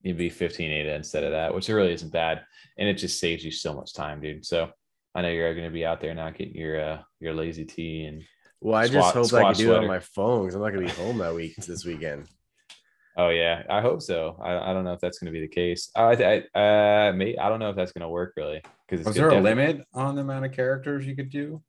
you'd 0.00 0.16
be 0.16 0.30
15 0.30 0.70
ADA 0.70 0.94
instead 0.94 1.24
of 1.24 1.32
that, 1.32 1.54
which 1.54 1.68
really 1.68 1.92
isn't 1.92 2.12
bad. 2.12 2.42
And 2.78 2.88
it 2.88 2.94
just 2.94 3.20
saves 3.20 3.44
you 3.44 3.50
so 3.50 3.74
much 3.74 3.92
time, 3.92 4.20
dude. 4.20 4.46
So, 4.46 4.70
I 5.14 5.22
know 5.22 5.28
you're 5.28 5.54
going 5.54 5.66
to 5.66 5.72
be 5.72 5.86
out 5.86 6.00
there 6.00 6.14
not 6.14 6.36
getting 6.36 6.56
your 6.56 6.80
uh, 6.80 7.02
your 7.20 7.34
lazy 7.34 7.64
tea 7.64 8.06
and 8.06 8.22
well, 8.60 8.76
I 8.76 8.88
just 8.88 9.14
hope 9.14 9.32
I 9.34 9.52
can 9.52 9.54
do 9.54 9.74
it 9.74 9.78
on 9.78 9.86
my 9.86 10.00
phone 10.00 10.42
because 10.42 10.54
I'm 10.54 10.62
not 10.62 10.72
going 10.72 10.88
to 10.88 10.94
be 10.94 11.00
home 11.02 11.18
that 11.18 11.34
week 11.34 11.54
this 11.56 11.84
weekend. 11.84 12.28
Oh 13.16 13.28
yeah, 13.28 13.62
I 13.70 13.80
hope 13.80 14.02
so. 14.02 14.36
I, 14.42 14.70
I 14.70 14.72
don't 14.72 14.84
know 14.84 14.92
if 14.92 15.00
that's 15.00 15.18
going 15.18 15.32
to 15.32 15.32
be 15.32 15.40
the 15.40 15.52
case. 15.52 15.90
I 15.94 16.42
I 16.54 16.58
uh 16.58 17.12
may 17.12 17.36
I 17.36 17.48
don't 17.48 17.60
know 17.60 17.70
if 17.70 17.76
that's 17.76 17.92
going 17.92 18.02
to 18.02 18.08
work 18.08 18.32
really 18.36 18.60
because 18.88 19.06
was 19.06 19.14
there 19.14 19.28
a 19.28 19.40
limit 19.40 19.86
on 19.94 20.16
the 20.16 20.22
amount 20.22 20.44
of 20.44 20.52
characters 20.52 21.06
you 21.06 21.14
could 21.14 21.30
do? 21.30 21.62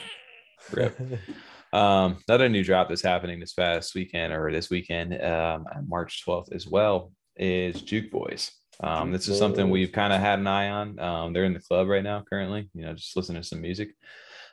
Rip. 0.71 0.99
um, 1.73 2.19
another 2.29 2.49
new 2.49 2.65
drop 2.65 2.89
that's 2.89 3.03
happening 3.03 3.41
this 3.41 3.55
past 3.55 3.95
weekend 3.95 4.33
or 4.33 4.53
this 4.53 4.71
weekend, 4.71 5.21
um, 5.23 5.65
March 5.87 6.25
12th 6.27 6.55
as 6.55 6.67
well, 6.67 7.13
is 7.37 7.81
Juke 7.83 8.11
Boys. 8.11 8.53
Um, 8.81 9.13
this 9.13 9.29
is 9.29 9.39
something 9.39 9.71
we've 9.71 9.93
kind 9.93 10.13
of 10.13 10.21
had 10.21 10.39
an 10.39 10.47
eye 10.47 10.71
on. 10.71 10.99
Um, 10.99 11.33
they're 11.33 11.45
in 11.45 11.55
the 11.55 11.61
club 11.61 11.89
right 11.89 12.03
now, 12.03 12.25
currently, 12.29 12.69
you 12.75 12.85
know, 12.85 12.95
just 12.95 13.17
listening 13.17 13.43
to 13.43 13.47
some 13.47 13.61
music. 13.61 13.91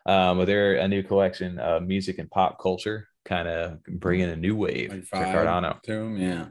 Um, 0.05 0.37
but 0.37 0.45
they're 0.45 0.75
a 0.75 0.87
new 0.87 1.03
collection 1.03 1.59
of 1.59 1.83
music 1.83 2.19
and 2.19 2.29
pop 2.29 2.61
culture, 2.61 3.07
kind 3.25 3.47
of 3.47 3.83
bringing 3.85 4.29
a 4.29 4.35
new 4.35 4.55
wave 4.55 4.91
like 4.91 5.09
to 5.09 5.15
Cardano. 5.15 5.81
To 5.83 5.91
them, 5.91 6.17
yeah. 6.17 6.45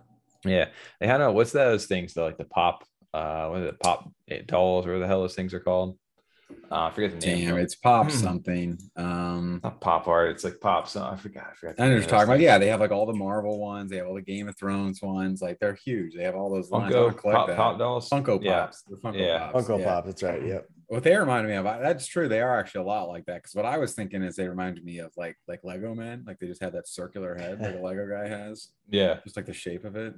Yeah. 0.45 0.69
They 1.01 1.07
had 1.07 1.21
a, 1.21 1.31
what's 1.31 1.53
those 1.53 1.87
things 1.87 2.15
though, 2.15 2.25
like 2.25 2.39
the 2.39 2.45
pop, 2.45 2.85
uh, 3.15 3.49
what 3.49 3.61
is 3.63 3.69
it, 3.69 3.81
pop 3.81 4.11
dolls, 4.47 4.87
or 4.87 4.99
the 4.99 5.07
hell 5.07 5.23
those 5.23 5.35
things 5.35 5.55
are 5.55 5.61
called? 5.61 5.99
Uh, 6.71 6.85
I 6.85 6.91
forget 6.91 7.19
the 7.19 7.27
name. 7.27 7.49
Damn, 7.49 7.59
it's 7.59 7.75
pop 7.75 8.11
something. 8.11 8.79
Um, 8.97 9.61
Not 9.63 9.81
pop 9.81 10.07
art. 10.07 10.31
It's 10.31 10.45
like 10.45 10.61
pop. 10.61 10.89
So 10.89 11.03
I 11.03 11.17
forgot. 11.17 11.49
I 11.51 11.55
forgot. 11.55 11.75
I 11.79 11.89
know 11.89 11.95
you're 11.95 12.03
talking 12.03 12.29
about. 12.29 12.41
Yeah, 12.41 12.59
they 12.59 12.69
have 12.69 12.81
like 12.81 12.91
all 12.91 13.07
the 13.07 13.15
Marvel 13.15 13.59
ones. 13.59 13.91
They 13.91 13.97
have 13.97 14.07
all 14.07 14.15
the 14.15 14.23
Game 14.23 14.49
of 14.49 14.57
Thrones 14.57 15.01
ones. 15.03 15.41
Like 15.43 15.59
they're 15.59 15.75
huge. 15.75 16.15
They 16.15 16.23
have 16.25 16.35
all 16.35 16.51
those 16.51 16.71
Funko 16.71 17.21
pop, 17.23 17.51
pop, 17.51 17.79
dolls. 17.79 18.09
Funko 18.09 18.43
yeah. 18.43 18.63
pops. 18.63 18.83
The 18.83 18.97
Funko 18.97 19.19
yeah. 19.19 19.51
pops. 19.51 19.67
Funko 19.67 19.79
yeah. 19.79 19.85
pop. 19.85 20.07
That's 20.07 20.23
right. 20.23 20.45
Yep. 20.45 20.69
What 20.89 21.03
they 21.03 21.17
reminded 21.17 21.51
me 21.51 21.57
of, 21.57 21.65
that's 21.65 22.07
true. 22.07 22.29
They 22.29 22.41
are 22.41 22.59
actually 22.59 22.85
a 22.85 22.89
lot 22.89 23.09
like 23.09 23.27
that. 23.27 23.43
Because 23.43 23.55
what 23.55 23.67
I 23.67 23.77
was 23.77 23.95
thinking 23.95 24.23
is 24.23 24.37
they 24.37 24.49
reminded 24.49 24.85
me 24.85 24.99
of 24.99 25.13
like 25.17 25.37
like 25.47 25.61
Lego 25.65 25.95
Man. 25.95 26.25
Like 26.27 26.39
they 26.39 26.47
just 26.47 26.63
had 26.63 26.73
that 26.75 26.89
circular 26.89 27.35
head 27.35 27.61
like 27.61 27.75
a 27.75 27.79
Lego 27.83 28.09
guy 28.09 28.29
has. 28.29 28.69
Yeah. 28.89 29.19
Just 29.25 29.37
like 29.37 29.47
the 29.47 29.53
shape 29.53 29.85
of 29.85 29.97
it. 29.97 30.15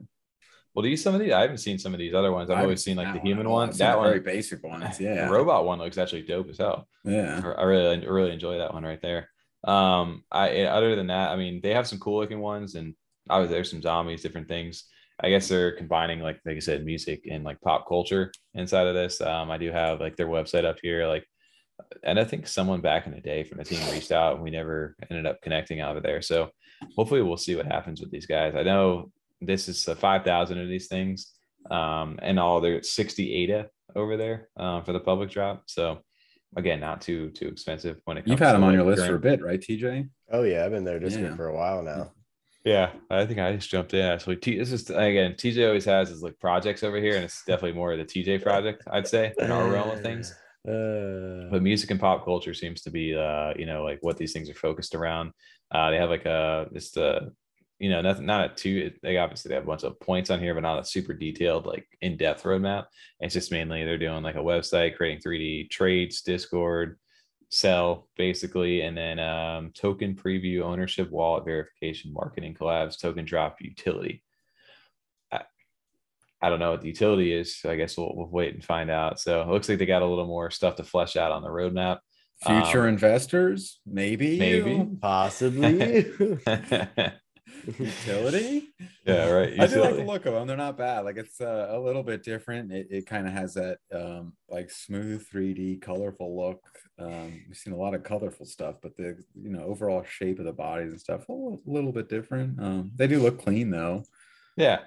Well, 0.75 0.83
do 0.85 0.89
you 0.89 0.97
some 0.97 1.15
of 1.15 1.21
these? 1.21 1.33
I 1.33 1.41
haven't 1.41 1.59
seen 1.59 1.79
some 1.79 1.95
of 1.95 1.99
these 1.99 2.15
other 2.15 2.33
ones. 2.33 2.49
I've 2.49 2.59
always 2.59 2.85
seen 2.85 2.97
like 2.97 3.13
the 3.13 3.21
human 3.21 3.49
one. 3.49 3.71
That 3.71 3.99
one, 3.99 4.07
very 4.09 4.21
basic 4.21 4.63
ones. 4.63 5.01
Yeah, 5.01 5.27
the 5.27 5.33
robot 5.33 5.65
one 5.65 5.79
looks 5.79 5.99
actually 5.99 6.23
dope 6.23 6.49
as 6.49 6.59
hell. 6.59 6.87
Yeah, 7.05 7.41
I 7.57 7.63
really, 7.65 8.07
really 8.07 8.33
enjoy 8.33 8.59
that 8.59 8.73
one 8.73 8.85
right 8.85 9.01
there. 9.03 9.29
Um, 9.65 10.23
I 10.31 10.63
other 10.65 10.95
than 10.95 11.09
that, 11.09 11.31
I 11.31 11.37
mean, 11.37 11.61
they 11.61 11.75
have 11.75 11.89
some 11.89 11.99
cool 11.99 12.21
looking 12.21 12.41
ones, 12.41 12.77
and 12.77 12.95
obviously 13.29 13.57
there's 13.57 13.71
some 13.71 13.83
zombies, 13.83 14.23
different 14.23 14.49
things. 14.49 14.85
I 15.23 15.29
guess 15.29 15.49
they're 15.49 15.73
combining 15.73 16.21
like 16.21 16.41
like 16.47 16.57
I 16.57 16.61
said, 16.61 16.85
music 16.85 17.27
and 17.31 17.45
like 17.45 17.61
pop 17.61 17.87
culture 17.89 18.33
inside 18.55 18.87
of 18.87 18.95
this. 18.95 19.21
Um, 19.21 19.51
I 19.51 19.59
do 19.59 19.71
have 19.73 20.01
like 20.01 20.17
their 20.17 20.29
website 20.29 20.65
up 20.65 20.79
here, 20.83 21.07
like, 21.07 21.27
and 22.05 22.19
I 22.19 22.25
think 22.25 22.47
someone 22.47 22.81
back 22.81 23.07
in 23.07 23.13
the 23.13 23.21
day 23.21 23.43
from 23.45 23.59
the 23.59 23.65
team 23.65 23.81
reached 23.91 24.13
out, 24.13 24.35
and 24.35 24.43
we 24.43 24.51
never 24.51 24.97
ended 25.11 25.27
up 25.27 25.43
connecting 25.43 25.81
out 25.81 25.97
of 25.97 26.03
there. 26.05 26.23
So 26.23 26.51
hopefully 26.97 27.23
we'll 27.23 27.37
see 27.37 27.57
what 27.57 27.67
happens 27.67 28.01
with 28.01 28.11
these 28.11 28.27
guys. 28.27 28.55
I 28.57 28.63
know 28.63 29.11
this 29.41 29.69
is 29.69 29.87
a 29.89 29.97
5,000 29.97 30.59
of 30.61 30.69
these 30.69 30.89
things 30.89 31.33
um, 31.71 32.19
and 32.23 32.39
all 32.39 32.61
their 32.61 32.83
60 32.83 33.35
ADA 33.35 33.69
over 33.97 34.17
there 34.17 34.49
uh, 34.57 34.83
for 34.83 34.93
the 34.93 35.01
public 35.01 35.31
drop. 35.31 35.65
So 35.67 36.01
again, 36.57 36.81
not 36.81 37.01
too 37.01 37.31
too 37.31 37.49
expensive 37.49 38.01
when 38.05 38.17
it 38.17 38.23
comes. 38.23 38.31
You've 38.31 38.41
had 38.41 38.55
them 38.55 38.65
on 38.65 38.75
your 38.75 38.85
list 38.85 39.07
for 39.07 39.15
a 39.15 39.21
bit, 39.21 39.43
right, 39.43 39.61
TJ? 39.61 40.09
Oh 40.33 40.43
yeah, 40.43 40.65
I've 40.65 40.71
been 40.71 40.85
there 40.85 41.01
just 41.01 41.19
yeah. 41.19 41.35
for 41.37 41.49
a 41.49 41.55
while 41.55 41.83
now. 41.83 42.13
Yeah, 42.65 42.91
I 43.09 43.25
think 43.25 43.39
I 43.39 43.55
just 43.55 43.71
jumped 43.71 43.95
in. 43.95 44.05
Actually, 44.05 44.37
T- 44.37 44.59
this 44.59 44.71
is 44.71 44.91
again, 44.91 45.33
TJ 45.33 45.67
always 45.67 45.87
has 45.87 46.11
his 46.11 46.23
like 46.23 46.39
projects 46.39 46.83
over 46.83 46.99
here, 46.99 47.17
and 47.17 47.25
it's 47.25 47.43
definitely 47.45 47.73
more 47.73 47.93
of 47.93 47.99
the 47.99 48.05
TJ 48.05 48.43
project, 48.43 48.85
I'd 48.91 49.09
say, 49.09 49.33
in 49.39 49.51
our 49.51 49.69
realm 49.69 49.91
of 49.91 50.03
things. 50.03 50.35
Uh, 50.69 51.49
but 51.51 51.63
music 51.63 51.91
and 51.91 51.99
pop 51.99 52.23
culture 52.23 52.53
seems 52.53 52.83
to 52.83 52.91
be, 52.91 53.17
uh, 53.17 53.55
you 53.57 53.65
know, 53.65 53.83
like 53.83 53.99
what 54.03 54.19
these 54.19 54.35
things 54.35 54.51
are 54.51 54.55
focused 54.55 54.95
around. 54.95 55.33
Uh, 55.71 55.91
they 55.91 55.97
have 55.97 56.11
like 56.11 56.27
a 56.27 56.67
just 56.75 56.99
a 56.99 57.33
you 57.81 57.89
know, 57.89 58.03
nothing, 58.03 58.27
not 58.27 58.51
a 58.53 58.55
two. 58.55 58.93
They 59.03 59.17
obviously 59.17 59.49
they 59.49 59.55
have 59.55 59.65
a 59.65 59.67
bunch 59.67 59.85
of 59.85 59.99
points 59.99 60.29
on 60.29 60.39
here, 60.39 60.53
but 60.53 60.61
not 60.61 60.79
a 60.79 60.85
super 60.85 61.15
detailed, 61.15 61.65
like 61.65 61.87
in 62.03 62.19
depth 62.19 62.43
roadmap. 62.43 62.85
It's 63.21 63.33
just 63.33 63.51
mainly 63.51 63.85
they're 63.85 63.97
doing 63.97 64.23
like 64.23 64.35
a 64.35 64.39
website, 64.39 64.97
creating 64.97 65.23
3D 65.23 65.71
traits, 65.71 66.21
Discord, 66.21 66.99
sell 67.49 68.07
basically, 68.19 68.83
and 68.83 68.95
then 68.95 69.19
um, 69.19 69.73
token 69.75 70.15
preview, 70.15 70.61
ownership, 70.61 71.11
wallet 71.11 71.47
verification, 71.47 72.13
marketing 72.13 72.55
collabs, 72.55 73.01
token 73.01 73.25
drop, 73.25 73.57
utility. 73.63 74.23
I, 75.33 75.41
I 76.43 76.51
don't 76.51 76.61
know 76.61 76.73
what 76.73 76.83
the 76.83 76.89
utility 76.89 77.33
is. 77.33 77.57
So 77.57 77.71
I 77.71 77.77
guess 77.77 77.97
we'll, 77.97 78.15
we'll 78.15 78.29
wait 78.29 78.53
and 78.53 78.63
find 78.63 78.91
out. 78.91 79.21
So 79.21 79.41
it 79.41 79.49
looks 79.49 79.71
like 79.71 79.79
they 79.79 79.87
got 79.87 80.03
a 80.03 80.07
little 80.07 80.27
more 80.27 80.51
stuff 80.51 80.77
to 80.77 80.85
flesh 80.85 81.17
out 81.17 81.33
on 81.33 81.43
the 81.43 81.49
roadmap. 81.49 82.01
Future 82.45 82.83
um, 82.83 82.89
investors, 82.89 83.81
maybe, 83.87 84.39
maybe, 84.39 84.87
possibly. 85.01 86.11
utility? 87.79 88.69
Yeah 89.05 89.31
right 89.31 89.53
utility. 89.53 89.63
i 89.63 89.67
do 89.67 89.81
like 89.83 89.97
the 89.97 90.05
look 90.05 90.27
of 90.27 90.35
them 90.35 90.47
they're 90.47 90.57
not 90.57 90.79
bad. 90.79 91.05
Like 91.05 91.17
it's 91.17 91.41
uh, 91.41 91.69
a 91.71 91.79
little 91.79 92.03
bit 92.03 92.23
different. 92.23 92.73
It, 92.73 92.89
it 92.91 93.07
kind 93.07 93.27
of 93.27 93.33
has 93.33 93.55
that 93.55 93.79
um 93.93 94.33
like 94.49 94.71
smooth 94.71 95.27
3d 95.29 95.81
colorful 95.83 96.37
look. 96.37 96.63
Um 96.99 97.43
we've 97.47 97.57
seen 97.57 97.73
a 97.73 97.77
lot 97.77 97.95
of 97.95 98.03
colorful 98.03 98.47
stuff 98.47 98.77
but 98.83 98.97
the 98.97 99.23
you 99.35 99.51
know 99.51 99.65
overall 99.65 100.05
shape 100.05 100.39
of 100.39 100.45
the 100.45 100.53
bodies 100.53 100.93
and 100.93 101.01
stuff 101.01 101.29
a 101.29 101.33
little, 101.33 101.63
a 101.67 101.71
little 101.71 101.93
bit 101.93 102.09
different. 102.09 102.61
Um 102.63 102.93
they 102.97 103.07
do 103.07 103.21
look 103.21 103.43
clean 103.43 103.71
though. 103.71 104.05
Yeah. 104.57 104.81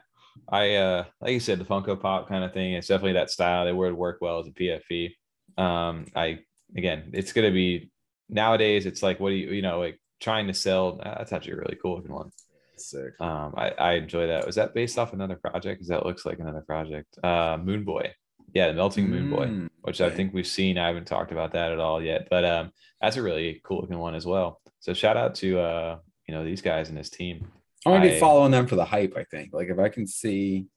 I 0.50 0.76
uh 0.76 1.06
like 1.22 1.34
you 1.34 1.40
said 1.40 1.60
the 1.60 1.66
funko 1.66 2.00
pop 2.00 2.28
kind 2.28 2.44
of 2.44 2.54
thing 2.54 2.74
it's 2.74 2.88
definitely 2.88 3.14
that 3.14 3.30
style. 3.30 3.66
They 3.66 3.74
would 3.74 3.94
work 3.94 4.18
well 4.22 4.40
as 4.40 4.48
a 4.48 4.52
pfp 4.52 5.14
um 5.58 6.08
i 6.16 6.40
again 6.76 7.12
it's 7.14 7.34
going 7.34 7.48
to 7.48 7.54
be 7.54 7.91
nowadays 8.30 8.86
it's 8.86 9.04
like 9.04 9.20
what 9.20 9.30
do 9.30 9.36
you 9.36 9.52
you 9.52 9.62
know 9.62 9.80
like 9.80 10.00
trying 10.20 10.48
to 10.48 10.54
sell 10.54 11.00
that's 11.04 11.32
actually 11.34 11.54
a 11.54 11.58
really 11.58 11.78
cool 11.82 11.98
looking 11.98 12.14
one 12.14 12.32
Sick. 12.78 13.20
Um, 13.20 13.54
I, 13.56 13.70
I 13.72 13.94
enjoy 13.94 14.28
that. 14.28 14.45
Was 14.45 14.56
that 14.56 14.74
based 14.74 14.98
off 14.98 15.14
another 15.14 15.36
project? 15.36 15.80
Because 15.80 15.88
that 15.88 16.06
looks 16.06 16.26
like 16.26 16.40
another 16.40 16.62
project. 16.62 17.18
Uh, 17.24 17.58
Moon 17.62 17.84
Boy. 17.84 18.14
Yeah, 18.54 18.68
the 18.68 18.74
Melting 18.74 19.10
Moon 19.10 19.30
Boy. 19.30 19.45
Mm, 19.45 19.70
which 19.82 20.02
I 20.02 20.10
think 20.10 20.34
we've 20.34 20.48
seen. 20.48 20.78
I 20.78 20.88
haven't 20.88 21.08
talked 21.08 21.32
about 21.32 21.52
that 21.54 21.72
at 21.72 21.80
all 21.80 22.02
yet, 22.02 22.28
but 22.30 22.45
um, 22.45 22.72
that's 23.02 23.18
a 23.18 23.22
really 23.22 23.62
cool 23.64 23.82
looking 23.82 23.98
one 23.98 24.16
as 24.16 24.26
well. 24.26 24.62
So 24.80 24.94
shout 24.94 25.18
out 25.18 25.36
to 25.36 25.60
uh, 25.60 25.98
you 26.28 26.34
know 26.34 26.44
these 26.44 26.62
guys 26.62 26.90
and 26.90 26.98
this 26.98 27.10
team. 27.10 27.48
I'm 27.86 27.94
gonna 27.94 28.10
be 28.10 28.20
following 28.20 28.52
them 28.52 28.68
for 28.68 28.76
the 28.76 28.86
hype. 28.86 29.14
I 29.18 29.24
think. 29.24 29.54
Like 29.54 29.70
if 29.70 29.80
I 29.80 29.90
can 29.90 30.08
see 30.08 30.68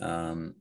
um, 0.00 0.54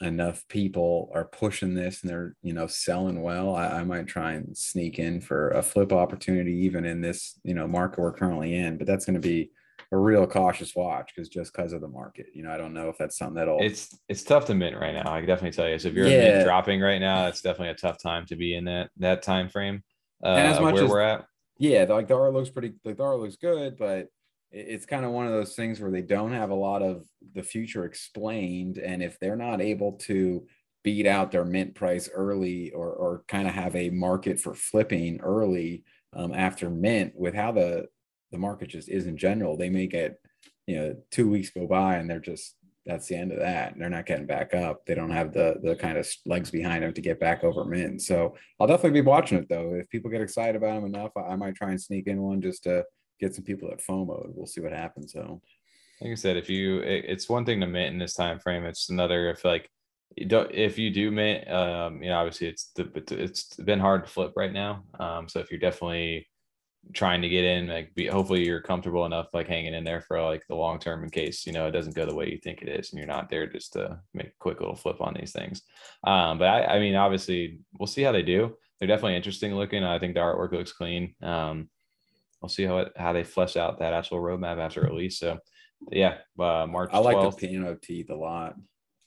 enough 0.00 0.46
people 0.48 1.10
are 1.14 1.24
pushing 1.24 1.74
this 1.74 2.02
and 2.02 2.10
they're 2.10 2.36
you 2.42 2.52
know 2.52 2.66
selling 2.66 3.22
well, 3.22 3.54
I, 3.54 3.66
I 3.66 3.84
might 3.84 4.06
try 4.06 4.32
and 4.32 4.56
sneak 4.56 4.98
in 4.98 5.20
for 5.20 5.50
a 5.50 5.62
flip 5.62 5.92
opportunity, 5.92 6.52
even 6.64 6.84
in 6.84 7.00
this 7.00 7.38
you 7.44 7.54
know 7.54 7.68
market 7.68 8.00
we're 8.00 8.12
currently 8.12 8.54
in. 8.54 8.78
But 8.78 8.86
that's 8.86 9.04
going 9.04 9.20
to 9.20 9.28
be 9.28 9.50
a 9.92 9.96
real 9.96 10.26
cautious 10.26 10.74
watch 10.74 11.12
because 11.14 11.28
just 11.28 11.52
because 11.52 11.72
of 11.72 11.80
the 11.80 11.88
market, 11.88 12.26
you 12.34 12.42
know, 12.42 12.50
I 12.50 12.56
don't 12.56 12.74
know 12.74 12.88
if 12.88 12.98
that's 12.98 13.16
something 13.16 13.34
that'll. 13.36 13.62
It's 13.62 13.98
it's 14.08 14.22
tough 14.22 14.44
to 14.46 14.54
mint 14.54 14.76
right 14.76 14.92
now. 14.94 15.12
I 15.12 15.18
can 15.20 15.26
definitely 15.26 15.56
tell 15.56 15.68
you. 15.68 15.78
So 15.78 15.88
if 15.88 15.94
you're 15.94 16.08
Yeah. 16.08 16.44
dropping 16.44 16.80
right 16.80 16.98
now, 17.00 17.26
it's 17.26 17.40
definitely 17.40 17.70
a 17.70 17.74
tough 17.74 17.96
time 18.02 18.26
to 18.26 18.36
be 18.36 18.54
in 18.54 18.64
that 18.64 18.90
that 18.98 19.22
time 19.22 19.48
frame. 19.48 19.82
Uh, 20.22 20.28
And 20.28 20.48
as 20.48 20.60
much 20.60 20.74
where 20.74 20.84
as- 20.84 20.90
we're 20.90 21.00
at. 21.00 21.26
yeah, 21.58 21.84
like 21.88 22.08
the 22.08 22.16
art 22.16 22.32
looks 22.32 22.50
pretty. 22.50 22.74
Like 22.84 22.96
the 22.96 23.04
art 23.04 23.18
looks 23.20 23.36
good, 23.36 23.76
but 23.78 24.08
it's 24.50 24.86
kind 24.86 25.04
of 25.04 25.12
one 25.12 25.26
of 25.26 25.32
those 25.32 25.54
things 25.54 25.78
where 25.80 25.90
they 25.90 26.00
don't 26.02 26.32
have 26.32 26.50
a 26.50 26.54
lot 26.54 26.82
of 26.82 27.04
the 27.34 27.42
future 27.42 27.84
explained, 27.84 28.78
and 28.78 29.02
if 29.02 29.18
they're 29.20 29.36
not 29.36 29.60
able 29.60 29.92
to 29.92 30.46
beat 30.84 31.06
out 31.06 31.30
their 31.30 31.44
mint 31.44 31.74
price 31.74 32.08
early 32.12 32.70
or 32.72 32.90
or 32.92 33.24
kind 33.28 33.46
of 33.48 33.54
have 33.54 33.74
a 33.76 33.90
market 33.90 34.40
for 34.40 34.54
flipping 34.54 35.20
early 35.20 35.84
um, 36.14 36.32
after 36.32 36.70
mint 36.70 37.12
with 37.16 37.34
how 37.34 37.52
the 37.52 37.86
the 38.32 38.38
market 38.38 38.68
just 38.68 38.88
is 38.88 39.06
in 39.06 39.16
general, 39.16 39.56
they 39.56 39.70
may 39.70 39.86
get 39.86 40.20
you 40.66 40.76
know 40.76 40.96
two 41.10 41.28
weeks 41.28 41.50
go 41.50 41.66
by 41.66 41.96
and 41.96 42.08
they're 42.08 42.20
just 42.20 42.54
that's 42.86 43.06
the 43.06 43.16
end 43.16 43.32
of 43.32 43.38
that. 43.38 43.74
They're 43.76 43.90
not 43.90 44.06
getting 44.06 44.26
back 44.26 44.54
up. 44.54 44.86
They 44.86 44.94
don't 44.94 45.10
have 45.10 45.32
the 45.32 45.56
the 45.62 45.76
kind 45.76 45.98
of 45.98 46.08
legs 46.26 46.50
behind 46.50 46.82
them 46.82 46.94
to 46.94 47.00
get 47.00 47.20
back 47.20 47.44
over 47.44 47.64
mint. 47.64 48.02
So 48.02 48.34
I'll 48.58 48.66
definitely 48.66 49.00
be 49.00 49.06
watching 49.06 49.38
it 49.38 49.48
though. 49.48 49.74
If 49.74 49.88
people 49.90 50.10
get 50.10 50.22
excited 50.22 50.56
about 50.56 50.74
them 50.74 50.86
enough, 50.86 51.12
I, 51.16 51.32
I 51.32 51.36
might 51.36 51.54
try 51.54 51.70
and 51.70 51.80
sneak 51.80 52.06
in 52.06 52.22
one 52.22 52.40
just 52.40 52.64
to 52.64 52.84
get 53.20 53.34
some 53.34 53.44
people 53.44 53.70
at 53.70 53.82
FOMO. 53.84 54.30
We'll 54.34 54.46
see 54.46 54.60
what 54.60 54.72
happens. 54.72 55.12
So 55.12 55.40
like 56.00 56.12
I 56.12 56.14
said, 56.14 56.36
if 56.36 56.48
you, 56.48 56.78
it, 56.80 57.04
it's 57.08 57.28
one 57.28 57.44
thing 57.44 57.60
to 57.60 57.66
mint 57.66 57.92
in 57.92 57.98
this 57.98 58.14
time 58.14 58.38
frame. 58.38 58.64
It's 58.64 58.88
another 58.88 59.30
if 59.30 59.44
like 59.44 59.68
you 60.16 60.26
don't 60.26 60.50
if 60.52 60.78
you 60.78 60.90
do 60.90 61.10
mint, 61.10 61.50
um, 61.50 62.02
you 62.02 62.08
know, 62.08 62.18
obviously 62.18 62.48
it's 62.48 62.70
the 62.74 62.90
it's 63.10 63.54
been 63.56 63.80
hard 63.80 64.06
to 64.06 64.10
flip 64.10 64.32
right 64.36 64.52
now. 64.52 64.84
Um, 64.98 65.28
so 65.28 65.40
if 65.40 65.50
you're 65.50 65.60
definitely 65.60 66.26
trying 66.94 67.22
to 67.22 67.28
get 67.28 67.44
in, 67.44 67.66
like 67.66 67.94
be 67.94 68.06
hopefully 68.06 68.46
you're 68.46 68.60
comfortable 68.60 69.04
enough 69.04 69.28
like 69.32 69.46
hanging 69.46 69.74
in 69.74 69.84
there 69.84 70.00
for 70.00 70.22
like 70.22 70.42
the 70.48 70.54
long 70.54 70.78
term 70.78 71.04
in 71.04 71.10
case 71.10 71.46
you 71.46 71.52
know 71.52 71.66
it 71.66 71.72
doesn't 71.72 71.94
go 71.94 72.06
the 72.06 72.14
way 72.14 72.30
you 72.30 72.38
think 72.38 72.62
it 72.62 72.68
is, 72.68 72.90
and 72.90 72.98
you're 72.98 73.06
not 73.06 73.28
there 73.28 73.46
just 73.46 73.74
to 73.74 73.98
make 74.14 74.28
a 74.28 74.38
quick 74.38 74.60
little 74.60 74.76
flip 74.76 75.00
on 75.00 75.14
these 75.14 75.32
things. 75.32 75.62
Um, 76.04 76.38
but 76.38 76.48
I, 76.48 76.76
I 76.76 76.78
mean, 76.78 76.94
obviously 76.94 77.60
we'll 77.78 77.86
see 77.86 78.02
how 78.02 78.12
they 78.12 78.22
do. 78.22 78.56
They're 78.78 78.88
definitely 78.88 79.16
interesting 79.16 79.54
looking. 79.54 79.84
I 79.84 79.98
think 79.98 80.14
the 80.14 80.20
artwork 80.20 80.52
looks 80.52 80.72
clean. 80.72 81.14
Um, 81.22 81.68
we'll 82.40 82.48
see 82.48 82.64
how 82.64 82.78
it 82.78 82.92
how 82.96 83.12
they 83.12 83.24
flesh 83.24 83.56
out 83.56 83.80
that 83.80 83.92
actual 83.92 84.18
roadmap 84.18 84.58
after 84.58 84.82
release. 84.82 85.18
So 85.18 85.38
yeah, 85.90 86.18
uh, 86.38 86.66
March. 86.68 86.90
I 86.92 86.98
like 86.98 87.16
12th. 87.16 87.38
the 87.38 87.48
piano 87.48 87.78
teeth 87.80 88.10
a 88.10 88.14
lot. 88.14 88.54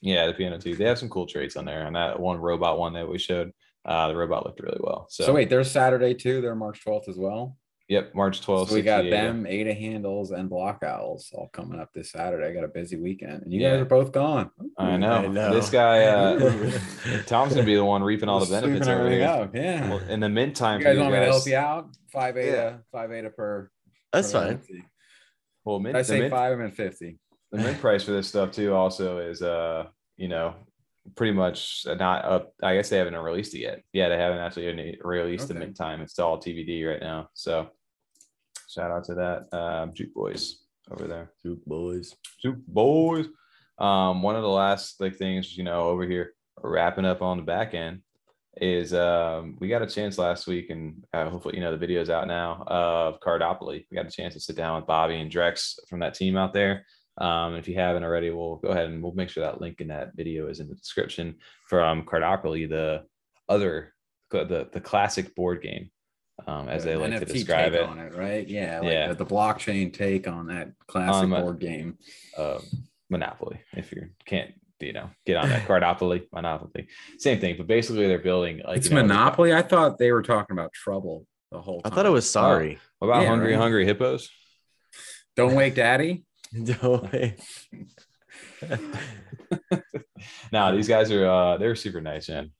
Yeah, 0.01 0.25
the 0.25 0.33
piano 0.33 0.57
teeth 0.57 0.77
They 0.77 0.85
have 0.85 0.97
some 0.97 1.09
cool 1.09 1.27
traits 1.27 1.55
on 1.55 1.65
there, 1.65 1.85
and 1.85 1.95
that 1.95 2.19
one 2.19 2.37
robot 2.37 2.79
one 2.79 2.93
that 2.93 3.07
we 3.07 3.19
showed, 3.19 3.51
uh, 3.85 4.07
the 4.07 4.15
robot 4.15 4.45
looked 4.45 4.59
really 4.59 4.79
well. 4.81 5.07
So, 5.09 5.25
So, 5.25 5.33
wait, 5.33 5.49
there's 5.49 5.69
Saturday 5.69 6.13
too. 6.13 6.41
They're 6.41 6.55
March 6.55 6.83
12th 6.85 7.07
as 7.07 7.17
well. 7.17 7.57
Yep, 7.91 8.15
March 8.15 8.41
twelfth. 8.41 8.69
So 8.69 8.75
we 8.75 8.81
got 8.81 9.03
them, 9.03 9.45
Ada 9.45 9.73
handles, 9.73 10.31
and 10.31 10.49
block 10.49 10.81
owls 10.83 11.29
all 11.33 11.49
coming 11.51 11.79
up 11.79 11.89
this 11.93 12.11
Saturday. 12.11 12.47
I 12.47 12.53
got 12.53 12.63
a 12.63 12.67
busy 12.69 12.95
weekend, 12.95 13.43
and 13.43 13.51
you 13.53 13.59
Yeah. 13.61 13.71
guys 13.71 13.81
are 13.81 13.85
both 13.85 14.11
gone. 14.11 14.49
I 14.77 14.95
know. 14.97 15.11
I 15.11 15.27
know. 15.27 15.53
This 15.53 15.69
guy, 15.69 16.03
uh, 16.05 16.39
Tom's 17.25 17.53
gonna 17.53 17.65
be 17.65 17.75
the 17.75 17.83
one 17.85 18.01
reaping 18.01 18.29
all 18.29 18.39
the 18.39 18.45
benefits 18.49 18.85
sweeping 18.85 18.93
over 18.93 19.05
everything 19.07 19.19
here. 19.19 19.27
up. 19.29 19.55
Yeah. 19.55 19.89
Well, 19.89 19.99
in 20.09 20.19
the 20.21 20.29
meantime, 20.29 20.79
you 20.79 20.85
for 20.85 20.93
guys 20.93 20.99
want 20.99 21.11
me 21.13 21.19
to 21.19 21.25
help 21.25 21.45
you 21.47 21.55
out? 21.57 21.89
Five 22.11 22.35
Yeah. 22.37 22.43
Ada, 22.43 22.79
five 22.91 23.11
Ada 23.11 23.29
per. 23.29 23.69
That's 24.13 24.31
per 24.31 24.39
fine. 24.39 24.47
Lindsay. 24.49 24.83
Well, 25.65 25.77
Did 25.79 25.83
mint, 25.83 25.95
I 25.97 26.01
say 26.01 26.19
mint, 26.19 26.31
five? 26.31 26.53
I 26.53 26.55
meant 26.55 26.75
fifty. 26.75 27.19
the 27.51 27.57
mint 27.59 27.79
price 27.79 28.03
for 28.03 28.11
this 28.11 28.27
stuff 28.27 28.51
too 28.51 28.73
also 28.73 29.19
is 29.19 29.41
uh, 29.41 29.85
you 30.17 30.27
know, 30.27 30.55
pretty 31.15 31.33
much 31.33 31.85
not 31.85 32.25
up. 32.25 32.53
I 32.63 32.75
guess 32.75 32.89
they 32.89 32.97
haven't 32.97 33.15
released 33.15 33.53
it 33.55 33.59
yet. 33.59 33.81
Yeah, 33.93 34.09
they 34.09 34.17
haven't 34.17 34.39
actually 34.39 34.67
any- 34.69 34.97
released 35.03 35.47
the 35.49 35.53
Okay. 35.55 35.65
mint 35.65 35.75
time. 35.77 36.01
It's 36.01 36.17
all 36.19 36.39
TBD 36.39 36.87
right 36.89 36.99
now. 37.01 37.29
So, 37.33 37.67
shout 38.71 38.91
out 38.91 39.03
to 39.05 39.15
that 39.15 39.57
um, 39.57 39.93
Juke 39.93 40.13
Boys 40.13 40.61
over 40.89 41.07
there. 41.07 41.31
Duke 41.43 41.63
boys. 41.65 42.15
Juke 42.41 42.65
Boys. 42.67 43.27
Um, 43.77 44.21
one 44.21 44.35
of 44.35 44.43
the 44.43 44.49
last 44.49 44.99
like 44.99 45.15
things 45.15 45.57
you 45.57 45.63
know 45.63 45.83
over 45.83 46.05
here 46.05 46.33
wrapping 46.61 47.05
up 47.05 47.21
on 47.21 47.37
the 47.37 47.43
back 47.43 47.73
end 47.73 48.01
is 48.57 48.93
um 48.93 49.55
we 49.59 49.69
got 49.69 49.81
a 49.81 49.87
chance 49.87 50.17
last 50.17 50.45
week 50.45 50.69
and 50.69 51.05
uh, 51.13 51.29
hopefully 51.29 51.55
you 51.55 51.61
know 51.61 51.71
the 51.71 51.77
video's 51.77 52.09
out 52.09 52.27
now 52.27 52.63
of 52.67 53.19
Cardopoly. 53.19 53.85
We 53.89 53.95
got 53.95 54.07
a 54.07 54.11
chance 54.11 54.33
to 54.33 54.39
sit 54.39 54.55
down 54.55 54.75
with 54.75 54.87
Bobby 54.87 55.15
and 55.15 55.31
Drex 55.31 55.79
from 55.89 55.99
that 55.99 56.13
team 56.13 56.37
out 56.37 56.53
there. 56.53 56.85
Um, 57.17 57.55
if 57.55 57.67
you 57.67 57.75
haven't 57.75 58.03
already, 58.03 58.29
we'll 58.29 58.57
go 58.57 58.69
ahead 58.69 58.87
and 58.87 59.01
we'll 59.01 59.13
make 59.13 59.29
sure 59.29 59.43
that 59.43 59.61
link 59.61 59.81
in 59.81 59.87
that 59.89 60.15
video 60.15 60.47
is 60.47 60.59
in 60.59 60.67
the 60.67 60.75
description 60.75 61.35
from 61.67 62.03
Cardopoly, 62.05 62.69
the 62.69 63.03
other 63.49 63.93
the 64.31 64.69
the 64.71 64.81
classic 64.81 65.35
board 65.35 65.61
game, 65.61 65.91
um, 66.47 66.69
as 66.69 66.83
they 66.83 66.95
like 66.95 67.19
to 67.19 67.25
describe 67.25 67.73
take 67.73 67.81
it. 67.81 67.87
on 67.87 67.99
it, 67.99 68.15
right? 68.15 68.47
Yeah, 68.47 68.79
like 68.79 68.89
Yeah. 68.91 69.07
The, 69.09 69.15
the 69.23 69.25
blockchain 69.25 69.93
take 69.93 70.27
on 70.27 70.47
that 70.47 70.71
classic 70.87 71.23
Um, 71.23 71.33
uh, 71.33 71.41
board 71.41 71.59
game. 71.59 71.97
um, 72.37 72.59
Monopoly. 73.09 73.59
If 73.73 73.91
you 73.91 74.09
can't, 74.25 74.53
you 74.79 74.93
know, 74.93 75.09
get 75.25 75.35
on 75.37 75.49
that 75.49 75.67
Cardopoly, 75.67 76.27
Monopoly, 76.31 76.87
same 77.19 77.39
thing. 77.39 77.55
But 77.57 77.67
basically, 77.67 78.07
they're 78.07 78.19
building 78.19 78.61
like 78.65 78.77
It's 78.77 78.89
you 78.89 78.95
know, 78.95 79.01
Monopoly. 79.01 79.53
I 79.53 79.61
thought 79.61 79.97
they 79.97 80.11
were 80.11 80.23
talking 80.23 80.53
about 80.55 80.71
trouble 80.73 81.25
the 81.51 81.59
whole 81.61 81.81
Time. 81.81 81.91
I 81.91 81.95
thought 81.95 82.05
it 82.05 82.09
was 82.09 82.29
sorry. 82.29 82.79
What 82.99 83.09
about 83.09 83.23
Yeah, 83.23 83.29
Hungry 83.29 83.51
right. 83.51 83.59
Hungry 83.61 83.85
Hippos? 83.85 84.29
Don't 85.35 85.55
wake 85.55 85.75
daddy. 85.75 86.23
No 86.53 87.07
way. 87.11 87.37
no, 90.51 90.75
these 90.75 90.87
guys 90.87 91.11
are 91.11 91.25
uh 91.29 91.57
they're 91.57 91.75
super 91.75 92.01
nice, 92.01 92.29
man. 92.29 92.51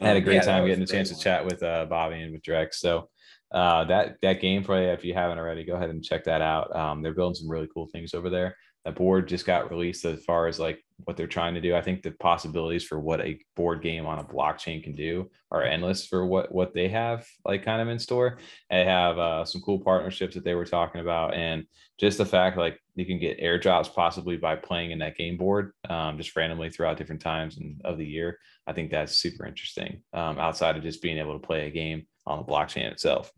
I 0.00 0.08
had 0.08 0.16
a 0.16 0.18
Um, 0.18 0.24
great 0.24 0.34
yeah, 0.36 0.42
time 0.42 0.66
getting 0.66 0.82
a 0.82 0.86
chance 0.86 1.08
to 1.10 1.18
chat 1.18 1.44
with 1.44 1.62
uh 1.62 1.86
Bobby 1.86 2.20
and 2.20 2.32
with 2.32 2.42
Drex. 2.42 2.74
So 2.74 3.08
uh 3.52 3.84
that 3.84 4.16
that 4.22 4.40
gameplay, 4.40 4.92
if 4.94 5.04
you 5.04 5.14
haven't 5.14 5.38
already, 5.38 5.64
go 5.64 5.74
ahead 5.74 5.90
and 5.90 6.04
check 6.04 6.24
that 6.24 6.42
out. 6.42 6.74
Um 6.74 7.02
they're 7.02 7.14
building 7.14 7.34
some 7.36 7.50
really 7.50 7.68
cool 7.72 7.88
things 7.92 8.14
over 8.14 8.30
there. 8.30 8.56
That 8.86 8.94
board 8.94 9.26
just 9.26 9.44
got 9.44 9.68
released 9.68 10.04
as 10.04 10.22
far 10.24 10.46
as 10.46 10.60
like 10.60 10.80
what 11.04 11.16
they're 11.16 11.26
trying 11.26 11.54
to 11.54 11.60
do. 11.60 11.74
I 11.74 11.82
think 11.82 12.02
the 12.02 12.12
possibilities 12.12 12.84
for 12.84 13.00
what 13.00 13.20
a 13.20 13.40
board 13.56 13.82
game 13.82 14.06
on 14.06 14.20
a 14.20 14.24
blockchain 14.24 14.80
can 14.80 14.92
do 14.92 15.28
are 15.50 15.64
endless 15.64 16.06
for 16.06 16.24
what 16.24 16.54
what 16.54 16.72
they 16.72 16.86
have 16.88 17.26
like 17.44 17.64
kind 17.64 17.82
of 17.82 17.88
in 17.88 17.98
store. 17.98 18.38
They 18.70 18.84
have 18.84 19.18
uh, 19.18 19.44
some 19.44 19.60
cool 19.60 19.80
partnerships 19.80 20.36
that 20.36 20.44
they 20.44 20.54
were 20.54 20.64
talking 20.64 21.00
about, 21.00 21.34
and 21.34 21.66
just 21.98 22.18
the 22.18 22.24
fact 22.24 22.58
like 22.58 22.78
you 22.94 23.04
can 23.04 23.18
get 23.18 23.40
airdrops 23.40 23.92
possibly 23.92 24.36
by 24.36 24.54
playing 24.54 24.92
in 24.92 25.00
that 25.00 25.16
game 25.16 25.36
board 25.36 25.72
um, 25.90 26.16
just 26.16 26.36
randomly 26.36 26.70
throughout 26.70 26.96
different 26.96 27.22
times 27.22 27.58
of 27.84 27.98
the 27.98 28.06
year. 28.06 28.38
I 28.68 28.72
think 28.72 28.92
that's 28.92 29.18
super 29.18 29.46
interesting. 29.46 30.00
Um, 30.12 30.38
outside 30.38 30.76
of 30.76 30.84
just 30.84 31.02
being 31.02 31.18
able 31.18 31.32
to 31.32 31.44
play 31.44 31.66
a 31.66 31.70
game 31.70 32.06
on 32.26 32.38
the 32.38 32.44
blockchain 32.44 32.90
itself. 32.90 33.32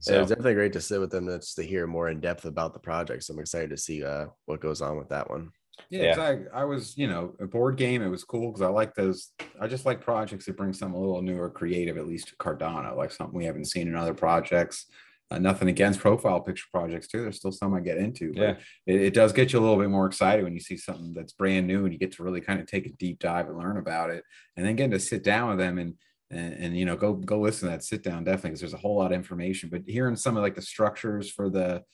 So 0.00 0.14
So 0.14 0.20
it's 0.20 0.28
definitely 0.30 0.54
great 0.54 0.72
to 0.72 0.80
sit 0.80 0.98
with 1.00 1.10
them 1.10 1.26
just 1.28 1.54
to 1.56 1.62
hear 1.62 1.86
more 1.86 2.08
in 2.08 2.20
depth 2.20 2.44
about 2.44 2.72
the 2.72 2.80
project. 2.80 3.22
So 3.22 3.34
I'm 3.34 3.40
excited 3.40 3.70
to 3.70 3.76
see 3.76 4.02
uh, 4.04 4.26
what 4.46 4.60
goes 4.60 4.82
on 4.82 4.98
with 4.98 5.08
that 5.10 5.28
one. 5.30 5.50
Yeah, 5.90 6.02
Yeah. 6.02 6.14
'cause 6.14 6.38
I, 6.52 6.60
I 6.60 6.64
was, 6.64 6.96
you 6.96 7.06
know, 7.06 7.34
a 7.40 7.46
board 7.46 7.76
game. 7.76 8.02
It 8.02 8.08
was 8.08 8.24
cool 8.24 8.48
because 8.50 8.62
I 8.62 8.68
like 8.68 8.94
those. 8.94 9.32
I 9.60 9.68
just 9.68 9.86
like 9.86 10.00
projects 10.00 10.46
that 10.46 10.56
bring 10.56 10.72
something 10.72 10.96
a 10.96 11.00
little 11.00 11.22
new 11.22 11.38
or 11.38 11.50
creative, 11.50 11.96
at 11.98 12.08
least 12.08 12.28
to 12.28 12.36
Cardano, 12.36 12.96
like 12.96 13.12
something 13.12 13.36
we 13.36 13.44
haven't 13.44 13.66
seen 13.66 13.86
in 13.88 13.94
other 13.94 14.14
projects. 14.14 14.86
Uh, 15.30 15.38
nothing 15.38 15.68
against 15.68 15.98
profile 16.00 16.40
picture 16.42 16.66
projects 16.72 17.08
too. 17.08 17.22
There's 17.22 17.36
still 17.36 17.52
some 17.52 17.72
I 17.72 17.80
get 17.80 17.96
into. 17.96 18.32
But 18.34 18.40
Yeah. 18.42 18.56
it, 18.86 19.00
it 19.02 19.14
does 19.14 19.32
get 19.32 19.52
you 19.52 19.60
a 19.60 19.62
little 19.62 19.78
bit 19.78 19.88
more 19.88 20.06
excited 20.06 20.44
when 20.44 20.52
you 20.52 20.60
see 20.60 20.76
something 20.76 21.14
that's 21.14 21.32
brand 21.32 21.66
new 21.66 21.84
and 21.84 21.92
you 21.92 21.98
get 21.98 22.12
to 22.12 22.22
really 22.22 22.40
kind 22.42 22.60
of 22.60 22.66
take 22.66 22.86
a 22.86 22.92
deep 22.92 23.18
dive 23.18 23.48
and 23.48 23.56
learn 23.56 23.78
about 23.78 24.10
it, 24.10 24.24
and 24.56 24.66
then 24.66 24.76
getting 24.76 24.90
to 24.90 24.98
sit 25.00 25.22
down 25.24 25.50
with 25.50 25.58
them 25.58 25.78
and 25.78 25.94
and, 26.32 26.54
and 26.54 26.76
you 26.76 26.84
know 26.84 26.96
go 26.96 27.14
go 27.14 27.40
listen 27.40 27.68
to 27.68 27.74
that 27.76 27.84
sit 27.84 28.02
down 28.02 28.24
definitely 28.24 28.50
because 28.50 28.60
there's 28.60 28.74
a 28.74 28.78
whole 28.78 28.96
lot 28.96 29.12
of 29.12 29.16
information. 29.16 29.68
But 29.70 29.82
hearing 29.86 30.16
some 30.16 30.36
of 30.36 30.42
like 30.42 30.54
the 30.54 30.62
structures 30.62 31.30
for 31.30 31.50
the 31.50 31.84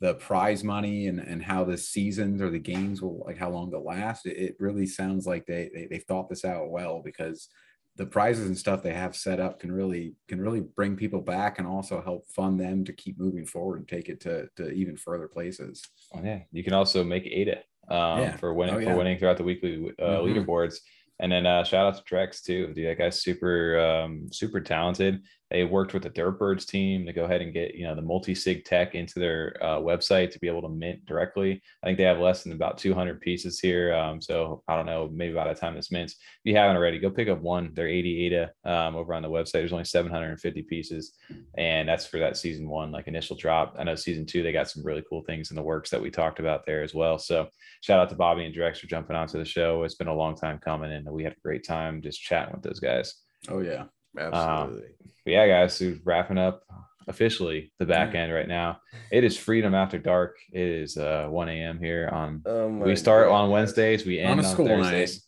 the 0.00 0.14
prize 0.14 0.62
money 0.62 1.08
and, 1.08 1.18
and 1.18 1.42
how 1.42 1.64
the 1.64 1.76
seasons 1.76 2.40
or 2.40 2.50
the 2.50 2.58
games 2.58 3.02
will 3.02 3.24
like 3.26 3.36
how 3.38 3.50
long 3.50 3.70
they'll 3.70 3.84
last 3.84 4.26
it, 4.26 4.36
it 4.36 4.56
really 4.60 4.86
sounds 4.86 5.26
like 5.26 5.44
they, 5.46 5.70
they 5.74 5.86
they 5.86 5.98
thought 5.98 6.28
this 6.28 6.44
out 6.44 6.70
well 6.70 7.02
because 7.04 7.48
the 7.96 8.06
prizes 8.06 8.46
and 8.46 8.56
stuff 8.56 8.80
they 8.82 8.94
have 8.94 9.16
set 9.16 9.40
up 9.40 9.58
can 9.58 9.72
really 9.72 10.14
can 10.28 10.40
really 10.40 10.60
bring 10.60 10.96
people 10.96 11.20
back 11.20 11.58
and 11.58 11.66
also 11.66 12.00
help 12.00 12.28
fund 12.30 12.60
them 12.60 12.84
to 12.84 12.92
keep 12.92 13.18
moving 13.18 13.44
forward 13.44 13.78
and 13.78 13.88
take 13.88 14.08
it 14.08 14.20
to, 14.20 14.48
to 14.56 14.70
even 14.70 14.96
further 14.96 15.26
places 15.26 15.82
Oh, 16.14 16.22
yeah, 16.22 16.42
you 16.52 16.64
can 16.64 16.72
also 16.72 17.04
make 17.04 17.26
ADA 17.26 17.94
um, 17.94 18.20
Yeah. 18.20 18.36
for 18.36 18.54
winning 18.54 18.76
Oh, 18.76 18.80
for 18.84 18.96
winning 18.96 19.18
throughout 19.18 19.36
the 19.36 19.44
weekly 19.44 19.92
uh, 19.98 20.20
Mhm. 20.20 20.22
leaderboards. 20.22 20.80
And 21.20 21.32
then 21.32 21.46
uh, 21.46 21.64
shout 21.64 21.86
out 21.86 21.96
to 21.96 22.14
Drex 22.14 22.42
too. 22.42 22.72
Dude, 22.72 22.88
that 22.88 22.98
guy's 22.98 23.20
super 23.20 23.78
um, 23.78 24.28
super 24.30 24.60
talented. 24.60 25.22
They 25.50 25.64
worked 25.64 25.94
with 25.94 26.02
the 26.02 26.10
Dirtbirds 26.10 26.66
team 26.66 27.06
to 27.06 27.12
go 27.12 27.24
ahead 27.24 27.40
and 27.40 27.52
get 27.52 27.74
you 27.74 27.84
know 27.84 27.94
the 27.94 28.02
multi-sig 28.02 28.64
tech 28.64 28.94
into 28.94 29.18
their 29.18 29.56
uh, 29.62 29.78
website 29.78 30.30
to 30.32 30.38
be 30.38 30.48
able 30.48 30.62
to 30.62 30.68
mint 30.68 31.04
directly. 31.06 31.62
I 31.82 31.86
think 31.86 31.98
they 31.98 32.04
have 32.04 32.18
less 32.18 32.42
than 32.42 32.52
about 32.52 32.78
200 32.78 33.20
pieces 33.20 33.58
here. 33.58 33.94
Um, 33.94 34.20
so 34.20 34.62
I 34.68 34.76
don't 34.76 34.86
know, 34.86 35.08
maybe 35.12 35.34
by 35.34 35.52
the 35.52 35.58
time 35.58 35.74
this 35.74 35.90
mints, 35.90 36.14
if 36.14 36.18
you 36.44 36.56
haven't 36.56 36.76
already, 36.76 36.98
go 36.98 37.10
pick 37.10 37.28
up 37.28 37.40
one. 37.40 37.70
They're 37.72 37.88
80 37.88 38.26
ADA 38.26 38.50
um, 38.64 38.96
over 38.96 39.14
on 39.14 39.22
the 39.22 39.30
website. 39.30 39.52
There's 39.52 39.72
only 39.72 39.84
750 39.84 40.62
pieces, 40.62 41.12
and 41.56 41.88
that's 41.88 42.06
for 42.06 42.18
that 42.18 42.36
season 42.36 42.68
one, 42.68 42.92
like 42.92 43.08
initial 43.08 43.36
drop. 43.36 43.76
I 43.78 43.84
know 43.84 43.94
season 43.94 44.26
two 44.26 44.42
they 44.42 44.52
got 44.52 44.70
some 44.70 44.84
really 44.84 45.04
cool 45.08 45.22
things 45.22 45.50
in 45.50 45.56
the 45.56 45.62
works 45.62 45.90
that 45.90 46.02
we 46.02 46.10
talked 46.10 46.40
about 46.40 46.66
there 46.66 46.82
as 46.82 46.94
well. 46.94 47.18
So 47.18 47.48
shout 47.80 48.00
out 48.00 48.10
to 48.10 48.16
Bobby 48.16 48.44
and 48.44 48.54
Drex 48.54 48.78
for 48.78 48.86
jumping 48.86 49.16
onto 49.16 49.38
the 49.38 49.44
show. 49.44 49.82
It's 49.84 49.94
been 49.94 50.08
a 50.08 50.14
long 50.14 50.36
time 50.36 50.58
coming, 50.58 50.92
and 50.92 51.10
we 51.10 51.24
had 51.24 51.32
a 51.32 51.40
great 51.42 51.66
time 51.66 52.02
just 52.02 52.20
chatting 52.20 52.54
with 52.54 52.62
those 52.62 52.80
guys. 52.80 53.14
Oh 53.48 53.60
yeah. 53.60 53.84
Absolutely. 54.18 54.84
Um, 54.84 54.92
but 55.24 55.30
yeah, 55.30 55.46
guys, 55.46 55.74
so 55.74 55.94
wrapping 56.04 56.38
up 56.38 56.62
officially 57.06 57.72
the 57.78 57.86
back 57.86 58.14
end 58.14 58.32
right 58.32 58.48
now. 58.48 58.80
It 59.10 59.24
is 59.24 59.36
freedom 59.36 59.74
after 59.74 59.98
dark. 59.98 60.36
It 60.52 60.66
is 60.68 60.96
uh 60.96 61.26
1 61.28 61.48
a.m. 61.48 61.78
here 61.78 62.08
on 62.12 62.42
Oh 62.46 62.68
we 62.68 62.96
start 62.96 63.28
on 63.28 63.50
Wednesdays, 63.50 64.04
we 64.04 64.18
end 64.18 64.32
On 64.32 64.38
on, 64.40 64.44
a 64.44 64.48
school 64.48 64.66
Thursdays. 64.66 65.14
night. 65.14 65.22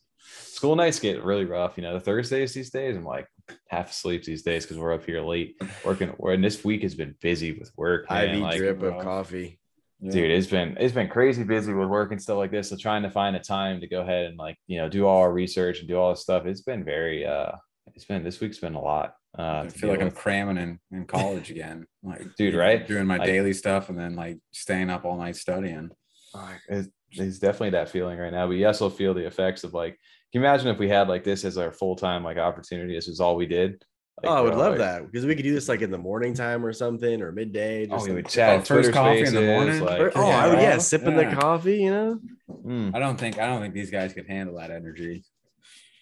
School 0.55 0.77
nights 0.77 1.01
get 1.01 1.25
really 1.25 1.47
rough, 1.47 1.77
you 1.77 1.83
know. 1.83 1.95
The 1.95 2.01
Thursdays 2.01 2.53
these 2.53 2.71
days, 2.71 2.97
I'm 2.97 3.05
like 3.05 3.27
half 3.69 3.91
asleep 3.91 4.25
these 4.25 4.43
days 4.43 4.65
because 4.65 4.77
we're 4.77 4.93
up 4.93 5.05
here 5.07 5.23
late 5.23 5.57
working. 5.85 6.15
And 6.23 6.45
this 6.45 6.63
week 6.65 6.83
has 6.83 6.95
been 6.95 7.15
busy 7.23 7.59
with 7.59 7.73
work. 7.79 8.11
Man. 8.11 8.35
IV 8.35 8.41
Like, 8.43 8.57
drip 8.59 8.83
of 8.83 9.03
coffee. 9.03 9.59
Yeah. 10.03 10.13
dude 10.13 10.31
it's 10.31 10.47
been 10.47 10.79
it's 10.81 10.95
been 10.95 11.09
crazy 11.09 11.45
busy 11.45 11.75
with 11.75 11.89
work 11.91 12.11
and 12.11 12.23
stuff 12.23 12.39
like 12.39 12.51
this 12.51 12.71
so 12.71 12.77
trying 12.79 13.03
to 13.03 13.11
find 13.11 13.37
a 13.37 13.39
time 13.39 13.83
to 13.83 13.87
go 13.87 14.01
ahead 14.01 14.25
and 14.25 14.39
like 14.39 14.57
you 14.67 14.79
know 14.79 14.89
do 14.89 15.07
all 15.07 15.21
our 15.21 15.31
research 15.31 15.81
and 15.81 15.89
do 15.89 15.99
all 15.99 16.09
this 16.09 16.23
stuff 16.23 16.47
it's 16.47 16.63
been 16.63 16.83
very 16.83 17.27
uh 17.27 17.53
it's 17.95 18.05
been 18.05 18.23
this 18.25 18.41
week's 18.41 18.59
been 18.59 18.75
a 18.75 18.81
lot 18.81 19.15
uh 19.39 19.63
I 19.65 19.69
feel 19.69 19.91
like 19.91 19.99
deal 20.01 20.09
I'm 20.09 20.15
cramming 20.15 20.57
in, 20.57 20.79
in 20.93 21.05
college 21.19 21.51
again. 21.51 21.87
Like, 22.03 22.35
Dude, 22.37 22.55
right? 22.55 22.87
Doing 22.87 23.07
my 23.07 23.17
Like- 23.19 23.27
daily 23.27 23.53
stuff 23.53 23.89
and 23.89 23.99
then 23.99 24.17
like 24.17 24.39
staying 24.53 24.91
up 24.91 25.05
all 25.05 25.17
night 25.19 25.37
studying. 25.37 25.91
Like, 26.35 26.61
it's, 26.69 26.89
it's 27.13 27.39
definitely 27.41 27.71
that 27.71 27.89
feeling 27.89 28.19
right 28.19 28.33
now 28.33 28.47
but 28.47 28.53
you 28.55 28.67
also 28.67 28.89
feel 28.89 29.15
the 29.15 29.27
effects 29.27 29.65
of 29.65 29.75
like 29.75 29.99
can 30.33 30.41
you 30.43 30.47
imagine 30.47 30.69
if 30.69 30.79
we 30.79 30.89
had 30.89 31.09
like 31.09 31.25
this 31.25 31.45
as 31.45 31.59
our 31.59 31.73
full-time 31.73 32.23
like 32.23 32.37
opportunity 32.39 32.95
this 32.95 33.09
is 33.09 33.19
all 33.19 33.35
we 33.35 33.47
did 33.47 33.83
Like, 34.23 34.31
oh, 34.31 34.35
I 34.37 34.41
would 34.41 34.55
love 34.55 34.73
like, 34.73 34.79
that 34.79 35.07
because 35.07 35.27
we 35.27 35.35
could 35.35 35.43
do 35.43 35.53
this 35.53 35.69
like 35.69 35.83
in 35.83 35.91
the 35.91 35.99
morning 35.99 36.35
time 36.35 36.65
or 36.65 36.73
something 36.73 37.21
or 37.21 37.33
midday. 37.33 37.87
oh, 37.87 37.95
Just 37.97 38.05
we 38.07 38.13
like- 38.13 38.17
would 38.25 38.29
chat 38.33 38.51
Oh, 38.51 38.59
first 38.63 38.69
Twitter 38.69 38.93
coffee 38.93 39.21
in 39.27 39.35
the 39.35 39.43
morning? 39.43 39.81
like, 39.85 40.13
oh, 40.15 40.29
Yeah, 40.29 40.45
I 40.45 40.49
would 40.49 40.59
yeah, 40.61 40.79
sipping 40.79 41.17
Yeah. 41.19 41.31
the 41.31 41.37
coffee, 41.41 41.79
you 41.79 41.91
know. 41.91 42.21
mm. 42.49 42.95
I 42.95 42.99
don't 43.01 43.19
think 43.19 43.39
I 43.41 43.47
don't 43.49 43.61
think 43.61 43.75
these 43.75 43.91
guys 43.91 44.13
could 44.13 44.29
handle 44.29 44.57
that 44.59 44.71
energy. 44.71 45.25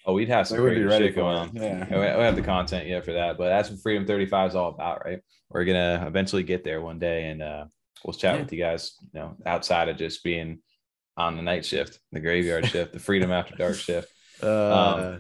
Oh 0.09 0.15
we'd 0.15 0.29
have 0.29 0.49
some 0.49 0.59
crazy 0.59 0.83
ready 0.83 1.07
shit 1.07 1.15
going 1.15 1.37
on 1.37 1.51
Yeah. 1.55 1.87
We 2.19 2.25
have 2.25 2.35
the 2.35 2.43
content 2.43 2.89
yet 2.89 3.05
for 3.05 3.13
that, 3.13 3.37
but 3.37 3.49
that's 3.51 3.71
what 3.71 3.81
Freedom 3.81 4.07
35 4.07 4.51
is 4.51 4.57
all 4.57 4.71
about, 4.71 5.05
right? 5.05 5.21
We're 5.51 5.65
gonna 5.67 6.05
eventually 6.07 6.43
get 6.43 6.65
there 6.65 6.81
one 6.81 6.99
day, 6.99 7.29
and 7.29 7.43
uh, 7.43 7.65
we'll 8.05 8.15
chat 8.15 8.35
Yeah. 8.37 8.43
with 8.43 8.53
you 8.53 8.59
guys, 8.59 8.95
you 9.13 9.21
know, 9.21 9.37
outside 9.47 9.89
of 9.89 9.99
just 9.99 10.25
being 10.25 10.61
on 11.17 11.37
the 11.37 11.43
night 11.43 11.65
shift, 11.65 12.01
the 12.11 12.21
graveyard 12.21 12.67
shift, 12.73 12.93
the 12.95 12.99
Freedom 12.99 13.31
After 13.31 13.55
Dark 13.55 13.77
shift, 13.77 14.11
Uh, 14.43 15.19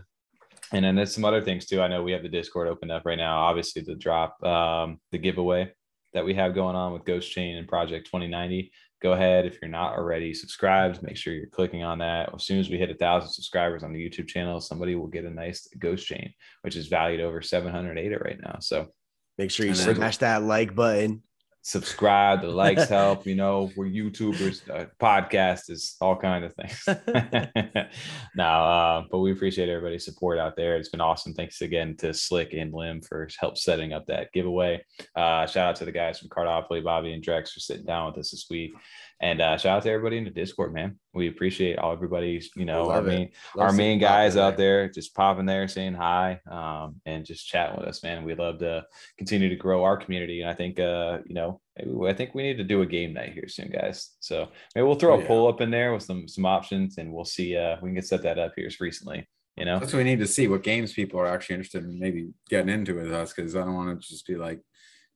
and 0.72 0.84
then 0.84 0.94
there's 0.94 1.12
some 1.14 1.24
other 1.24 1.42
things 1.42 1.66
too. 1.66 1.80
I 1.82 1.88
know 1.88 2.02
we 2.04 2.12
have 2.12 2.22
the 2.22 2.28
Discord 2.28 2.68
opened 2.68 2.92
up 2.92 3.02
right 3.04 3.18
now. 3.18 3.40
Obviously, 3.40 3.82
the 3.82 3.96
drop, 3.96 4.42
um, 4.44 5.00
the 5.12 5.18
giveaway 5.18 5.72
that 6.14 6.24
we 6.24 6.34
have 6.34 6.54
going 6.54 6.76
on 6.76 6.92
with 6.92 7.04
Ghost 7.04 7.30
Chain 7.32 7.56
and 7.56 7.66
Project 7.66 8.06
2090. 8.06 8.70
Go 9.00 9.12
ahead 9.12 9.46
if 9.46 9.58
you're 9.62 9.70
not 9.70 9.96
already 9.96 10.34
subscribed. 10.34 11.02
Make 11.02 11.16
sure 11.16 11.32
you're 11.32 11.46
clicking 11.46 11.84
on 11.84 11.98
that. 11.98 12.34
As 12.34 12.44
soon 12.44 12.58
as 12.58 12.68
we 12.68 12.78
hit 12.78 12.90
a 12.90 12.94
thousand 12.94 13.30
subscribers 13.30 13.84
on 13.84 13.92
the 13.92 13.98
YouTube 13.98 14.26
channel, 14.26 14.60
somebody 14.60 14.96
will 14.96 15.06
get 15.06 15.24
a 15.24 15.30
nice 15.30 15.68
Ghost 15.78 16.06
Chain, 16.06 16.32
which 16.62 16.74
is 16.74 16.88
valued 16.88 17.20
over 17.20 17.40
700 17.40 17.96
ADA 17.96 18.18
right 18.18 18.38
now. 18.42 18.56
So 18.60 18.88
make 19.36 19.52
sure 19.52 19.66
you 19.66 19.74
smash 19.74 20.16
that 20.18 20.42
like 20.42 20.74
button. 20.74 21.22
Subscribe 21.68 22.40
the 22.40 22.48
likes 22.48 22.88
help 22.88 23.26
you 23.26 23.34
know 23.34 23.70
we're 23.76 23.84
youtubers 23.84 24.66
uh, 24.70 24.86
podcast 24.98 25.68
is 25.68 25.96
all 26.00 26.16
kind 26.16 26.42
of 26.44 26.54
things. 26.54 26.88
Now 28.34 28.64
uh, 28.64 29.04
but 29.10 29.18
we 29.18 29.32
appreciate 29.32 29.68
everybody's 29.68 30.04
support 30.04 30.38
out 30.38 30.56
there. 30.56 30.76
It's 30.76 30.88
been 30.88 31.00
awesome. 31.00 31.34
Thanks 31.34 31.60
again 31.60 31.94
to 31.98 32.14
slick 32.14 32.54
and 32.54 32.72
lim 32.72 33.02
for 33.02 33.28
help 33.38 33.58
setting 33.58 33.92
up 33.92 34.06
that 34.06 34.32
giveaway. 34.32 34.82
Uh, 35.14 35.46
shout 35.46 35.68
out 35.68 35.76
to 35.76 35.84
the 35.84 35.92
guys 35.92 36.18
from 36.18 36.30
cardopoly 36.30 36.82
bobby 36.82 37.12
and 37.12 37.22
drex 37.22 37.50
for 37.50 37.60
sitting 37.60 37.84
down 37.84 38.06
with 38.06 38.18
us 38.18 38.30
this 38.30 38.46
week 38.48 38.72
and 39.20 39.40
uh, 39.40 39.56
shout 39.56 39.78
out 39.78 39.82
to 39.82 39.90
everybody 39.90 40.16
in 40.18 40.24
the 40.24 40.30
discord 40.30 40.72
man. 40.72 40.98
We 41.12 41.28
appreciate 41.28 41.78
all 41.78 41.92
everybody's 41.92 42.50
you 42.56 42.64
know 42.64 42.82
our 42.90 42.96
Love 42.96 43.06
it. 43.06 43.10
main 43.10 43.30
our 43.58 43.72
main 43.72 43.98
guys 43.98 44.36
out 44.36 44.56
there. 44.56 44.88
just 44.88 45.14
popping 45.14 45.46
there 45.46 45.66
saying 45.68 45.94
hi 45.94 46.40
um, 46.50 46.96
and 47.06 47.24
just 47.24 47.46
chatting 47.46 47.78
with 47.78 47.88
us 47.88 48.02
man. 48.02 48.24
We 48.24 48.34
love 48.34 48.58
to 48.58 48.84
continue 49.16 49.48
to 49.48 49.56
grow 49.56 49.82
our 49.84 49.96
community 49.96 50.40
and 50.42 50.50
i 50.50 50.54
think 50.54 50.78
uh 50.78 51.18
you 51.26 51.34
know 51.34 51.60
i 52.06 52.12
think 52.12 52.34
we 52.34 52.42
need 52.44 52.58
to 52.58 52.64
do 52.64 52.82
a 52.82 52.86
game 52.86 53.12
night 53.12 53.32
here 53.32 53.48
soon 53.48 53.68
guys. 53.70 54.16
So 54.20 54.48
maybe 54.74 54.86
we'll 54.86 54.94
throw 54.96 55.14
Oh, 55.14 55.18
a 55.18 55.20
yeah. 55.22 55.26
poll 55.26 55.48
up 55.48 55.60
in 55.60 55.70
there 55.70 55.92
with 55.92 56.02
some 56.04 56.28
some 56.28 56.46
options 56.46 56.98
and 56.98 57.12
we'll 57.12 57.24
see 57.24 57.56
uh 57.56 57.76
we 57.82 57.88
can 57.88 57.94
get 57.94 58.06
set 58.06 58.22
that 58.22 58.38
up 58.38 58.52
here 58.56 58.70
recently 58.80 59.28
you 59.56 59.64
know? 59.64 59.80
That's 59.80 59.92
what 59.92 59.98
we 59.98 60.04
need 60.04 60.20
to 60.20 60.26
see 60.28 60.46
what 60.46 60.62
games 60.62 60.92
people 60.92 61.18
are 61.18 61.26
actually 61.26 61.54
interested 61.56 61.82
in 61.82 61.98
maybe 61.98 62.28
getting 62.48 62.68
into 62.72 62.94
with 62.94 63.12
us 63.12 63.32
because 63.32 63.56
I 63.56 63.64
don't 63.64 63.74
want 63.74 64.00
to 64.00 64.08
just 64.08 64.24
be 64.24 64.36
like, 64.36 64.60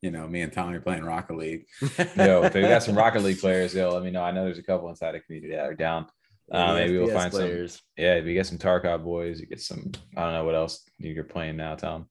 you 0.02 0.10
know, 0.10 0.28
me 0.28 0.42
and 0.42 0.52
Tommy 0.52 0.76
are 0.76 0.80
playing 0.80 1.04
Rocket 1.04 1.36
League. 1.36 1.64
yo 2.16 2.42
if 2.42 2.54
we 2.54 2.60
got 2.60 2.82
some 2.82 2.96
rocket 2.96 3.22
league 3.22 3.40
players 3.40 3.74
yo 3.74 3.90
let 3.90 4.02
me 4.02 4.10
know 4.10 4.22
i 4.22 4.30
know 4.30 4.44
there's 4.44 4.58
a 4.58 4.62
couple 4.62 4.88
inside 4.88 5.12
the 5.12 5.20
community 5.20 5.54
that 5.54 5.64
are 5.64 5.74
down 5.74 6.06
uh, 6.50 6.74
maybe 6.74 6.98
we'll 6.98 7.08
FPS 7.08 7.12
find 7.14 7.32
some 7.32 7.86
yeah, 7.96 8.14
if 8.14 8.26
you 8.26 8.34
get 8.34 8.46
some 8.46 8.58
Tarkov 8.58 9.04
boys, 9.04 9.40
you 9.40 9.46
get 9.46 9.60
some, 9.60 9.90
I 10.16 10.22
don't 10.22 10.32
know 10.32 10.44
what 10.44 10.54
else 10.54 10.84
you're 10.98 11.24
playing 11.24 11.56
now, 11.56 11.76
Tom, 11.76 12.08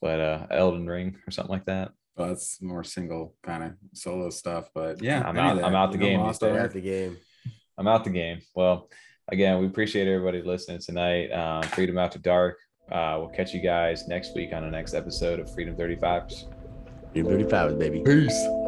but 0.00 0.20
uh 0.20 0.46
Elden 0.50 0.86
Ring 0.86 1.16
or 1.26 1.32
something 1.32 1.52
like 1.52 1.64
that. 1.64 1.90
But 2.14 2.28
that's 2.28 2.62
more 2.62 2.84
single 2.84 3.34
kind 3.42 3.64
of 3.64 3.72
solo 3.94 4.30
stuff. 4.30 4.68
But 4.74 5.02
yeah, 5.02 5.22
I'm 5.26 5.36
out- 5.36 5.64
I'm 5.64 5.74
out 5.74 5.90
the 5.90 5.98
you 5.98 6.04
game 6.04 6.20
Lost 6.20 6.40
these 6.40 6.48
days. 6.48 6.52
They're 6.52 6.60
Ark. 6.60 6.70
at 6.70 6.74
the 6.74 6.80
game. 6.80 7.16
I'm 7.78 7.88
out 7.88 8.04
the 8.04 8.10
game. 8.10 8.40
Well, 8.54 8.88
again, 9.28 9.58
we 9.58 9.66
appreciate 9.66 10.06
everybody 10.06 10.42
listening 10.42 10.78
tonight. 10.78 11.32
Um, 11.32 11.62
Freedom 11.62 11.98
After 11.98 12.18
Dark. 12.18 12.58
Uh, 12.90 13.16
we'll 13.18 13.30
catch 13.30 13.54
you 13.54 13.60
guys 13.60 14.06
next 14.06 14.34
week 14.36 14.52
on 14.52 14.62
the 14.62 14.70
next 14.70 14.92
episode 14.94 15.40
of 15.40 15.52
Freedom 15.52 15.74
35. 15.74 16.30
Freedom 17.12 17.32
35, 17.32 17.78
baby. 17.78 18.00
Peace. 18.00 18.61